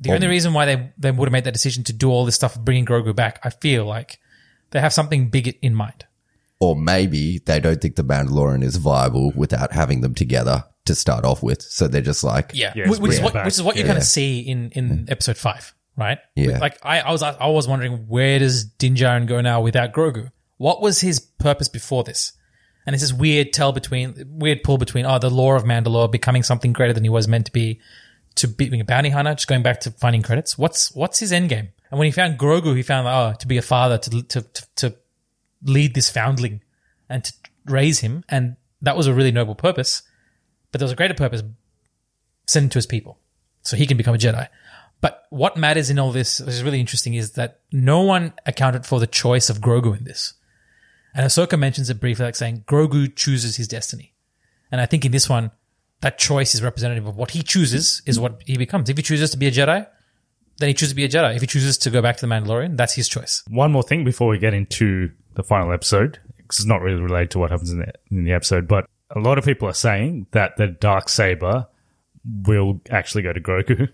The 0.00 0.12
only 0.12 0.26
reason 0.26 0.52
why 0.52 0.66
they, 0.66 0.92
they 0.98 1.10
would 1.10 1.28
have 1.28 1.32
made 1.32 1.44
that 1.44 1.52
decision 1.52 1.84
to 1.84 1.92
do 1.92 2.10
all 2.10 2.24
this 2.24 2.34
stuff, 2.34 2.56
of 2.56 2.64
bringing 2.64 2.84
Grogu 2.84 3.14
back, 3.14 3.38
I 3.44 3.50
feel 3.50 3.86
like 3.86 4.18
they 4.70 4.80
have 4.80 4.92
something 4.92 5.30
big 5.30 5.56
in 5.62 5.74
mind. 5.74 6.04
or 6.60 6.74
maybe 6.76 7.38
they 7.38 7.60
don't 7.60 7.80
think 7.80 7.96
the 7.96 8.04
Mandalorian 8.04 8.62
is 8.62 8.76
viable 8.76 9.32
without 9.36 9.72
having 9.72 10.00
them 10.00 10.14
together 10.14 10.64
to 10.86 10.94
start 10.94 11.24
off 11.24 11.42
with. 11.42 11.62
So 11.62 11.88
they're 11.88 12.02
just 12.02 12.24
like, 12.24 12.50
Yeah, 12.54 12.72
Yeah, 12.74 12.88
which, 12.88 13.00
which 13.00 13.12
is 13.12 13.20
what 13.20 13.34
which 13.44 13.54
is 13.54 13.62
what 13.62 13.76
you 13.76 13.82
Yeah. 13.82 13.86
kind 13.88 13.98
of 13.98 14.04
see 14.04 14.40
in 14.40 14.70
in 14.72 14.88
mm. 14.88 15.10
episode 15.10 15.36
five, 15.38 15.74
right? 15.96 16.18
Yeah. 16.34 16.58
Like 16.58 16.76
I, 16.82 17.00
I 17.00 17.12
was 17.12 17.22
I 17.22 17.46
was 17.46 17.66
wondering 17.68 18.06
where 18.08 18.38
does 18.38 18.64
Din 18.64 18.94
Djarin 18.94 19.26
go 19.26 19.40
now 19.40 19.62
without 19.62 19.92
Grogu? 19.92 20.30
What 20.58 20.82
was 20.82 21.00
his 21.00 21.20
purpose 21.20 21.68
before 21.68 22.04
this? 22.04 22.32
And 22.86 22.94
it's 22.94 23.02
this 23.02 23.12
weird 23.12 23.52
tell 23.52 23.72
between 23.72 24.14
weird 24.28 24.62
pull 24.62 24.78
between 24.78 25.06
oh 25.06 25.18
the 25.18 25.30
lore 25.30 25.56
of 25.56 25.64
Mandalore 25.64 26.10
becoming 26.10 26.42
something 26.42 26.72
greater 26.72 26.92
than 26.92 27.02
he 27.02 27.08
was 27.08 27.26
meant 27.26 27.46
to 27.46 27.52
be 27.52 27.80
to 28.36 28.48
being 28.48 28.80
a 28.80 28.84
bounty 28.84 29.10
hunter, 29.10 29.34
just 29.34 29.46
going 29.46 29.62
back 29.62 29.80
to 29.80 29.90
finding 29.92 30.22
credits. 30.22 30.58
What's 30.58 30.94
what's 30.94 31.18
his 31.18 31.32
end 31.32 31.48
game? 31.48 31.68
And 31.90 31.98
when 31.98 32.06
he 32.06 32.12
found 32.12 32.38
Grogu, 32.38 32.76
he 32.76 32.82
found 32.82 33.06
oh 33.06 33.36
to 33.38 33.46
be 33.46 33.56
a 33.56 33.62
father 33.62 33.98
to 33.98 34.22
to 34.22 34.42
to, 34.42 34.66
to 34.76 34.96
lead 35.62 35.94
this 35.94 36.10
foundling 36.10 36.60
and 37.08 37.24
to 37.24 37.32
raise 37.66 38.00
him, 38.00 38.24
and 38.28 38.56
that 38.82 38.96
was 38.96 39.06
a 39.06 39.14
really 39.14 39.32
noble 39.32 39.54
purpose. 39.54 40.02
But 40.70 40.80
there 40.80 40.84
was 40.84 40.92
a 40.92 40.96
greater 40.96 41.14
purpose 41.14 41.42
send 42.46 42.64
him 42.64 42.70
to 42.70 42.78
his 42.78 42.86
people 42.86 43.18
so 43.62 43.76
he 43.76 43.86
can 43.86 43.96
become 43.96 44.14
a 44.14 44.18
Jedi. 44.18 44.48
But 45.00 45.24
what 45.30 45.56
matters 45.56 45.90
in 45.90 45.98
all 45.98 46.12
this, 46.12 46.40
which 46.40 46.54
is 46.54 46.62
really 46.62 46.80
interesting, 46.80 47.14
is 47.14 47.32
that 47.32 47.60
no 47.72 48.02
one 48.02 48.32
accounted 48.46 48.86
for 48.86 49.00
the 49.00 49.06
choice 49.06 49.50
of 49.50 49.60
Grogu 49.60 49.96
in 49.96 50.04
this. 50.04 50.34
And 51.14 51.26
Ahsoka 51.26 51.58
mentions 51.58 51.90
it 51.90 52.00
briefly, 52.00 52.24
like 52.24 52.34
saying 52.36 52.64
Grogu 52.66 53.14
chooses 53.14 53.56
his 53.56 53.68
destiny. 53.68 54.12
And 54.72 54.80
I 54.80 54.86
think 54.86 55.04
in 55.04 55.12
this 55.12 55.28
one, 55.28 55.50
that 56.00 56.18
choice 56.18 56.54
is 56.54 56.62
representative 56.62 57.06
of 57.06 57.16
what 57.16 57.30
he 57.30 57.42
chooses 57.42 58.02
is 58.04 58.18
what 58.18 58.42
he 58.46 58.56
becomes. 58.58 58.90
If 58.90 58.96
he 58.96 59.02
chooses 59.02 59.30
to 59.30 59.36
be 59.36 59.46
a 59.46 59.50
Jedi, 59.52 59.86
then 60.58 60.68
he 60.68 60.74
chooses 60.74 60.90
to 60.92 60.96
be 60.96 61.04
a 61.04 61.08
Jedi. 61.08 61.34
If 61.36 61.40
he 61.40 61.46
chooses 61.46 61.78
to 61.78 61.90
go 61.90 62.02
back 62.02 62.16
to 62.16 62.26
the 62.26 62.32
Mandalorian, 62.34 62.76
that's 62.76 62.94
his 62.94 63.08
choice. 63.08 63.42
One 63.48 63.70
more 63.72 63.82
thing 63.84 64.04
before 64.04 64.28
we 64.28 64.38
get 64.38 64.54
into 64.54 65.10
the 65.34 65.42
final 65.44 65.72
episode, 65.72 66.18
because 66.36 66.58
it's 66.58 66.66
not 66.66 66.80
really 66.82 67.00
related 67.00 67.30
to 67.32 67.38
what 67.38 67.50
happens 67.50 67.70
in 67.70 67.78
the, 67.78 67.92
in 68.10 68.24
the 68.24 68.32
episode, 68.32 68.66
but 68.68 68.86
a 69.14 69.20
lot 69.20 69.38
of 69.38 69.44
people 69.44 69.68
are 69.68 69.72
saying 69.74 70.26
that 70.32 70.56
the 70.56 70.66
dark 70.66 71.08
saber 71.08 71.66
will 72.46 72.80
actually 72.90 73.22
go 73.22 73.32
to 73.32 73.40
Grogu. 73.40 73.88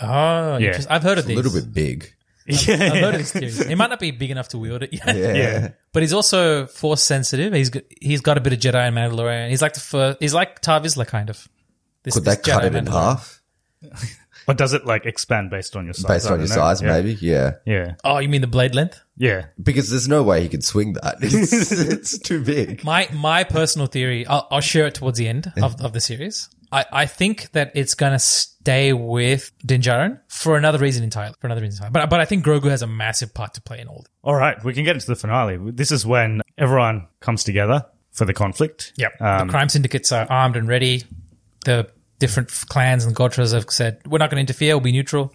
Oh, 0.00 0.56
Yeah. 0.56 0.68
interest- 0.68 0.88
I've 0.90 1.02
heard 1.02 1.18
of 1.18 1.24
a 1.26 1.28
these. 1.28 1.38
A 1.38 1.42
little 1.42 1.60
bit 1.60 1.72
big. 1.72 2.14
I've 2.48 2.66
heard 2.66 3.14
of 3.14 3.18
these 3.18 3.32
theories. 3.32 3.66
He 3.66 3.74
might 3.74 3.90
not 3.90 4.00
be 4.00 4.10
big 4.10 4.30
enough 4.30 4.48
to 4.48 4.58
wield 4.58 4.82
it 4.82 4.92
yet. 4.92 5.16
Yeah. 5.16 5.34
Yeah. 5.34 5.68
But 5.92 6.02
he's 6.02 6.12
also 6.12 6.66
force 6.66 7.02
sensitive. 7.02 7.52
He's 7.52 7.70
got, 7.70 7.82
he's 8.00 8.20
got 8.20 8.38
a 8.38 8.40
bit 8.40 8.52
of 8.52 8.58
Jedi 8.58 8.74
and 8.88 8.96
Mandalorian. 8.96 9.50
He's 9.50 9.62
like 9.62 9.74
the 9.74 9.80
first, 9.80 10.18
he's 10.20 10.34
like 10.34 10.60
Tarre 10.60 10.80
Vizsla 10.80 11.06
kind 11.06 11.30
of. 11.30 11.46
This, 12.02 12.14
Could 12.14 12.24
this 12.24 12.36
they 12.38 12.42
cut 12.52 12.62
Jedi 12.62 12.66
it 12.66 12.74
in 12.74 12.84
Mandalorian. 12.86 12.92
half 12.92 13.42
Or 14.48 14.54
does 14.54 14.72
it 14.72 14.84
like 14.84 15.06
expand 15.06 15.50
based 15.50 15.76
on 15.76 15.84
your 15.84 15.94
size? 15.94 16.08
based 16.08 16.26
I 16.26 16.32
on 16.34 16.40
your 16.40 16.48
don't 16.48 16.56
know. 16.56 16.62
size? 16.62 16.82
Yeah. 16.82 16.88
Maybe, 16.92 17.12
yeah. 17.20 17.52
Yeah. 17.64 17.94
Oh, 18.02 18.18
you 18.18 18.28
mean 18.28 18.40
the 18.40 18.48
blade 18.48 18.74
length? 18.74 19.00
Yeah. 19.16 19.46
Because 19.62 19.88
there's 19.88 20.08
no 20.08 20.24
way 20.24 20.42
he 20.42 20.48
could 20.48 20.64
swing 20.64 20.94
that. 20.94 21.18
It's, 21.22 21.70
it's 21.70 22.18
too 22.18 22.42
big. 22.42 22.82
My 22.82 23.08
my 23.12 23.44
personal 23.44 23.86
theory, 23.86 24.26
I'll, 24.26 24.48
I'll 24.50 24.60
share 24.60 24.86
it 24.86 24.94
towards 24.94 25.16
the 25.18 25.28
end 25.28 25.52
of, 25.62 25.80
of 25.80 25.92
the 25.92 26.00
series. 26.00 26.48
I, 26.72 26.86
I 26.90 27.06
think 27.06 27.50
that 27.52 27.72
it's 27.74 27.94
going 27.94 28.12
to 28.12 28.18
stay 28.18 28.92
with 28.94 29.52
Din 29.64 29.82
Djarin 29.82 30.18
for 30.28 30.56
another 30.56 30.78
reason 30.78 31.04
entirely. 31.04 31.34
For 31.38 31.46
another 31.46 31.60
reason 31.60 31.76
entirely. 31.76 31.92
But, 31.92 32.10
but 32.10 32.20
I 32.20 32.24
think 32.24 32.44
Grogu 32.44 32.70
has 32.70 32.80
a 32.80 32.86
massive 32.86 33.34
part 33.34 33.54
to 33.54 33.60
play 33.60 33.80
in 33.80 33.88
all 33.88 33.98
this. 33.98 34.08
All 34.22 34.34
right. 34.34 34.62
We 34.64 34.72
can 34.72 34.84
get 34.84 34.96
into 34.96 35.06
the 35.06 35.16
finale. 35.16 35.58
This 35.70 35.92
is 35.92 36.06
when 36.06 36.40
everyone 36.56 37.08
comes 37.20 37.44
together 37.44 37.84
for 38.12 38.24
the 38.24 38.32
conflict. 38.32 38.94
Yep. 38.96 39.20
Um, 39.20 39.46
the 39.46 39.52
crime 39.52 39.68
syndicates 39.68 40.10
are 40.12 40.26
armed 40.30 40.56
and 40.56 40.66
ready. 40.66 41.04
The 41.64 41.90
different 42.18 42.50
clans 42.68 43.04
and 43.04 43.14
Gotras 43.14 43.52
have 43.52 43.66
said, 43.68 44.00
we're 44.06 44.18
not 44.18 44.30
going 44.30 44.36
to 44.36 44.52
interfere, 44.52 44.74
we'll 44.74 44.84
be 44.84 44.92
neutral. 44.92 45.34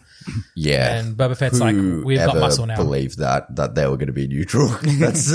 Yeah. 0.55 0.97
And 0.99 1.15
Boba 1.15 1.37
Fett's 1.37 1.59
like, 1.59 1.75
we've 1.75 2.17
got 2.17 2.35
muscle 2.37 2.65
now. 2.65 2.75
Believe 2.75 3.15
that 3.17 3.55
that 3.55 3.75
they 3.75 3.85
were 3.87 3.97
going 3.97 4.07
to 4.07 4.13
be 4.13 4.27
neutral. 4.27 4.67
That's 4.83 5.31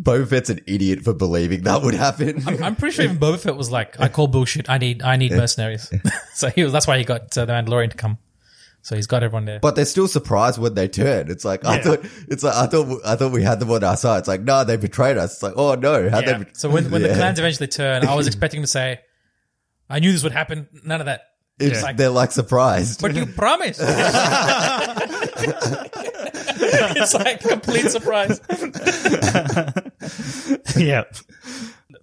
Boba 0.00 0.28
Fett's 0.28 0.50
an 0.50 0.60
idiot 0.66 1.00
for 1.00 1.12
believing 1.14 1.62
that 1.62 1.82
would 1.82 1.94
happen. 1.94 2.42
I'm 2.46 2.76
pretty 2.76 2.94
sure 2.96 3.04
even 3.04 3.18
Boba 3.18 3.38
Fett 3.38 3.56
was 3.56 3.70
like, 3.70 3.98
I 4.00 4.08
call 4.08 4.26
bullshit. 4.28 4.68
I 4.70 4.78
need, 4.78 5.02
I 5.02 5.16
need 5.16 5.32
mercenaries. 5.32 5.92
so 6.34 6.48
he 6.50 6.62
was, 6.64 6.72
that's 6.72 6.86
why 6.86 6.98
he 6.98 7.04
got 7.04 7.36
uh, 7.36 7.44
the 7.44 7.52
Mandalorian 7.52 7.90
to 7.90 7.96
come. 7.96 8.18
So 8.82 8.94
he's 8.96 9.06
got 9.06 9.22
everyone 9.22 9.46
there. 9.46 9.60
But 9.60 9.76
they're 9.76 9.86
still 9.86 10.08
surprised 10.08 10.58
when 10.58 10.74
they 10.74 10.88
turn. 10.88 11.30
It's 11.30 11.42
like 11.42 11.64
I 11.64 11.76
Yeah. 11.76 11.82
thought. 11.82 12.00
It's 12.28 12.42
like 12.42 12.54
I 12.54 12.66
thought. 12.66 13.00
I 13.06 13.16
thought 13.16 13.32
we 13.32 13.42
had 13.42 13.58
them 13.58 13.70
on 13.70 13.82
our 13.82 13.96
side. 13.96 14.18
It's 14.18 14.28
like 14.28 14.42
no, 14.42 14.62
they 14.62 14.76
betrayed 14.76 15.16
us. 15.16 15.32
It's 15.34 15.42
like 15.42 15.54
oh 15.56 15.74
no, 15.74 16.10
how 16.10 16.18
Yeah. 16.20 16.32
they? 16.38 16.44
bet- 16.44 16.56
So 16.58 16.68
when, 16.68 16.90
when 16.90 17.00
the 17.00 17.08
Yeah. 17.10 17.14
clans 17.16 17.38
eventually 17.38 17.68
turn, 17.68 18.06
I 18.06 18.14
was 18.14 18.26
expecting 18.26 18.60
to 18.60 18.66
say, 18.66 19.00
I 19.88 20.00
knew 20.00 20.12
this 20.12 20.22
would 20.22 20.32
happen. 20.32 20.68
None 20.84 21.00
of 21.00 21.06
that. 21.06 21.22
It's 21.58 21.82
like- 21.82 21.96
they're 21.96 22.10
like 22.10 22.32
surprised. 22.32 23.00
But 23.00 23.14
you 23.14 23.26
promised. 23.26 23.80
it's 26.96 27.14
like 27.14 27.40
complete 27.40 27.90
surprise. 27.90 28.40
yeah. 30.76 31.04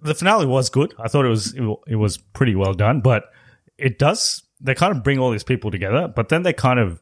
The 0.02 0.14
finale 0.14 0.46
was 0.46 0.70
good. 0.70 0.94
I 0.98 1.08
thought 1.08 1.26
it 1.26 1.30
was 1.30 1.54
it 1.86 1.96
was 1.96 2.18
pretty 2.18 2.54
well 2.54 2.74
done, 2.74 3.00
but 3.00 3.24
it 3.78 3.98
does 3.98 4.42
they 4.60 4.74
kind 4.74 4.96
of 4.96 5.02
bring 5.02 5.18
all 5.18 5.30
these 5.30 5.44
people 5.44 5.70
together, 5.70 6.08
but 6.08 6.28
then 6.28 6.42
they 6.44 6.52
kind 6.52 6.78
of 6.78 7.00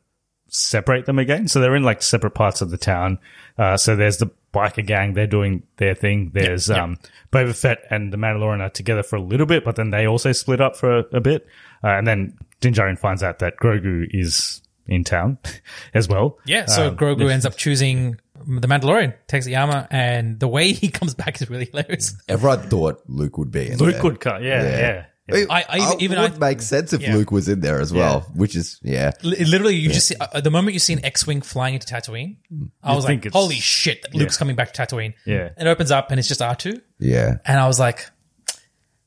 separate 0.49 1.07
them 1.07 1.19
again. 1.19 1.47
So 1.49 1.61
they're 1.61 1.77
in 1.77 1.83
like 1.85 2.03
separate 2.03 2.33
parts 2.33 2.61
of 2.61 2.71
the 2.71 2.79
town. 2.79 3.19
Uh, 3.57 3.77
so 3.77 3.95
there's 3.97 4.19
the 4.19 4.31
biker 4.53 4.85
gang, 4.85 5.15
they're 5.15 5.27
doing 5.27 5.63
their 5.77 5.95
thing. 5.95 6.31
There's 6.35 6.69
um 6.71 6.99
Boba 7.33 7.55
Fett 7.55 7.79
and 7.91 8.13
the 8.13 8.17
Mandalorian 8.17 8.61
are 8.61 8.71
together 8.71 9.03
for 9.05 9.17
a 9.17 9.23
little 9.23 9.47
bit, 9.47 9.65
but 9.65 9.77
then 9.77 9.91
they 9.91 10.07
also 10.07 10.33
split 10.33 10.61
up 10.61 10.77
for 10.77 10.99
a, 10.99 11.05
a 11.13 11.21
bit. 11.21 11.47
Uh, 11.83 11.89
and 11.89 12.07
then 12.07 12.37
Din 12.61 12.75
Djarin 12.75 12.99
finds 12.99 13.23
out 13.23 13.39
that 13.41 13.57
Grogu 13.57 14.07
is 14.11 14.63
in 14.87 15.05
town 15.05 15.39
as 15.95 16.09
well. 16.09 16.39
Yeah, 16.45 16.67
so 16.67 16.89
Um, 16.89 16.97
Grogu 16.97 17.31
ends 17.31 17.47
up 17.47 17.57
choosing 17.57 18.19
the 18.47 18.67
Mandalorian, 18.69 19.15
takes 19.29 19.45
the 19.47 19.57
armor, 19.57 19.87
and 19.91 20.41
the 20.41 20.49
way 20.49 20.73
he 20.73 20.89
comes 20.89 21.15
back 21.15 21.41
is 21.41 21.49
really 21.51 21.67
hilarious. 21.73 22.15
Everyone 22.29 22.61
thought 22.69 23.03
Luke 23.07 23.37
would 23.39 23.51
be 23.51 23.71
in 23.71 23.79
Luke 23.79 23.95
there. 23.95 24.03
would 24.03 24.21
cut. 24.21 24.43
Yeah, 24.43 24.63
Yeah. 24.63 24.79
yeah. 24.79 25.05
It, 25.33 25.47
I- 25.49 25.65
I 25.69 25.77
even- 25.87 26.01
even 26.01 26.21
would 26.23 26.35
I- 26.35 26.39
make 26.51 26.61
sense 26.61 26.93
if 26.93 27.03
Yeah. 27.03 27.15
Luke 27.15 27.31
was 27.31 27.49
in 27.49 27.61
there 27.61 27.81
as 27.81 27.93
well, 27.93 28.23
which 28.35 28.57
is 28.57 28.81
yeah. 28.83 29.13
Li- 29.23 29.45
Literally, 29.45 29.77
you 29.77 29.91
just 29.91 30.09
see, 30.09 30.17
uh, 30.21 30.41
the 30.41 30.51
moment 30.51 30.73
you 30.75 30.81
see 30.81 30.93
an 30.95 31.05
X-wing 31.05 31.41
flying 31.43 31.75
into 31.75 31.87
Tatooine, 31.87 32.39
I 32.83 32.97
was 32.97 33.05
like, 33.05 33.31
"Holy 33.33 33.55
shit!" 33.61 34.03
that 34.03 34.13
Luke's 34.15 34.37
coming 34.37 34.57
back 34.57 34.73
to 34.73 34.83
Tatooine. 34.83 35.15
Yeah. 35.25 35.51
it 35.57 35.67
opens 35.69 35.93
up 35.93 36.11
and 36.11 36.19
it's 36.19 36.27
just 36.27 36.43
R 36.43 36.57
two, 36.57 36.81
Yeah, 36.99 37.37
and 37.47 37.61
I 37.61 37.69
was 37.69 37.79
like, 37.79 38.11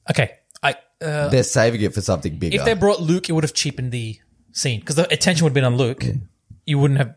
"Okay, 0.09 0.23
I 0.23 0.42
uh, 1.01 1.29
they're 1.29 1.43
saving 1.43 1.81
it 1.81 1.93
for 1.93 2.01
something 2.01 2.37
bigger. 2.37 2.57
if 2.57 2.65
they 2.65 2.73
brought 2.73 3.01
Luke, 3.01 3.29
it 3.29 3.33
would 3.33 3.43
have 3.43 3.53
cheapened 3.53 3.91
the 3.91 4.19
scene 4.51 4.79
because 4.79 4.95
the 4.95 5.11
attention 5.11 5.43
would 5.43 5.49
have 5.49 5.55
been 5.55 5.63
on 5.63 5.77
Luke. 5.77 6.03
You 6.65 6.79
wouldn't 6.79 6.99
have 6.99 7.15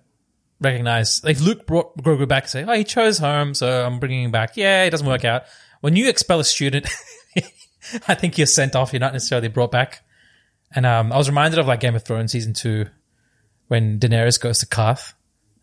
recognized 0.60 1.24
like, 1.24 1.36
if 1.36 1.42
Luke 1.42 1.66
brought 1.66 1.96
Grogu 1.98 2.26
back 2.26 2.44
and 2.44 2.50
say, 2.50 2.64
"Oh, 2.64 2.72
he 2.72 2.84
chose 2.84 3.18
home, 3.18 3.54
so 3.54 3.84
I'm 3.84 3.98
bringing 3.98 4.24
him 4.24 4.30
back." 4.30 4.56
Yeah, 4.56 4.84
it 4.84 4.90
doesn't 4.90 5.06
work 5.06 5.24
out. 5.24 5.44
When 5.80 5.96
you 5.96 6.08
expel 6.08 6.40
a 6.40 6.44
student, 6.44 6.88
I 8.08 8.14
think 8.14 8.38
you're 8.38 8.46
sent 8.46 8.74
off. 8.74 8.92
You're 8.92 9.00
not 9.00 9.12
necessarily 9.12 9.48
brought 9.48 9.70
back. 9.70 10.02
And 10.74 10.84
um, 10.84 11.12
I 11.12 11.16
was 11.16 11.28
reminded 11.28 11.60
of 11.60 11.66
like 11.66 11.80
Game 11.80 11.94
of 11.94 12.02
Thrones 12.02 12.32
season 12.32 12.52
two 12.52 12.86
when 13.68 13.98
Daenerys 13.98 14.40
goes 14.40 14.58
to 14.60 14.66
Qarth. 14.66 15.14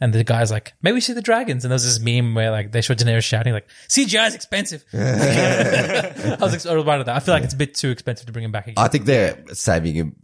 And 0.02 0.14
the 0.14 0.24
guy's 0.24 0.52
like, 0.52 0.74
maybe 0.82 0.96
we 0.96 1.02
see 1.02 1.14
the 1.14 1.22
dragons. 1.22 1.64
And 1.64 1.72
there's 1.72 1.84
this 1.84 2.00
meme 2.00 2.36
where 2.36 2.52
like 2.52 2.72
they 2.72 2.82
show 2.82 2.94
Daenerys 2.94 3.24
shouting 3.24 3.54
like, 3.54 3.68
CGI 3.88 4.28
is 4.28 4.36
expensive. 4.36 4.84
I 4.94 6.38
was 6.40 6.54
ex- 6.54 6.66
reminded 6.66 7.02
of 7.02 7.06
that. 7.06 7.16
I 7.16 7.20
feel 7.20 7.34
like 7.34 7.44
it's 7.44 7.54
a 7.54 7.58
bit 7.58 7.76
too 7.76 7.90
expensive 7.90 8.26
to 8.26 8.34
bring 8.34 8.46
him 8.46 8.52
back 8.52 8.68
again. 8.68 8.84
I 8.84 8.88
think 8.88 9.06
they're 9.06 9.42
saving 9.54 9.96
him. 9.96 10.16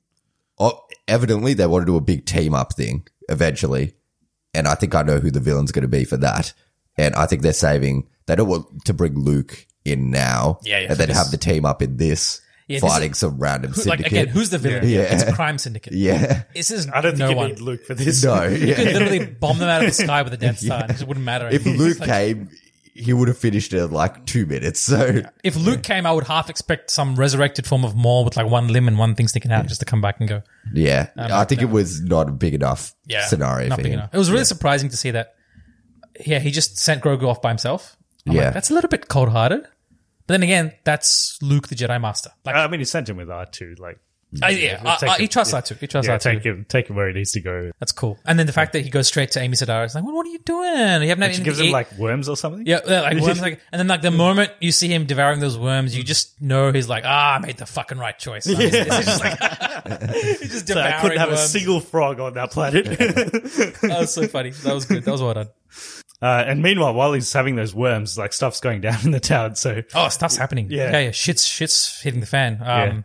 Oh, 0.58 0.82
evidently, 1.08 1.54
they 1.54 1.66
want 1.68 1.84
to 1.84 1.86
do 1.86 1.96
a 1.96 2.02
big 2.02 2.26
team 2.26 2.54
up 2.54 2.74
thing 2.74 3.08
eventually, 3.30 3.94
and 4.54 4.68
I 4.68 4.76
think 4.76 4.94
I 4.94 5.04
know 5.04 5.20
who 5.20 5.32
the 5.32 5.40
villain's 5.40 5.72
going 5.72 5.84
to 5.84 5.88
be 5.88 6.04
for 6.04 6.18
that. 6.18 6.54
And 6.98 7.16
I 7.16 7.26
think 7.28 7.44
they're 7.44 7.54
saving. 7.54 8.10
They 8.26 8.36
don't 8.36 8.50
want 8.50 8.86
to 8.86 8.94
bring 8.94 9.18
Luke 9.18 9.66
in 9.86 10.12
now, 10.12 10.60
Yeah, 10.64 10.80
yeah, 10.80 10.88
and 10.90 10.98
then 10.98 11.10
have 11.10 11.32
the 11.32 11.38
team 11.38 11.66
up 11.66 11.82
in 11.82 11.96
this 11.96 12.42
Yeah, 12.70 12.80
fighting 12.80 13.12
is- 13.12 13.18
some 13.18 13.38
random 13.40 13.72
Who- 13.74 13.82
syndicate. 13.82 14.12
like 14.12 14.12
again, 14.22 14.28
who's 14.34 14.50
the 14.52 14.58
villain? 14.60 14.88
Yeah. 14.88 15.02
It's 15.02 15.24
a 15.24 15.34
Crime 15.34 15.58
Syndicate. 15.58 15.94
yeah, 15.94 16.44
This 16.54 16.72
is 16.72 16.88
I 16.88 17.02
don't 17.02 17.12
think 17.18 17.18
no 17.20 17.30
you 17.32 17.36
one. 17.36 17.48
need 17.50 17.60
Luke 17.60 17.84
for 17.86 17.96
this. 17.96 18.24
no, 18.24 18.44
You 18.44 18.76
could 18.76 18.86
literally 18.94 19.26
bomb 19.26 19.58
them 19.58 19.68
out 19.70 19.82
of 19.84 19.88
the 19.88 19.94
sky 20.04 20.22
with 20.22 20.34
a 20.34 20.38
Death 20.38 20.60
Star. 20.60 20.84
and 20.88 20.92
It 20.92 21.06
wouldn't 21.08 21.26
matter. 21.26 21.48
If 21.50 21.66
It's 21.68 21.78
Luke 21.80 22.00
like- 22.00 22.10
came, 22.10 22.50
he 22.94 23.14
would 23.14 23.28
have 23.30 23.38
finished 23.38 23.74
it 23.74 23.78
in 23.82 23.92
like 23.92 24.26
two 24.26 24.46
minutes. 24.46 24.82
So 24.82 25.22
if 25.44 25.56
Luke 25.56 25.84
came, 25.84 26.06
I 26.06 26.12
would 26.12 26.26
half 26.28 26.50
expect 26.50 26.92
some 26.92 27.16
resurrected 27.16 27.66
form 27.66 27.84
of 27.86 27.96
Maul 27.96 28.24
with 28.26 28.36
like 28.38 28.48
one 28.48 28.68
limb 28.68 28.88
and 28.88 28.98
one 29.00 29.16
thing 29.16 29.28
sticking 29.30 29.52
out 29.52 29.66
just 29.68 29.80
to 29.80 29.86
come 29.86 30.02
back 30.02 30.20
and 30.20 30.28
go. 30.30 30.42
yeah, 30.74 31.08
um, 31.18 31.32
I 31.32 31.46
think 31.46 31.62
it 31.62 31.70
was 31.70 32.02
not 32.02 32.28
a 32.30 32.32
big 32.32 32.54
enough 32.54 32.94
Yeah, 33.08 33.26
scenario 33.26 33.70
not 33.70 33.78
for 33.78 33.84
big 33.84 33.94
him. 33.94 34.00
enough. 34.00 34.10
It 34.14 34.18
was 34.18 34.30
really 34.30 34.44
surprising 34.46 34.90
to 34.90 34.98
see 34.98 35.12
that. 35.12 35.34
Yeah, 36.26 36.40
he 36.40 36.52
just 36.52 36.78
sent 36.78 37.02
Grogu 37.02 37.24
off 37.24 37.42
by 37.42 37.50
himself. 37.50 37.96
I'm 38.28 38.34
Yeah. 38.36 38.46
like, 38.46 38.54
that's 38.54 38.70
a 38.70 38.74
little 38.74 38.90
bit 38.90 39.08
cold 39.08 39.30
hearted. 39.30 39.66
But 40.30 40.34
then 40.36 40.44
again, 40.44 40.74
that's 40.84 41.40
Luke 41.42 41.70
the 41.70 41.76
Jedi 41.76 42.00
Master. 42.00 42.30
Like, 42.46 42.54
I 42.56 42.68
mean, 42.68 42.82
he 42.82 42.86
sent 42.86 43.10
him 43.10 43.18
with 43.18 43.32
R 43.32 43.48
two. 43.48 43.74
Like, 43.80 43.98
I, 44.44 44.50
yeah, 44.52 44.80
I, 44.86 44.90
uh, 44.90 44.98
take 44.98 45.10
uh, 45.10 45.12
I, 45.12 45.16
it- 45.16 45.22
he 45.22 45.28
trusts 45.28 45.52
yeah. 45.52 45.60
that 45.62 45.66
too. 45.66 45.74
He 45.80 45.88
trusts 45.88 46.08
yeah, 46.08 46.18
that 46.18 46.22
too. 46.22 46.30
take 46.36 46.44
him, 46.44 46.66
take 46.70 46.88
him 46.88 46.96
where 46.96 47.08
he 47.08 47.16
needs 47.16 47.32
to 47.32 47.40
go. 47.42 47.72
That's 47.80 47.92
cool. 47.94 48.20
And 48.28 48.38
then 48.38 48.46
the 48.46 48.54
fact 48.54 48.74
that 48.74 48.82
he 48.82 48.92
goes 48.92 49.08
straight 49.08 49.32
to 49.32 49.40
Amy 49.40 49.56
Sedaris, 49.56 49.88
is 49.88 49.96
like, 49.96 50.04
what, 50.04 50.14
what 50.14 50.28
are 50.28 50.30
you 50.30 50.38
doing? 50.38 51.02
You 51.02 51.10
haven't 51.10 51.34
She 51.34 51.42
gives 51.42 51.60
him 51.60 51.66
eat. 51.66 51.72
like 51.72 51.92
worms 51.98 52.30
or 52.30 52.38
something. 52.38 52.64
Yeah, 52.68 52.82
yeah, 52.88 53.02
like 53.02 53.18
worms, 53.22 53.42
like, 53.42 53.60
and 53.72 53.80
then 53.80 53.88
like 53.88 54.04
the 54.04 54.12
moment 54.12 54.52
you 54.60 54.72
see 54.72 54.88
him 54.88 55.06
devouring 55.06 55.40
those 55.40 55.58
worms, 55.58 55.98
you 55.98 56.04
just 56.04 56.40
know 56.40 56.72
he's 56.72 56.88
like, 56.88 57.06
ah, 57.08 57.38
I 57.38 57.40
made 57.40 57.58
the 57.58 57.66
fucking 57.66 57.98
right 57.98 58.20
choice. 58.20 58.46
Like, 58.46 58.60
it's- 58.66 58.88
it's 58.88 59.06
just 59.08 59.24
like, 59.24 60.12
he's 60.42 60.52
just 60.52 60.68
So 60.68 60.76
devouring 60.76 60.94
I 60.94 61.02
couldn't 61.02 61.18
have 61.18 61.32
a 61.32 61.38
single 61.38 61.80
frog 61.80 62.20
on 62.20 62.36
that 62.36 62.52
planet. 62.52 62.86
That 62.86 63.98
was 64.00 64.14
so 64.14 64.28
funny. 64.28 64.52
That 64.52 64.76
was 64.76 64.86
good. 64.86 65.06
That 65.06 65.12
was 65.12 65.24
well 65.24 65.34
done. 65.34 65.50
Uh, 66.22 66.44
and 66.46 66.62
meanwhile, 66.62 66.94
while 66.94 67.14
he's 67.14 67.32
having 67.32 67.56
those 67.56 67.74
worms, 67.74 68.18
like 68.18 68.34
stuff's 68.34 68.60
going 68.60 68.82
down 68.88 69.00
in 69.04 69.12
the 69.12 69.20
town. 69.20 69.56
So 69.56 69.82
Oh, 69.94 70.10
stuff's 70.10 70.36
happening. 70.38 70.68
Yeah. 70.70 70.92
yeah, 70.92 71.00
yeah. 71.00 71.12
Shit's 71.12 71.46
shit's 71.46 72.02
hitting 72.02 72.20
the 72.20 72.26
fan. 72.26 72.56
Um, 72.56 72.60
Yeah. 72.62 73.02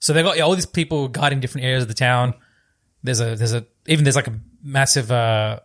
So 0.00 0.12
they 0.12 0.22
got 0.22 0.36
yeah, 0.36 0.42
all 0.42 0.54
these 0.54 0.66
people 0.66 1.06
guarding 1.08 1.38
different 1.40 1.64
areas 1.64 1.82
of 1.82 1.88
the 1.88 1.94
town. 1.94 2.34
There's 3.04 3.20
a 3.20 3.36
there's 3.36 3.54
a 3.54 3.64
even 3.86 4.04
there's 4.04 4.16
like 4.16 4.26
a 4.26 4.38
massive 4.62 5.10
uh, 5.12 5.60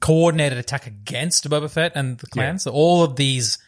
coordinated 0.00 0.58
attack 0.58 0.86
against 0.86 1.48
Boba 1.48 1.70
Fett 1.70 1.92
and 1.94 2.18
the 2.18 2.26
clans. 2.26 2.64
So 2.64 2.70
all 2.70 3.02
of 3.02 3.16
these 3.16 3.58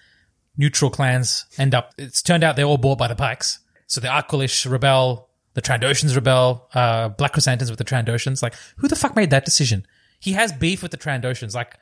neutral 0.56 0.90
clans 0.90 1.46
end 1.58 1.74
up. 1.74 1.94
It's 1.96 2.22
turned 2.22 2.44
out 2.44 2.56
they're 2.56 2.66
all 2.66 2.76
bought 2.78 2.98
by 2.98 3.08
the 3.08 3.16
Pikes. 3.16 3.60
So 3.86 4.00
the 4.00 4.08
Aqualish 4.08 4.70
rebel, 4.70 5.28
the 5.54 5.62
Trandoshans 5.62 6.14
rebel, 6.14 6.68
uh, 6.74 7.08
Black 7.08 7.32
Krrsantan's 7.32 7.70
with 7.70 7.78
the 7.78 7.84
Trandoshans. 7.84 8.42
Like 8.42 8.54
who 8.76 8.88
the 8.88 8.96
fuck 8.96 9.16
made 9.16 9.30
that 9.30 9.44
decision? 9.46 9.86
He 10.20 10.32
has 10.34 10.52
beef 10.52 10.82
with 10.82 10.90
the 10.90 10.98
Trandoshans. 10.98 11.54
Like 11.54 11.78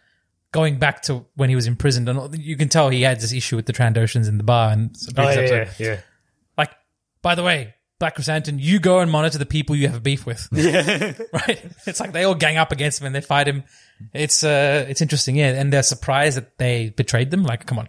going 0.52 0.78
back 0.78 1.02
to 1.02 1.26
when 1.36 1.48
he 1.48 1.54
was 1.56 1.66
imprisoned, 1.66 2.08
and 2.08 2.36
you 2.38 2.56
can 2.56 2.68
tell 2.68 2.88
he 2.88 3.02
had 3.02 3.20
this 3.20 3.32
issue 3.32 3.56
with 3.56 3.66
the 3.66 3.72
Trandoshans 3.72 4.28
in 4.28 4.38
the 4.38 4.44
bar. 4.44 4.70
And 4.72 4.90
it's 4.90 5.08
a 5.08 5.20
oh, 5.20 5.30
yeah, 5.30 5.40
yeah, 5.40 5.70
yeah. 5.78 6.00
Like, 6.56 6.72
by 7.22 7.34
the 7.34 7.42
way, 7.42 7.74
Black 7.98 8.16
Krrsantan, 8.16 8.58
you 8.60 8.78
go 8.78 9.00
and 9.00 9.10
monitor 9.10 9.38
the 9.38 9.46
people 9.46 9.74
you 9.74 9.88
have 9.88 9.96
a 9.96 10.00
beef 10.00 10.24
with. 10.24 10.48
Yeah. 10.52 11.12
right? 11.32 11.64
It's 11.86 12.00
like 12.00 12.12
they 12.12 12.24
all 12.24 12.34
gang 12.34 12.56
up 12.56 12.70
against 12.72 13.00
him 13.00 13.06
and 13.06 13.14
they 13.14 13.20
fight 13.20 13.48
him. 13.48 13.64
It's 14.14 14.44
uh 14.44 14.86
it's 14.88 15.00
interesting, 15.02 15.36
yeah. 15.36 15.48
And 15.60 15.72
they're 15.72 15.82
surprised 15.82 16.36
that 16.36 16.58
they 16.58 16.90
betrayed 16.90 17.30
them. 17.32 17.42
Like, 17.42 17.66
come 17.66 17.78
on. 17.78 17.88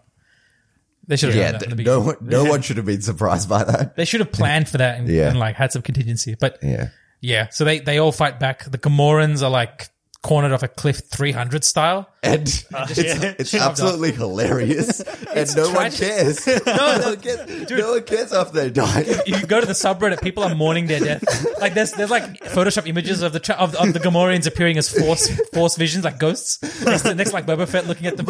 They 1.07 1.15
should 1.15 1.29
have 1.29 1.37
Yeah, 1.37 1.51
done 1.51 1.59
that 1.61 1.71
in 1.71 1.77
the 1.77 1.83
no 1.83 1.99
one, 2.01 2.15
no 2.21 2.43
one 2.49 2.61
should 2.61 2.77
have 2.77 2.85
been 2.85 3.01
surprised 3.01 3.47
by 3.49 3.63
that. 3.63 3.95
They 3.95 4.05
should 4.05 4.19
have 4.19 4.31
planned 4.31 4.67
for 4.67 4.77
that 4.79 4.99
and, 4.99 5.07
Yeah. 5.07 5.29
and 5.29 5.39
like 5.39 5.55
had 5.55 5.71
some 5.71 5.81
contingency. 5.83 6.35
But 6.39 6.57
Yeah. 6.63 6.89
yeah, 7.21 7.49
so 7.49 7.63
they, 7.63 7.79
they 7.79 7.99
all 7.99 8.11
fight 8.11 8.39
back. 8.39 8.63
The 8.65 8.77
Gamorreans 8.77 9.41
are 9.43 9.49
like 9.49 9.89
cornered 10.21 10.51
off 10.51 10.63
a 10.63 10.67
cliff 10.67 11.01
300 11.09 11.63
style. 11.63 12.09
And 12.21 12.65
uh, 12.73 12.85
it's, 12.89 12.99
it's 12.99 13.49
Shoved 13.51 13.63
off. 13.63 13.69
absolutely 13.71 14.11
hilarious. 14.11 14.99
and 15.33 15.55
no 15.55 15.67
one 15.67 15.91
tragic. 15.91 15.99
cares. 15.99 16.47
no, 16.65 16.99
one 17.03 17.19
cares. 17.21 17.69
no 17.71 17.91
one 17.91 18.03
cares 18.03 18.33
after 18.33 18.59
they 18.59 18.69
die. 18.69 19.05
You 19.25 19.45
go 19.45 19.61
to 19.61 19.65
the 19.65 19.73
subreddit, 19.73 20.21
people 20.21 20.43
are 20.43 20.53
mourning 20.53 20.87
their 20.87 20.99
death. 20.99 21.59
Like 21.61 21.73
there's 21.73 21.93
there's 21.93 22.09
like 22.09 22.39
Photoshop 22.41 22.87
images 22.87 23.21
of 23.21 23.31
the 23.31 23.39
tra- 23.39 23.55
of, 23.55 23.73
of 23.75 23.93
the 23.93 23.99
Gamorreans 23.99 24.47
appearing 24.47 24.77
as 24.77 24.89
force 24.89 25.29
force 25.53 25.77
visions, 25.77 26.03
like 26.03 26.19
ghosts, 26.19 26.61
next 26.83 27.03
to, 27.03 27.15
next 27.15 27.31
like 27.31 27.45
Boba 27.45 27.67
Fett 27.67 27.87
looking 27.87 28.07
at 28.07 28.17
them. 28.17 28.25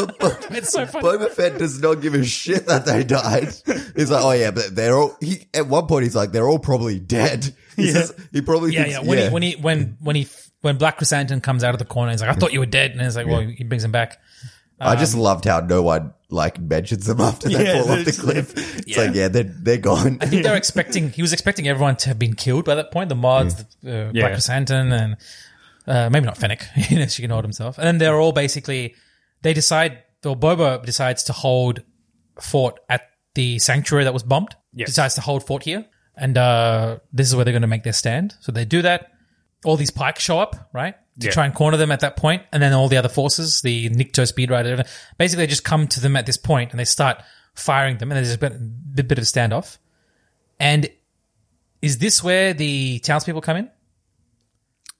it's 0.51 0.69
so 0.69 0.85
funny. 0.85 1.07
Boba 1.07 1.29
Fett 1.31 1.57
does 1.57 1.81
not 1.81 1.95
give 1.95 2.13
a 2.13 2.23
shit 2.23 2.67
that 2.67 2.85
they 2.85 3.03
died. 3.03 3.49
He's 3.95 4.11
like, 4.11 4.23
oh 4.23 4.31
yeah, 4.31 4.51
but 4.51 4.75
they're 4.75 4.95
all. 4.95 5.17
He 5.19 5.47
at 5.55 5.67
one 5.67 5.87
point 5.87 6.03
he's 6.03 6.15
like, 6.15 6.31
they're 6.31 6.47
all 6.47 6.59
probably 6.59 6.99
dead. 6.99 7.55
He, 7.75 7.91
says, 7.91 8.13
he 8.31 8.41
probably 8.41 8.73
yeah, 8.73 8.83
thinks, 8.83 8.99
yeah. 8.99 9.07
When 9.07 9.17
he 9.17 9.29
when 9.29 9.41
he 9.41 9.55
when 9.55 9.97
when 10.01 10.15
he 10.15 10.27
when 10.61 10.77
Black 10.77 10.99
Krrsantan 10.99 11.41
comes 11.41 11.63
out 11.63 11.73
of 11.73 11.79
the 11.79 11.85
corner, 11.85 12.11
he's 12.11 12.21
like, 12.21 12.29
"I 12.29 12.33
thought 12.33 12.53
you 12.53 12.59
were 12.59 12.65
dead," 12.65 12.91
and 12.91 13.01
it's 13.01 13.15
like, 13.15 13.27
"Well, 13.27 13.41
he 13.41 13.63
brings 13.63 13.83
him 13.83 13.91
back." 13.91 14.19
I 14.81 14.95
just 14.95 15.13
Um, 15.15 15.19
loved 15.21 15.43
how 15.45 15.59
no 15.59 15.81
one 15.81 16.13
like 16.29 16.57
mentions 16.59 17.05
them 17.05 17.19
after 17.19 17.49
they 17.49 17.63
Yeah, 17.65 17.81
fall 17.81 17.91
off 17.91 17.95
the 17.97 18.01
it's- 18.01 18.19
cliff. 18.19 18.77
It's 18.87 18.97
like, 18.97 19.13
yeah, 19.13 19.27
they're 19.27 19.43
they're 19.43 19.77
gone. 19.77 20.19
I 20.21 20.25
think 20.25 20.43
they're 20.43 20.55
expecting. 20.65 21.09
He 21.11 21.21
was 21.21 21.33
expecting 21.33 21.67
everyone 21.67 21.97
to 21.97 22.07
have 22.09 22.17
been 22.19 22.33
killed 22.33 22.63
by 22.65 22.75
that 22.75 22.91
point. 22.91 23.09
The 23.09 23.15
mods, 23.15 23.55
the, 23.83 23.91
uh, 24.07 24.11
Yeah. 24.13 24.21
Black 24.27 24.33
Krrsantan, 24.33 24.91
and 24.93 25.17
uh, 25.87 26.09
maybe 26.09 26.25
not 26.25 26.37
Fennec. 26.37 26.65
you 26.89 26.99
know, 26.99 27.07
she 27.07 27.21
can 27.21 27.31
hold 27.31 27.43
himself. 27.43 27.77
And 27.77 27.85
then 27.87 27.97
they're 27.97 28.17
all 28.19 28.31
basically. 28.31 28.95
They 29.41 29.53
decide. 29.53 30.03
Or 30.25 30.35
Boba 30.35 30.85
decides 30.85 31.23
to 31.23 31.33
hold 31.33 31.81
fort 32.41 32.79
at 32.89 33.03
the 33.35 33.57
sanctuary 33.59 34.03
that 34.03 34.13
was 34.13 34.23
bombed. 34.23 34.55
Yes. 34.73 34.87
Decides 34.89 35.15
to 35.15 35.21
hold 35.21 35.45
fort 35.45 35.63
here, 35.63 35.85
and 36.15 36.37
uh, 36.37 36.99
this 37.13 37.27
is 37.27 37.35
where 37.35 37.43
they're 37.45 37.53
going 37.53 37.61
to 37.61 37.67
make 37.69 37.83
their 37.83 37.93
stand. 37.93 38.35
So 38.41 38.51
they 38.51 38.65
do 38.65 38.81
that. 38.81 39.11
All 39.65 39.75
these 39.75 39.91
pikes 39.91 40.23
show 40.23 40.39
up, 40.39 40.69
right, 40.73 40.95
to 41.19 41.25
Yeah. 41.27 41.31
try 41.31 41.45
and 41.45 41.53
corner 41.53 41.77
them 41.77 41.91
at 41.91 41.99
that 41.99 42.15
point, 42.15 42.43
and 42.51 42.61
then 42.63 42.73
all 42.73 42.87
the 42.87 42.97
other 42.97 43.09
forces, 43.09 43.61
the 43.61 43.89
Nikto 43.89 44.25
Speed 44.27 44.49
Rider, 44.51 44.83
basically 45.17 45.43
they 45.45 45.49
just 45.49 45.63
come 45.65 45.87
to 45.89 45.99
them 45.99 46.15
at 46.15 46.25
this 46.25 46.37
point 46.37 46.71
and 46.71 46.79
they 46.79 46.85
start 46.85 47.21
firing 47.55 47.97
them, 47.97 48.11
and 48.11 48.17
there's 48.17 48.33
a 48.33 48.37
bit, 48.37 48.53
bit, 48.95 49.07
bit 49.07 49.17
of 49.17 49.25
standoff. 49.25 49.77
And 50.59 50.89
is 51.81 51.97
this 51.97 52.23
where 52.23 52.53
the 52.53 52.99
townspeople 52.99 53.41
come 53.41 53.57
in? 53.57 53.69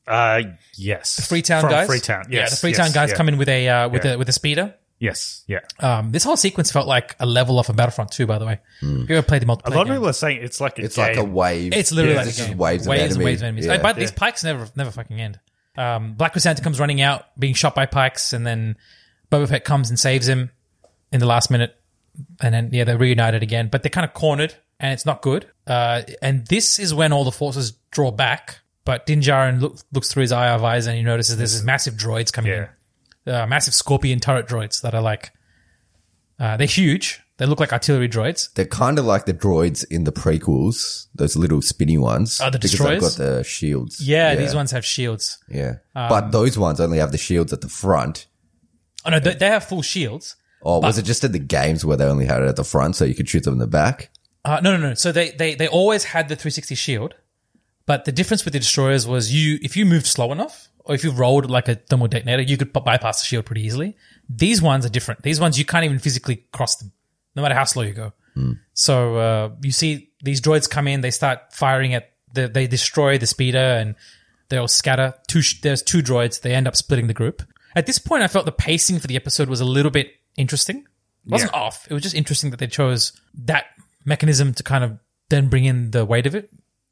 Uh, 0.08 0.42
yes. 0.76 1.18
The 1.18 1.22
Freetown 1.22 1.62
From 1.62 1.70
guys. 1.70 1.88
Freetown. 1.88 2.26
Yes. 2.30 2.32
yeah, 2.32 2.50
the 2.50 2.56
Freetown 2.56 2.86
yes, 2.88 2.96
guys 2.96 3.10
yeah. 3.12 3.16
come 3.16 3.28
in 3.30 3.38
with 3.38 3.48
a 3.50 3.70
uh, 3.70 3.90
with 3.90 4.04
Yeah. 4.06 4.14
a 4.14 4.18
with 4.18 4.28
a 4.28 4.32
speeder. 4.34 4.74
Yes. 5.00 5.44
Yeah. 5.48 5.60
Um, 5.80 6.12
this 6.12 6.24
whole 6.26 6.36
sequence 6.38 6.72
felt 6.72 6.86
like 6.88 7.16
a 7.20 7.26
level 7.26 7.58
off 7.58 7.70
of 7.70 7.76
Battlefront 7.78 8.12
2, 8.12 8.28
by 8.28 8.38
the 8.38 8.46
way. 8.46 8.60
If 8.82 9.10
you 9.10 9.16
ever 9.18 9.26
played 9.26 9.42
the 9.42 9.46
multiplayer, 9.46 9.68
A 9.68 9.78
lot 9.78 9.82
of 9.82 9.88
game. 9.88 9.96
people 9.96 10.10
are 10.10 10.14
saying 10.14 10.42
it's 10.44 10.60
like 10.60 10.78
a 10.78 10.84
It's 10.84 10.98
like 10.98 11.16
a 11.16 11.24
wave. 11.24 11.74
It's 11.74 11.92
literally 11.94 12.16
Yeah, 12.16 12.20
like 12.20 12.28
it's 12.28 12.36
a 12.38 12.40
just 12.42 12.50
game. 12.50 12.58
waves, 12.58 12.86
of 12.86 12.90
waves 12.90 13.02
enemy. 13.04 13.16
and 13.16 13.24
waves 13.26 13.42
of 13.42 13.46
enemies. 13.46 13.66
Yeah. 13.68 13.82
But 13.82 13.96
these 13.96 14.12
pikes 14.12 14.44
never 14.44 14.68
never 14.76 14.92
fucking 14.92 15.20
end. 15.22 15.40
Um, 15.78 16.14
Black 16.16 16.34
Krrsantan 16.34 16.62
comes 16.64 16.80
running 16.82 17.00
out, 17.02 17.26
being 17.40 17.54
shot 17.54 17.74
by 17.76 17.86
pikes, 17.86 18.34
and 18.34 18.46
then 18.46 18.76
Boba 19.32 19.48
Fett 19.48 19.64
comes 19.64 19.90
and 19.90 19.98
saves 19.98 20.28
him 20.28 20.52
in 21.14 21.22
the 21.22 21.26
last 21.26 21.50
minute. 21.50 21.76
And 22.42 22.54
then 22.54 22.70
yeah, 22.74 22.84
they're 22.84 22.98
reunited 22.98 23.42
again, 23.44 23.70
but 23.72 23.82
they're 23.84 23.90
kind 23.90 24.04
of 24.04 24.14
cornered, 24.14 24.54
and 24.82 24.92
it's 24.92 25.06
not 25.06 25.22
good. 25.22 25.50
Uh, 25.66 26.02
and 26.22 26.46
this 26.48 26.78
is 26.78 26.94
when 26.94 27.14
all 27.14 27.24
the 27.24 27.32
forces 27.32 27.72
draw 27.92 28.12
back. 28.12 28.60
But 28.84 29.06
Din 29.06 29.22
Djarin 29.22 29.62
look, 29.62 29.78
looks 29.94 30.12
through 30.12 30.22
his 30.22 30.32
eye 30.34 30.50
of 30.50 30.64
eyes, 30.64 30.88
and 30.88 30.98
he 30.98 31.04
notices 31.04 31.38
there's 31.38 31.54
these 31.54 31.64
massive 31.64 31.94
droids 31.94 32.34
coming 32.34 32.52
Yeah. 32.52 32.58
in, 32.64 32.68
uh, 33.28 33.46
massive 33.48 33.74
Scorpion 33.74 34.20
turret 34.20 34.48
droids 34.48 34.82
that 34.82 34.94
are 34.94 35.02
like, 35.02 35.32
uh, 36.40 36.58
they're 36.58 36.68
huge. 36.68 37.22
They 37.38 37.46
look 37.46 37.60
like 37.62 37.72
artillery 37.72 38.10
droids. 38.10 38.54
They're 38.54 38.66
kind 38.66 39.00
of 39.00 39.06
like 39.06 39.26
the 39.26 39.34
droids 39.34 39.86
in 39.90 40.04
the 40.04 40.12
prequels, 40.12 41.08
those 41.16 41.38
little 41.38 41.62
spinny 41.62 41.98
ones. 41.98 42.42
Oh, 42.42 42.50
the 42.50 42.58
because 42.60 42.72
destroyers? 42.72 43.18
They've 43.18 43.28
got 43.28 43.36
the 43.38 43.44
shields. 43.44 44.06
Yeah, 44.06 44.36
these 44.36 44.54
ones 44.54 44.72
have 44.72 44.86
shields. 44.86 45.38
Yeah, 45.48 45.76
Um, 45.96 46.10
but 46.10 46.32
those 46.32 46.58
ones 46.58 46.82
only 46.82 46.98
have 46.98 47.14
the 47.14 47.18
shields 47.18 47.54
at 47.54 47.62
the 47.62 47.70
front. 47.70 48.28
Oh 49.06 49.10
no, 49.12 49.20
they, 49.22 49.36
they 49.36 49.48
have 49.48 49.64
full 49.64 49.82
shields. 49.82 50.36
Or 50.62 50.82
was 50.82 50.98
it 50.98 51.04
just 51.04 51.24
in 51.24 51.32
the 51.32 51.40
games 51.40 51.86
where 51.86 51.96
they 51.96 52.04
only 52.04 52.26
had 52.26 52.42
it 52.42 52.50
at 52.50 52.58
the 52.58 52.66
front, 52.66 52.98
so 52.98 53.06
you 53.06 53.16
could 53.16 53.30
shoot 53.30 53.44
them 53.44 53.54
in 53.54 53.60
the 53.60 53.68
back? 53.68 54.10
Uh, 54.44 54.60
no, 54.62 54.76
no, 54.76 54.90
no. 54.90 54.94
So 54.94 55.14
they, 55.14 55.32
they, 55.32 55.56
they 55.56 55.70
always 55.70 56.04
had 56.04 56.28
the 56.28 56.36
360 56.36 56.76
shield, 56.76 57.16
but 57.86 58.04
the 58.04 58.12
difference 58.12 58.44
with 58.44 58.52
the 58.54 58.60
destroyers 58.60 59.08
was 59.08 59.34
you, 59.34 59.58
if 59.62 59.78
you 59.78 59.86
moved 59.86 60.06
slow 60.08 60.34
enough, 60.34 60.68
or 60.90 60.96
if 60.96 61.04
you 61.04 61.12
rolled 61.12 61.50
like 61.52 61.68
a 61.70 61.76
thermal 61.76 62.08
detonator, 62.08 62.42
you 62.42 62.58
could 62.58 62.74
bypass 62.74 63.22
the 63.22 63.26
shield 63.28 63.46
pretty 63.46 63.62
easily. 63.62 63.96
These 64.28 64.60
ones 64.60 64.88
are 64.88 64.90
different. 64.90 65.22
These 65.22 65.40
ones 65.40 65.60
you 65.60 65.64
can't 65.64 65.86
even 65.86 66.00
physically 66.00 66.48
cross 66.52 66.78
them, 66.78 66.92
no 67.36 67.44
matter 67.44 67.54
how 67.54 67.64
slow 67.66 67.84
you 67.84 67.94
go. 67.94 68.12
So 68.74 69.16
uh, 69.18 69.50
you 69.62 69.72
see 69.72 70.10
these 70.24 70.42
droids 70.42 70.68
come 70.68 70.88
in, 70.88 71.02
they 71.02 71.12
start 71.12 71.54
firing 71.54 71.94
at 71.94 72.14
the, 72.34 72.48
they 72.48 72.66
destroy 72.66 73.20
the 73.20 73.28
speeder, 73.28 73.60
and 73.60 73.94
they 74.50 74.58
all 74.58 74.68
scatter. 74.68 75.14
Two, 75.28 75.42
there's 75.62 75.84
two 75.84 76.00
droids. 76.02 76.42
They 76.42 76.56
end 76.56 76.68
up 76.68 76.76
splitting 76.76 77.06
the 77.06 77.14
group. 77.14 77.44
At 77.76 77.86
this 77.86 78.00
point, 78.00 78.24
I 78.24 78.28
felt 78.28 78.46
the 78.46 78.52
pacing 78.52 78.98
for 78.98 79.06
the 79.06 79.16
episode 79.16 79.48
was 79.48 79.62
a 79.62 79.66
little 79.66 79.92
bit 79.92 80.12
interesting. 80.38 80.88
It 81.26 81.32
wasn't 81.32 81.54
off. 81.54 81.88
It 81.88 81.94
was 81.94 82.02
just 82.02 82.16
interesting 82.16 82.50
that 82.50 82.58
they 82.58 82.68
chose 82.68 83.14
that 83.46 83.66
mechanism 84.06 84.56
to 84.56 84.64
kind 84.64 84.84
of 84.84 84.98
then 85.30 85.50
bring 85.50 85.66
in 85.66 85.92
the 85.92 86.04
weight 86.04 86.26
of 86.26 86.34
it. 86.34 86.50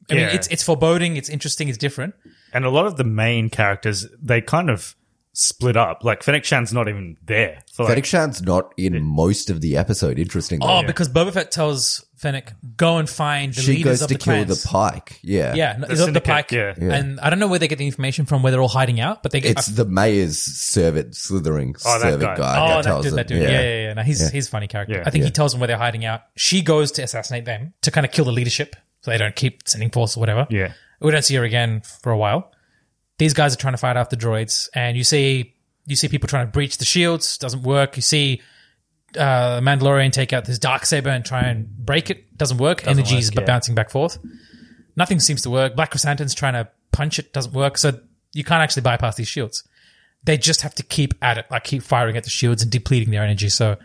I 0.08 0.14
mean, 0.14 0.24
it's 0.36 0.46
it's 0.48 0.62
foreboding, 0.62 1.16
it's 1.16 1.28
interesting, 1.28 1.68
it's 1.68 1.78
different. 1.78 2.14
And 2.52 2.64
a 2.64 2.70
lot 2.70 2.86
of 2.86 2.96
the 2.96 3.04
main 3.04 3.50
characters 3.50 4.06
they 4.22 4.40
kind 4.40 4.70
of 4.70 4.94
split 5.32 5.76
up. 5.76 6.02
Like 6.02 6.22
Fennec 6.22 6.44
Shand's 6.44 6.72
not 6.72 6.88
even 6.88 7.16
there. 7.24 7.62
For 7.72 7.84
like, 7.84 7.90
Fennec 7.90 8.04
Shand's 8.06 8.42
not 8.42 8.72
in 8.76 9.00
most 9.04 9.50
of 9.50 9.60
the 9.60 9.76
episode, 9.76 10.18
interestingly. 10.18 10.66
Oh, 10.68 10.82
because 10.82 11.08
Boba 11.08 11.32
Fett 11.32 11.50
tells 11.52 12.04
Fennec, 12.16 12.52
"Go 12.76 12.98
and 12.98 13.08
find 13.08 13.54
the 13.54 13.60
she 13.60 13.76
leaders 13.76 13.84
goes 14.00 14.02
of 14.02 14.08
to 14.08 14.14
the 14.14 14.18
kill 14.18 14.34
clans." 14.44 14.62
the 14.62 14.68
pike. 14.68 15.20
Yeah. 15.22 15.54
yeah, 15.54 15.74
no, 15.78 15.82
The 15.82 15.86
the, 15.86 15.94
the 15.94 16.04
syndicate, 16.06 16.24
pike. 16.24 16.50
yeah. 16.52 16.74
Yeah. 16.80 16.92
And 16.94 17.20
I 17.20 17.30
don't 17.30 17.38
know 17.38 17.46
where 17.46 17.60
they 17.60 17.68
get 17.68 17.78
the 17.78 17.86
information 17.86 18.26
from, 18.26 18.42
where 18.42 18.50
they're 18.50 18.60
all 18.60 18.66
hiding 18.66 18.98
out, 18.98 19.22
but 19.22 19.30
they 19.30 19.40
get. 19.40 19.52
It's 19.52 19.66
the 19.68 19.84
mayor's 19.84 20.38
servant, 20.38 21.14
slithering 21.14 21.76
Oh, 21.86 21.98
that 21.98 22.02
servant 22.02 22.22
guy. 22.22 22.36
guy. 22.36 22.56
Oh, 22.64 22.68
that 22.68 22.76
that 22.76 22.82
tells 22.84 23.04
dude, 23.04 23.12
them. 23.12 23.16
that 23.18 23.28
dude. 23.28 23.42
Yeah, 23.42 23.50
yeah, 23.50 23.82
yeah. 23.84 23.92
No, 23.94 24.02
he's 24.02 24.28
he's 24.30 24.48
a 24.48 24.50
funny 24.50 24.66
character. 24.66 24.96
Yeah. 24.96 25.02
I 25.06 25.10
think 25.10 25.22
he 25.24 25.30
tells 25.30 25.52
them 25.52 25.60
where 25.60 25.68
they're 25.68 25.76
hiding 25.78 26.04
out. 26.04 26.22
She 26.36 26.62
goes 26.62 26.90
to 26.92 27.02
assassinate 27.02 27.44
them 27.44 27.74
to 27.82 27.92
kind 27.92 28.04
of 28.04 28.10
kill 28.10 28.24
the 28.24 28.32
leadership, 28.32 28.74
so 29.02 29.12
they 29.12 29.18
don't 29.18 29.36
keep 29.36 29.68
sending 29.68 29.90
force 29.90 30.16
or 30.16 30.20
whatever. 30.20 30.48
Yeah. 30.50 30.72
We 31.00 31.10
don't 31.10 31.24
see 31.24 31.36
her 31.36 31.44
again 31.44 31.82
for 32.02 32.10
a 32.10 32.16
while. 32.16 32.52
These 33.18 33.34
guys 33.34 33.54
are 33.54 33.58
trying 33.58 33.74
to 33.74 33.78
fight 33.78 33.96
off 33.96 34.10
the 34.10 34.16
droids, 34.16 34.68
and 34.74 34.96
you 34.96 35.04
see 35.04 35.54
you 35.86 35.96
see 35.96 36.08
people 36.08 36.28
trying 36.28 36.46
to 36.46 36.52
breach 36.52 36.78
the 36.78 36.84
shields. 36.84 37.38
Doesn't 37.38 37.62
work. 37.62 37.96
You 37.96 38.02
see 38.02 38.42
uh, 39.16 39.60
Mandalorian 39.60 40.12
take 40.12 40.32
out 40.32 40.44
this 40.44 40.58
dark 40.58 40.84
saber 40.86 41.10
and 41.10 41.24
try 41.24 41.42
and 41.42 41.68
break 41.68 42.10
it. 42.10 42.36
Doesn't 42.36 42.58
work. 42.58 42.86
Energies 42.86 43.30
work, 43.30 43.40
yeah. 43.40 43.46
bouncing 43.46 43.74
back 43.74 43.90
forth. 43.90 44.18
Nothing 44.96 45.20
seems 45.20 45.42
to 45.42 45.50
work. 45.50 45.76
Black 45.76 45.92
Krrsantan's 45.92 46.34
trying 46.34 46.54
to 46.54 46.68
punch 46.92 47.18
it. 47.18 47.32
Doesn't 47.32 47.54
work. 47.54 47.78
So 47.78 47.98
you 48.32 48.44
can't 48.44 48.62
actually 48.62 48.82
bypass 48.82 49.16
these 49.16 49.28
shields. 49.28 49.66
They 50.24 50.36
just 50.36 50.62
have 50.62 50.74
to 50.74 50.82
keep 50.82 51.14
at 51.22 51.38
it, 51.38 51.46
like 51.50 51.64
keep 51.64 51.82
firing 51.82 52.16
at 52.16 52.24
the 52.24 52.30
shields 52.30 52.62
and 52.62 52.70
depleting 52.70 53.10
their 53.10 53.22
energy. 53.22 53.48
So 53.48 53.76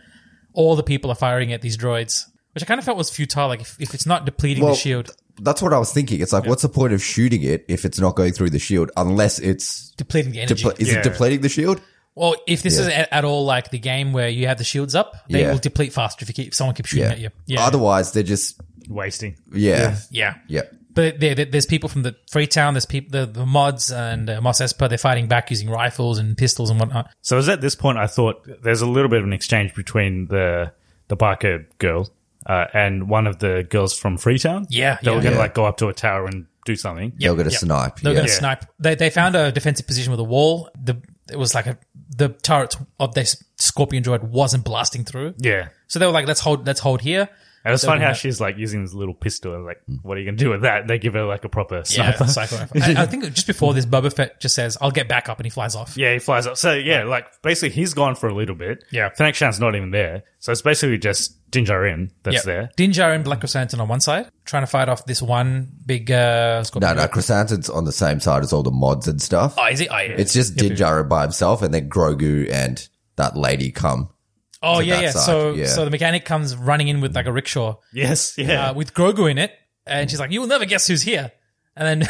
all 0.52 0.76
the 0.76 0.82
people 0.82 1.10
are 1.10 1.16
firing 1.16 1.52
at 1.52 1.62
these 1.62 1.76
droids, 1.76 2.26
which 2.52 2.62
I 2.62 2.66
kind 2.66 2.78
of 2.78 2.84
felt 2.84 2.98
was 2.98 3.10
futile. 3.10 3.48
Like 3.48 3.60
if, 3.60 3.80
if 3.80 3.94
it's 3.94 4.06
not 4.06 4.26
depleting 4.26 4.64
Well, 4.64 4.74
the 4.74 4.78
shield, 4.78 5.14
That's 5.40 5.60
what 5.62 5.72
I 5.72 5.78
was 5.78 5.92
thinking. 5.92 6.20
It's 6.20 6.32
like, 6.32 6.46
what's 6.46 6.62
the 6.62 6.68
point 6.68 6.92
of 6.92 7.02
shooting 7.02 7.42
it 7.42 7.64
if 7.68 7.84
it's 7.84 7.98
not 7.98 8.14
going 8.14 8.32
through 8.32 8.50
the 8.50 8.58
shield 8.58 8.90
unless 8.96 9.38
it's. 9.38 9.90
depleting 9.96 10.32
the 10.32 10.40
energy. 10.40 10.62
Depl- 10.64 10.80
is 10.80 10.92
Yeah. 10.92 10.98
it 10.98 11.02
depleting 11.04 11.40
the 11.40 11.48
shield? 11.48 11.80
Well, 12.14 12.36
if 12.46 12.62
this 12.62 12.76
Yeah. 12.76 12.82
is 12.82 12.88
at, 12.88 13.08
at 13.12 13.24
all 13.24 13.44
like 13.44 13.70
the 13.70 13.78
game 13.78 14.12
where 14.12 14.28
you 14.28 14.46
have 14.46 14.58
the 14.58 14.64
shields 14.64 14.94
up, 14.94 15.14
they 15.28 15.40
Yeah. 15.42 15.50
will 15.52 15.58
deplete 15.58 15.92
faster 15.92 16.22
if 16.22 16.28
you 16.28 16.34
keep 16.34 16.48
if 16.48 16.54
someone 16.54 16.76
keeps 16.76 16.90
shooting 16.90 17.06
Yeah. 17.06 17.10
at 17.12 17.18
you. 17.18 17.30
Yeah, 17.46 17.64
Otherwise, 17.66 18.12
they're 18.12 18.22
just. 18.22 18.60
wasting. 18.88 19.34
Yeah. 19.52 19.96
yeah. 20.10 20.34
Yeah. 20.46 20.62
But 20.92 21.18
there, 21.18 21.34
there- 21.34 21.46
there's 21.46 21.66
people 21.66 21.88
from 21.88 22.02
the 22.02 22.14
Freetown, 22.30 22.74
there's 22.74 22.86
people, 22.86 23.10
the, 23.18 23.26
the 23.26 23.44
mods 23.46 23.90
and 23.90 24.30
uh, 24.30 24.40
Mos 24.40 24.60
Espa, 24.60 24.88
they're 24.88 24.96
fighting 24.98 25.26
back 25.26 25.50
using 25.50 25.68
rifles 25.68 26.18
and 26.18 26.36
pistols 26.36 26.70
and 26.70 26.78
whatnot. 26.78 27.10
So 27.22 27.34
it 27.34 27.38
was 27.38 27.48
at 27.48 27.60
this 27.60 27.74
point 27.74 27.98
I 27.98 28.06
thought 28.06 28.46
there's 28.62 28.82
a 28.82 28.86
little 28.86 29.08
bit 29.08 29.18
of 29.18 29.24
an 29.24 29.32
exchange 29.32 29.74
between 29.74 30.28
the 30.28 30.70
the 31.08 31.16
biker 31.16 31.64
girl 31.78 32.08
uh, 32.46 32.66
and 32.72 33.08
one 33.08 33.26
of 33.26 33.38
the 33.38 33.66
girls 33.68 33.96
from 33.98 34.18
Freetown. 34.18 34.66
Yeah, 34.70 34.98
they 35.02 35.10
yeah. 35.10 35.16
were 35.16 35.22
going 35.22 35.32
to 35.32 35.38
Yeah. 35.38 35.42
like 35.44 35.54
go 35.54 35.64
up 35.66 35.76
to 35.78 35.88
a 35.88 35.94
tower 35.94 36.26
and 36.26 36.46
do 36.64 36.76
something. 36.76 37.12
They'll 37.18 37.36
get 37.36 37.46
a 37.46 37.50
yep. 37.50 37.60
snipe. 37.60 37.96
They're 38.00 38.12
yeah. 38.12 38.18
going 38.20 38.28
to 38.28 38.32
snipe. 38.34 38.64
They, 38.78 38.94
they 38.94 39.10
found 39.10 39.36
a 39.36 39.52
defensive 39.52 39.86
position 39.86 40.10
with 40.10 40.20
a 40.20 40.24
wall. 40.24 40.70
The 40.82 41.00
It 41.30 41.38
was 41.38 41.54
like 41.54 41.66
a, 41.66 41.78
the 42.16 42.30
turret 42.30 42.76
of 42.98 43.14
this 43.14 43.42
Scorpion 43.58 44.02
droid 44.02 44.22
wasn't 44.22 44.64
blasting 44.64 45.04
through. 45.04 45.34
Yeah. 45.38 45.68
So 45.88 45.98
they 45.98 46.06
were 46.06 46.12
like, 46.12 46.26
let's 46.26 46.40
hold, 46.40 46.66
let's 46.66 46.80
hold 46.80 47.00
here. 47.02 47.28
And 47.66 47.72
it's 47.72 47.82
So 47.82 47.88
funny 47.88 48.00
we 48.00 48.02
how 48.02 48.08
have- 48.08 48.18
she's 48.18 48.40
like 48.42 48.58
using 48.58 48.82
this 48.82 48.92
little 48.92 49.14
pistol. 49.14 49.54
and, 49.54 49.64
Like, 49.64 49.80
what 50.02 50.16
are 50.16 50.20
you 50.20 50.26
going 50.26 50.36
to 50.36 50.44
do 50.44 50.50
with 50.50 50.62
that? 50.62 50.86
They 50.86 50.98
give 50.98 51.14
her 51.14 51.24
like 51.24 51.44
a 51.44 51.48
proper 51.48 51.76
Yeah, 51.76 51.82
sniper. 52.12 52.26
cycler 52.26 52.58
rifle. 52.58 52.82
I, 52.82 53.02
I 53.02 53.06
think 53.06 53.24
just 53.34 53.46
before 53.46 53.72
this, 53.72 53.86
Boba 53.86 54.12
Fett 54.14 54.38
just 54.40 54.54
says, 54.54 54.76
I'll 54.82 54.90
get 54.90 55.08
back 55.08 55.28
up 55.30 55.38
and 55.38 55.46
he 55.46 55.50
flies 55.50 55.74
off. 55.74 55.96
Yeah, 55.96 56.12
he 56.12 56.18
flies 56.18 56.46
up. 56.46 56.56
So 56.58 56.74
yeah, 56.74 57.04
like 57.04 57.26
basically 57.42 57.74
he's 57.74 57.94
gone 57.94 58.16
for 58.16 58.28
a 58.28 58.34
little 58.34 58.54
bit. 58.54 58.84
Yeah. 58.90 59.08
Fennec 59.10 59.34
Shand's 59.34 59.60
not 59.60 59.74
even 59.74 59.90
there. 59.92 60.24
So 60.40 60.52
it's 60.52 60.60
basically 60.62 60.98
just 60.98 61.36
Din 61.54 61.64
Djarin 61.64 62.10
that's 62.22 62.34
Yep. 62.36 62.44
there. 62.44 62.70
Din 62.76 62.90
Djarin, 62.90 63.14
and 63.16 63.24
Black 63.24 63.40
Krrsantan 63.40 63.80
on 63.80 63.88
one 63.88 64.00
side, 64.00 64.26
trying 64.44 64.62
to 64.64 64.66
fight 64.66 64.88
off 64.88 65.06
this 65.06 65.22
one 65.22 65.68
big 65.86 66.10
uh, 66.10 66.56
No, 66.58 66.62
Scorpion. 66.64 66.96
no, 66.96 67.02
droid. 67.02 67.10
Krrsantan's 67.10 67.70
on 67.70 67.84
the 67.84 67.92
same 67.92 68.20
side 68.20 68.42
as 68.42 68.52
all 68.52 68.62
the 68.62 68.70
mods 68.70 69.08
and 69.08 69.22
stuff. 69.22 69.54
Oh, 69.56 69.66
is 69.66 69.78
he? 69.78 69.88
Oh, 69.88 69.96
yeah. 69.98 70.16
It's 70.18 70.32
just 70.34 70.56
Din 70.56 70.72
Djarin 70.72 71.08
by 71.08 71.22
himself, 71.22 71.62
and 71.62 71.72
then 71.72 71.88
Grogu 71.88 72.50
and 72.52 72.86
that 73.16 73.36
lady 73.36 73.70
come. 73.70 74.10
Oh, 74.62 74.80
yeah, 74.80 75.00
yeah. 75.00 75.10
side, 75.10 75.24
So, 75.26 75.52
yeah. 75.54 75.66
so 75.66 75.84
the 75.84 75.90
mechanic 75.90 76.24
comes 76.24 76.56
running 76.56 76.88
in 76.88 77.00
with 77.00 77.14
like 77.14 77.26
a 77.26 77.32
rickshaw 77.32 77.76
Yes, 77.92 78.36
yeah. 78.38 78.70
uh, 78.70 78.74
with 78.74 78.92
Grogu 78.94 79.30
in 79.30 79.38
it, 79.38 79.52
and 79.86 80.10
she's 80.10 80.18
like, 80.20 80.30
"You 80.32 80.40
will 80.40 80.48
never 80.48 80.64
guess 80.64 80.86
who's 80.86 81.02
here." 81.02 81.30
And 81.76 81.86
then 82.02 82.08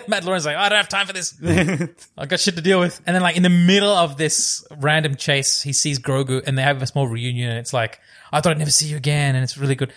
Matt 0.08 0.24
Lauren's 0.24 0.44
like, 0.44 0.56
"I 0.56 0.68
don't 0.68 0.76
have 0.76 0.88
time 0.88 1.06
for 1.06 1.12
this. 1.14 1.34
I 2.18 2.26
got 2.26 2.38
shit 2.40 2.56
to 2.56 2.60
deal 2.60 2.80
with." 2.80 3.00
And 3.06 3.14
then, 3.14 3.22
like 3.22 3.36
in 3.36 3.42
the 3.42 3.48
middle 3.50 3.88
of 3.94 4.16
this 4.18 4.62
random 4.78 5.14
chase, 5.16 5.62
he 5.62 5.72
sees 5.72 5.98
Grogu, 5.98 6.42
and 6.46 6.58
they 6.58 6.62
have 6.62 6.82
a 6.82 6.86
small 6.86 7.06
reunion. 7.08 7.48
And 7.50 7.58
it's 7.58 7.72
like, 7.72 7.98
"I 8.32 8.40
thought 8.40 8.50
I'd 8.52 8.58
never 8.58 8.70
see 8.70 8.86
you 8.86 8.96
again," 8.96 9.34
and 9.34 9.42
it's 9.44 9.56
really 9.58 9.74
good. 9.74 9.92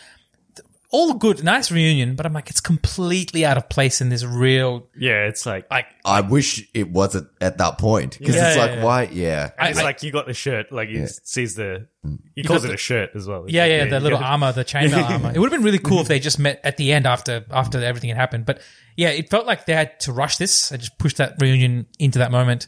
All 0.92 1.14
good, 1.14 1.44
nice 1.44 1.72
reunion, 1.72 2.16
but 2.16 2.26
I'm 2.26 2.34
like, 2.34 2.50
it's 2.50 2.62
completely 2.62 3.46
out 3.46 3.58
of 3.58 3.70
place 3.70 4.02
in 4.02 4.10
this 4.10 4.24
real. 4.26 4.88
yeah, 4.98 5.28
it's 5.28 5.46
like, 5.46 5.70
Like, 5.70 5.86
I 6.04 6.22
wish 6.22 6.68
it 6.74 6.90
wasn't 6.90 7.28
at 7.40 7.60
that 7.60 7.78
point 7.78 8.18
because 8.18 8.34
Yeah, 8.34 8.48
it's 8.48 8.56
yeah, 8.58 8.62
like, 8.64 8.72
yeah. 8.72 8.84
why? 8.84 9.04
Yeah, 9.04 9.50
and 9.60 9.70
it's 9.70 9.78
I- 9.80 9.84
like 9.84 10.02
you 10.02 10.12
got 10.12 10.26
the 10.26 10.34
shirt. 10.34 10.72
Like 10.72 10.90
he 10.90 11.06
sees 11.06 11.54
the, 11.54 11.86
mm. 12.04 12.18
he 12.36 12.42
got 12.42 12.54
calls 12.54 12.64
it 12.66 12.70
the- 12.70 12.74
a 12.74 12.78
shirt 12.78 13.12
as 13.14 13.28
well. 13.28 13.46
Yeah, 13.48 13.62
like, 13.66 13.70
yeah, 13.72 13.86
the 13.86 13.98
you 13.98 14.00
little 14.02 14.18
get 14.18 14.26
it. 14.26 14.30
armor, 14.32 14.52
the 14.52 14.66
chainmail 14.66 15.04
armor. 15.12 15.32
It 15.36 15.38
would 15.38 15.52
have 15.52 15.60
been 15.60 15.64
really 15.64 15.78
cool 15.78 16.02
if 16.02 16.08
they 16.08 16.20
just 16.20 16.40
met 16.40 16.60
at 16.64 16.78
the 16.78 16.92
end 16.92 17.06
after 17.06 17.46
after 17.52 17.84
everything 17.84 18.10
had 18.10 18.18
happened. 18.18 18.48
But 18.48 18.60
yeah, 18.98 19.10
it 19.10 19.30
felt 19.30 19.46
like 19.46 19.68
they 19.68 19.74
had 19.76 20.00
to 20.02 20.12
rush 20.12 20.38
this 20.38 20.72
and 20.72 20.80
just 20.82 20.98
push 20.98 21.14
that 21.16 21.36
reunion 21.40 21.86
into 22.00 22.18
that 22.18 22.32
moment. 22.32 22.66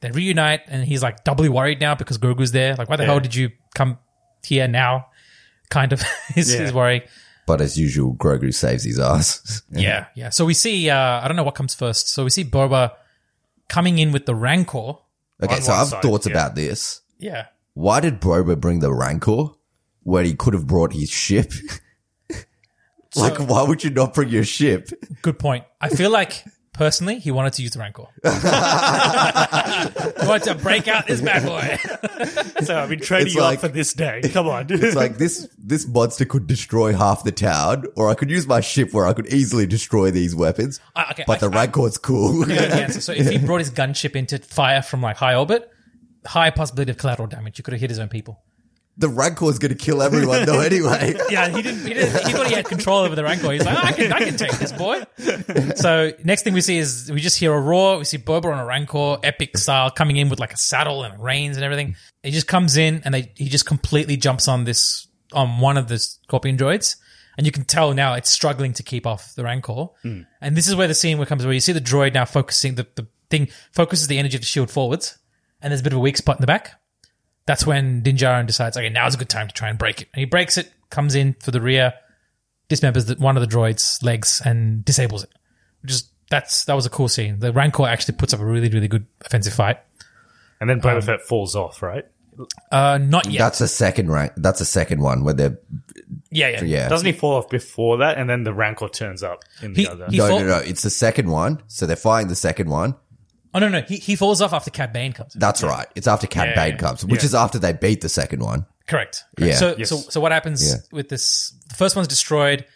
They 0.00 0.12
reunite, 0.12 0.60
and 0.68 0.84
he's 0.84 1.02
like 1.02 1.24
doubly 1.24 1.48
worried 1.48 1.80
now 1.80 1.96
because 1.96 2.18
Grogu's 2.18 2.52
there. 2.52 2.76
Like, 2.76 2.88
why 2.88 2.94
the 2.94 3.02
Yeah. 3.02 3.08
hell 3.10 3.20
did 3.20 3.34
you 3.34 3.50
come 3.74 3.98
here 4.46 4.68
now? 4.68 5.06
Kind 5.70 5.92
of 5.92 6.02
is 6.36 6.52
Yeah. 6.52 6.60
his 6.60 6.72
worry. 6.72 7.02
but 7.46 7.60
as 7.60 7.76
usual, 7.78 8.14
Grogu 8.14 8.52
saves 8.54 8.84
his 8.84 8.98
ass. 8.98 9.62
Yeah, 9.70 10.06
yeah. 10.14 10.30
So 10.30 10.44
we 10.44 10.54
see. 10.54 10.88
uh 10.90 11.20
I 11.22 11.26
don't 11.28 11.36
know 11.36 11.44
what 11.44 11.54
comes 11.54 11.74
first. 11.74 12.08
So 12.08 12.24
we 12.24 12.30
see 12.30 12.44
Boba 12.44 12.92
coming 13.68 13.98
in 13.98 14.12
with 14.12 14.26
the 14.26 14.34
Rancor. 14.34 14.94
Okay, 15.42 15.56
On 15.56 15.62
so 15.62 15.72
I've 15.72 15.88
side, 15.88 16.02
thoughts 16.02 16.26
yeah. 16.26 16.32
about 16.32 16.54
this. 16.54 17.00
Yeah. 17.18 17.46
Why 17.74 18.00
did 18.00 18.20
Boba 18.20 18.58
bring 18.60 18.80
the 18.80 18.92
Rancor 18.94 19.48
when 20.04 20.24
he 20.26 20.34
could 20.34 20.54
have 20.54 20.66
brought 20.66 20.92
his 20.92 21.10
ship? 21.10 21.52
like, 23.16 23.38
why 23.38 23.62
would 23.62 23.82
you 23.84 23.90
not 23.90 24.14
bring 24.14 24.28
your 24.28 24.44
ship? 24.44 24.88
Good 25.22 25.38
point. 25.38 25.64
I 25.80 25.88
feel 25.88 26.10
like 26.10 26.44
personally, 26.74 27.18
he 27.18 27.30
wanted 27.30 27.54
to 27.54 27.62
use 27.62 27.70
the 27.70 27.78
Rancor. 27.78 28.04
he 28.22 28.28
wanted 30.26 30.44
to 30.44 30.54
break 30.56 30.86
out 30.88 31.06
this 31.06 31.20
bad 31.20 31.44
boy. 31.44 31.78
So 32.64 32.78
I've 32.78 32.88
been 32.88 33.00
training 33.00 33.26
It's 33.28 33.34
you 33.34 33.40
like- 33.40 33.56
up 33.58 33.60
for 33.62 33.68
this 33.68 33.92
day. 33.94 34.20
Come 34.32 34.48
on. 34.48 34.66
It's 34.68 34.94
like 34.96 35.16
this 35.16 35.48
this 35.58 35.86
monster 35.88 36.24
could 36.24 36.46
destroy 36.46 36.92
half 36.94 37.24
the 37.24 37.32
town, 37.32 37.84
or 37.96 38.10
I 38.10 38.14
could 38.14 38.30
use 38.30 38.46
my 38.46 38.60
ship 38.60 38.92
where 38.92 39.06
I 39.06 39.12
could 39.14 39.32
easily 39.32 39.66
destroy 39.66 40.10
these 40.10 40.34
weapons. 40.34 40.80
I- 40.94 41.10
okay, 41.12 41.24
but 41.26 41.36
I- 41.42 41.46
the 41.46 41.48
Rancor's 41.50 41.98
cool. 41.98 42.48
Yeah, 42.48 42.66
the 42.66 42.82
answer. 42.82 43.00
So 43.00 43.12
if 43.12 43.28
he 43.28 43.38
brought 43.46 43.60
his 43.60 43.70
gunship 43.70 44.14
into 44.16 44.38
fire 44.38 44.82
from 44.82 45.00
like 45.02 45.16
high 45.16 45.34
orbit, 45.34 45.70
high 46.26 46.50
possibility 46.50 46.90
of 46.90 46.98
collateral 46.98 47.28
damage. 47.28 47.56
He 47.56 47.62
could 47.62 47.72
have 47.72 47.80
hit 47.80 47.90
his 47.90 47.98
own 47.98 48.08
people. 48.08 48.40
The 48.96 49.08
rancor 49.08 49.46
is 49.46 49.58
gonna 49.58 49.74
kill 49.74 50.02
everyone 50.02 50.46
though 50.46 50.60
anyway. 50.70 51.14
Yeah, 51.30 51.48
he 51.48 51.62
didn't. 51.62 51.86
He, 51.86 51.94
didn't, 51.94 52.26
he 52.26 52.32
thought 52.32 52.46
he 52.46 52.54
had 52.54 52.66
control 52.66 52.98
over 52.98 53.14
the 53.14 53.24
Rancor. 53.24 53.52
He's 53.52 53.64
like, 53.64 53.76
"Oh, 53.76 53.86
I 53.86 53.92
can, 53.92 54.12
I 54.12 54.18
can 54.20 54.36
take 54.36 54.52
this 54.52 54.72
boy. 54.72 55.02
So 55.76 56.12
next 56.22 56.42
thing 56.42 56.54
we 56.54 56.60
see 56.60 56.78
is 56.78 57.10
we 57.12 57.20
just 57.20 57.38
hear 57.38 57.52
a 57.52 57.60
roar. 57.60 57.98
We 57.98 58.04
see 58.04 58.18
Boba 58.18 58.46
on 58.46 58.58
a 58.58 58.64
Rancor, 58.64 59.18
epic 59.22 59.56
style, 59.58 59.90
coming 59.90 60.16
in 60.16 60.28
with 60.28 60.40
like 60.40 60.52
a 60.52 60.56
saddle 60.56 61.02
and 61.02 61.22
reins 61.22 61.56
and 61.56 61.64
everything. 61.64 61.96
He 62.22 62.30
just 62.30 62.46
comes 62.46 62.76
in 62.76 63.02
and 63.04 63.14
they, 63.14 63.32
he 63.36 63.48
just 63.48 63.66
completely 63.66 64.16
jumps 64.16 64.48
on 64.48 64.64
this 64.64 65.08
on 65.32 65.60
one 65.60 65.76
of 65.76 65.88
the 65.88 65.98
Scorpion 65.98 66.56
droids. 66.56 66.96
And 67.36 67.46
you 67.46 67.52
can 67.52 67.64
tell 67.64 67.92
now 67.94 68.14
it's 68.14 68.30
struggling 68.30 68.72
to 68.74 68.82
keep 68.82 69.06
off 69.06 69.34
the 69.34 69.42
Rancor. 69.42 69.86
Hmm. 70.02 70.22
And 70.40 70.56
this 70.56 70.68
is 70.68 70.76
where 70.76 70.86
the 70.86 70.94
scene 70.94 71.18
where 71.18 71.26
comes 71.26 71.44
where 71.44 71.52
you 71.52 71.60
see 71.60 71.72
the 71.72 71.80
droid 71.80 72.14
now 72.14 72.24
focusing 72.24 72.76
the, 72.76 72.86
the 72.94 73.08
thing 73.28 73.48
focuses 73.72 74.06
the 74.06 74.18
energy 74.18 74.36
of 74.36 74.42
the 74.42 74.46
shield 74.46 74.70
forwards, 74.70 75.18
and 75.60 75.70
there's 75.72 75.80
a 75.80 75.84
bit 75.84 75.92
of 75.92 75.98
a 75.98 76.02
weak 76.02 76.16
spot 76.16 76.36
in 76.36 76.40
the 76.40 76.46
back. 76.46 76.80
That's 77.46 77.66
when 77.66 78.02
Din 78.02 78.16
Djarin 78.16 78.46
decides, 78.46 78.76
okay, 78.76 78.88
now's 78.88 79.14
a 79.14 79.18
good 79.18 79.28
time 79.28 79.48
to 79.48 79.54
try 79.54 79.68
and 79.68 79.78
break 79.78 80.00
it. 80.02 80.08
And 80.14 80.20
he 80.20 80.24
breaks 80.24 80.56
it, 80.56 80.72
comes 80.90 81.14
in 81.14 81.34
for 81.40 81.50
the 81.50 81.60
rear, 81.60 81.92
dismembers 82.70 83.06
the, 83.06 83.16
one 83.16 83.36
of 83.36 83.42
the 83.48 83.56
droid's 83.56 84.02
legs, 84.02 84.40
and 84.44 84.84
disables 84.84 85.24
it. 85.24 85.30
Which 85.82 85.90
is 85.92 86.08
that's 86.30 86.64
that 86.64 86.74
was 86.74 86.86
a 86.86 86.90
cool 86.90 87.08
scene. 87.08 87.40
The 87.40 87.52
Rancor 87.52 87.86
actually 87.86 88.16
puts 88.16 88.32
up 88.32 88.40
a 88.40 88.44
really 88.46 88.70
really 88.70 88.88
good 88.88 89.06
offensive 89.24 89.52
fight. 89.52 89.78
and 90.60 90.70
then 90.70 90.76
Um, 90.78 90.82
Boba 90.82 91.04
Fett 91.04 91.20
falls 91.22 91.54
off, 91.54 91.82
right? 91.82 92.06
Uh, 92.72 92.98
not 93.00 93.26
yet. 93.30 93.38
That's 93.38 93.60
a 93.60 93.68
second 93.68 94.10
rank. 94.10 94.32
That's 94.36 94.60
a 94.60 94.64
second 94.64 95.00
one 95.02 95.22
where 95.22 95.34
they're 95.34 95.58
yeah, 96.30 96.48
yeah, 96.48 96.64
yeah. 96.64 96.88
Doesn't 96.88 97.06
he 97.06 97.12
fall 97.12 97.34
off 97.34 97.48
before 97.48 97.98
that? 97.98 98.18
And 98.18 98.28
then 98.28 98.42
the 98.42 98.52
Rancor 98.54 98.88
turns 98.88 99.22
up 99.22 99.44
in 99.62 99.74
the 99.74 99.82
He- 99.82 99.88
other. 99.88 100.06
he- 100.10 100.16
no, 100.16 100.28
fall- 100.28 100.40
no, 100.40 100.46
no. 100.46 100.56
It's 100.58 100.82
the 100.82 100.90
second 100.90 101.30
one. 101.30 101.62
So 101.68 101.86
they're 101.86 101.94
fighting 101.94 102.28
the 102.28 102.34
second 102.34 102.70
one. 102.70 102.96
Oh 103.54 103.60
no, 103.60 103.68
no, 103.68 103.82
he 103.82 103.96
he 103.96 104.16
falls 104.16 104.42
off 104.42 104.52
after 104.52 104.70
Cad 104.70 104.92
Bane 104.92 105.12
comes. 105.12 105.34
in. 105.34 105.38
That's 105.40 105.62
right. 105.62 105.86
It's 105.94 106.06
after 106.08 106.26
Cad 106.26 106.48
Yeah, 106.48 106.54
Bane 106.56 106.72
yeah, 106.72 106.76
comes, 106.78 107.04
which 107.04 107.20
yeah. 107.22 107.26
is 107.26 107.34
after 107.34 107.58
they 107.58 107.72
beat 107.72 108.00
the 108.00 108.08
second 108.08 108.40
one. 108.42 108.66
Correct. 108.86 109.24
Correct. 109.36 109.52
Yeah. 109.52 109.58
So 109.58 109.74
Yes. 109.78 109.88
so 109.88 109.96
so 109.96 110.20
what 110.20 110.32
happens 110.32 110.66
Yeah. 110.68 110.76
with 110.92 111.08
this? 111.08 111.52
The 111.68 111.76
first 111.76 111.94
one's 111.96 112.08
destroyed. 112.08 112.66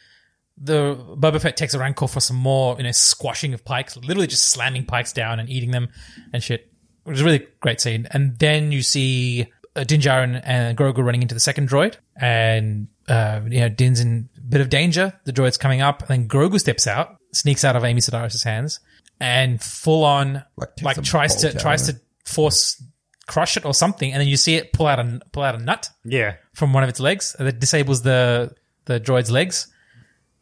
The 0.60 0.94
Boba 0.96 1.40
Fett 1.40 1.56
takes 1.56 1.74
a 1.74 1.78
Rancor 1.78 2.08
for 2.08 2.20
some 2.20 2.36
more, 2.36 2.76
you 2.78 2.82
know, 2.84 2.90
squashing 2.92 3.54
of 3.54 3.64
pikes, 3.64 3.96
literally 3.96 4.26
just 4.26 4.44
slamming 4.50 4.84
pikes 4.86 5.12
down 5.12 5.38
and 5.40 5.48
eating 5.48 5.70
them 5.70 5.88
and 6.32 6.42
shit. 6.42 6.72
Which 7.04 7.14
is 7.16 7.20
a 7.22 7.24
really 7.24 7.46
great 7.60 7.80
scene. 7.80 8.06
And 8.10 8.38
then 8.38 8.70
you 8.72 8.82
see 8.82 9.46
uh, 9.76 9.84
Din 9.84 10.00
Djarin 10.00 10.40
and 10.44 10.76
Grogu 10.76 10.98
running 11.04 11.22
into 11.22 11.34
the 11.34 11.40
second 11.40 11.68
droid, 11.70 11.94
and 12.16 12.88
uh, 13.08 13.40
you 13.48 13.60
know 13.60 13.68
Din's 13.68 14.00
in 14.00 14.28
a 14.36 14.40
bit 14.40 14.60
of 14.60 14.68
danger. 14.68 15.18
The 15.24 15.32
droid's 15.32 15.56
coming 15.56 15.80
up, 15.80 16.00
and 16.02 16.08
then 16.08 16.28
Grogu 16.28 16.58
steps 16.60 16.86
out, 16.86 17.16
sneaks 17.32 17.64
out 17.64 17.76
of 17.76 17.84
Amy 17.84 18.00
Sedaris' 18.00 18.44
hands, 18.44 18.80
and 19.20 19.60
full 19.62 20.04
on 20.04 20.44
Like, 20.56 20.82
like 20.82 21.02
tries 21.02 21.36
to 21.36 21.48
out 21.48 21.58
tries 21.58 21.86
to 21.86 22.00
force 22.24 22.82
crush 23.26 23.56
it 23.56 23.64
or 23.64 23.74
something, 23.74 24.12
and 24.12 24.20
then 24.20 24.28
you 24.28 24.36
see 24.36 24.54
it 24.54 24.72
pull 24.72 24.86
out 24.86 24.98
a 24.98 25.20
pull 25.32 25.42
out 25.42 25.54
a 25.54 25.58
nut 25.58 25.90
yeah. 26.04 26.34
from 26.54 26.72
one 26.72 26.82
of 26.82 26.88
its 26.88 27.00
legs 27.00 27.36
that 27.38 27.60
disables 27.60 28.02
the 28.02 28.54
the 28.86 28.98
droid's 28.98 29.30
legs, 29.30 29.66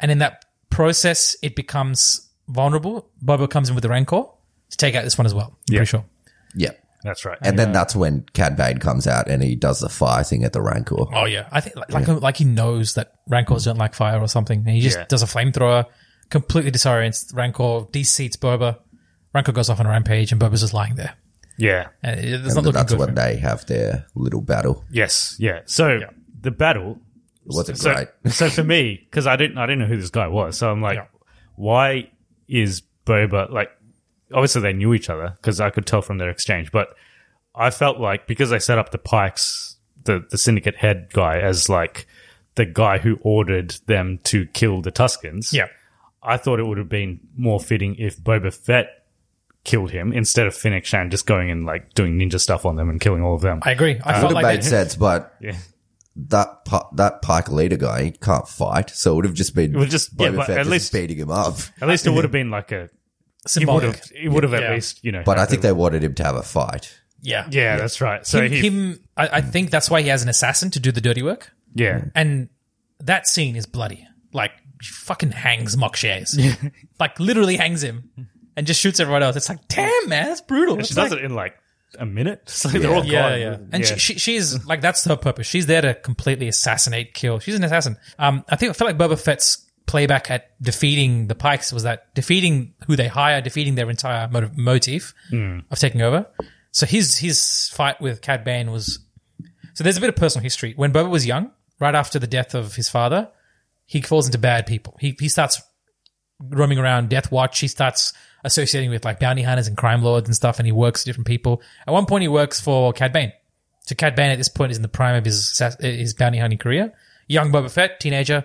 and 0.00 0.10
in 0.10 0.18
that 0.18 0.44
process, 0.70 1.36
it 1.42 1.56
becomes 1.56 2.28
vulnerable. 2.48 3.10
Boba 3.24 3.48
comes 3.50 3.68
in 3.68 3.74
with 3.74 3.82
the 3.82 3.88
Rancor 3.88 4.22
to 4.70 4.76
take 4.76 4.94
out 4.94 5.04
this 5.04 5.18
one 5.18 5.26
as 5.26 5.34
well. 5.34 5.58
Yeah. 5.68 5.78
Pretty 5.78 5.90
sure. 5.90 6.04
Yeah. 6.54 6.70
That's 7.02 7.24
right. 7.24 7.38
And 7.40 7.56
then 7.56 7.70
that's 7.70 7.94
when 7.94 8.26
Cad 8.32 8.56
Bane 8.56 8.78
comes 8.78 9.06
out 9.06 9.28
and 9.28 9.40
he 9.40 9.54
does 9.54 9.78
the 9.78 9.88
fire 9.88 10.24
thing 10.24 10.42
at 10.42 10.52
the 10.52 10.60
Rancor. 10.60 10.96
Oh 11.14 11.24
yeah, 11.24 11.48
I 11.52 11.60
think 11.60 11.76
like 11.76 11.92
like, 11.92 12.08
like 12.08 12.36
he 12.36 12.44
knows 12.44 12.94
that 12.94 13.12
Rancors 13.28 13.64
don't 13.64 13.78
like 13.78 13.94
fire 13.94 14.20
or 14.20 14.26
something, 14.26 14.58
and 14.60 14.68
he 14.68 14.80
just 14.80 14.98
Yeah. 14.98 15.04
does 15.08 15.22
a 15.22 15.26
flamethrower, 15.26 15.86
completely 16.30 16.70
disorients 16.70 17.32
Rancor, 17.34 17.86
de-seats 17.92 18.36
Boba. 18.36 18.78
Rancor 19.34 19.52
goes 19.52 19.68
off 19.68 19.80
on 19.80 19.86
a 19.86 19.90
rampage, 19.90 20.32
and 20.32 20.40
Boba's 20.40 20.60
just 20.60 20.74
lying 20.74 20.94
there. 20.96 21.14
yeah. 21.58 21.88
And 22.02 22.20
it's 22.20 22.54
not 22.54 22.54
then 22.54 22.64
looking 22.64 22.72
that's 22.72 22.92
good. 22.92 22.98
when 23.00 23.14
they 23.14 23.36
have 23.36 23.66
their 23.66 24.06
little 24.14 24.40
battle. 24.40 24.84
Yes. 24.90 25.36
Yeah. 25.38 25.60
So 25.66 26.00
the 26.40 26.50
battle 26.50 26.98
Was 27.44 27.68
it 27.68 27.76
so, 27.78 27.94
great? 27.94 28.08
so 28.32 28.48
for 28.50 28.64
me, 28.64 29.06
because 29.10 29.26
I 29.26 29.36
didn't, 29.36 29.58
I 29.58 29.66
didn't 29.66 29.80
know 29.80 29.86
who 29.86 29.96
this 29.98 30.10
guy 30.10 30.28
was. 30.28 30.56
So 30.58 30.70
I'm 30.70 30.80
like, 30.82 30.96
Yeah. 30.96 31.06
why 31.56 32.10
is 32.48 32.82
Boba 33.04 33.50
like? 33.50 33.70
Obviously, 34.32 34.62
they 34.62 34.72
knew 34.72 34.92
each 34.94 35.08
other 35.08 35.34
because 35.36 35.60
I 35.60 35.70
could 35.70 35.86
tell 35.86 36.02
from 36.02 36.18
their 36.18 36.30
exchange. 36.30 36.72
But 36.72 36.88
I 37.54 37.70
felt 37.70 37.98
like 38.00 38.26
because 38.26 38.50
they 38.50 38.58
set 38.58 38.76
up 38.78 38.90
the 38.90 38.98
Pikes, 38.98 39.76
the 40.04 40.26
the 40.30 40.38
syndicate 40.38 40.76
head 40.76 41.08
guy, 41.12 41.38
as 41.38 41.68
like 41.68 42.06
the 42.56 42.64
guy 42.66 42.98
who 42.98 43.18
ordered 43.22 43.76
them 43.86 44.18
to 44.24 44.46
kill 44.46 44.82
the 44.82 44.90
Tuskens. 44.90 45.52
Yeah. 45.52 45.66
I 46.26 46.36
thought 46.36 46.58
it 46.60 46.66
would 46.66 46.78
have 46.78 46.88
been 46.88 47.20
more 47.36 47.60
fitting 47.60 47.94
if 47.96 48.18
Boba 48.18 48.52
Fett 48.52 48.88
killed 49.64 49.90
him 49.90 50.12
instead 50.12 50.46
of 50.46 50.54
Fennec 50.54 50.84
Shand 50.84 51.10
just 51.10 51.26
going 51.26 51.50
and 51.50 51.66
like 51.66 51.92
doing 51.94 52.18
ninja 52.18 52.40
stuff 52.40 52.64
on 52.64 52.76
them 52.76 52.88
and 52.90 53.00
killing 53.00 53.22
all 53.22 53.34
of 53.34 53.40
them. 53.42 53.60
I 53.62 53.70
agree. 53.72 53.92
I 54.02 54.12
Would 54.12 54.20
felt 54.20 54.22
have 54.22 54.32
like 54.32 54.44
made 54.46 54.62
that- 54.62 54.64
sense, 54.68 54.94
but 54.96 55.34
yeah. 55.40 55.56
that 56.16 56.64
pi- 56.64 56.86
that 56.94 57.22
Pike 57.22 57.50
leader 57.50 57.76
guy 57.76 58.04
he 58.04 58.10
can't 58.12 58.48
fight, 58.48 58.90
so 58.90 59.12
it 59.12 59.16
would 59.16 59.24
have 59.24 59.34
just 59.34 59.54
been 59.54 59.74
It 59.74 59.78
would 59.78 59.90
just- 59.90 60.10
yeah, 60.18 60.28
Boba 60.28 60.36
but 60.36 60.46
Fett 60.46 60.58
at 60.58 60.62
just 60.62 60.70
least- 60.70 60.92
beating 60.92 61.16
him 61.18 61.30
up. 61.30 61.56
At 61.80 61.88
least 61.88 62.06
it 62.06 62.10
would 62.10 62.24
have 62.24 62.32
been 62.32 62.50
like 62.50 62.72
a. 62.72 62.74
He 62.76 62.80
would 62.82 63.50
Symbolic. 63.50 63.96
have. 63.96 64.04
He 64.10 64.28
would 64.28 64.42
have 64.42 64.54
at 64.54 64.62
Yeah. 64.62 64.72
least 64.74 65.04
you 65.04 65.12
know. 65.12 65.22
But 65.24 65.38
had 65.38 65.44
I 65.44 65.46
think 65.46 65.62
the- 65.62 65.68
they 65.68 65.72
wanted 65.72 66.02
him 66.02 66.14
to 66.14 66.24
have 66.24 66.34
a 66.36 66.42
fight. 66.42 66.96
Yeah. 67.22 67.46
Yeah, 67.50 67.76
that's 67.76 68.00
right. 68.00 68.26
So 68.26 68.42
him, 68.42 68.52
he. 68.52 68.60
him 68.60 69.00
I, 69.16 69.28
I 69.38 69.40
think 69.40 69.70
that's 69.70 69.88
why 69.90 70.02
he 70.02 70.08
has 70.08 70.22
an 70.22 70.28
assassin 70.28 70.70
to 70.72 70.80
do 70.80 70.90
the 70.92 71.00
dirty 71.00 71.22
work. 71.22 71.52
yeah. 71.74 72.04
And 72.14 72.48
that 73.00 73.26
scene 73.26 73.56
is 73.56 73.66
bloody. 73.66 74.06
Like, 74.32 74.52
he 74.86 74.92
fucking 74.92 75.32
hangs 75.32 75.76
Mok 75.76 75.96
Shaiz. 75.96 76.36
like, 77.00 77.18
literally 77.20 77.56
hangs 77.56 77.82
him 77.82 78.10
and 78.56 78.66
just 78.66 78.80
shoots 78.80 79.00
everyone 79.00 79.22
else. 79.22 79.36
It's 79.36 79.48
like, 79.48 79.66
damn, 79.68 80.08
man, 80.08 80.26
that's 80.26 80.40
brutal. 80.40 80.74
And 80.74 80.80
It's 80.80 80.90
she 80.90 80.94
like- 80.94 81.10
does 81.10 81.18
it 81.18 81.24
in 81.24 81.34
like 81.34 81.56
a 81.98 82.06
minute. 82.06 82.42
So 82.48 82.68
they're 82.68 82.92
all 82.94 83.04
yeah, 83.04 83.30
gone. 83.30 83.40
yeah. 83.40 83.56
And 83.72 83.84
She, 83.86 83.96
she, 83.98 84.18
she's 84.18 84.64
like, 84.66 84.80
that's 84.80 85.04
her 85.04 85.16
purpose. 85.16 85.46
She's 85.46 85.66
there 85.66 85.80
to 85.82 85.94
completely 85.94 86.48
assassinate, 86.48 87.14
kill. 87.14 87.38
She's 87.38 87.54
an 87.54 87.64
assassin. 87.64 87.96
Um, 88.18 88.44
I 88.48 88.56
think, 88.56 88.70
I 88.70 88.72
feel 88.74 88.86
like 88.86 88.98
Boba 88.98 89.18
Fett's 89.20 89.64
playback 89.86 90.30
at 90.30 90.60
defeating 90.60 91.28
the 91.28 91.34
Pikes 91.36 91.72
was 91.72 91.84
that 91.84 92.12
defeating 92.14 92.74
who 92.86 92.96
they 92.96 93.06
hire, 93.08 93.40
defeating 93.40 93.76
their 93.76 93.88
entire 93.88 94.26
motive, 94.28 94.56
motive 94.58 95.14
of 95.70 95.78
taking 95.78 96.02
over. 96.02 96.26
So 96.72 96.86
his, 96.86 97.16
his 97.18 97.70
fight 97.72 98.00
with 98.00 98.20
Cad 98.20 98.42
Bane 98.44 98.72
was, 98.72 98.98
so 99.74 99.84
there's 99.84 99.96
a 99.96 100.00
bit 100.00 100.08
of 100.08 100.16
personal 100.16 100.42
history. 100.42 100.72
When 100.76 100.92
Boba 100.92 101.08
was 101.08 101.24
young, 101.24 101.50
right 101.78 101.94
after 101.94 102.18
the 102.18 102.26
death 102.26 102.54
of 102.54 102.74
his 102.74 102.88
father, 102.88 103.28
he 103.86 104.02
falls 104.02 104.26
into 104.26 104.38
bad 104.38 104.66
people. 104.66 104.96
He, 105.00 105.16
he 105.18 105.28
starts 105.28 105.62
roaming 106.40 106.78
around 106.78 107.08
Death 107.08 107.30
Watch. 107.32 107.60
He 107.60 107.68
starts 107.68 108.12
associating 108.44 108.90
with 108.90 109.04
like 109.04 109.20
bounty 109.20 109.42
hunters 109.42 109.68
and 109.68 109.76
crime 109.76 110.02
lords 110.02 110.28
and 110.28 110.34
stuff, 110.34 110.58
and 110.58 110.66
he 110.66 110.72
works 110.72 111.02
for 111.02 111.06
different 111.06 111.26
people. 111.26 111.62
At 111.86 111.92
one 111.92 112.06
point, 112.06 112.22
he 112.22 112.28
works 112.28 112.60
for 112.60 112.92
Cad 112.92 113.12
Bane. 113.12 113.32
So 113.82 113.94
Cad 113.94 114.16
Bane 114.16 114.30
at 114.30 114.38
this 114.38 114.48
point 114.48 114.72
is 114.72 114.76
in 114.76 114.82
the 114.82 114.88
prime 114.88 115.16
of 115.16 115.24
his 115.24 115.62
his 115.80 116.14
bounty 116.14 116.38
hunting 116.38 116.58
career. 116.58 116.92
Young 117.28 117.50
Boba 117.50 117.70
Fett, 117.70 118.00
teenager, 118.00 118.44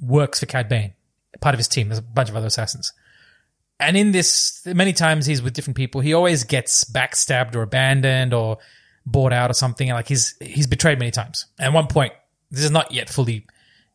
works 0.00 0.40
for 0.40 0.46
Cad 0.46 0.68
Bane, 0.68 0.94
part 1.40 1.54
of 1.54 1.58
his 1.58 1.68
team. 1.68 1.88
There's 1.88 1.98
a 1.98 2.02
bunch 2.02 2.28
of 2.28 2.36
other 2.36 2.46
assassins. 2.46 2.92
And 3.80 3.96
in 3.96 4.10
this, 4.10 4.66
many 4.66 4.92
times 4.92 5.26
he's 5.26 5.40
with 5.40 5.54
different 5.54 5.76
people. 5.76 6.00
He 6.00 6.12
always 6.12 6.42
gets 6.42 6.84
backstabbed 6.84 7.54
or 7.54 7.62
abandoned 7.62 8.34
or 8.34 8.58
bought 9.06 9.32
out 9.32 9.50
or 9.50 9.54
something. 9.54 9.88
Like 9.88 10.08
he's 10.08 10.34
he's 10.40 10.66
betrayed 10.66 10.98
many 10.98 11.12
times. 11.12 11.46
At 11.58 11.72
one 11.72 11.86
point, 11.86 12.12
this 12.50 12.64
is 12.64 12.72
not 12.72 12.92
yet 12.92 13.08
fully 13.08 13.46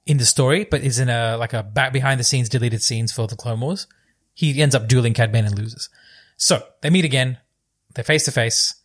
in 0.06 0.17
the 0.17 0.25
story, 0.25 0.65
but 0.69 0.82
is 0.82 0.99
in 0.99 1.09
a 1.09 1.38
like 1.38 1.53
a 1.53 1.64
back 1.64 1.93
behind 1.93 2.19
the 2.19 2.23
scenes 2.23 2.49
deleted 2.49 2.82
scenes 2.82 3.11
for 3.11 3.27
the 3.27 3.35
Clone 3.35 3.59
Wars. 3.61 3.88
He 4.33 4.61
ends 4.61 4.75
up 4.75 4.88
dueling 4.88 5.14
Cad 5.14 5.32
Bane 5.32 5.45
and 5.45 5.57
loses. 5.57 5.90
So 6.38 6.64
they 6.82 6.90
meet 6.90 7.06
again. 7.06 7.38
They're 7.95 8.03
face 8.03 8.25
to 8.25 8.32
face. 8.32 8.75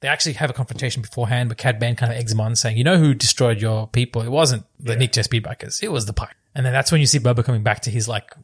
They 0.00 0.08
actually 0.08 0.34
have 0.34 0.50
a 0.50 0.52
confrontation 0.52 1.02
beforehand, 1.02 1.48
but 1.48 1.58
Cad 1.58 1.78
Bane 1.78 1.96
kind 1.96 2.12
of 2.12 2.18
eggs 2.18 2.32
him 2.32 2.40
on, 2.40 2.56
saying, 2.56 2.76
"You 2.76 2.84
know 2.84 2.98
who 2.98 3.14
destroyed 3.14 3.60
your 3.60 3.86
people? 3.88 4.22
It 4.22 4.28
wasn't 4.30 4.64
the 4.80 4.94
Nikto 4.96 5.26
Speedbikers. 5.26 5.82
It 5.82 5.90
was 5.92 6.06
the 6.06 6.12
Pike." 6.12 6.34
And 6.54 6.64
then 6.64 6.72
that's 6.72 6.90
when 6.90 7.00
you 7.00 7.06
see 7.06 7.18
Boba 7.18 7.44
coming 7.44 7.62
back 7.62 7.80
to 7.80 7.90
his 7.90 8.08
like 8.08 8.34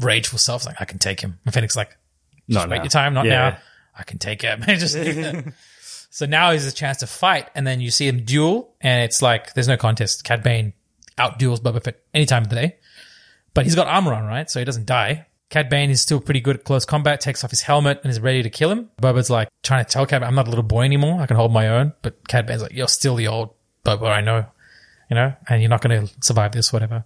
rageful 0.00 0.38
self, 0.38 0.66
like, 0.66 0.76
"I 0.80 0.84
can 0.84 0.98
take 0.98 1.20
him." 1.20 1.38
And 1.44 1.54
Fennec's 1.54 1.76
like, 1.76 1.96
Not 2.48 2.68
wait 2.68 2.78
now. 2.78 2.82
your 2.84 2.90
time, 2.90 3.14
not 3.14 3.26
Yeah. 3.26 3.50
now. 3.50 3.58
I 3.96 4.02
can 4.02 4.18
take 4.18 4.42
him. 4.42 4.62
Just 4.66 4.96
so 6.10 6.26
now 6.26 6.50
is 6.50 6.66
a 6.66 6.72
chance 6.72 6.98
to 6.98 7.06
fight, 7.06 7.48
and 7.54 7.66
then 7.66 7.80
you 7.80 7.90
see 7.90 8.06
him 8.08 8.24
duel, 8.24 8.74
and 8.80 9.04
it's 9.04 9.22
like 9.22 9.54
there's 9.54 9.68
no 9.68 9.76
contest. 9.76 10.24
Cad 10.24 10.42
Bane 10.42 10.72
outduels 11.20 11.60
Boba 11.60 11.82
Fett 11.82 12.00
any 12.14 12.26
time 12.26 12.42
of 12.42 12.48
the 12.48 12.56
day, 12.56 12.76
but 13.54 13.64
he's 13.64 13.74
got 13.74 13.86
armor 13.86 14.12
on, 14.14 14.24
right? 14.24 14.50
So 14.50 14.58
he 14.58 14.64
doesn't 14.64 14.86
die. 14.86 15.26
Cad 15.50 15.68
Bane 15.68 15.90
is 15.90 16.00
still 16.00 16.20
pretty 16.20 16.40
good 16.40 16.56
at 16.56 16.64
close 16.64 16.84
combat, 16.84 17.20
takes 17.20 17.42
off 17.42 17.50
his 17.50 17.62
helmet 17.62 18.00
and 18.02 18.10
is 18.10 18.20
ready 18.20 18.42
to 18.42 18.50
kill 18.50 18.70
him. 18.70 18.88
Boba's 19.02 19.28
like 19.28 19.48
trying 19.64 19.84
to 19.84 19.90
tell 19.90 20.06
Cad, 20.06 20.22
I'm 20.22 20.36
not 20.36 20.46
a 20.46 20.50
little 20.50 20.64
boy 20.64 20.82
anymore. 20.82 21.20
I 21.20 21.26
can 21.26 21.36
hold 21.36 21.52
my 21.52 21.68
own. 21.68 21.92
But 22.02 22.26
Cad 22.28 22.46
Bane's 22.46 22.62
like, 22.62 22.72
you're 22.72 22.88
still 22.88 23.16
the 23.16 23.26
old 23.26 23.50
Boba 23.84 24.10
I 24.10 24.20
know, 24.20 24.46
you 25.10 25.16
know, 25.16 25.34
and 25.48 25.60
you're 25.60 25.68
not 25.68 25.82
going 25.82 26.06
to 26.06 26.14
survive 26.22 26.52
this, 26.52 26.72
whatever. 26.72 27.04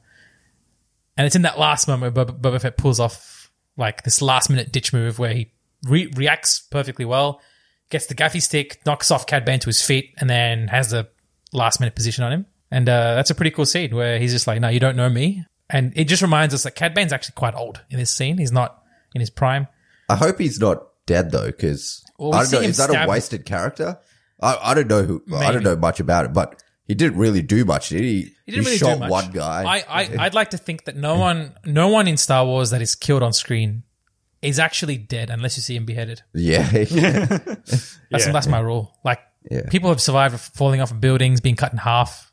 And 1.16 1.26
it's 1.26 1.36
in 1.36 1.42
that 1.42 1.58
last 1.58 1.88
moment 1.88 2.14
where 2.14 2.26
Boba, 2.26 2.38
Boba 2.38 2.60
Fett 2.60 2.76
pulls 2.76 3.00
off 3.00 3.50
like 3.78 4.02
this 4.02 4.20
last 4.20 4.50
minute 4.50 4.72
ditch 4.72 4.92
move 4.92 5.18
where 5.18 5.32
he 5.32 5.50
re- 5.88 6.12
reacts 6.14 6.60
perfectly 6.60 7.06
well, 7.06 7.40
gets 7.88 8.06
the 8.06 8.14
gaffi 8.14 8.42
stick, 8.42 8.80
knocks 8.84 9.10
off 9.10 9.26
Cad 9.26 9.46
Bane 9.46 9.60
to 9.60 9.66
his 9.66 9.80
feet, 9.80 10.14
and 10.18 10.28
then 10.28 10.68
has 10.68 10.90
the 10.90 11.08
last 11.52 11.80
minute 11.80 11.94
position 11.94 12.24
on 12.24 12.32
him. 12.32 12.46
And 12.74 12.88
uh, 12.88 13.14
that's 13.14 13.30
a 13.30 13.34
pretty 13.34 13.50
cool 13.52 13.66
scene 13.66 13.94
where 13.94 14.18
he's 14.18 14.32
just 14.32 14.46
like, 14.46 14.60
no, 14.60 14.68
you 14.68 14.80
don't 14.80 14.96
know 14.96 15.08
me. 15.08 15.44
And 15.70 15.92
it 15.96 16.04
just 16.08 16.22
reminds 16.22 16.52
us 16.54 16.64
that 16.64 16.74
Cad 16.74 16.92
Bane's 16.94 17.12
actually 17.12 17.34
quite 17.36 17.54
old 17.54 17.80
in 17.90 17.98
this 17.98 18.10
scene. 18.10 18.36
He's 18.38 18.52
not 18.52 18.82
in 19.14 19.20
his 19.20 19.30
prime. 19.30 19.68
I 20.08 20.16
hope 20.16 20.38
he's 20.38 20.58
not 20.60 20.84
dead 21.06 21.30
though, 21.30 21.46
because 21.46 22.04
Well, 22.18 22.32
we 22.32 22.36
I 22.38 22.42
don't 22.42 22.52
know. 22.52 22.60
him 22.60 22.70
Is 22.70 22.76
that 22.78 22.90
stab- 22.90 23.06
a 23.08 23.10
wasted 23.10 23.44
character? 23.46 23.98
I, 24.42 24.58
I 24.62 24.74
don't 24.74 24.88
know 24.88 25.02
who. 25.04 25.22
I 25.34 25.52
don't 25.52 25.62
know 25.62 25.76
much 25.76 26.00
about 26.00 26.24
it, 26.26 26.32
but 26.32 26.62
he 26.86 26.94
didn't 26.94 27.16
really 27.16 27.40
do 27.42 27.64
much. 27.64 27.90
Did 27.90 28.00
he? 28.02 28.32
He 28.44 28.52
didn't 28.52 28.64
really 28.66 28.76
shot 28.76 28.94
do 28.94 29.00
much. 29.00 29.10
one 29.10 29.30
guy. 29.30 29.64
I, 29.64 29.84
I, 30.02 30.16
I'd 30.26 30.34
like 30.34 30.50
to 30.50 30.58
think 30.58 30.84
that 30.86 30.96
no 30.96 31.16
one, 31.16 31.54
no 31.64 31.88
one 31.88 32.08
in 32.08 32.16
Star 32.16 32.44
Wars 32.44 32.70
that 32.70 32.82
is 32.82 32.94
killed 32.94 33.22
on 33.22 33.32
screen 33.32 33.84
is 34.42 34.58
actually 34.58 34.98
dead 34.98 35.30
unless 35.30 35.56
you 35.56 35.62
see 35.62 35.76
him 35.76 35.86
beheaded. 35.86 36.22
yeah, 36.34 36.68
That's, 36.72 37.98
Yeah. 38.10 38.32
that's 38.32 38.46
my 38.48 38.58
rule. 38.58 38.94
Like 39.04 39.20
Yeah. 39.50 39.62
people 39.70 39.88
have 39.88 40.00
survived 40.00 40.38
falling 40.38 40.80
off 40.82 40.90
of 40.90 41.00
buildings, 41.00 41.40
being 41.40 41.56
cut 41.56 41.72
in 41.72 41.78
half. 41.78 42.30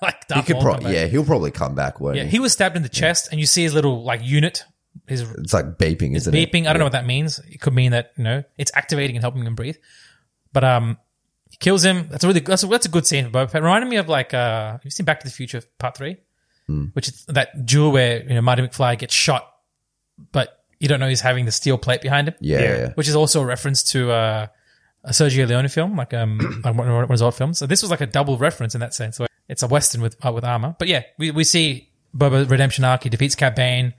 like 0.02 0.24
he 0.32 0.42
could. 0.42 0.54
Maul 0.56 0.62
Pro- 0.62 0.74
back. 0.78 0.92
yeah, 0.92 1.06
he'll 1.06 1.24
probably 1.24 1.50
come 1.50 1.74
back. 1.74 2.00
Won't 2.00 2.16
yeah. 2.16 2.24
he? 2.24 2.30
He 2.30 2.38
was 2.38 2.52
stabbed 2.52 2.76
in 2.76 2.82
the 2.82 2.88
chest, 2.88 3.28
and 3.30 3.40
you 3.40 3.46
see 3.46 3.62
his 3.62 3.74
little 3.74 4.02
like 4.02 4.22
unit, 4.22 4.64
his 5.06 5.22
It's 5.22 5.52
like 5.52 5.78
beeping, 5.78 6.16
isn't 6.16 6.34
it? 6.34 6.52
beeping. 6.52 6.62
I 6.66 6.72
don't 6.72 6.78
know 6.78 6.84
what 6.86 6.92
that 6.92 7.06
means. 7.06 7.38
It 7.40 7.60
could 7.60 7.74
mean 7.74 7.92
that 7.92 8.12
you 8.16 8.24
know 8.24 8.44
it's 8.58 8.70
activating 8.74 9.16
and 9.16 9.22
helping 9.22 9.44
him 9.44 9.54
breathe. 9.54 9.76
But 10.52 10.64
um, 10.64 10.98
he 11.50 11.56
kills 11.58 11.84
him. 11.84 12.08
That's 12.10 12.24
a 12.24 12.26
really 12.28 12.40
that's 12.40 12.62
a, 12.62 12.66
that's 12.66 12.86
a 12.86 12.90
good 12.90 13.06
scene 13.06 13.24
for 13.26 13.30
Boba 13.30 13.50
Fett. 13.50 13.62
Reminded 13.62 13.88
me 13.88 13.96
of 13.96 14.08
like 14.08 14.32
uh, 14.34 14.72
have 14.72 14.80
you 14.84 14.90
seen 14.90 15.04
Back 15.06 15.20
to 15.20 15.26
the 15.26 15.32
Future 15.32 15.62
Part 15.78 15.96
Three, 15.96 16.16
which 16.92 17.08
is 17.08 17.24
that 17.26 17.66
duel 17.66 17.92
where 17.92 18.22
you 18.22 18.34
know 18.34 18.40
Marty 18.42 18.62
McFly 18.62 18.98
gets 18.98 19.14
shot, 19.14 19.48
but 20.32 20.56
you 20.78 20.88
don't 20.88 20.98
know 21.00 21.08
he's 21.08 21.20
having 21.20 21.44
the 21.44 21.52
steel 21.52 21.76
plate 21.78 22.00
behind 22.00 22.28
him. 22.28 22.34
Yeah, 22.40 22.60
Yeah. 22.60 22.76
yeah. 22.78 22.92
which 22.94 23.06
is 23.08 23.14
also 23.14 23.42
a 23.42 23.44
reference 23.44 23.82
to 23.92 24.10
uh, 24.10 24.46
a 25.04 25.10
Sergio 25.10 25.46
Leone 25.48 25.68
film, 25.68 25.96
like 25.96 26.14
um, 26.14 26.38
like 26.64 26.74
one 26.74 26.90
one 26.90 27.04
of 27.04 27.10
his 27.10 27.22
old 27.22 27.34
films. 27.34 27.58
So 27.58 27.66
this 27.66 27.82
was 27.82 27.90
like 27.90 28.00
a 28.00 28.06
double 28.06 28.38
reference 28.38 28.74
in 28.74 28.80
that 28.80 28.94
sense. 28.94 29.18
Where 29.18 29.28
it's 29.50 29.62
a 29.62 29.66
western 29.66 30.00
with 30.00 30.16
uh, 30.24 30.32
with 30.32 30.44
armor, 30.44 30.74
but 30.78 30.88
yeah, 30.88 31.02
we 31.18 31.30
we 31.30 31.44
see 31.44 31.90
Boba 32.16 32.48
redemption 32.48 32.84
arc. 32.84 33.02
He 33.02 33.08
defeats 33.10 33.34
Cad 33.34 33.54
Bane, 33.54 33.92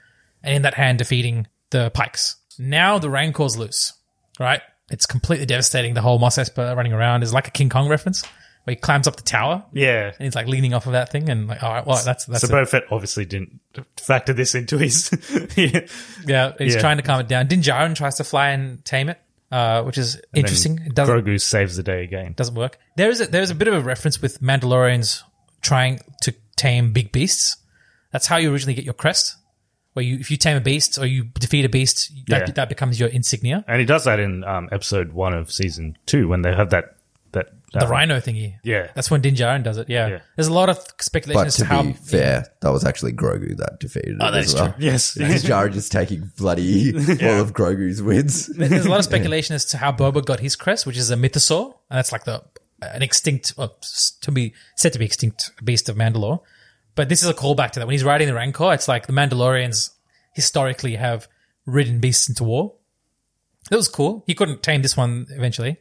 and 0.44 0.56
in 0.56 0.62
that 0.64 0.74
hand 0.74 0.98
defeating 0.98 1.48
the 1.70 1.92
Pikes. 1.92 2.38
Now 2.58 2.98
the 3.00 3.10
Rancor's 3.10 3.58
loose, 3.58 3.94
right? 4.40 4.62
It's 4.90 5.06
completely 5.06 5.46
devastating. 5.46 5.94
The 5.94 6.02
whole 6.02 6.20
Mos 6.20 6.38
Espa 6.38 6.76
running 6.76 6.94
around 6.94 7.24
is 7.24 7.34
like 7.34 7.48
a 7.48 7.52
King 7.52 7.70
Kong 7.70 7.88
reference, 7.88 8.24
where 8.66 8.74
he 8.74 8.76
climbs 8.76 9.08
up 9.08 9.16
the 9.16 9.24
tower 9.24 9.64
Yeah. 9.72 10.08
and 10.08 10.18
he's 10.26 10.36
like 10.36 10.48
leaning 10.48 10.74
off 10.74 10.86
of 10.86 10.92
that 10.92 11.10
thing, 11.12 11.30
and 11.30 11.48
like, 11.48 11.64
all 11.64 11.72
right, 11.72 11.86
well, 11.86 12.02
that's 12.04 12.26
that's 12.26 12.46
so. 12.48 12.54
Boba 12.54 12.68
Fett 12.68 12.84
obviously 12.92 13.26
didn't 13.26 13.60
factor 13.98 14.34
this 14.34 14.54
into 14.56 14.78
his. 14.78 15.10
yeah. 15.56 15.88
yeah. 16.26 16.52
He's 16.58 16.76
Yeah. 16.76 16.82
trying 16.82 16.98
to 16.98 17.04
calm 17.04 17.22
it 17.22 17.28
down. 17.30 17.48
Din 17.48 17.62
Djarin 17.62 17.96
tries 17.96 18.16
to 18.16 18.24
fly 18.26 18.50
and 18.50 18.84
tame 18.84 19.08
it, 19.10 19.20
uh, 19.52 19.84
which 19.84 19.98
is 19.98 20.20
interesting. 20.34 20.80
It 20.86 20.94
doesn't 20.94 21.24
Grogu 21.24 21.40
saves 21.40 21.78
the 21.78 21.84
day 21.84 22.04
again. 22.04 22.34
doesn't 22.36 22.56
work. 22.56 22.78
There 22.98 23.10
is 23.10 23.22
a, 23.22 23.28
there 23.28 23.42
is 23.42 23.50
a 23.50 23.56
bit 23.56 23.70
of 23.70 23.74
a 23.76 23.82
reference 23.82 24.22
with 24.22 24.42
Mandalorians 24.42 25.24
trying 25.62 26.00
to 26.22 26.34
tame 26.56 26.92
big 26.94 27.12
beasts. 27.12 27.58
That's 28.12 28.28
how 28.28 28.38
you 28.38 28.52
originally 28.52 28.74
get 28.76 28.86
your 28.86 28.94
crest. 28.94 29.36
Where 29.94 30.04
you, 30.06 30.20
if 30.20 30.32
you 30.32 30.38
tame 30.38 30.56
a 30.56 30.62
beast 30.62 30.98
or 30.98 31.06
you 31.06 31.26
defeat 31.26 31.66
a 31.66 31.70
beast, 31.70 32.12
that, 32.28 32.48
Yeah. 32.48 32.54
that 32.54 32.70
becomes 32.70 32.98
your 33.00 33.10
insignia. 33.10 33.66
And 33.68 33.80
he 33.80 33.86
does 33.86 34.06
that 34.06 34.20
in 34.22 34.44
um, 34.46 34.70
episode 34.72 35.12
one 35.12 35.34
of 35.34 35.52
season 35.52 35.98
two 36.06 36.28
when 36.30 36.42
they 36.44 36.54
have 36.56 36.70
that 36.70 36.96
that 37.34 37.48
The 37.74 37.86
um, 37.86 37.92
rhino 37.92 38.20
thingy. 38.20 38.56
Yeah. 38.64 38.88
That's 38.94 39.10
when 39.12 39.22
Din 39.22 39.36
Djarin 39.36 39.64
does 39.64 39.78
it. 39.78 39.90
Yeah. 39.90 40.08
Yeah. 40.08 40.20
There's 40.36 40.48
a 40.50 40.54
lot 40.54 40.68
of 40.70 40.78
speculation 41.00 41.40
But 41.42 41.48
as 41.48 41.56
to 41.56 41.62
to 41.64 41.68
how. 41.68 41.84
be 41.84 41.94
fair, 41.94 42.46
that 42.62 42.70
was 42.70 42.84
actually 42.86 43.14
Grogu 43.14 43.56
that 43.58 43.80
defeated 43.80 44.18
Oh, 44.22 44.28
it 44.28 44.32
that 44.32 44.38
as 44.40 44.54
well. 44.54 44.74
true. 44.74 44.76
Yes. 44.86 45.14
Because 45.18 45.44
Jared 45.44 45.72
just 45.74 45.92
taking 45.94 46.30
bloody 46.38 46.94
all 47.24 47.40
of 47.42 47.54
Grogu's 47.54 48.02
wins. 48.02 48.48
There's 48.48 48.86
a 48.86 48.90
lot 48.90 49.00
of 49.00 49.06
speculation 49.12 49.56
as 49.56 49.66
to 49.68 49.78
how 49.78 49.92
Boba 49.94 50.24
got 50.26 50.40
his 50.42 50.56
crest, 50.58 50.86
which 50.86 50.98
is 50.98 51.10
a 51.12 51.16
mythosaur, 51.16 51.68
and 51.90 51.98
that's 51.98 52.12
like 52.14 52.24
the 52.26 52.44
an 52.82 53.02
extinct, 53.02 53.54
well, 53.58 53.78
to 54.22 54.32
be 54.32 54.54
said 54.76 54.94
to 54.94 55.00
be 55.00 55.06
extinct 55.06 55.52
beast 55.64 55.90
of 55.90 55.96
Mandalore. 55.96 56.42
But 56.96 57.10
this 57.10 57.24
is 57.24 57.30
a 57.30 57.34
callback 57.34 57.72
to 57.72 57.80
that. 57.80 57.88
When 57.88 57.94
he's 57.94 58.04
riding 58.04 58.28
the 58.28 58.34
Rancor, 58.34 58.74
it's 58.74 58.88
like 58.88 59.08
the 59.08 59.14
Mandalorians 59.14 59.92
historically 60.34 60.96
have 60.96 61.28
ridden 61.66 62.00
beasts 62.00 62.28
into 62.28 62.44
war. 62.44 62.74
That 63.70 63.78
was 63.78 63.88
cool. 63.88 64.24
He 64.28 64.34
couldn't 64.34 64.64
tame 64.64 64.82
this 64.82 64.98
one 64.98 65.28
eventually. 65.30 65.78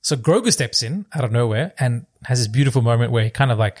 So 0.00 0.16
Grogu 0.16 0.52
steps 0.52 0.82
in 0.82 1.06
out 1.14 1.24
of 1.24 1.32
nowhere 1.32 1.72
and 1.78 2.04
has 2.24 2.38
this 2.40 2.48
beautiful 2.48 2.82
moment 2.82 3.10
where 3.12 3.24
he 3.24 3.30
kind 3.30 3.50
of 3.50 3.58
like 3.58 3.78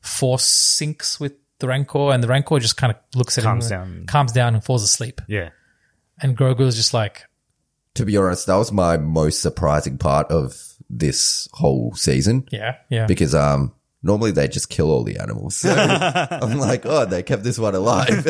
force 0.00 0.44
syncs 0.44 1.20
with 1.20 1.34
the 1.60 1.68
Rancor, 1.68 2.10
and 2.10 2.22
the 2.22 2.28
Rancor 2.28 2.58
just 2.58 2.76
kind 2.78 2.90
of 2.90 2.96
looks 3.14 3.36
at 3.36 3.44
Calms 3.44 3.66
him, 3.70 3.70
down. 3.70 4.06
calms 4.06 4.32
down, 4.32 4.54
and 4.54 4.64
falls 4.64 4.82
asleep. 4.82 5.20
Yeah. 5.28 5.50
And 6.20 6.36
Grogu 6.36 6.62
is 6.62 6.74
just 6.74 6.94
like, 6.94 7.26
to 7.94 8.04
be 8.06 8.16
honest, 8.16 8.46
that 8.46 8.56
was 8.56 8.72
my 8.72 8.96
most 8.96 9.42
surprising 9.42 9.98
part 9.98 10.28
of 10.28 10.69
this 10.90 11.48
whole 11.52 11.94
season 11.94 12.46
yeah, 12.50 12.76
yeah. 12.88 13.06
because 13.06 13.34
um 13.34 13.72
Normally 14.02 14.30
they 14.30 14.48
just 14.48 14.70
kill 14.70 14.90
all 14.90 15.04
the 15.04 15.18
animals. 15.18 15.56
So 15.56 15.70
I'm 15.74 16.58
like, 16.58 16.86
oh, 16.86 17.04
they 17.04 17.22
kept 17.22 17.42
this 17.44 17.58
one 17.58 17.74
alive. 17.74 18.24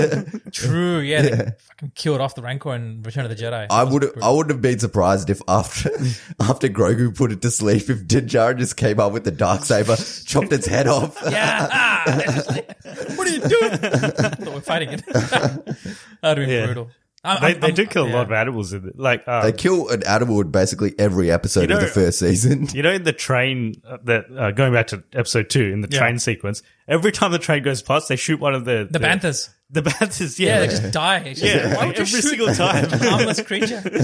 True. 0.53 0.99
Yeah. 0.99 1.23
They 1.23 1.53
fucking 1.59 1.93
killed 1.95 2.21
off 2.21 2.35
the 2.35 2.43
Rancor 2.43 2.75
in 2.75 3.03
Return 3.05 3.25
of 3.25 3.31
the 3.37 3.41
Jedi. 3.41 3.69
I 3.71 3.85
would 3.85 4.21
I 4.21 4.31
wouldn't 4.31 4.51
have 4.51 4.63
been 4.63 4.81
surprised 4.81 5.31
if 5.31 5.41
after 5.47 5.91
after 6.41 6.69
Grogu 6.69 7.17
put 7.17 7.31
it 7.31 7.41
to 7.43 7.53
sleep, 7.53 7.89
if 7.89 8.05
Din 8.09 8.27
Djarin 8.27 8.59
just 8.59 8.77
came 8.77 8.99
up 8.99 9.13
with 9.13 9.23
the 9.23 9.31
dark 9.31 9.65
saber, 9.65 9.95
chopped 10.25 10.53
its 10.53 10.67
head 10.67 10.89
off. 10.89 11.17
Yeah. 11.23 11.69
Ah, 11.71 12.45
like, 12.49 12.77
what 13.17 13.29
are 13.29 13.31
you 13.31 13.41
doing? 13.41 13.71
Thought 13.79 14.41
we're 14.53 14.61
fighting 14.63 14.89
it. 14.89 15.07
That'd 15.07 15.77
have 16.23 16.37
been 16.37 16.49
Yeah. 16.51 16.65
brutal. 16.67 16.91
I'm- 17.23 17.41
They, 17.43 17.47
I'm- 17.49 17.61
they 17.61 17.73
do 17.73 17.83
I'm- 17.83 17.91
kill 17.91 18.07
a 18.07 18.13
lot 18.13 18.27
of 18.27 18.33
animals 18.33 18.73
in 18.73 18.89
it. 18.89 18.99
Like, 18.99 19.27
um, 19.29 19.43
They 19.45 19.53
kill 19.53 19.89
an 19.91 20.03
animal 20.07 20.41
in 20.41 20.51
basically 20.51 20.95
every 20.99 21.31
episode 21.31 21.69
You 21.71 21.77
of 21.77 21.83
the 21.83 21.87
first 21.89 22.19
season. 22.19 22.69
You 22.73 22.83
know, 22.83 22.93
in 22.93 23.03
the 23.05 23.13
train 23.13 23.75
uh, 23.87 23.99
that 24.05 24.25
uh, 24.35 24.51
going 24.53 24.73
back 24.73 24.87
to 24.89 25.03
episode 25.13 25.51
two, 25.51 25.65
in 25.65 25.81
the 25.83 25.89
Yeah. 25.91 25.99
train 25.99 26.19
sequence, 26.19 26.63
every 26.89 27.13
time 27.13 27.33
the 27.33 27.39
train 27.39 27.63
goes 27.63 27.83
past, 27.83 28.09
they 28.09 28.17
shoot 28.17 28.41
one 28.41 28.55
of 28.55 28.65
the 28.65 28.89
The 28.91 28.99
Banthas. 29.01 29.51
The 29.73 29.83
Banthas, 29.83 30.39
Yeah, 30.39 30.49
yeah, 30.49 30.61
they 30.61 30.67
just 30.69 30.93
die. 30.93 31.19
It's 31.27 31.41
just, 31.41 31.55
Yeah, 31.55 31.77
why 31.77 31.87
would 31.87 31.97
you 31.97 32.03
every 32.03 32.21
shoot 32.21 32.29
single 32.29 32.55
time. 32.55 32.85
a 32.87 32.97
harmless 32.99 33.41
creature? 33.43 33.81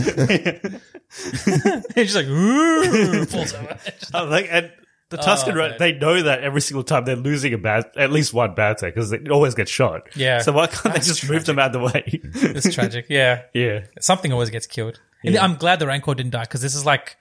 it's 1.96 2.12
just 2.12 2.16
like, 2.16 2.26
ooh, 2.26 3.24
falls 3.24 3.54
over. 3.54 3.78
I 4.14 4.22
was 4.22 4.30
like, 4.30 4.48
and 4.50 4.70
the 5.10 5.18
Tusken 5.18 5.52
Oh, 5.52 5.56
Ra- 5.56 5.68
man. 5.68 5.76
they 5.78 5.92
know 5.92 6.22
that 6.22 6.42
every 6.42 6.60
single 6.60 6.82
time 6.82 7.04
they're 7.04 7.14
losing 7.16 7.52
a 7.54 7.58
bad, 7.58 7.84
at 7.96 8.10
least 8.10 8.34
one 8.34 8.54
bad 8.54 8.78
because 8.80 9.10
they 9.10 9.18
always 9.30 9.54
get 9.54 9.68
shot. 9.68 10.08
Yeah. 10.16 10.40
So 10.40 10.52
why 10.52 10.66
can't 10.66 10.82
they 10.84 10.90
That's 10.90 11.06
just 11.06 11.28
move 11.30 11.44
them 11.44 11.58
out 11.58 11.66
of 11.66 11.72
the 11.74 11.80
way? 11.80 12.02
It's 12.34 12.74
tragic. 12.74 13.06
Yeah. 13.10 13.42
yeah. 13.54 13.84
Something 14.00 14.32
always 14.32 14.50
gets 14.50 14.66
killed. 14.66 15.00
And 15.24 15.36
I'm 15.36 15.54
glad 15.56 15.78
the 15.78 15.86
Rancor 15.86 16.14
didn't 16.14 16.32
die 16.32 16.42
because 16.42 16.60
this 16.62 16.74
is 16.74 16.84
like, 16.84 17.16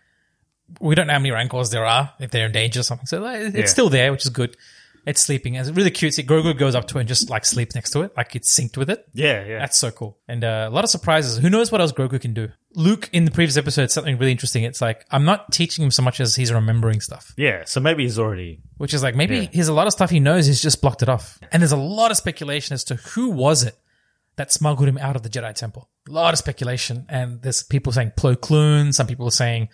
we 0.79 0.95
don't 0.95 1.07
know 1.07 1.13
how 1.13 1.19
many 1.19 1.31
Rancors 1.31 1.69
there 1.69 1.85
are 1.85 2.13
if 2.19 2.31
they're 2.31 2.47
in 2.47 2.51
danger 2.51 2.79
or 2.79 2.83
something. 2.83 3.05
So 3.07 3.19
like, 3.21 3.39
it's 3.39 3.55
Yeah. 3.57 3.65
still 3.65 3.89
there, 3.89 4.11
which 4.11 4.23
is 4.25 4.29
good. 4.31 4.57
It's 5.05 5.21
sleeping. 5.21 5.53
It's 5.53 5.69
really 5.69 5.91
cute. 5.91 6.15
See, 6.15 6.23
Grogu 6.23 6.57
goes 6.57 6.73
up 6.73 6.87
to 6.87 6.97
it 6.97 7.01
and 7.01 7.07
just 7.07 7.29
like 7.29 7.45
sleeps 7.45 7.75
next 7.75 7.91
to 7.91 8.01
it. 8.01 8.17
Like 8.17 8.35
it's 8.35 8.51
synced 8.59 8.75
with 8.77 8.89
it. 8.89 9.07
Yeah, 9.13 9.45
yeah. 9.45 9.59
That's 9.59 9.77
so 9.77 9.91
cool. 9.91 10.17
And 10.27 10.43
uh, 10.43 10.65
a 10.67 10.73
lot 10.73 10.83
of 10.83 10.89
surprises. 10.89 11.37
Who 11.37 11.51
knows 11.51 11.71
what 11.71 11.79
else 11.81 11.91
Grogu 11.91 12.19
can 12.19 12.33
do? 12.33 12.49
Luke 12.75 13.09
in 13.13 13.25
the 13.25 13.31
previous 13.31 13.57
episode 13.57 13.89
something 13.91 14.17
really 14.17 14.31
interesting. 14.31 14.63
It's 14.63 14.81
like, 14.81 15.05
I'm 15.11 15.25
not 15.25 15.51
teaching 15.51 15.83
him 15.85 15.91
so 15.91 16.01
much 16.03 16.19
as 16.19 16.35
he's 16.35 16.51
remembering 16.51 17.01
stuff. 17.01 17.33
yeah. 17.37 17.63
So 17.65 17.79
maybe 17.79 18.03
he's 18.03 18.19
already. 18.19 18.59
Which 18.77 18.93
is 18.93 19.01
like 19.03 19.15
maybe 19.15 19.37
Yeah. 19.39 19.47
he's 19.51 19.67
a 19.67 19.73
lot 19.73 19.87
of 19.87 19.93
stuff 19.93 20.09
he 20.09 20.19
knows, 20.19 20.45
he's 20.47 20.61
just 20.61 20.81
blocked 20.81 21.01
it 21.01 21.09
off. 21.09 21.39
And 21.51 21.61
there's 21.61 21.71
a 21.71 21.77
lot 21.77 22.11
of 22.11 22.17
speculation 22.17 22.73
as 22.73 22.83
to 22.85 22.95
who 22.95 23.29
was 23.29 23.63
it 23.63 23.77
that 24.35 24.51
smuggled 24.51 24.87
him 24.89 24.97
out 24.97 25.15
of 25.15 25.23
the 25.23 25.29
Jedi 25.29 25.53
Temple. 25.53 25.89
A 26.09 26.11
lot 26.11 26.33
of 26.33 26.37
speculation. 26.37 27.05
And 27.07 27.41
there's 27.41 27.63
people 27.63 27.93
saying 27.93 28.11
Plo 28.17 28.39
Koon, 28.39 28.91
some 28.93 29.07
people 29.07 29.27
are 29.27 29.31
saying 29.31 29.69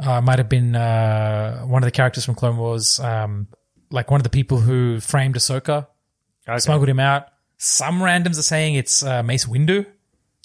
uh, 0.00 0.20
might 0.20 0.38
have 0.38 0.48
been 0.48 0.74
uh, 0.76 1.62
one 1.62 1.82
of 1.82 1.86
the 1.86 1.90
characters 1.92 2.24
from 2.24 2.34
Clone 2.36 2.56
Wars, 2.56 2.98
um, 3.00 3.48
like 3.90 4.10
one 4.10 4.20
of 4.20 4.24
the 4.24 4.30
people 4.30 4.58
who 4.58 5.00
framed 5.00 5.34
Ahsoka, 5.36 5.86
Okay. 6.48 6.58
smuggled 6.58 6.88
him 6.88 7.00
out. 7.00 7.28
Some 7.58 8.00
randoms 8.00 8.38
are 8.38 8.42
saying 8.42 8.74
it's 8.74 9.02
uh, 9.02 9.22
Mace 9.22 9.46
Windu. 9.46 9.86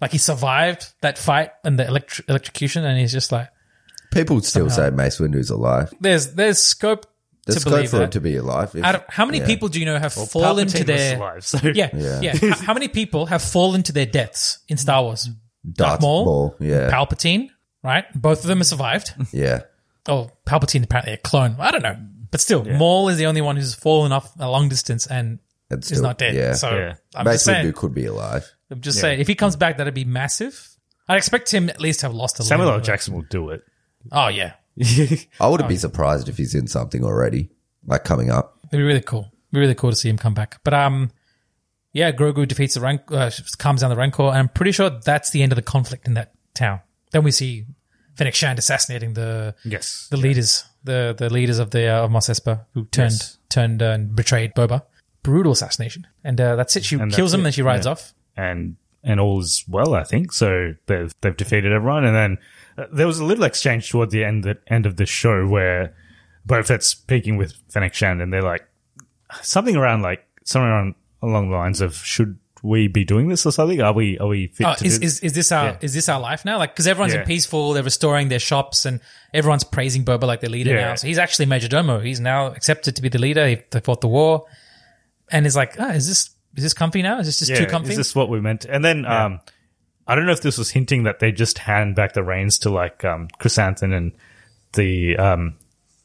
Like 0.01 0.11
he 0.11 0.17
survived 0.17 0.93
that 1.01 1.17
fight 1.17 1.51
and 1.63 1.77
the 1.77 1.83
electri- 1.83 2.27
electrocution, 2.29 2.85
and 2.85 2.97
he's 2.99 3.11
just 3.11 3.31
like, 3.31 3.49
People 4.11 4.41
still 4.41 4.69
say 4.69 4.89
Mace 4.89 5.19
Windu's 5.19 5.49
alive. 5.49 5.93
there's 5.99 6.33
there's 6.33 6.57
scope 6.57 7.05
There's 7.45 7.57
to 7.57 7.61
scope 7.61 7.73
believe 7.73 7.89
for 7.91 7.97
that. 7.97 8.03
him 8.05 8.09
to 8.11 8.21
be 8.21 8.35
alive. 8.37 8.73
If- 8.75 8.83
Out 8.83 8.95
of, 8.95 9.03
how 9.07 9.25
many 9.25 9.39
yeah. 9.39 9.45
people 9.45 9.67
do 9.67 9.79
you 9.79 9.85
know 9.85 9.99
have 9.99 10.13
fallen 10.13 10.67
to 10.67 10.77
Palpatine 10.77 10.79
was 10.79 10.85
their 10.87 11.17
alive, 11.17 11.45
so 11.45 11.57
yeah 11.75 11.89
Yeah. 11.93 12.21
yeah? 12.21 12.35
How, 12.35 12.55
how 12.67 12.73
many 12.73 12.87
people 12.87 13.25
have 13.27 13.41
fallen 13.43 13.83
to 13.83 13.91
their 13.91 14.05
deaths 14.07 14.59
in 14.67 14.77
Star 14.77 15.03
Wars? 15.03 15.29
Darth 15.69 16.01
Maul, 16.01 16.25
Maul, 16.25 16.55
yeah. 16.59 16.89
Palpatine, 16.89 17.49
right? 17.83 18.05
Both 18.15 18.41
of 18.41 18.47
them 18.47 18.59
have 18.59 18.67
survived. 18.67 19.13
Yeah. 19.33 19.61
oh, 20.07 20.31
Palpatine 20.47 20.85
apparently 20.85 21.13
a 21.13 21.17
clone. 21.17 21.57
I 21.59 21.69
don't 21.71 21.83
know, 21.83 21.97
but 22.31 22.39
still, 22.41 22.63
Maul 22.63 23.09
is 23.09 23.17
the 23.17 23.25
only 23.27 23.41
one 23.41 23.57
who's 23.57 23.73
fallen 23.75 24.11
off 24.13 24.31
a 24.39 24.49
long 24.49 24.69
distance 24.69 25.05
and 25.05 25.39
And 25.69 25.83
is 25.91 26.01
not 26.01 26.17
dead. 26.17 26.33
yeah. 26.35 26.53
So 26.53 26.69
Yeah. 26.75 26.95
I'm 27.13 27.25
Mace 27.25 27.33
just 27.35 27.45
saying, 27.45 27.67
Windu 27.67 27.75
could 27.75 27.93
be 27.93 28.05
alive. 28.05 28.49
I'm 28.71 28.81
just 28.81 28.99
saying, 28.99 29.19
if 29.19 29.27
he 29.27 29.35
comes 29.35 29.55
back, 29.55 29.77
that'd 29.77 29.93
be 29.93 30.05
massive. 30.05 30.69
I 31.07 31.17
expect 31.17 31.51
him 31.51 31.69
at 31.69 31.81
least 31.81 32.01
to 32.01 32.05
have 32.07 32.13
lost 32.15 32.39
a 32.39 32.43
Samuel 32.43 32.67
limb. 32.69 32.75
L. 32.75 32.81
Jackson 32.81 33.13
will 33.15 33.23
do 33.29 33.49
it. 33.49 33.63
Oh 34.11 34.27
yeah, 34.27 34.53
I 35.39 35.47
wouldn't 35.47 35.67
be 35.69 35.75
surprised 35.75 36.29
if 36.29 36.37
he's 36.37 36.53
in 36.55 36.67
something 36.67 37.03
already, 37.03 37.49
like 37.85 38.03
coming 38.03 38.29
up. 38.29 38.57
It'd 38.65 38.71
be 38.79 38.83
really 38.83 39.01
cool. 39.01 39.21
It'd 39.21 39.51
be 39.53 39.59
really 39.59 39.75
cool 39.75 39.89
to 39.89 39.95
see 39.95 40.09
him 40.09 40.17
come 40.17 40.33
back. 40.35 40.59
But 40.63 40.73
um, 40.75 41.09
yeah, 41.93 42.11
Grogu 42.11 42.47
defeats 42.47 42.75
the 42.75 42.81
rank, 42.81 43.01
uh, 43.11 43.31
calms 43.57 43.81
down 43.81 43.89
the 43.89 43.95
Rancor, 43.95 44.23
and 44.23 44.37
I'm 44.37 44.49
pretty 44.49 44.71
sure 44.71 44.89
that's 44.91 45.31
the 45.31 45.41
end 45.41 45.51
of 45.51 45.55
the 45.55 45.61
conflict 45.63 46.07
in 46.07 46.13
that 46.13 46.33
town. 46.53 46.81
Then 47.11 47.23
we 47.23 47.31
see 47.31 47.65
Fennec 48.15 48.35
Shand 48.35 48.59
assassinating 48.59 49.13
the 49.15 49.55
Yes. 49.65 50.07
the 50.11 50.17
leaders, 50.17 50.63
the 50.83 51.15
the 51.17 51.29
leaders 51.31 51.57
of 51.57 51.71
the 51.71 51.87
uh, 51.87 52.03
of 52.05 52.11
Mos 52.11 52.29
Espa 52.29 52.65
who 52.75 52.85
turned 52.85 53.13
Yes. 53.13 53.37
turned 53.49 53.81
uh, 53.81 53.87
and 53.87 54.15
betrayed 54.15 54.53
Boba. 54.53 54.83
Brutal 55.23 55.51
assassination, 55.51 56.07
and 56.23 56.39
uh, 56.39 56.55
that's 56.55 56.75
it. 56.77 56.85
She 56.85 56.95
And 56.95 57.11
kills 57.11 57.31
that's 57.31 57.39
him, 57.39 57.45
it. 57.45 57.47
and 57.47 57.55
she 57.55 57.61
rides 57.63 57.85
Yeah. 57.87 57.91
off. 57.93 58.13
And 58.39 58.75
and 59.03 59.19
all 59.19 59.39
is 59.39 59.63
well, 59.67 59.93
I 59.93 60.03
think. 60.03 60.31
So 60.33 60.73
they've 60.87 61.13
they've 61.21 61.37
defeated 61.37 61.71
everyone, 61.71 62.05
and 62.05 62.15
then 62.15 62.37
uh, 62.77 62.87
there 62.91 63.07
was 63.07 63.19
a 63.19 63.25
little 63.25 63.45
exchange 63.45 63.89
toward 63.89 64.09
the 64.11 64.23
end 64.23 64.43
the 64.43 64.57
end 64.67 64.85
of 64.85 64.95
the 64.95 65.05
show 65.05 65.45
where 65.47 65.93
Boba 66.47 66.81
speaking 66.81 67.37
with 67.37 67.53
Fennec 67.69 67.93
Shand, 67.93 68.21
and 68.21 68.31
they're 68.33 68.41
like 68.41 68.65
something 69.41 69.75
around 69.75 70.01
like 70.01 70.25
something 70.43 70.67
around 70.69 70.95
along 71.21 71.49
the 71.49 71.55
lines 71.57 71.81
of 71.81 71.95
should 71.95 72.37
we 72.61 72.87
be 72.89 73.05
doing 73.05 73.29
this 73.29 73.45
or 73.45 73.51
something? 73.51 73.79
Are 73.81 73.93
we 73.93 74.17
are 74.19 74.27
we 74.27 74.47
fit 74.47 74.67
Oh, 74.67 74.75
to 74.75 74.85
is, 74.85 74.99
do 74.99 75.05
is 75.05 75.19
is 75.21 75.33
this 75.33 75.51
our 75.51 75.67
Yeah. 75.67 75.77
is 75.81 75.93
this 75.93 76.09
our 76.09 76.19
life 76.19 76.43
now? 76.43 76.57
Like, 76.57 76.73
because 76.73 76.87
everyone's 76.87 77.13
in 77.13 77.23
peaceful, 77.23 77.71
they're 77.73 77.83
restoring 77.83 78.27
their 78.29 78.39
shops, 78.51 78.85
and 78.85 78.99
everyone's 79.33 79.63
praising 79.63 80.03
Boba 80.03 80.23
like 80.23 80.41
their 80.41 80.49
leader 80.49 80.71
Yeah. 80.73 80.89
now. 80.89 80.95
So 80.95 81.07
he's 81.07 81.17
actually 81.17 81.45
Major 81.45 81.69
Domo. 81.69 81.99
He's 81.99 82.19
now 82.19 82.47
accepted 82.47 82.95
to 82.97 83.01
be 83.01 83.07
the 83.09 83.19
leader. 83.19 83.47
He, 83.47 83.57
they 83.71 83.79
fought 83.79 84.01
the 84.01 84.09
war, 84.09 84.45
and 85.31 85.45
he's 85.45 85.55
like, 85.55 85.79
oh, 85.79 85.89
is 85.91 86.07
this 86.07 86.31
is 86.55 86.63
this 86.63 86.73
comfy 86.73 87.01
now? 87.01 87.19
Is 87.19 87.27
this 87.27 87.39
just 87.39 87.51
yeah, 87.51 87.59
too 87.59 87.65
comfy? 87.65 87.91
Is 87.91 87.97
this 87.97 88.15
what 88.15 88.29
we 88.29 88.39
meant? 88.39 88.65
And 88.65 88.83
then 88.83 89.05
um, 89.05 89.39
I 90.07 90.15
don't 90.15 90.25
know 90.25 90.31
if 90.31 90.41
this 90.41 90.57
was 90.57 90.71
hinting 90.71 91.03
that 91.03 91.19
they 91.19 91.31
just 91.31 91.59
hand 91.59 91.95
back 91.95 92.13
the 92.13 92.23
reins 92.23 92.59
to 92.59 92.69
like 92.69 93.05
um, 93.05 93.27
Krrsantan 93.39 93.95
and 93.95 94.11
the 94.73 95.17
um, 95.17 95.55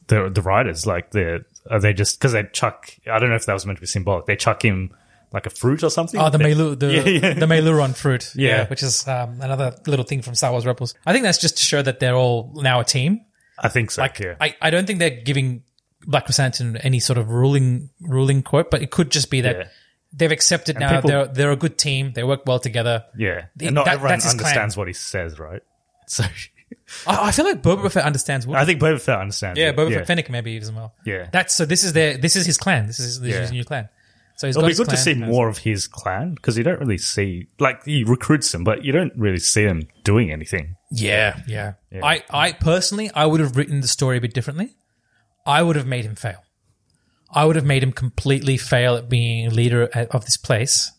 the 0.07 0.29
the 0.29 0.41
riders. 0.41 0.85
Like 0.85 1.11
they 1.11 1.39
are 1.69 1.79
they 1.79 1.93
just 1.93 2.19
because 2.19 2.33
they 2.33 2.43
chuck. 2.53 2.89
I 3.11 3.19
don't 3.19 3.29
know 3.29 3.35
if 3.35 3.45
that 3.45 3.53
was 3.53 3.65
meant 3.65 3.77
to 3.77 3.81
be 3.81 3.87
symbolic. 3.87 4.25
They 4.25 4.35
chuck 4.35 4.63
him 4.63 4.95
like 5.31 5.45
a 5.45 5.49
fruit 5.49 5.83
or 5.83 5.89
something. 5.89 6.19
Oh, 6.19 6.29
the 6.29 6.37
They- 6.37 6.53
Melu, 6.53 6.79
the, 6.79 6.93
Yeah, 6.93 7.03
yeah. 7.29 7.33
the 7.33 7.45
meiloorun 7.45 7.95
fruit. 7.95 8.31
Yeah. 8.35 8.67
which 8.67 8.81
is 8.83 9.07
um, 9.07 9.41
another 9.41 9.75
little 9.85 10.05
thing 10.05 10.21
from 10.21 10.33
Star 10.35 10.51
Wars 10.51 10.65
Rebels. 10.65 10.95
I 11.05 11.11
think 11.11 11.23
that's 11.23 11.39
just 11.39 11.57
to 11.57 11.65
show 11.65 11.81
that 11.81 11.99
they're 11.99 12.15
all 12.15 12.51
now 12.55 12.79
a 12.79 12.85
team. 12.85 13.21
I 13.59 13.67
think 13.69 13.91
so. 13.91 14.01
Like, 14.03 14.19
yeah. 14.19 14.35
I, 14.39 14.55
I 14.61 14.69
don't 14.69 14.85
think 14.85 14.99
they're 14.99 15.09
giving 15.21 15.63
Black 16.07 16.27
Krrsantan 16.27 16.79
any 16.83 16.99
sort 16.99 17.17
of 17.17 17.29
ruling 17.29 17.89
ruling 17.99 18.43
quote, 18.43 18.69
but 18.71 18.81
it 18.81 18.91
could 18.91 19.09
just 19.11 19.29
be 19.29 19.41
that 19.41 19.57
Yeah. 19.57 19.67
They've 20.13 20.31
accepted 20.31 20.75
And 20.75 20.81
now 20.81 20.95
people- 20.95 21.09
they're 21.09 21.25
they're 21.27 21.51
a 21.51 21.55
good 21.57 21.77
team. 21.77 22.13
They 22.13 22.23
work 22.23 22.41
well 22.45 22.59
together. 22.59 23.05
yeah, 23.17 23.45
The- 23.55 23.67
and 23.67 23.75
not 23.75 23.85
that- 23.85 23.95
everyone 23.95 24.21
understands 24.21 24.75
what 24.77 24.87
he 24.87 24.93
says, 24.93 25.39
right? 25.39 25.61
So 26.07 26.23
I, 27.07 27.29
I 27.29 27.31
feel 27.31 27.45
like 27.45 27.63
Boba 27.63 27.91
Fett 27.91 28.05
understands. 28.05 28.45
I 28.47 28.63
think 28.63 28.79
Boba 28.79 29.01
Fett 29.01 29.19
understands. 29.19 29.57
yeah, 29.59 29.69
it. 29.69 29.75
Boba 29.75 29.89
yeah. 29.89 29.97
Fett 29.97 30.07
Fennec 30.07 30.29
maybe 30.29 30.55
as 30.57 30.71
well. 30.71 30.93
Yeah. 31.03 31.29
that's 31.31 31.55
so. 31.55 31.65
This 31.65 31.83
is 31.83 31.93
their 31.93 32.17
this 32.17 32.35
is 32.35 32.45
his 32.45 32.57
clan. 32.57 32.85
This 32.85 32.99
is, 32.99 33.19
this 33.19 33.33
is 33.33 33.39
his 33.39 33.51
new 33.51 33.63
clan. 33.63 33.89
So 34.37 34.47
he's 34.47 34.55
It'll 34.57 34.67
be 34.67 34.75
good 34.75 34.89
to 34.89 34.97
see 34.97 35.13
more 35.15 35.47
of 35.47 35.57
his 35.59 35.87
clan 35.87 36.35
because 36.35 36.57
you 36.57 36.63
don't 36.63 36.79
really 36.79 36.97
see 36.97 37.47
like 37.59 37.83
he 37.85 38.03
recruits 38.03 38.51
them, 38.51 38.63
but 38.63 38.83
you 38.83 38.91
don't 38.91 39.13
really 39.15 39.39
see 39.39 39.65
them 39.65 39.87
doing 40.03 40.31
anything. 40.31 40.75
Yeah, 40.91 41.39
yeah. 41.47 41.73
I, 42.03 42.23
I 42.29 42.51
personally, 42.51 43.09
I 43.15 43.25
would 43.25 43.39
have 43.39 43.55
written 43.57 43.79
the 43.81 43.87
story 43.87 44.17
a 44.17 44.21
bit 44.21 44.33
differently. 44.33 44.75
I 45.45 45.61
would 45.63 45.75
have 45.75 45.87
made 45.87 46.05
him 46.05 46.15
fail. 46.15 46.43
I 47.35 47.43
would 47.45 47.57
have 47.57 47.65
made 47.65 47.83
him 47.83 47.91
completely 47.91 48.57
fail 48.57 48.95
at 48.95 49.09
being 49.09 49.49
leader 49.49 49.83
of 50.11 50.23
this 50.23 50.37
place 50.37 50.91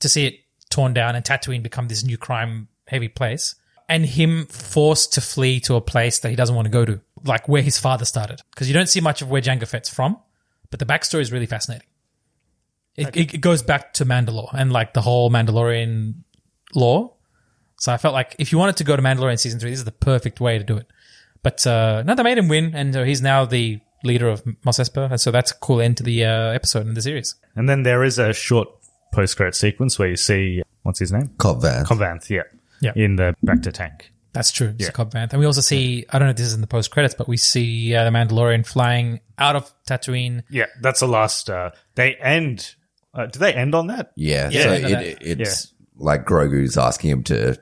to 0.00 0.08
see 0.08 0.26
it 0.26 0.40
torn 0.70 0.92
down 0.92 1.16
and 1.16 1.24
Tatooine 1.24 1.62
become 1.62 1.88
this 1.88 2.04
new 2.04 2.18
crime 2.18 2.68
heavy 2.86 3.08
place 3.08 3.54
and 3.88 4.04
him 4.04 4.46
forced 4.46 5.14
to 5.14 5.20
flee 5.22 5.60
to 5.60 5.74
a 5.74 5.80
place 5.80 6.18
that 6.18 6.28
he 6.28 6.36
doesn't 6.36 6.54
want 6.54 6.66
to 6.66 6.70
go 6.70 6.84
to, 6.84 7.00
like 7.24 7.48
where 7.48 7.62
his 7.62 7.78
father 7.78 8.04
started. 8.04 8.42
Because 8.50 8.68
you 8.68 8.74
don't 8.74 8.88
see 8.88 9.00
much 9.00 9.22
of 9.22 9.30
where 9.30 9.40
Jango 9.40 9.66
Fett's 9.66 9.88
from, 9.88 10.18
but 10.70 10.78
the 10.78 10.84
backstory 10.84 11.22
is 11.22 11.32
really 11.32 11.46
fascinating. 11.46 11.86
It, 12.96 13.16
it, 13.16 13.34
it 13.34 13.40
goes 13.40 13.62
back 13.62 13.94
to 13.94 14.04
Mandalore 14.04 14.52
and 14.52 14.72
like 14.72 14.92
the 14.92 15.00
whole 15.00 15.30
Mandalorian 15.30 16.16
lore. 16.74 17.14
So 17.78 17.92
I 17.92 17.96
felt 17.96 18.12
like 18.12 18.36
if 18.38 18.52
you 18.52 18.58
wanted 18.58 18.76
to 18.78 18.84
go 18.84 18.94
to 18.94 19.00
Mandalorian 19.00 19.38
season 19.38 19.58
three, 19.58 19.70
this 19.70 19.78
is 19.78 19.84
the 19.84 19.92
perfect 19.92 20.40
way 20.40 20.58
to 20.58 20.64
do 20.64 20.76
it. 20.76 20.86
But 21.42 21.66
uh, 21.66 22.02
no, 22.04 22.14
they 22.14 22.24
made 22.24 22.36
him 22.36 22.48
win, 22.48 22.74
and 22.74 22.94
uh, 22.96 23.04
he's 23.04 23.22
now 23.22 23.44
the 23.44 23.80
leader 24.04 24.28
of 24.28 24.42
Mos 24.64 24.78
Espa, 24.78 25.10
and 25.10 25.20
so 25.20 25.30
that's 25.30 25.50
a 25.50 25.54
cool 25.56 25.80
end 25.80 25.96
to 25.98 26.02
the 26.02 26.24
uh, 26.24 26.50
episode 26.52 26.86
in 26.86 26.94
the 26.94 27.02
series. 27.02 27.34
And 27.56 27.68
then 27.68 27.82
there 27.82 28.04
is 28.04 28.18
a 28.18 28.32
short 28.32 28.68
post 29.12 29.36
credit 29.36 29.54
sequence 29.54 29.98
where 29.98 30.08
you 30.08 30.16
see 30.16 30.62
what's 30.82 30.98
his 30.98 31.12
name, 31.12 31.30
Cobb 31.38 31.62
Vanth. 31.62 31.86
Cobb 31.86 31.98
Vanth, 31.98 32.28
yeah, 32.30 32.42
Yeah. 32.80 32.92
in 32.94 33.16
the 33.16 33.34
Bacta 33.44 33.72
tank. 33.72 34.12
That's 34.32 34.52
true. 34.52 34.68
It's 34.68 34.82
Yeah. 34.82 34.88
a 34.88 34.92
Cobb 34.92 35.12
Vanth. 35.12 35.32
And 35.32 35.40
we 35.40 35.46
also 35.46 35.62
see, 35.62 36.04
I 36.10 36.18
don't 36.18 36.26
know 36.26 36.30
if 36.30 36.36
this 36.36 36.46
is 36.46 36.54
in 36.54 36.60
the 36.60 36.66
post 36.66 36.90
credits, 36.90 37.14
but 37.14 37.26
we 37.28 37.36
see 37.38 37.94
uh, 37.94 38.04
the 38.04 38.10
Mandalorian 38.10 38.64
flying 38.66 39.20
out 39.38 39.56
of 39.56 39.72
Tatooine. 39.88 40.42
Yeah, 40.50 40.66
that's 40.80 41.00
the 41.00 41.08
last. 41.08 41.48
Uh, 41.50 41.70
they 41.94 42.14
end. 42.16 42.74
Uh, 43.14 43.26
do 43.26 43.38
they 43.38 43.52
end 43.54 43.74
on 43.74 43.86
that? 43.88 44.12
Yeah, 44.16 44.50
Yeah, 44.50 44.62
so 44.64 44.72
I 44.72 44.78
know 44.80 44.98
it, 45.00 45.18
it's 45.22 45.72
like 45.96 46.24
Grogu's 46.26 46.76
asking 46.76 47.10
him 47.10 47.22
to, 47.24 47.58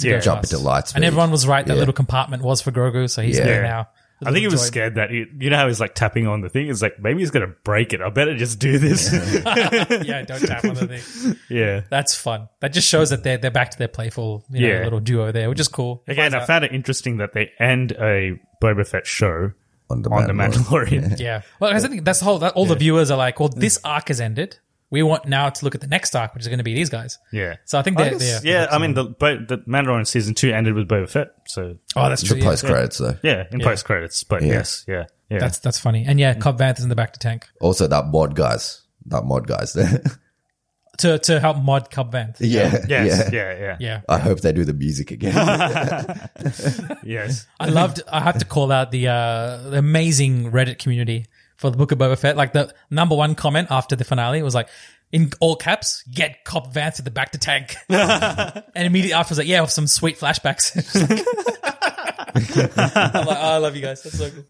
Yeah. 0.00 0.18
jump 0.20 0.42
into 0.42 0.58
light 0.58 0.88
speed. 0.88 0.96
And 0.96 1.04
everyone 1.04 1.30
was 1.30 1.46
right. 1.46 1.64
That 1.64 1.74
Yeah. 1.74 1.78
little 1.80 1.94
compartment 1.94 2.42
was 2.42 2.60
for 2.62 2.72
Grogu, 2.72 3.08
so 3.08 3.22
he's 3.22 3.38
Yeah. 3.38 3.44
there 3.44 3.62
now. 3.62 3.88
I 4.22 4.26
think 4.32 4.38
he 4.38 4.46
was 4.46 4.54
Enjoy- 4.54 4.64
scared 4.66 4.94
that 4.94 5.10
he, 5.10 5.26
you 5.38 5.50
know 5.50 5.56
how 5.58 5.66
he's 5.66 5.78
like 5.80 5.94
tapping 5.94 6.26
on 6.26 6.40
the 6.40 6.48
thing. 6.48 6.68
It's 6.68 6.80
like 6.80 6.98
maybe 6.98 7.20
he's 7.20 7.30
gonna 7.30 7.52
break 7.64 7.92
it. 7.92 8.00
I 8.00 8.08
better 8.08 8.34
just 8.36 8.58
do 8.58 8.78
this. 8.78 9.12
yeah, 9.44 10.22
don't 10.22 10.40
tap 10.40 10.64
on 10.64 10.74
the 10.74 10.98
thing. 10.98 11.36
yeah. 11.50 11.82
That's 11.90 12.14
fun. 12.14 12.48
That 12.60 12.72
just 12.72 12.88
shows 12.88 13.10
that 13.10 13.22
they're 13.24 13.38
they're 13.38 13.50
back 13.50 13.70
to 13.72 13.78
their 13.78 13.88
playful, 13.88 14.44
you 14.50 14.60
know, 14.62 14.68
Yeah. 14.68 14.84
little 14.84 15.00
duo 15.00 15.32
there, 15.32 15.48
which 15.48 15.60
is 15.60 15.68
cool. 15.68 16.02
Again, 16.08 16.34
I 16.34 16.44
found 16.44 16.64
it 16.64 16.72
interesting 16.72 17.18
that 17.18 17.32
they 17.34 17.50
end 17.58 17.92
a 17.92 18.38
Boba 18.62 18.86
Fett 18.86 19.06
show 19.06 19.52
On 19.90 20.02
the 20.02 20.10
on 20.10 20.26
the 20.26 20.32
Mandalorian. 20.32 21.02
Mandalorian. 21.10 21.20
Yeah. 21.20 21.42
Well, 21.60 21.72
'cause 21.72 21.84
I 21.84 21.88
think 21.88 22.04
that's 22.04 22.20
the 22.20 22.24
whole. 22.24 22.38
That, 22.38 22.54
all 22.54 22.66
the 22.66 22.74
viewers 22.76 23.10
are 23.10 23.18
like, 23.18 23.38
well, 23.38 23.50
this 23.50 23.78
arc 23.84 24.08
has 24.08 24.20
ended. 24.20 24.58
We 24.90 25.02
want 25.02 25.26
now 25.26 25.50
to 25.50 25.64
look 25.64 25.74
at 25.74 25.80
the 25.80 25.88
next 25.88 26.14
arc, 26.14 26.32
which 26.34 26.42
is 26.42 26.48
going 26.48 26.58
to 26.58 26.64
be 26.64 26.72
these 26.74 26.90
guys. 26.90 27.18
Yeah. 27.32 27.56
So 27.64 27.76
I 27.78 27.82
think 27.82 27.98
I 27.98 28.02
they're, 28.04 28.12
guess- 28.18 28.42
they're 28.42 28.52
yeah, 28.52 28.66
I 28.70 28.78
mean 28.78 28.94
the 28.94 29.04
Bo- 29.04 29.44
the 29.44 29.58
Mandalorian 29.66 30.06
season 30.06 30.34
two 30.34 30.52
ended 30.52 30.74
with 30.74 30.86
Boba 30.88 31.08
Fett, 31.10 31.28
so 31.46 31.76
Oh, 31.96 32.08
that's 32.08 32.22
true. 32.22 32.36
yeah. 32.38 32.44
post 32.44 32.64
credits 32.64 32.98
though. 32.98 33.16
yeah, 33.22 33.44
in 33.50 33.60
post 33.60 33.84
credits. 33.84 34.22
But 34.22 34.42
Yeah. 34.42 34.48
yes, 34.52 34.84
yeah, 34.86 35.04
yeah. 35.28 35.38
That's 35.38 35.58
that's 35.58 35.78
funny. 35.80 36.04
And 36.06 36.20
yeah, 36.20 36.34
Cobb 36.34 36.58
Vanth 36.58 36.78
is 36.78 36.84
in 36.84 36.88
the 36.88 36.94
Bacta 36.96 37.18
tank 37.18 37.48
Also, 37.60 37.88
that 37.88 38.06
mod 38.06 38.36
guys, 38.36 38.82
that 39.06 39.24
mod 39.24 39.46
guys 39.48 39.72
there. 39.72 40.02
to 40.98 41.18
to 41.18 41.40
help 41.40 41.56
mod 41.58 41.90
Cobb 41.90 42.12
Vanth. 42.12 42.36
yeah, 42.38 42.84
yes, 42.88 43.28
yeah. 43.32 43.52
yeah, 43.52 43.58
yeah, 43.58 43.76
Yeah. 43.80 44.00
I 44.08 44.18
hope 44.18 44.40
they 44.40 44.52
do 44.52 44.64
the 44.64 44.72
music 44.72 45.10
again. 45.10 45.34
yes. 47.02 47.46
I 47.58 47.66
loved. 47.68 48.02
I 48.10 48.20
have 48.20 48.38
to 48.38 48.44
call 48.44 48.70
out 48.72 48.90
the 48.90 49.08
uh, 49.08 49.68
the 49.70 49.78
amazing 49.78 50.52
Reddit 50.52 50.78
community 50.78 51.26
for 51.56 51.70
the 51.70 51.76
Book 51.76 51.92
of 51.92 51.98
Boba 51.98 52.18
Fett. 52.18 52.36
Like 52.36 52.52
the 52.52 52.74
number 52.90 53.14
one 53.16 53.34
comment 53.34 53.68
after 53.70 53.96
the 53.96 54.04
finale 54.04 54.42
was 54.42 54.54
like, 54.54 54.68
in 55.12 55.30
all 55.40 55.56
caps, 55.56 56.02
"Get 56.10 56.44
Cobb 56.44 56.72
Vanth 56.74 56.98
at 56.98 57.04
the 57.04 57.10
Bacta 57.12 57.38
tank," 57.38 57.76
and 57.88 58.86
immediately 58.86 59.12
after 59.12 59.32
was 59.32 59.38
like, 59.38 59.46
"Yeah, 59.46 59.60
with 59.60 59.70
some 59.70 59.86
sweet 59.86 60.18
flashbacks." 60.18 60.72
I'm 62.34 63.26
like, 63.26 63.38
oh, 63.38 63.54
I 63.54 63.56
love 63.58 63.76
you 63.76 63.82
guys. 63.82 64.02
That's 64.02 64.18
so 64.18 64.30
cool. 64.30 64.44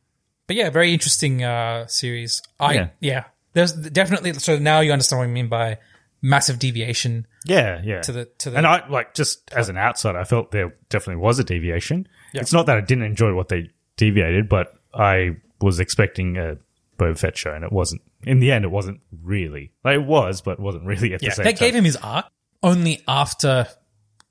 But 0.46 0.56
yeah, 0.56 0.70
very 0.70 0.92
interesting 0.92 1.42
uh, 1.42 1.86
series. 1.86 2.42
I 2.60 2.74
Yeah. 2.74 2.88
yeah. 3.00 3.24
there's 3.52 3.72
definitely 3.72 4.32
so 4.34 4.58
now 4.58 4.80
you 4.80 4.92
understand 4.92 5.18
what 5.20 5.24
I 5.26 5.30
mean 5.30 5.48
by 5.48 5.78
massive 6.22 6.58
deviation. 6.58 7.26
Yeah, 7.44 7.80
yeah. 7.84 8.00
To 8.02 8.12
the- 8.12 8.24
to 8.38 8.50
the- 8.50 8.56
and 8.56 8.66
I 8.66 8.86
like 8.88 9.14
just 9.14 9.50
as 9.52 9.68
an 9.68 9.76
outsider, 9.76 10.18
I 10.18 10.24
felt 10.24 10.50
there 10.52 10.74
definitely 10.88 11.22
was 11.22 11.38
a 11.38 11.44
deviation. 11.44 12.08
Yeah. 12.32 12.40
It's 12.42 12.52
not 12.52 12.66
that 12.66 12.76
I 12.76 12.80
didn't 12.80 13.04
enjoy 13.04 13.34
what 13.34 13.48
they 13.48 13.70
deviated, 13.96 14.48
but 14.48 14.72
I 14.94 15.36
was 15.60 15.80
expecting 15.80 16.36
a 16.38 16.56
Boba 16.98 17.18
Fett 17.18 17.36
show, 17.36 17.52
and 17.52 17.64
it 17.64 17.72
wasn't. 17.72 18.02
In 18.22 18.40
the 18.40 18.52
end, 18.52 18.64
it 18.64 18.70
wasn't 18.70 19.00
really. 19.22 19.72
Like 19.84 19.96
it 19.96 20.04
was, 20.06 20.40
but 20.40 20.52
it 20.52 20.60
wasn't 20.60 20.84
really 20.86 21.14
at 21.14 21.22
Yeah, 21.22 21.30
the 21.30 21.34
same 21.36 21.44
time. 21.44 21.44
they 21.44 21.58
time. 21.58 21.66
gave 21.68 21.74
him 21.74 21.84
his 21.84 21.96
arc 21.96 22.26
only 22.62 23.02
after 23.06 23.66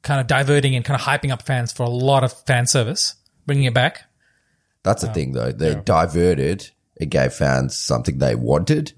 kind 0.01 0.19
of 0.21 0.27
diverting 0.27 0.75
and 0.75 0.83
kind 0.85 0.99
of 0.99 1.05
hyping 1.05 1.31
up 1.31 1.41
fans 1.43 1.71
for 1.71 1.83
a 1.83 1.89
lot 1.89 2.23
of 2.23 2.33
fan 2.45 2.67
service, 2.67 3.15
bringing 3.45 3.65
it 3.65 3.73
back. 3.73 4.03
That's 4.83 5.01
the 5.01 5.07
um, 5.09 5.13
thing, 5.13 5.31
though. 5.31 5.51
They 5.51 5.75
diverted. 5.75 6.69
It 6.95 7.09
gave 7.09 7.33
fans 7.33 7.75
something 7.77 8.19
they 8.19 8.35
wanted. 8.35 8.93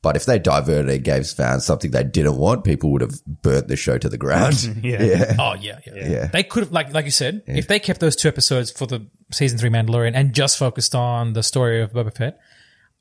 But 0.00 0.16
if 0.16 0.26
they 0.26 0.38
diverted 0.38 0.90
and 0.90 1.02
gave 1.02 1.26
fans 1.26 1.64
something 1.64 1.90
they 1.90 2.04
didn't 2.04 2.36
want, 2.36 2.62
people 2.62 2.92
would 2.92 3.00
have 3.00 3.24
burnt 3.26 3.68
the 3.68 3.76
show 3.76 3.96
to 3.96 4.08
the 4.08 4.18
ground. 4.18 4.62
yeah. 4.84 5.34
Oh 5.38 5.54
yeah, 5.54 5.78
yeah. 5.86 6.08
Yeah. 6.08 6.26
They 6.26 6.42
could 6.42 6.62
have, 6.64 6.72
like 6.72 6.92
like 6.92 7.06
you 7.06 7.10
said, 7.10 7.42
if 7.46 7.68
they 7.68 7.78
kept 7.78 8.00
those 8.00 8.14
two 8.14 8.28
episodes 8.28 8.70
for 8.70 8.86
the 8.86 9.06
season 9.32 9.58
three 9.58 9.70
Mandalorian 9.70 10.12
and 10.14 10.34
just 10.34 10.58
focused 10.58 10.94
on 10.94 11.32
the 11.32 11.42
story 11.42 11.80
of 11.80 11.92
Boba 11.92 12.14
Fett, 12.14 12.38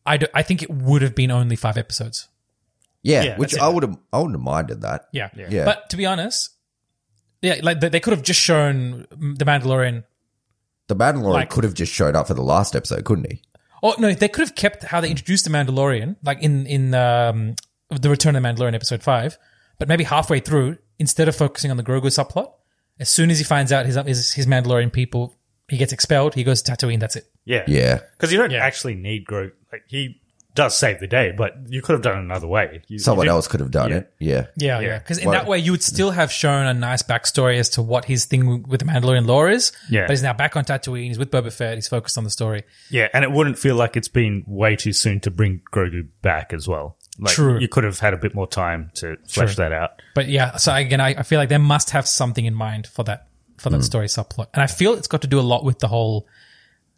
I, 0.06 0.18
do, 0.18 0.28
I 0.34 0.44
think 0.44 0.62
it 0.64 0.70
would 0.70 1.02
have 1.02 1.16
been 1.16 1.32
only 1.32 1.56
five 1.56 1.78
episodes. 1.78 2.28
Yeah, 3.02 3.24
Yeah, 3.24 3.38
which 3.38 3.52
that's 3.52 3.64
I 3.64 3.68
would 3.68 3.84
have, 3.84 3.98
I 4.12 4.18
wouldn't 4.18 4.36
have 4.36 4.42
minded 4.42 4.82
that. 4.82 5.08
Yeah, 5.12 5.30
Yeah. 5.36 5.66
But 5.66 5.90
to 5.90 5.98
be 5.98 6.06
honest, 6.06 6.52
yeah, 7.42 7.60
like 7.62 7.82
they, 7.82 7.90
they 7.90 8.00
could 8.00 8.14
have 8.14 8.24
just 8.24 8.40
shown 8.40 9.06
the 9.10 9.46
Mandalorian. 9.46 10.04
The 10.88 10.96
Mandalorian 10.96 11.34
Like- 11.34 11.50
could 11.50 11.64
have 11.66 11.74
just 11.74 11.92
showed 11.92 12.16
up 12.16 12.28
for 12.28 12.34
the 12.34 12.42
last 12.44 12.76
episode, 12.76 13.04
couldn't 13.04 13.30
he? 13.30 13.42
Oh 13.82 13.94
no, 14.00 14.14
they 14.14 14.30
could 14.30 14.48
have 14.48 14.56
kept 14.56 14.84
how 14.84 15.02
they 15.02 15.10
introduced 15.10 15.44
the 15.44 15.52
Mandalorian, 15.52 16.16
like 16.24 16.42
in 16.42 16.66
in 16.66 16.94
um, 16.94 17.56
the 17.90 18.10
Return 18.10 18.36
of 18.38 18.42
the 18.42 18.48
Mandalorian 18.48 18.74
episode 18.76 19.04
five, 19.04 19.38
but 19.78 19.90
maybe 19.90 20.06
halfway 20.06 20.40
through, 20.40 20.78
instead 21.00 21.28
of 21.28 21.36
focusing 21.36 21.70
on 21.70 21.76
the 21.76 21.84
Grogu 21.84 22.04
subplot, 22.04 22.54
as 22.98 23.10
soon 23.10 23.30
as 23.30 23.40
he 23.40 23.44
finds 23.44 23.74
out 23.74 23.86
his 23.86 23.96
his, 23.96 24.32
his 24.32 24.48
Mandalorian 24.48 24.94
people, 24.94 25.36
he 25.68 25.76
gets 25.76 25.92
expelled. 25.92 26.34
He 26.36 26.46
goes 26.46 26.62
to 26.62 26.72
Tatooine. 26.72 27.02
That's 27.02 27.18
it. 27.18 27.30
Yeah, 27.46 27.64
Yeah. 27.68 28.00
Because 28.12 28.32
you 28.32 28.38
don't 28.38 28.52
Yeah. 28.52 28.64
actually 28.64 28.96
need 28.96 29.26
Grogu. 29.26 29.52
Like 29.72 29.84
he 29.88 30.22
does 30.56 30.78
save 30.78 31.00
the 31.00 31.08
day, 31.08 31.34
but 31.36 31.56
you 31.68 31.82
could 31.82 31.94
have 31.94 32.04
done 32.04 32.18
it 32.18 32.22
another 32.22 32.46
way. 32.46 32.84
You, 32.88 33.00
Someone 33.00 33.26
you 33.26 33.32
else 33.32 33.48
could 33.48 33.60
have 33.60 33.72
done 33.72 33.90
Yeah. 33.90 33.98
it. 33.98 34.14
Yeah. 34.20 34.46
Yeah, 34.56 34.80
Yeah. 34.80 34.88
yeah. 34.88 35.00
Because 35.00 35.18
in 35.18 35.28
Well- 35.30 35.34
that 35.34 35.48
way, 35.48 35.58
you 35.58 35.72
would 35.72 35.82
still 35.82 36.12
have 36.12 36.32
shown 36.32 36.68
a 36.68 36.74
nice 36.76 37.02
backstory 37.02 37.58
as 37.58 37.70
to 37.70 37.82
what 37.82 38.06
his 38.06 38.26
thing 38.26 38.64
with 38.64 38.80
the 38.80 38.86
Mandalorian 38.86 39.26
lore 39.26 39.50
is. 39.50 39.72
Yeah. 39.90 40.02
But 40.02 40.12
he's 40.12 40.22
now 40.22 40.34
back 40.34 40.56
on 40.56 40.64
Tatooine. 40.64 41.08
He's 41.08 41.18
with 41.18 41.32
Boba 41.32 41.52
Fett. 41.52 41.76
He's 41.76 41.88
focused 41.88 42.18
on 42.20 42.24
the 42.24 42.30
story. 42.30 42.64
Yeah, 42.90 43.08
and 43.14 43.24
it 43.24 43.32
wouldn't 43.32 43.58
feel 43.58 43.76
like 43.76 43.98
it's 43.98 44.08
been 44.08 44.44
way 44.46 44.76
too 44.76 44.94
soon 44.94 45.20
to 45.22 45.32
bring 45.32 45.62
Grogu 45.74 46.08
back 46.22 46.54
as 46.54 46.68
well. 46.68 46.98
Like, 47.20 47.34
True. 47.34 47.60
You 47.60 47.68
could 47.68 47.84
have 47.84 48.00
had 48.00 48.14
a 48.14 48.18
bit 48.18 48.34
more 48.36 48.48
time 48.48 48.92
to 48.96 49.18
flesh 49.28 49.56
True. 49.56 49.64
that 49.64 49.72
out. 49.72 50.02
But 50.14 50.28
yeah, 50.30 50.56
so 50.58 50.74
again, 50.74 51.02
I, 51.02 51.10
I 51.10 51.24
feel 51.24 51.40
like 51.40 51.50
they 51.50 51.58
must 51.58 51.92
have 51.92 52.08
something 52.08 52.46
in 52.46 52.54
mind 52.54 52.88
for 52.88 53.04
that 53.06 53.28
for 53.58 53.70
that 53.70 53.78
hmm. 53.78 53.84
story 53.84 54.08
subplot, 54.08 54.48
and 54.54 54.62
I 54.64 54.68
feel 54.68 54.94
it's 54.94 55.08
got 55.08 55.22
to 55.22 55.28
do 55.28 55.40
a 55.40 55.42
lot 55.42 55.64
with 55.64 55.80
the 55.80 55.88
whole, 55.88 56.28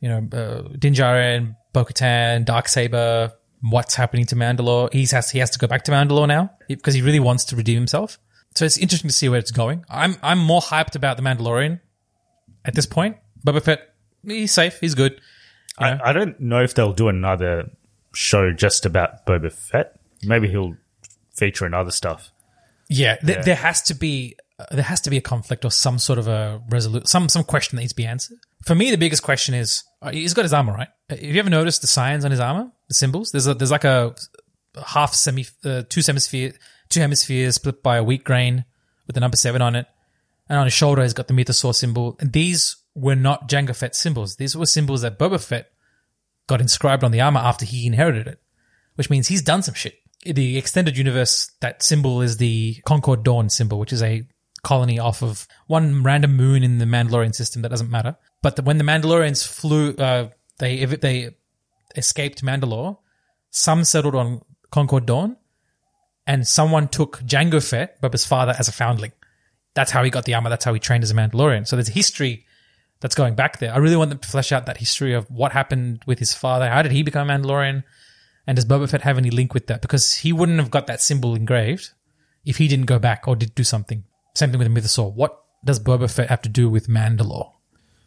you 0.06 0.12
know, 0.12 0.38
uh, 0.38 0.62
Din 0.78 0.94
Djarin, 0.94 1.56
Bo-Katan, 1.74 2.46
Dark 2.46 2.68
Saber, 2.68 3.34
what's 3.62 3.96
happening 3.96 4.28
to 4.28 4.36
Mandalore. 4.36 4.94
He 4.94 5.08
has 5.08 5.32
he 5.32 5.40
has 5.40 5.50
to 5.50 5.58
go 5.58 5.66
back 5.66 5.84
to 5.86 5.92
Mandalore 5.92 6.28
now 6.28 6.52
because 6.68 6.94
he 6.94 7.02
really 7.02 7.20
wants 7.20 7.46
to 7.46 7.56
redeem 7.56 7.78
himself. 7.78 8.20
So 8.54 8.66
it's 8.66 8.78
interesting 8.78 9.10
to 9.10 9.16
see 9.16 9.30
where 9.30 9.40
it's 9.40 9.50
going. 9.50 9.84
I'm 9.90 10.16
I'm 10.22 10.38
more 10.38 10.62
hyped 10.62 10.96
about 10.96 11.18
the 11.18 11.24
Mandalorian 11.24 11.80
at 12.64 12.76
this 12.76 12.86
point. 12.86 13.18
Boba 13.44 13.64
Fett, 13.64 13.96
he's 14.24 14.52
safe, 14.52 14.78
he's 14.80 14.94
good. 14.94 15.20
I, 15.80 16.00
I 16.12 16.14
don't 16.14 16.40
know 16.40 16.62
if 16.62 16.76
they'll 16.76 16.94
do 16.94 17.08
another 17.08 17.72
show 18.14 18.54
just 18.54 18.86
about 18.86 19.26
Boba 19.26 19.52
Fett. 19.52 20.00
Maybe 20.22 20.50
he'll 20.50 20.78
feature 21.34 21.66
in 21.66 21.74
other 21.74 21.92
stuff. 21.92 22.30
Yeah, 22.90 23.16
th- 23.16 23.44
there 23.44 23.56
has 23.56 23.82
to 23.84 23.96
be 23.96 24.38
there 24.72 24.84
has 24.84 25.02
to 25.02 25.10
be 25.10 25.18
a 25.18 25.22
conflict 25.22 25.66
or 25.66 25.72
some 25.72 26.00
sort 26.00 26.18
of 26.18 26.28
a 26.28 26.62
resolu 26.70 27.06
some 27.08 27.28
some 27.28 27.44
question 27.44 27.76
that 27.76 27.82
needs 27.82 27.92
to 27.92 27.98
be 27.98 28.06
answered. 28.06 28.38
For 28.66 28.76
me, 28.76 28.90
the 28.90 28.98
biggest 28.98 29.24
question 29.24 29.54
is 29.54 29.84
uh, 30.02 30.12
he's 30.12 30.34
got 30.34 30.44
his 30.44 30.54
armor 30.54 30.74
right. 30.74 30.88
Uh, 31.10 31.16
Have 31.16 31.24
you 31.24 31.40
ever 31.40 31.50
noticed 31.50 31.82
the 31.82 31.88
signs 31.88 32.24
on 32.24 32.32
his 32.32 32.40
armor, 32.40 32.72
the 32.88 32.94
symbols? 32.94 33.32
There's 33.32 33.48
a, 33.48 33.54
there's 33.54 33.72
like 33.72 33.84
a 33.84 34.16
half 34.86 35.14
semi 35.14 35.46
uh, 35.64 35.84
two 35.90 36.02
hemisphere 36.06 36.54
two 36.90 37.02
hemispheres 37.02 37.56
split 37.56 37.84
by 37.84 37.98
a 37.98 38.04
wheat 38.04 38.24
grain 38.24 38.66
with 39.08 39.16
the 39.16 39.20
number 39.20 39.38
seven 39.38 39.62
on 39.62 39.76
it, 39.76 39.88
and 40.48 40.58
on 40.58 40.66
his 40.66 40.74
shoulder 40.74 41.04
he's 41.04 41.14
got 41.14 41.28
the 41.28 41.34
mythosaur 41.34 41.76
symbol. 41.76 42.16
And 42.20 42.32
these 42.32 42.78
were 42.96 43.16
not 43.16 43.50
Jango 43.50 43.76
Fett 43.76 43.96
symbols. 43.96 44.38
These 44.38 44.56
were 44.56 44.66
symbols 44.66 45.02
that 45.02 45.20
Boba 45.20 45.44
Fett 45.44 45.70
got 46.48 46.62
inscribed 46.62 47.04
on 47.04 47.12
the 47.12 47.22
armor 47.22 47.42
after 47.42 47.66
he 47.66 47.86
inherited 47.86 48.28
it, 48.28 48.40
which 48.96 49.10
means 49.10 49.28
he's 49.28 49.42
done 49.42 49.64
some 49.64 49.74
shit. 49.74 49.96
The 50.24 50.58
extended 50.58 50.98
universe, 50.98 51.52
that 51.62 51.84
symbol 51.84 52.22
is 52.22 52.38
the 52.38 52.78
Concord 52.86 53.24
Dawn 53.24 53.50
symbol, 53.50 53.80
which 53.80 53.94
is 53.94 54.02
a 54.02 54.26
colony 54.66 54.98
off 54.98 55.22
of 55.22 55.48
one 55.68 56.02
random 56.04 56.36
moon 56.36 56.64
in 56.64 56.80
the 56.80 56.86
Mandalorian 56.86 57.36
system 57.36 57.62
that 57.62 57.70
doesn't 57.70 57.90
matter. 57.90 58.18
But 58.42 58.56
the, 58.56 58.64
when 58.64 58.80
the 58.80 58.84
Mandalorians 58.84 59.48
flew, 59.48 59.94
uh, 59.96 60.30
they 60.58 60.84
they 60.86 61.36
escaped 61.96 62.44
Mandalore, 62.44 62.98
some 63.52 63.84
settled 63.84 64.16
on 64.16 64.42
Concord 64.72 65.06
Dawn, 65.06 65.38
and 66.26 66.48
someone 66.48 66.88
took 66.88 67.20
Jango 67.20 67.64
Fett, 67.64 68.02
Boba's 68.02 68.26
father, 68.26 68.56
as 68.58 68.68
a 68.68 68.72
foundling. 68.72 69.12
That's 69.76 69.92
how 69.92 70.04
he 70.04 70.10
got 70.10 70.26
the 70.26 70.34
armor. 70.34 70.50
That's 70.50 70.66
how 70.66 70.74
he 70.74 70.80
trained 70.80 71.04
as 71.04 71.12
a 71.12 71.14
Mandalorian. 71.14 71.68
So 71.68 71.76
there's 71.76 71.90
a 71.90 71.94
history 71.94 72.46
that's 73.02 73.16
going 73.16 73.36
back 73.36 73.60
there. 73.60 73.72
I 73.72 73.78
really 73.78 73.98
want 73.98 74.10
them 74.10 74.20
to 74.20 74.28
flesh 74.28 74.52
out 74.52 74.66
that 74.66 74.78
history 74.78 75.14
of 75.14 75.30
what 75.30 75.52
happened 75.52 76.02
with 76.08 76.18
his 76.18 76.34
father. 76.34 76.68
How 76.70 76.82
did 76.82 76.92
he 76.92 77.04
become 77.04 77.28
Mandalorian? 77.28 77.84
And 78.48 78.56
does 78.56 78.66
Boba 78.66 78.90
Fett 78.90 79.02
have 79.02 79.18
any 79.18 79.30
link 79.30 79.54
with 79.54 79.68
that? 79.68 79.82
Because 79.82 80.16
he 80.16 80.34
wouldn't 80.34 80.60
have 80.60 80.72
got 80.72 80.88
that 80.88 81.02
symbol 81.02 81.36
engraved 81.36 81.92
if 82.46 82.58
he 82.58 82.68
didn't 82.68 82.86
go 82.86 82.98
back 82.98 83.28
or 83.28 83.36
did 83.36 83.54
do 83.54 83.64
something. 83.64 84.04
Same 84.36 84.52
thing 84.52 84.60
with 84.60 84.74
the 84.74 84.82
Mythosaur. 84.82 85.14
What 85.14 85.42
does 85.64 85.80
Boba 85.80 86.12
Fett 86.14 86.30
have 86.30 86.42
to 86.44 86.50
do 86.50 86.70
with 86.70 86.88
Mandalore? 86.88 87.52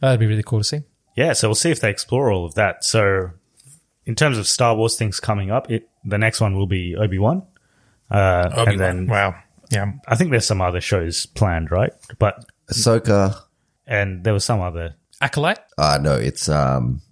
That'd 0.01 0.21
be 0.21 0.27
really 0.27 0.43
cool 0.45 0.61
to 0.61 0.65
see. 0.65 0.83
Yeah, 1.17 1.33
so 1.33 1.49
we'll 1.49 1.57
see 1.57 1.71
if 1.71 1.81
they 1.81 1.91
explore 1.91 2.31
all 2.31 2.45
of 2.45 2.55
that. 2.55 2.85
So, 2.85 3.31
in 4.07 4.15
terms 4.15 4.39
of 4.39 4.47
Star 4.47 4.77
Wars 4.77 4.97
things 4.97 5.19
coming 5.19 5.51
up, 5.51 5.71
it, 5.71 5.89
the 6.05 6.19
next 6.19 6.41
one 6.41 6.55
will 6.57 6.69
be 6.69 6.95
Obi 6.95 7.19
Wan, 7.19 7.43
uh, 8.11 8.51
and 8.69 8.79
then 8.79 9.07
wow, 9.09 9.35
yeah, 9.71 9.93
I 10.07 10.15
think 10.15 10.31
there's 10.31 10.47
some 10.47 10.61
other 10.61 10.81
shows 10.81 11.27
planned, 11.27 11.73
right? 11.73 11.93
But 12.21 12.45
Ahsoka. 12.71 13.37
and 13.87 14.23
there 14.23 14.33
was 14.33 14.45
some 14.45 14.61
other. 14.61 14.95
Acolyte. 15.21 15.59
Uh, 15.77 15.99
no, 16.01 16.15
it's, 16.15 16.49
um, 16.49 17.03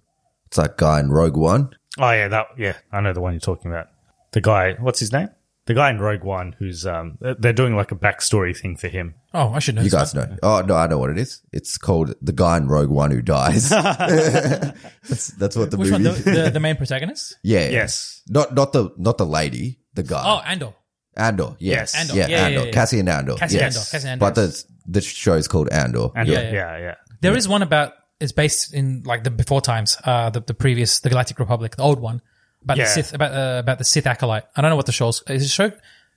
it's 0.46 0.56
that 0.58 0.76
guy 0.76 1.00
in 1.00 1.10
Rogue 1.10 1.36
One. 1.36 1.70
Oh 1.98 2.10
yeah, 2.12 2.28
that 2.28 2.46
yeah, 2.56 2.76
I 2.92 3.00
know 3.00 3.12
the 3.12 3.20
one 3.20 3.32
you're 3.32 3.40
talking 3.40 3.70
about. 3.70 3.88
The 4.30 4.40
guy, 4.40 4.74
what's 4.74 5.00
his 5.00 5.12
name? 5.12 5.30
The 5.66 5.74
guy 5.74 5.90
in 5.90 5.98
Rogue 5.98 6.22
One, 6.22 6.54
who's 6.58 6.86
um, 6.86 7.18
they're 7.20 7.52
doing 7.52 7.74
like 7.74 7.90
a 7.90 7.96
backstory 7.96 8.56
thing 8.56 8.76
for 8.76 8.86
him. 8.88 9.16
Oh, 9.34 9.50
I 9.50 9.58
should 9.58 9.74
know. 9.74 9.82
You 9.82 9.90
guys 9.90 10.14
one. 10.14 10.30
know. 10.30 10.36
Oh, 10.42 10.60
no, 10.62 10.76
I 10.76 10.86
know 10.86 10.98
what 10.98 11.10
it 11.10 11.18
is. 11.18 11.42
It's 11.52 11.76
called 11.76 12.14
The 12.22 12.32
Guy 12.32 12.56
in 12.56 12.68
Rogue 12.68 12.88
One 12.88 13.10
Who 13.10 13.20
Dies. 13.20 13.68
that's, 13.70 15.28
that's 15.32 15.56
what 15.56 15.70
the 15.70 15.76
Which 15.76 15.90
one? 15.90 16.04
The, 16.04 16.10
the, 16.12 16.50
the 16.54 16.60
main 16.66 16.76
protagonist? 16.76 17.36
Yeah. 17.42 17.64
yeah. 17.64 17.70
Yes. 17.70 18.22
Not, 18.28 18.54
not 18.54 18.72
the, 18.72 18.90
not 18.96 19.18
the 19.18 19.26
lady, 19.26 19.80
the 19.94 20.02
guy. 20.04 20.22
Oh, 20.24 20.40
Andor. 20.46 20.72
Andor. 21.16 21.56
Yes. 21.58 21.94
Yes. 21.94 22.00
Andor. 22.00 22.14
Yeah, 22.14 22.26
Yeah, 22.28 22.28
yeah, 22.28 22.44
Andor. 22.46 22.58
yeah, 22.60 22.64
yeah. 22.66 22.72
Cassian 22.72 23.08
Andor. 23.08 23.34
Cassian 23.34 23.60
yes. 23.60 23.76
Andor. 23.76 23.90
Cassian 23.90 24.10
Andor. 24.10 24.24
But 24.24 24.34
the, 24.36 24.64
the 24.86 25.00
show's 25.00 25.48
called 25.48 25.68
Andor. 25.70 26.08
And 26.14 26.28
Yeah, 26.28 26.42
yeah, 26.42 26.50
yeah. 26.52 26.52
yeah, 26.52 26.78
yeah. 26.78 26.94
There 27.22 27.36
is 27.36 27.48
one 27.48 27.62
about 27.62 27.94
It's 28.20 28.32
based 28.32 28.72
in 28.72 29.02
like 29.04 29.24
the 29.24 29.30
before 29.30 29.60
times, 29.60 29.96
uh, 30.04 30.30
the, 30.30 30.40
the 30.40 30.54
previous, 30.54 31.00
the 31.00 31.08
Galactic 31.10 31.38
Republic, 31.40 31.74
the 31.76 31.82
old 31.82 31.98
one, 31.98 32.22
about 32.66 32.76
Yeah. 32.76 32.84
the 32.84 32.90
Sith, 32.90 33.14
about 33.14 33.32
uh, 33.32 33.60
about 33.60 33.78
the 33.78 33.84
Sith 33.84 34.06
acolyte. 34.06 34.44
I 34.54 34.60
don't 34.60 34.70
know 34.70 34.76
what 34.76 34.86
the 34.86 34.92
show's 34.92 35.22
is. 35.28 35.42
The 35.42 35.48
show 35.48 35.72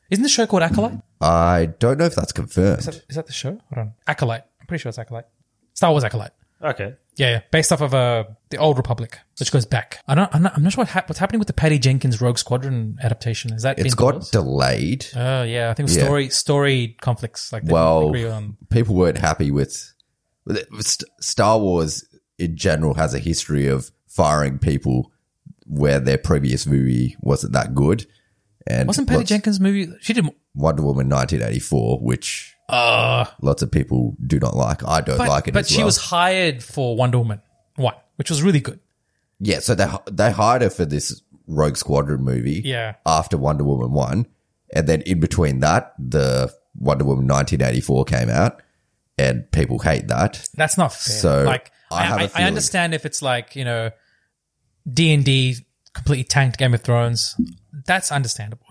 isn't 0.09 0.23
the 0.23 0.29
show 0.29 0.45
called 0.47 0.63
Acolyte? 0.63 0.99
I 1.21 1.67
don't 1.79 1.97
know 1.99 2.05
if 2.05 2.15
that's 2.15 2.31
confirmed. 2.31 2.79
Is 2.79 2.85
that, 2.85 2.95
is 3.09 3.15
that 3.15 3.27
the 3.27 3.33
show? 3.33 3.51
Hold 3.73 3.77
on, 3.77 3.93
Acolyte. 4.07 4.43
I'm 4.59 4.67
pretty 4.67 4.81
sure 4.81 4.89
it's 4.89 4.97
Acolyte. 4.99 5.25
Star 5.73 5.91
Wars 5.91 6.03
Acolyte. 6.03 6.31
Okay. 6.61 6.95
Yeah, 7.15 7.29
yeah, 7.31 7.41
based 7.51 7.71
off 7.71 7.79
of 7.81 7.93
uh, 7.93 8.23
the 8.49 8.57
old 8.57 8.75
Republic, 8.77 9.17
which 9.39 9.49
goes 9.51 9.65
back. 9.65 9.99
I 10.07 10.15
don't, 10.15 10.29
I'm 10.35 10.41
not, 10.43 10.57
I'm 10.57 10.63
not 10.63 10.73
sure 10.73 10.81
what 10.81 10.89
hap- 10.89 11.07
what's 11.09 11.19
happening 11.19 11.39
with 11.39 11.47
the 11.47 11.53
Patty 11.53 11.79
Jenkins 11.79 12.19
Rogue 12.21 12.37
Squadron 12.37 12.97
adaptation. 13.01 13.53
Is 13.53 13.63
that 13.63 13.77
It's 13.79 13.93
been 13.95 14.05
got 14.05 14.13
paused? 14.15 14.31
delayed. 14.33 15.05
Oh 15.15 15.43
yeah, 15.43 15.69
I 15.69 15.73
think 15.73 15.79
it 15.79 15.91
was 15.91 15.97
Yeah. 15.97 16.03
story 16.05 16.29
story 16.29 16.97
conflicts. 17.01 17.53
Like 17.53 17.63
they 17.63 17.67
didn't 17.67 17.73
well, 17.75 18.07
agree 18.09 18.27
on. 18.27 18.57
people 18.69 18.95
weren't 18.95 19.17
happy 19.19 19.51
with, 19.51 19.93
with 20.45 20.57
it. 20.57 20.67
St- 20.83 21.09
Star 21.21 21.59
Wars 21.59 22.03
in 22.37 22.55
general 22.57 22.93
has 22.95 23.13
a 23.13 23.19
history 23.19 23.67
of 23.67 23.91
firing 24.07 24.57
people 24.59 25.11
where 25.69 25.99
their 25.99 26.17
previous 26.17 26.65
movie 26.65 27.15
wasn't 27.21 27.53
that 27.53 27.73
good. 27.75 28.05
And 28.67 28.87
Wasn't 28.87 29.07
Patty 29.07 29.19
lots- 29.19 29.29
Jenkins 29.29 29.59
movie? 29.59 29.87
She 30.01 30.13
did. 30.13 30.27
Wonder 30.53 30.81
Woman 30.83 31.07
1984, 31.09 31.99
which 32.01 32.55
Uh, 32.67 33.25
lots 33.41 33.61
of 33.63 33.71
people 33.71 34.15
do 34.27 34.39
not 34.39 34.55
like. 34.55 34.83
I 34.85 35.01
don't 35.01 35.17
but 35.17 35.27
like 35.29 35.47
it 35.47 35.53
but 35.53 35.61
as 35.61 35.69
she 35.69 35.77
well. 35.77 35.85
was 35.85 35.97
hired 35.97 36.61
for 36.63 36.95
Wonder 36.95 37.17
Woman 37.19 37.41
one, 37.77 37.95
which 38.17 38.29
was 38.29 38.43
really 38.43 38.59
good. 38.59 38.79
yeah, 39.39 39.59
so 39.59 39.73
they 39.75 39.87
they 40.11 40.31
hired 40.31 40.61
her 40.61 40.69
for 40.69 40.85
this 40.85 41.21
Rogue 41.47 41.77
Squadron 41.77 42.21
movie. 42.23 42.61
Yeah. 42.65 42.95
after 43.05 43.37
Wonder 43.37 43.63
Woman 43.63 43.91
one, 43.91 44.27
and 44.75 44.85
then 44.87 45.01
in 45.01 45.19
between 45.19 45.61
that, 45.61 45.93
the 45.97 46.53
Wonder 46.75 47.05
Woman 47.05 47.25
1984 47.27 48.05
came 48.05 48.29
out, 48.29 48.61
and 49.17 49.49
people 49.51 49.79
hate 49.79 50.07
that. 50.09 50.47
That's 50.55 50.77
not 50.77 50.93
fair. 50.93 51.15
So, 51.15 51.43
like, 51.43 51.71
I 51.91 52.01
I, 52.01 52.03
have 52.03 52.17
a 52.17 52.21
I, 52.21 52.23
I 52.25 52.27
feeling- 52.27 52.47
understand 52.47 52.93
if 52.93 53.05
it's 53.05 53.21
like 53.23 53.55
you 53.55 53.65
know, 53.65 53.89
D 54.91 55.13
and 55.13 55.23
D 55.25 55.55
completely 55.93 56.23
tanked 56.23 56.57
Game 56.57 56.73
of 56.73 56.81
Thrones. 56.81 57.35
That's 57.85 58.11
understandable. 58.11 58.65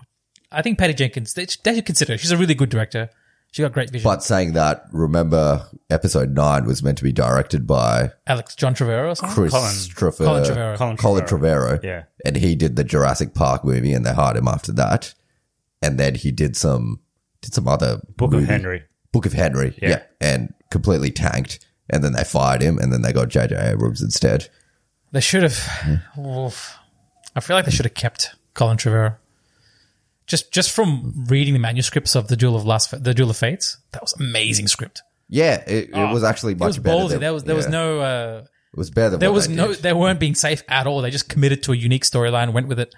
I 0.51 0.61
think 0.61 0.79
Patty 0.79 0.93
Jenkins 0.93 1.33
they, 1.33 1.45
they 1.63 1.75
should 1.75 1.85
consider. 1.85 2.13
her. 2.13 2.17
She's 2.17 2.31
a 2.31 2.37
really 2.37 2.55
good 2.55 2.69
director. 2.69 3.09
She 3.51 3.63
got 3.63 3.71
great 3.73 3.89
vision. 3.89 4.03
But 4.07 4.23
saying 4.23 4.53
that, 4.53 4.85
remember, 4.91 5.67
episode 5.89 6.35
nine 6.35 6.65
was 6.65 6.83
meant 6.83 6.99
to 6.99 7.03
be 7.03 7.11
directed 7.11 7.65
by 7.65 8.11
Alex 8.27 8.55
John 8.55 8.75
Trevero 8.75 9.11
or 9.11 9.15
something. 9.15 9.35
Chris 9.35 9.51
Colin- 9.51 9.73
Trevorrow. 10.13 10.25
Colin 10.25 10.43
Trevorrow. 10.43 10.77
Colin 10.77 10.97
Colin 10.97 11.23
Trevorrow. 11.25 11.79
Trevorrow. 11.79 11.83
Yeah. 11.83 12.03
And 12.25 12.35
he 12.35 12.53
did 12.53 12.75
the 12.75 12.83
Jurassic 12.83 13.33
Park 13.33 13.65
movie 13.65 13.91
and 13.93 14.05
they 14.05 14.13
hired 14.13 14.37
him 14.37 14.47
after 14.47 14.71
that. 14.73 15.15
And 15.81 15.99
then 15.99 16.13
he 16.15 16.31
did 16.31 16.55
some 16.55 16.99
did 17.41 17.53
some 17.53 17.67
other 17.67 18.01
Book 18.17 18.33
of. 18.33 18.43
Henry. 18.43 18.83
Book 19.11 19.25
of 19.25 19.33
Henry. 19.33 19.75
Yeah. 19.81 19.89
Yeah. 19.89 20.03
And 20.21 20.53
completely 20.69 21.09
tanked. 21.09 21.65
And 21.89 22.03
then 22.03 22.13
they 22.13 22.23
fired 22.23 22.61
him 22.61 22.77
and 22.77 22.93
then 22.93 23.01
they 23.01 23.11
got 23.13 23.29
JJ 23.29 23.71
Abrams 23.73 24.01
instead. 24.03 24.47
They 25.11 25.21
should 25.21 25.43
have. 25.43 25.99
Oof. 26.17 26.75
I 27.35 27.39
feel 27.39 27.55
like 27.55 27.65
they 27.65 27.71
should 27.71 27.85
have 27.85 27.93
kept 27.93 28.35
Colin 28.53 28.77
Trevorrow. 28.77 29.17
Just 30.27 30.51
just 30.51 30.71
from 30.71 31.25
reading 31.27 31.53
the 31.53 31.59
manuscripts 31.59 32.15
of 32.15 32.27
the 32.27 32.35
Duel 32.35 32.55
of 32.55 32.65
Last, 32.65 33.03
the 33.03 33.13
Duel 33.15 33.31
of 33.31 33.37
Fates, 33.37 33.77
that 33.91 34.01
was 34.01 34.13
amazing 34.19 34.67
script. 34.67 35.01
Yeah, 35.27 35.63
it, 35.67 35.89
it 35.89 36.13
was 36.13 36.23
actually 36.23 36.53
It 36.53 36.59
much 36.59 36.67
was 36.67 36.79
better. 36.79 37.07
than- 37.07 37.19
there 37.19 37.33
was 37.33 37.43
there 37.43 37.55
was 37.55 37.67
no. 37.67 37.99
Uh, 37.99 38.43
It 38.73 38.77
was 38.77 38.91
better 38.91 39.17
there 39.17 39.31
was 39.31 39.47
they 39.47 39.55
no. 39.55 39.69
did. 39.69 39.77
They 39.81 39.93
weren't 39.93 40.19
being 40.19 40.35
safe 40.35 40.61
at 40.67 40.85
all. 40.85 41.01
They 41.01 41.09
just 41.09 41.29
committed 41.29 41.63
to 41.63 41.71
a 41.71 41.75
unique 41.75 42.03
storyline, 42.03 42.53
went 42.53 42.67
with 42.67 42.79
it. 42.79 42.93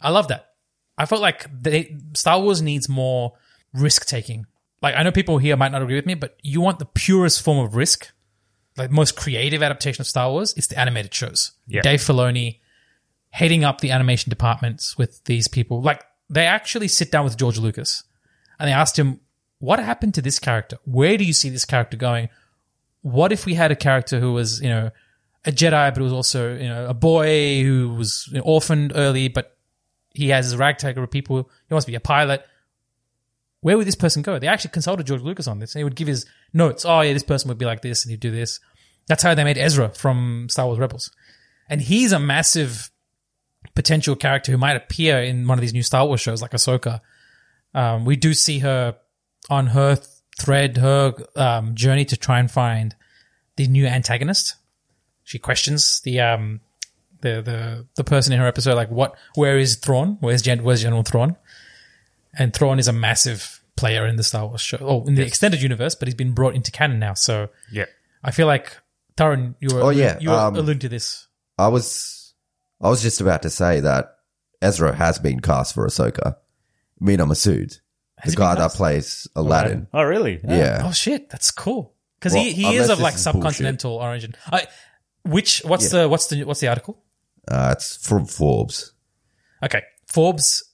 I 0.00 0.10
love 0.10 0.28
that. 0.28 0.50
I 0.98 1.06
felt 1.06 1.22
like 1.22 1.46
they, 1.62 1.96
Star 2.14 2.40
Wars 2.40 2.60
needs 2.60 2.88
more 2.88 3.32
risk 3.72 4.06
taking. 4.06 4.44
Like 4.82 4.94
I 4.94 5.02
know 5.02 5.10
people 5.12 5.38
here 5.38 5.56
might 5.56 5.72
not 5.72 5.80
agree 5.82 5.94
with 5.96 6.04
me, 6.06 6.14
but 6.14 6.36
you 6.42 6.60
want 6.60 6.78
the 6.78 6.84
purest 6.84 7.40
form 7.42 7.58
of 7.64 7.74
risk, 7.74 8.10
like 8.76 8.90
most 8.90 9.16
creative 9.16 9.62
adaptation 9.62 10.02
of 10.02 10.06
Star 10.06 10.30
Wars. 10.30 10.54
It's 10.56 10.66
the 10.66 10.78
animated 10.78 11.14
shows. 11.14 11.52
Yeah. 11.66 11.82
Dave 11.82 12.00
Filoni 12.00 12.60
heading 13.30 13.64
up 13.64 13.80
the 13.80 13.90
animation 13.90 14.30
departments 14.30 14.96
with 14.96 15.22
these 15.24 15.48
people. 15.48 15.82
Like 15.82 16.04
they 16.30 16.46
actually 16.46 16.88
sit 16.88 17.10
down 17.10 17.24
with 17.24 17.36
George 17.36 17.58
Lucas 17.58 18.04
and 18.58 18.68
they 18.68 18.72
asked 18.72 18.98
him, 18.98 19.20
"What 19.58 19.78
happened 19.78 20.14
to 20.14 20.22
this 20.22 20.38
character? 20.38 20.78
Where 20.84 21.16
do 21.16 21.24
you 21.24 21.32
see 21.32 21.48
this 21.48 21.64
character 21.64 21.96
going? 21.96 22.28
What 23.02 23.32
if 23.32 23.44
we 23.44 23.54
had 23.54 23.70
a 23.70 23.76
character 23.76 24.18
who 24.18 24.32
was, 24.32 24.62
you 24.62 24.68
know, 24.68 24.90
a 25.44 25.52
Jedi, 25.52 25.92
but 25.92 26.02
was 26.02 26.12
also, 26.12 26.54
you 26.54 26.68
know, 26.68 26.86
a 26.86 26.94
boy 26.94 27.62
who 27.62 27.90
was 27.90 28.32
orphaned 28.42 28.92
early, 28.94 29.28
but 29.28 29.56
he 30.14 30.28
has 30.30 30.46
his 30.46 30.56
ragtag 30.56 30.94
group 30.94 31.08
of 31.08 31.10
people. 31.10 31.50
He 31.68 31.74
wants 31.74 31.84
to 31.84 31.92
be 31.92 31.96
a 31.96 32.00
pilot. 32.00 32.46
Where 33.64 33.78
would 33.78 33.86
this 33.86 33.94
person 33.94 34.20
go? 34.20 34.38
They 34.38 34.46
actually 34.46 34.72
consulted 34.72 35.06
George 35.06 35.22
Lucas 35.22 35.48
on 35.48 35.58
this, 35.58 35.74
and 35.74 35.80
he 35.80 35.84
would 35.84 35.96
give 35.96 36.06
his 36.06 36.26
notes. 36.52 36.84
Oh, 36.84 37.00
yeah, 37.00 37.14
this 37.14 37.22
person 37.22 37.48
would 37.48 37.56
be 37.56 37.64
like 37.64 37.80
this, 37.80 38.04
and 38.04 38.10
he'd 38.10 38.20
do 38.20 38.30
this. 38.30 38.60
That's 39.06 39.22
how 39.22 39.34
they 39.34 39.42
made 39.42 39.56
Ezra 39.56 39.88
from 39.88 40.48
Star 40.50 40.66
Wars 40.66 40.78
Rebels, 40.78 41.10
and 41.70 41.80
he's 41.80 42.12
a 42.12 42.18
massive 42.18 42.90
potential 43.74 44.16
character 44.16 44.52
who 44.52 44.58
might 44.58 44.76
appear 44.76 45.18
in 45.18 45.48
one 45.48 45.56
of 45.56 45.62
these 45.62 45.72
new 45.72 45.82
Star 45.82 46.06
Wars 46.06 46.20
shows, 46.20 46.42
like 46.42 46.50
Ahsoka. 46.50 47.00
Um, 47.72 48.04
we 48.04 48.16
do 48.16 48.34
see 48.34 48.58
her 48.58 48.96
on 49.48 49.68
her 49.68 49.96
thread, 50.38 50.76
her 50.76 51.14
um, 51.34 51.74
journey 51.74 52.04
to 52.04 52.18
try 52.18 52.40
and 52.40 52.50
find 52.50 52.94
the 53.56 53.66
new 53.66 53.86
antagonist. 53.86 54.56
She 55.22 55.38
questions 55.38 56.02
the 56.02 56.20
um, 56.20 56.60
the 57.22 57.40
the 57.40 57.86
the 57.94 58.04
person 58.04 58.34
in 58.34 58.40
her 58.40 58.46
episode, 58.46 58.74
like, 58.74 58.90
what? 58.90 59.16
Where 59.36 59.56
is 59.56 59.76
Thrawn? 59.76 60.18
Where's 60.20 60.42
Gen- 60.42 60.64
Where's 60.64 60.82
General 60.82 61.02
Thrawn? 61.02 61.36
And 62.38 62.52
Thrawn 62.52 62.78
is 62.78 62.88
a 62.88 62.92
massive 62.92 63.62
player 63.76 64.06
in 64.06 64.16
the 64.16 64.22
Star 64.22 64.46
Wars 64.46 64.60
show, 64.60 64.78
oh, 64.80 65.04
in 65.06 65.14
the 65.14 65.26
extended 65.26 65.60
universe, 65.62 65.94
but 65.94 66.08
he's 66.08 66.14
been 66.14 66.32
brought 66.32 66.54
into 66.54 66.70
canon 66.70 66.98
now. 66.98 67.14
So 67.14 67.48
Yeah. 67.72 67.86
I 68.22 68.30
feel 68.30 68.46
like 68.46 68.76
Taran, 69.16 69.54
you 69.60 69.74
were 69.74 69.82
Oh, 69.82 69.90
yeah, 69.90 70.18
you 70.20 70.30
were 70.30 70.36
um, 70.36 70.56
alluding 70.56 70.80
to 70.80 70.88
this. 70.88 71.26
I 71.58 71.68
was 71.68 72.34
I 72.80 72.88
was 72.88 73.02
just 73.02 73.20
about 73.20 73.42
to 73.42 73.50
say 73.50 73.80
that 73.80 74.16
Ezra 74.60 74.94
has 74.94 75.18
been 75.18 75.40
cast 75.40 75.74
for 75.74 75.86
Ahsoka. 75.86 76.36
Mena 77.00 77.26
Massoud, 77.26 77.80
Has 78.18 78.34
the 78.34 78.38
guy 78.38 78.54
that 78.54 78.70
plays 78.72 79.26
Aladdin. 79.36 79.88
Oh, 79.92 80.02
really? 80.02 80.40
Yeah. 80.42 80.82
Oh 80.84 80.92
shit, 80.92 81.28
that's 81.28 81.50
cool. 81.50 81.94
Because 82.18 82.32
Well, 82.32 82.44
he, 82.44 82.52
he 82.52 82.76
is 82.76 82.88
of 82.88 83.00
like 83.00 83.14
is 83.14 83.26
subcontinental 83.26 83.90
origin. 83.90 84.34
I, 84.50 84.66
which 85.22 85.60
what's 85.64 85.90
the 85.90 86.08
what's 86.08 86.28
the 86.28 86.44
what's 86.44 86.60
the 86.60 86.68
article? 86.68 87.02
Uh, 87.46 87.74
it's 87.76 87.96
from 88.06 88.26
Forbes. 88.26 88.92
Okay, 89.62 89.82
Forbes. 90.06 90.64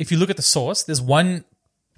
If 0.00 0.10
you 0.10 0.18
look 0.18 0.30
at 0.30 0.36
the 0.36 0.42
source, 0.42 0.82
there's 0.82 1.00
one 1.02 1.44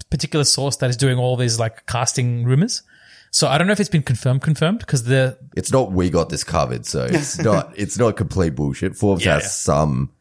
particular 0.09 0.45
source 0.45 0.75
that 0.77 0.89
is 0.89 0.97
doing 0.97 1.17
all 1.17 1.35
these 1.35 1.57
like 1.59 1.85
casting 1.87 2.43
rumors. 2.43 2.83
So 3.31 3.47
I 3.47 3.57
don't 3.57 3.65
know 3.65 3.73
if 3.73 3.79
it's 3.79 3.89
been 3.89 4.03
confirmed, 4.03 4.41
confirmed 4.43 4.79
because 4.79 5.05
the 5.05 5.37
It's 5.55 5.71
not 5.71 5.91
we 5.91 6.09
got 6.11 6.29
this 6.29 6.43
covered, 6.43 6.85
so 6.85 7.05
it's 7.09 7.39
not 7.39 7.73
it's 7.75 7.97
not 7.97 8.15
complete 8.17 8.51
bullshit. 8.55 8.95
Forbes 8.95 9.25
Yeah, 9.25 9.35
has 9.35 9.43
yeah. 9.43 9.49
some 9.49 10.11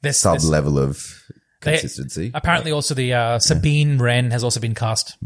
there's, 0.00 0.16
some 0.16 0.32
there's- 0.32 0.44
level 0.48 0.78
of 0.78 1.22
they- 1.60 1.72
consistency. 1.72 2.30
apparently, 2.32 2.72
also 2.72 2.94
the 2.94 3.12
uh, 3.12 3.38
Sabine 3.38 3.98
Wren 3.98 4.30
has 4.30 4.42
also 4.44 4.60
been 4.60 4.74
cast 4.74 5.16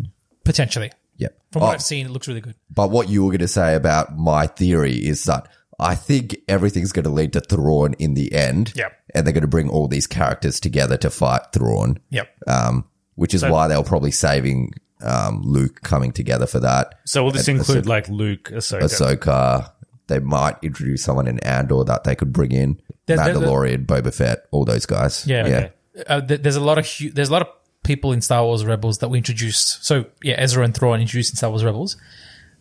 potentially. 0.44 0.90
Yep. 1.18 1.36
From 1.52 1.62
what 1.62 1.68
Oh, 1.68 1.72
I've 1.72 1.82
seen, 1.82 2.06
it 2.06 2.10
looks 2.10 2.28
really 2.28 2.40
good. 2.40 2.54
But 2.70 2.90
what 2.90 3.08
you 3.08 3.22
were 3.24 3.30
going 3.30 3.40
to 3.40 3.48
say 3.48 3.74
about 3.74 4.16
my 4.16 4.46
theory 4.46 4.94
is 4.94 5.24
that 5.24 5.48
I 5.80 5.94
think 5.94 6.36
everything's 6.48 6.92
going 6.92 7.04
to 7.04 7.10
lead 7.10 7.32
to 7.34 7.40
Thrawn 7.40 7.94
in 7.98 8.14
the 8.14 8.32
end. 8.32 8.72
Yep. 8.74 8.92
And 9.14 9.26
they're 9.26 9.32
going 9.32 9.42
to 9.42 9.46
bring 9.48 9.68
all 9.68 9.86
these 9.88 10.06
characters 10.06 10.58
together 10.60 10.96
to 10.98 11.10
fight 11.10 11.42
Thrawn. 11.52 11.98
Yep. 12.10 12.28
Um, 12.48 12.84
which 13.14 13.34
is 13.34 13.42
So- 13.42 13.52
why 13.52 13.68
they 13.68 13.76
were 13.76 13.84
probably 13.84 14.10
saving 14.10 14.72
um, 15.00 15.42
Luke 15.44 15.80
coming 15.82 16.10
together 16.12 16.46
for 16.46 16.58
that. 16.60 16.96
So 17.04 17.22
will 17.22 17.30
this 17.30 17.46
And 17.46 17.58
include 17.58 17.84
Ahsoka- 17.84 17.88
like 17.88 18.08
Luke, 18.08 18.44
Ahsoka? 18.52 18.82
Ahsoka. 18.82 19.72
They 20.08 20.18
might 20.18 20.56
introduce 20.62 21.02
someone 21.04 21.28
in 21.28 21.38
Andor 21.40 21.84
that 21.84 22.02
they 22.04 22.16
could 22.16 22.32
bring 22.32 22.50
in. 22.52 22.80
There's- 23.06 23.24
there's- 23.24 23.38
Mandalorian, 23.38 23.86
Boba 23.86 24.12
Fett, 24.12 24.44
all 24.50 24.64
those 24.64 24.86
guys. 24.86 25.24
Yeah. 25.26 25.46
Yeah. 25.46 25.68
Uh, 26.08 26.20
there's 26.20 26.56
a 26.56 26.60
lot 26.60 26.78
of 26.78 26.86
hu- 26.88 27.10
there's 27.10 27.28
a 27.28 27.32
lot 27.32 27.42
of 27.42 27.48
people 27.84 28.12
in 28.12 28.20
Star 28.20 28.42
Wars 28.44 28.64
Rebels 28.64 28.98
that 28.98 29.08
we 29.08 29.18
introduced. 29.18 29.84
So 29.84 30.06
yeah, 30.22 30.34
Ezra 30.38 30.64
and 30.64 30.74
Thrawn 30.74 31.00
introduced 31.00 31.32
in 31.32 31.36
Star 31.36 31.50
Wars 31.50 31.64
Rebels. 31.64 31.96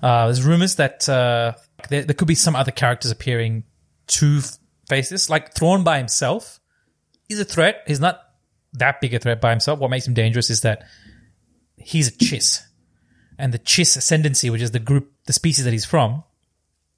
Uh, 0.01 0.25
there's 0.25 0.43
rumors 0.43 0.75
that 0.75 1.07
uh, 1.09 1.53
there, 1.89 2.03
there 2.03 2.13
could 2.13 2.27
be 2.27 2.35
some 2.35 2.55
other 2.55 2.71
characters 2.71 3.11
appearing 3.11 3.63
to 4.07 4.41
face 4.87 5.09
this. 5.09 5.29
Like 5.29 5.53
Thrawn 5.53 5.83
by 5.83 5.97
himself 5.97 6.59
is 7.29 7.39
a 7.39 7.45
threat. 7.45 7.83
He's 7.87 7.99
not 7.99 8.21
that 8.73 9.01
big 9.01 9.13
a 9.13 9.19
threat 9.19 9.41
by 9.41 9.51
himself. 9.51 9.79
What 9.79 9.89
makes 9.89 10.07
him 10.07 10.13
dangerous 10.13 10.49
is 10.49 10.61
that 10.61 10.83
he's 11.77 12.07
a 12.07 12.11
Chiss, 12.11 12.61
and 13.37 13.53
the 13.53 13.59
Chiss 13.59 13.97
ascendancy, 13.97 14.49
which 14.49 14.61
is 14.61 14.71
the 14.71 14.79
group, 14.79 15.11
the 15.25 15.33
species 15.33 15.65
that 15.65 15.71
he's 15.71 15.85
from, 15.85 16.23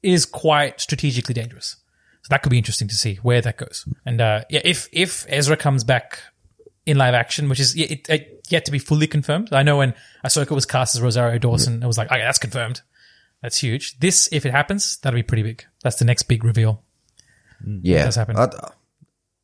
is 0.01 0.25
quite 0.25 0.79
strategically 0.79 1.33
dangerous. 1.33 1.77
So 2.21 2.27
that 2.29 2.41
could 2.41 2.49
be 2.49 2.57
interesting 2.57 2.87
to 2.89 2.95
see 2.95 3.15
where 3.15 3.41
that 3.41 3.57
goes. 3.57 3.87
And 4.05 4.19
uh, 4.19 4.43
yeah, 4.49 4.61
if 4.63 4.89
if 4.91 5.25
Ezra 5.29 5.57
comes 5.57 5.83
back 5.83 6.19
in 6.85 6.97
live 6.97 7.13
action, 7.13 7.49
which 7.49 7.59
is 7.59 7.75
yet, 7.75 7.91
it, 7.91 8.09
it, 8.09 8.47
yet 8.49 8.65
to 8.65 8.71
be 8.71 8.79
fully 8.79 9.07
confirmed. 9.07 9.53
I 9.53 9.63
know 9.63 9.77
when 9.77 9.93
Ahsoka 10.25 10.51
was 10.51 10.65
cast 10.65 10.95
as 10.95 11.01
Rosario 11.01 11.37
Dawson, 11.37 11.83
it 11.83 11.87
was 11.87 11.97
like, 11.97 12.11
okay, 12.11 12.21
that's 12.21 12.39
confirmed. 12.39 12.81
That's 13.41 13.57
huge. 13.57 13.99
This, 13.99 14.27
if 14.31 14.45
it 14.45 14.51
happens, 14.51 14.97
that'll 14.97 15.17
be 15.17 15.23
pretty 15.23 15.43
big. 15.43 15.65
That's 15.83 15.97
the 15.97 16.05
next 16.05 16.23
big 16.23 16.43
reveal. 16.43 16.83
Mm. 17.65 17.81
Yeah. 17.83 18.05
does 18.05 18.15
happen. 18.15 18.35
I'd- 18.37 18.55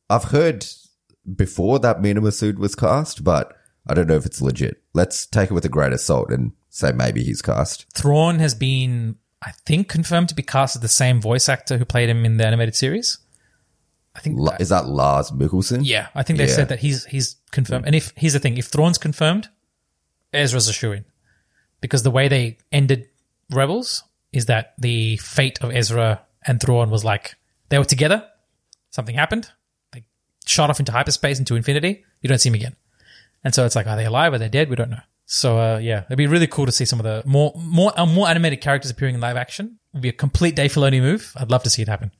I've 0.08 0.24
heard 0.24 0.64
before 1.34 1.78
that 1.80 2.00
Mena 2.00 2.20
Massoud 2.20 2.56
was 2.58 2.74
cast, 2.76 3.24
but 3.24 3.56
I 3.86 3.94
don't 3.94 4.06
know 4.06 4.14
if 4.16 4.24
it's 4.26 4.40
legit. 4.40 4.82
Let's 4.94 5.26
take 5.26 5.50
it 5.50 5.54
with 5.54 5.64
a 5.64 5.68
grain 5.68 5.92
of 5.92 6.00
salt 6.00 6.30
and 6.30 6.52
say 6.70 6.92
maybe 6.92 7.24
he's 7.24 7.42
cast. 7.42 7.86
Thrawn 7.94 8.38
has 8.38 8.54
been 8.54 9.16
I 9.42 9.52
think, 9.66 9.88
confirmed 9.88 10.28
to 10.30 10.34
be 10.34 10.42
cast 10.42 10.76
as 10.76 10.82
the 10.82 10.88
same 10.88 11.20
voice 11.20 11.48
actor 11.48 11.76
who 11.76 11.84
played 11.84 12.08
him 12.08 12.24
in 12.24 12.36
the 12.38 12.46
animated 12.46 12.74
series. 12.74 13.18
I 14.14 14.20
think 14.20 14.38
La- 14.38 14.56
is 14.58 14.70
that 14.70 14.86
Lars 14.86 15.30
Mikkelsen? 15.30 15.80
Yeah, 15.84 16.08
I 16.14 16.22
think 16.22 16.38
they 16.38 16.46
Yeah. 16.48 16.54
said 16.54 16.68
that 16.70 16.78
he's 16.78 17.04
he's 17.04 17.36
confirmed. 17.50 17.84
Mm. 17.84 17.88
And 17.88 17.94
if 17.96 18.12
here's 18.16 18.32
the 18.32 18.38
thing, 18.40 18.56
if 18.56 18.66
Thrawn's 18.66 18.96
confirmed, 18.98 19.48
Ezra's 20.32 20.68
a 20.68 20.72
shoe 20.72 20.92
in. 20.92 21.04
Because 21.82 22.02
the 22.02 22.10
way 22.10 22.28
they 22.28 22.58
ended 22.72 23.08
Rebels 23.50 24.02
is 24.32 24.46
that 24.46 24.74
the 24.78 25.16
fate 25.18 25.58
of 25.62 25.72
Ezra 25.74 26.22
and 26.46 26.60
Thrawn 26.60 26.90
was 26.90 27.04
like 27.04 27.36
they 27.68 27.78
were 27.78 27.84
together, 27.84 28.26
something 28.90 29.14
happened, 29.14 29.50
they 29.92 30.04
shot 30.46 30.70
off 30.70 30.78
into 30.78 30.92
hyperspace 30.92 31.38
into 31.38 31.56
infinity, 31.56 32.04
you 32.20 32.28
don't 32.28 32.38
see 32.38 32.48
them 32.50 32.54
again. 32.54 32.76
And 33.44 33.54
so 33.54 33.64
it's 33.64 33.76
like, 33.76 33.86
are 33.86 33.96
they 33.96 34.04
alive? 34.06 34.32
Are 34.32 34.38
they 34.38 34.48
dead? 34.48 34.68
We 34.68 34.76
don't 34.76 34.90
know. 34.90 35.00
So 35.26 35.58
uh, 35.58 35.78
yeah, 35.78 36.04
it'd 36.06 36.18
be 36.18 36.26
really 36.26 36.46
cool 36.46 36.66
to 36.66 36.72
see 36.72 36.84
some 36.84 37.00
of 37.00 37.04
the 37.04 37.22
more 37.26 37.52
more 37.56 37.92
uh, 37.98 38.06
more 38.06 38.28
animated 38.28 38.60
characters 38.60 38.90
appearing 38.90 39.16
in 39.16 39.20
live 39.20 39.36
action. 39.36 39.78
It'd 39.92 40.02
be 40.02 40.08
a 40.08 40.12
complete 40.12 40.54
Dave 40.54 40.72
Filoni 40.72 41.00
move. 41.00 41.32
I'd 41.36 41.50
love 41.50 41.62
to 41.64 41.70
see 41.70 41.82
it 41.82 41.88
happen. 41.88 42.12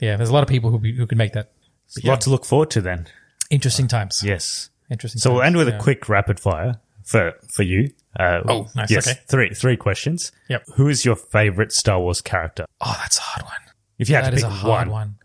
Yeah, 0.00 0.16
there's 0.16 0.28
a 0.30 0.32
lot 0.32 0.42
of 0.42 0.48
people 0.48 0.70
who 0.70 0.78
be, 0.78 0.94
who 0.94 1.06
could 1.06 1.18
make 1.18 1.32
that. 1.32 1.52
But 1.94 2.04
A 2.04 2.06
lot 2.08 2.20
to 2.22 2.30
look 2.30 2.44
forward 2.44 2.70
to 2.70 2.80
then. 2.80 3.06
interesting 3.50 3.86
times. 3.86 4.22
Yes. 4.22 4.70
Interesting. 4.90 5.20
So 5.20 5.32
we'll 5.32 5.42
end 5.42 5.56
with 5.56 5.68
yeah. 5.68 5.76
a 5.76 5.80
quick 5.80 6.08
rapid 6.08 6.38
fire 6.38 6.80
for 7.06 7.32
for 7.54 7.62
you. 7.62 7.90
Uh, 8.18 8.40
Oh, 8.48 8.66
nice, 8.74 8.90
Yes, 8.90 9.08
okay. 9.08 9.18
three 9.28 9.54
three 9.54 9.76
questions. 9.78 10.32
Yep. 10.48 10.64
Who 10.74 10.88
is 10.88 11.04
your 11.04 11.16
favorite 11.16 11.72
Star 11.72 11.98
Wars 12.00 12.20
character? 12.20 12.66
Oh, 12.82 12.94
that's 13.00 13.18
a 13.18 13.22
hard 13.22 13.44
one. 13.44 13.60
If 13.98 14.08
you 14.10 14.14
had 14.16 14.24
That 14.26 14.30
to 14.30 14.36
is 14.36 14.42
pick 14.42 14.50
a 14.52 14.54
hard 14.54 14.88
one. 14.88 15.16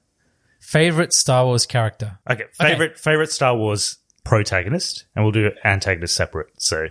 Favorite 0.59 1.11
Star 1.13 1.45
Wars 1.45 1.65
character? 1.65 2.19
Okay, 2.29 2.45
favorite 2.53 2.97
favorite 2.97 3.31
Star 3.31 3.55
Wars 3.57 3.97
protagonist, 4.23 5.05
and 5.15 5.25
we'll 5.25 5.31
do 5.33 5.51
antagonist 5.65 6.15
separate. 6.15 6.47
So 6.57 6.87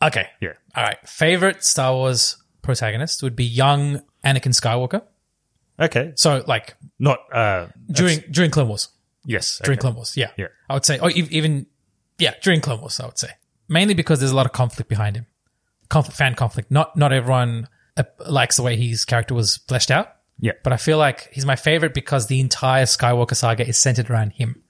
Okay. 0.00 0.28
yeah, 0.40 0.52
All 0.76 0.84
right. 0.84 0.98
Favorite 1.08 1.64
Star 1.64 1.92
Wars 1.92 2.36
protagonist 2.62 3.22
would 3.22 3.34
be 3.36 3.44
young 3.44 4.00
Anakin 4.24 4.54
Skywalker. 4.54 5.02
okay, 5.80 6.12
So 6.16 6.44
like 6.46 6.76
not 6.98 7.18
uh 7.34 7.66
during 7.90 8.20
during 8.30 8.50
Clone 8.50 8.68
Wars. 8.68 8.88
yes 9.24 9.60
During 9.64 9.78
okay. 9.78 9.82
Clone 9.82 9.94
Wars, 9.96 10.16
yeah. 10.16 10.30
Yeah. 10.36 10.48
I 10.70 10.74
would 10.74 10.84
say, 10.84 10.98
or 10.98 11.10
even 11.10 11.66
yeah, 12.18 12.34
during 12.42 12.60
Clone 12.60 12.80
Wars, 12.80 13.00
I 13.00 13.06
would 13.06 13.18
say 13.18 13.30
mainly 13.68 13.94
because 13.94 14.18
there's 14.18 14.32
a 14.32 14.36
lot 14.36 14.46
of 14.46 14.52
conflict 14.52 14.88
behind 14.88 15.16
him, 15.16 15.26
conflict, 15.88 16.16
fan 16.16 16.34
conflict. 16.34 16.70
Not 16.70 16.96
not 16.96 17.12
everyone 17.12 17.68
uh, 17.96 18.04
likes 18.26 18.56
the 18.56 18.62
way 18.62 18.76
his 18.76 19.04
character 19.04 19.34
was 19.34 19.58
fleshed 19.68 19.90
out. 19.90 20.14
Yeah, 20.40 20.52
But 20.62 20.72
I 20.72 20.76
feel 20.76 20.98
like 20.98 21.28
he's 21.32 21.44
my 21.44 21.56
favorite 21.56 21.94
because 21.94 22.28
the 22.28 22.38
entire 22.38 22.84
Skywalker 22.84 23.34
saga 23.34 23.66
is 23.66 23.76
centered 23.76 24.08
around 24.08 24.30
him. 24.34 24.62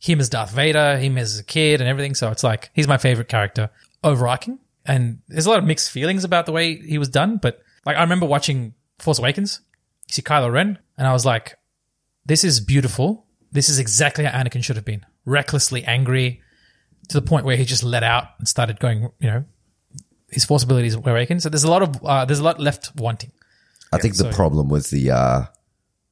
Him 0.00 0.20
as 0.20 0.28
Darth 0.28 0.50
Vader, 0.50 0.98
him 0.98 1.16
as 1.16 1.38
a 1.38 1.44
kid 1.44 1.80
and 1.80 1.88
everything. 1.88 2.14
So 2.14 2.30
it's 2.30 2.44
like, 2.44 2.70
he's 2.74 2.86
my 2.86 2.98
favorite 2.98 3.28
character 3.28 3.70
overarching. 4.04 4.58
And 4.84 5.20
there's 5.28 5.46
a 5.46 5.50
lot 5.50 5.58
of 5.58 5.64
mixed 5.64 5.90
feelings 5.90 6.24
about 6.24 6.44
the 6.44 6.52
way 6.52 6.76
he 6.76 6.98
was 6.98 7.08
done. 7.08 7.38
But 7.38 7.62
like, 7.86 7.96
I 7.96 8.02
remember 8.02 8.26
watching 8.26 8.74
Force 8.98 9.18
Awakens, 9.18 9.60
you 10.08 10.12
see 10.12 10.22
Kylo 10.22 10.52
Ren, 10.52 10.78
and 10.98 11.06
I 11.06 11.12
was 11.14 11.24
like, 11.24 11.56
this 12.26 12.44
is 12.44 12.60
beautiful. 12.60 13.24
This 13.50 13.70
is 13.70 13.78
exactly 13.78 14.26
how 14.26 14.38
Anakin 14.38 14.62
should 14.62 14.76
have 14.76 14.84
been. 14.84 15.06
Recklessly 15.24 15.84
angry 15.84 16.42
to 17.08 17.20
the 17.20 17.26
point 17.26 17.44
where 17.44 17.56
he 17.56 17.64
just 17.64 17.82
let 17.82 18.02
out 18.02 18.28
and 18.38 18.46
started 18.48 18.78
going, 18.80 19.10
you 19.18 19.28
know, 19.30 19.44
his 20.30 20.44
force 20.44 20.62
abilities 20.62 20.96
were 20.96 21.10
awakened. 21.10 21.42
So 21.42 21.48
there's 21.48 21.64
a 21.64 21.70
lot 21.70 21.82
of, 21.82 22.04
uh, 22.04 22.24
there's 22.24 22.38
a 22.38 22.44
lot 22.44 22.60
left 22.60 22.94
wanting. 22.96 23.32
I 23.92 23.98
think 23.98 24.16
the 24.16 24.24
so- 24.24 24.32
problem 24.32 24.68
was 24.68 24.90
the 24.90 25.10
uh, 25.10 25.44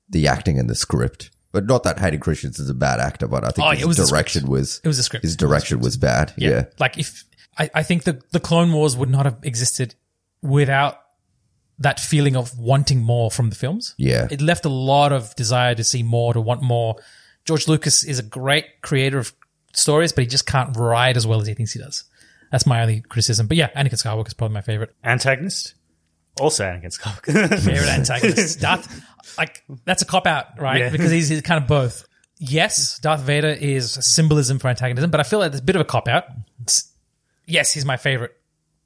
the 0.08 0.28
acting 0.28 0.58
and 0.58 0.68
the 0.70 0.74
script. 0.74 1.30
But 1.52 1.66
not 1.66 1.84
that 1.84 1.98
Hayden 1.98 2.20
Christensen's 2.20 2.68
a 2.68 2.74
bad 2.74 3.00
actor, 3.00 3.26
but 3.28 3.42
I 3.44 3.48
think 3.48 3.66
Oh, 3.66 3.70
his 3.70 3.82
it 3.82 3.86
was 3.86 4.10
direction 4.10 4.46
was 4.46 4.80
It 4.84 4.88
was 4.88 4.98
the 4.98 5.02
script. 5.02 5.22
His 5.24 5.36
direction 5.36 5.80
was 5.80 5.96
bad. 5.96 6.34
Yeah. 6.36 6.66
Like 6.78 6.98
if 6.98 7.24
I, 7.56 7.70
I 7.74 7.82
think 7.82 8.04
the 8.04 8.22
the 8.32 8.40
Clone 8.40 8.72
Wars 8.72 8.94
would 8.96 9.08
not 9.08 9.24
have 9.24 9.38
existed 9.42 9.94
without 10.42 11.00
that 11.78 12.00
feeling 12.00 12.36
of 12.36 12.58
wanting 12.58 13.00
more 13.00 13.30
from 13.30 13.48
the 13.50 13.56
films. 13.56 13.94
Yeah. 13.96 14.28
It 14.30 14.40
left 14.40 14.64
a 14.64 14.70
lot 14.70 15.12
of 15.12 15.34
desire 15.34 15.74
to 15.74 15.84
see 15.84 16.02
more, 16.02 16.32
to 16.34 16.40
want 16.40 16.62
more. 16.62 16.96
George 17.44 17.68
Lucas 17.68 18.02
is 18.04 18.18
a 18.18 18.22
great 18.22 18.80
creator 18.82 19.18
of 19.18 19.32
stories, 19.76 20.12
but 20.12 20.22
he 20.22 20.28
just 20.28 20.46
can't 20.46 20.76
write 20.76 21.16
as 21.16 21.26
well 21.26 21.40
as 21.40 21.46
he 21.46 21.54
thinks 21.54 21.72
he 21.72 21.78
does. 21.78 22.04
That's 22.50 22.66
my 22.66 22.82
only 22.82 23.00
criticism. 23.00 23.46
But 23.46 23.56
yeah, 23.56 23.68
Anakin 23.76 23.94
Skywalker 23.94 24.28
is 24.28 24.34
probably 24.34 24.54
my 24.54 24.62
favorite. 24.62 24.94
antagonist. 25.04 25.74
Also 26.40 26.64
Anakin 26.64 26.96
Skywalker. 26.96 27.48
Favorite 27.64 27.88
antagonist. 27.88 28.60
Darth, 28.60 29.02
like, 29.38 29.62
that's 29.84 30.02
a 30.02 30.06
cop 30.06 30.26
out, 30.26 30.60
right? 30.60 30.80
Yeah. 30.80 30.90
Because 30.90 31.10
he's, 31.10 31.28
he's 31.28 31.42
kind 31.42 31.62
of 31.62 31.68
both. 31.68 32.06
Yes, 32.38 32.98
Darth 32.98 33.20
Vader 33.22 33.48
is 33.48 33.96
a 33.96 34.02
symbolism 34.02 34.58
for 34.58 34.68
antagonism, 34.68 35.10
but 35.10 35.20
I 35.20 35.22
feel 35.22 35.38
like 35.38 35.52
there's 35.52 35.62
a 35.62 35.64
bit 35.64 35.76
of 35.76 35.80
a 35.80 35.86
cop 35.86 36.06
out. 36.06 36.24
Yes, 37.46 37.72
he's 37.72 37.84
my 37.86 37.96
favorite 37.96 38.36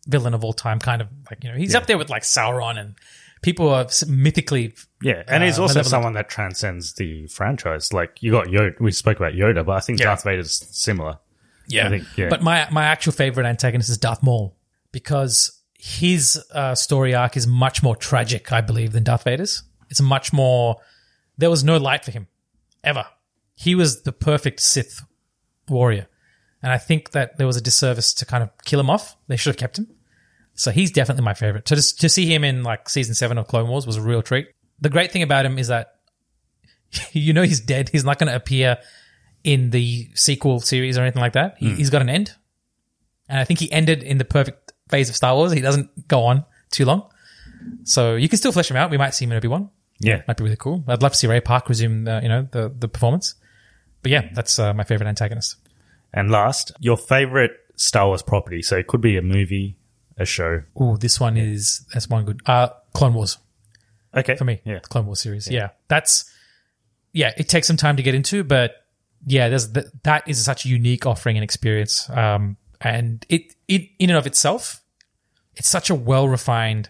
villain 0.06 0.34
of 0.34 0.44
all 0.44 0.52
time, 0.52 0.78
kind 0.78 1.02
of 1.02 1.08
like, 1.28 1.42
you 1.42 1.50
know, 1.50 1.56
he's 1.56 1.74
up 1.74 1.86
there 1.86 1.98
with 1.98 2.10
like 2.10 2.22
Sauron 2.22 2.78
and 2.78 2.94
people 3.42 3.68
are 3.70 3.86
mythically. 4.06 4.74
yeah, 5.02 5.22
and 5.28 5.42
he's 5.42 5.58
Uh, 5.58 5.62
also 5.62 5.74
malevolent. 5.74 5.86
someone 5.90 6.12
that 6.14 6.28
transcends 6.28 6.94
the 6.94 7.26
franchise. 7.28 7.92
Like 7.92 8.22
you 8.22 8.30
got 8.32 8.46
Yoda. 8.48 8.78
We 8.80 8.92
spoke 8.92 9.16
about 9.18 9.32
Yoda, 9.34 9.64
but 9.64 9.72
I 9.76 9.80
think 9.80 9.98
Yeah. 9.98 10.06
Darth 10.06 10.24
Vader's 10.24 10.64
similar. 10.70 11.18
Yeah. 11.66 11.86
I 11.86 11.90
think, 11.90 12.04
yeah. 12.18 12.28
But 12.28 12.42
my, 12.42 12.68
my 12.70 12.84
actual 12.84 13.12
favorite 13.12 13.46
antagonist 13.46 13.88
is 13.90 13.96
Darth 13.98 14.22
Maul 14.24 14.56
because 14.92 15.60
his 15.74 16.42
uh, 16.52 16.74
story 16.74 17.14
arc 17.14 17.36
is 17.36 17.46
much 17.46 17.82
more 17.82 17.94
tragic, 17.96 18.50
I 18.52 18.60
believe, 18.60 18.92
than 18.92 19.04
Darth 19.04 19.22
Vader's. 19.24 19.62
It's 19.88 20.00
much 20.00 20.32
more. 20.32 20.76
There 21.38 21.48
was 21.50 21.62
no 21.64 21.76
light 21.76 22.04
for 22.04 22.10
him 22.10 22.26
ever. 22.82 23.06
He 23.54 23.74
was 23.74 24.02
the 24.02 24.12
perfect 24.12 24.60
Sith 24.60 25.00
warrior. 25.68 26.08
And 26.62 26.72
I 26.72 26.78
think 26.78 27.12
that 27.12 27.38
there 27.38 27.46
was 27.46 27.56
a 27.56 27.60
disservice 27.60 28.12
to 28.14 28.26
kind 28.26 28.42
of 28.42 28.50
kill 28.64 28.80
him 28.80 28.90
off. 28.90 29.16
They 29.28 29.36
should 29.36 29.50
have 29.50 29.56
kept 29.56 29.78
him. 29.78 29.86
So 30.60 30.70
he's 30.70 30.90
definitely 30.90 31.24
my 31.24 31.32
favorite. 31.32 31.64
To 31.66 31.74
just 31.74 32.00
to 32.00 32.08
see 32.10 32.26
him 32.26 32.44
in 32.44 32.62
like 32.62 32.90
season 32.90 33.14
seven 33.14 33.38
of 33.38 33.48
Clone 33.48 33.66
Wars 33.66 33.86
was 33.86 33.96
a 33.96 34.02
real 34.02 34.20
treat. 34.20 34.48
The 34.78 34.90
great 34.90 35.10
thing 35.10 35.22
about 35.22 35.46
him 35.46 35.58
is 35.58 35.68
that 35.68 35.94
you 37.12 37.32
know 37.32 37.42
he's 37.42 37.60
dead. 37.60 37.88
He's 37.88 38.04
not 38.04 38.18
going 38.18 38.28
to 38.28 38.36
appear 38.36 38.76
in 39.42 39.70
the 39.70 40.10
sequel 40.14 40.60
series 40.60 40.98
or 40.98 41.00
anything 41.00 41.22
like 41.22 41.32
that. 41.32 41.54
He, 41.58 41.70
He's 41.76 41.88
got 41.88 42.02
an 42.02 42.10
end, 42.10 42.34
and 43.26 43.40
I 43.40 43.44
think 43.44 43.58
he 43.58 43.72
ended 43.72 44.02
in 44.02 44.18
the 44.18 44.24
perfect 44.26 44.72
phase 44.90 45.08
of 45.08 45.16
Star 45.16 45.34
Wars. 45.34 45.50
He 45.52 45.62
doesn't 45.62 46.08
go 46.08 46.24
on 46.24 46.44
too 46.70 46.84
long, 46.84 47.08
so 47.84 48.16
you 48.16 48.28
can 48.28 48.36
still 48.36 48.52
flesh 48.52 48.70
him 48.70 48.76
out. 48.76 48.90
We 48.90 48.98
might 48.98 49.14
see 49.14 49.24
him 49.24 49.32
in 49.32 49.38
Obi 49.38 49.48
Wan. 49.48 49.70
Yeah, 49.98 50.20
Might 50.28 50.36
be 50.36 50.44
really 50.44 50.56
cool. 50.56 50.84
I'd 50.88 51.02
love 51.02 51.12
to 51.12 51.18
see 51.18 51.26
Ray 51.26 51.40
Park 51.40 51.70
resume, 51.70 52.06
uh, 52.06 52.20
you 52.20 52.28
know, 52.28 52.46
the 52.50 52.70
the 52.78 52.88
performance. 52.88 53.34
But 54.02 54.12
yeah, 54.12 54.28
that's 54.34 54.58
uh, 54.58 54.74
my 54.74 54.84
favorite 54.84 55.08
antagonist. 55.08 55.56
and 56.12 56.30
last, 56.30 56.72
your 56.80 56.98
favorite 56.98 57.52
Star 57.76 58.08
Wars 58.08 58.22
property. 58.22 58.60
So 58.60 58.76
it 58.76 58.86
could 58.88 59.00
be 59.00 59.16
a 59.16 59.22
movie, 59.22 59.76
a 60.20 60.24
show. 60.24 60.62
Oh, 60.76 60.96
this 60.96 61.18
one 61.18 61.36
is 61.36 61.86
that's 61.92 62.08
one 62.08 62.24
good. 62.24 62.40
Uh, 62.46 62.68
Clone 62.92 63.14
Wars. 63.14 63.38
Okay, 64.14 64.36
for 64.36 64.44
me. 64.44 64.60
yeah. 64.64 64.80
the 64.80 64.88
Clone 64.88 65.06
Wars 65.06 65.20
series. 65.20 65.48
Yeah. 65.48 65.70
that's 65.88 66.30
yeah. 67.12 67.32
It 67.36 67.48
takes 67.48 67.66
some 67.66 67.76
time 67.76 67.96
to 67.96 68.02
get 68.02 68.14
into, 68.14 68.44
but 68.44 68.86
yeah, 69.26 69.48
there's 69.48 69.72
th- 69.72 69.86
that 70.02 70.28
is 70.28 70.44
such 70.44 70.64
a 70.64 70.68
unique 70.68 71.06
offering 71.06 71.36
and 71.36 71.44
experience. 71.44 72.08
Um, 72.10 72.56
and 72.80 73.24
it 73.28 73.54
it 73.68 73.88
in 73.98 74.10
and 74.10 74.18
of 74.18 74.26
itself, 74.26 74.82
it's 75.54 75.68
such 75.68 75.90
a 75.90 75.94
well 75.94 76.28
refined 76.28 76.88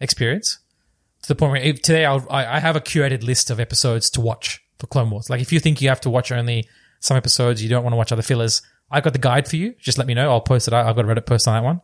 experience 0.00 0.58
to 1.22 1.28
the 1.28 1.34
point 1.34 1.52
where 1.52 1.60
if, 1.60 1.82
today 1.82 2.04
I'll, 2.04 2.26
I 2.30 2.56
I 2.56 2.60
have 2.60 2.76
a 2.76 2.80
curated 2.80 3.22
list 3.22 3.50
of 3.50 3.60
episodes 3.60 4.10
to 4.10 4.20
watch 4.20 4.62
for 4.78 4.86
Clone 4.86 5.10
Wars. 5.10 5.28
Like 5.28 5.40
if 5.40 5.52
you 5.52 5.60
think 5.60 5.80
you 5.80 5.88
have 5.88 6.00
to 6.02 6.10
watch 6.10 6.32
only 6.32 6.68
some 7.00 7.16
episodes, 7.16 7.62
you 7.62 7.68
don't 7.68 7.82
want 7.82 7.92
to 7.92 7.96
watch 7.96 8.12
other 8.12 8.22
fillers. 8.22 8.62
I 8.90 9.00
got 9.00 9.12
the 9.12 9.18
guide 9.18 9.48
for 9.48 9.56
you. 9.56 9.74
Just 9.78 9.98
let 9.98 10.06
me 10.06 10.14
know. 10.14 10.30
I'll 10.30 10.40
post 10.40 10.68
it. 10.68 10.74
I've 10.74 10.94
got 10.94 11.04
a 11.04 11.08
Reddit 11.08 11.26
post 11.26 11.48
on 11.48 11.54
that 11.54 11.64
one. 11.64 11.80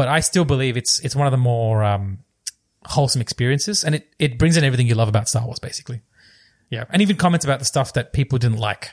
But 0.00 0.08
I 0.08 0.20
still 0.20 0.46
believe 0.46 0.78
it's 0.78 0.98
it's 1.00 1.14
one 1.14 1.26
of 1.26 1.30
the 1.30 1.36
more 1.36 1.84
um, 1.84 2.20
wholesome 2.86 3.20
experiences, 3.20 3.84
and 3.84 3.94
it 3.94 4.08
it 4.18 4.38
brings 4.38 4.56
in 4.56 4.64
everything 4.64 4.86
you 4.86 4.94
love 4.94 5.08
about 5.10 5.28
Star 5.28 5.44
Wars, 5.44 5.58
basically. 5.58 6.00
Yeah, 6.70 6.84
and 6.88 7.02
even 7.02 7.16
comments 7.16 7.44
about 7.44 7.58
the 7.58 7.66
stuff 7.66 7.92
that 7.92 8.14
people 8.14 8.38
didn't 8.38 8.56
like, 8.56 8.92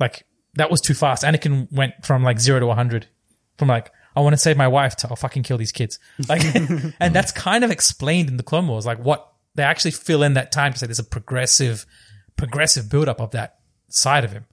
like 0.00 0.24
that 0.54 0.68
was 0.68 0.80
too 0.80 0.94
fast. 0.94 1.22
Anakin 1.22 1.70
went 1.70 2.04
from 2.04 2.24
like 2.24 2.40
zero 2.40 2.58
to 2.58 2.74
hundred, 2.74 3.06
from 3.56 3.68
like 3.68 3.92
I 4.16 4.20
want 4.20 4.32
to 4.32 4.36
save 4.36 4.56
my 4.56 4.66
wife 4.66 4.96
to 4.96 5.08
I'll 5.08 5.14
fucking 5.14 5.44
kill 5.44 5.58
these 5.58 5.70
kids, 5.70 6.00
like, 6.28 6.42
and 6.98 7.14
that's 7.14 7.30
kind 7.30 7.62
of 7.62 7.70
explained 7.70 8.28
in 8.30 8.36
the 8.36 8.42
Clone 8.42 8.66
Wars, 8.66 8.86
like 8.86 8.98
what 8.98 9.32
they 9.54 9.62
actually 9.62 9.92
fill 9.92 10.24
in 10.24 10.34
that 10.34 10.50
time 10.50 10.72
to 10.72 10.78
say 10.80 10.86
there's 10.88 10.98
a 10.98 11.04
progressive, 11.04 11.86
progressive 12.36 12.90
build 12.90 13.08
up 13.08 13.20
of 13.20 13.30
that 13.30 13.60
side 13.86 14.24
of 14.24 14.32
him. 14.32 14.44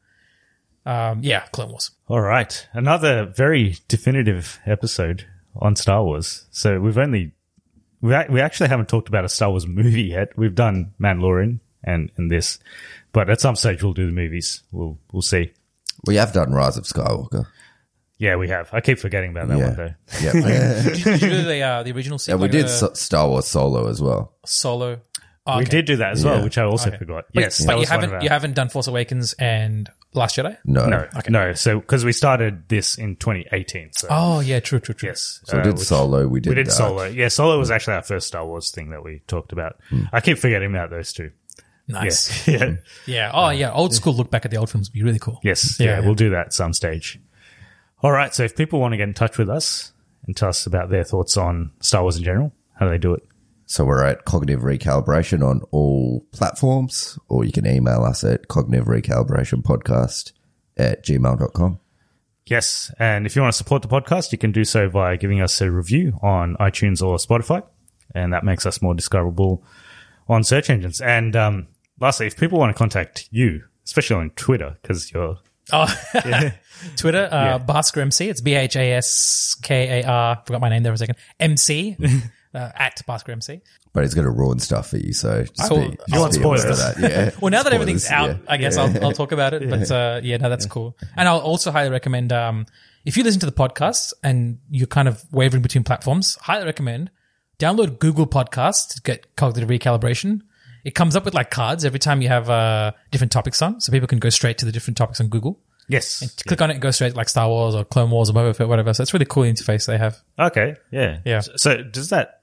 Um, 0.86 1.22
yeah, 1.24 1.48
Clone 1.52 1.72
Wars. 1.72 1.90
All 2.08 2.22
right. 2.22 2.68
Another 2.74 3.26
very 3.26 3.78
definitive 3.88 4.60
episode 4.68 5.26
on 5.62 5.76
Star 5.76 6.04
Wars. 6.04 6.46
So 6.52 6.80
we've 6.80 6.98
only, 6.98 7.34
we, 8.02 8.14
ac- 8.16 8.30
we 8.32 8.42
actually 8.42 8.70
haven't 8.70 8.90
talked 8.90 9.08
about 9.10 9.26
a 9.26 9.30
Star 9.30 9.50
Wars 9.50 9.68
movie 9.68 10.04
yet. 10.04 10.38
We've 10.38 10.56
done 10.56 10.94
Mandalorian 11.02 11.60
and, 11.84 12.12
and 12.18 12.30
this, 12.32 12.60
but 13.14 13.30
at 13.30 13.42
some 13.42 13.56
stage 13.56 13.82
we'll 13.84 13.94
do 13.94 14.06
the 14.08 14.12
movies. 14.12 14.64
We'll, 14.72 14.98
we'll 15.12 15.22
see. 15.22 15.54
We 16.06 16.16
have 16.16 16.34
done 16.34 16.52
Rise 16.52 16.78
of 16.78 16.84
Skywalker. 16.86 17.46
Yeah, 18.20 18.36
we 18.36 18.50
have. 18.50 18.70
I 18.74 18.82
keep 18.82 18.98
forgetting 19.00 19.32
about 19.32 19.48
that 19.50 19.58
yeah. 19.60 19.68
one 19.68 19.76
though. 19.76 19.94
Yeah. 20.22 20.84
Did 20.84 21.06
you, 21.22 21.30
do 21.30 21.44
the 21.44 21.62
uh, 21.62 21.84
the 21.84 21.92
original? 21.92 22.18
yeah, 22.28 22.34
we 22.36 22.48
did 22.48 22.66
the 22.66 22.70
so- 22.70 22.94
Star 22.94 23.28
Wars 23.30 23.46
Solo 23.46 23.88
as 23.88 24.02
well. 24.02 24.34
solo. 24.46 25.00
Oh, 25.46 25.58
We 25.58 25.62
okay. 25.64 25.70
did 25.70 25.86
do 25.86 25.96
that 25.98 26.12
as 26.14 26.26
well, 26.26 26.38
Yeah. 26.40 26.44
which 26.44 26.58
I 26.58 26.64
also 26.66 26.90
Okay. 26.90 26.98
forgot. 26.98 27.26
But, 27.34 27.42
yes, 27.42 27.60
but 27.60 27.68
that 27.68 27.74
you 27.76 27.80
was 27.82 27.90
one 27.90 28.00
haven't 28.02 28.16
our- 28.16 28.24
you 28.24 28.30
haven't 28.30 28.54
done 28.56 28.70
Force 28.70 28.88
Awakens 28.88 29.34
and 29.34 29.90
Last 30.14 30.38
Jedi. 30.38 30.58
No. 30.66 30.88
No, 30.88 31.08
no. 31.30 31.54
So 31.54 31.80
because 31.80 32.04
we 32.06 32.12
started 32.12 32.68
this 32.70 32.98
in 32.98 33.18
2018. 33.18 33.90
So 33.94 34.08
Oh 34.10 34.40
yeah, 34.40 34.60
true, 34.60 34.80
true, 34.80 34.96
true. 34.96 35.10
yes. 35.10 35.42
So 35.46 35.58
we 35.58 35.62
uh, 35.62 35.64
did 35.66 35.74
which- 35.74 35.84
Solo. 35.88 36.28
We 36.28 36.40
did, 36.40 36.50
We 36.50 36.56
did 36.56 36.68
Dark. 36.68 36.78
Solo. 36.78 37.04
Yeah, 37.06 37.28
Solo 37.28 37.60
was 37.60 37.70
actually 37.70 37.96
our 37.96 38.04
first 38.04 38.28
Star 38.28 38.46
Wars 38.46 38.72
thing 38.72 38.90
that 38.92 39.04
we 39.04 39.22
talked 39.28 39.52
about. 39.52 39.78
Hmm. 39.90 40.04
I 40.12 40.22
keep 40.22 40.38
forgetting 40.40 40.70
about 40.74 40.90
those 40.90 41.14
two. 41.14 41.32
Nice. 41.88 42.48
Yeah. 42.48 42.58
yeah. 42.58 42.76
Yeah. 43.06 43.32
Oh 43.34 43.50
yeah, 43.50 43.72
old 43.72 43.94
school 43.94 44.14
look 44.14 44.32
back 44.32 44.44
at 44.46 44.52
the 44.52 44.58
old 44.58 44.70
films 44.70 44.90
would 44.90 44.94
be 44.94 45.04
really 45.04 45.20
cool. 45.20 45.40
Yes. 45.44 45.80
Yeah, 45.80 45.86
Yeah, 45.86 46.00
yeah. 46.00 46.06
we'll 46.06 46.16
do 46.16 46.30
that 46.32 46.48
at 46.48 46.54
some 46.54 46.74
stage. 46.74 47.20
All 48.02 48.12
right. 48.12 48.34
So 48.34 48.44
if 48.44 48.56
people 48.56 48.80
want 48.80 48.94
to 48.94 48.98
get 48.98 49.08
in 49.08 49.14
touch 49.14 49.38
with 49.38 49.50
us 49.50 49.92
and 50.26 50.36
tell 50.36 50.50
us 50.50 50.66
about 50.66 50.90
their 50.90 51.04
thoughts 51.04 51.38
on 51.38 51.72
Star 51.80 52.02
Wars 52.02 52.18
in 52.18 52.24
general, 52.24 52.54
how 52.76 52.86
do 52.86 52.92
they 52.92 52.98
do 52.98 53.14
it? 53.14 53.24
So 53.70 53.84
we're 53.84 54.04
at 54.06 54.24
cognitive 54.24 54.62
recalibration 54.62 55.46
on 55.46 55.62
all 55.72 56.26
platforms, 56.32 57.20
or 57.28 57.44
you 57.44 57.52
can 57.52 57.68
email 57.68 58.04
us 58.04 58.24
at 58.24 58.48
cognitive 58.48 58.88
recalibration 58.88 59.62
podcast 59.62 60.32
at 60.78 61.06
gmail.com. 61.06 61.80
Yes. 62.46 62.94
And 62.98 63.26
if 63.26 63.36
you 63.36 63.42
want 63.42 63.52
to 63.54 63.58
support 63.58 63.82
the 63.82 63.90
podcast, 63.90 64.32
you 64.32 64.38
can 64.38 64.54
do 64.54 64.64
so 64.64 64.90
by 64.90 65.18
giving 65.18 65.42
us 65.42 65.60
a 65.60 65.70
review 65.70 66.18
on 66.22 66.56
iTunes 66.62 67.06
or 67.06 67.18
Spotify. 67.18 67.62
And 68.16 68.32
that 68.32 68.46
makes 68.46 68.66
us 68.66 68.82
more 68.82 68.94
discoverable 68.96 69.66
on 70.30 70.46
search 70.46 70.70
engines. 70.70 71.02
And 71.02 71.36
um, 71.36 71.68
lastly, 72.00 72.26
if 72.28 72.38
people 72.38 72.60
want 72.60 72.74
to 72.74 72.78
contact 72.78 73.28
you, 73.32 73.66
especially 73.86 74.16
on 74.16 74.30
Twitter, 74.32 74.78
because 74.82 75.12
you're 75.12 75.40
Oh, 75.74 75.94
yeah. 76.16 76.54
Twitter, 76.96 77.28
uh, 77.30 77.60
Bhaskar 77.60 78.02
MC. 78.02 78.30
It's 78.30 78.40
B 78.40 78.54
H 78.54 78.78
A 78.78 78.94
S 78.94 79.58
K 79.62 80.00
A 80.02 80.08
R. 80.08 80.42
Forgot 80.46 80.62
my 80.62 80.70
name 80.70 80.84
there 80.84 80.92
for 80.92 80.96
a 80.96 80.98
second. 80.98 81.18
MC 81.42 81.98
uh, 82.58 82.72
at 82.76 83.02
Bhaskar 83.08 83.30
MC. 83.30 83.62
But 83.94 84.04
he's 84.04 84.14
going 84.14 84.26
to 84.26 84.32
ruin 84.32 84.60
stuff 84.60 84.90
for 84.90 84.98
you, 84.98 85.14
so 85.14 85.44
just 85.44 85.70
Cool. 85.70 85.90
be, 85.90 85.98
You 86.08 86.20
want 86.20 86.34
just 86.34 86.40
be 86.40 86.46
aware 86.46 86.58
spoilers? 86.60 86.80
of 86.86 86.96
that. 87.02 87.10
Yeah. 87.12 87.30
Well, 87.42 87.52
now 87.52 87.64
that 87.64 87.70
Spoilers, 87.70 87.74
everything's 87.74 88.10
out, 88.10 88.30
yeah. 88.30 88.36
I 88.48 88.58
guess 88.58 88.78
I'll, 88.78 89.04
I'll 89.06 89.12
talk 89.14 89.32
about 89.32 89.54
it. 89.54 89.70
But 89.70 89.90
uh, 89.92 90.22
yeah, 90.24 90.38
no, 90.38 90.50
that's 90.50 90.66
cool. 90.66 90.98
And 91.16 91.28
I'll 91.28 91.40
also 91.40 91.72
highly 91.72 91.90
recommend 91.90 92.32
um, 92.34 92.66
if 93.06 93.16
you 93.18 93.24
listen 93.24 93.40
to 93.42 93.46
the 93.46 93.52
podcast 93.54 94.14
and 94.24 94.60
you're 94.70 94.88
kind 94.88 95.08
of 95.08 95.24
wavering 95.32 95.62
between 95.64 95.84
platforms, 95.84 96.38
highly 96.42 96.66
recommend 96.66 97.10
download 97.60 97.98
Google 98.00 98.28
Podcasts 98.28 98.94
to 98.96 99.02
get 99.02 99.36
cognitive 99.36 99.70
recalibration. 99.70 100.42
It 100.84 100.94
comes 100.96 101.16
up 101.16 101.26
with 101.26 101.34
like 101.34 101.50
cards 101.52 101.84
every 101.86 102.00
time 102.00 102.22
you 102.22 102.28
have 102.28 102.50
uh, 102.50 102.92
different 103.12 103.32
topics 103.32 103.62
on, 103.62 103.82
so 103.82 103.92
people 103.92 104.08
can 104.08 104.20
go 104.20 104.30
straight 104.30 104.58
to 104.60 104.66
the 104.66 104.72
different 104.72 104.96
topics 104.98 105.20
on 105.20 105.28
Google. 105.28 105.60
yes. 105.90 106.36
Click 106.46 106.62
on 106.62 106.70
it 106.70 106.74
and 106.74 106.82
go 106.82 106.92
straight 106.92 107.12
to 107.12 107.18
like 107.18 107.30
Star 107.30 107.48
Wars 107.50 107.74
or 107.76 107.84
Clone 107.84 108.10
Wars 108.12 108.30
or 108.30 108.34
Boba 108.34 108.56
Fett, 108.56 108.68
whatever. 108.68 108.94
So 108.94 109.02
it's 109.02 109.14
really 109.14 109.26
cool 109.26 109.44
interface 109.44 109.86
they 109.88 109.98
have. 109.98 110.22
Okay. 110.38 110.76
Yeah. 110.92 111.20
Yeah. 111.26 111.40
So 111.42 111.82
does 111.82 112.10
that 112.10 112.37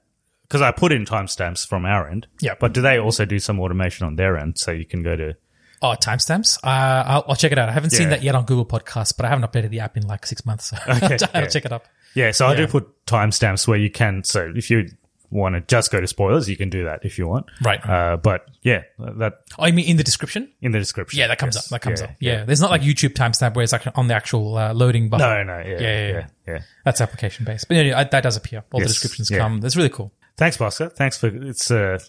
because 0.47 0.61
I 0.61 0.71
put 0.71 0.91
in 0.91 1.05
timestamps 1.05 1.67
from 1.67 1.85
our 1.85 2.07
end. 2.09 2.27
Yeah. 2.41 2.55
But 2.59 2.73
do 2.73 2.81
they 2.81 2.97
also 2.99 3.25
do 3.25 3.39
some 3.39 3.59
automation 3.59 4.05
on 4.05 4.15
their 4.15 4.37
end 4.37 4.57
so 4.57 4.71
you 4.71 4.85
can 4.85 5.03
go 5.03 5.15
to 5.15 5.35
Oh, 5.81 5.93
timestamps. 5.99 6.57
Uh, 6.63 7.03
I'll, 7.05 7.25
I'll 7.27 7.35
check 7.35 7.51
it 7.51 7.57
out. 7.59 7.67
I 7.69 7.71
haven't 7.73 7.89
seen 7.91 8.09
that 8.09 8.23
yet 8.23 8.33
on 8.33 8.45
Google 8.45 8.65
Podcasts, 8.65 9.15
but 9.15 9.25
I 9.25 9.29
haven't 9.29 9.51
updated 9.51 9.69
the 9.69 9.81
app 9.81 9.97
in 9.97 10.07
like 10.07 10.25
six 10.25 10.45
months. 10.45 10.71
So 10.85 10.91
Okay, 11.05 11.17
I'll 11.33 11.41
yeah. 11.43 11.47
check 11.47 11.65
it 11.65 11.71
up. 11.71 11.85
Yeah, 12.15 12.31
so 12.31 12.47
I 12.47 12.55
do 12.55 12.65
put 12.65 13.05
timestamps 13.05 13.67
where 13.67 13.77
you 13.77 13.91
can. 13.91 14.23
So 14.23 14.51
if 14.55 14.69
you 14.71 14.87
want 15.29 15.53
to 15.55 15.61
just 15.61 15.91
go 15.91 15.99
to 15.99 16.07
spoilers, 16.07 16.49
you 16.49 16.55
can 16.55 16.69
do 16.69 16.85
that 16.85 17.03
if 17.03 17.17
you 17.19 17.27
want. 17.27 17.47
Right. 17.61 17.85
Uh, 17.87 18.15
but 18.15 18.47
yeah, 18.61 18.83
that 18.97 19.41
Oh, 19.59 19.65
you 19.67 19.73
mean 19.73 19.85
in 19.85 19.97
the 19.97 20.03
description? 20.03 20.49
in 20.61 20.71
the 20.71 20.79
description. 20.79 21.19
Yeah, 21.19 21.27
that 21.27 21.37
comes 21.39 21.55
Yes. 21.55 21.65
up. 21.65 21.69
That 21.71 21.81
comes 21.81 21.99
Yeah, 21.99 22.05
up. 22.07 22.15
Yeah. 22.19 22.45
There's 22.45 22.61
not 22.61 22.71
like 22.71 22.81
YouTube 22.81 23.13
timestamp 23.13 23.53
where 23.55 23.63
it's 23.63 23.73
like 23.73 23.85
on 23.97 24.07
the 24.07 24.15
actual 24.15 24.57
uh, 24.57 24.73
loading 24.73 25.09
button. 25.09 25.27
No, 25.27 25.43
no. 25.43 25.59
Yeah, 25.59 25.71
Yeah, 25.71 25.79
yeah, 25.81 26.07
yeah, 26.07 26.13
yeah. 26.13 26.27
yeah. 26.53 26.59
That's 26.85 27.01
application 27.01 27.43
based. 27.45 27.67
But 27.67 27.77
anyway, 27.77 28.07
that 28.09 28.23
does 28.23 28.37
appear. 28.37 28.63
All 28.71 28.79
the 28.79 28.85
descriptions 28.87 29.29
yeah. 29.29 29.39
come. 29.39 29.59
That's 29.59 29.75
really 29.75 29.89
cool. 29.89 30.13
Thanks, 30.37 30.57
Bosco. 30.57 30.89
Thanks 30.89 31.17
for 31.17 31.27
it's 31.27 31.71
uh, 31.71 31.99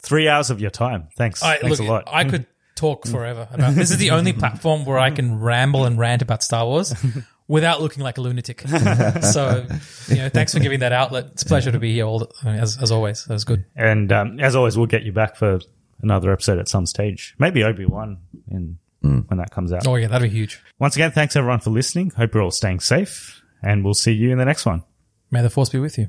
three 0.00 0.28
hours 0.28 0.50
of 0.50 0.60
your 0.60 0.70
time. 0.70 1.08
Thanks. 1.16 1.42
I, 1.42 1.58
Thanks 1.58 1.80
look, 1.80 1.88
a 1.88 1.92
lot. 1.92 2.04
I 2.06 2.24
could 2.24 2.46
talk 2.74 3.06
forever 3.06 3.48
about 3.50 3.74
this. 3.74 3.90
Is 3.90 3.98
the 3.98 4.10
only 4.10 4.32
platform 4.34 4.84
where 4.84 4.98
I 4.98 5.10
can 5.10 5.40
ramble 5.40 5.84
and 5.84 5.98
rant 5.98 6.22
about 6.22 6.42
Star 6.42 6.66
Wars 6.66 6.94
without 7.48 7.80
looking 7.80 8.02
like 8.02 8.18
a 8.18 8.20
lunatic. 8.20 8.60
so, 9.22 9.66
you 10.08 10.16
know, 10.16 10.28
thanks 10.28 10.52
for 10.52 10.60
giving 10.60 10.80
that 10.80 10.92
outlet. 10.92 11.26
It's 11.32 11.42
a 11.42 11.46
pleasure 11.46 11.72
to 11.72 11.78
be 11.78 11.94
here 11.94 12.04
all 12.04 12.20
the, 12.20 12.28
as, 12.44 12.76
as 12.78 12.92
always. 12.92 13.24
That 13.24 13.34
was 13.34 13.44
good. 13.44 13.64
and 13.74 14.12
um, 14.12 14.38
as 14.40 14.54
always, 14.54 14.76
we'll 14.76 14.86
get 14.86 15.02
you 15.02 15.12
back 15.12 15.36
for 15.36 15.60
another 16.02 16.30
episode 16.30 16.58
at 16.58 16.68
some 16.68 16.86
stage. 16.86 17.34
Maybe 17.38 17.64
Obi 17.64 17.86
Wan 17.86 18.18
in 18.50 18.78
when 19.02 19.38
that 19.38 19.50
comes 19.50 19.72
out. 19.72 19.86
Oh, 19.86 19.94
yeah, 19.94 20.08
that'd 20.08 20.28
be 20.28 20.36
huge. 20.36 20.60
Once 20.78 20.96
again, 20.96 21.12
thanks 21.12 21.36
everyone 21.36 21.60
for 21.60 21.70
listening. 21.70 22.10
Hope 22.10 22.34
you're 22.34 22.42
all 22.42 22.50
staying 22.50 22.80
safe, 22.80 23.40
and 23.62 23.84
we'll 23.84 23.94
see 23.94 24.12
you 24.12 24.32
in 24.32 24.38
the 24.38 24.44
next 24.44 24.66
one. 24.66 24.82
May 25.30 25.42
the 25.42 25.50
force 25.50 25.68
be 25.68 25.78
with 25.78 25.96
you. 25.96 26.08